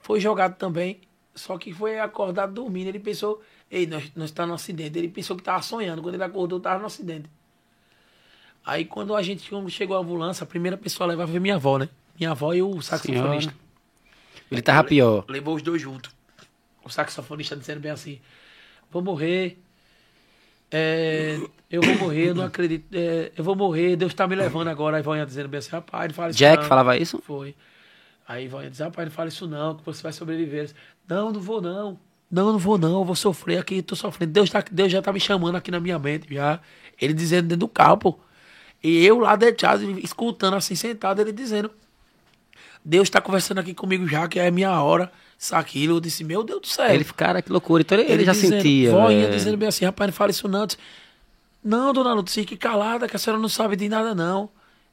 foi 0.00 0.20
jogado 0.20 0.56
também. 0.56 1.00
Só 1.34 1.56
que 1.56 1.72
foi 1.72 1.98
acordado 1.98 2.52
dormindo. 2.52 2.88
Ele 2.88 2.98
pensou, 2.98 3.40
ei, 3.70 3.86
nós, 3.86 4.12
nós 4.14 4.26
estamos 4.26 4.48
no 4.48 4.54
acidente. 4.54 4.98
Ele 4.98 5.08
pensou 5.08 5.34
que 5.34 5.40
estava 5.40 5.62
sonhando. 5.62 6.02
Quando 6.02 6.14
ele 6.14 6.24
acordou, 6.24 6.58
estava 6.58 6.78
no 6.78 6.86
acidente. 6.86 7.30
Aí 8.64 8.84
quando 8.84 9.14
a 9.16 9.22
gente 9.22 9.48
quando 9.48 9.68
chegou 9.70 9.96
a 9.96 10.00
ambulância, 10.00 10.44
a 10.44 10.46
primeira 10.46 10.76
pessoa 10.76 11.06
a 11.06 11.10
levar 11.10 11.26
foi 11.26 11.40
minha 11.40 11.56
avó, 11.56 11.78
né? 11.78 11.88
Minha 12.18 12.30
avó 12.30 12.52
e 12.52 12.62
o 12.62 12.80
saxofonista. 12.80 13.54
Ele 14.50 14.62
tava 14.62 14.84
pior. 14.84 15.24
Levou 15.28 15.56
os 15.56 15.62
dois 15.62 15.80
juntos. 15.80 16.14
O 16.84 16.90
saxofonista 16.90 17.56
dizendo 17.56 17.80
bem 17.80 17.90
assim: 17.90 18.20
Vou 18.90 19.02
morrer. 19.02 19.58
É, 20.72 21.38
eu 21.70 21.82
vou 21.82 21.94
morrer, 21.96 22.30
eu 22.30 22.34
não 22.34 22.44
acredito. 22.44 22.86
é, 22.94 23.30
eu 23.36 23.44
vou 23.44 23.54
morrer, 23.54 23.94
Deus 23.96 24.14
tá 24.14 24.26
me 24.26 24.34
levando 24.34 24.68
agora. 24.68 24.96
Aí 24.96 25.02
Ivonha 25.02 25.26
dizendo 25.26 25.48
bem 25.48 25.58
assim: 25.58 25.70
Rapaz, 25.70 26.08
não 26.08 26.14
fala 26.14 26.30
isso. 26.30 26.38
Jack 26.38 26.62
não. 26.62 26.68
falava 26.68 26.96
isso? 26.96 27.22
Foi. 27.24 27.54
Aí 28.26 28.46
Ivonha 28.46 28.70
diz: 28.70 28.78
Rapaz, 28.80 29.06
não 29.06 29.12
fala 29.12 29.28
isso 29.28 29.46
não, 29.46 29.76
que 29.76 29.84
você 29.84 30.02
vai 30.02 30.12
sobreviver. 30.12 30.70
Não, 31.06 31.30
não 31.30 31.40
vou 31.40 31.60
não. 31.60 31.98
Não, 32.30 32.52
não 32.52 32.58
vou 32.58 32.78
não, 32.78 33.00
eu 33.00 33.04
vou 33.04 33.14
sofrer 33.14 33.58
aqui, 33.58 33.82
tô 33.82 33.94
sofrendo. 33.94 34.32
Deus, 34.32 34.48
tá, 34.48 34.64
Deus 34.70 34.90
já 34.90 35.02
tá 35.02 35.12
me 35.12 35.20
chamando 35.20 35.54
aqui 35.56 35.70
na 35.70 35.78
minha 35.78 35.98
mente, 35.98 36.32
já. 36.32 36.60
Ele 36.98 37.12
dizendo 37.12 37.48
dentro 37.48 37.60
do 37.60 37.68
carro, 37.68 37.98
pô. 37.98 38.18
E 38.82 39.04
eu 39.04 39.18
lá 39.18 39.36
deitado, 39.36 39.82
escutando 39.98 40.54
assim, 40.56 40.74
sentado, 40.74 41.20
ele 41.20 41.32
dizendo: 41.32 41.70
Deus 42.82 43.10
tá 43.10 43.20
conversando 43.20 43.58
aqui 43.58 43.74
comigo 43.74 44.08
já, 44.08 44.26
que 44.26 44.38
é 44.38 44.46
a 44.46 44.50
minha 44.50 44.80
hora. 44.80 45.12
Isso, 45.42 45.56
aquilo. 45.56 45.96
Eu 45.96 46.00
disse: 46.00 46.22
Meu 46.22 46.44
Deus 46.44 46.60
do 46.60 46.66
céu. 46.68 46.94
Ele, 46.94 47.02
cara, 47.04 47.42
que 47.42 47.50
loucura. 47.50 47.82
Então 47.82 47.98
ele, 47.98 48.12
ele 48.12 48.24
já 48.24 48.32
dizendo, 48.32 48.56
sentia. 48.56 48.92
Voinha 48.92 49.28
dizendo 49.28 49.56
bem 49.56 49.68
assim, 49.68 49.84
rapaz, 49.84 50.08
não 50.08 50.14
fala 50.14 50.30
isso 50.30 50.46
não. 50.46 50.64
Disse, 50.64 50.78
Não, 51.64 51.92
dona 51.92 52.14
Lúcia, 52.14 52.42
fique 52.42 52.56
calada, 52.56 53.08
que 53.08 53.16
a 53.16 53.18
senhora 53.18 53.42
não 53.42 53.48
sabe 53.48 53.74
de 53.74 53.88
nada, 53.88 54.14
não. 54.14 54.48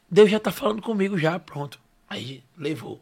Deus 0.10 0.32
já 0.32 0.40
tá 0.40 0.52
falando 0.52 0.82
comigo 0.82 1.20
já, 1.20 1.38
pronto. 1.38 1.80
Aí 2.10 2.44
levou. 2.58 3.00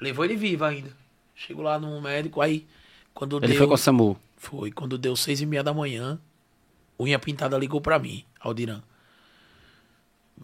Levou 0.00 0.24
ele 0.24 0.36
vivo 0.36 0.64
ainda. 0.64 0.90
Chegou 1.34 1.64
lá 1.64 1.76
no 1.76 2.00
médico, 2.00 2.40
aí 2.40 2.64
quando 3.12 3.38
Ele 3.38 3.48
deu. 3.48 3.56
foi 3.56 3.66
com 3.66 3.74
o 3.74 3.78
SAMU. 3.78 4.16
Foi, 4.36 4.70
quando 4.70 4.96
deu 4.96 5.16
seis 5.16 5.40
e 5.40 5.46
meia 5.46 5.64
da 5.64 5.74
manhã, 5.74 6.20
unha 7.00 7.18
pintada 7.18 7.58
ligou 7.58 7.80
pra 7.80 7.98
mim, 7.98 8.24
Aldiran. 8.38 8.80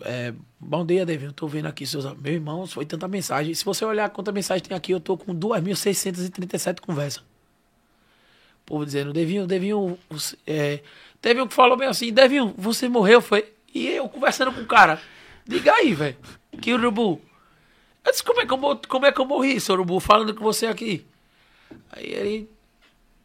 É, 0.01 0.33
bom 0.59 0.85
dia, 0.87 1.05
David. 1.05 1.27
Eu 1.27 1.33
tô 1.33 1.47
vendo 1.47 1.67
aqui 1.67 1.87
seus. 1.87 2.05
Meu 2.19 2.33
irmão, 2.33 2.67
foi 2.67 2.87
tanta 2.87 3.07
mensagem. 3.07 3.55
Se 3.55 3.65
você 3.65 3.85
olhar 3.85 4.09
quanta 4.11 4.33
mensagem 4.33 4.65
tem 4.65 4.77
aqui, 4.77 4.93
eu 4.93 5.01
tô 5.01 5.17
com 5.17 5.35
2.637 5.35 6.81
conversas. 6.81 7.23
O 7.23 8.65
povo 8.65 8.85
dizendo, 8.87 9.13
Devinho, 9.13 9.47
Devinho. 9.47 9.99
É, 10.47 10.81
teve 11.21 11.41
um 11.43 11.47
que 11.47 11.55
falou 11.55 11.77
bem 11.77 11.89
assim: 11.89 12.13
Devinho, 12.13 12.55
você 12.57 12.89
morreu, 12.89 13.21
foi? 13.21 13.53
E 13.75 13.87
eu 13.89 14.09
conversando 14.09 14.53
com 14.53 14.61
o 14.63 14.67
cara. 14.67 15.01
Diga 15.47 15.73
aí, 15.73 15.95
velho. 15.95 16.17
Que 16.61 16.73
urubu. 16.73 17.21
Eu 18.05 18.11
disse: 18.11 18.23
como 18.25 18.41
é, 18.41 18.47
que 18.47 18.53
eu, 18.53 18.59
mo- 18.59 18.81
como 18.89 19.07
é 19.07 19.13
que 19.13 19.21
eu 19.21 19.27
morri, 19.27 19.61
seu 19.61 19.75
urubu, 19.75 20.01
falando 20.01 20.35
com 20.35 20.43
você 20.43 20.67
aqui? 20.67 21.05
Aí 21.91 22.07
ele. 22.07 22.49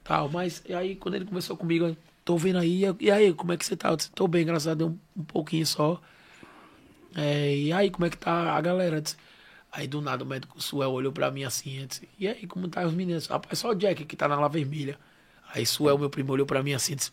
Tal, 0.03 0.29
mas 0.29 0.63
aí 0.69 0.95
quando 0.95 1.15
ele 1.15 1.25
conversou 1.25 1.57
comigo, 1.57 1.95
tô 2.23 2.37
vendo 2.37 2.59
aí, 2.59 2.83
e 2.99 3.11
aí, 3.11 3.33
como 3.33 3.51
é 3.51 3.57
que 3.57 3.65
você 3.65 3.75
tá? 3.75 3.89
Eu 3.89 3.97
disse, 3.97 4.09
tô 4.11 4.25
bem, 4.25 4.45
graças 4.45 4.67
a 4.69 4.73
Deus, 4.73 4.91
um, 4.91 4.97
um 5.21 5.23
pouquinho 5.23 5.65
só. 5.65 6.01
É, 7.15 7.55
e 7.55 7.73
aí, 7.73 7.89
como 7.89 8.05
é 8.05 8.09
que 8.09 8.17
tá 8.17 8.53
a 8.53 8.61
galera? 8.61 9.01
Disse, 9.01 9.15
aí 9.71 9.87
do 9.87 10.01
nada 10.01 10.23
o 10.23 10.27
médico 10.27 10.61
Suel 10.61 10.91
olhou 10.91 11.11
pra 11.11 11.31
mim 11.31 11.43
assim, 11.43 11.85
disse, 11.87 12.07
e 12.19 12.27
aí, 12.27 12.47
como 12.47 12.67
tá 12.67 12.85
os 12.85 12.93
meninos? 12.93 13.27
Rapaz, 13.27 13.59
só 13.59 13.69
o 13.69 13.75
Jack 13.75 14.05
que 14.05 14.15
tá 14.15 14.27
na 14.27 14.39
lá 14.39 14.47
vermelha. 14.47 14.97
Aí 15.53 15.65
Suel, 15.65 15.97
meu 15.97 16.09
primo, 16.09 16.33
olhou 16.33 16.45
pra 16.45 16.61
mim 16.63 16.73
assim, 16.73 16.95
disse, 16.95 17.11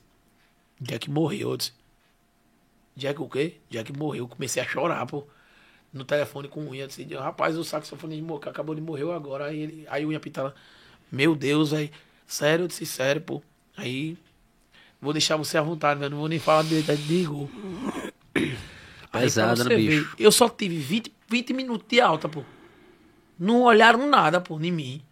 Jack 0.80 1.10
morreu, 1.10 1.50
eu 1.50 1.56
disse, 1.56 1.72
Jack 2.96 3.20
o 3.20 3.28
quê? 3.28 3.56
Jack 3.70 3.92
morreu, 3.96 4.24
eu 4.24 4.28
comecei 4.28 4.62
a 4.62 4.66
chorar, 4.66 5.06
pô. 5.06 5.26
No 5.92 6.04
telefone 6.04 6.48
com 6.48 6.68
o 6.68 6.74
eu 6.74 6.86
disse, 6.86 7.04
rapaz, 7.14 7.56
o 7.56 7.64
saxofonista 7.64 8.24
morreu, 8.24 8.50
acabou 8.50 8.74
de 8.74 8.80
morrer 8.80 9.10
agora. 9.12 9.46
Aí, 9.46 9.60
ele, 9.60 9.86
aí 9.88 10.04
o 10.04 10.08
Unha 10.08 10.18
pitava, 10.20 10.54
meu 11.10 11.36
Deus, 11.36 11.70
velho, 11.70 11.90
sério, 12.26 12.64
eu 12.64 12.68
disse, 12.68 12.84
sério, 12.84 13.22
pô. 13.22 13.42
Aí, 13.76 14.16
vou 15.00 15.12
deixar 15.12 15.36
você 15.36 15.56
à 15.56 15.62
vontade, 15.62 16.00
velho, 16.00 16.10
não 16.10 16.18
vou 16.18 16.28
nem 16.28 16.38
falar 16.38 16.64
de, 16.64 16.82
de, 16.82 16.96
de 16.96 17.14
Igor. 17.14 17.48
Pra 19.14 19.24
né, 19.64 19.76
bicho? 19.76 20.02
ver, 20.02 20.24
eu 20.24 20.32
só 20.32 20.48
tive 20.48 20.76
20, 20.76 21.12
20 21.28 21.52
minutos 21.52 21.86
de 21.88 22.00
alta, 22.00 22.28
pô. 22.28 22.42
Não 23.38 23.62
olharam 23.62 24.08
nada, 24.08 24.40
pô, 24.40 24.58
em 24.60 24.72
mim. 24.72 25.02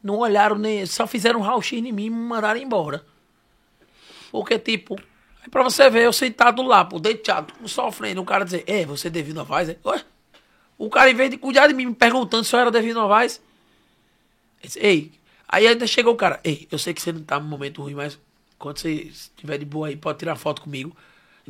Não 0.00 0.18
olharam 0.18 0.56
nem. 0.56 0.86
Só 0.86 1.04
fizeram 1.04 1.40
um 1.40 1.42
raio-x 1.42 1.72
em 1.72 1.90
mim 1.90 2.04
e 2.04 2.10
me 2.10 2.10
mandaram 2.10 2.60
embora. 2.60 3.04
Porque, 4.30 4.58
tipo, 4.60 4.96
aí 5.42 5.48
pra 5.50 5.64
você 5.64 5.90
ver, 5.90 6.04
eu 6.04 6.12
sentado 6.12 6.62
lá, 6.62 6.84
pô, 6.84 7.00
deitado, 7.00 7.52
sofrendo, 7.68 8.20
o 8.20 8.24
cara 8.24 8.44
dizer, 8.44 8.62
é, 8.66 8.84
você 8.84 9.08
é 9.08 9.10
David 9.10 9.34
Novaes? 9.34 9.70
É? 9.70 9.78
Ué? 9.84 10.04
O 10.78 10.88
cara, 10.88 11.10
em 11.10 11.14
vez 11.14 11.30
de 11.30 11.36
cuidar 11.36 11.66
de 11.66 11.74
mim, 11.74 11.86
me 11.86 11.94
perguntando 11.94 12.44
se 12.44 12.54
eu 12.54 12.60
era 12.60 12.70
Novaes. 12.70 13.40
eu 14.62 14.66
disse, 14.66 14.78
Ei, 14.78 15.12
aí 15.48 15.66
ainda 15.66 15.86
chegou 15.86 16.14
o 16.14 16.16
cara, 16.16 16.40
ei, 16.44 16.68
eu 16.70 16.78
sei 16.78 16.94
que 16.94 17.02
você 17.02 17.12
não 17.12 17.22
tá 17.22 17.40
num 17.40 17.46
momento 17.46 17.82
ruim, 17.82 17.94
mas 17.94 18.18
quando 18.56 18.78
você 18.78 18.92
estiver 18.92 19.58
de 19.58 19.64
boa 19.64 19.88
aí, 19.88 19.96
pode 19.96 20.18
tirar 20.18 20.36
foto 20.36 20.62
comigo. 20.62 20.96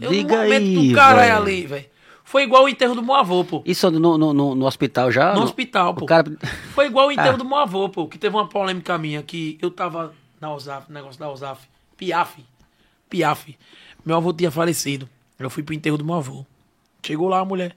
Eu, 0.00 0.10
Diga 0.10 0.36
no 0.36 0.42
momento 0.42 0.62
aí, 0.80 0.88
do 0.88 0.94
cara 0.94 1.20
velho. 1.22 1.36
ali, 1.36 1.66
velho. 1.66 1.86
Foi 2.24 2.42
igual 2.42 2.64
o 2.64 2.68
enterro 2.68 2.94
do 2.94 3.02
meu 3.02 3.14
avô, 3.14 3.44
pô. 3.44 3.62
Isso 3.64 3.90
no, 3.90 4.16
no, 4.18 4.32
no, 4.34 4.54
no 4.54 4.66
hospital 4.66 5.10
já? 5.12 5.34
No 5.34 5.42
hospital, 5.42 5.90
o 5.90 5.94
pô. 5.94 6.06
cara... 6.06 6.32
Foi 6.74 6.86
igual 6.86 7.08
o 7.08 7.12
enterro 7.12 7.34
Ah. 7.34 7.36
do 7.36 7.44
meu 7.44 7.56
avô, 7.58 7.88
pô, 7.88 8.08
que 8.08 8.18
teve 8.18 8.34
uma 8.34 8.48
polêmica 8.48 8.96
minha, 8.98 9.22
que 9.22 9.58
eu 9.62 9.70
tava 9.70 10.14
na 10.40 10.52
USAF, 10.54 10.90
negócio 10.90 11.20
da 11.20 11.30
USAF, 11.30 11.68
Piaf, 11.96 12.44
Piaf. 13.08 13.56
Meu 14.04 14.16
avô 14.16 14.32
tinha 14.32 14.50
falecido. 14.50 15.08
Eu 15.38 15.48
fui 15.50 15.62
pro 15.62 15.74
enterro 15.74 15.96
do 15.98 16.04
meu 16.04 16.14
avô. 16.14 16.44
Chegou 17.04 17.28
lá 17.28 17.40
a 17.40 17.44
mulher. 17.44 17.76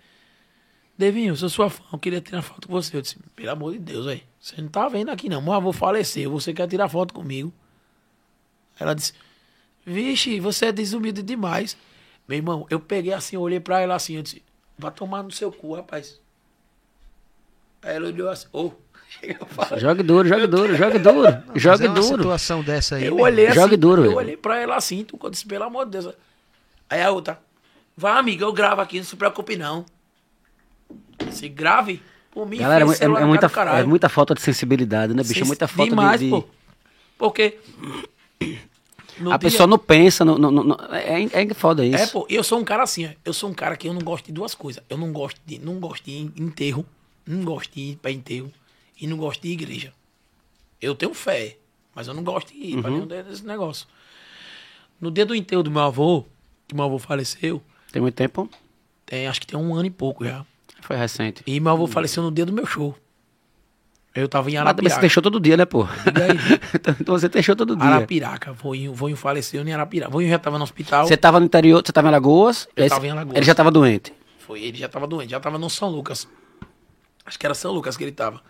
Devinho, 0.98 1.34
eu 1.34 1.36
sou 1.36 1.50
sua 1.50 1.70
fã, 1.70 1.84
eu 1.94 2.00
queria 2.00 2.20
tirar 2.22 2.42
foto 2.42 2.68
com 2.68 2.74
você. 2.74 2.98
Eu 2.98 3.02
disse, 3.02 3.18
pelo 3.36 3.52
amor 3.52 3.74
de 3.74 3.80
Deus, 3.80 4.06
velho. 4.06 4.22
Você 4.40 4.60
não 4.62 4.70
tá 4.70 4.88
vendo 4.88 5.10
aqui 5.10 5.30
não. 5.30 5.42
Meu 5.42 5.54
avô 5.54 5.72
faleceu, 5.72 6.32
você 6.32 6.54
quer 6.54 6.68
tirar 6.68 6.88
foto 6.90 7.14
comigo? 7.14 7.54
Ela 8.80 8.94
disse, 8.96 9.14
vixe, 9.86 10.40
você 10.40 10.68
é 10.68 10.72
desumilde 10.72 11.22
demais. 11.22 11.78
Meu 12.28 12.38
irmão, 12.38 12.66
eu 12.70 12.80
peguei 12.80 13.14
assim, 13.14 13.36
eu 13.36 13.42
olhei 13.42 13.60
pra 13.60 13.80
ela 13.80 13.96
assim, 13.96 14.16
eu 14.18 14.22
disse, 14.22 14.44
vai 14.78 14.92
tomar 14.92 15.24
no 15.24 15.32
seu 15.32 15.52
cu, 15.52 15.76
rapaz. 15.76 16.20
Aí 17.82 17.96
ela 17.96 18.08
olhou 18.08 18.30
assim, 18.30 18.48
ô, 18.52 18.72
falo. 19.48 19.80
Jogue 19.80 20.04
duro, 20.04 20.28
jogue 20.28 20.48
duro, 20.48 20.76
jogue 20.76 21.00
duro. 21.00 21.44
Mas 21.48 21.62
Jogue 21.62 21.86
é 21.86 21.90
uma 21.90 21.96
duro. 21.96 22.18
situação 22.18 22.62
dessa 22.64 22.96
aí. 22.98 23.06
Eu 23.06 23.18
olhei 23.20 23.48
assim, 23.48 23.56
Jogue 23.60 23.78
duro, 23.78 24.02
eu 24.02 24.08
velho. 24.10 24.18
olhei 24.18 24.38
pra 24.38 24.60
ela 24.60 24.76
assim, 24.76 25.04
tu 25.04 25.18
quando 25.18 25.34
disse, 25.34 25.46
pelo 25.46 25.64
amor 25.64 25.86
de 25.86 25.92
Deus. 26.00 26.14
Aí 26.90 27.02
a 27.02 27.12
outra, 27.12 27.40
vai 27.96 28.18
amiga, 28.20 28.44
eu 28.44 28.52
gravo 28.54 28.82
aqui, 28.82 28.98
não 28.98 29.06
se 29.06 29.16
preocupe 29.16 29.56
não. 29.56 29.86
Se 31.32 31.48
grave, 31.50 32.02
por 32.32 32.48
mim, 32.48 32.58
Galera, 32.58 32.86
é, 32.86 33.04
é 33.06 33.08
muita, 33.26 33.48
é 33.78 33.84
muita 33.84 34.10
falta 34.10 34.34
de 34.34 34.42
sensibilidade, 34.42 35.14
né, 35.14 35.24
bicho? 35.24 35.42
É 35.42 35.46
muita 35.46 35.68
falta 35.68 35.90
demais, 35.90 36.20
de... 36.20 36.26
de- 36.26 36.32
pô. 36.32 36.46
Porque... 37.18 37.58
no 39.20 39.32
A 39.32 39.38
dia- 39.38 39.50
pessoa 39.50 39.68
não 39.68 39.78
pensa, 39.80 40.24
não, 40.26 40.38
não, 40.38 40.52
não- 40.52 40.78
é, 40.94 41.24
é 41.24 41.54
foda 41.54 41.86
isso. 41.86 41.98
É, 42.04 42.08
pô, 42.08 42.26
eu 42.30 42.44
sou 42.44 42.60
um 42.60 42.64
cara 42.64 42.84
assim, 42.84 43.06
ó. 43.06 43.10
Eu 43.26 43.34
sou 43.34 43.50
um 43.50 43.54
cara 43.54 43.76
que 43.78 43.88
eu 43.88 43.94
não 43.94 44.02
gosto 44.02 44.26
de 44.26 44.32
duas 44.32 44.54
coisas. 44.54 44.82
Eu 44.90 44.98
não 44.98 45.12
gosto 45.12 45.40
de, 45.46 45.60
não 45.60 45.80
gosto 45.80 46.04
de 46.06 46.18
enterro, 46.36 46.86
não 47.26 47.44
gosto 47.44 47.74
de 47.74 47.82
ir 47.82 47.96
pra 47.98 48.12
enterro 48.12 48.52
e 49.00 49.08
não 49.08 49.18
gosto 49.18 49.42
de 49.42 49.50
igreja. 49.52 49.94
Eu 50.82 50.94
tenho 50.96 51.14
fé, 51.14 51.58
mas 51.96 52.08
eu 52.08 52.14
não 52.14 52.24
gosto 52.24 52.54
de 52.54 52.60
ir 52.60 52.82
pra 52.82 52.90
Uhum. 52.92 52.96
nenhum 53.06 53.08
desses 53.08 53.42
negócios. 53.42 53.88
No 55.00 55.10
dia 55.12 55.26
do 55.26 55.36
enterro 55.36 55.64
do 55.64 55.72
meu 55.72 55.82
avô, 55.82 56.24
que 56.68 56.76
meu 56.76 56.86
avô 56.86 56.98
faleceu, 57.00 57.62
Tem 57.92 58.02
muito 58.02 58.16
tempo? 58.16 58.50
tem, 59.06 59.28
acho 59.28 59.40
que 59.40 59.48
tem 59.48 59.58
um 59.60 59.74
ano 59.76 59.86
e 59.86 59.92
pouco 59.92 60.26
já. 60.26 60.46
Foi 60.82 60.96
recente. 60.96 61.42
E 61.48 61.60
meu 61.60 61.72
avô 61.72 61.88
faleceu 61.88 62.22
no 62.24 62.32
dia 62.32 62.46
do 62.46 62.54
meu 62.54 62.66
show. 62.66 62.96
Eu 64.20 64.28
tava 64.28 64.50
em 64.50 64.56
Mas 64.56 64.64
também 64.64 64.90
você 64.90 64.94
Arapiraca. 64.94 65.10
show 65.10 65.22
todo 65.22 65.40
dia, 65.40 65.56
né, 65.56 65.64
pô? 65.64 65.84
Aí. 65.84 66.96
então 67.00 67.16
você 67.16 67.44
show 67.44 67.56
todo 67.56 67.76
dia. 67.76 67.86
Arapiraca. 67.86 68.52
Voinho, 68.52 68.92
voinho 68.92 69.16
faleceu 69.16 69.62
em 69.62 69.72
Arapiraca. 69.72 70.12
Voinho 70.12 70.28
já 70.28 70.40
tava 70.40 70.58
no 70.58 70.64
hospital. 70.64 71.08
Você 71.08 71.16
tava 71.16 71.40
no 71.40 71.46
interior, 71.46 71.84
você 71.86 71.92
tava 71.92 72.08
em 72.08 72.10
Alagoas? 72.10 72.68
Eu 72.76 72.90
tava 72.90 73.06
em 73.06 73.12
Alagoas. 73.12 73.38
Ele 73.38 73.46
já 73.46 73.54
tava 73.54 73.70
doente. 73.70 74.12
Foi, 74.40 74.64
ele 74.64 74.76
já 74.76 74.90
tava 74.90 75.06
doente, 75.06 75.30
já 75.30 75.40
tava 75.40 75.60
no 75.60 75.70
São 75.70 75.90
Lucas. 75.90 76.28
Acho 77.28 77.38
que 77.38 77.46
era 77.46 77.54
São 77.54 77.72
Lucas 77.72 77.96
que 77.96 78.04
ele 78.04 78.12
tava. 78.12 78.42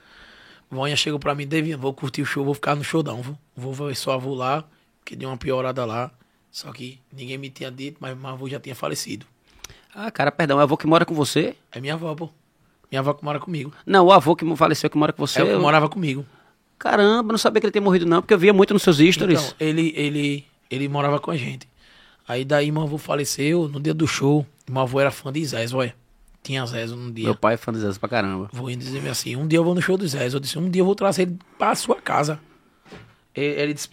Vonha 0.72 0.96
chegou 0.96 1.20
pra 1.20 1.36
mim, 1.36 1.46
Devinho, 1.46 1.78
vou 1.78 1.94
curtir 1.94 2.22
o 2.22 2.26
show, 2.26 2.46
vou 2.46 2.54
ficar 2.54 2.74
no 2.74 2.84
showdown, 2.84 3.22
vou, 3.22 3.38
vou 3.54 3.74
ver 3.74 3.96
só 3.96 4.14
avô 4.14 4.34
lá, 4.34 4.64
que 5.04 5.18
deu 5.18 5.28
uma 5.28 5.38
piorada 5.38 5.84
lá. 5.84 6.12
Só 6.50 6.72
que 6.72 7.02
ninguém 7.12 7.38
me 7.38 7.50
tinha 7.50 7.70
dito, 7.70 7.98
mas 8.00 8.18
meu 8.18 8.30
avô 8.30 8.48
já 8.48 8.58
tinha 8.58 8.74
falecido. 8.74 9.26
Ah, 9.94 10.10
cara, 10.12 10.32
perdão, 10.32 10.62
é 10.62 10.64
avô 10.64 10.78
que 10.78 10.88
mora 10.88 11.06
com 11.06 11.14
você? 11.14 11.58
É 11.74 11.82
minha 11.82 11.96
avó, 11.96 12.16
pô. 12.16 12.30
Minha 12.92 13.00
avó 13.02 13.14
que 13.14 13.24
mora 13.24 13.40
comigo. 13.40 13.74
Não, 13.86 14.06
o 14.06 14.12
avô 14.12 14.36
que 14.36 14.46
faleceu 14.56 14.90
que 14.90 14.98
mora 14.98 15.12
com 15.14 15.26
você. 15.26 15.42
É 15.42 15.54
eu- 15.54 15.60
morava 15.60 15.90
comigo. 15.90 16.26
Caramba, 16.80 17.32
não 17.34 17.38
sabia 17.38 17.60
que 17.60 17.66
ele 17.68 17.72
tinha 17.72 17.82
morrido 17.82 18.06
não, 18.06 18.22
porque 18.22 18.34
eu 18.34 18.38
via 18.38 18.54
muito 18.54 18.74
nos 18.74 18.84
seus 18.84 18.98
stories. 18.98 19.42
Então, 19.42 19.54
ele, 19.60 19.92
ele, 19.96 20.46
ele 20.70 20.88
morava 20.88 21.20
com 21.20 21.32
a 21.32 21.36
gente. 21.38 21.68
Aí 22.28 22.46
daí 22.46 22.72
meu 22.72 22.84
avô 22.84 22.98
faleceu 22.98 23.68
no 23.68 23.80
dia 23.80 23.94
do 23.94 24.08
show. 24.08 24.46
Meu 24.70 24.82
avô 24.82 25.00
era 25.00 25.10
fã 25.12 25.32
de 25.32 25.44
Zés, 25.46 25.74
olha. 25.74 25.96
Tinha 26.44 26.66
Zés 26.66 26.92
um 26.92 27.12
dia. 27.12 27.26
Meu 27.26 27.36
pai 27.36 27.56
é 27.56 27.58
fã 27.58 27.74
de 27.74 27.80
Zé 27.80 27.92
pra 28.00 28.08
caramba. 28.08 28.50
Vou 28.54 28.70
dizer 28.74 29.06
assim, 29.10 29.36
um 29.36 29.48
dia 29.48 29.58
eu 29.60 29.64
vou 29.64 29.74
no 29.76 29.82
show 29.82 29.98
do 29.98 30.08
Zé. 30.08 30.28
Eu 30.28 30.40
disse, 30.40 30.58
um 30.60 30.70
dia 30.70 30.82
eu 30.82 30.86
vou 30.86 30.96
trazer 30.96 31.24
ele 31.24 31.38
pra 31.58 31.74
sua 31.76 31.96
casa. 31.96 32.40
E- 33.36 33.42
Ele 33.42 33.74
disse, 33.74 33.90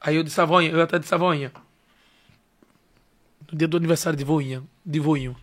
aí 0.00 0.16
eu 0.16 0.22
disse 0.22 0.40
a 0.40 0.44
voinha, 0.44 0.70
eu 0.70 0.80
até 0.82 0.98
disse 0.98 1.14
a 1.14 1.18
voinha. 1.18 1.50
No 3.50 3.56
dia 3.56 3.68
do 3.68 3.76
aniversário 3.76 4.16
de 4.18 4.24
voinha, 4.24 4.62
de 4.84 4.98
voinho. 5.00 5.36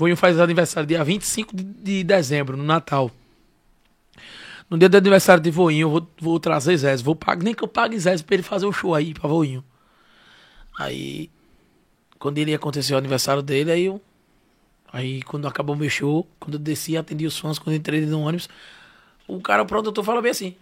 Voinho 0.00 0.16
faz 0.16 0.40
aniversário 0.40 0.86
dia 0.86 1.04
25 1.04 1.54
de, 1.54 1.62
de 1.62 2.04
dezembro, 2.04 2.56
no 2.56 2.64
Natal. 2.64 3.10
No 4.70 4.78
dia 4.78 4.88
do 4.88 4.96
aniversário 4.96 5.42
de 5.42 5.50
voinho, 5.50 5.84
eu 5.84 5.90
vou, 5.90 6.08
vou 6.18 6.40
trazer 6.40 6.74
Zé. 6.78 6.96
Vou 6.96 7.14
pagar, 7.14 7.44
nem 7.44 7.52
que 7.52 7.62
eu 7.62 7.68
pague 7.68 7.98
Zé 7.98 8.16
pra 8.16 8.34
ele 8.34 8.42
fazer 8.42 8.64
o 8.64 8.72
show 8.72 8.94
aí 8.94 9.12
pra 9.12 9.28
voinho. 9.28 9.62
Aí, 10.78 11.28
quando 12.18 12.38
ele 12.38 12.54
aconteceu 12.54 12.96
o 12.96 12.98
aniversário 12.98 13.42
dele, 13.42 13.70
aí 13.72 13.84
eu 13.84 14.00
Aí 14.90 15.22
quando 15.22 15.46
acabou 15.46 15.76
meu 15.76 15.90
show, 15.90 16.26
quando 16.40 16.54
eu 16.54 16.58
desci, 16.58 16.96
atendi 16.96 17.26
os 17.26 17.38
fãs, 17.38 17.58
quando 17.58 17.76
entrei 17.76 18.00
no 18.06 18.22
ônibus, 18.22 18.48
o 19.28 19.38
cara, 19.38 19.62
o 19.62 19.66
produtor, 19.66 20.02
falou 20.02 20.22
bem 20.22 20.30
assim, 20.30 20.56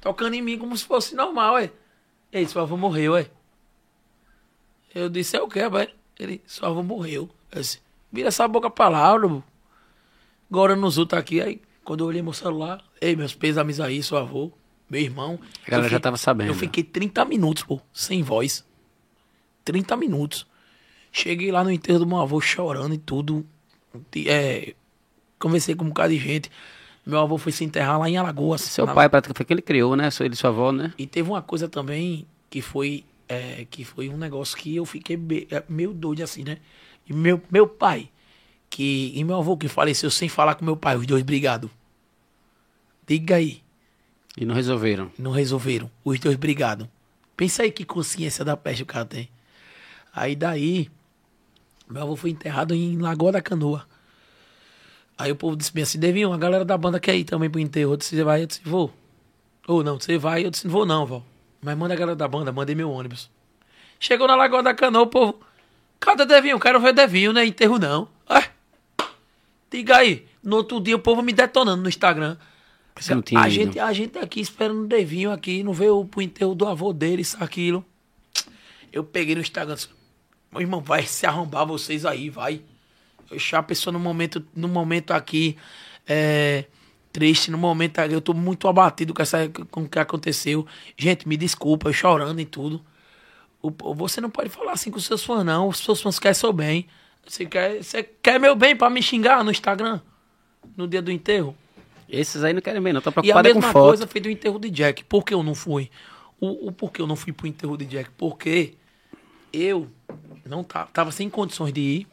tocando 0.00 0.34
em 0.34 0.40
mim 0.40 0.56
como 0.56 0.76
se 0.78 0.84
fosse 0.84 1.16
normal, 1.16 1.54
ué. 1.54 1.72
Ei, 2.32 2.46
seu 2.46 2.62
avô 2.62 2.76
morreu, 2.76 3.14
ué. 3.14 3.28
Eu 4.94 5.08
disse, 5.08 5.36
é 5.36 5.42
o 5.42 5.48
quê, 5.48 5.68
pai? 5.68 5.92
Ele, 6.16 6.40
seu 6.46 6.68
avô 6.68 6.80
morreu. 6.80 7.28
Eu 7.50 7.60
disse, 7.60 7.82
vira 8.14 8.28
essa 8.28 8.46
boca 8.48 8.70
pra 8.70 8.88
lá. 8.88 9.12
Agora 10.50 10.76
nos 10.76 10.98
outros 10.98 11.18
aqui, 11.20 11.40
aí 11.40 11.60
quando 11.82 12.00
eu 12.04 12.06
olhei 12.06 12.22
meu 12.22 12.32
celular, 12.32 12.82
ei, 13.00 13.14
meus 13.16 13.34
pêsames 13.34 13.80
aí, 13.80 14.02
seu 14.02 14.16
avô, 14.16 14.50
meu 14.88 15.00
irmão. 15.00 15.38
A 15.66 15.70
galera 15.70 15.88
já 15.88 16.00
tava 16.00 16.16
sabendo. 16.16 16.48
Eu 16.50 16.54
fiquei 16.54 16.82
30 16.82 17.24
minutos, 17.24 17.62
pô, 17.64 17.80
sem 17.92 18.22
voz. 18.22 18.64
30 19.64 19.96
minutos. 19.96 20.46
Cheguei 21.12 21.50
lá 21.52 21.62
no 21.62 21.70
enterro 21.70 21.98
do 21.98 22.06
meu 22.06 22.18
avô 22.20 22.40
chorando 22.40 22.94
e 22.94 22.98
tudo. 22.98 23.46
É, 24.26 24.74
conversei 25.38 25.74
com 25.74 25.84
um 25.84 25.88
bocado 25.88 26.12
de 26.12 26.18
gente. 26.18 26.50
Meu 27.06 27.18
avô 27.20 27.36
foi 27.36 27.52
se 27.52 27.64
enterrar 27.64 27.98
lá 27.98 28.08
em 28.08 28.16
Alagoas. 28.16 28.62
Seu 28.62 28.86
na- 28.86 28.94
pai, 28.94 29.08
praticamente, 29.08 29.36
foi 29.36 29.44
que 29.46 29.52
ele 29.52 29.62
criou, 29.62 29.94
né? 29.94 30.08
Ele 30.20 30.34
e 30.34 30.36
sua 30.36 30.50
avó, 30.50 30.72
né? 30.72 30.92
E 30.96 31.06
teve 31.06 31.28
uma 31.28 31.42
coisa 31.42 31.68
também 31.68 32.26
que 32.48 32.62
foi, 32.62 33.04
é, 33.28 33.66
que 33.70 33.84
foi 33.84 34.08
um 34.08 34.16
negócio 34.16 34.56
que 34.56 34.74
eu 34.74 34.86
fiquei 34.86 35.16
be- 35.16 35.46
é, 35.50 35.62
meio 35.68 35.92
doido 35.92 36.22
assim, 36.22 36.42
né? 36.44 36.58
E 37.08 37.12
meu, 37.12 37.40
meu 37.50 37.66
pai, 37.66 38.10
que, 38.70 39.12
e 39.14 39.22
meu 39.24 39.36
avô 39.38 39.56
que 39.56 39.68
faleceu 39.68 40.10
sem 40.10 40.28
falar 40.28 40.54
com 40.54 40.64
meu 40.64 40.76
pai, 40.76 40.96
os 40.96 41.06
dois 41.06 41.22
brigados. 41.22 41.70
Diga 43.06 43.36
aí, 43.36 43.62
E 44.36 44.44
não 44.44 44.54
resolveram. 44.54 45.10
não 45.18 45.30
resolveram, 45.30 45.90
os 46.04 46.18
dois 46.18 46.36
brigados. 46.36 46.88
Pensa 47.36 47.62
aí 47.62 47.70
que 47.70 47.84
consciência 47.84 48.44
da 48.44 48.56
peste 48.56 48.82
o 48.82 48.86
cara 48.86 49.04
tem. 49.04 49.28
Aí 50.14 50.34
daí, 50.34 50.88
meu 51.88 52.02
avô 52.02 52.16
foi 52.16 52.30
enterrado 52.30 52.74
em 52.74 52.96
Lagoa 52.98 53.32
da 53.32 53.42
Canoa. 53.42 53.86
Aí 55.18 55.30
o 55.30 55.36
povo 55.36 55.56
disse 55.56 55.72
bem 55.72 55.82
assim, 55.82 55.98
Devinho, 55.98 56.32
a 56.32 56.38
galera 56.38 56.64
da 56.64 56.76
banda 56.78 56.98
quer 56.98 57.14
ir 57.16 57.24
também 57.24 57.50
pro 57.50 57.60
enterro. 57.60 57.92
Eu 57.92 57.96
disse, 57.96 58.16
você 58.16 58.24
vai? 58.24 58.42
Eu 58.42 58.46
disse, 58.46 58.60
vou. 58.64 58.92
Ou 59.66 59.82
não, 59.84 59.98
você 60.00 60.16
vai? 60.18 60.44
Eu 60.44 60.50
disse, 60.50 60.66
não 60.66 60.72
vou 60.72 60.86
não, 60.86 61.04
vó. 61.06 61.22
Mas 61.60 61.76
manda 61.76 61.94
a 61.94 61.96
galera 61.96 62.16
da 62.16 62.26
banda, 62.26 62.50
mandei 62.52 62.74
meu 62.74 62.90
ônibus. 62.90 63.30
Chegou 64.00 64.26
na 64.26 64.34
Lagoa 64.36 64.62
da 64.62 64.74
Canoa, 64.74 65.02
o 65.02 65.06
povo, 65.06 65.40
cadê 66.04 66.26
Devinho? 66.26 66.60
Quero 66.60 66.80
ver 66.80 66.92
Devinho, 66.92 67.32
não 67.32 67.40
é 67.40 67.46
enterro 67.46 67.78
não. 67.78 68.08
Ah, 68.28 68.44
diga 69.70 69.96
aí, 69.96 70.26
no 70.42 70.56
outro 70.56 70.80
dia 70.80 70.96
o 70.96 70.98
povo 70.98 71.22
me 71.22 71.32
detonando 71.32 71.82
no 71.82 71.88
Instagram. 71.88 72.36
Você 72.96 73.14
não 73.14 73.22
tinha 73.22 73.40
a 73.40 73.48
ido. 73.48 73.54
gente, 73.54 73.78
a 73.78 73.92
gente 73.92 74.18
aqui 74.18 74.40
esperando 74.40 74.82
o 74.82 74.86
Devinho 74.86 75.32
aqui, 75.32 75.62
não 75.62 75.72
veio 75.72 76.04
pro 76.04 76.22
enterro 76.22 76.54
do 76.54 76.66
avô 76.66 76.92
dele, 76.92 77.22
isso, 77.22 77.36
aquilo. 77.40 77.84
Eu 78.92 79.02
peguei 79.02 79.34
no 79.34 79.40
Instagram, 79.40 79.74
disse, 79.74 79.88
meu 80.52 80.60
irmão, 80.60 80.80
vai 80.80 81.04
se 81.04 81.26
arrombar 81.26 81.66
vocês 81.66 82.06
aí, 82.06 82.30
vai. 82.30 82.62
Eu 83.18 83.30
deixar 83.30 83.58
a 83.58 83.62
pessoa 83.62 83.92
no 83.92 83.98
momento, 83.98 84.44
no 84.54 84.68
momento 84.68 85.10
aqui, 85.10 85.56
é, 86.06 86.66
triste, 87.12 87.50
no 87.50 87.58
momento 87.58 87.98
aqui, 87.98 88.14
eu 88.14 88.20
tô 88.20 88.32
muito 88.32 88.68
abatido 88.68 89.12
com, 89.12 89.22
essa, 89.22 89.48
com 89.48 89.82
o 89.82 89.88
que 89.88 89.98
aconteceu. 89.98 90.64
Gente, 90.96 91.26
me 91.26 91.36
desculpa, 91.36 91.88
eu 91.88 91.92
chorando 91.92 92.40
e 92.40 92.44
tudo. 92.44 92.84
Você 93.96 94.20
não 94.20 94.30
pode 94.30 94.48
falar 94.50 94.72
assim 94.72 94.90
com 94.90 94.98
os 94.98 95.04
seus 95.04 95.24
fãs, 95.24 95.44
não. 95.44 95.68
Os 95.68 95.78
seus 95.78 96.00
fãs 96.02 96.18
querem 96.18 96.34
seu 96.34 96.52
bem. 96.52 96.86
Você 97.26 97.46
quer, 97.46 97.82
você 97.82 98.02
quer 98.02 98.38
meu 98.38 98.54
bem 98.54 98.76
pra 98.76 98.90
me 98.90 99.02
xingar 99.02 99.42
no 99.42 99.50
Instagram? 99.50 100.00
No 100.76 100.86
dia 100.86 101.00
do 101.00 101.10
enterro? 101.10 101.56
Esses 102.08 102.44
aí 102.44 102.52
não 102.52 102.60
querem 102.60 102.82
bem, 102.82 102.92
não. 102.92 102.98
Estão 102.98 103.10
E 103.10 103.32
a 103.32 103.40
preocupados 103.40 103.50
é 103.50 103.54
com 103.54 103.60
mesma 103.60 103.72
foto. 103.72 103.88
coisa 103.88 104.06
foi 104.06 104.20
do 104.20 104.28
enterro 104.30 104.58
de 104.58 104.70
Jack. 104.70 105.04
Por 105.04 105.24
que 105.24 105.32
eu 105.32 105.42
não 105.42 105.54
fui? 105.54 105.90
O, 106.38 106.68
o 106.68 106.72
porquê 106.72 107.00
eu 107.00 107.06
não 107.06 107.16
fui 107.16 107.32
pro 107.32 107.46
enterro 107.46 107.76
de 107.76 107.86
Jack? 107.86 108.10
Porque 108.18 108.74
eu 109.52 109.88
não 110.44 110.62
tava, 110.62 110.90
tava 110.92 111.12
sem 111.12 111.30
condições 111.30 111.72
de 111.72 111.80
ir, 111.80 112.08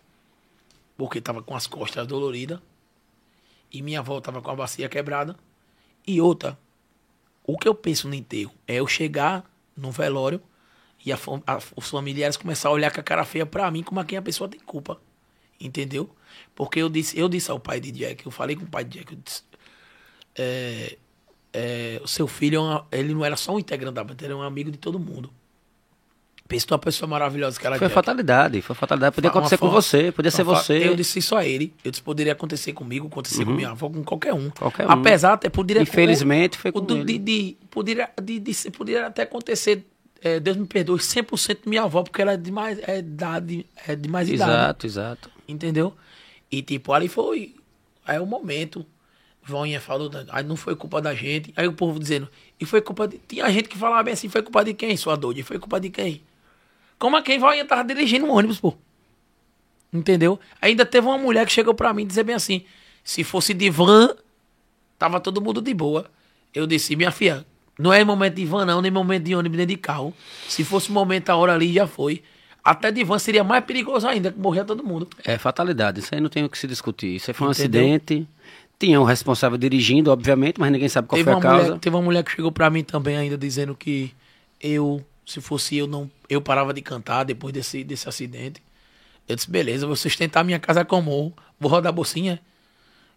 porque 0.95 1.19
tava 1.19 1.41
com 1.41 1.56
as 1.56 1.68
costas 1.68 2.07
doloridas, 2.07 2.60
e 3.72 3.82
minha 3.82 3.99
avó 3.99 4.22
tava 4.22 4.41
com 4.41 4.52
a 4.52 4.56
bacia 4.56 4.88
quebrada. 4.88 5.36
E 6.07 6.22
outra, 6.22 6.57
o 7.44 7.57
que 7.57 7.68
eu 7.68 7.76
penso 7.76 8.07
no 8.07 8.15
enterro 8.15 8.53
é 8.68 8.76
eu 8.76 8.88
chegar 8.88 9.44
no 9.76 9.91
velório 9.91 10.41
e 11.06 11.11
a 11.11 11.18
a- 11.48 11.60
os 11.76 11.90
familiares 11.90 12.38
começar 12.38 12.69
a 12.69 12.72
olhar 12.72 12.91
com 12.91 12.99
a 12.99 13.03
cara 13.03 13.23
feia 13.26 13.45
pra 13.45 13.69
mim 13.72 13.84
como 13.84 13.99
a 13.99 14.06
quem 14.06 14.18
a 14.18 14.22
pessoa 14.22 14.48
tem 14.49 14.60
culpa. 14.60 14.99
Entendeu? 15.60 16.10
Porque 16.56 16.80
eu 16.82 16.90
disse, 16.90 17.18
eu 17.19 17.30
disse 17.30 17.49
ao 17.52 17.60
pai 17.60 17.80
de 17.80 17.91
Jack, 17.91 18.26
eu 18.26 18.32
falei 18.32 18.56
com 18.56 18.64
o 18.64 18.68
pai 18.68 18.84
de 18.84 18.98
Jack, 18.99 19.14
eu 19.14 19.19
disse, 19.23 19.44
é, 20.36 20.98
é, 21.53 22.02
o 22.03 22.07
seu 22.07 22.28
filho, 22.28 22.57
é 22.57 22.60
uma- 22.60 22.88
ele 22.91 23.14
não 23.14 23.23
era 23.23 23.36
só 23.36 23.53
um 23.53 23.60
integrante 23.60 23.94
da 23.95 24.03
banda, 24.03 24.23
ele 24.23 24.34
era 24.34 24.38
um 24.38 24.41
amigo 24.41 24.72
de 24.72 24.78
todo 24.78 24.98
mundo. 24.99 25.32
Pensa 26.48 26.65
numa 26.69 26.80
pessoa 26.80 27.07
maravilhosa 27.07 27.57
que 27.57 27.65
era 27.65 27.78
Foi 27.78 27.88
Jack. 27.88 27.94
fatalidade, 27.95 28.61
foi 28.61 28.76
fatalidade. 28.76 29.15
Podia 29.15 29.30
acontecer 29.30 29.57
com 29.57 29.69
você, 29.69 30.11
podia 30.11 30.30
ser 30.32 30.44
você. 30.44 30.86
Eu 30.86 30.95
disse 30.98 31.19
isso 31.19 31.34
a 31.34 31.45
ele. 31.45 31.73
Eu 31.82 31.91
disse 31.91 32.03
poderia 32.03 32.34
acontecer 32.34 32.73
comigo, 32.73 33.07
acontecer 33.07 33.45
com 33.45 33.52
minha 33.52 33.69
avó, 33.69 33.88
com 33.90 34.03
qualquer 34.03 34.34
um. 34.34 34.49
Qualquer 34.49 34.86
um. 34.86 34.91
Apesar 34.91 35.34
até 35.34 35.48
poderia 35.49 35.82
Infelizmente, 35.82 36.57
foi 36.57 36.72
o 36.72 36.73
com 36.73 36.82
do- 36.82 36.98
ele. 36.98 37.06
de, 37.06 37.19
de, 37.19 37.57
poderia, 37.69 38.10
de, 38.22 38.38
de, 38.40 38.72
poderia 38.72 39.07
até 39.07 39.22
acontecer, 39.22 39.86
é, 40.22 40.39
Deus 40.39 40.56
me 40.56 40.68
perdoe, 40.68 40.99
100% 40.99 41.61
minha 41.65 41.84
avó, 41.84 42.03
porque 42.03 42.22
ela 42.22 42.34
é 42.34 42.38
de 42.38 42.52
mais 42.52 42.77
é, 42.88 42.99
idade, 42.99 43.65
é 43.88 43.95
de 43.95 44.07
mais 44.07 44.30
idade. 44.30 44.52
Exato, 44.52 44.85
exato. 44.85 45.31
Entendeu? 45.48 45.95
E 46.52 46.61
tipo, 46.61 46.93
ali 46.93 47.07
foi. 47.07 47.56
Aí 48.06 48.19
o 48.19 48.26
momento. 48.26 48.85
Vonha 49.43 49.81
falou, 49.81 50.11
aí 50.30 50.43
não 50.43 50.56
foi 50.56 50.76
culpa 50.76 51.02
da 51.02 51.15
gente. 51.15 51.52
Aí 51.56 51.68
o 51.68 51.73
povo 51.73 51.99
dizendo, 51.99 52.30
e 52.60 52.65
foi 52.65 52.80
culpa 52.80 53.07
de. 53.07 53.18
Tinha 53.27 53.49
gente 53.49 53.68
que 53.68 53.76
falava 53.76 54.03
bem 54.03 54.14
assim, 54.14 54.30
foi 54.30 54.43
culpa 54.43 54.64
de 54.64 54.76
quem, 54.76 54.95
sua 54.95 55.15
doida? 55.18 55.39
E 55.39 55.43
foi 55.43 55.57
culpa 55.57 55.80
de 55.80 55.89
quem? 55.89 56.22
Como 56.99 57.18
a 57.18 57.23
quem 57.23 57.39
Vonha 57.39 57.65
tava 57.65 57.84
dirigindo 57.84 58.27
um 58.27 58.30
ônibus, 58.31 58.60
pô. 58.60 58.76
Entendeu? 59.91 60.39
Ainda 60.61 60.85
teve 60.85 61.07
uma 61.07 61.18
mulher 61.18 61.48
que 61.48 61.52
chegou 61.52 61.73
pra 61.73 61.91
mim 61.91 62.06
dizer 62.06 62.23
bem 62.23 62.35
assim: 62.35 62.64
se 63.03 63.23
fosse 63.23 63.56
de 63.56 63.72
van, 63.72 64.15
tava 64.99 65.19
todo 65.19 65.41
mundo 65.41 65.60
de 65.60 65.73
boa. 65.73 66.06
Eu 66.53 66.68
disse, 66.68 66.95
minha 66.95 67.11
filha, 67.11 67.45
não 67.81 67.91
é 67.91 68.03
momento 68.03 68.35
de 68.35 68.45
van, 68.45 68.65
não, 68.65 68.81
nem 68.81 68.91
momento 68.91 69.23
de 69.23 69.35
ônibus, 69.35 69.57
nem 69.57 69.65
de 69.65 69.75
carro. 69.75 70.13
Se 70.47 70.63
fosse 70.63 70.91
momento 70.91 71.29
a 71.29 71.35
hora 71.35 71.53
ali, 71.53 71.73
já 71.73 71.87
foi. 71.87 72.21
Até 72.63 72.91
de 72.91 73.03
van 73.03 73.17
seria 73.17 73.43
mais 73.43 73.65
perigoso 73.65 74.07
ainda, 74.07 74.31
que 74.31 74.39
morria 74.39 74.63
todo 74.63 74.83
mundo. 74.83 75.07
É 75.25 75.37
fatalidade, 75.37 75.99
isso 75.99 76.13
aí 76.13 76.21
não 76.21 76.29
tem 76.29 76.43
o 76.43 76.49
que 76.49 76.57
se 76.57 76.67
discutir. 76.67 77.15
Isso 77.15 77.31
aí 77.31 77.33
foi 77.33 77.47
um 77.47 77.51
Entendeu? 77.51 77.81
acidente. 77.81 78.27
Tinha 78.77 79.01
um 79.01 79.03
responsável 79.03 79.57
dirigindo, 79.57 80.11
obviamente, 80.11 80.59
mas 80.59 80.71
ninguém 80.71 80.87
sabe 80.89 81.07
qual 81.07 81.17
teve 81.17 81.31
foi 81.31 81.39
a 81.39 81.41
causa. 81.41 81.63
mulher, 81.65 81.79
teve 81.79 81.95
uma 81.95 82.01
mulher 82.01 82.23
que 82.23 82.31
chegou 82.31 82.51
pra 82.51 82.69
mim 82.69 82.83
também 82.83 83.17
ainda 83.17 83.37
dizendo 83.37 83.75
que 83.75 84.11
eu, 84.59 85.03
se 85.25 85.41
fosse 85.41 85.77
eu, 85.77 85.87
não, 85.87 86.09
eu 86.29 86.39
parava 86.41 86.73
de 86.73 86.81
cantar 86.81 87.23
depois 87.23 87.51
desse, 87.53 87.83
desse 87.83 88.07
acidente. 88.07 88.61
Eu 89.27 89.35
disse, 89.35 89.49
beleza, 89.49 89.87
vou 89.87 89.95
sustentar 89.95 90.43
minha 90.43 90.59
casa 90.59 90.85
como 90.85 91.33
vou 91.59 91.71
rodar 91.71 91.89
a 91.89 91.93
bolsinha. 91.93 92.39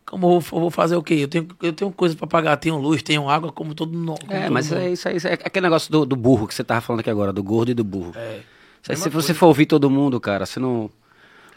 Como 0.07 0.27
eu 0.27 0.41
vou, 0.41 0.71
fazer 0.71 0.97
o 0.97 1.03
quê? 1.03 1.15
Eu 1.15 1.29
tenho, 1.29 1.49
eu 1.63 1.73
tenho 1.73 1.91
coisa 1.91 2.15
pra 2.15 2.27
pagar, 2.27 2.57
tenho 2.59 2.77
luz, 2.77 3.03
tenho 3.03 3.29
água, 3.29 3.51
como 3.51 3.75
todo 3.75 3.97
mundo. 3.97 4.19
É, 4.29 4.51
mas 4.51 4.71
mundo. 4.71 4.81
é 4.81 4.91
isso 4.91 5.09
aí, 5.09 5.17
isso 5.17 5.27
aí, 5.27 5.33
aquele 5.33 5.65
negócio 5.65 5.91
do, 5.91 6.05
do 6.05 6.15
burro 6.15 6.47
que 6.47 6.55
você 6.55 6.63
tava 6.63 6.81
falando 6.83 7.01
aqui 7.01 7.11
agora, 7.11 7.33
do 7.33 7.43
gordo 7.43 7.71
e 7.71 7.75
do 7.75 7.83
burro. 7.83 8.13
É. 8.15 8.41
Aí, 8.87 8.97
se 8.97 9.09
você 9.09 9.11
coisa. 9.11 9.35
for 9.35 9.47
ouvir 9.47 9.65
todo 9.65 9.89
mundo, 9.89 10.21
cara, 10.21 10.45
você 10.45 10.61
não, 10.61 10.91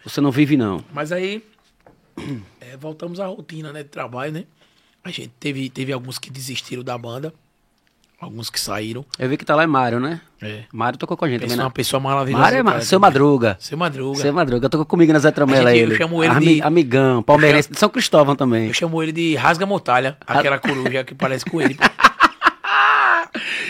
você 0.04 0.22
não 0.22 0.32
vive, 0.32 0.56
não. 0.56 0.84
Mas 0.94 1.12
aí, 1.12 1.44
é, 2.62 2.78
voltamos 2.78 3.20
à 3.20 3.28
rotina 3.28 3.74
né, 3.74 3.84
de 3.84 3.90
trabalho, 3.90 4.32
né? 4.32 4.46
A 5.04 5.10
gente 5.12 5.32
teve, 5.40 5.70
teve 5.70 5.92
alguns 5.92 6.18
que 6.18 6.30
desistiram 6.30 6.84
da 6.84 6.98
banda, 6.98 7.34
alguns 8.20 8.50
que 8.50 8.60
saíram. 8.60 9.06
Eu 9.20 9.30
vi 9.30 9.38
que 9.38 9.46
tá 9.46 9.56
lá 9.56 9.64
é 9.64 9.68
Mário, 9.68 10.00
né? 10.00 10.20
É. 10.42 10.62
Mário 10.74 10.98
tocou 11.00 11.16
com 11.18 11.26
a 11.26 11.30
gente 11.30 11.42
Pensa 11.42 11.54
também, 11.54 11.64
uma 11.64 11.70
né? 11.70 11.74
pessoa 11.74 12.00
maravilhosa. 12.00 12.44
Mário 12.44 12.58
é 12.60 12.64
Ma- 12.64 12.82
seu. 12.82 13.00
Madruga. 13.00 13.58
Seu 13.60 13.78
Madruga. 13.78 14.20
Seu 14.22 14.34
Madruga, 14.34 14.70
tocou 14.70 14.86
comigo 14.86 15.12
na 15.14 15.20
Zé 15.20 15.32
Tramela 15.32 15.72
gente- 15.72 15.82
eu 15.84 15.88
ele. 15.90 15.98
chamo 15.98 16.24
ele 16.24 16.34
Ami- 16.34 16.56
de- 16.56 16.62
Amigão, 16.62 17.24
palmeirense 17.24 17.72
de 17.72 17.80
São 17.80 17.90
Cristóvão 17.90 18.36
também. 18.36 18.68
Eu 18.68 18.74
chamo 18.74 19.02
ele 19.02 19.12
de 19.12 19.36
Rasga 19.36 19.66
Motalha, 19.66 20.18
aquela 20.28 20.60
coruja 20.60 21.04
que 21.04 21.14
parece 21.16 21.46
com 21.46 21.62
ele. 21.62 21.78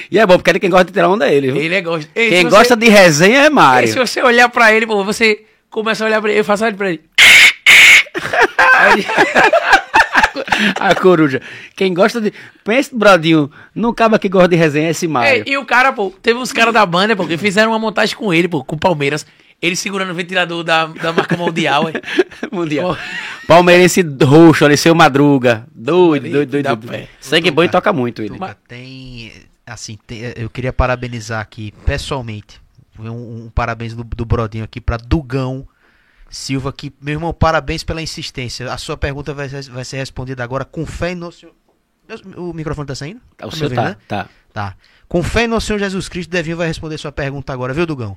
E 0.10 0.18
é 0.18 0.26
bom, 0.26 0.36
porque 0.38 0.49
ele 0.52 0.60
quem 0.60 0.69
gosta 0.69 0.86
de 0.86 0.94
tirar 0.94 1.10
onda 1.10 1.28
é 1.28 1.34
ele, 1.34 1.52
viu? 1.52 1.61
Ele 1.61 1.76
é 1.76 1.82
gosta. 1.82 2.10
Ei, 2.15 2.30
Quem 2.30 2.44
gosta 2.49 2.76
você, 2.76 2.80
de 2.80 2.88
resenha 2.90 3.40
é 3.45 3.49
Mário. 3.49 3.88
ei, 3.88 3.91
Se 3.91 3.99
você 3.99 4.22
olhar 4.22 4.48
pra 4.48 4.72
ele, 4.72 4.86
pô, 4.88 5.03
você 5.03 5.44
começa 5.69 6.03
a 6.06 6.07
olhar 6.07 6.22
pra 6.22 6.30
ele, 6.32 6.40
eu 6.40 6.45
faço 6.45 6.64
olhar 6.64 6.76
pra 6.78 6.90
ele. 6.90 7.02
Aí 8.78 8.94
ele- 8.94 9.06
A 10.80 10.95
coruja. 10.95 11.41
Quem 11.76 11.93
gosta 11.93 12.19
de. 12.22 12.34
Pensa, 12.64 12.89
Brodinho, 12.93 13.49
não 13.73 13.89
acaba 13.89 14.19
que 14.19 14.30
gosta 14.30 14.49
de 14.49 14.55
resenha 14.55 14.88
é 14.88 14.91
esse 14.91 15.07
Mário. 15.07 15.43
Ei, 15.45 15.53
e 15.53 15.57
o 15.57 15.65
cara, 15.65 15.91
pô, 15.93 16.11
teve 16.22 16.39
uns 16.39 16.51
caras 16.51 16.73
da 16.73 16.85
banda, 16.85 17.15
pô, 17.15 17.26
que 17.27 17.38
fizeram 17.38 17.72
uma 17.72 17.80
montagem 17.80 18.15
com 18.15 18.34
ele, 18.34 18.47
pô, 18.47 18.64
com 18.64 18.76
o 18.76 18.80
Palmeiras. 18.80 19.26
Ele 19.59 19.76
segurando 19.76 20.11
o 20.11 20.14
ventilador 20.14 20.64
da, 20.64 20.85
da 20.85 21.11
marca 21.11 21.35
mundial, 21.35 21.85
ué. 21.85 21.93
Mundial. 22.51 22.95
Pô. 22.95 23.01
Palmeirense 23.47 24.05
roxo 24.23 24.64
ali, 24.65 24.77
seu 24.77 24.93
Madruga. 24.93 25.65
Doido, 25.73 26.23
Ali, 26.26 26.31
doido, 26.31 26.51
doido. 26.51 26.76
doido. 26.76 26.88
pé. 26.88 27.07
Sangue 27.19 27.49
bom 27.49 27.64
e 27.64 27.69
toca 27.69 27.91
muito 27.91 28.22
ele. 28.22 28.38
Tem. 28.68 29.31
Assim, 29.65 29.97
tem- 30.05 30.31
eu 30.35 30.49
queria 30.49 30.72
parabenizar 30.72 31.41
aqui, 31.41 31.73
pessoalmente. 31.85 32.61
Um, 32.99 33.09
um 33.45 33.51
parabéns 33.53 33.93
do, 33.95 34.03
do 34.03 34.26
Brodinho 34.26 34.64
aqui 34.64 34.80
pra 34.80 34.97
Dugão 34.97 35.68
Silva, 36.30 36.74
que, 36.74 36.91
meu 37.02 37.14
irmão, 37.14 37.34
parabéns 37.34 37.84
pela 37.84 38.02
insistência. 38.02 38.72
A 38.72 38.78
sua 38.78 38.98
pergunta 38.98 39.34
vai, 39.34 39.48
ser- 39.49 39.70
vai 39.72 39.86
ser 39.86 39.98
respondida 39.98 40.44
agora 40.44 40.66
com 40.66 40.86
fé 40.86 41.16
no 41.16 41.32
Senhor. 41.32 41.54
O 42.38 42.54
microfone 42.54 42.88
tá 42.88 42.95
saindo? 42.95 43.18
O 43.18 43.36
Tá 43.38 43.45
me 43.48 43.52
seu 43.54 43.64
ouvindo, 43.66 43.76
tá, 43.82 43.90
né? 43.90 43.98
tá. 44.08 44.30
Tá. 44.54 44.76
Com 45.08 45.22
fé 45.24 45.45
no 45.48 45.60
Senhor 45.62 45.78
Jesus 45.80 46.10
Cristo, 46.10 46.30
Devinho 46.30 46.58
vai 46.58 46.68
responder 46.68 46.98
sua 46.98 47.12
pergunta 47.12 47.54
agora, 47.54 47.74
viu, 47.74 47.86
Dugão? 47.86 48.16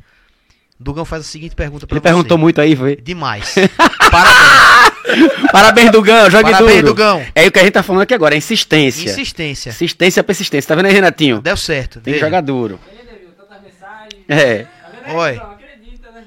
Dugão 0.79 1.05
faz 1.05 1.23
a 1.23 1.25
seguinte 1.29 1.55
pergunta 1.55 1.87
pra 1.87 1.95
Ele 1.95 2.01
você. 2.01 2.09
perguntou 2.09 2.39
muito 2.39 2.61
aí, 2.61 2.75
foi. 2.75 2.97
Demais. 2.97 3.55
Parabéns. 4.11 5.51
Parabéns, 5.53 5.91
Dugão, 5.93 6.31
jogue 6.31 6.51
Parabéns, 6.51 6.77
duro. 6.83 6.87
Dugão. 6.89 7.25
É 7.35 7.47
o 7.47 7.53
que 7.53 7.59
a 7.59 7.63
gente 7.63 7.73
tá 7.73 7.83
falando 7.83 8.03
aqui 8.03 8.15
agora, 8.15 8.35
é 8.35 8.39
insistência. 8.39 9.11
Insistência. 9.11 9.71
Insistência, 9.71 10.23
persistência. 10.25 10.69
Tá 10.69 10.75
vendo 10.75 10.87
aí, 10.87 10.93
Renatinho? 10.93 11.41
Deu 11.41 11.57
certo. 11.57 11.95
Tem 12.01 12.15
que 12.15 12.19
veja. 12.19 12.27
jogar 12.27 12.41
duro. 12.41 12.79
Ele 12.91 13.19
viu 13.19 13.31
tantas 13.33 13.63
mensagens. 13.63 14.25
É. 14.29 14.65
Tá 14.65 14.71
vendo 14.93 15.05
aí, 15.05 15.17
Oi. 15.17 15.41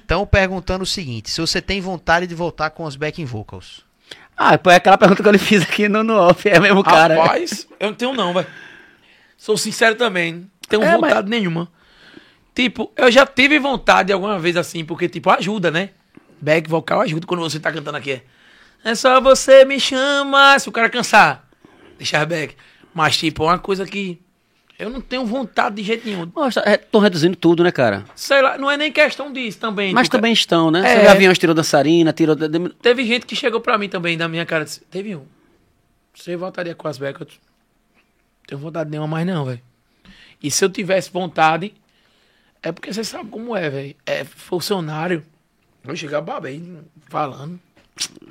Estão 0.04 0.26
perguntando 0.26 0.84
o 0.84 0.88
seguinte: 0.88 1.32
se 1.32 1.42
você 1.42 1.62
tem 1.62 1.82
vontade 1.82 2.28
de 2.28 2.36
voltar 2.36 2.70
com 2.70 2.84
os 2.84 2.96
backing 2.96 3.26
vocals. 3.26 3.84
Ah, 4.38 4.54
é 4.54 4.76
aquela 4.76 4.98
pergunta 4.98 5.22
que 5.22 5.28
eu 5.28 5.32
lhe 5.32 5.38
fiz 5.40 5.62
aqui 5.64 5.88
no, 5.88 6.04
no 6.04 6.16
off, 6.16 6.48
é 6.50 6.60
mesmo 6.60 6.84
cara. 6.84 7.16
Rapaz, 7.22 7.68
eu 7.80 7.88
não 7.90 7.96
tenho 7.96 8.14
não, 8.14 8.34
velho. 8.34 8.48
Sou 9.38 9.58
sincero 9.58 9.96
também. 9.96 10.34
Não 10.34 10.48
tenho 10.68 10.84
É, 10.84 10.96
vontade 10.96 11.30
nenhuma. 11.30 11.72
Tipo, 12.54 12.92
eu 12.96 13.12
já 13.12 13.26
tive 13.26 13.60
vontade 13.60 14.12
alguma 14.12 14.38
vez 14.40 14.58
assim, 14.58 14.84
porque, 14.84 15.08
tipo, 15.08 15.30
ajuda, 15.30 15.72
né? 15.72 15.90
Back 16.42 16.70
vocal 16.70 17.02
ajuda 17.02 17.26
quando 17.26 17.42
você 17.42 17.60
tá 17.60 17.72
cantando 17.72 17.98
aqui. 17.98 18.22
É 18.84 18.96
só 18.96 19.22
você 19.22 19.64
me 19.66 19.80
chama 19.80 20.58
se 20.60 20.68
o 20.68 20.72
cara 20.72 20.90
cansar. 20.90 21.48
Deixar 21.98 22.26
back. 22.26 22.56
Mas, 22.94 23.18
tipo, 23.18 23.44
é 23.44 23.48
uma 23.48 23.60
coisa 23.60 23.86
que 23.86 24.22
eu 24.78 24.90
não 24.90 25.00
tenho 25.02 25.26
vontade 25.26 25.76
de 25.76 25.84
jeito 25.84 26.06
nenhum. 26.06 26.32
Nossa, 26.36 26.62
estão 26.68 27.00
reduzindo 27.00 27.36
tudo, 27.36 27.64
né, 27.64 27.72
cara? 27.72 28.06
Sei 28.16 28.42
lá, 28.42 28.58
não 28.58 28.70
é 28.70 28.76
nem 28.78 28.92
questão 28.92 29.32
disso 29.32 29.60
também. 29.60 29.94
Mas 29.94 30.10
Tu- 30.10 30.12
também 30.12 30.34
estão, 30.34 30.70
né? 30.72 30.80
É. 30.80 30.96
Você 30.96 31.02
vê 31.02 31.08
aviões 31.08 31.38
tirou 31.38 31.56
dançarina, 31.56 32.12
tirou... 32.12 32.36
Teve 32.82 33.06
gente 33.06 33.26
que 33.26 33.36
chegou 33.36 33.62
pra 33.62 33.78
mim 33.78 33.88
também, 33.90 34.18
da 34.18 34.28
minha 34.28 34.46
cara, 34.46 34.64
disse, 34.66 34.82
teve 34.92 35.16
um. 35.16 35.26
Você 36.14 36.36
voltaria 36.36 36.76
com 36.76 36.88
as 36.88 36.98
becas? 36.98 37.28
Tenho 38.48 38.60
vontade 38.60 38.90
nenhuma 38.90 39.08
mais 39.08 39.26
não, 39.26 39.46
velho. 39.46 39.62
E 40.42 40.52
se 40.52 40.64
eu 40.64 40.70
tivesse 40.70 41.10
vontade, 41.12 41.74
é 42.62 42.72
porque 42.72 42.94
você 42.94 43.04
sabe 43.04 43.30
como 43.30 43.56
é, 43.56 43.70
velho. 43.70 43.96
É 44.06 44.24
funcionário. 44.26 45.24
Eu 45.86 45.96
chegava 45.96 46.40
bem 46.40 46.80
falando. 47.10 47.60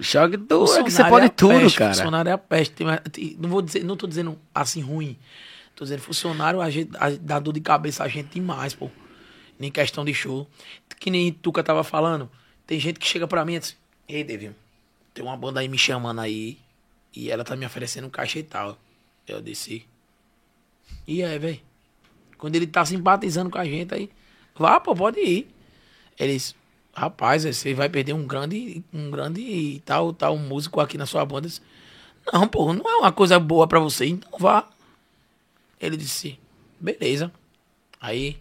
Jogue 0.00 0.36
duro, 0.36 0.72
é 0.74 0.82
que 0.82 0.90
você 0.90 1.04
pode 1.04 1.26
é 1.26 1.28
tudo, 1.28 1.54
peste, 1.60 1.78
cara. 1.78 1.94
Funcionário 1.94 2.30
é 2.30 2.32
a 2.32 2.38
peste. 2.38 2.84
Não 3.38 3.48
vou 3.48 3.62
dizer, 3.62 3.84
não 3.84 3.96
tô 3.96 4.06
dizendo 4.06 4.38
assim 4.54 4.80
ruim. 4.80 5.16
Tô 5.82 5.84
dizendo 5.84 6.02
funcionário 6.02 6.60
a 6.60 6.70
gente, 6.70 6.96
a- 6.96 7.10
dá 7.20 7.40
dor 7.40 7.52
de 7.54 7.60
cabeça 7.60 8.04
a 8.04 8.08
gente 8.08 8.34
demais, 8.34 8.72
pô. 8.72 8.88
Nem 9.58 9.68
questão 9.68 10.04
de 10.04 10.14
show. 10.14 10.46
Que 11.00 11.10
nem 11.10 11.32
Tuca 11.32 11.60
tava 11.60 11.82
falando. 11.82 12.30
Tem 12.64 12.78
gente 12.78 13.00
que 13.00 13.06
chega 13.06 13.26
pra 13.26 13.44
mim 13.44 13.54
e 13.54 13.58
diz: 13.58 13.76
Ei, 14.08 14.22
Devinho, 14.22 14.54
tem 15.12 15.24
uma 15.24 15.36
banda 15.36 15.58
aí 15.58 15.66
me 15.68 15.76
chamando 15.76 16.20
aí. 16.20 16.56
E 17.12 17.32
ela 17.32 17.42
tá 17.42 17.56
me 17.56 17.66
oferecendo 17.66 18.06
um 18.06 18.10
caixa 18.10 18.38
e 18.38 18.44
tal. 18.44 18.78
Eu 19.26 19.42
disse. 19.42 19.84
E 21.04 21.20
aí, 21.24 21.36
velho? 21.36 21.60
Quando 22.38 22.54
ele 22.54 22.68
tá 22.68 22.84
simpatizando 22.84 23.50
com 23.50 23.58
a 23.58 23.64
gente 23.64 23.92
aí, 23.92 24.08
vá, 24.54 24.78
pô, 24.78 24.94
pode 24.94 25.18
ir. 25.18 25.48
Eles, 26.16 26.54
rapaz, 26.94 27.42
você 27.42 27.74
vai 27.74 27.88
perder 27.88 28.12
um 28.12 28.24
grande, 28.24 28.84
um 28.94 29.10
grande 29.10 29.82
tal, 29.84 30.12
tal 30.12 30.38
músico 30.38 30.80
aqui 30.80 30.96
na 30.96 31.06
sua 31.06 31.24
banda. 31.24 31.48
Não, 32.32 32.46
pô, 32.46 32.72
não 32.72 32.88
é 32.88 32.94
uma 32.98 33.10
coisa 33.10 33.36
boa 33.40 33.66
pra 33.66 33.80
você, 33.80 34.06
então 34.06 34.30
vá. 34.38 34.68
Ele 35.82 35.96
disse, 35.96 36.38
beleza. 36.80 37.32
Aí, 38.00 38.36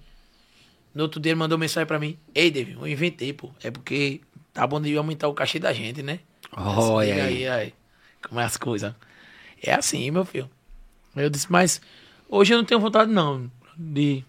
no 0.94 1.04
outro 1.04 1.20
dia 1.20 1.32
ele 1.32 1.40
mandou 1.40 1.58
mensagem 1.58 1.88
pra 1.88 2.00
mim. 2.00 2.18
Ei, 2.36 2.52
David, 2.52 2.78
eu 2.80 2.88
inventei, 2.88 3.34
pô. 3.34 3.50
É 3.64 3.72
porque 3.72 4.22
tá 4.54 4.66
bom 4.68 4.80
de 4.80 4.96
aumentar 4.96 5.28
o 5.28 5.34
cachê 5.34 5.58
da 5.58 5.74
gente, 5.74 6.04
né? 6.04 6.20
Olha 6.56 7.14
Diga 7.14 7.24
aí. 7.26 7.48
aí, 7.48 7.74
como 8.28 8.40
é 8.40 8.44
as 8.44 8.58
coisas. 8.58 8.94
É 9.62 9.74
assim, 9.74 10.10
meu 10.12 10.24
filho. 10.24 10.50
Eu 11.16 11.30
disse, 11.30 11.52
mas 11.52 11.82
hoje 12.30 12.54
eu 12.54 12.58
não 12.58 12.66
tenho 12.66 12.80
vontade 12.80 13.12
não 13.12 13.50
de 13.76 14.24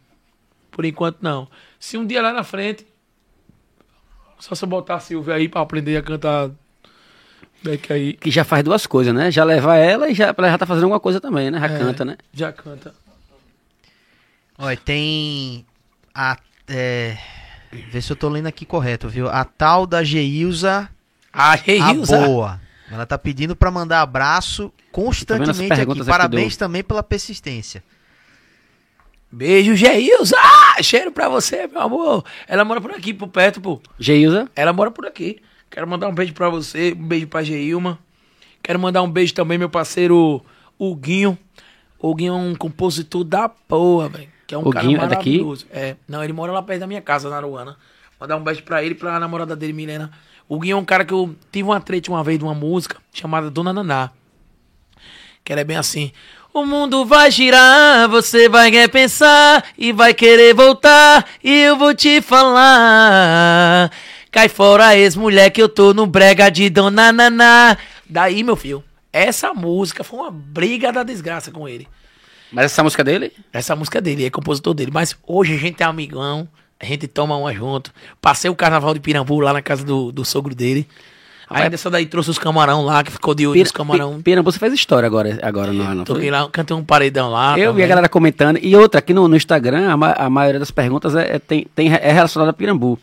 por 0.70 0.84
enquanto 0.84 1.18
não. 1.20 1.46
Se 1.78 1.98
um 1.98 2.06
dia 2.06 2.22
lá 2.22 2.32
na 2.32 2.42
frente 2.44 2.86
só 4.38 4.54
se 4.54 4.64
eu 4.64 4.68
botar 4.68 4.96
a 4.96 5.00
Silvia 5.00 5.34
aí 5.34 5.48
pra 5.48 5.60
aprender 5.60 5.96
a 5.96 6.02
cantar 6.02 6.50
back 7.62 7.92
aí, 7.92 8.14
Que 8.14 8.30
já 8.30 8.42
faz 8.44 8.64
duas 8.64 8.86
coisas, 8.86 9.14
né? 9.14 9.30
Já 9.30 9.44
levar 9.44 9.76
ela 9.76 10.08
e 10.10 10.14
já, 10.14 10.34
ela 10.36 10.50
já 10.50 10.58
tá 10.58 10.66
fazendo 10.66 10.84
alguma 10.84 10.98
coisa 11.00 11.20
também, 11.20 11.50
né? 11.50 11.60
Já 11.60 11.66
É. 11.66 11.78
canta, 11.78 12.04
né? 12.04 12.16
já 12.32 12.52
canta. 12.52 12.92
Olha, 14.62 14.76
tem 14.76 15.66
a. 16.14 16.38
É, 16.68 17.18
vê 17.90 18.00
se 18.00 18.12
eu 18.12 18.16
tô 18.16 18.28
lendo 18.28 18.46
aqui 18.46 18.64
correto, 18.64 19.08
viu? 19.08 19.28
A 19.28 19.44
tal 19.44 19.88
da 19.88 20.04
Geilza 20.04 20.88
a 21.32 21.56
Reilza. 21.56 22.16
boa. 22.24 22.60
Ela 22.88 23.04
tá 23.04 23.18
pedindo 23.18 23.56
pra 23.56 23.72
mandar 23.72 24.02
abraço 24.02 24.72
constantemente 24.92 25.72
aqui. 25.80 26.04
Parabéns 26.04 26.56
também 26.56 26.84
pela 26.84 27.02
persistência. 27.02 27.82
Beijo, 29.32 29.74
Geilza. 29.74 30.36
Ah, 30.38 30.80
cheiro 30.80 31.10
pra 31.10 31.28
você, 31.28 31.66
meu 31.66 31.80
amor. 31.80 32.24
Ela 32.46 32.64
mora 32.64 32.80
por 32.80 32.92
aqui, 32.92 33.12
por 33.12 33.26
perto, 33.26 33.60
pô. 33.60 33.80
Geilza. 33.98 34.48
Ela 34.54 34.72
mora 34.72 34.92
por 34.92 35.06
aqui. 35.06 35.42
Quero 35.68 35.88
mandar 35.88 36.06
um 36.06 36.14
beijo 36.14 36.34
pra 36.34 36.48
você, 36.48 36.92
um 36.92 37.04
beijo 37.04 37.26
pra 37.26 37.42
Geilma. 37.42 37.98
Quero 38.62 38.78
mandar 38.78 39.02
um 39.02 39.10
beijo 39.10 39.34
também, 39.34 39.58
meu 39.58 39.68
parceiro 39.68 40.40
Huguinho. 40.78 41.36
Huguinho 41.98 42.34
é 42.34 42.36
um 42.36 42.54
compositor 42.54 43.24
da 43.24 43.48
porra, 43.48 44.08
velho. 44.08 44.31
Que 44.52 44.56
é 44.56 44.58
um 44.58 44.70
cara 44.70 44.84
Huguinho 44.84 45.00
é 45.00 45.06
daqui? 45.06 45.30
maravilhoso. 45.30 45.66
É, 45.72 45.96
não, 46.06 46.22
ele 46.22 46.34
mora 46.34 46.52
lá 46.52 46.62
perto 46.62 46.80
da 46.80 46.86
minha 46.86 47.00
casa, 47.00 47.30
na 47.30 47.36
Aruana. 47.36 47.74
Mandar 48.20 48.36
um 48.36 48.44
beijo 48.44 48.62
pra 48.62 48.84
ele 48.84 48.92
e 48.92 48.94
pra 48.94 49.18
namorada 49.18 49.56
dele, 49.56 49.72
Milena. 49.72 50.10
O 50.46 50.56
Huguinho 50.56 50.74
é 50.74 50.76
um 50.76 50.84
cara 50.84 51.06
que 51.06 51.14
eu 51.14 51.34
tive 51.50 51.70
uma 51.70 51.80
treta 51.80 52.10
uma 52.10 52.22
vez 52.22 52.38
de 52.38 52.44
uma 52.44 52.54
música 52.54 52.98
chamada 53.14 53.50
Dona 53.50 53.72
Naná. 53.72 54.10
Que 55.42 55.52
ela 55.52 55.62
é 55.62 55.64
bem 55.64 55.78
assim. 55.78 56.12
O 56.52 56.66
mundo 56.66 57.06
vai 57.06 57.30
girar, 57.30 58.10
você 58.10 58.46
vai 58.46 58.70
repensar 58.70 59.64
e 59.78 59.90
vai 59.90 60.12
querer 60.12 60.52
voltar 60.52 61.26
e 61.42 61.62
eu 61.62 61.78
vou 61.78 61.94
te 61.94 62.20
falar. 62.20 63.90
Cai 64.30 64.50
fora 64.50 64.98
ex-mulher 64.98 65.48
que 65.48 65.62
eu 65.62 65.68
tô 65.70 65.94
no 65.94 66.06
brega 66.06 66.50
de 66.50 66.68
Dona 66.68 67.10
Naná. 67.10 67.78
Daí, 68.06 68.44
meu 68.44 68.54
filho, 68.54 68.84
essa 69.10 69.54
música 69.54 70.04
foi 70.04 70.18
uma 70.18 70.30
briga 70.30 70.92
da 70.92 71.02
desgraça 71.02 71.50
com 71.50 71.66
ele. 71.66 71.88
Mas 72.52 72.66
essa 72.66 72.82
música 72.82 73.02
dele? 73.02 73.32
Essa 73.52 73.74
música 73.74 73.98
é 73.98 74.00
dele, 74.00 74.26
é 74.26 74.30
compositor 74.30 74.74
dele. 74.74 74.90
Mas 74.92 75.16
hoje 75.26 75.54
a 75.54 75.58
gente 75.58 75.82
é 75.82 75.86
amigão, 75.86 76.46
a 76.80 76.84
gente 76.84 77.06
toma 77.08 77.36
uma 77.36 77.52
junto. 77.54 77.90
Passei 78.20 78.50
o 78.50 78.54
carnaval 78.54 78.92
de 78.94 79.00
Pirambu 79.00 79.40
lá 79.40 79.52
na 79.52 79.62
casa 79.62 79.84
do, 79.84 80.12
do 80.12 80.24
sogro 80.24 80.54
dele. 80.54 80.86
Aí 81.48 81.68
dessa 81.68 81.90
daí 81.90 82.06
trouxe 82.06 82.30
os 82.30 82.38
camarão 82.38 82.82
lá, 82.82 83.02
que 83.04 83.10
ficou 83.12 83.34
de 83.34 83.46
olho 83.46 83.60
nos 83.60 83.70
camarão. 83.72 84.16
Pi- 84.16 84.22
Pirambu, 84.22 84.50
você 84.50 84.58
fez 84.58 84.72
história 84.72 85.06
agora, 85.06 85.38
agora 85.42 85.70
não, 85.70 85.94
não 85.96 86.04
Toquei 86.04 86.30
lá, 86.30 86.48
cantei 86.48 86.74
um 86.74 86.82
paredão 86.82 87.30
lá. 87.30 87.50
Eu 87.58 87.72
vi 87.72 87.72
também. 87.72 87.84
a 87.84 87.88
galera 87.88 88.08
comentando. 88.08 88.58
E 88.62 88.74
outra, 88.74 89.00
aqui 89.00 89.12
no, 89.12 89.28
no 89.28 89.36
Instagram, 89.36 89.90
a, 89.90 89.96
ma- 89.96 90.12
a 90.16 90.30
maioria 90.30 90.58
das 90.58 90.70
perguntas 90.70 91.14
é, 91.14 91.36
é, 91.36 91.38
tem, 91.38 91.66
tem, 91.74 91.92
é 91.92 92.10
relacionada 92.12 92.50
a 92.50 92.54
Pirambu. 92.54 92.98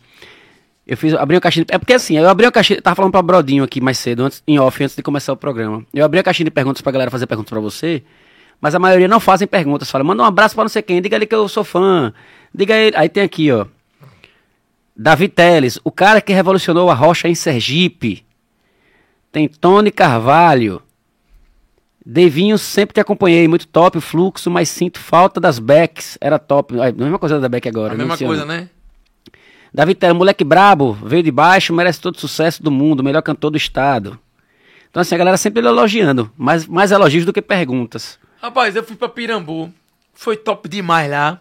Eu 0.84 0.96
fiz, 0.96 1.14
abri 1.14 1.36
uma 1.36 1.40
caixinha. 1.40 1.64
de- 1.64 1.72
É 1.72 1.78
porque 1.78 1.92
assim, 1.92 2.18
eu 2.18 2.28
abri 2.28 2.44
uma 2.44 2.50
caixinha. 2.50 2.82
Tava 2.82 2.96
falando 2.96 3.12
pra 3.12 3.22
Brodinho 3.22 3.62
aqui 3.62 3.80
mais 3.80 3.98
cedo, 3.98 4.24
antes, 4.24 4.42
em 4.48 4.58
off, 4.58 4.82
antes 4.82 4.96
de 4.96 5.02
começar 5.02 5.32
o 5.32 5.36
programa. 5.36 5.84
Eu 5.94 6.04
abri 6.04 6.18
a 6.18 6.22
caixinha 6.24 6.46
de 6.46 6.50
perguntas 6.50 6.82
pra 6.82 6.90
galera 6.90 7.10
fazer 7.10 7.26
perguntas 7.28 7.50
pra 7.50 7.60
você. 7.60 8.02
Mas 8.60 8.74
a 8.74 8.78
maioria 8.78 9.08
não 9.08 9.20
fazem 9.20 9.48
perguntas. 9.48 9.90
Fala, 9.90 10.04
manda 10.04 10.22
um 10.22 10.26
abraço 10.26 10.54
pra 10.54 10.64
não 10.64 10.68
sei 10.68 10.82
quem. 10.82 11.00
Diga 11.00 11.16
ali 11.16 11.26
que 11.26 11.34
eu 11.34 11.48
sou 11.48 11.64
fã. 11.64 12.12
Diga 12.54 12.74
aí. 12.74 12.92
Aí 12.94 13.08
tem 13.08 13.22
aqui, 13.22 13.50
ó. 13.50 13.66
Davi 14.94 15.28
Teles, 15.28 15.78
o 15.82 15.90
cara 15.90 16.20
que 16.20 16.32
revolucionou 16.32 16.90
a 16.90 16.94
rocha 16.94 17.26
em 17.26 17.34
Sergipe. 17.34 18.24
Tem 19.32 19.48
Tony 19.48 19.90
Carvalho. 19.90 20.82
Devinho, 22.04 22.58
sempre 22.58 22.94
te 22.94 23.00
acompanhei, 23.00 23.46
muito 23.46 23.66
top 23.66 23.98
o 23.98 24.00
fluxo, 24.00 24.50
mas 24.50 24.68
sinto 24.68 24.98
falta 24.98 25.40
das 25.40 25.58
backs. 25.58 26.18
Era 26.20 26.38
top. 26.38 26.78
A 26.80 26.92
mesma 26.92 27.18
coisa 27.18 27.40
da 27.40 27.48
back 27.48 27.68
agora. 27.68 27.94
A 27.94 27.96
mesma 27.96 28.14
Luciano. 28.14 28.34
coisa, 28.34 28.44
né? 28.44 28.68
Davi 29.72 29.94
Tela, 29.94 30.12
moleque 30.14 30.42
brabo, 30.42 30.92
veio 30.94 31.22
de 31.22 31.30
baixo, 31.30 31.72
merece 31.72 32.00
todo 32.00 32.16
o 32.16 32.20
sucesso 32.20 32.62
do 32.62 32.70
mundo, 32.70 33.04
melhor 33.04 33.22
cantor 33.22 33.50
do 33.50 33.56
estado. 33.56 34.18
Então, 34.90 35.00
assim, 35.00 35.14
a 35.14 35.18
galera 35.18 35.36
sempre 35.36 35.64
elogiando, 35.64 36.30
mais, 36.36 36.66
mais 36.66 36.90
elogios 36.90 37.24
do 37.24 37.32
que 37.32 37.40
perguntas. 37.40 38.18
Rapaz, 38.40 38.74
eu 38.74 38.82
fui 38.82 38.96
pra 38.96 39.08
Pirambu. 39.08 39.72
Foi 40.14 40.36
top 40.36 40.68
demais 40.68 41.10
lá. 41.10 41.40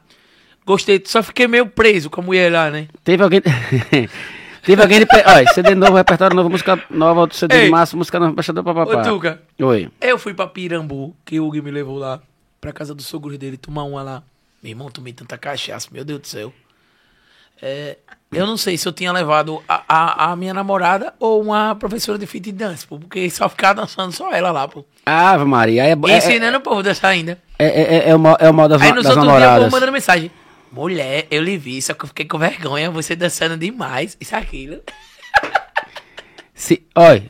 Gostei, 0.65 1.01
só 1.05 1.23
fiquei 1.23 1.47
meio 1.47 1.65
preso 1.65 2.09
com 2.09 2.21
a 2.21 2.23
mulher 2.23 2.51
lá, 2.51 2.69
né? 2.69 2.87
Teve 3.03 3.23
alguém. 3.23 3.41
Teve 4.63 4.81
alguém 4.81 4.99
de. 4.99 5.07
Olha, 5.25 5.47
CD 5.53 5.73
novo, 5.73 5.95
repertório 5.95 6.35
novo, 6.35 6.49
música 6.49 6.81
nova, 6.89 7.21
outro 7.21 7.37
CD 7.37 7.55
de 7.55 7.63
Ei. 7.63 7.69
massa, 7.69 7.95
música 7.95 8.19
nova, 8.19 8.31
embaixador, 8.33 8.63
papapá. 8.63 9.01
Ô, 9.01 9.03
Tuca, 9.03 9.41
Oi. 9.59 9.89
eu 10.01 10.19
fui 10.19 10.33
pra 10.33 10.45
Pirambu, 10.47 11.15
que 11.25 11.39
o 11.39 11.47
Hugo 11.47 11.63
me 11.63 11.71
levou 11.71 11.97
lá, 11.97 12.21
pra 12.59 12.71
casa 12.73 12.93
do 12.93 13.01
sogro 13.01 13.37
dele, 13.37 13.57
tomar 13.57 13.83
uma 13.83 14.03
lá. 14.03 14.23
Meu 14.61 14.71
irmão, 14.71 14.91
tomei 14.91 15.13
tanta 15.13 15.37
cachaça, 15.37 15.87
meu 15.91 16.03
Deus 16.03 16.19
do 16.19 16.27
céu. 16.27 16.53
É, 17.61 17.97
eu 18.31 18.45
não 18.45 18.57
sei 18.57 18.77
se 18.77 18.87
eu 18.87 18.91
tinha 18.93 19.11
levado 19.11 19.61
a, 19.67 19.83
a, 19.87 20.31
a 20.31 20.35
minha 20.35 20.53
namorada 20.53 21.13
ou 21.19 21.41
uma 21.41 21.75
professora 21.75 22.17
de 22.17 22.25
fit 22.27 22.51
dance, 22.51 22.85
pô, 22.85 22.99
porque 22.99 23.29
só 23.29 23.49
ficava 23.49 23.81
dançando 23.81 24.11
só 24.11 24.31
ela 24.31 24.51
lá, 24.51 24.67
pô. 24.67 24.85
Ave 25.05 25.45
Maria, 25.45 25.83
aí 25.83 25.91
é, 25.91 25.97
E 26.07 26.11
é, 26.11 26.17
ensinando 26.17 26.57
o 26.57 26.61
povo 26.61 26.79
a 26.79 26.83
dançar 26.83 27.11
ainda. 27.11 27.39
é, 27.57 27.65
é, 27.65 27.95
é, 27.97 28.09
é 28.09 28.15
o 28.15 28.19
mal, 28.19 28.37
é 28.39 28.49
o 28.49 28.53
mal 28.53 28.67
das, 28.69 28.81
Aí 28.81 28.91
nos 28.93 29.03
das 29.03 29.15
outros 29.17 29.25
dias 29.25 29.35
o 29.35 29.37
povo 29.37 29.39
namoradas. 29.49 29.71
mandando 29.73 29.91
mensagem. 29.91 30.31
Mulher, 30.71 31.25
eu 31.31 31.41
lhe 31.41 31.57
vi, 31.57 31.81
só 31.81 31.93
que 31.95 32.03
eu 32.03 32.07
fiquei 32.07 32.25
com 32.25 32.37
vergonha, 32.37 32.91
você 32.91 33.15
dançando 33.15 33.57
demais, 33.57 34.15
isso 34.21 34.35
aquilo. 34.35 34.79
Se, 36.53 36.85
olha, 36.95 37.23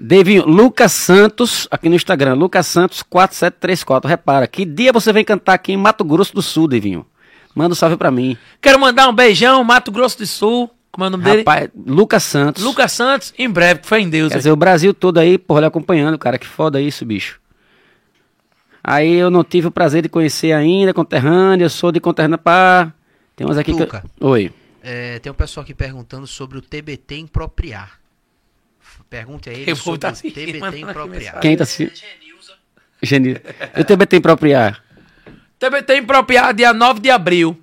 Devinho, 0.00 0.44
Lucas 0.46 0.92
Santos, 0.92 1.68
aqui 1.70 1.88
no 1.88 1.94
Instagram, 1.94 2.34
Lucas 2.34 2.66
Santos 2.66 3.02
4734. 3.02 4.08
Repara, 4.08 4.46
que 4.46 4.64
dia 4.64 4.92
você 4.92 5.12
vem 5.12 5.24
cantar 5.24 5.54
aqui 5.54 5.72
em 5.72 5.76
Mato 5.76 6.04
Grosso 6.04 6.34
do 6.34 6.42
Sul, 6.42 6.66
Devinho? 6.66 7.04
Manda 7.58 7.72
um 7.72 7.74
salve 7.74 7.96
pra 7.96 8.12
mim. 8.12 8.38
Quero 8.60 8.78
mandar 8.78 9.08
um 9.08 9.12
beijão, 9.12 9.64
Mato 9.64 9.90
Grosso 9.90 10.16
do 10.16 10.26
Sul. 10.28 10.70
Como 10.92 11.04
é 11.04 11.08
o 11.08 11.10
nome 11.10 11.24
dele? 11.24 11.38
Rapaz, 11.38 11.68
Lucas 11.74 12.22
Santos. 12.22 12.62
Lucas 12.62 12.92
Santos, 12.92 13.34
em 13.36 13.50
breve, 13.50 13.80
fé 13.82 13.98
em 13.98 14.08
Deus. 14.08 14.30
Quer 14.30 14.38
dizer, 14.38 14.52
o 14.52 14.56
Brasil 14.56 14.94
todo 14.94 15.18
aí, 15.18 15.36
porra, 15.36 15.62
lhe 15.62 15.66
acompanhando, 15.66 16.16
cara. 16.16 16.38
Que 16.38 16.46
foda 16.46 16.80
isso, 16.80 17.04
bicho. 17.04 17.40
Aí 18.80 19.12
eu 19.12 19.28
não 19.28 19.42
tive 19.42 19.66
o 19.66 19.72
prazer 19.72 20.02
de 20.02 20.08
conhecer 20.08 20.52
ainda, 20.52 20.94
conterrâneo. 20.94 21.64
Eu 21.64 21.68
sou 21.68 21.90
de 21.90 21.98
conterrâneo 21.98 22.38
pá. 22.38 22.92
Tem 23.34 23.44
uns 23.44 23.58
aqui 23.58 23.72
Tuca. 23.72 24.02
que. 24.02 24.24
Oi. 24.24 24.52
É, 24.80 25.18
tem 25.18 25.32
um 25.32 25.34
pessoal 25.34 25.64
aqui 25.64 25.74
perguntando 25.74 26.28
sobre 26.28 26.58
o 26.58 26.62
TBT 26.62 27.16
impropriar. 27.18 27.98
Pergunte 29.10 29.50
a 29.50 29.52
ele 29.52 29.68
Eu 29.68 29.74
vou 29.74 29.96
sobre 29.96 29.98
tá 29.98 30.10
o 30.10 30.12
TBT 30.14 30.64
aqui 30.64 30.80
impropriar. 30.80 31.40
Quem 31.40 31.56
tá 31.56 31.64
se. 31.64 31.92
Genil. 33.02 33.36
Eu 33.74 33.84
também 33.84 34.06
tenho 34.06 34.22
propriar. 34.22 34.80
Também 35.58 35.82
tem 35.82 35.98
impropriado 35.98 36.54
dia 36.54 36.72
9 36.72 37.00
de 37.00 37.10
abril. 37.10 37.58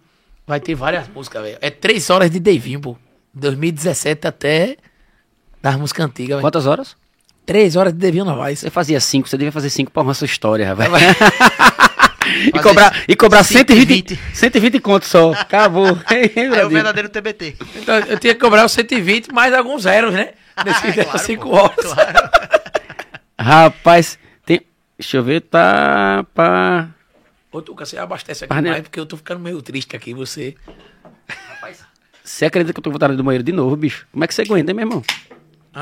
Vai 0.46 0.60
ter 0.60 0.76
várias 0.76 1.08
músicas, 1.08 1.42
velho. 1.42 1.58
É 1.62 1.70
três 1.70 2.10
horas 2.10 2.30
de 2.30 2.40
Davinho, 2.40 2.80
pô. 2.80 2.98
2017 3.34 4.28
até 4.28 4.78
das 5.62 5.76
músicas 5.76 6.06
antigas, 6.06 6.30
velho. 6.38 6.42
Quantas 6.42 6.66
horas? 6.68 6.96
Três 7.46 7.76
horas 7.76 7.94
de 7.94 8.00
Davinho 8.00 8.26
Novaes. 8.26 8.60
Você 8.60 8.70
fazia 8.70 9.00
cinco, 9.00 9.28
você 9.28 9.38
devia 9.38 9.52
fazer 9.52 9.70
cinco 9.70 9.92
pra 9.92 10.02
arrumar 10.02 10.14
sua 10.14 10.26
história, 10.26 10.68
rapaz. 10.68 10.92
e 12.54 12.60
cobrar, 12.60 13.04
e 13.08 13.16
cobrar 13.16 13.44
120, 13.44 14.16
120. 14.16 14.20
120 14.36 14.80
conto 14.80 15.06
só. 15.06 15.32
Acabou. 15.34 15.86
É 16.10 16.66
o 16.66 16.70
verdadeiro 16.70 17.10
TBT. 17.10 17.56
Então, 17.76 17.96
eu 18.00 18.20
tinha 18.20 18.34
que 18.34 18.40
cobrar 18.40 18.66
os 18.66 18.72
120 18.72 19.32
mais 19.32 19.54
alguns 19.54 19.84
zeros, 19.84 20.14
né? 20.14 20.30
Nesse 20.66 21.00
É, 21.00 21.04
claro, 21.04 21.20
5 21.20 21.50
pô, 21.50 21.56
horas. 21.56 21.76
claro. 21.94 22.30
Rapaz, 23.40 24.18
tem. 24.46 24.62
Deixa 24.98 25.18
eu 25.18 25.24
ver, 25.24 25.42
tá. 25.42 26.26
Pá. 26.34 26.90
Ô, 27.56 27.62
Tuca, 27.62 27.86
você 27.86 27.98
abastece 27.98 28.44
aqui 28.44 28.54
Mas, 28.54 28.64
né? 28.64 28.70
mais, 28.72 28.82
porque 28.84 29.00
eu 29.00 29.06
tô 29.06 29.16
ficando 29.16 29.40
meio 29.40 29.62
triste 29.62 29.96
aqui, 29.96 30.14
você. 30.14 30.56
Você 32.22 32.44
acredita 32.46 32.74
que 32.74 32.80
eu 32.80 32.84
tô 32.84 32.90
com 32.90 32.94
vontade 32.96 33.12
de 33.14 33.16
ir 33.16 33.18
no 33.20 33.24
banheiro 33.24 33.44
de 33.44 33.52
novo, 33.54 33.76
bicho? 33.78 34.06
Como 34.12 34.24
é 34.24 34.28
que 34.28 34.34
você 34.34 34.42
aguenta, 34.42 34.72
hein, 34.72 34.76
meu 34.76 34.84
irmão? 34.86 35.04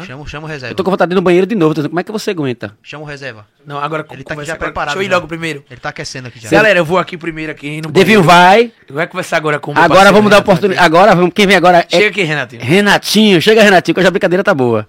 Chama, 0.05 0.27
chama 0.27 0.45
o 0.45 0.49
reserva. 0.49 0.71
Eu 0.71 0.75
tô 0.75 0.83
com 0.83 0.91
vontade 0.91 1.09
de 1.09 1.13
ir 1.13 1.15
no 1.15 1.21
banheiro 1.21 1.47
de 1.47 1.55
novo. 1.55 1.73
tô 1.73 1.81
dizendo, 1.81 1.89
Como 1.91 1.99
é 1.99 2.03
que 2.03 2.11
você 2.11 2.29
aguenta? 2.31 2.77
Chama 2.83 3.03
o 3.03 3.07
reserva. 3.07 3.47
Não, 3.65 3.77
agora 3.79 4.01
Ele 4.01 4.07
tá 4.07 4.13
aqui 4.13 4.23
conversa 4.23 4.45
já 4.47 4.53
agora. 4.53 4.67
preparado. 4.71 4.93
Deixa 4.95 5.03
eu 5.03 5.07
ir 5.07 5.09
já. 5.09 5.15
logo 5.15 5.27
primeiro. 5.27 5.63
Ele 5.69 5.79
tá 5.79 5.89
aquecendo 5.89 6.27
aqui 6.27 6.39
já. 6.39 6.49
Galera, 6.49 6.77
eu 6.79 6.85
vou 6.85 6.97
aqui 6.99 7.17
primeiro 7.17 7.51
aqui 7.51 7.81
no 7.81 7.91
Devinho 7.91 8.21
banheiro. 8.23 8.71
vai. 8.87 8.95
Vai 8.95 9.07
conversar 9.07 9.37
agora 9.37 9.59
com 9.59 9.71
o 9.71 9.73
Agora 9.73 9.87
parceiro 9.89 10.13
vamos 10.15 10.29
dar 10.29 10.37
Renato 10.37 10.51
oportunidade. 10.51 10.79
aqui. 10.85 10.95
Agora 10.95 11.15
vamos. 11.15 11.31
Quem 11.33 11.47
vem 11.47 11.55
agora 11.55 11.79
é 11.79 11.87
Chega 11.89 12.07
aqui, 12.09 12.23
Renatinho. 12.23 12.61
Renatinho. 12.61 13.41
Chega, 13.41 13.63
Renatinho, 13.63 13.95
que 13.95 13.99
hoje 13.99 14.07
a 14.07 14.11
brincadeira 14.11 14.43
tá 14.43 14.53
boa. 14.53 14.87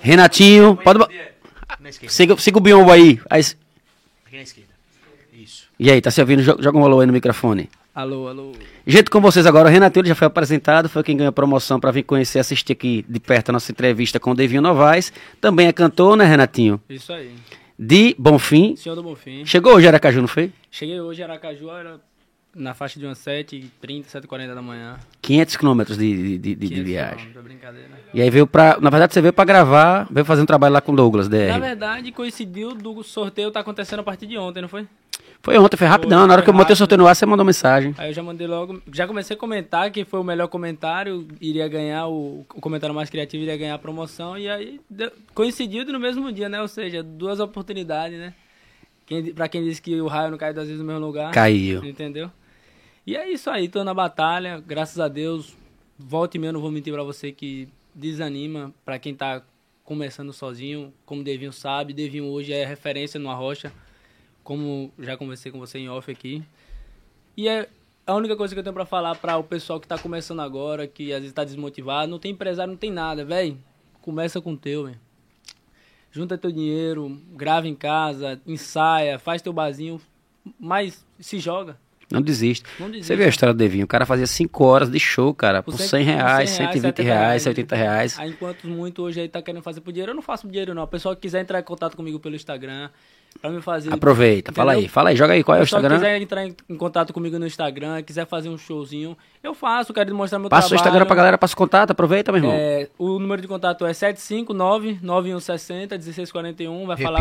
Renatinho, 0.00 0.76
pode. 0.76 0.98
bo- 0.98 1.08
Na 1.84 1.90
esquerda. 1.90 2.12
Siga, 2.12 2.36
siga 2.38 2.58
o 2.58 2.60
biombo 2.60 2.90
aí. 2.90 3.20
aí. 3.30 3.40
Aqui 4.26 4.36
na 4.36 4.42
esquerda. 4.42 4.70
Isso. 5.32 5.68
E 5.78 5.90
aí, 5.90 6.00
tá 6.00 6.10
se 6.10 6.20
ouvindo? 6.20 6.42
Jo- 6.42 6.56
Joga 6.58 6.78
um 6.78 6.84
alô 6.84 7.00
aí 7.00 7.06
no 7.06 7.12
microfone. 7.12 7.68
Alô, 7.94 8.26
alô. 8.26 8.52
Gente, 8.86 9.08
com 9.10 9.20
vocês 9.20 9.46
agora, 9.46 9.68
o 9.68 9.70
Renatinho 9.70 10.00
ele 10.00 10.08
já 10.08 10.14
foi 10.16 10.26
apresentado, 10.26 10.88
foi 10.88 11.02
quem 11.04 11.16
ganhou 11.16 11.28
a 11.28 11.32
promoção 11.32 11.78
para 11.78 11.90
vir 11.92 12.02
conhecer, 12.02 12.38
assistir 12.40 12.72
aqui 12.72 13.04
de 13.08 13.20
perto 13.20 13.50
a 13.50 13.52
nossa 13.52 13.70
entrevista 13.70 14.18
com 14.18 14.30
o 14.32 14.34
Devinho 14.34 14.60
Novaes. 14.62 15.12
Também 15.40 15.68
é 15.68 15.72
cantor, 15.72 16.16
né, 16.16 16.24
Renatinho? 16.24 16.80
Isso 16.88 17.12
aí. 17.12 17.30
De 17.78 18.16
Bonfim. 18.18 18.74
Senhor 18.76 18.94
do 18.96 19.02
Bonfim. 19.02 19.44
Chegou 19.44 19.74
hoje 19.74 19.86
Aracaju, 19.86 20.22
não 20.22 20.28
foi? 20.28 20.50
Cheguei 20.70 21.00
hoje 21.00 21.20
em 21.20 21.24
Aracaju, 21.24 21.70
era 21.70 22.00
na 22.54 22.74
faixa 22.74 22.98
de 23.00 23.06
umas 23.06 23.18
7h30, 23.18 24.04
7h40 24.06 24.54
da 24.54 24.62
manhã. 24.62 24.96
500 25.22 25.56
quilômetros 25.56 25.98
de, 25.98 26.38
de, 26.38 26.38
de, 26.38 26.54
de 26.54 26.68
500 26.68 26.84
viagem. 26.86 27.28
é 27.36 27.40
brincadeira. 27.42 27.88
E 28.12 28.20
aí 28.22 28.30
veio 28.30 28.46
pra. 28.46 28.78
Na 28.80 28.90
verdade, 28.90 29.12
você 29.14 29.20
veio 29.20 29.32
pra 29.32 29.44
gravar, 29.44 30.06
veio 30.10 30.24
fazer 30.24 30.42
um 30.42 30.46
trabalho 30.46 30.72
lá 30.74 30.80
com 30.80 30.92
o 30.92 30.96
Douglas, 30.96 31.28
Na 31.28 31.36
DR. 31.36 31.60
verdade, 31.60 32.12
coincidiu 32.12 32.74
do 32.74 33.02
sorteio 33.02 33.50
tá 33.50 33.60
acontecendo 33.60 34.00
a 34.00 34.02
partir 34.02 34.26
de 34.26 34.36
ontem, 34.38 34.60
não 34.62 34.68
foi? 34.68 34.86
Foi 35.42 35.58
ontem, 35.58 35.76
foi 35.76 35.86
rapidão. 35.86 36.20
Foi, 36.20 36.26
Na 36.28 36.32
hora 36.34 36.42
que 36.42 36.48
eu 36.48 36.54
foi 36.54 36.62
botei 36.62 36.72
o 36.72 36.76
sorteio 36.76 36.98
no 36.98 37.06
ar, 37.06 37.14
você 37.14 37.26
mandou 37.26 37.44
mensagem. 37.44 37.94
Aí 37.98 38.08
eu 38.08 38.14
já 38.14 38.22
mandei 38.22 38.46
logo, 38.46 38.80
já 38.90 39.06
comecei 39.06 39.36
a 39.36 39.38
comentar 39.38 39.90
que 39.90 40.02
foi 40.04 40.18
o 40.18 40.24
melhor 40.24 40.48
comentário, 40.48 41.28
iria 41.38 41.68
ganhar 41.68 42.06
o, 42.06 42.46
o 42.54 42.60
comentário 42.62 42.94
mais 42.94 43.10
criativo, 43.10 43.42
iria 43.42 43.56
ganhar 43.56 43.74
a 43.74 43.78
promoção 43.78 44.38
e 44.38 44.48
aí 44.48 44.80
deu- 44.88 45.12
coincidiu 45.34 45.84
no 45.84 46.00
mesmo 46.00 46.32
dia, 46.32 46.48
né? 46.48 46.62
Ou 46.62 46.68
seja, 46.68 47.02
duas 47.02 47.40
oportunidades, 47.40 48.18
né? 48.18 48.32
Quem, 49.04 49.34
pra 49.34 49.46
quem 49.46 49.62
disse 49.62 49.82
que 49.82 50.00
o 50.00 50.06
raio 50.06 50.30
não 50.30 50.38
cai 50.38 50.54
duas 50.54 50.66
vezes 50.66 50.80
no 50.80 50.86
mesmo 50.86 51.04
lugar. 51.04 51.30
Caiu. 51.30 51.84
Entendeu? 51.84 52.30
E 53.06 53.16
é 53.16 53.30
isso 53.30 53.50
aí, 53.50 53.68
tô 53.68 53.84
na 53.84 53.92
batalha, 53.92 54.62
graças 54.66 54.98
a 54.98 55.08
Deus. 55.08 55.54
Volta 55.98 56.38
e 56.38 56.40
meia, 56.40 56.54
não 56.54 56.60
vou 56.60 56.70
mentir 56.70 56.90
pra 56.90 57.02
você 57.02 57.32
que 57.32 57.68
desanima 57.94 58.72
pra 58.82 58.98
quem 58.98 59.14
tá 59.14 59.42
começando 59.84 60.32
sozinho, 60.32 60.90
como 61.04 61.22
Devinho 61.22 61.52
sabe. 61.52 61.92
Devinho 61.92 62.24
hoje 62.24 62.54
é 62.54 62.64
referência 62.64 63.20
no 63.20 63.28
Arrocha, 63.28 63.70
como 64.42 64.90
já 64.98 65.18
conversei 65.18 65.52
com 65.52 65.58
você 65.58 65.78
em 65.78 65.88
off 65.90 66.10
aqui. 66.10 66.42
E 67.36 67.46
é 67.46 67.68
a 68.06 68.14
única 68.14 68.36
coisa 68.36 68.54
que 68.54 68.58
eu 68.58 68.64
tenho 68.64 68.72
pra 68.72 68.86
falar 68.86 69.14
pra 69.16 69.36
o 69.36 69.44
pessoal 69.44 69.78
que 69.78 69.86
tá 69.86 69.98
começando 69.98 70.40
agora, 70.40 70.86
que 70.86 71.12
às 71.12 71.20
vezes 71.20 71.34
tá 71.34 71.44
desmotivado, 71.44 72.10
não 72.10 72.18
tem 72.18 72.32
empresário, 72.32 72.70
não 72.70 72.78
tem 72.78 72.90
nada, 72.90 73.22
velho. 73.22 73.58
Começa 74.00 74.40
com 74.40 74.54
o 74.54 74.56
teu, 74.56 74.84
velho. 74.84 75.00
Junta 76.10 76.38
teu 76.38 76.50
dinheiro, 76.50 77.20
grava 77.34 77.68
em 77.68 77.74
casa, 77.74 78.40
ensaia, 78.46 79.18
faz 79.18 79.42
teu 79.42 79.52
barzinho, 79.52 80.00
mas 80.58 81.04
se 81.20 81.38
joga. 81.38 81.78
Não 82.10 82.20
desiste. 82.22 82.64
Não 82.78 82.86
desiste. 82.88 83.06
Você 83.06 83.16
viu 83.16 83.26
a 83.26 83.28
história 83.28 83.52
do 83.54 83.58
Devinho? 83.58 83.84
O 83.84 83.88
cara 83.88 84.06
fazia 84.06 84.26
5 84.26 84.64
horas 84.64 84.90
de 84.90 85.00
show, 85.00 85.34
cara, 85.34 85.62
por 85.62 85.72
Por 85.72 85.78
100 85.78 85.88
cento- 85.88 86.00
por 86.06 86.08
reais, 86.14 86.50
100 86.50 86.56
120 86.66 86.82
70 86.82 87.02
reais, 87.02 87.44
né? 87.44 87.48
80 87.50 87.76
reais. 87.76 88.18
Aí, 88.18 88.30
enquanto 88.30 88.66
muito 88.68 89.02
hoje 89.02 89.20
aí 89.20 89.28
tá 89.28 89.42
querendo 89.42 89.62
fazer 89.62 89.80
por 89.80 89.92
dinheiro, 89.92 90.12
eu 90.12 90.16
não 90.16 90.22
faço 90.22 90.42
por 90.42 90.50
dinheiro, 90.50 90.74
não. 90.74 90.82
A 90.82 90.86
pessoa 90.86 91.14
que 91.14 91.22
quiser 91.22 91.40
entrar 91.40 91.58
em 91.60 91.64
contato 91.64 91.96
comigo 91.96 92.18
pelo 92.20 92.34
Instagram, 92.36 92.88
pra 93.40 93.50
me 93.50 93.60
fazer. 93.60 93.92
Aproveita, 93.92 94.52
fala 94.52 94.72
aí, 94.72 94.78
Entendeu? 94.78 94.92
fala 94.92 95.10
aí, 95.10 95.16
joga 95.16 95.32
aí 95.32 95.42
qual 95.42 95.56
é 95.56 95.60
o 95.60 95.64
Instagram. 95.64 95.96
quiser 95.96 96.20
entrar 96.22 96.46
em, 96.46 96.54
em 96.68 96.76
contato 96.76 97.12
comigo 97.12 97.36
no 97.38 97.46
Instagram, 97.46 98.00
quiser 98.02 98.26
fazer 98.26 98.48
um 98.48 98.56
showzinho, 98.58 99.16
eu 99.42 99.54
faço, 99.54 99.92
quero 99.92 100.06
demonstrar 100.10 100.38
meu 100.40 100.48
Passa 100.48 100.66
o 100.66 100.68
trabalho. 100.70 100.86
Instagram 100.88 101.06
pra 101.06 101.16
galera, 101.16 101.38
passa 101.38 101.54
o 101.54 101.56
contato, 101.56 101.90
aproveita, 101.90 102.30
meu 102.30 102.38
irmão. 102.40 102.52
É, 102.54 102.88
o 102.98 103.18
número 103.18 103.42
de 103.42 103.48
contato 103.48 103.84
é 103.86 103.92
759-9160-1641. 103.92 106.86
Vai 106.86 106.96
falar. 106.96 107.20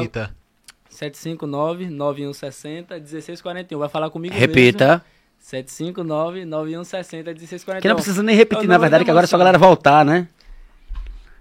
Repita. 0.93 0.93
759-9160-1641. 0.93 3.77
Vai 3.77 3.89
falar 3.89 4.09
comigo 4.09 4.33
Repita. 4.35 4.87
mesmo. 4.87 5.01
759-9160-1641. 5.43 7.81
Que 7.81 7.87
não 7.87 7.95
precisa 7.95 8.23
nem 8.23 8.35
repetir, 8.35 8.67
na 8.67 8.77
verdade, 8.77 9.01
da 9.01 9.05
que 9.05 9.11
agora 9.11 9.25
é 9.25 9.27
só 9.27 9.35
a 9.35 9.39
galera 9.39 9.57
voltar, 9.57 10.05
né? 10.05 10.27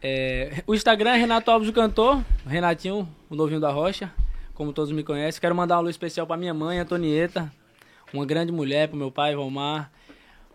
É, 0.03 0.62
o 0.66 0.74
Instagram 0.74 1.11
é 1.11 1.16
Renato 1.16 1.51
Alves 1.51 1.69
o 1.69 1.73
Cantor, 1.73 2.20
Renatinho, 2.45 3.09
o 3.31 3.37
novinho 3.37 3.61
da 3.61 3.70
Rocha, 3.70 4.11
como 4.55 4.73
todos 4.73 4.91
me 4.91 5.05
conhecem. 5.05 5.41
Quero 5.41 5.55
mandar 5.55 5.77
um 5.77 5.79
alô 5.79 5.89
especial 5.89 6.27
pra 6.27 6.37
minha 6.37 6.53
mãe, 6.53 6.81
Antonieta, 6.81 7.49
uma 8.12 8.27
grande 8.27 8.51
mulher, 8.51 8.89
pro 8.89 8.97
meu 8.97 9.12
pai, 9.12 9.37
Valmar. 9.37 9.93